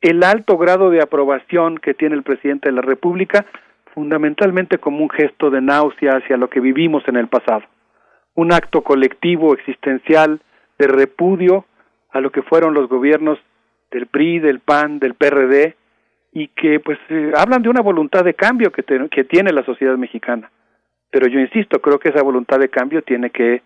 el 0.01 0.23
alto 0.23 0.57
grado 0.57 0.91
de 0.91 1.03
aprobación 1.03 1.79
que 1.79 1.93
tiene 1.93 2.15
el 2.15 2.23
presidente 2.23 2.69
de 2.69 2.77
la 2.77 2.83
República, 2.83 3.45
fundamentalmente 3.95 4.79
como 4.79 4.99
un 4.99 5.11
gesto 5.11 5.51
de 5.51 5.61
náusea 5.61 6.19
hacia 6.19 6.37
lo 6.37 6.49
que 6.49 6.61
vivimos 6.61 7.03
en 7.09 7.17
el 7.17 7.27
pasado, 7.27 7.65
un 8.39 8.53
acto 8.53 8.83
colectivo, 8.83 9.53
existencial, 9.53 10.41
de 10.79 10.87
repudio 10.87 11.65
a 12.11 12.21
lo 12.21 12.31
que 12.31 12.43
fueron 12.43 12.73
los 12.73 12.89
gobiernos 12.89 13.37
del 13.91 14.07
PRI, 14.07 14.39
del 14.39 14.61
PAN, 14.61 15.01
del 15.01 15.15
PRD, 15.15 15.75
y 16.33 16.47
que 16.47 16.79
pues 16.79 16.99
eh, 17.09 17.33
hablan 17.37 17.63
de 17.63 17.69
una 17.69 17.81
voluntad 17.81 18.23
de 18.25 18.35
cambio 18.35 18.71
que, 18.71 18.85
que 19.11 19.25
tiene 19.25 19.53
la 19.53 19.65
sociedad 19.65 19.97
mexicana. 19.97 20.53
Pero 21.11 21.27
yo 21.27 21.41
insisto, 21.41 21.81
creo 21.81 21.99
que 21.99 22.11
esa 22.11 22.23
voluntad 22.23 22.61
de 22.61 22.69
cambio 22.69 23.03
tiene 23.03 23.31
que 23.31 23.63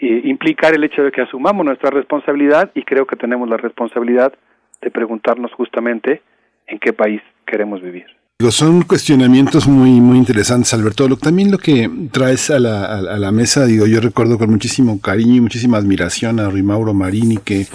implicar 0.00 0.74
el 0.74 0.82
hecho 0.82 1.04
de 1.04 1.12
que 1.12 1.20
asumamos 1.20 1.64
nuestra 1.64 1.90
responsabilidad 1.90 2.72
y 2.74 2.82
creo 2.84 3.06
que 3.06 3.16
tenemos 3.16 3.48
la 3.48 3.58
responsabilidad 3.58 4.32
de 4.80 4.90
preguntarnos 4.90 5.52
justamente 5.52 6.22
en 6.66 6.80
qué 6.80 6.94
país 6.94 7.20
queremos 7.46 7.80
vivir. 7.80 8.06
Son 8.50 8.82
cuestionamientos 8.82 9.68
muy 9.68 10.00
muy 10.00 10.18
interesantes, 10.18 10.74
Alberto. 10.74 11.08
también 11.16 11.52
lo 11.52 11.58
que 11.58 11.88
traes 12.10 12.50
a 12.50 12.58
la, 12.58 12.84
a, 12.84 13.00
la, 13.00 13.30
mesa, 13.30 13.64
digo, 13.64 13.86
yo 13.86 14.00
recuerdo 14.00 14.38
con 14.38 14.50
muchísimo 14.50 15.00
cariño 15.00 15.36
y 15.36 15.40
muchísima 15.40 15.78
admiración 15.78 16.40
a 16.40 16.50
Rimauro 16.50 16.92
Marini, 16.94 17.36
que 17.36 17.60
eh, 17.60 17.68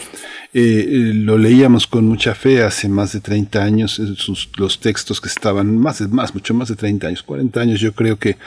eh, 0.53 1.11
lo 1.15 1.37
leíamos 1.37 1.87
con 1.87 2.05
mucha 2.05 2.35
fe 2.35 2.61
hace 2.61 2.89
más 2.89 3.13
de 3.13 3.21
30 3.21 3.63
años, 3.63 4.01
sus, 4.17 4.49
los 4.57 4.81
textos 4.81 5.21
que 5.21 5.29
estaban, 5.29 5.77
más, 5.77 6.01
más, 6.09 6.33
mucho 6.33 6.53
más 6.53 6.67
de 6.67 6.75
30 6.75 7.07
años, 7.07 7.23
40 7.23 7.61
años, 7.61 7.79
yo 7.79 7.93
creo 7.93 8.17
que 8.17 8.37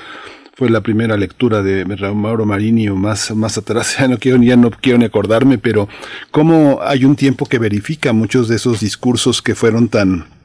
fue 0.54 0.68
la 0.68 0.82
primera 0.82 1.16
lectura 1.16 1.62
de 1.62 1.86
Mauro 1.86 2.44
Marini 2.44 2.90
o 2.90 2.94
más, 2.94 3.34
más 3.34 3.56
atrás, 3.56 3.96
ya 3.98 4.06
no 4.06 4.18
quiero, 4.18 4.40
ya 4.42 4.56
no 4.56 4.70
quiero 4.70 4.98
ni 4.98 5.06
acordarme, 5.06 5.56
pero 5.56 5.88
cómo 6.30 6.80
hay 6.82 7.06
un 7.06 7.16
tiempo 7.16 7.46
que 7.46 7.58
verifica 7.58 8.12
muchos 8.12 8.48
de 8.48 8.56
esos 8.56 8.80
discursos 8.80 9.40
que 9.40 9.54
fueron 9.54 9.88
tan 9.88 10.41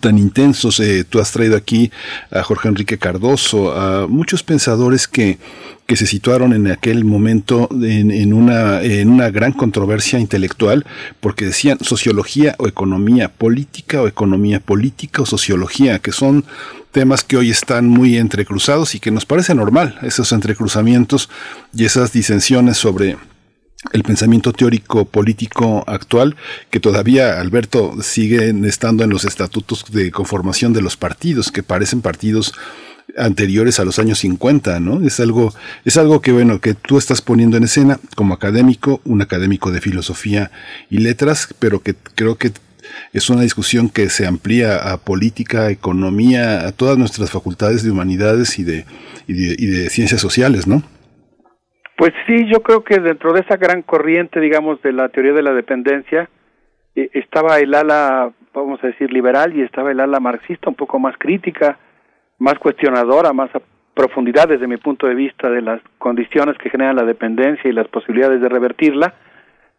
tan 0.00 0.18
intensos. 0.18 0.80
Eh, 0.80 1.04
tú 1.04 1.20
has 1.20 1.32
traído 1.32 1.56
aquí 1.56 1.90
a 2.30 2.42
Jorge 2.42 2.68
Enrique 2.68 2.98
Cardoso, 2.98 3.72
a 3.72 4.06
muchos 4.06 4.42
pensadores 4.42 5.06
que, 5.06 5.38
que 5.86 5.96
se 5.96 6.06
situaron 6.06 6.52
en 6.52 6.66
aquel 6.66 7.04
momento 7.04 7.68
en, 7.70 8.10
en, 8.10 8.32
una, 8.32 8.82
en 8.82 9.08
una 9.08 9.30
gran 9.30 9.52
controversia 9.52 10.18
intelectual, 10.18 10.84
porque 11.20 11.46
decían 11.46 11.78
sociología 11.80 12.56
o 12.58 12.66
economía 12.66 13.28
política 13.28 14.02
o 14.02 14.08
economía 14.08 14.60
política 14.60 15.22
o 15.22 15.26
sociología, 15.26 16.00
que 16.00 16.12
son 16.12 16.44
temas 16.90 17.22
que 17.22 17.36
hoy 17.36 17.50
están 17.50 17.88
muy 17.88 18.16
entrecruzados 18.16 18.94
y 18.94 19.00
que 19.00 19.10
nos 19.10 19.26
parece 19.26 19.54
normal, 19.54 19.98
esos 20.02 20.32
entrecruzamientos 20.32 21.28
y 21.74 21.84
esas 21.84 22.12
disensiones 22.12 22.78
sobre 22.78 23.16
el 23.92 24.02
pensamiento 24.02 24.52
teórico 24.52 25.04
político 25.04 25.84
actual, 25.86 26.36
que 26.70 26.80
todavía, 26.80 27.40
Alberto, 27.40 27.96
sigue 28.02 28.54
estando 28.66 29.04
en 29.04 29.10
los 29.10 29.24
estatutos 29.24 29.84
de 29.92 30.10
conformación 30.10 30.72
de 30.72 30.82
los 30.82 30.96
partidos, 30.96 31.52
que 31.52 31.62
parecen 31.62 32.00
partidos 32.02 32.52
anteriores 33.16 33.78
a 33.78 33.84
los 33.84 33.98
años 33.98 34.18
50, 34.18 34.80
¿no? 34.80 35.06
Es 35.06 35.20
algo, 35.20 35.54
es 35.84 35.96
algo 35.96 36.20
que, 36.20 36.32
bueno, 36.32 36.60
que 36.60 36.74
tú 36.74 36.98
estás 36.98 37.22
poniendo 37.22 37.56
en 37.56 37.64
escena 37.64 38.00
como 38.14 38.34
académico, 38.34 39.00
un 39.04 39.22
académico 39.22 39.70
de 39.70 39.80
filosofía 39.80 40.50
y 40.90 40.98
letras, 40.98 41.48
pero 41.58 41.82
que 41.82 41.94
creo 42.14 42.36
que 42.36 42.52
es 43.12 43.30
una 43.30 43.42
discusión 43.42 43.88
que 43.88 44.10
se 44.10 44.26
amplía 44.26 44.92
a 44.92 44.98
política, 44.98 45.70
economía, 45.70 46.66
a 46.66 46.72
todas 46.72 46.98
nuestras 46.98 47.30
facultades 47.30 47.82
de 47.82 47.90
humanidades 47.90 48.58
y 48.58 48.64
de, 48.64 48.84
y 49.26 49.34
de, 49.34 49.90
ciencias 49.90 50.20
sociales, 50.20 50.66
¿no? 50.66 50.82
Pues 51.96 52.12
sí, 52.26 52.46
yo 52.52 52.60
creo 52.62 52.84
que 52.84 52.98
dentro 52.98 53.32
de 53.32 53.40
esa 53.40 53.56
gran 53.56 53.82
corriente, 53.82 54.38
digamos, 54.40 54.82
de 54.82 54.92
la 54.92 55.08
teoría 55.08 55.32
de 55.32 55.42
la 55.42 55.54
dependencia, 55.54 56.28
eh, 56.94 57.10
estaba 57.14 57.58
el 57.58 57.74
ala, 57.74 58.32
vamos 58.52 58.82
a 58.84 58.88
decir, 58.88 59.10
liberal 59.12 59.56
y 59.56 59.62
estaba 59.62 59.90
el 59.90 60.00
ala 60.00 60.20
marxista, 60.20 60.68
un 60.68 60.76
poco 60.76 60.98
más 60.98 61.14
crítica, 61.18 61.78
más 62.38 62.58
cuestionadora, 62.58 63.32
más 63.32 63.54
a 63.54 63.62
profundidad 63.94 64.46
desde 64.46 64.66
mi 64.66 64.76
punto 64.76 65.06
de 65.06 65.14
vista 65.14 65.48
de 65.48 65.62
las 65.62 65.80
condiciones 65.96 66.58
que 66.58 66.68
generan 66.68 66.96
la 66.96 67.04
dependencia 67.04 67.68
y 67.68 67.72
las 67.72 67.88
posibilidades 67.88 68.42
de 68.42 68.48
revertirla. 68.50 69.14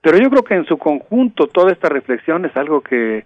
Pero 0.02 0.18
yo 0.18 0.32
creo 0.32 0.44
que 0.44 0.56
en 0.56 0.66
su 0.66 0.78
conjunto 0.80 1.46
toda 1.46 1.72
esta 1.72 1.88
reflexión 1.88 2.44
es 2.46 2.58
algo 2.58 2.82
que, 2.82 3.26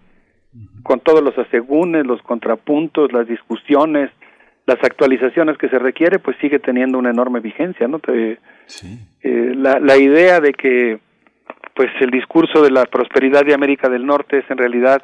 con 0.84 1.00
todos 1.00 1.24
los 1.24 1.38
asegúnes, 1.38 2.06
los 2.06 2.22
contrapuntos, 2.24 3.14
las 3.14 3.26
discusiones, 3.26 4.12
las 4.66 4.78
actualizaciones 4.84 5.58
que 5.58 5.70
se 5.70 5.80
requiere, 5.80 6.20
pues 6.20 6.38
sigue 6.40 6.60
teniendo 6.60 6.98
una 6.98 7.10
enorme 7.10 7.40
vigencia, 7.40 7.88
¿no? 7.88 8.00
Eh, 8.08 8.38
la, 9.56 9.80
la 9.80 9.98
idea 9.98 10.40
de 10.40 10.54
que 10.54 11.00
pues 11.74 11.90
el 12.00 12.12
discurso 12.12 12.62
de 12.62 12.72
la 12.72 12.86
prosperidad 12.86 13.46
de 13.46 13.54
América 13.54 13.90
del 13.90 14.06
Norte 14.06 14.40
es 14.40 14.46
en 14.50 14.58
realidad 14.58 15.02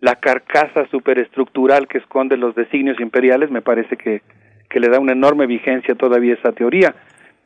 la 0.00 0.16
carcasa 0.16 0.86
superestructural 0.90 1.86
que 1.86 1.98
esconde 1.98 2.36
los 2.36 2.54
designios 2.54 2.98
imperiales, 3.00 3.50
me 3.50 3.62
parece 3.62 3.96
que, 3.96 4.22
que 4.68 4.80
le 4.80 4.88
da 4.88 4.98
una 4.98 5.12
enorme 5.12 5.46
vigencia 5.46 5.94
todavía 5.94 6.34
esa 6.34 6.52
teoría. 6.52 6.94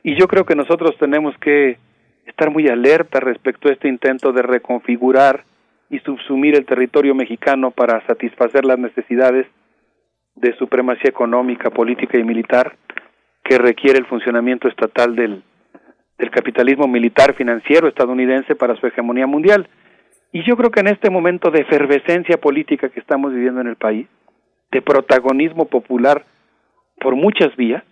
Y 0.03 0.17
yo 0.19 0.28
creo 0.28 0.44
que 0.44 0.55
nosotros 0.55 0.97
tenemos 0.99 1.36
que 1.39 1.78
estar 2.27 2.51
muy 2.51 2.69
alerta 2.69 3.20
respecto 3.20 3.69
a 3.69 3.73
este 3.73 3.89
intento 3.89 4.33
de 4.33 4.43
reconfigurar 4.43 5.44
y 5.91 5.99
subsumir 6.01 6.55
el 6.55 6.65
territorio 6.65 7.15
mexicano 7.15 7.70
para 7.70 8.05
satisfacer 8.07 8.65
las 8.65 8.78
necesidades 8.78 9.47
de 10.34 10.56
supremacía 10.56 11.10
económica, 11.10 11.70
política 11.70 12.18
y 12.18 12.24
militar 12.24 12.76
que 13.42 13.58
requiere 13.58 13.98
el 13.98 14.06
funcionamiento 14.06 14.68
estatal 14.68 15.14
del, 15.14 15.42
del 16.18 16.30
capitalismo 16.30 16.88
militar 16.88 17.34
financiero 17.34 17.88
estadounidense 17.88 18.54
para 18.54 18.76
su 18.76 18.86
hegemonía 18.86 19.26
mundial. 19.26 19.68
Y 20.32 20.42
yo 20.44 20.56
creo 20.56 20.70
que 20.70 20.80
en 20.80 20.88
este 20.88 21.10
momento 21.10 21.50
de 21.50 21.60
efervescencia 21.60 22.38
política 22.38 22.88
que 22.88 23.00
estamos 23.00 23.32
viviendo 23.32 23.60
en 23.60 23.68
el 23.68 23.76
país, 23.76 24.08
de 24.72 24.82
protagonismo 24.82 25.66
popular 25.66 26.24
por 27.00 27.14
muchas 27.14 27.54
vías, 27.56 27.84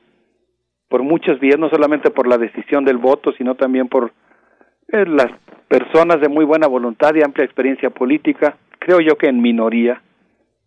por 0.89 1.03
muchas 1.03 1.39
vías, 1.39 1.59
no 1.59 1.71
solamente 1.71 2.11
por 2.11 2.27
la 2.27 2.39
decisión 2.39 2.85
del 2.85 2.99
voto, 2.99 3.33
sino 3.33 3.55
también 3.55 3.89
por 3.89 4.13
eh, 4.89 5.07
las 5.07 5.31
personas 5.69 6.21
de 6.21 6.29
muy 6.29 6.45
buena 6.45 6.67
voluntad 6.67 7.15
y 7.15 7.23
amplia 7.23 7.45
experiencia 7.45 7.91
política, 7.91 8.57
creo 8.79 9.01
yo 9.01 9.17
que 9.17 9.29
en 9.29 9.41
minoría, 9.41 10.03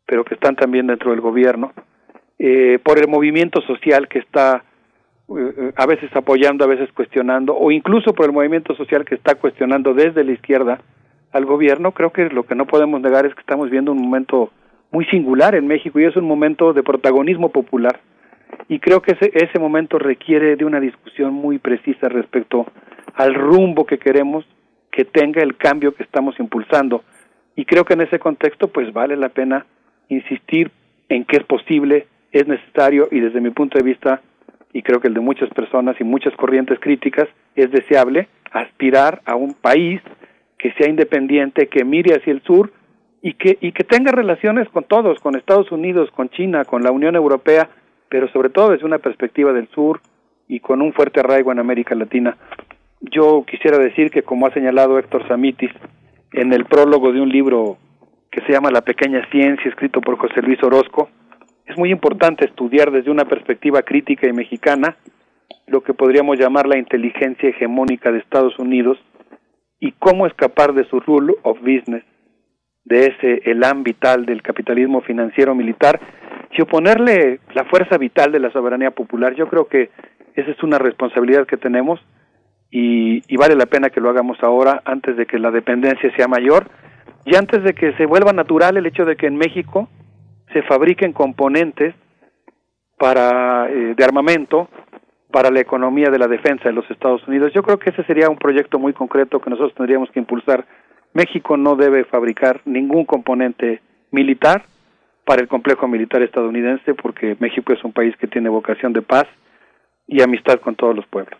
pero 0.06 0.24
que 0.24 0.36
están 0.36 0.56
también 0.56 0.88
dentro 0.88 1.12
del 1.12 1.22
gobierno, 1.22 1.74
eh, 2.38 2.80
por 2.84 3.00
el 3.00 3.08
movimiento 3.08 3.62
social 3.62 4.08
que 4.08 4.20
está 4.20 4.64
eh, 5.30 5.72
a 5.76 5.86
veces 5.86 6.16
apoyando, 6.16 6.64
a 6.64 6.68
veces 6.68 6.92
cuestionando, 6.94 7.56
o 7.56 7.72
incluso 7.72 8.14
por 8.14 8.26
el 8.26 8.32
movimiento 8.32 8.76
social 8.76 9.06
que 9.06 9.16
está 9.16 9.36
cuestionando 9.36 9.94
desde 9.94 10.24
la 10.24 10.34
izquierda 10.34 10.80
al 11.32 11.46
gobierno, 11.46 11.92
creo 11.92 12.12
que 12.12 12.30
lo 12.30 12.44
que 12.44 12.56
no 12.56 12.66
podemos 12.66 13.02
negar 13.02 13.26
es 13.26 13.34
que 13.34 13.42
estamos 13.42 13.70
viendo 13.70 13.92
un 13.92 14.02
momento 14.02 14.52
muy 14.92 15.06
singular 15.06 15.56
en 15.56 15.68
México 15.68 16.00
y 16.00 16.06
es 16.06 16.16
un 16.16 16.26
momento 16.26 16.74
de 16.74 16.84
protagonismo 16.84 17.50
popular. 17.50 18.00
Y 18.70 18.80
creo 18.80 19.02
que 19.02 19.14
ese, 19.14 19.32
ese 19.34 19.60
momento 19.60 19.98
requiere 19.98 20.56
de 20.56 20.66
una 20.66 20.80
discusión 20.80 21.34
muy 21.34 21.58
precisa 21.58 22.08
respecto 22.08 22.66
al 23.16 23.34
rumbo 23.34 23.86
que 23.86 23.98
queremos 23.98 24.46
que 24.92 25.04
tenga 25.04 25.42
el 25.42 25.58
cambio 25.58 25.94
que 25.94 26.04
estamos 26.04 26.40
impulsando. 26.40 27.04
Y 27.56 27.66
creo 27.66 27.84
que 27.84 27.94
en 27.94 28.02
ese 28.02 28.20
contexto 28.20 28.70
pues 28.70 28.94
vale 28.94 29.18
la 29.18 29.30
pena 29.30 29.66
insistir 30.10 30.72
en 31.10 31.26
que 31.26 31.38
es 31.38 31.44
posible, 31.44 32.08
es 32.32 32.48
necesario 32.48 33.08
y 33.12 33.20
desde 33.20 33.42
mi 33.42 33.52
punto 33.52 33.78
de 33.78 33.84
vista 33.84 34.22
y 34.76 34.82
creo 34.82 35.00
que 35.00 35.08
el 35.08 35.14
de 35.14 35.22
muchas 35.22 35.50
personas 35.52 35.96
y 36.02 36.04
muchas 36.04 36.36
corrientes 36.36 36.78
críticas, 36.82 37.30
es 37.56 37.72
deseable 37.72 38.28
aspirar 38.52 39.22
a 39.26 39.36
un 39.38 39.54
país 39.54 40.02
que 40.58 40.74
sea 40.74 40.90
independiente, 40.90 41.68
que 41.68 41.86
mire 41.86 42.14
hacia 42.14 42.34
el 42.34 42.42
sur 42.42 42.74
y 43.22 43.36
que, 43.36 43.58
y 43.62 43.72
que 43.72 43.86
tenga 43.86 44.12
relaciones 44.12 44.68
con 44.68 44.84
todos, 44.84 45.18
con 45.20 45.38
Estados 45.38 45.72
Unidos, 45.72 46.12
con 46.12 46.28
China, 46.28 46.66
con 46.66 46.84
la 46.84 46.92
Unión 46.92 47.16
Europea, 47.16 47.70
pero 48.10 48.28
sobre 48.34 48.50
todo 48.50 48.72
desde 48.72 48.86
una 48.86 49.00
perspectiva 49.00 49.54
del 49.54 49.70
sur 49.70 50.02
y 50.50 50.60
con 50.60 50.82
un 50.82 50.92
fuerte 50.92 51.22
arraigo 51.22 51.54
en 51.54 51.60
América 51.60 51.96
Latina. 51.96 52.36
Yo 53.00 53.46
quisiera 53.50 53.78
decir 53.78 54.12
que, 54.12 54.24
como 54.24 54.46
ha 54.46 54.54
señalado 54.54 55.00
Héctor 55.00 55.26
Samitis, 55.30 55.72
en 56.34 56.52
el 56.52 56.66
prólogo 56.66 57.14
de 57.14 57.22
un 57.22 57.30
libro 57.30 57.78
que 58.36 58.42
se 58.42 58.52
llama 58.52 58.70
La 58.70 58.82
pequeña 58.82 59.26
ciencia, 59.32 59.70
escrito 59.70 60.02
por 60.02 60.18
José 60.18 60.42
Luis 60.42 60.62
Orozco, 60.62 61.10
es 61.66 61.78
muy 61.78 61.90
importante 61.90 62.44
estudiar 62.44 62.92
desde 62.92 63.10
una 63.10 63.24
perspectiva 63.24 63.82
crítica 63.82 64.28
y 64.28 64.34
mexicana 64.34 64.98
lo 65.68 65.82
que 65.82 65.94
podríamos 65.94 66.38
llamar 66.38 66.68
la 66.68 66.78
inteligencia 66.78 67.48
hegemónica 67.48 68.12
de 68.12 68.20
Estados 68.20 68.60
Unidos 68.60 68.98
y 69.80 69.94
cómo 69.94 70.28
escapar 70.28 70.74
de 70.74 70.84
su 70.90 71.00
rule 71.00 71.34
of 71.44 71.60
business, 71.62 72.04
de 72.84 73.06
ese 73.06 73.50
elán 73.50 73.84
vital 73.84 74.26
del 74.26 74.42
capitalismo 74.42 75.00
financiero 75.02 75.56
militar 75.56 76.02
y 76.52 76.62
oponerle 76.62 77.40
la 77.54 77.64
fuerza 77.64 77.98
vital 77.98 78.34
de 78.34 78.42
la 78.42 78.52
soberanía 78.52 78.92
popular. 78.92 79.34
Yo 79.36 79.48
creo 79.48 79.68
que 79.68 79.92
esa 80.36 80.52
es 80.52 80.62
una 80.62 80.78
responsabilidad 80.78 81.48
que 81.48 81.56
tenemos 81.56 82.02
y, 82.70 83.24
y 83.34 83.38
vale 83.38 83.56
la 83.56 83.66
pena 83.66 83.92
que 83.92 84.02
lo 84.02 84.10
hagamos 84.10 84.38
ahora 84.44 84.82
antes 84.84 85.16
de 85.16 85.26
que 85.26 85.40
la 85.40 85.52
dependencia 85.52 86.14
sea 86.18 86.28
mayor 86.28 86.70
y 87.26 87.36
antes 87.36 87.64
de 87.64 87.74
que 87.74 87.94
se 87.94 88.06
vuelva 88.06 88.32
natural 88.34 88.78
el 88.78 88.86
hecho 88.86 89.04
de 89.04 89.16
que 89.16 89.28
en 89.28 89.36
México 89.36 89.90
se 90.54 90.62
fabriquen 90.62 91.12
componentes 91.12 91.96
para 92.98 93.68
eh, 93.70 93.96
de 93.96 94.06
armamento 94.06 94.70
para 95.32 95.50
la 95.50 95.60
economía 95.60 96.10
de 96.10 96.20
la 96.20 96.28
defensa 96.28 96.64
de 96.66 96.74
los 96.74 96.90
Estados 96.90 97.28
Unidos. 97.28 97.52
Yo 97.54 97.62
creo 97.64 97.78
que 97.78 97.90
ese 97.90 98.04
sería 98.04 98.30
un 98.30 98.38
proyecto 98.38 98.80
muy 98.80 98.94
concreto 98.94 99.42
que 99.42 99.50
nosotros 99.50 99.74
tendríamos 99.76 100.10
que 100.12 100.20
impulsar. 100.20 100.66
México 101.14 101.58
no 101.58 101.76
debe 101.76 102.06
fabricar 102.06 102.62
ningún 102.64 103.06
componente 103.06 103.82
militar 104.12 104.64
para 105.26 105.42
el 105.42 105.48
complejo 105.48 105.88
militar 105.88 106.22
estadounidense 106.22 106.94
porque 106.94 107.36
México 107.40 107.74
es 107.74 107.84
un 107.84 107.92
país 107.92 108.16
que 108.18 108.28
tiene 108.28 108.48
vocación 108.48 108.94
de 108.94 109.02
paz 109.02 109.26
y 110.08 110.22
amistad 110.22 110.60
con 110.60 110.76
todos 110.76 110.96
los 110.96 111.06
pueblos 111.08 111.38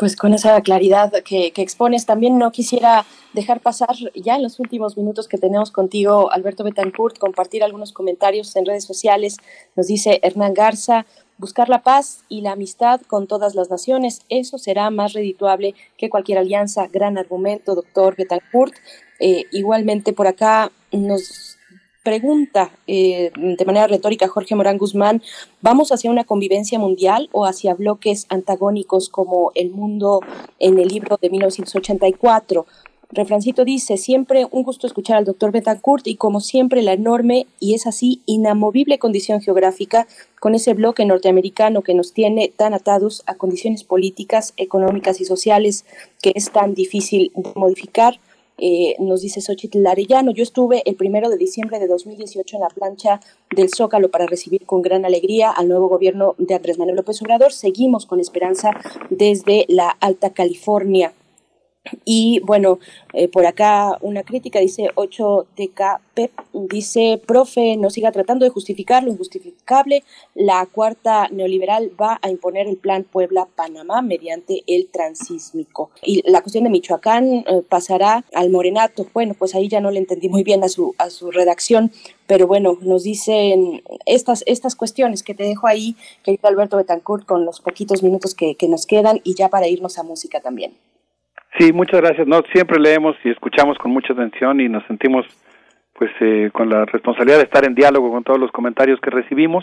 pues 0.00 0.16
con 0.16 0.32
esa 0.32 0.58
claridad 0.62 1.12
que, 1.24 1.52
expones, 1.54 2.06
también 2.06 2.38
no 2.38 2.52
quisiera 2.52 3.04
dejar 3.34 3.60
pasar 3.60 3.94
ya 4.14 4.36
en 4.36 4.42
los 4.42 4.58
últimos 4.58 4.96
minutos 4.96 5.28
que 5.28 5.36
tenemos 5.36 5.70
contigo, 5.70 6.32
Alberto 6.32 6.64
Betancourt, 6.64 7.18
compartir 7.18 7.62
algunos 7.62 7.92
comentarios 7.92 8.56
en 8.56 8.64
redes 8.64 8.84
sociales. 8.84 9.36
Nos 9.76 9.88
dice 9.88 10.18
Hernán 10.22 10.54
Garza, 10.54 11.04
buscar 11.36 11.68
la 11.68 11.82
paz 11.82 12.24
y 12.30 12.40
la 12.40 12.52
amistad 12.52 13.02
con 13.02 13.26
todas 13.26 13.54
las 13.54 13.68
naciones, 13.68 14.22
eso 14.30 14.56
será 14.56 14.88
más 14.88 15.12
redituable 15.12 15.74
que 15.98 16.08
cualquier 16.08 16.38
alianza. 16.38 16.86
Gran 16.86 17.18
argumento, 17.18 17.74
doctor 17.74 18.16
Betancourt. 18.16 18.74
Eh, 19.18 19.44
igualmente 19.52 20.14
por 20.14 20.26
acá 20.26 20.72
nos 20.92 21.58
pregunta 22.02 22.70
eh, 22.86 23.30
de 23.36 23.64
manera 23.64 23.86
retórica 23.86 24.28
Jorge 24.28 24.54
Morán 24.54 24.78
Guzmán, 24.78 25.22
¿vamos 25.60 25.92
hacia 25.92 26.10
una 26.10 26.24
convivencia 26.24 26.78
mundial 26.78 27.28
o 27.32 27.44
hacia 27.44 27.74
bloques 27.74 28.26
antagónicos 28.30 29.08
como 29.08 29.52
el 29.54 29.70
mundo 29.70 30.20
en 30.58 30.78
el 30.78 30.88
libro 30.88 31.18
de 31.20 31.30
1984? 31.30 32.66
Refrancito 33.12 33.64
dice, 33.64 33.96
siempre 33.96 34.46
un 34.52 34.62
gusto 34.62 34.86
escuchar 34.86 35.16
al 35.16 35.24
doctor 35.24 35.50
Betancourt 35.50 36.06
y 36.06 36.14
como 36.14 36.40
siempre 36.40 36.80
la 36.80 36.92
enorme 36.92 37.48
y 37.58 37.74
es 37.74 37.88
así 37.88 38.22
inamovible 38.24 39.00
condición 39.00 39.40
geográfica 39.40 40.06
con 40.38 40.54
ese 40.54 40.74
bloque 40.74 41.04
norteamericano 41.04 41.82
que 41.82 41.94
nos 41.94 42.12
tiene 42.12 42.52
tan 42.56 42.72
atados 42.72 43.24
a 43.26 43.34
condiciones 43.34 43.82
políticas, 43.82 44.54
económicas 44.56 45.20
y 45.20 45.24
sociales 45.24 45.84
que 46.22 46.32
es 46.36 46.52
tan 46.52 46.74
difícil 46.74 47.32
modificar 47.56 48.20
eh, 48.60 48.96
nos 48.98 49.22
dice 49.22 49.40
Xochitl 49.40 49.86
Arellano, 49.86 50.32
yo 50.32 50.42
estuve 50.42 50.82
el 50.84 50.94
primero 50.94 51.30
de 51.30 51.36
diciembre 51.36 51.78
de 51.78 51.86
2018 51.86 52.56
en 52.56 52.62
la 52.62 52.68
plancha 52.68 53.20
del 53.54 53.70
Zócalo 53.74 54.10
para 54.10 54.26
recibir 54.26 54.66
con 54.66 54.82
gran 54.82 55.04
alegría 55.04 55.50
al 55.50 55.68
nuevo 55.68 55.88
gobierno 55.88 56.34
de 56.38 56.54
Andrés 56.54 56.78
Manuel 56.78 56.96
López 56.96 57.20
Obrador. 57.22 57.52
Seguimos 57.52 58.06
con 58.06 58.20
esperanza 58.20 58.70
desde 59.08 59.64
la 59.68 59.88
Alta 60.00 60.30
California. 60.30 61.12
Y 62.04 62.40
bueno, 62.40 62.78
eh, 63.14 63.28
por 63.28 63.46
acá 63.46 63.96
una 64.02 64.22
crítica 64.22 64.60
dice 64.60 64.90
8TKP, 64.94 66.30
dice, 66.68 67.20
profe, 67.26 67.76
no 67.76 67.88
siga 67.88 68.12
tratando 68.12 68.44
de 68.44 68.50
justificar 68.50 69.02
lo 69.02 69.10
injustificable, 69.10 70.04
la 70.34 70.66
cuarta 70.66 71.28
neoliberal 71.28 71.90
va 71.98 72.18
a 72.20 72.28
imponer 72.28 72.66
el 72.66 72.76
plan 72.76 73.04
Puebla-Panamá 73.04 74.02
mediante 74.02 74.62
el 74.66 74.88
transísmico. 74.88 75.90
Y 76.02 76.28
la 76.30 76.42
cuestión 76.42 76.64
de 76.64 76.70
Michoacán 76.70 77.44
eh, 77.46 77.62
pasará 77.66 78.24
al 78.34 78.50
morenato. 78.50 79.06
Bueno, 79.14 79.34
pues 79.38 79.54
ahí 79.54 79.68
ya 79.68 79.80
no 79.80 79.90
le 79.90 80.00
entendí 80.00 80.28
muy 80.28 80.42
bien 80.42 80.62
a 80.62 80.68
su, 80.68 80.94
a 80.98 81.08
su 81.08 81.30
redacción, 81.30 81.92
pero 82.26 82.46
bueno, 82.46 82.78
nos 82.82 83.04
dicen 83.04 83.82
estas, 84.04 84.44
estas 84.46 84.76
cuestiones 84.76 85.22
que 85.22 85.34
te 85.34 85.44
dejo 85.44 85.66
ahí, 85.66 85.96
querido 86.22 86.46
Alberto 86.46 86.76
Betancourt, 86.76 87.24
con 87.24 87.46
los 87.46 87.60
poquitos 87.60 88.02
minutos 88.02 88.34
que, 88.34 88.54
que 88.54 88.68
nos 88.68 88.84
quedan 88.84 89.20
y 89.24 89.34
ya 89.34 89.48
para 89.48 89.66
irnos 89.66 89.98
a 89.98 90.02
música 90.02 90.40
también. 90.40 90.74
Sí, 91.60 91.74
muchas 91.74 92.00
gracias. 92.00 92.26
No, 92.26 92.40
siempre 92.54 92.80
leemos 92.80 93.16
y 93.22 93.28
escuchamos 93.28 93.76
con 93.76 93.92
mucha 93.92 94.14
atención 94.14 94.60
y 94.60 94.70
nos 94.70 94.82
sentimos 94.86 95.26
pues 95.92 96.10
eh, 96.20 96.48
con 96.54 96.70
la 96.70 96.86
responsabilidad 96.86 97.36
de 97.36 97.44
estar 97.44 97.66
en 97.66 97.74
diálogo 97.74 98.10
con 98.10 98.24
todos 98.24 98.40
los 98.40 98.50
comentarios 98.50 98.98
que 98.98 99.10
recibimos. 99.10 99.62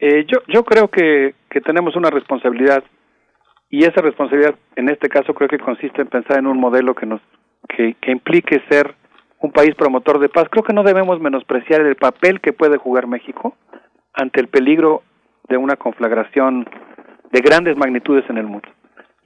Eh, 0.00 0.26
yo 0.26 0.40
yo 0.48 0.64
creo 0.64 0.88
que, 0.88 1.36
que 1.48 1.60
tenemos 1.60 1.94
una 1.94 2.10
responsabilidad 2.10 2.82
y 3.70 3.84
esa 3.84 4.02
responsabilidad 4.02 4.56
en 4.74 4.88
este 4.88 5.08
caso 5.08 5.32
creo 5.32 5.48
que 5.48 5.60
consiste 5.60 6.02
en 6.02 6.08
pensar 6.08 6.40
en 6.40 6.48
un 6.48 6.58
modelo 6.58 6.96
que 6.96 7.06
nos 7.06 7.20
que, 7.68 7.94
que 8.00 8.10
implique 8.10 8.60
ser 8.68 8.96
un 9.38 9.52
país 9.52 9.76
promotor 9.76 10.18
de 10.18 10.28
paz, 10.28 10.48
creo 10.50 10.64
que 10.64 10.72
no 10.72 10.82
debemos 10.82 11.20
menospreciar 11.20 11.82
el 11.82 11.94
papel 11.94 12.40
que 12.40 12.52
puede 12.52 12.78
jugar 12.78 13.06
México 13.06 13.56
ante 14.12 14.40
el 14.40 14.48
peligro 14.48 15.04
de 15.48 15.56
una 15.56 15.76
conflagración 15.76 16.68
de 17.30 17.40
grandes 17.42 17.76
magnitudes 17.76 18.28
en 18.28 18.38
el 18.38 18.46
mundo. 18.46 18.68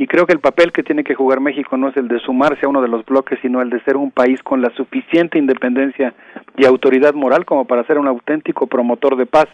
Y 0.00 0.06
creo 0.06 0.26
que 0.26 0.32
el 0.32 0.40
papel 0.40 0.72
que 0.72 0.82
tiene 0.82 1.04
que 1.04 1.14
jugar 1.14 1.40
México 1.40 1.76
no 1.76 1.90
es 1.90 1.96
el 1.98 2.08
de 2.08 2.20
sumarse 2.20 2.64
a 2.64 2.70
uno 2.70 2.80
de 2.80 2.88
los 2.88 3.04
bloques, 3.04 3.38
sino 3.42 3.60
el 3.60 3.68
de 3.68 3.82
ser 3.82 3.98
un 3.98 4.10
país 4.10 4.42
con 4.42 4.62
la 4.62 4.70
suficiente 4.70 5.36
independencia 5.36 6.14
y 6.56 6.64
autoridad 6.64 7.12
moral 7.12 7.44
como 7.44 7.66
para 7.66 7.84
ser 7.84 7.98
un 7.98 8.08
auténtico 8.08 8.66
promotor 8.66 9.14
de 9.16 9.26
paz. 9.26 9.44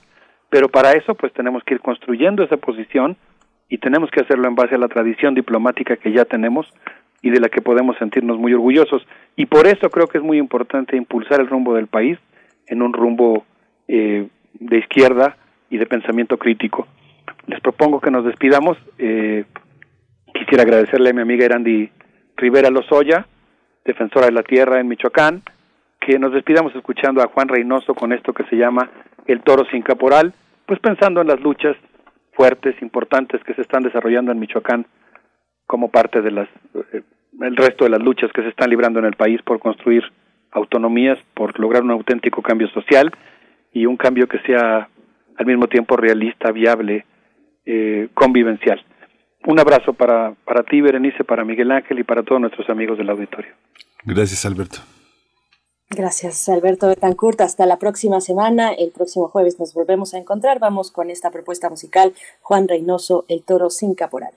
Pero 0.49 0.69
para 0.69 0.93
eso, 0.93 1.17
pues 1.17 1.33
tenemos 1.33 1.65
que 1.65 1.75
ir 1.75 1.81
construyendo 1.81 2.45
esa 2.45 2.59
posición 2.59 3.17
y 3.69 3.79
tenemos 3.79 4.09
que 4.13 4.21
hacerlo 4.21 4.47
en 4.47 4.55
base 4.55 4.77
a 4.77 4.79
la 4.79 4.87
tradición 4.87 5.35
diplomática 5.35 5.97
que 5.97 6.13
ya 6.13 6.25
tenemos 6.25 6.73
y 7.23 7.31
de 7.31 7.41
la 7.41 7.49
que 7.49 7.61
podemos 7.61 7.97
sentirnos 7.99 8.39
muy 8.39 8.55
orgullosos. 8.55 9.05
Y 9.35 9.47
por 9.47 9.67
eso 9.67 9.91
creo 9.91 10.07
que 10.07 10.19
es 10.19 10.25
muy 10.25 10.39
importante 10.39 10.97
impulsar 10.97 11.41
el 11.41 11.49
rumbo 11.49 11.75
del 11.75 11.89
país 11.89 12.21
en 12.69 12.83
un 12.83 12.93
rumbo 12.93 13.45
eh, 13.89 14.29
de 14.61 14.79
izquierda 14.79 15.39
y 15.71 15.79
de 15.79 15.87
pensamiento 15.87 16.39
crítico. 16.39 16.87
Les 17.49 17.61
propongo 17.61 18.01
que 18.01 18.13
nos 18.13 18.25
despidamos. 18.25 18.79
Eh, 18.99 19.45
quisiera 20.33 20.63
agradecerle 20.63 21.11
a 21.11 21.13
mi 21.13 21.23
amiga 21.23 21.45
Erandi 21.45 21.91
Rivera 22.37 22.71
Lozoya, 22.71 23.27
defensora 23.85 24.27
de 24.27 24.33
la 24.33 24.43
tierra 24.43 24.81
en 24.81 24.89
Michoacán, 24.89 25.43
que 26.01 26.19
nos 26.19 26.33
despidamos 26.33 26.75
escuchando 26.75 27.23
a 27.23 27.29
Juan 27.29 27.49
Reynoso 27.49 27.95
con 27.95 28.13
esto 28.13 28.33
que 28.33 28.45
se 28.45 28.57
llama 28.57 28.91
El 29.27 29.43
toro 29.43 29.65
sin 29.71 29.83
caporal, 29.83 30.33
pues 30.67 30.81
pensando 30.81 31.21
en 31.21 31.29
las 31.29 31.41
luchas 31.41 31.77
fuertes, 32.33 32.81
importantes 32.83 33.43
que 33.45 33.55
se 33.55 33.63
están 33.63 33.83
desarrollando 33.83 34.33
en 34.33 34.39
Michoacán 34.39 34.87
como 35.67 35.91
parte 35.91 36.21
de 36.21 36.31
las 36.31 36.49
eh, 36.93 37.03
el 37.41 37.57
resto 37.57 37.85
de 37.85 37.91
las 37.91 38.03
luchas 38.03 38.31
que 38.33 38.43
se 38.43 38.49
están 38.49 38.71
librando 38.71 38.99
en 38.99 39.05
el 39.05 39.15
país 39.15 39.41
por 39.43 39.59
construir 39.59 40.05
autonomías, 40.53 41.19
por 41.35 41.59
lograr 41.59 41.83
un 41.83 41.91
auténtico 41.91 42.43
cambio 42.43 42.69
social 42.69 43.13
y 43.73 43.87
un 43.87 43.97
cambio 43.97 44.27
que 44.27 44.39
sea 44.41 44.89
al 45.37 45.47
mismo 45.47 45.67
tiempo 45.67 45.97
realista, 45.97 46.51
viable, 46.51 47.05
eh, 47.67 48.09
convivencial. 48.15 48.83
Un 49.47 49.61
abrazo 49.61 49.93
para, 49.93 50.35
para 50.45 50.65
ti, 50.65 50.81
Berenice, 50.81 51.23
para 51.25 51.45
Miguel 51.45 51.71
Ángel 51.71 52.01
y 52.01 52.05
para 52.05 52.23
todos 52.23 52.41
nuestros 52.41 52.69
amigos 52.69 52.99
del 52.99 53.09
auditorio. 53.09 53.53
Gracias, 54.05 54.45
Alberto. 54.45 54.79
Gracias, 55.89 56.49
Alberto 56.49 56.89
Betancourt. 56.89 57.41
Hasta 57.41 57.65
la 57.65 57.79
próxima 57.79 58.21
semana. 58.21 58.73
El 58.73 58.91
próximo 58.91 59.29
jueves 59.29 59.61
nos 59.61 59.73
volvemos 59.73 60.15
a 60.15 60.19
encontrar. 60.19 60.59
Vamos 60.59 60.91
con 60.91 61.11
esta 61.11 61.31
propuesta 61.31 61.71
musical. 61.71 62.13
Juan 62.43 62.67
Reynoso, 62.67 63.25
El 63.29 63.45
Toro 63.45 63.71
sin 63.71 63.95
Caporal. 63.95 64.33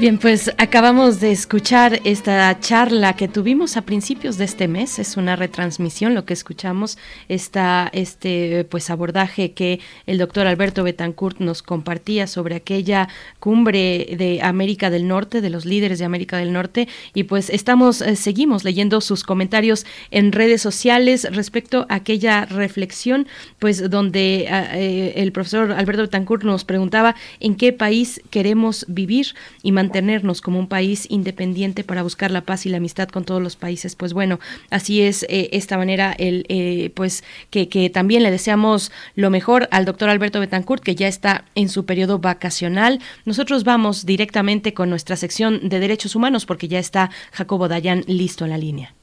Bien, 0.00 0.16
pues 0.16 0.50
acabamos 0.56 1.20
de 1.20 1.30
escuchar 1.30 2.00
esta 2.04 2.58
charla 2.58 3.16
que 3.16 3.28
tuvimos 3.28 3.76
a 3.76 3.82
principios 3.82 4.38
de 4.38 4.46
este 4.46 4.66
mes. 4.66 4.98
Es 4.98 5.18
una 5.18 5.36
retransmisión 5.36 6.14
lo 6.14 6.24
que 6.24 6.32
escuchamos, 6.32 6.96
esta, 7.28 7.90
este 7.92 8.64
pues 8.64 8.88
abordaje 8.88 9.52
que 9.52 9.78
el 10.06 10.16
doctor 10.16 10.46
Alberto 10.46 10.84
Betancourt 10.84 11.40
nos 11.40 11.62
compartía 11.62 12.26
sobre 12.28 12.54
aquella 12.54 13.10
cumbre 13.40 14.16
de 14.16 14.40
América 14.42 14.88
del 14.88 15.06
Norte, 15.06 15.42
de 15.42 15.50
los 15.50 15.66
líderes 15.66 15.98
de 15.98 16.06
América 16.06 16.38
del 16.38 16.54
Norte. 16.54 16.88
Y 17.12 17.24
pues 17.24 17.50
estamos, 17.50 18.00
eh, 18.00 18.16
seguimos 18.16 18.64
leyendo 18.64 19.02
sus 19.02 19.22
comentarios 19.22 19.84
en 20.10 20.32
redes 20.32 20.62
sociales 20.62 21.28
respecto 21.30 21.84
a 21.90 21.96
aquella 21.96 22.46
reflexión, 22.46 23.28
pues 23.58 23.90
donde 23.90 24.46
eh, 24.48 25.12
el 25.16 25.30
profesor 25.32 25.72
Alberto 25.72 26.04
Betancourt 26.04 26.44
nos 26.44 26.64
preguntaba 26.64 27.16
en 27.38 27.54
qué 27.54 27.74
país 27.74 28.22
queremos 28.30 28.86
vivir 28.88 29.34
y 29.62 29.72
mantenernos 30.00 30.40
como 30.40 30.58
un 30.58 30.66
país 30.66 31.06
independiente 31.10 31.84
para 31.84 32.02
buscar 32.02 32.30
la 32.30 32.40
paz 32.40 32.64
y 32.64 32.70
la 32.70 32.78
amistad 32.78 33.08
con 33.08 33.24
todos 33.24 33.42
los 33.42 33.56
países. 33.56 33.96
Pues 33.96 34.14
bueno, 34.14 34.40
así 34.70 35.02
es 35.02 35.24
eh, 35.28 35.50
esta 35.52 35.76
manera, 35.76 36.12
el, 36.12 36.46
eh, 36.48 36.90
pues 36.94 37.22
que, 37.50 37.90
también 37.92 38.22
le 38.22 38.30
deseamos 38.30 38.92
lo 39.14 39.28
mejor 39.28 39.68
al 39.70 39.84
doctor 39.84 40.08
Alberto 40.08 40.40
Betancourt, 40.40 40.82
que 40.82 40.94
ya 40.94 41.06
está 41.06 41.44
en 41.54 41.68
su 41.68 41.84
periodo 41.84 42.18
vacacional. 42.18 43.00
Nosotros 43.26 43.62
vamos 43.64 44.06
directamente 44.06 44.72
con 44.72 44.88
nuestra 44.88 45.16
sección 45.16 45.68
de 45.68 45.80
derechos 45.80 46.16
humanos 46.16 46.46
porque 46.46 46.66
ya 46.66 46.78
está 46.78 47.10
Jacobo 47.32 47.68
Dayan 47.68 48.02
listo 48.06 48.44
en 48.44 48.50
la 48.50 48.58
línea. 48.58 48.94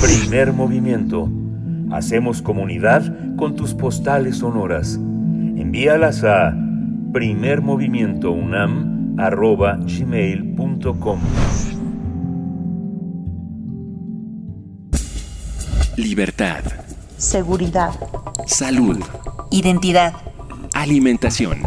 Primer 0.00 0.52
movimiento. 0.52 1.28
Hacemos 1.90 2.42
comunidad 2.42 3.36
con 3.36 3.56
tus 3.56 3.74
postales 3.74 4.38
sonoras. 4.38 4.94
Envíalas 4.94 6.22
a 6.22 6.54
primermovimientounam 7.12 8.93
arroba 9.18 9.76
gmail.com. 9.76 11.20
Libertad, 15.96 16.64
seguridad, 17.16 17.92
salud, 18.46 18.98
identidad, 19.50 20.14
alimentación, 20.74 21.62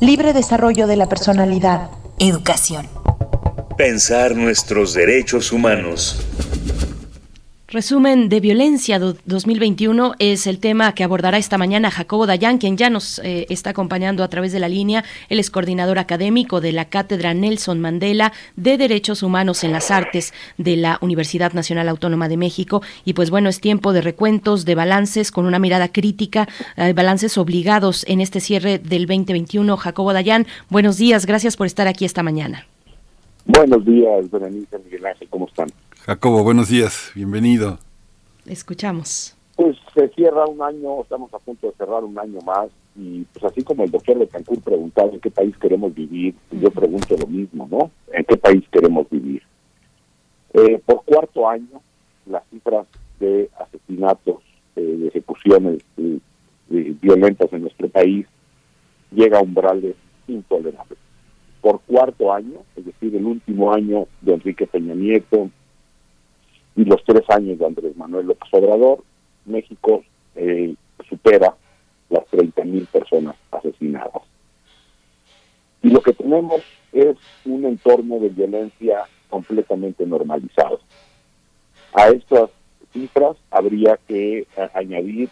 libre 0.00 0.32
desarrollo 0.32 0.86
de 0.86 0.96
la 0.96 1.08
personalidad, 1.08 1.90
educación. 2.18 2.86
Pensar 3.76 4.34
nuestros 4.34 4.94
derechos 4.94 5.52
humanos. 5.52 6.26
Resumen 7.72 8.28
de 8.28 8.40
violencia 8.40 8.98
2021 8.98 10.14
es 10.18 10.48
el 10.48 10.58
tema 10.58 10.92
que 10.92 11.04
abordará 11.04 11.38
esta 11.38 11.56
mañana 11.56 11.92
Jacobo 11.92 12.26
Dayan, 12.26 12.58
quien 12.58 12.76
ya 12.76 12.90
nos 12.90 13.20
eh, 13.20 13.46
está 13.48 13.70
acompañando 13.70 14.24
a 14.24 14.28
través 14.28 14.50
de 14.50 14.58
la 14.58 14.68
línea. 14.68 15.04
Él 15.28 15.38
es 15.38 15.52
coordinador 15.52 16.00
académico 16.00 16.60
de 16.60 16.72
la 16.72 16.86
Cátedra 16.86 17.32
Nelson 17.32 17.78
Mandela 17.78 18.32
de 18.56 18.76
Derechos 18.76 19.22
Humanos 19.22 19.62
en 19.62 19.70
las 19.70 19.92
Artes 19.92 20.34
de 20.58 20.76
la 20.76 20.98
Universidad 21.00 21.52
Nacional 21.52 21.88
Autónoma 21.88 22.28
de 22.28 22.36
México. 22.36 22.82
Y 23.04 23.12
pues 23.12 23.30
bueno, 23.30 23.48
es 23.48 23.60
tiempo 23.60 23.92
de 23.92 24.00
recuentos, 24.00 24.64
de 24.64 24.74
balances 24.74 25.30
con 25.30 25.46
una 25.46 25.60
mirada 25.60 25.92
crítica, 25.92 26.48
eh, 26.76 26.92
balances 26.92 27.38
obligados 27.38 28.04
en 28.08 28.20
este 28.20 28.40
cierre 28.40 28.80
del 28.80 29.06
2021. 29.06 29.76
Jacobo 29.76 30.12
Dayan, 30.12 30.48
buenos 30.70 30.96
días, 30.96 31.24
gracias 31.24 31.56
por 31.56 31.68
estar 31.68 31.86
aquí 31.86 32.04
esta 32.04 32.24
mañana. 32.24 32.66
Buenos 33.46 33.84
días, 33.84 34.28
Berenice 34.28 34.76
Miguel 34.84 35.06
Ángel, 35.06 35.28
¿cómo 35.30 35.46
están? 35.46 35.68
Jacobo, 36.10 36.42
buenos 36.42 36.68
días, 36.68 37.12
bienvenido. 37.14 37.78
Escuchamos. 38.44 39.36
Pues 39.54 39.76
se 39.94 40.08
cierra 40.08 40.44
un 40.44 40.60
año, 40.60 41.02
estamos 41.02 41.32
a 41.32 41.38
punto 41.38 41.68
de 41.68 41.72
cerrar 41.74 42.02
un 42.02 42.18
año 42.18 42.40
más 42.40 42.68
y 42.96 43.20
pues 43.32 43.44
así 43.44 43.62
como 43.62 43.84
el 43.84 43.92
doctor 43.92 44.18
de 44.18 44.26
Cancún 44.26 44.60
preguntaba 44.60 45.12
en 45.12 45.20
qué 45.20 45.30
país 45.30 45.56
queremos 45.58 45.94
vivir, 45.94 46.34
yo 46.50 46.68
pregunto 46.72 47.16
lo 47.16 47.28
mismo, 47.28 47.68
¿no? 47.70 47.92
¿En 48.12 48.24
qué 48.24 48.36
país 48.36 48.64
queremos 48.72 49.08
vivir? 49.08 49.40
Eh, 50.54 50.82
por 50.84 51.04
cuarto 51.04 51.48
año, 51.48 51.80
las 52.26 52.42
cifras 52.50 52.88
de 53.20 53.48
asesinatos, 53.60 54.42
eh, 54.74 54.80
de 54.80 55.06
ejecuciones 55.06 55.80
eh, 55.96 56.18
violentas 57.00 57.52
en 57.52 57.60
nuestro 57.62 57.88
país 57.88 58.26
llega 59.12 59.38
a 59.38 59.42
umbrales 59.42 59.94
intolerables. 60.26 60.98
Por 61.60 61.80
cuarto 61.82 62.32
año, 62.32 62.64
es 62.74 62.84
decir, 62.84 63.14
el 63.14 63.26
último 63.26 63.72
año 63.72 64.08
de 64.22 64.34
Enrique 64.34 64.66
Peña 64.66 64.96
Nieto 64.96 65.50
y 66.76 66.84
los 66.84 67.02
tres 67.04 67.22
años 67.30 67.58
de 67.58 67.66
Andrés 67.66 67.96
Manuel 67.96 68.26
López 68.26 68.48
Obrador, 68.52 69.02
México 69.46 70.02
eh, 70.36 70.74
supera 71.08 71.54
las 72.08 72.26
30 72.26 72.64
mil 72.64 72.86
personas 72.86 73.36
asesinadas. 73.50 74.22
Y 75.82 75.90
lo 75.90 76.00
que 76.02 76.12
tenemos 76.12 76.62
es 76.92 77.16
un 77.44 77.64
entorno 77.64 78.18
de 78.18 78.28
violencia 78.28 79.04
completamente 79.28 80.04
normalizado. 80.06 80.80
A 81.94 82.08
estas 82.08 82.50
cifras 82.92 83.36
habría 83.50 83.98
que 84.08 84.46
a- 84.56 84.78
añadir 84.78 85.28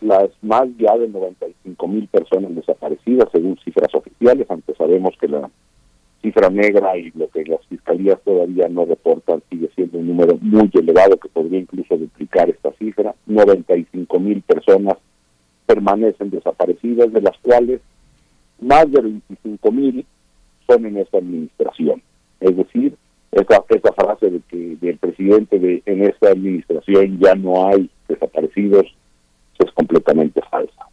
las 0.00 0.30
más 0.42 0.68
ya 0.78 0.96
de 0.96 1.08
95 1.08 1.88
mil 1.88 2.06
personas 2.08 2.54
desaparecidas 2.54 3.28
según 3.32 3.58
cifras 3.64 3.94
oficiales, 3.94 4.46
aunque 4.50 4.74
sabemos 4.74 5.14
que 5.20 5.28
la 5.28 5.50
cifra 6.22 6.50
negra 6.50 6.96
y 6.96 7.10
lo 7.12 7.28
que 7.28 7.44
las 7.44 7.64
fiscalías 7.66 8.20
todavía 8.22 8.68
no 8.68 8.84
reportan 8.84 9.42
sigue 9.50 9.70
siendo 9.74 9.98
un 9.98 10.08
número 10.08 10.36
muy 10.40 10.70
elevado 10.74 11.16
que 11.16 11.28
podría 11.28 11.60
incluso 11.60 11.96
duplicar 11.96 12.50
esta 12.50 12.72
cifra. 12.72 13.14
95 13.26 14.20
mil 14.20 14.42
personas 14.42 14.96
permanecen 15.66 16.30
desaparecidas, 16.30 17.12
de 17.12 17.22
las 17.22 17.36
cuales 17.38 17.80
más 18.60 18.90
de 18.90 19.00
25 19.00 19.72
mil 19.72 20.04
son 20.66 20.86
en 20.86 20.98
esta 20.98 21.18
administración. 21.18 22.02
Es 22.40 22.56
decir, 22.56 22.94
esa, 23.32 23.64
esa 23.68 23.92
frase 23.92 24.30
de 24.30 24.40
que 24.48 24.76
del 24.80 24.98
presidente 24.98 25.58
de 25.58 25.82
en 25.86 26.02
esta 26.02 26.30
administración 26.30 27.18
ya 27.20 27.34
no 27.34 27.68
hay 27.68 27.88
desaparecidos 28.08 28.86
es 29.58 29.70
completamente 29.72 30.40
falsa. 30.50 30.86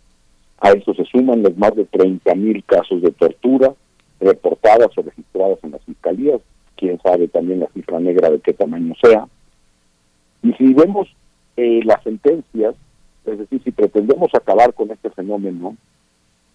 A 0.60 0.72
eso 0.72 0.94
se 0.94 1.06
suman 1.06 1.44
los 1.44 1.58
más 1.58 1.76
de 1.76 1.86
30 1.86 2.36
mil 2.36 2.64
casos 2.66 3.02
de 3.02 3.12
tortura 3.12 3.74
reportadas 4.20 4.90
o 4.98 5.02
registradas 5.02 5.60
en 5.64 5.72
las 5.72 5.82
fiscalías, 5.84 6.42
quién 6.76 7.00
sabe 7.02 7.28
también 7.28 7.60
la 7.60 7.68
cifra 7.68 8.00
negra 8.00 8.30
de 8.30 8.40
qué 8.40 8.54
tamaño 8.54 8.94
sea. 9.02 9.28
Y 10.44 10.54
si 10.54 10.74
vemos 10.74 11.08
eh, 11.56 11.82
las 11.84 12.02
sentencias, 12.04 12.76
es 13.26 13.38
decir, 13.40 13.62
si 13.64 13.72
pretendemos 13.72 14.34
acabar 14.34 14.74
con 14.74 14.92
este 14.92 15.10
fenómeno, 15.10 15.76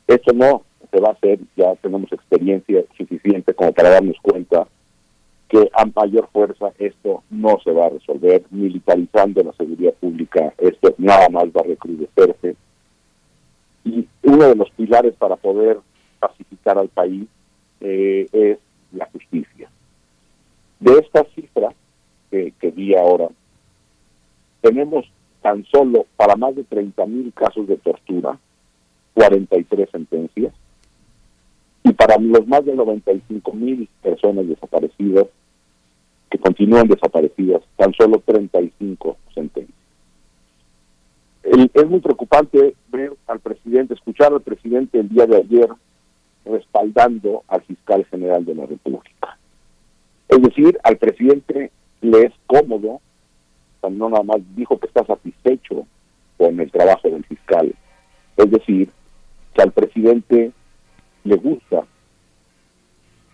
esto 0.06 0.32
no 0.32 0.62
se 0.90 1.00
va 1.00 1.08
a 1.08 1.12
hacer, 1.12 1.38
ya 1.56 1.74
tenemos 1.76 2.12
experiencia 2.12 2.82
suficiente 2.96 3.54
como 3.54 3.72
para 3.72 3.90
darnos 3.90 4.16
cuenta 4.22 4.66
que 5.48 5.70
a 5.74 5.84
mayor 5.94 6.28
fuerza 6.32 6.72
esto 6.78 7.22
no 7.30 7.58
se 7.62 7.72
va 7.72 7.86
a 7.86 7.90
resolver, 7.90 8.42
militarizando 8.50 9.42
la 9.42 9.52
seguridad 9.52 9.92
pública, 9.94 10.54
esto 10.58 10.94
nada 10.96 11.28
más 11.28 11.44
va 11.44 11.60
a 11.60 11.68
recrudecerse. 11.68 12.56
Y 13.84 14.06
uno 14.22 14.48
de 14.48 14.54
los 14.54 14.70
pilares 14.70 15.14
para 15.16 15.36
poder 15.36 15.78
pacificar 16.20 16.78
al 16.78 16.88
país 16.88 17.26
eh, 17.82 18.28
es 18.32 18.58
la 18.92 19.06
justicia. 19.06 19.68
De 20.80 20.98
estas 20.98 21.26
cifras 21.34 21.74
que, 22.30 22.70
vi 22.74 22.94
ahora, 22.94 23.28
tenemos 24.62 25.04
tan 25.42 25.64
solo 25.66 26.06
para 26.16 26.34
más 26.34 26.54
de 26.54 26.64
30 26.64 27.04
mil 27.06 27.32
casos 27.34 27.66
de 27.66 27.76
tortura, 27.76 28.38
43 29.14 29.90
sentencias, 29.90 30.54
y 31.84 31.92
para 31.92 32.16
los 32.18 32.46
más 32.46 32.64
de 32.64 32.74
95 32.74 33.52
mil 33.52 33.88
personas 34.02 34.48
desaparecidas, 34.48 35.26
que 36.30 36.38
continúan 36.38 36.88
desaparecidas, 36.88 37.62
tan 37.76 37.92
solo 37.92 38.22
35 38.24 39.18
sentencias. 39.34 39.76
Es 41.42 41.88
muy 41.88 42.00
preocupante 42.00 42.74
ver 42.90 43.12
al 43.26 43.40
presidente, 43.40 43.94
escuchar 43.94 44.32
al 44.32 44.40
presidente 44.40 45.00
el 45.00 45.08
día 45.08 45.26
de 45.26 45.36
ayer 45.36 45.68
respaldando 46.44 47.44
al 47.48 47.62
fiscal 47.62 48.04
general 48.06 48.44
de 48.44 48.54
la 48.54 48.66
República. 48.66 49.38
Es 50.28 50.40
decir, 50.40 50.78
al 50.82 50.96
presidente 50.96 51.70
le 52.00 52.26
es 52.26 52.32
cómodo, 52.46 53.00
no 53.90 54.08
nada 54.08 54.22
más 54.22 54.38
dijo 54.54 54.78
que 54.78 54.86
está 54.86 55.04
satisfecho 55.04 55.86
con 56.36 56.58
el 56.60 56.70
trabajo 56.70 57.08
del 57.10 57.24
fiscal, 57.24 57.74
es 58.36 58.50
decir, 58.50 58.90
que 59.54 59.62
al 59.62 59.72
presidente 59.72 60.52
le 61.24 61.36
gusta 61.36 61.84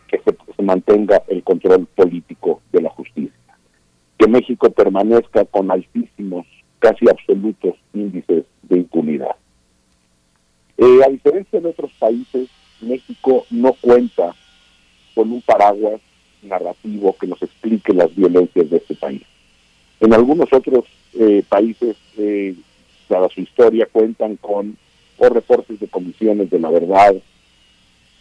que 0.09 0.19
se, 0.19 0.37
se 0.57 0.63
mantenga 0.63 1.23
el 1.29 1.43
control 1.43 1.87
político 1.95 2.63
de 2.73 2.83
la 2.83 2.91
justicia, 2.91 3.33
que 4.17 4.27
México 4.27 4.71
permanezca 4.71 5.45
con 5.45 5.71
altísimos, 5.71 6.47
casi 6.79 7.09
absolutos 7.09 7.75
índices 7.93 8.45
de 8.63 8.77
impunidad. 8.77 9.37
Eh, 10.79 11.01
a 11.05 11.09
diferencia 11.09 11.61
de 11.61 11.69
otros 11.69 11.91
países, 11.99 12.49
México 12.81 13.47
no 13.51 13.73
cuenta 13.75 14.35
con 15.15 15.33
un 15.33 15.43
paraguas 15.43 16.01
narrativo 16.43 17.17
que 17.19 17.27
nos 17.27 17.43
explique 17.43 17.93
las 17.93 18.15
violencias 18.15 18.71
de 18.71 18.77
este 18.77 18.95
país. 18.95 19.23
En 20.01 20.15
algunos 20.15 20.53
otros 20.53 20.85
eh, 21.15 21.43
países, 21.49 21.97
eh, 22.17 22.55
dada 23.09 23.29
su 23.29 23.41
historia, 23.41 23.89
cuentan 23.91 24.37
con 24.37 24.77
o 25.19 25.29
reportes 25.29 25.81
de 25.81 25.89
comisiones 25.89 26.49
de 26.51 26.61
la 26.61 26.71
verdad 26.71 27.15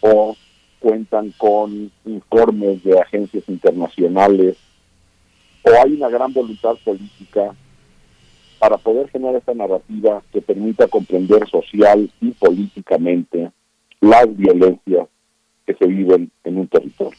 o 0.00 0.36
cuentan 0.80 1.32
con 1.38 1.90
informes 2.04 2.82
de 2.82 2.98
agencias 2.98 3.44
internacionales 3.48 4.56
o 5.62 5.70
hay 5.70 5.92
una 5.92 6.08
gran 6.08 6.32
voluntad 6.32 6.74
política 6.84 7.54
para 8.58 8.76
poder 8.78 9.08
generar 9.10 9.36
esta 9.36 9.54
narrativa 9.54 10.22
que 10.32 10.40
permita 10.40 10.88
comprender 10.88 11.48
social 11.48 12.10
y 12.20 12.30
políticamente 12.32 13.52
las 14.00 14.36
violencias 14.36 15.08
que 15.66 15.74
se 15.74 15.86
viven 15.86 16.30
en 16.44 16.58
un 16.58 16.68
territorio. 16.68 17.18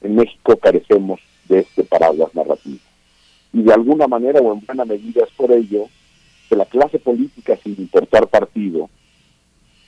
En 0.00 0.14
México 0.14 0.56
carecemos 0.56 1.20
de 1.48 1.60
este 1.60 1.84
paraguas 1.84 2.34
narrativo. 2.34 2.78
Y 3.52 3.62
de 3.62 3.72
alguna 3.72 4.06
manera 4.06 4.40
o 4.40 4.52
en 4.52 4.64
buena 4.64 4.84
medida 4.84 5.24
es 5.24 5.30
por 5.32 5.50
ello 5.50 5.88
que 6.48 6.56
la 6.56 6.66
clase 6.66 6.98
política, 6.98 7.56
sin 7.62 7.74
importar 7.78 8.26
partido, 8.28 8.88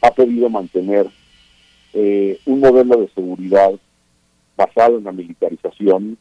ha 0.02 0.10
podido 0.10 0.48
mantener 0.48 1.06
eh, 1.92 2.38
un 2.46 2.60
modelo 2.60 3.00
de 3.00 3.08
seguridad 3.14 3.72
basado 4.56 4.98
en 4.98 5.04
la 5.04 5.12
militarización, 5.12 6.18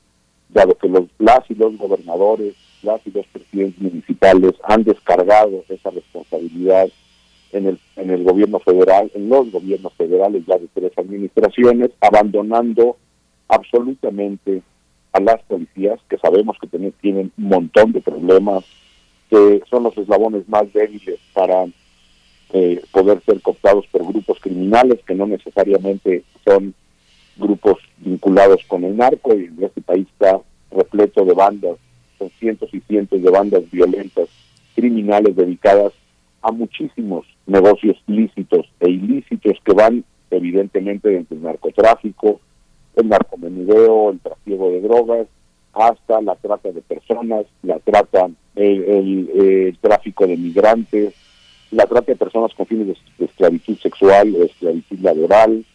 dado 0.50 0.76
que 0.76 0.88
los, 0.88 1.06
las 1.18 1.50
y 1.50 1.56
los 1.56 1.78
gobernadores, 1.78 2.56
las 2.84 3.06
y 3.06 3.12
los 3.12 3.26
presidentes 3.28 3.82
municipales 3.82 4.54
han 4.64 4.84
descargado 4.84 5.64
esa 5.68 5.90
responsabilidad 5.90 6.90
en 7.52 7.68
el, 7.68 7.80
en 7.96 8.10
el 8.12 8.24
gobierno 8.24 8.60
federal, 8.60 9.12
en 9.14 9.30
los 9.30 9.52
gobiernos 9.52 9.94
federales 9.94 10.44
ya 10.46 10.58
de 10.58 10.68
tres 10.74 10.92
administraciones, 10.98 11.92
abandonando 12.02 12.98
absolutamente 13.48 14.62
a 15.12 15.20
las 15.20 15.42
policías, 15.44 16.00
que 16.08 16.18
sabemos 16.18 16.58
que 16.60 16.68
tienen, 16.68 16.94
tienen 17.02 17.32
un 17.38 17.46
montón 17.46 17.92
de 17.92 18.02
problemas, 18.02 18.64
que 19.30 19.62
son 19.70 19.84
los 19.84 19.98
eslabones 19.98 20.48
más 20.48 20.72
débiles 20.74 21.20
para 21.34 21.66
eh, 22.52 22.82
poder 22.92 23.22
ser 23.26 23.42
cooptados 23.42 23.86
por 23.88 24.06
grupos 24.08 24.40
criminales 24.40 25.00
que 25.06 25.14
no 25.14 25.28
necesariamente 25.28 26.24
son 26.44 26.74
grupos 27.38 27.78
vinculados 27.98 28.62
con 28.68 28.84
el 28.84 28.98
narco 28.98 29.36
y 29.36 29.52
este 29.62 29.82
país 29.82 30.08
está 30.08 30.40
repleto 30.72 31.26
de 31.26 31.34
bandas, 31.34 31.78
son 32.18 32.30
cientos 32.40 32.70
y 32.74 32.80
cientos 32.82 33.22
de 33.22 33.30
bandas 33.30 33.70
violentas, 33.72 34.30
criminales 34.76 35.36
dedicadas 35.36 35.94
a 36.42 36.52
muchísimos 36.52 37.26
negocios 37.46 37.98
lícitos 38.08 38.66
e 38.80 38.90
ilícitos 38.90 39.58
que 39.64 39.74
van 39.74 40.04
evidentemente 40.32 41.10
desde 41.10 41.36
el 41.36 41.42
narcotráfico, 41.42 42.40
el 42.96 43.10
narcomenudeo, 43.10 44.12
el 44.12 44.20
trasiego 44.20 44.70
de 44.72 44.82
drogas, 44.82 45.28
hasta 45.74 46.22
la 46.22 46.36
trata 46.36 46.72
de 46.72 46.82
personas, 46.82 47.46
la 47.64 47.80
trata, 47.80 48.30
el, 48.56 49.78
tráfico 49.82 50.28
de 50.28 50.38
migrantes, 50.38 51.14
la 51.72 51.86
trata 51.86 52.12
de 52.12 52.18
personas 52.18 52.54
con 52.54 52.66
fines 52.66 52.88
de, 52.88 52.98
de 53.18 53.26
esclavitud 53.26 53.78
sexual 53.78 54.36
o 54.36 54.44
esclavitud 54.44 55.00
laboral, 55.00 55.66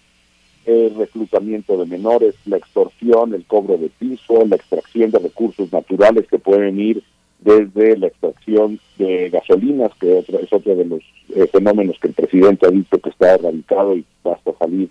el 0.67 0.95
reclutamiento 0.95 1.77
de 1.77 1.87
menores, 1.87 2.35
la 2.47 2.57
extorsión, 2.57 3.35
el 3.35 3.45
cobro 3.45 3.77
de 3.77 3.91
piso, 3.91 4.45
la 4.47 4.57
extracción 4.57 5.11
de 5.11 5.19
recursos 5.19 5.73
naturales 5.73 6.27
que 6.27 6.39
pueden 6.39 6.81
ir 6.81 7.03
desde 7.45 7.97
la 7.99 8.07
extracción 8.07 8.81
de 8.97 9.29
gasolinas, 9.31 9.93
que 10.01 10.19
es 10.19 10.27
otro 10.51 10.75
de 10.75 10.85
los 10.85 11.03
eh, 11.35 11.47
fenómenos 11.53 11.99
que 11.99 12.09
el 12.09 12.15
presidente 12.15 12.67
ha 12.67 12.71
dicho 12.71 12.99
que 12.99 13.11
está 13.11 13.35
erradicado 13.35 13.95
y 13.97 14.05
basta 14.23 14.51
salir 14.59 14.89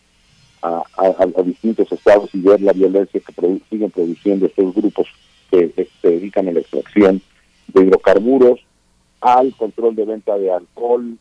a, 0.62 0.84
distintos 1.44 1.92
estados 1.92 2.30
y 2.34 2.40
ver 2.40 2.62
la 2.62 2.72
violencia 2.72 3.20
que 3.20 3.34
produ 3.34 3.60
siguen 3.70 3.92
produciendo 3.92 4.46
estos 4.46 4.74
grupos 4.74 5.08
que, 5.52 5.70
que 5.72 5.90
se 6.02 6.10
dedican 6.10 6.48
a 6.48 6.54
la 6.54 6.62
extracción 6.62 7.22
de 7.68 7.84
hidrocarburos, 7.84 8.62
al 9.20 9.54
control 9.56 9.96
de 9.96 10.06
venta 10.06 10.38
de 10.38 10.52
alcohol, 10.52 11.18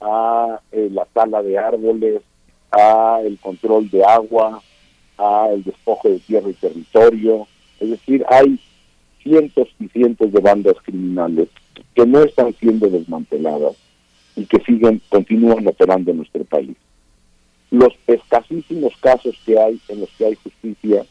a 0.00 0.60
eh, 0.70 0.88
la 0.92 1.06
tala 1.06 1.42
de 1.42 1.58
árboles, 1.58 2.22
a 2.70 3.20
el 3.24 3.38
control 3.38 3.90
de 3.90 4.04
agua, 4.04 4.62
a 5.18 5.48
el 5.52 5.64
despojo 5.64 6.08
de 6.08 6.18
tierra 6.20 6.50
y 6.50 6.54
territorio. 6.54 7.46
Es 7.80 7.90
decir, 7.90 8.24
hay 8.28 8.60
cientos 9.24 9.68
y 9.80 9.88
cientos 9.88 10.30
de 10.30 10.40
bandas 10.40 10.76
criminales 10.84 11.48
que 11.94 12.06
no 12.06 12.22
están 12.22 12.54
siendo 12.54 12.88
desmanteladas 12.88 13.74
y 14.36 14.44
que 14.44 14.60
siguen, 14.60 15.00
continúan 15.08 15.66
operando 15.66 16.10
en 16.10 16.18
nuestro 16.18 16.44
país. 16.44 16.76
Los 17.70 17.92
escasísimos 18.06 18.92
casos 19.00 19.34
que 19.44 19.58
hay 19.58 19.80
en 19.88 20.00
los 20.00 20.10
que 20.10 20.26
hay 20.26 20.34
justicia, 20.36 21.04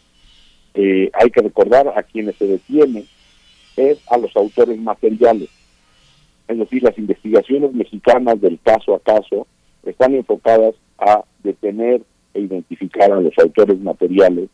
eh, 0.75 1.09
hay 1.13 1.29
que 1.31 1.41
recordar 1.41 1.87
a 1.89 2.03
quienes 2.03 2.35
se 2.37 2.47
detienen, 2.47 3.05
es 3.75 3.99
a 4.09 4.17
los 4.17 4.33
autores 4.35 4.79
materiales. 4.79 5.49
Es 6.47 6.57
decir, 6.57 6.83
las 6.83 6.97
investigaciones 6.97 7.73
mexicanas 7.73 8.39
del 8.39 8.59
caso 8.61 8.93
a 8.95 8.99
caso 8.99 9.47
están 9.83 10.13
enfocadas 10.13 10.75
a 10.99 11.23
detener 11.43 12.01
e 12.33 12.41
identificar 12.41 13.11
a 13.11 13.19
los 13.19 13.37
autores 13.39 13.79
materiales, 13.79 14.49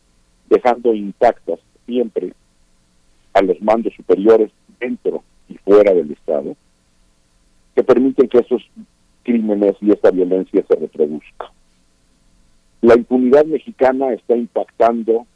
dejando 0.48 0.94
intactas 0.94 1.58
siempre 1.86 2.32
a 3.32 3.42
los 3.42 3.60
mandos 3.60 3.94
superiores 3.94 4.50
dentro 4.78 5.22
y 5.48 5.56
fuera 5.58 5.92
del 5.92 6.10
Estado, 6.10 6.56
que 7.74 7.82
permiten 7.82 8.28
que 8.28 8.38
esos 8.38 8.62
crímenes 9.22 9.76
y 9.80 9.90
esta 9.90 10.10
violencia 10.10 10.64
se 10.66 10.74
reproduzca. 10.76 11.52
La 12.80 12.94
impunidad 12.94 13.44
mexicana 13.44 14.12
está 14.12 14.36
impactando 14.36 15.26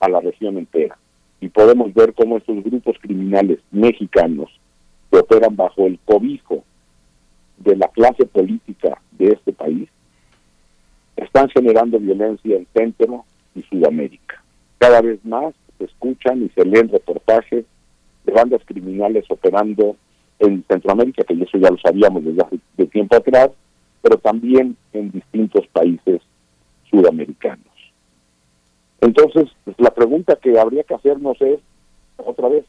a 0.00 0.08
la 0.08 0.20
región 0.20 0.56
entera 0.56 0.98
y 1.40 1.48
podemos 1.48 1.92
ver 1.92 2.14
cómo 2.14 2.38
estos 2.38 2.62
grupos 2.64 2.96
criminales 3.00 3.58
mexicanos 3.70 4.50
que 5.10 5.18
operan 5.18 5.54
bajo 5.54 5.86
el 5.86 5.98
cobijo 6.04 6.64
de 7.58 7.76
la 7.76 7.88
clase 7.88 8.24
política 8.26 9.00
de 9.12 9.28
este 9.28 9.52
país 9.52 9.88
están 11.16 11.48
generando 11.50 11.98
violencia 11.98 12.56
en 12.56 12.66
Centro 12.74 13.24
y 13.54 13.62
Sudamérica. 13.62 14.42
Cada 14.78 15.00
vez 15.00 15.24
más 15.24 15.54
se 15.78 15.84
escuchan 15.84 16.42
y 16.42 16.48
se 16.50 16.64
leen 16.64 16.88
reportajes 16.88 17.64
de 18.24 18.32
bandas 18.32 18.62
criminales 18.64 19.24
operando 19.28 19.96
en 20.38 20.64
Centroamérica, 20.68 21.24
que 21.24 21.34
eso 21.34 21.58
ya 21.58 21.70
lo 21.70 21.78
sabíamos 21.78 22.24
desde 22.24 22.42
hace 22.42 22.58
de 22.76 22.86
tiempo 22.86 23.16
atrás, 23.16 23.50
pero 24.02 24.18
también 24.18 24.76
en 24.92 25.10
distintos 25.10 25.66
países 25.68 26.20
sudamericanos. 26.90 27.64
Entonces, 29.00 29.50
pues, 29.64 29.76
la 29.78 29.90
pregunta 29.90 30.36
que 30.36 30.58
habría 30.58 30.84
que 30.84 30.94
hacernos 30.94 31.40
es, 31.40 31.60
otra 32.16 32.48
vez, 32.48 32.64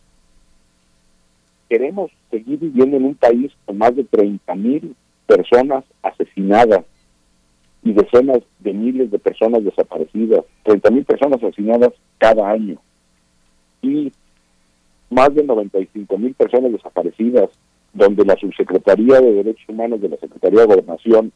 ¿queremos 1.69 2.11
seguir 2.29 2.59
viviendo 2.59 2.97
en 2.97 3.05
un 3.05 3.15
país 3.15 3.51
con 3.65 3.77
más 3.77 3.95
de 3.95 4.03
30 4.03 4.55
mil 4.55 4.95
personas 5.25 5.83
asesinadas 6.01 6.85
y 7.87 7.93
decenas 7.93 8.39
de 8.59 8.73
miles 8.73 9.09
de 9.11 9.17
personas 9.17 9.63
desaparecidas, 9.63 10.43
30 10.63 10.91
mil 10.91 11.05
personas 11.05 11.41
asesinadas 11.41 11.93
cada 12.17 12.49
año. 12.49 12.77
Y 13.81 14.11
más 15.09 15.33
de 15.33 15.43
95 15.43 16.17
mil 16.17 16.33
personas 16.33 16.73
desaparecidas, 16.73 17.49
donde 17.93 18.25
la 18.25 18.35
Subsecretaría 18.35 19.21
de 19.21 19.35
Derechos 19.35 19.69
Humanos 19.69 20.01
de 20.01 20.09
la 20.09 20.17
Secretaría 20.17 20.61
de 20.61 20.65
Gobernación 20.65 21.31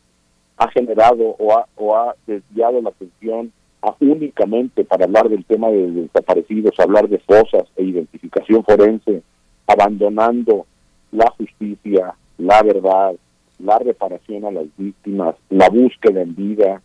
ha 0.57 0.69
generado 0.71 1.37
o 1.39 1.57
ha, 1.57 1.65
o 1.77 1.95
ha 1.95 2.15
desviado 2.27 2.81
la 2.81 2.89
atención 2.89 3.53
a 3.81 3.95
únicamente 4.01 4.83
para 4.83 5.05
hablar 5.05 5.29
del 5.29 5.45
tema 5.45 5.69
de 5.69 5.89
desaparecidos, 5.89 6.77
hablar 6.79 7.07
de 7.07 7.19
fosas 7.19 7.63
e 7.77 7.83
identificación 7.83 8.61
forense, 8.65 9.23
abandonando 9.67 10.65
la 11.13 11.31
justicia, 11.37 12.13
la 12.37 12.61
verdad, 12.61 13.15
la 13.63 13.79
reparación 13.79 14.45
a 14.45 14.51
las 14.51 14.65
víctimas, 14.77 15.35
la 15.49 15.69
búsqueda 15.69 16.21
en 16.21 16.35
vida. 16.35 16.81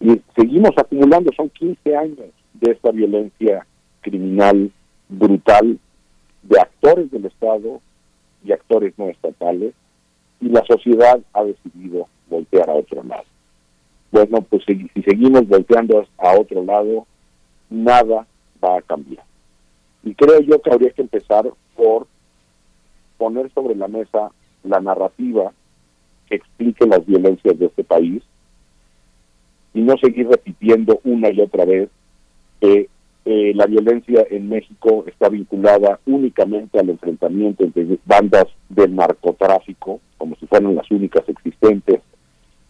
Y 0.00 0.20
seguimos 0.36 0.72
acumulando, 0.76 1.30
son 1.36 1.50
15 1.50 1.96
años 1.96 2.30
de 2.54 2.72
esta 2.72 2.90
violencia 2.90 3.66
criminal 4.00 4.70
brutal 5.08 5.78
de 6.42 6.60
actores 6.60 7.10
del 7.10 7.26
Estado 7.26 7.80
y 8.44 8.52
actores 8.52 8.92
no 8.98 9.08
estatales, 9.08 9.72
y 10.40 10.48
la 10.48 10.62
sociedad 10.66 11.18
ha 11.32 11.44
decidido 11.44 12.06
voltear 12.28 12.68
a 12.68 12.74
otro 12.74 13.02
lado. 13.02 13.24
Bueno, 14.10 14.42
pues 14.42 14.62
si, 14.66 14.88
si 14.94 15.02
seguimos 15.02 15.48
volteando 15.48 16.06
a 16.18 16.38
otro 16.38 16.62
lado, 16.62 17.06
nada 17.70 18.26
va 18.62 18.78
a 18.78 18.82
cambiar. 18.82 19.24
Y 20.02 20.14
creo 20.14 20.40
yo 20.40 20.60
que 20.60 20.70
habría 20.70 20.90
que 20.90 21.02
empezar 21.02 21.50
por 21.74 22.06
poner 23.16 23.50
sobre 23.54 23.74
la 23.74 23.88
mesa 23.88 24.30
la 24.62 24.80
narrativa 24.80 25.52
que 26.28 26.36
explique 26.36 26.86
las 26.86 27.04
violencias 27.06 27.58
de 27.58 27.66
este 27.66 27.84
país 27.84 28.22
y 29.74 29.82
no 29.82 29.96
seguir 29.98 30.28
repitiendo 30.28 31.00
una 31.04 31.30
y 31.30 31.40
otra 31.40 31.64
vez 31.64 31.88
que 32.60 32.88
eh, 33.26 33.52
la 33.54 33.66
violencia 33.66 34.26
en 34.30 34.48
México 34.48 35.04
está 35.06 35.28
vinculada 35.28 35.98
únicamente 36.06 36.78
al 36.78 36.90
enfrentamiento 36.90 37.64
entre 37.64 37.98
bandas 38.04 38.46
del 38.68 38.94
narcotráfico, 38.94 40.00
como 40.18 40.36
si 40.36 40.46
fueran 40.46 40.74
las 40.74 40.90
únicas 40.90 41.26
existentes, 41.28 42.00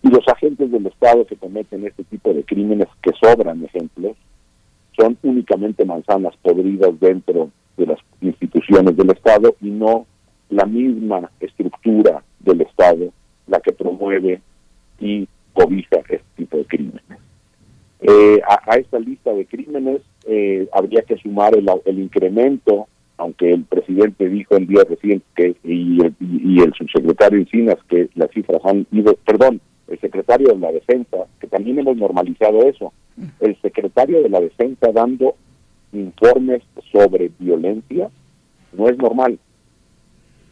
y 0.02 0.08
los 0.08 0.26
agentes 0.28 0.70
del 0.70 0.86
Estado 0.86 1.26
que 1.26 1.36
cometen 1.36 1.86
este 1.86 2.04
tipo 2.04 2.32
de 2.32 2.44
crímenes, 2.44 2.88
que 3.02 3.10
sobran 3.20 3.64
ejemplos, 3.64 4.16
son 4.96 5.18
únicamente 5.22 5.84
manzanas 5.84 6.36
podridas 6.40 6.98
dentro 7.00 7.50
de 7.76 7.86
las 7.86 7.98
instituciones 8.20 8.96
del 8.96 9.10
Estado 9.10 9.56
y 9.60 9.70
no 9.70 10.06
la 10.50 10.66
misma 10.66 11.30
estructura 11.40 12.22
del 12.40 12.60
Estado 12.60 13.12
la 13.46 13.60
que 13.60 13.72
promueve 13.72 14.40
y 15.00 15.28
cobija 15.52 15.98
este 16.08 16.24
tipo 16.36 16.56
de 16.56 16.64
crímenes. 16.64 17.02
Eh, 18.00 18.40
a, 18.46 18.76
esta 18.76 18.98
lista 18.98 19.32
de 19.32 19.46
crímenes 19.46 20.02
eh, 20.26 20.68
habría 20.72 21.02
que 21.02 21.16
sumar 21.16 21.56
el, 21.56 21.66
el, 21.86 21.98
incremento, 21.98 22.86
aunque 23.16 23.50
el 23.50 23.64
presidente 23.64 24.28
dijo 24.28 24.56
en 24.56 24.66
días 24.66 24.86
recientes 24.88 25.26
que, 25.34 25.56
y, 25.64 26.04
el, 26.04 26.14
y 26.20 26.60
el 26.60 26.74
subsecretario 26.74 27.38
Encinas 27.38 27.78
que 27.88 28.10
las 28.14 28.30
cifras 28.32 28.60
han 28.64 28.86
ido, 28.92 29.14
perdón, 29.24 29.60
el 29.88 29.98
secretario 30.00 30.48
de 30.48 30.58
la 30.58 30.72
Defensa, 30.72 31.26
que 31.40 31.46
también 31.46 31.78
hemos 31.78 31.96
normalizado 31.96 32.66
eso, 32.68 32.92
el 33.40 33.56
secretario 33.62 34.22
de 34.22 34.28
la 34.28 34.40
Defensa 34.40 34.92
dando 34.92 35.36
informes 35.92 36.62
sobre 36.92 37.30
violencia, 37.38 38.10
no 38.72 38.88
es 38.88 38.98
normal. 38.98 39.38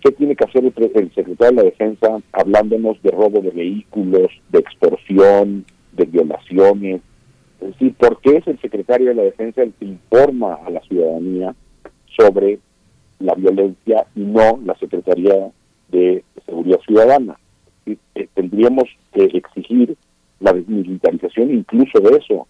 ¿Qué 0.03 0.11
tiene 0.11 0.35
que 0.35 0.45
hacer 0.45 0.65
el, 0.65 0.75
secretario 1.15 1.37
de 1.37 1.53
la 1.53 1.63
Defensa 1.63 2.21
hablándonos 2.33 3.01
de 3.03 3.13
robo 3.13 3.41
de 3.41 3.51
vehículos, 3.51 4.33
de 4.51 4.59
extorsión, 4.59 5.65
de 5.93 6.05
violaciones? 6.07 7.01
Es 7.61 7.69
decir, 7.69 7.95
¿por 7.95 8.21
qué 8.21 8.39
es 8.39 8.47
el 8.49 8.61
secretario 8.61 9.11
de 9.11 9.15
la 9.15 9.23
Defensa 9.23 9.63
el 9.63 9.73
que 9.75 9.85
informa 9.85 10.55
a 10.67 10.71
la 10.71 10.81
ciudadanía 10.81 11.55
sobre 12.17 12.59
la 13.21 13.35
violencia 13.35 14.05
y 14.17 14.21
no 14.21 14.59
la 14.65 14.75
Secretaría 14.79 15.53
de 15.93 16.25
Seguridad 16.47 16.81
Ciudadana? 16.81 17.39
Eh, 17.87 17.97
tendríamos 18.35 18.89
que 19.13 19.25
exigir 19.25 19.97
la 20.41 20.53
desmilitarización 20.53 21.55
incluso 21.55 22.01
de 22.01 22.17
eso. 22.17 22.49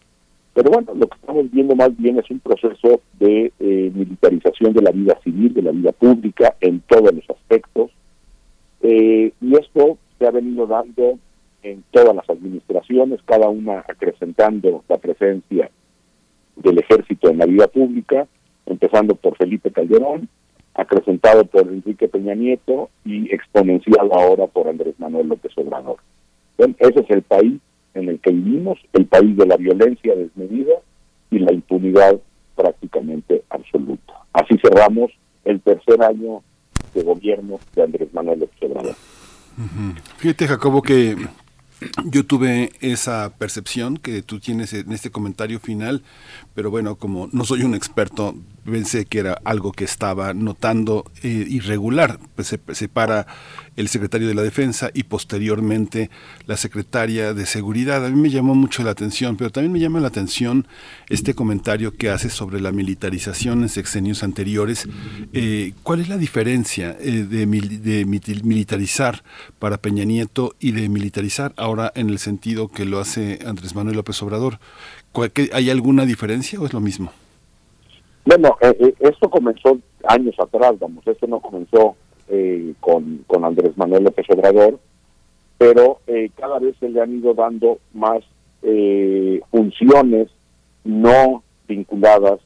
Pero 0.54 0.70
bueno, 0.70 0.92
lo 0.94 1.06
que 1.06 1.18
estamos 1.18 1.50
viendo 1.50 1.74
más 1.74 1.96
bien 1.98 2.18
es 2.18 2.30
un 2.30 2.40
proceso 2.40 3.00
de 3.18 3.52
eh, 3.58 3.92
militarización 3.94 4.72
de 4.72 4.82
la 4.82 4.90
vida 4.90 5.18
civil, 5.22 5.52
de 5.52 5.62
la 5.62 5.72
vida 5.72 5.92
pública, 5.92 6.56
en 6.60 6.80
todos 6.80 7.12
los. 7.14 7.24
Y 8.94 9.56
esto 9.56 9.98
se 10.18 10.26
ha 10.26 10.30
venido 10.30 10.66
dando 10.66 11.18
en 11.62 11.84
todas 11.90 12.14
las 12.14 12.28
administraciones, 12.28 13.20
cada 13.24 13.48
una 13.48 13.84
acrecentando 13.88 14.84
la 14.88 14.98
presencia 14.98 15.70
del 16.56 16.78
ejército 16.78 17.30
en 17.30 17.38
la 17.38 17.46
vida 17.46 17.68
pública, 17.68 18.26
empezando 18.66 19.14
por 19.14 19.36
Felipe 19.36 19.70
Calderón, 19.70 20.28
acrecentado 20.74 21.44
por 21.44 21.62
Enrique 21.62 22.08
Peña 22.08 22.34
Nieto 22.34 22.90
y 23.04 23.32
exponencial 23.34 24.10
ahora 24.12 24.46
por 24.46 24.68
Andrés 24.68 24.94
Manuel 24.98 25.28
López 25.28 25.52
Obrador. 25.56 25.96
ese 26.58 27.00
es 27.00 27.10
el 27.10 27.22
país 27.22 27.60
en 27.94 28.08
el 28.08 28.20
que 28.20 28.32
vivimos, 28.32 28.78
el 28.92 29.06
país 29.06 29.36
de 29.36 29.46
la 29.46 29.56
violencia 29.56 30.14
desmedida 30.14 30.74
y 31.30 31.38
la 31.38 31.52
impunidad 31.52 32.18
prácticamente 32.56 33.42
absoluta. 33.50 34.14
Así 34.32 34.56
cerramos 34.62 35.10
el 35.44 35.60
tercer 35.60 36.02
año 36.02 36.42
de 36.94 37.02
gobierno 37.02 37.60
de 37.74 37.82
Andrés 37.82 38.12
Manuel 38.12 38.40
López 38.40 38.70
Obrador. 38.70 38.94
Fíjate, 40.18 40.48
Jacobo, 40.48 40.82
que 40.82 41.16
yo 42.04 42.24
tuve 42.24 42.72
esa 42.80 43.32
percepción 43.36 43.96
que 43.96 44.22
tú 44.22 44.40
tienes 44.40 44.72
en 44.72 44.92
este 44.92 45.10
comentario 45.10 45.60
final, 45.60 46.02
pero 46.54 46.70
bueno, 46.70 46.96
como 46.96 47.28
no 47.32 47.44
soy 47.44 47.62
un 47.62 47.74
experto, 47.74 48.34
pensé 48.64 49.06
que 49.06 49.18
era 49.18 49.40
algo 49.44 49.72
que 49.72 49.84
estaba 49.84 50.34
notando 50.34 51.10
eh, 51.22 51.46
irregular. 51.48 52.18
Pues 52.34 52.48
se 52.48 52.60
separa 52.72 53.26
el 53.76 53.88
secretario 53.88 54.28
de 54.28 54.34
la 54.34 54.42
Defensa 54.42 54.90
y 54.92 55.04
posteriormente 55.04 56.10
la 56.46 56.56
secretaria 56.56 57.34
de 57.34 57.46
Seguridad. 57.46 58.04
A 58.04 58.10
mí 58.10 58.20
me 58.20 58.30
llamó 58.30 58.54
mucho 58.54 58.82
la 58.82 58.90
atención, 58.90 59.36
pero 59.36 59.50
también 59.50 59.72
me 59.72 59.80
llama 59.80 60.00
la 60.00 60.08
atención 60.08 60.66
este 61.08 61.34
comentario 61.34 61.94
que 61.96 62.10
hace 62.10 62.28
sobre 62.28 62.60
la 62.60 62.72
militarización 62.72 63.62
en 63.62 63.68
sexenios 63.68 64.22
anteriores. 64.22 64.88
Eh, 65.32 65.72
¿Cuál 65.82 66.00
es 66.00 66.08
la 66.08 66.18
diferencia 66.18 66.96
eh, 67.00 67.26
de, 67.28 67.46
de 67.46 68.04
militarizar 68.04 69.22
para 69.58 69.78
Peña 69.78 70.04
Nieto 70.04 70.54
y 70.60 70.72
de 70.72 70.88
militarizar 70.88 71.52
ahora 71.56 71.92
en 71.94 72.10
el 72.10 72.18
sentido 72.18 72.68
que 72.68 72.84
lo 72.84 73.00
hace 73.00 73.38
Andrés 73.46 73.74
Manuel 73.74 73.96
López 73.96 74.22
Obrador? 74.22 74.58
¿Hay 75.52 75.70
alguna 75.70 76.06
diferencia 76.06 76.58
o 76.58 76.66
es 76.66 76.72
lo 76.72 76.80
mismo? 76.80 77.12
Bueno, 78.24 78.56
eh, 78.60 78.76
eh, 78.78 78.94
esto 79.00 79.28
comenzó 79.28 79.78
años 80.04 80.34
atrás, 80.38 80.78
vamos, 80.78 81.06
esto 81.06 81.26
no 81.26 81.40
comenzó 81.40 81.96
eh, 82.28 82.74
con, 82.80 83.24
con 83.26 83.44
Andrés 83.44 83.76
Manuel 83.76 84.04
López 84.04 84.26
Obrador, 84.30 84.78
pero 85.58 86.00
eh, 86.06 86.30
cada 86.36 86.58
vez 86.58 86.76
se 86.78 86.88
le 86.88 87.00
han 87.00 87.18
ido 87.18 87.34
dando 87.34 87.78
más 87.92 88.22
eh, 88.62 89.40
funciones 89.50 90.28
no 90.84 91.42
vinculadas 91.66 92.40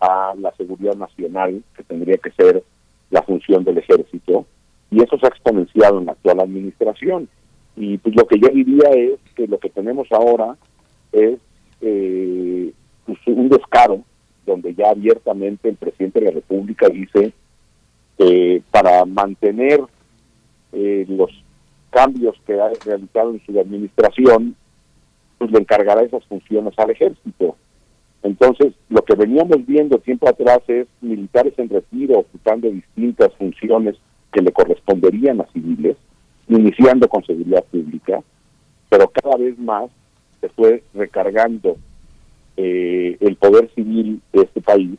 a 0.00 0.34
la 0.38 0.52
seguridad 0.56 0.96
nacional, 0.96 1.62
que 1.76 1.82
tendría 1.82 2.16
que 2.18 2.30
ser 2.32 2.62
la 3.10 3.22
función 3.22 3.64
del 3.64 3.78
ejército, 3.78 4.46
y 4.90 5.02
eso 5.02 5.18
se 5.18 5.26
ha 5.26 5.28
exponenciado 5.28 5.98
en 5.98 6.06
la 6.06 6.12
actual 6.12 6.40
administración. 6.40 7.28
Y 7.76 7.98
pues 7.98 8.14
lo 8.16 8.26
que 8.26 8.38
yo 8.38 8.48
diría 8.48 8.90
es 8.90 9.18
que 9.34 9.46
lo 9.46 9.58
que 9.58 9.70
tenemos 9.70 10.08
ahora 10.10 10.56
es 11.12 11.38
eh, 11.80 12.72
pues, 13.06 13.18
un 13.26 13.48
descaro, 13.48 14.02
donde 14.46 14.74
ya 14.74 14.90
abiertamente 14.90 15.68
el 15.68 15.76
presidente 15.76 16.20
de 16.20 16.26
la 16.26 16.32
República 16.32 16.88
dice 16.88 17.32
que 18.18 18.62
para 18.70 19.04
mantener 19.04 19.80
eh, 20.72 21.06
los 21.08 21.30
cambios 21.90 22.36
que 22.46 22.60
ha 22.60 22.70
realizado 22.84 23.32
en 23.32 23.44
su 23.44 23.58
administración, 23.58 24.54
pues 25.38 25.50
le 25.50 25.58
encargará 25.58 26.02
esas 26.02 26.24
funciones 26.26 26.74
al 26.78 26.90
ejército. 26.90 27.56
Entonces, 28.22 28.74
lo 28.88 29.02
que 29.02 29.14
veníamos 29.14 29.64
viendo 29.66 29.98
tiempo 29.98 30.28
atrás 30.28 30.60
es 30.68 30.86
militares 31.00 31.54
en 31.56 31.70
retiro 31.70 32.18
ocupando 32.18 32.70
distintas 32.70 33.34
funciones 33.36 33.96
que 34.32 34.42
le 34.42 34.52
corresponderían 34.52 35.40
a 35.40 35.46
civiles, 35.52 35.96
iniciando 36.48 37.08
con 37.08 37.24
seguridad 37.24 37.64
pública, 37.64 38.22
pero 38.88 39.08
cada 39.08 39.36
vez 39.36 39.58
más 39.58 39.90
se 40.40 40.48
fue 40.50 40.82
recargando 40.94 41.76
eh, 42.56 43.16
el 43.20 43.36
poder 43.36 43.70
civil 43.74 44.20
de 44.32 44.42
este 44.42 44.60
país 44.60 44.98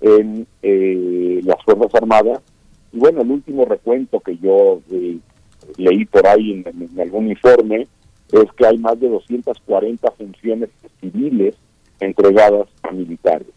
en 0.00 0.46
eh, 0.62 1.40
las 1.44 1.62
Fuerzas 1.64 1.94
Armadas. 1.94 2.40
Y 2.92 2.98
bueno, 2.98 3.22
el 3.22 3.30
último 3.30 3.64
recuento 3.64 4.20
que 4.20 4.36
yo 4.38 4.80
eh, 4.90 5.18
leí 5.76 6.04
por 6.06 6.26
ahí 6.26 6.64
en, 6.64 7.00
algún 7.00 7.28
informe 7.28 7.86
es 8.32 8.52
que 8.56 8.66
hay 8.66 8.78
más 8.78 8.98
de 9.00 9.08
240 9.08 10.10
funciones 10.12 10.70
civiles 11.00 11.54
entregadas 12.00 12.68
a 12.82 12.92
militares. 12.92 13.48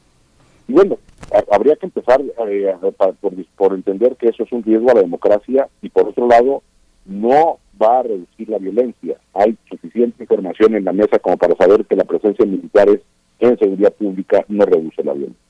Y 0.67 0.73
bueno, 0.73 0.97
ha- 1.33 1.55
habría 1.55 1.75
que 1.75 1.85
empezar 1.87 2.21
eh, 2.47 2.73
por, 3.19 3.33
por 3.57 3.73
entender 3.73 4.15
que 4.15 4.29
eso 4.29 4.43
es 4.43 4.51
un 4.51 4.63
riesgo 4.63 4.91
a 4.91 4.95
la 4.95 5.01
democracia 5.01 5.67
y 5.81 5.89
por 5.89 6.09
otro 6.09 6.27
lado 6.27 6.61
no 7.05 7.57
va 7.81 7.99
a 7.99 8.03
reducir 8.03 8.49
la 8.49 8.57
violencia. 8.57 9.17
Hay 9.33 9.57
suficiente 9.69 10.23
información 10.23 10.75
en 10.75 10.85
la 10.85 10.93
mesa 10.93 11.17
como 11.19 11.37
para 11.37 11.55
saber 11.55 11.85
que 11.85 11.95
la 11.95 12.03
presencia 12.03 12.45
de 12.45 12.51
militares 12.51 12.99
en 13.39 13.57
seguridad 13.57 13.93
pública 13.93 14.45
no 14.47 14.65
reduce 14.65 15.03
la 15.03 15.13
violencia. 15.13 15.48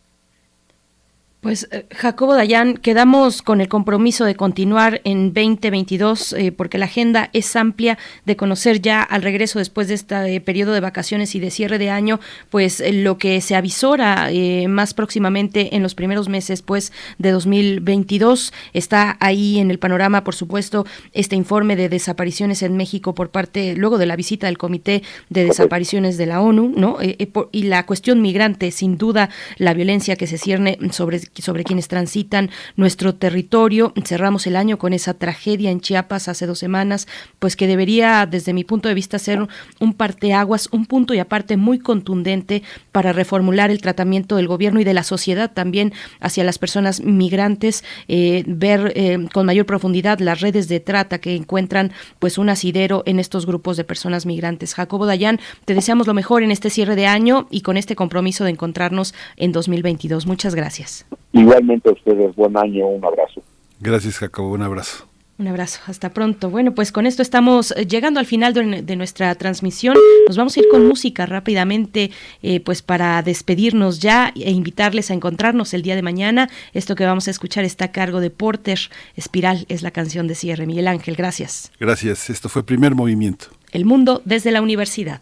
Pues 1.41 1.69
eh, 1.71 1.85
Jacobo 1.91 2.35
Dayan, 2.35 2.75
quedamos 2.75 3.41
con 3.41 3.61
el 3.61 3.69
compromiso 3.69 4.25
de 4.25 4.35
continuar 4.35 4.99
en 5.05 5.27
2022 5.33 6.33
eh, 6.33 6.51
porque 6.51 6.77
la 6.77 6.83
agenda 6.83 7.29
es 7.31 7.55
amplia 7.55 7.97
de 8.25 8.35
conocer 8.35 8.81
ya 8.81 9.01
al 9.01 9.21
regreso 9.21 9.57
después 9.57 9.87
de 9.87 9.93
este 9.93 10.41
periodo 10.41 10.73
de 10.73 10.81
vacaciones 10.81 11.35
y 11.35 11.39
de 11.39 11.49
cierre 11.49 11.77
de 11.77 11.91
año, 11.91 12.19
pues 12.49 12.81
eh, 12.81 12.91
lo 12.91 13.17
que 13.17 13.39
se 13.39 13.55
avisora 13.55 14.29
eh, 14.31 14.67
más 14.67 14.93
próximamente 14.93 15.77
en 15.77 15.81
los 15.81 15.95
primeros 15.95 16.27
meses 16.27 16.61
pues 16.61 16.91
de 17.19 17.31
2022 17.31 18.51
está 18.73 19.15
ahí 19.21 19.59
en 19.59 19.71
el 19.71 19.79
panorama, 19.79 20.25
por 20.25 20.35
supuesto, 20.35 20.85
este 21.13 21.37
informe 21.37 21.77
de 21.77 21.87
desapariciones 21.87 22.63
en 22.63 22.75
México 22.75 23.15
por 23.15 23.29
parte 23.29 23.75
luego 23.77 23.97
de 23.97 24.07
la 24.07 24.17
visita 24.17 24.47
del 24.47 24.57
Comité 24.57 25.03
de 25.29 25.45
Desapariciones 25.45 26.17
de 26.17 26.25
la 26.25 26.41
ONU, 26.41 26.73
¿no? 26.75 26.99
Eh, 26.99 27.15
eh, 27.17 27.27
por- 27.27 27.47
y 27.53 27.63
la 27.63 27.85
cuestión 27.85 28.21
migrante, 28.21 28.71
sin 28.71 28.97
duda, 28.97 29.29
la 29.57 29.73
violencia 29.73 30.17
que 30.17 30.27
se 30.27 30.37
cierne 30.37 30.77
sobre 30.91 31.28
sobre 31.35 31.63
quienes 31.63 31.87
transitan 31.87 32.49
nuestro 32.75 33.15
territorio. 33.15 33.93
Cerramos 34.03 34.47
el 34.47 34.55
año 34.55 34.77
con 34.77 34.93
esa 34.93 35.13
tragedia 35.13 35.71
en 35.71 35.81
Chiapas 35.81 36.27
hace 36.27 36.45
dos 36.45 36.59
semanas, 36.59 37.07
pues 37.39 37.55
que 37.55 37.67
debería, 37.67 38.25
desde 38.25 38.53
mi 38.53 38.63
punto 38.63 38.89
de 38.89 38.95
vista, 38.95 39.19
ser 39.19 39.47
un, 39.79 39.93
parteaguas, 39.93 40.69
un 40.71 40.85
punto 40.85 41.13
y 41.13 41.19
aparte 41.19 41.57
muy 41.57 41.79
contundente 41.79 42.63
para 42.91 43.13
reformular 43.13 43.71
el 43.71 43.81
tratamiento 43.81 44.35
del 44.35 44.47
gobierno 44.47 44.79
y 44.79 44.83
de 44.83 44.93
la 44.93 45.03
sociedad 45.03 45.51
también 45.51 45.93
hacia 46.19 46.43
las 46.43 46.57
personas 46.57 47.01
migrantes, 47.01 47.83
eh, 48.07 48.43
ver 48.47 48.93
eh, 48.95 49.27
con 49.33 49.45
mayor 49.45 49.65
profundidad 49.65 50.19
las 50.19 50.41
redes 50.41 50.67
de 50.67 50.79
trata 50.79 51.19
que 51.19 51.35
encuentran 51.35 51.91
pues 52.19 52.37
un 52.37 52.49
asidero 52.49 53.03
en 53.05 53.19
estos 53.19 53.45
grupos 53.45 53.77
de 53.77 53.83
personas 53.83 54.25
migrantes. 54.25 54.73
Jacobo 54.73 55.05
Dayan, 55.05 55.39
te 55.65 55.73
deseamos 55.73 56.07
lo 56.07 56.13
mejor 56.13 56.43
en 56.43 56.51
este 56.51 56.69
cierre 56.69 56.95
de 56.95 57.07
año 57.07 57.47
y 57.49 57.61
con 57.61 57.77
este 57.77 57.95
compromiso 57.95 58.43
de 58.43 58.51
encontrarnos 58.51 59.13
en 59.37 59.51
2022. 59.51 60.25
Muchas 60.25 60.55
gracias. 60.55 61.05
Igualmente 61.31 61.89
a 61.89 61.93
ustedes, 61.93 62.35
buen 62.35 62.57
año, 62.57 62.87
un 62.87 63.03
abrazo. 63.03 63.41
Gracias, 63.79 64.17
Jacobo, 64.17 64.53
un 64.53 64.63
abrazo. 64.63 65.09
Un 65.39 65.47
abrazo, 65.47 65.79
hasta 65.87 66.09
pronto. 66.09 66.49
Bueno, 66.49 66.75
pues 66.75 66.91
con 66.91 67.05
esto 67.05 67.21
estamos 67.21 67.71
eh, 67.71 67.87
llegando 67.87 68.19
al 68.19 68.25
final 68.25 68.53
de, 68.53 68.81
de 68.81 68.95
nuestra 68.97 69.33
transmisión. 69.35 69.95
Nos 70.27 70.35
vamos 70.35 70.57
a 70.57 70.59
ir 70.59 70.65
con 70.69 70.85
música 70.85 71.25
rápidamente, 71.25 72.11
eh, 72.41 72.59
pues 72.59 72.81
para 72.81 73.21
despedirnos 73.21 73.99
ya 73.99 74.33
e 74.35 74.51
invitarles 74.51 75.11
a 75.11 75.13
encontrarnos 75.13 75.73
el 75.73 75.81
día 75.81 75.95
de 75.95 76.01
mañana. 76.01 76.49
Esto 76.73 76.93
que 76.95 77.05
vamos 77.05 77.29
a 77.29 77.31
escuchar 77.31 77.63
está 77.63 77.85
a 77.85 77.91
cargo 77.93 78.19
de 78.19 78.31
Porter. 78.31 78.79
Espiral 79.15 79.65
es 79.69 79.81
la 79.81 79.91
canción 79.91 80.27
de 80.27 80.35
cierre. 80.35 80.65
Miguel 80.65 80.89
Ángel, 80.89 81.15
gracias. 81.15 81.71
Gracias, 81.79 82.29
esto 82.29 82.49
fue 82.49 82.65
Primer 82.65 82.93
Movimiento. 82.93 83.45
El 83.71 83.85
mundo 83.85 84.21
desde 84.25 84.51
la 84.51 84.61
universidad. 84.61 85.21